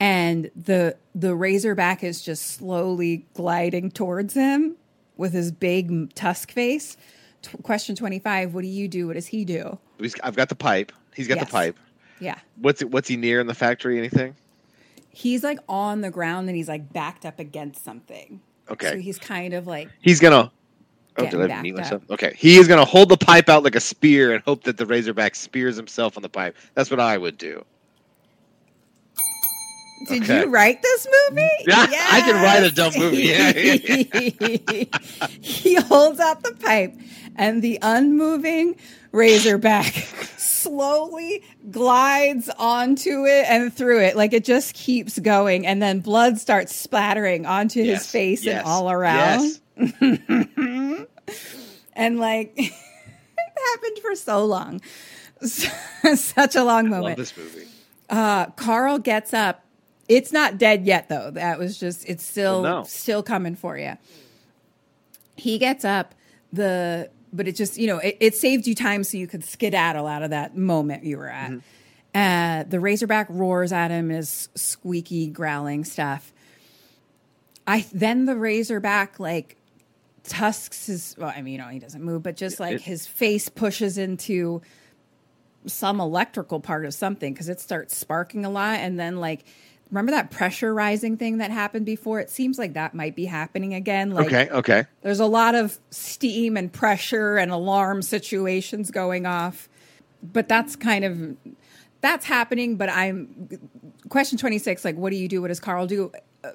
And 0.00 0.50
the 0.56 0.96
the 1.14 1.34
razorback 1.34 2.02
is 2.02 2.22
just 2.22 2.46
slowly 2.46 3.26
gliding 3.34 3.90
towards 3.90 4.32
him 4.32 4.76
with 5.18 5.34
his 5.34 5.52
big 5.52 6.14
tusk 6.14 6.50
face. 6.50 6.96
T- 7.42 7.58
question 7.62 7.94
twenty 7.96 8.18
five: 8.18 8.54
What 8.54 8.62
do 8.62 8.68
you 8.68 8.88
do? 8.88 9.06
What 9.08 9.14
does 9.14 9.26
he 9.26 9.44
do? 9.44 9.78
I've 10.22 10.36
got 10.36 10.48
the 10.48 10.54
pipe. 10.54 10.92
He's 11.14 11.28
got 11.28 11.36
Yes. 11.38 11.46
the 11.46 11.52
pipe. 11.52 11.76
Yeah, 12.20 12.38
What's 12.56 12.80
it? 12.82 12.90
What's 12.90 13.08
he 13.08 13.16
near 13.16 13.40
in 13.40 13.46
the 13.46 13.54
factory? 13.54 13.98
Anything? 13.98 14.36
he's 15.14 15.42
like 15.44 15.58
on 15.68 16.00
the 16.00 16.10
ground 16.10 16.48
and 16.48 16.56
he's 16.56 16.68
like 16.68 16.90
backed 16.92 17.26
up 17.26 17.38
against 17.38 17.84
something. 17.84 18.40
Okay. 18.70 18.92
so 18.92 18.96
he's 18.98 19.18
kind 19.18 19.52
of 19.52 19.66
like 19.66 19.88
He's 20.00 20.20
gonna. 20.20 20.50
Oh, 21.18 21.26
did 21.28 21.50
I 21.50 21.60
meet 21.60 21.78
up. 21.78 22.02
Okay. 22.10 22.34
He 22.38 22.56
is 22.56 22.66
gonna 22.66 22.86
hold 22.86 23.10
the 23.10 23.18
pipe 23.18 23.50
out 23.50 23.62
like 23.62 23.74
a 23.74 23.80
spear 23.80 24.32
and 24.32 24.42
hope 24.44 24.64
that 24.64 24.78
the 24.78 24.86
razorback 24.86 25.34
spears 25.34 25.76
himself 25.76 26.16
on 26.16 26.22
the 26.22 26.28
pipe. 26.30 26.56
That's 26.74 26.90
what 26.90 27.00
I 27.00 27.18
would 27.18 27.36
do. 27.36 27.62
Did 30.08 30.22
Okay. 30.24 30.40
you 30.40 30.46
write 30.46 30.82
this 30.82 31.06
movie? 31.30 31.48
Yeah, 31.66 31.86
I 32.10 32.20
can 32.22 32.42
write 32.42 32.62
a 32.64 32.70
dumb 32.70 32.92
movie. 32.96 33.22
Yeah, 33.22 33.52
he 35.40 35.74
holds 35.76 36.20
out 36.20 36.42
the 36.42 36.54
pipe, 36.60 36.94
and 37.36 37.62
the 37.62 37.78
unmoving 37.82 38.76
razorback 39.12 39.92
slowly 40.36 41.42
glides 41.70 42.48
onto 42.58 43.26
it 43.26 43.44
and 43.48 43.72
through 43.72 44.00
it. 44.00 44.16
Like 44.16 44.32
it 44.32 44.44
just 44.44 44.74
keeps 44.74 45.18
going, 45.18 45.66
and 45.66 45.80
then 45.82 46.00
blood 46.00 46.38
starts 46.38 46.74
splattering 46.74 47.46
onto 47.46 47.82
his 47.82 48.06
face 48.10 48.44
yes, 48.44 48.58
and 48.58 48.66
all 48.66 48.90
around. 48.90 49.58
yes. 49.76 51.06
And 51.94 52.18
like, 52.18 52.54
it 52.56 52.72
happened 52.72 53.98
for 54.00 54.14
so 54.16 54.44
long. 54.44 54.80
Such 55.44 56.56
a 56.56 56.64
long 56.64 56.86
I 56.86 56.90
love 56.90 57.00
moment. 57.00 57.16
this 57.18 57.36
movie. 57.36 57.66
Uh, 58.08 58.46
Carl 58.46 58.98
gets 58.98 59.34
up. 59.34 59.64
It's 60.16 60.32
not 60.32 60.58
dead 60.58 60.84
yet, 60.86 61.08
though. 61.08 61.30
That 61.30 61.58
was 61.58 61.78
just, 61.78 62.08
it's 62.08 62.22
still, 62.24 62.56
Oh, 62.56 62.62
no. 62.80 62.82
still 62.84 63.22
coming 63.22 63.54
for 63.56 63.76
you. 63.78 63.96
He 65.36 65.58
gets 65.58 65.84
up. 65.84 66.14
The, 66.52 67.10
but 67.32 67.48
it 67.48 67.56
just, 67.56 67.78
you 67.78 67.86
know, 67.86 67.98
it, 67.98 68.16
it 68.20 68.34
saved 68.34 68.66
you 68.66 68.74
time 68.74 69.04
so 69.04 69.16
you 69.16 69.26
could 69.26 69.42
skedaddle 69.42 70.06
out 70.06 70.22
of 70.22 70.30
that 70.30 70.56
moment 70.56 71.04
you 71.04 71.16
were 71.16 71.28
at. 71.30 71.50
Mm-hmm. 71.50 71.58
Uh, 72.14 72.64
the 72.68 72.78
Razorback 72.78 73.26
roars 73.30 73.72
at 73.72 73.90
him, 73.90 74.10
his 74.10 74.50
squeaky, 74.54 75.28
growling 75.28 75.84
stuff. 75.84 76.30
I 77.66 77.86
then 77.92 78.26
the 78.26 78.36
Razorback 78.36 79.18
like 79.18 79.56
tusks 80.24 80.86
his. 80.88 81.14
Well, 81.16 81.32
I 81.34 81.40
mean, 81.40 81.52
you 81.52 81.58
know, 81.58 81.68
he 81.68 81.78
doesn't 81.78 82.02
move, 82.02 82.22
but 82.22 82.36
just 82.36 82.60
like 82.60 82.74
It- 82.76 82.80
his 82.82 83.06
face 83.06 83.48
pushes 83.48 83.96
into 83.96 84.60
some 85.64 86.00
electrical 86.00 86.60
part 86.60 86.84
of 86.84 86.92
something 86.92 87.32
because 87.32 87.48
it 87.48 87.60
starts 87.60 87.96
sparking 87.96 88.44
a 88.44 88.50
lot 88.50 88.80
and 88.80 88.98
then 89.00 89.16
like 89.20 89.44
remember 89.92 90.10
that 90.12 90.30
pressure 90.30 90.74
rising 90.74 91.16
thing 91.16 91.38
that 91.38 91.50
happened 91.52 91.86
before? 91.86 92.18
It 92.18 92.30
seems 92.30 92.58
like 92.58 92.72
that 92.72 92.94
might 92.94 93.14
be 93.14 93.26
happening 93.26 93.74
again 93.74 94.10
like 94.10 94.26
Okay. 94.26 94.48
Okay. 94.50 94.84
there's 95.02 95.20
a 95.20 95.26
lot 95.26 95.54
of 95.54 95.78
steam 95.90 96.56
and 96.56 96.72
pressure 96.72 97.36
and 97.36 97.52
alarm 97.52 98.02
situations 98.02 98.90
going 98.90 99.26
off. 99.26 99.68
But 100.22 100.48
that's 100.48 100.74
kind 100.76 101.04
of 101.04 101.36
that's 102.00 102.24
happening 102.26 102.74
but 102.76 102.88
i'm 102.88 103.48
question 104.08 104.36
26 104.36 104.84
like 104.84 104.96
what 104.96 105.10
do 105.10 105.16
you 105.16 105.28
do? 105.28 105.40
What 105.40 105.48
does 105.48 105.60
carl 105.60 105.86
do? 105.86 106.10
Uh, 106.42 106.50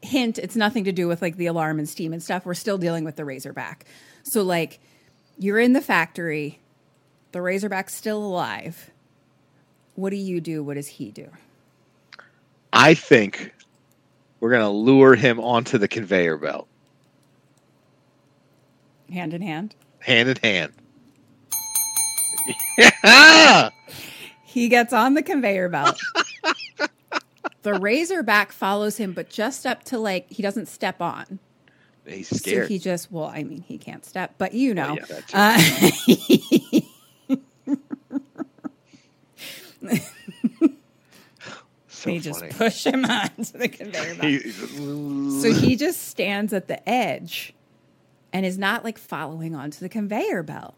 hint 0.00 0.38
it's 0.38 0.56
nothing 0.56 0.84
to 0.84 0.92
do 0.92 1.06
with 1.08 1.20
like 1.20 1.36
the 1.36 1.46
alarm 1.46 1.78
and 1.78 1.88
steam 1.88 2.12
and 2.12 2.22
stuff. 2.22 2.46
We're 2.46 2.54
still 2.54 2.78
dealing 2.78 3.04
with 3.04 3.16
the 3.16 3.24
razorback. 3.24 3.84
So 4.22 4.42
like 4.42 4.80
you're 5.38 5.58
in 5.58 5.72
the 5.74 5.82
factory 5.82 6.60
the 7.32 7.42
razorback's 7.42 7.94
still 7.94 8.22
alive. 8.24 8.90
What 9.96 10.10
do 10.10 10.16
you 10.16 10.40
do? 10.40 10.62
What 10.62 10.74
does 10.74 10.86
he 10.86 11.10
do 11.10 11.28
I 12.74 12.94
think 12.94 13.54
we're 14.40 14.50
gonna 14.50 14.70
lure 14.70 15.14
him 15.14 15.38
onto 15.40 15.78
the 15.78 15.88
conveyor 15.88 16.36
belt, 16.38 16.66
hand 19.10 19.32
in 19.32 19.40
hand 19.42 19.74
hand 20.00 20.28
in 20.28 20.36
hand. 20.42 20.72
Yeah! 22.76 23.70
He 24.46 24.68
gets 24.68 24.92
on 24.92 25.14
the 25.14 25.22
conveyor 25.22 25.68
belt. 25.68 25.98
the 27.62 27.74
razorback 27.74 28.52
follows 28.52 28.96
him, 28.98 29.12
but 29.12 29.28
just 29.28 29.66
up 29.66 29.82
to 29.84 29.98
like 29.98 30.30
he 30.30 30.44
doesn't 30.44 30.66
step 30.66 31.00
on. 31.02 31.40
He's 32.06 32.28
So 32.28 32.36
scared. 32.36 32.68
he 32.68 32.78
just 32.78 33.10
well, 33.10 33.24
I 33.26 33.42
mean, 33.42 33.62
he 33.62 33.78
can't 33.78 34.04
step, 34.04 34.34
but 34.38 34.54
you 34.54 34.72
know. 34.72 34.96
yeah, 35.10 35.20
uh, 35.34 35.60
so 42.04 42.10
they 42.10 42.18
just 42.18 42.40
funny. 42.40 42.52
push 42.52 42.86
him 42.86 43.04
onto 43.08 43.58
the 43.58 43.68
conveyor 43.68 44.14
belt. 44.14 44.42
He- 44.42 44.50
so 45.40 45.52
he 45.52 45.76
just 45.76 46.02
stands 46.08 46.52
at 46.52 46.68
the 46.68 46.86
edge 46.88 47.54
and 48.32 48.44
is 48.46 48.58
not 48.58 48.84
like 48.84 48.98
following 48.98 49.54
onto 49.54 49.80
the 49.80 49.88
conveyor 49.88 50.42
belt. 50.42 50.74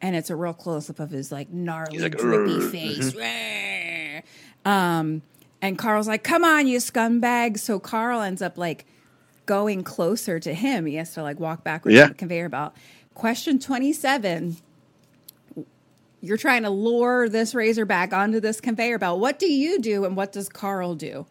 And 0.00 0.14
it's 0.14 0.30
a 0.30 0.36
real 0.36 0.52
close 0.54 0.88
up 0.88 1.00
of 1.00 1.10
his 1.10 1.32
like 1.32 1.50
gnarly, 1.50 1.98
like, 1.98 2.16
drippy 2.16 2.52
"Urgh." 2.58 2.70
face. 2.70 3.16
um, 4.64 5.22
and 5.60 5.76
Carl's 5.76 6.06
like, 6.06 6.22
"Come 6.22 6.44
on, 6.44 6.66
you 6.68 6.78
scumbag!" 6.78 7.58
So 7.58 7.80
Carl 7.80 8.20
ends 8.20 8.40
up 8.42 8.56
like 8.56 8.84
going 9.46 9.82
closer 9.82 10.38
to 10.38 10.54
him. 10.54 10.86
He 10.86 10.94
has 10.96 11.14
to 11.14 11.22
like 11.22 11.40
walk 11.40 11.64
backwards 11.64 11.96
Yeah. 11.96 12.04
to 12.04 12.08
the 12.10 12.14
conveyor 12.14 12.48
belt. 12.48 12.74
Question 13.14 13.58
twenty 13.58 13.92
seven. 13.92 14.56
You're 16.20 16.36
trying 16.36 16.64
to 16.64 16.70
lure 16.70 17.28
this 17.28 17.54
razorback 17.54 18.12
onto 18.12 18.40
this 18.40 18.60
conveyor 18.60 18.98
belt. 18.98 19.20
What 19.20 19.38
do 19.38 19.46
you 19.46 19.80
do, 19.80 20.04
and 20.04 20.16
what 20.16 20.32
does 20.32 20.48
Carl 20.48 20.94
do? 20.94 21.26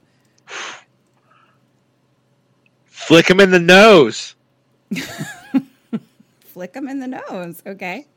Flick 2.85 3.29
him 3.29 3.39
in 3.39 3.51
the 3.51 3.59
nose. 3.59 4.35
Flick 6.39 6.73
him 6.75 6.87
in 6.87 6.99
the 6.99 7.07
nose. 7.07 7.61
Okay. 7.65 8.05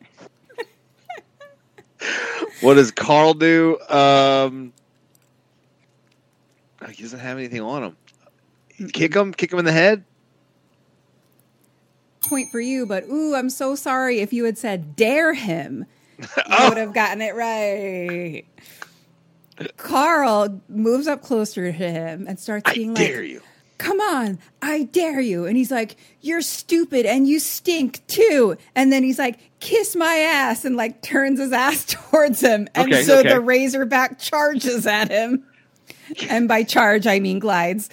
What 2.61 2.75
does 2.75 2.91
Carl 2.91 3.35
do? 3.35 3.79
Um, 3.89 4.73
he 6.91 7.03
doesn't 7.03 7.19
have 7.19 7.39
anything 7.39 7.63
on 7.63 7.85
him. 7.85 7.97
Kick 8.93 9.15
him, 9.15 9.33
kick 9.33 9.53
him 9.53 9.59
in 9.59 9.65
the 9.65 9.73
head. 9.73 10.05
point 12.23 12.51
for 12.51 12.61
you, 12.61 12.87
but 12.87 13.05
ooh, 13.05 13.35
I'm 13.35 13.51
so 13.51 13.75
sorry. 13.75 14.21
If 14.21 14.33
you 14.33 14.45
had 14.45 14.59
said 14.59 14.95
dare 14.95 15.35
him, 15.35 15.87
you 16.21 16.45
Oh. 16.49 16.69
would 16.69 16.79
have 16.79 16.93
gotten 16.95 17.21
it 17.23 17.35
right. 17.35 18.45
Carl 19.77 20.61
moves 20.69 21.07
up 21.07 21.23
closer 21.23 21.67
to 21.67 21.73
him 21.73 22.27
and 22.27 22.39
starts 22.41 22.71
I 22.71 22.75
being 22.75 22.95
like, 22.95 23.07
dare 23.07 23.23
you. 23.23 23.43
come 23.77 24.01
on, 24.01 24.39
I 24.63 24.85
dare 24.85 25.21
you. 25.21 25.45
And 25.45 25.55
he's 25.57 25.71
like, 25.71 25.97
you're 26.23 26.41
stupid 26.41 27.05
and 27.05 27.29
you 27.29 27.39
stink 27.39 28.07
too. 28.07 28.57
And 28.75 28.91
then 28.91 29.03
he's 29.03 29.19
like, 29.19 29.39
kiss 29.61 29.95
my 29.95 30.15
ass 30.15 30.65
and 30.65 30.77
like 30.77 31.03
turns 31.03 31.39
his 31.41 31.53
ass 31.53 31.85
towards 31.89 32.41
him. 32.41 32.69
And 32.75 32.91
Okay, 32.93 33.03
so 33.03 33.19
okay. 33.19 33.29
the 33.35 33.41
Razorback 33.41 34.19
charges 34.19 34.87
at 34.87 35.11
him. 35.11 35.45
And 36.29 36.49
by 36.49 36.63
charge, 36.63 37.07
I 37.07 37.21
mean 37.21 37.39
glides. 37.39 37.91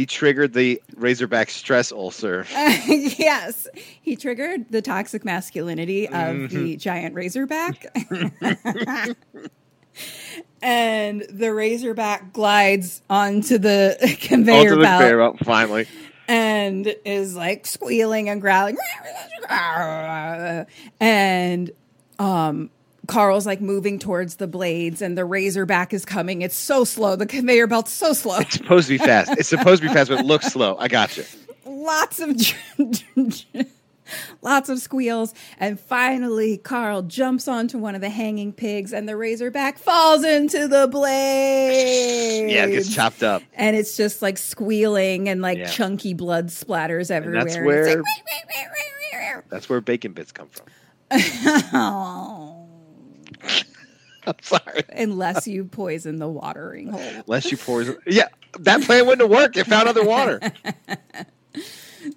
He 0.00 0.06
triggered 0.06 0.54
the 0.54 0.80
Razorback 0.96 1.50
stress 1.50 1.92
ulcer. 1.92 2.46
yes, 2.56 3.68
he 4.00 4.16
triggered 4.16 4.64
the 4.70 4.80
toxic 4.80 5.26
masculinity 5.26 6.06
of 6.06 6.12
Mm-hmm. 6.14 6.56
the 6.56 6.76
giant 6.78 7.14
Razorback. 7.14 7.84
and 10.62 11.20
the 11.28 11.52
Razorback 11.52 12.32
glides 12.32 13.02
onto 13.10 13.58
the 13.58 14.16
conveyor 14.22 14.60
Onto 14.60 14.76
the 14.76 14.80
belt. 14.80 15.00
conveyor 15.02 15.18
belt, 15.18 15.38
finally. 15.44 15.86
and 16.28 16.94
is 17.04 17.36
like 17.36 17.66
squealing 17.66 18.30
and 18.30 18.40
growling. 18.40 18.78
And 20.98 21.70
um 22.18 22.70
Carl's 23.10 23.46
like 23.46 23.60
moving 23.60 23.98
towards 23.98 24.36
the 24.36 24.46
blades 24.46 25.02
and 25.02 25.16
the 25.18 25.24
razorback 25.24 25.92
is 25.92 26.04
coming. 26.04 26.42
It's 26.42 26.56
so 26.56 26.84
slow. 26.84 27.16
The 27.16 27.26
conveyor 27.26 27.66
belt's 27.66 27.92
so 27.92 28.12
slow. 28.12 28.38
It's 28.38 28.54
supposed 28.54 28.88
to 28.88 28.94
be 28.98 29.04
fast. 29.04 29.32
It's 29.38 29.48
supposed 29.48 29.82
to 29.82 29.88
be 29.88 29.94
fast, 29.94 30.10
but 30.10 30.20
it 30.20 30.26
looks 30.26 30.46
slow. 30.46 30.76
I 30.78 30.88
got 30.88 31.16
you. 31.16 31.24
lots 31.66 32.20
of 32.20 32.36
lots 34.42 34.68
of 34.68 34.78
squeals 34.80 35.32
and 35.58 35.78
finally 35.78 36.56
Carl 36.58 37.02
jumps 37.02 37.46
onto 37.46 37.78
one 37.78 37.94
of 37.94 38.00
the 38.00 38.08
hanging 38.10 38.52
pigs 38.52 38.92
and 38.92 39.08
the 39.08 39.16
razorback 39.16 39.78
falls 39.78 40.24
into 40.24 40.66
the 40.66 40.88
blades. 40.88 42.52
Yeah, 42.52 42.64
it 42.66 42.70
gets 42.72 42.92
chopped 42.94 43.22
up. 43.22 43.42
and 43.54 43.76
it's 43.76 43.96
just 43.96 44.20
like 44.20 44.36
squealing 44.38 45.28
and 45.28 45.40
like 45.42 45.58
Yeah. 45.58 45.66
chunky 45.70 46.12
blood 46.14 46.48
splatters 46.48 47.10
everywhere. 47.10 47.44
that's 47.44 47.54
And 47.56 47.64
it's 47.64 47.66
where- 47.66 47.96
like, 47.96 48.04
That's 49.48 49.68
where 49.68 49.80
bacon 49.80 50.12
bits 50.12 50.32
come 50.32 50.48
from. 50.48 50.66
Oh. 51.72 52.49
I'm 54.26 54.34
sorry. 54.42 54.82
unless 54.92 55.46
you 55.48 55.64
poison 55.64 56.16
the 56.18 56.28
watering 56.28 56.88
hole. 56.88 57.00
Unless 57.26 57.50
you 57.50 57.56
poison. 57.56 57.96
Yeah, 58.06 58.28
that 58.60 58.82
plan 58.82 59.06
wouldn't 59.06 59.22
have 59.22 59.30
worked. 59.30 59.56
It 59.56 59.66
found 59.66 59.88
other 59.88 60.04
water. 60.04 60.40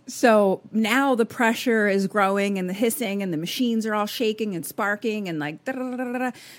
So 0.08 0.62
now 0.72 1.14
the 1.14 1.26
pressure 1.26 1.90
is 1.90 2.08
growing 2.08 2.58
and 2.58 2.70
the 2.70 2.74
hissing 2.74 3.22
and 3.22 3.34
the 3.34 3.38
machines 3.38 3.86
are 3.86 3.94
all 3.94 4.06
shaking 4.06 4.56
and 4.56 4.66
sparking 4.66 5.28
and 5.28 5.40
like 5.40 5.58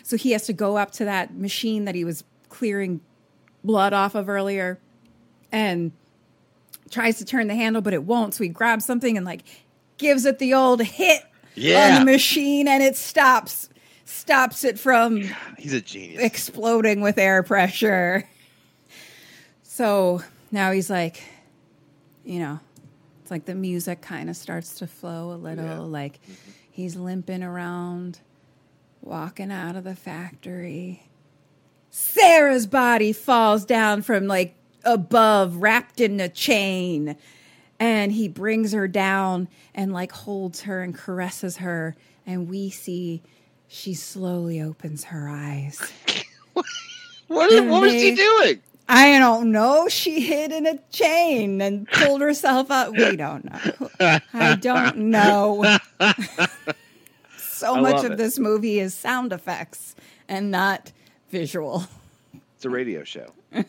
so 0.03 0.17
he 0.19 0.33
has 0.33 0.45
to 0.47 0.53
go 0.53 0.77
up 0.77 0.91
to 0.93 1.07
that 1.07 1.35
machine 1.35 1.87
that 1.87 1.95
he 1.95 2.05
was 2.05 2.23
clearing 2.51 3.01
blood 3.63 3.95
off 3.95 4.15
of 4.15 4.29
earlier 4.29 4.79
and 5.51 5.93
tries 6.91 7.17
to 7.17 7.25
turn 7.25 7.47
the 7.47 7.55
handle 7.55 7.81
but 7.81 7.95
it 7.95 8.03
won't 8.05 8.35
so 8.35 8.45
he 8.45 8.49
grabs 8.51 8.85
something 8.85 9.17
and 9.17 9.25
like 9.25 9.43
gives 9.97 10.27
it 10.27 10.39
the 10.39 10.53
old 10.53 10.83
hit 10.83 11.23
Yeah. 11.55 11.97
on 11.99 12.05
the 12.05 12.13
machine 12.13 12.69
and 12.69 12.83
it 12.83 12.95
stops 12.95 13.71
stops 14.05 14.65
it 14.65 14.79
from 14.79 15.23
He's 15.59 15.73
a 15.73 15.81
genius. 15.81 16.23
exploding 16.23 17.01
with 17.01 17.19
air 17.19 17.43
pressure. 17.43 18.29
So 19.63 20.23
now 20.51 20.71
he's 20.71 20.89
like, 20.89 21.23
you 22.25 22.39
know, 22.39 22.61
it's 23.23 23.31
like 23.31 23.45
the 23.45 23.55
music 23.55 24.01
kind 24.01 24.31
of 24.31 24.37
starts 24.37 24.79
to 24.79 24.87
flow 24.87 25.33
a 25.33 25.37
little. 25.37 25.65
Yeah. 25.65 25.79
Like 25.79 26.23
mm-hmm. 26.23 26.51
he's 26.71 26.97
limping 26.97 27.43
around, 27.43 28.21
walking 29.03 29.51
out 29.51 29.77
of 29.77 29.85
the 29.85 29.95
factory. 29.97 31.05
Sarah's 31.91 32.67
body 32.67 33.13
falls 33.13 33.65
down 33.65 34.03
from 34.03 34.27
like 34.27 34.55
above, 34.85 35.57
wrapped 35.57 36.01
in 36.01 36.21
a 36.21 36.29
chain. 36.29 37.17
And 37.81 38.13
he 38.13 38.29
brings 38.29 38.73
her 38.73 38.87
down 38.87 39.49
and 39.75 39.93
like 39.93 40.13
holds 40.13 40.63
her 40.63 40.83
and 40.83 40.95
caresses 40.95 41.57
her. 41.59 41.97
And 42.27 42.49
we 42.49 42.71
see 42.71 43.23
she 43.69 43.95
slowly 43.95 44.61
opens 44.61 45.05
her 45.05 45.29
eyes. 45.29 45.81
What, 47.27 47.51
what 47.69 47.81
was 47.81 47.93
he 47.93 48.15
doing? 48.15 48.61
I 48.87 49.19
don't 49.19 49.51
know. 49.51 49.89
She 49.89 50.21
hid 50.21 50.53
in 50.53 50.67
a 50.67 50.77
chain 50.93 51.63
and 51.63 51.89
pulled 51.89 52.21
herself 52.21 52.71
up. 52.71 52.93
We 52.93 53.17
don't 53.17 53.45
know. 53.47 54.21
I 54.33 54.57
don't 54.61 54.97
know. 54.97 55.79
so 57.39 57.77
I 57.77 57.81
much 57.81 58.05
of 58.05 58.13
it. 58.13 58.19
this 58.19 58.39
movie 58.39 58.79
is 58.79 58.93
sound 58.93 59.33
effects 59.33 59.97
and 60.29 60.51
not 60.51 60.93
visual. 61.31 61.87
It's 62.57 62.67
a 62.67 62.71
radio 62.71 63.05
show. 63.05 63.33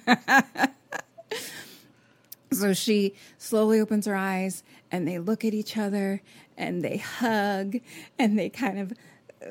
So 2.56 2.74
she 2.74 3.16
slowly 3.38 3.82
opens 3.82 4.06
her 4.06 4.16
eyes 4.16 4.64
and 4.90 5.06
they 5.06 5.20
look 5.20 5.44
at 5.44 5.54
each 5.54 5.76
other 5.76 6.22
and 6.58 6.84
they 6.84 6.98
hug 6.98 7.78
and 8.18 8.40
they 8.40 8.50
kind 8.50 8.80
of 8.80 8.94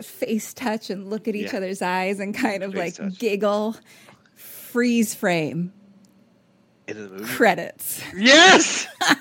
face 0.03 0.53
touch 0.55 0.91
and 0.91 1.09
look 1.11 1.29
at 1.29 1.35
each 1.35 1.53
Yeah. 1.53 1.59
other's 1.59 1.83
eyes 1.83 2.21
and 2.21 2.35
kind 2.35 2.63
of 2.63 2.75
like 2.75 2.95
touch. 2.95 3.19
giggle. 3.19 3.77
Freeze 4.37 5.15
frame. 5.15 5.73
Into 6.89 7.03
the 7.09 7.15
movie. 7.17 7.25
Credits. 7.33 8.03
Yes. 8.17 8.87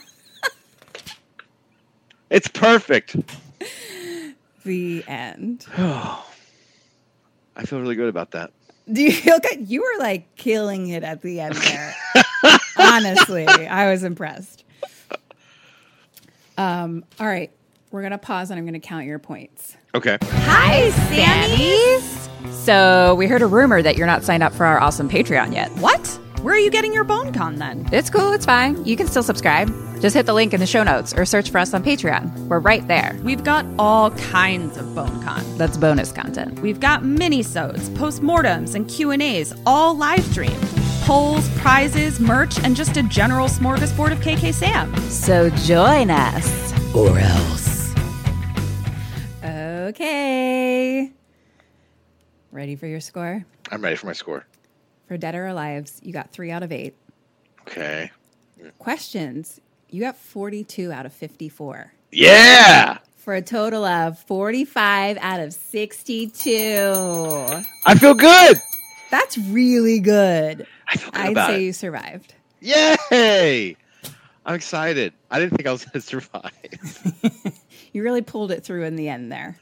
it's 2.29 2.47
perfect. 2.47 3.15
The 4.65 5.03
end. 5.07 5.65
I 5.77 7.65
feel 7.65 7.79
really 7.79 7.95
good 7.95 8.09
about 8.09 8.31
that. 8.31 8.51
Do 8.91 9.01
you 9.01 9.11
feel 9.11 9.39
good? 9.39 9.69
You 9.69 9.81
were 9.81 9.99
like 10.03 10.35
killing 10.35 10.89
it 10.89 11.03
at 11.03 11.21
the 11.21 11.39
end 11.39 11.55
there. 11.55 11.95
Honestly, 12.79 13.47
I 13.47 13.89
was 13.91 14.03
impressed. 14.03 14.63
Um, 16.57 17.05
all 17.19 17.27
right, 17.27 17.51
we're 17.91 18.01
gonna 18.01 18.17
pause 18.17 18.51
and 18.51 18.57
I'm 18.59 18.65
gonna 18.65 18.79
count 18.79 19.05
your 19.05 19.19
points. 19.19 19.77
Okay. 19.95 20.17
Hi, 20.23 20.89
Sammys. 20.89 22.51
So 22.51 23.13
we 23.13 23.27
heard 23.27 23.43
a 23.43 23.45
rumor 23.45 23.83
that 23.83 23.95
you're 23.95 24.07
not 24.07 24.23
signed 24.23 24.41
up 24.41 24.51
for 24.51 24.65
our 24.65 24.79
awesome 24.79 25.07
Patreon 25.07 25.53
yet. 25.53 25.69
What? 25.73 26.07
Where 26.41 26.55
are 26.55 26.59
you 26.59 26.71
getting 26.71 26.93
your 26.93 27.03
bone 27.03 27.31
con 27.31 27.57
then? 27.57 27.87
It's 27.91 28.09
cool, 28.09 28.33
it's 28.33 28.43
fine. 28.45 28.83
You 28.85 28.97
can 28.97 29.05
still 29.05 29.21
subscribe. 29.21 29.71
Just 30.01 30.15
hit 30.15 30.25
the 30.25 30.33
link 30.33 30.51
in 30.51 30.59
the 30.59 30.65
show 30.65 30.81
notes 30.81 31.13
or 31.13 31.25
search 31.25 31.51
for 31.51 31.59
us 31.59 31.75
on 31.75 31.83
Patreon. 31.83 32.47
We're 32.47 32.57
right 32.57 32.85
there. 32.87 33.15
We've 33.21 33.43
got 33.43 33.67
all 33.77 34.09
kinds 34.11 34.77
of 34.77 34.95
bone 34.95 35.21
con. 35.21 35.45
That's 35.59 35.77
bonus 35.77 36.11
content. 36.11 36.59
We've 36.61 36.79
got 36.79 37.05
mini-sodes, 37.05 37.89
postmortems, 37.91 38.73
and 38.73 38.89
Q&As, 38.89 39.53
all 39.67 39.95
live 39.95 40.23
streamed. 40.23 40.57
Polls, 41.01 41.47
prizes, 41.59 42.19
merch, 42.19 42.57
and 42.63 42.75
just 42.75 42.97
a 42.97 43.03
general 43.03 43.47
smorgasbord 43.47 44.11
of 44.11 44.19
KK 44.21 44.55
Sam. 44.55 44.95
So 45.11 45.51
join 45.51 46.09
us. 46.09 46.95
Or 46.95 47.19
else. 47.19 47.72
Okay. 49.83 51.11
Ready 52.51 52.75
for 52.77 52.87
your 52.87 53.01
score? 53.01 53.43
I'm 53.69 53.81
ready 53.81 53.97
for 53.97 54.05
my 54.07 54.13
score. 54.13 54.45
For 55.07 55.17
Dead 55.17 55.35
or 55.35 55.45
Alives, 55.45 55.99
you 56.01 56.13
got 56.13 56.31
three 56.31 56.51
out 56.51 56.63
of 56.63 56.71
eight. 56.71 56.95
Okay. 57.61 58.09
Questions, 58.79 59.59
you 59.89 59.99
got 60.01 60.15
42 60.15 60.91
out 60.93 61.05
of 61.05 61.11
54. 61.11 61.91
Yeah. 62.13 62.99
For 63.17 63.33
a 63.33 63.41
total 63.41 63.83
of 63.83 64.17
45 64.19 65.17
out 65.19 65.41
of 65.41 65.51
62. 65.53 66.41
I 67.85 67.95
feel 67.95 68.13
good. 68.13 68.57
That's 69.11 69.37
really 69.37 69.99
good. 69.99 70.65
I 70.87 70.95
feel 70.97 71.11
good 71.11 71.21
I'd 71.21 71.31
about 71.33 71.49
say 71.49 71.57
it. 71.57 71.61
you 71.65 71.73
survived. 71.73 72.33
Yay! 72.61 73.75
I'm 74.45 74.55
excited. 74.55 75.11
I 75.29 75.39
didn't 75.39 75.57
think 75.57 75.67
I 75.67 75.71
was 75.73 75.83
going 75.83 75.91
to 75.93 76.01
survive. 76.01 77.53
You 77.93 78.01
really 78.01 78.23
pulled 78.23 78.51
it 78.51 78.63
through 78.63 78.85
in 78.85 78.95
the 78.95 79.07
end 79.07 79.31
there. 79.31 79.55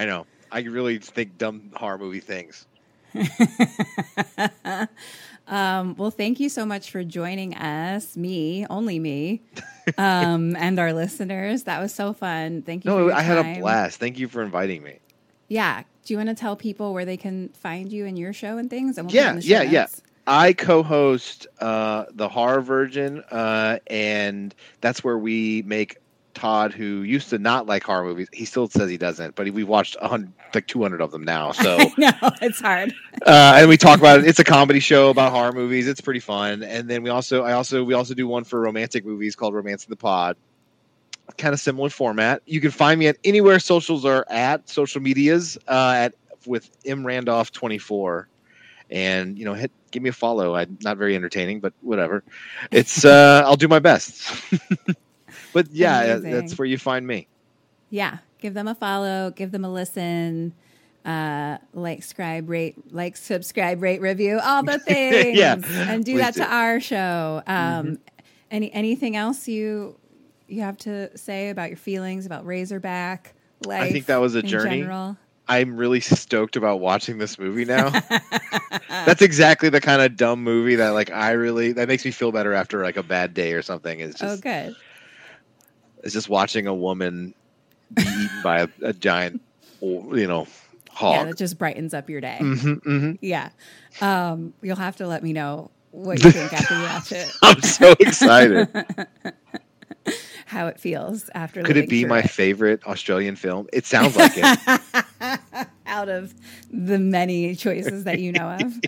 I 0.00 0.06
know. 0.06 0.26
I 0.50 0.60
really 0.60 0.98
think 0.98 1.36
dumb 1.38 1.70
horror 1.76 1.98
movie 1.98 2.20
things. 2.20 2.66
Um, 5.50 5.96
well, 5.96 6.12
thank 6.12 6.38
you 6.38 6.48
so 6.48 6.64
much 6.64 6.92
for 6.92 7.02
joining 7.02 7.56
us, 7.56 8.16
me, 8.16 8.66
only 8.70 9.00
me, 9.00 9.42
um, 9.98 10.54
and 10.54 10.78
our 10.78 10.92
listeners. 10.92 11.64
That 11.64 11.80
was 11.80 11.92
so 11.92 12.12
fun. 12.12 12.62
Thank 12.62 12.84
you. 12.84 12.90
No, 12.92 13.10
I 13.10 13.20
had 13.20 13.38
a 13.38 13.60
blast. 13.60 13.98
Thank 13.98 14.20
you 14.20 14.28
for 14.28 14.42
inviting 14.42 14.84
me. 14.84 15.00
Yeah. 15.48 15.82
Do 16.04 16.14
you 16.14 16.18
want 16.18 16.28
to 16.28 16.36
tell 16.36 16.54
people 16.54 16.94
where 16.94 17.04
they 17.04 17.16
can 17.16 17.48
find 17.48 17.92
you 17.92 18.06
and 18.06 18.16
your 18.16 18.32
show 18.32 18.58
and 18.58 18.70
things? 18.70 18.96
And 18.96 19.08
we'll 19.08 19.14
Yeah, 19.16 19.30
in 19.30 19.36
the 19.36 19.42
show 19.42 19.48
yeah, 19.48 19.62
yeah. 19.62 19.86
I 20.26 20.52
co-host 20.52 21.48
uh, 21.58 22.04
the 22.12 22.28
Horror 22.28 22.60
Virgin, 22.60 23.24
uh, 23.32 23.80
and 23.88 24.54
that's 24.80 25.02
where 25.02 25.18
we 25.18 25.62
make 25.66 25.96
Todd, 26.34 26.72
who 26.72 27.02
used 27.02 27.30
to 27.30 27.38
not 27.38 27.66
like 27.66 27.82
horror 27.82 28.04
movies, 28.04 28.28
he 28.32 28.44
still 28.44 28.68
says 28.68 28.88
he 28.90 28.96
doesn't, 28.96 29.34
but 29.34 29.50
we've 29.50 29.68
watched 29.68 29.96
like 30.00 30.66
200 30.66 31.00
of 31.00 31.10
them 31.10 31.22
now. 31.24 31.52
So, 31.60 31.78
no, 31.98 32.10
it's 32.40 32.60
hard. 32.60 32.94
uh, 33.26 33.54
and 33.56 33.68
we 33.68 33.76
talk 33.76 33.98
about 33.98 34.20
it. 34.20 34.26
It's 34.26 34.38
a 34.38 34.44
comedy 34.44 34.80
show 34.80 35.10
about 35.10 35.32
horror 35.32 35.52
movies. 35.52 35.86
It's 35.86 36.00
pretty 36.00 36.20
fun. 36.20 36.62
And 36.62 36.88
then 36.88 37.02
we 37.02 37.10
also, 37.10 37.42
I 37.42 37.52
also, 37.52 37.84
we 37.84 37.92
also 37.94 38.14
do 38.14 38.26
one 38.26 38.44
for 38.44 38.60
romantic 38.60 39.04
movies 39.04 39.36
called 39.36 39.54
Romance 39.54 39.84
in 39.84 39.90
the 39.90 39.96
Pod. 39.96 40.36
kind 41.36 41.52
of 41.52 41.60
similar 41.60 41.90
format. 41.90 42.42
You 42.46 42.60
can 42.60 42.70
find 42.70 42.98
me 42.98 43.08
at 43.08 43.18
anywhere 43.24 43.58
socials 43.58 44.04
are 44.04 44.24
at 44.30 44.68
social 44.68 45.00
medias 45.02 45.58
uh, 45.68 45.92
at 45.96 46.14
with 46.46 46.70
M 46.86 47.06
Randolph 47.06 47.52
twenty 47.52 47.78
four, 47.78 48.28
and 48.90 49.38
you 49.38 49.44
know 49.44 49.54
hit 49.54 49.70
give 49.90 50.02
me 50.02 50.08
a 50.08 50.12
follow. 50.12 50.54
I'm 50.54 50.78
not 50.82 50.96
very 50.96 51.14
entertaining, 51.14 51.60
but 51.60 51.72
whatever. 51.80 52.22
It's 52.70 53.04
uh, 53.04 53.42
I'll 53.44 53.56
do 53.56 53.68
my 53.68 53.78
best. 53.78 54.30
But 55.52 55.70
yeah, 55.72 56.02
Amazing. 56.02 56.30
that's 56.32 56.58
where 56.58 56.66
you 56.66 56.78
find 56.78 57.06
me. 57.06 57.26
Yeah, 57.90 58.18
give 58.38 58.54
them 58.54 58.68
a 58.68 58.74
follow, 58.74 59.30
give 59.30 59.50
them 59.52 59.64
a 59.64 59.70
listen, 59.72 60.54
uh, 61.04 61.58
like, 61.74 62.02
subscribe, 62.02 62.48
rate, 62.48 62.76
like, 62.92 63.16
subscribe, 63.16 63.82
rate, 63.82 64.00
review, 64.00 64.38
all 64.42 64.62
the 64.62 64.78
things. 64.86 65.36
Yeah, 65.36 65.56
and 65.90 66.04
do 66.04 66.18
that 66.18 66.34
do. 66.34 66.40
to 66.40 66.46
our 66.52 66.80
show. 66.80 67.42
Um, 67.46 67.98
Any 68.50 68.72
anything 68.72 69.16
else 69.16 69.46
you 69.48 69.96
you 70.48 70.62
have 70.62 70.76
to 70.78 71.16
say 71.16 71.50
about 71.50 71.68
your 71.68 71.76
feelings 71.76 72.26
about 72.26 72.44
Razorback? 72.46 73.34
Life 73.66 73.82
I 73.82 73.92
think 73.92 74.06
that 74.06 74.16
was 74.16 74.34
a 74.34 74.42
journey. 74.42 74.80
general? 74.80 75.16
I'm 75.48 75.76
really 75.76 76.00
stoked 76.00 76.54
about 76.56 76.78
watching 76.80 77.18
this 77.18 77.38
movie 77.38 77.64
now. 77.64 77.90
That's 78.88 79.20
exactly 79.22 79.68
the 79.68 79.80
kind 79.80 80.00
of 80.02 80.16
dumb 80.16 80.42
movie 80.42 80.76
that 80.76 80.90
like 80.90 81.10
I 81.10 81.32
really 81.32 81.72
that 81.72 81.88
makes 81.88 82.04
me 82.04 82.10
feel 82.10 82.32
better 82.32 82.52
after 82.54 82.82
like 82.82 82.96
a 82.96 83.02
bad 83.02 83.34
day 83.34 83.52
or 83.52 83.62
something. 83.62 84.00
It's 84.00 84.22
Oh, 84.22 84.26
just 84.26 84.42
good. 84.42 84.74
It's 86.02 86.12
just 86.14 86.28
watching 86.28 86.66
a 86.66 86.74
woman 86.74 87.34
be 87.94 88.02
eaten 88.02 88.42
by 88.42 88.60
a, 88.60 88.68
a 88.82 88.92
giant, 88.92 89.40
you 89.80 90.26
know, 90.26 90.46
hog. 90.90 91.14
Yeah, 91.14 91.24
that 91.24 91.36
just 91.36 91.58
brightens 91.58 91.94
up 91.94 92.08
your 92.10 92.20
day. 92.20 92.38
hmm 92.38 92.74
hmm 92.74 93.12
Yeah. 93.20 93.50
Um, 94.00 94.54
you'll 94.62 94.76
have 94.76 94.96
to 94.96 95.06
let 95.06 95.22
me 95.22 95.32
know 95.32 95.70
what 95.90 96.22
you 96.22 96.30
think 96.32 96.52
after 96.52 96.74
you 96.74 96.84
watch 96.84 97.12
it, 97.12 97.32
I'm 97.42 97.60
so 97.62 97.94
excited. 98.00 98.68
how 100.46 100.66
it 100.68 100.80
feels 100.80 101.30
after. 101.34 101.62
Could 101.62 101.76
it 101.76 101.88
be 101.88 102.04
my 102.04 102.20
it. 102.20 102.30
favorite 102.30 102.84
Australian 102.86 103.36
film? 103.36 103.66
It 103.72 103.86
sounds 103.86 104.16
like 104.16 104.32
it. 104.34 104.58
out 105.86 106.08
of 106.08 106.34
the 106.70 106.98
many 106.98 107.54
choices 107.54 108.04
that 108.04 108.20
you 108.20 108.32
know 108.32 108.48
of? 108.48 108.80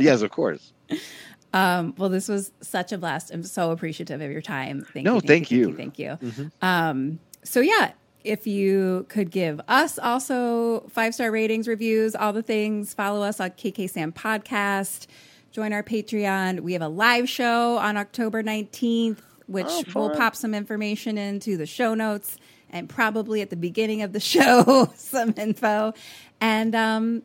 yes, 0.00 0.22
of 0.22 0.30
course. 0.30 0.72
Um, 1.54 1.94
well, 1.96 2.08
this 2.10 2.28
was 2.28 2.52
such 2.60 2.92
a 2.92 2.98
blast. 2.98 3.30
I'm 3.32 3.42
so 3.42 3.70
appreciative 3.70 4.20
of 4.20 4.30
your 4.30 4.42
time. 4.42 4.86
Thank 4.92 5.04
No, 5.06 5.14
you. 5.14 5.20
thank 5.22 5.50
you. 5.50 5.68
you. 5.70 5.76
Thank 5.76 5.98
you. 5.98 6.16
Thank 6.20 6.36
you. 6.38 6.50
Um, 6.62 7.18
so 7.42 7.60
yeah, 7.60 7.92
if 8.24 8.46
you 8.46 9.06
could 9.08 9.30
give 9.30 9.60
us 9.68 9.98
also 9.98 10.80
five 10.90 11.14
star 11.14 11.30
ratings, 11.30 11.66
reviews, 11.68 12.14
all 12.14 12.32
the 12.32 12.42
things, 12.42 12.92
follow 12.92 13.22
us 13.22 13.40
on 13.40 13.50
KK 13.50 13.88
Sam 13.88 14.12
Podcast, 14.12 15.06
join 15.50 15.72
our 15.72 15.82
Patreon. 15.82 16.60
We 16.60 16.74
have 16.74 16.82
a 16.82 16.88
live 16.88 17.28
show 17.28 17.78
on 17.78 17.96
October 17.96 18.42
19th, 18.42 19.18
which 19.46 19.66
Oh, 19.68 19.82
we'll 19.94 20.10
pop 20.10 20.36
some 20.36 20.54
information 20.54 21.16
into 21.16 21.56
the 21.56 21.64
show 21.64 21.94
notes 21.94 22.36
and 22.70 22.86
probably 22.88 23.40
at 23.40 23.48
the 23.48 23.56
beginning 23.56 24.02
of 24.02 24.12
the 24.12 24.20
show 24.34 24.92
some 24.96 25.32
info. 25.38 25.94
And 26.42 26.74
um, 26.74 27.22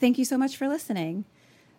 thank 0.00 0.18
you 0.18 0.26
so 0.26 0.36
much 0.36 0.58
for 0.58 0.68
listening. 0.68 1.24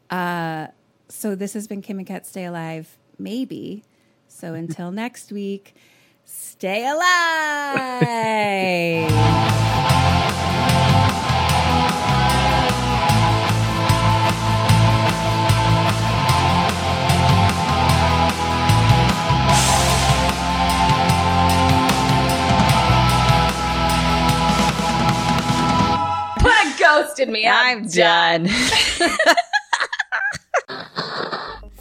Uh, 0.10 0.68
so 1.10 1.36
this 1.36 1.54
has 1.54 1.68
been 1.68 1.82
Kim 1.82 1.98
and 1.98 2.08
Kat 2.08 2.26
Stay 2.26 2.46
Alive, 2.46 2.98
maybe. 3.18 3.84
So 4.28 4.54
until 4.54 4.92
next 4.92 5.32
week, 5.32 5.76
stay 6.26 6.88
alive. 6.88 8.00
Ghosted 26.80 27.30
me. 27.30 27.46
I'm 27.46 27.86
done. 27.88 28.48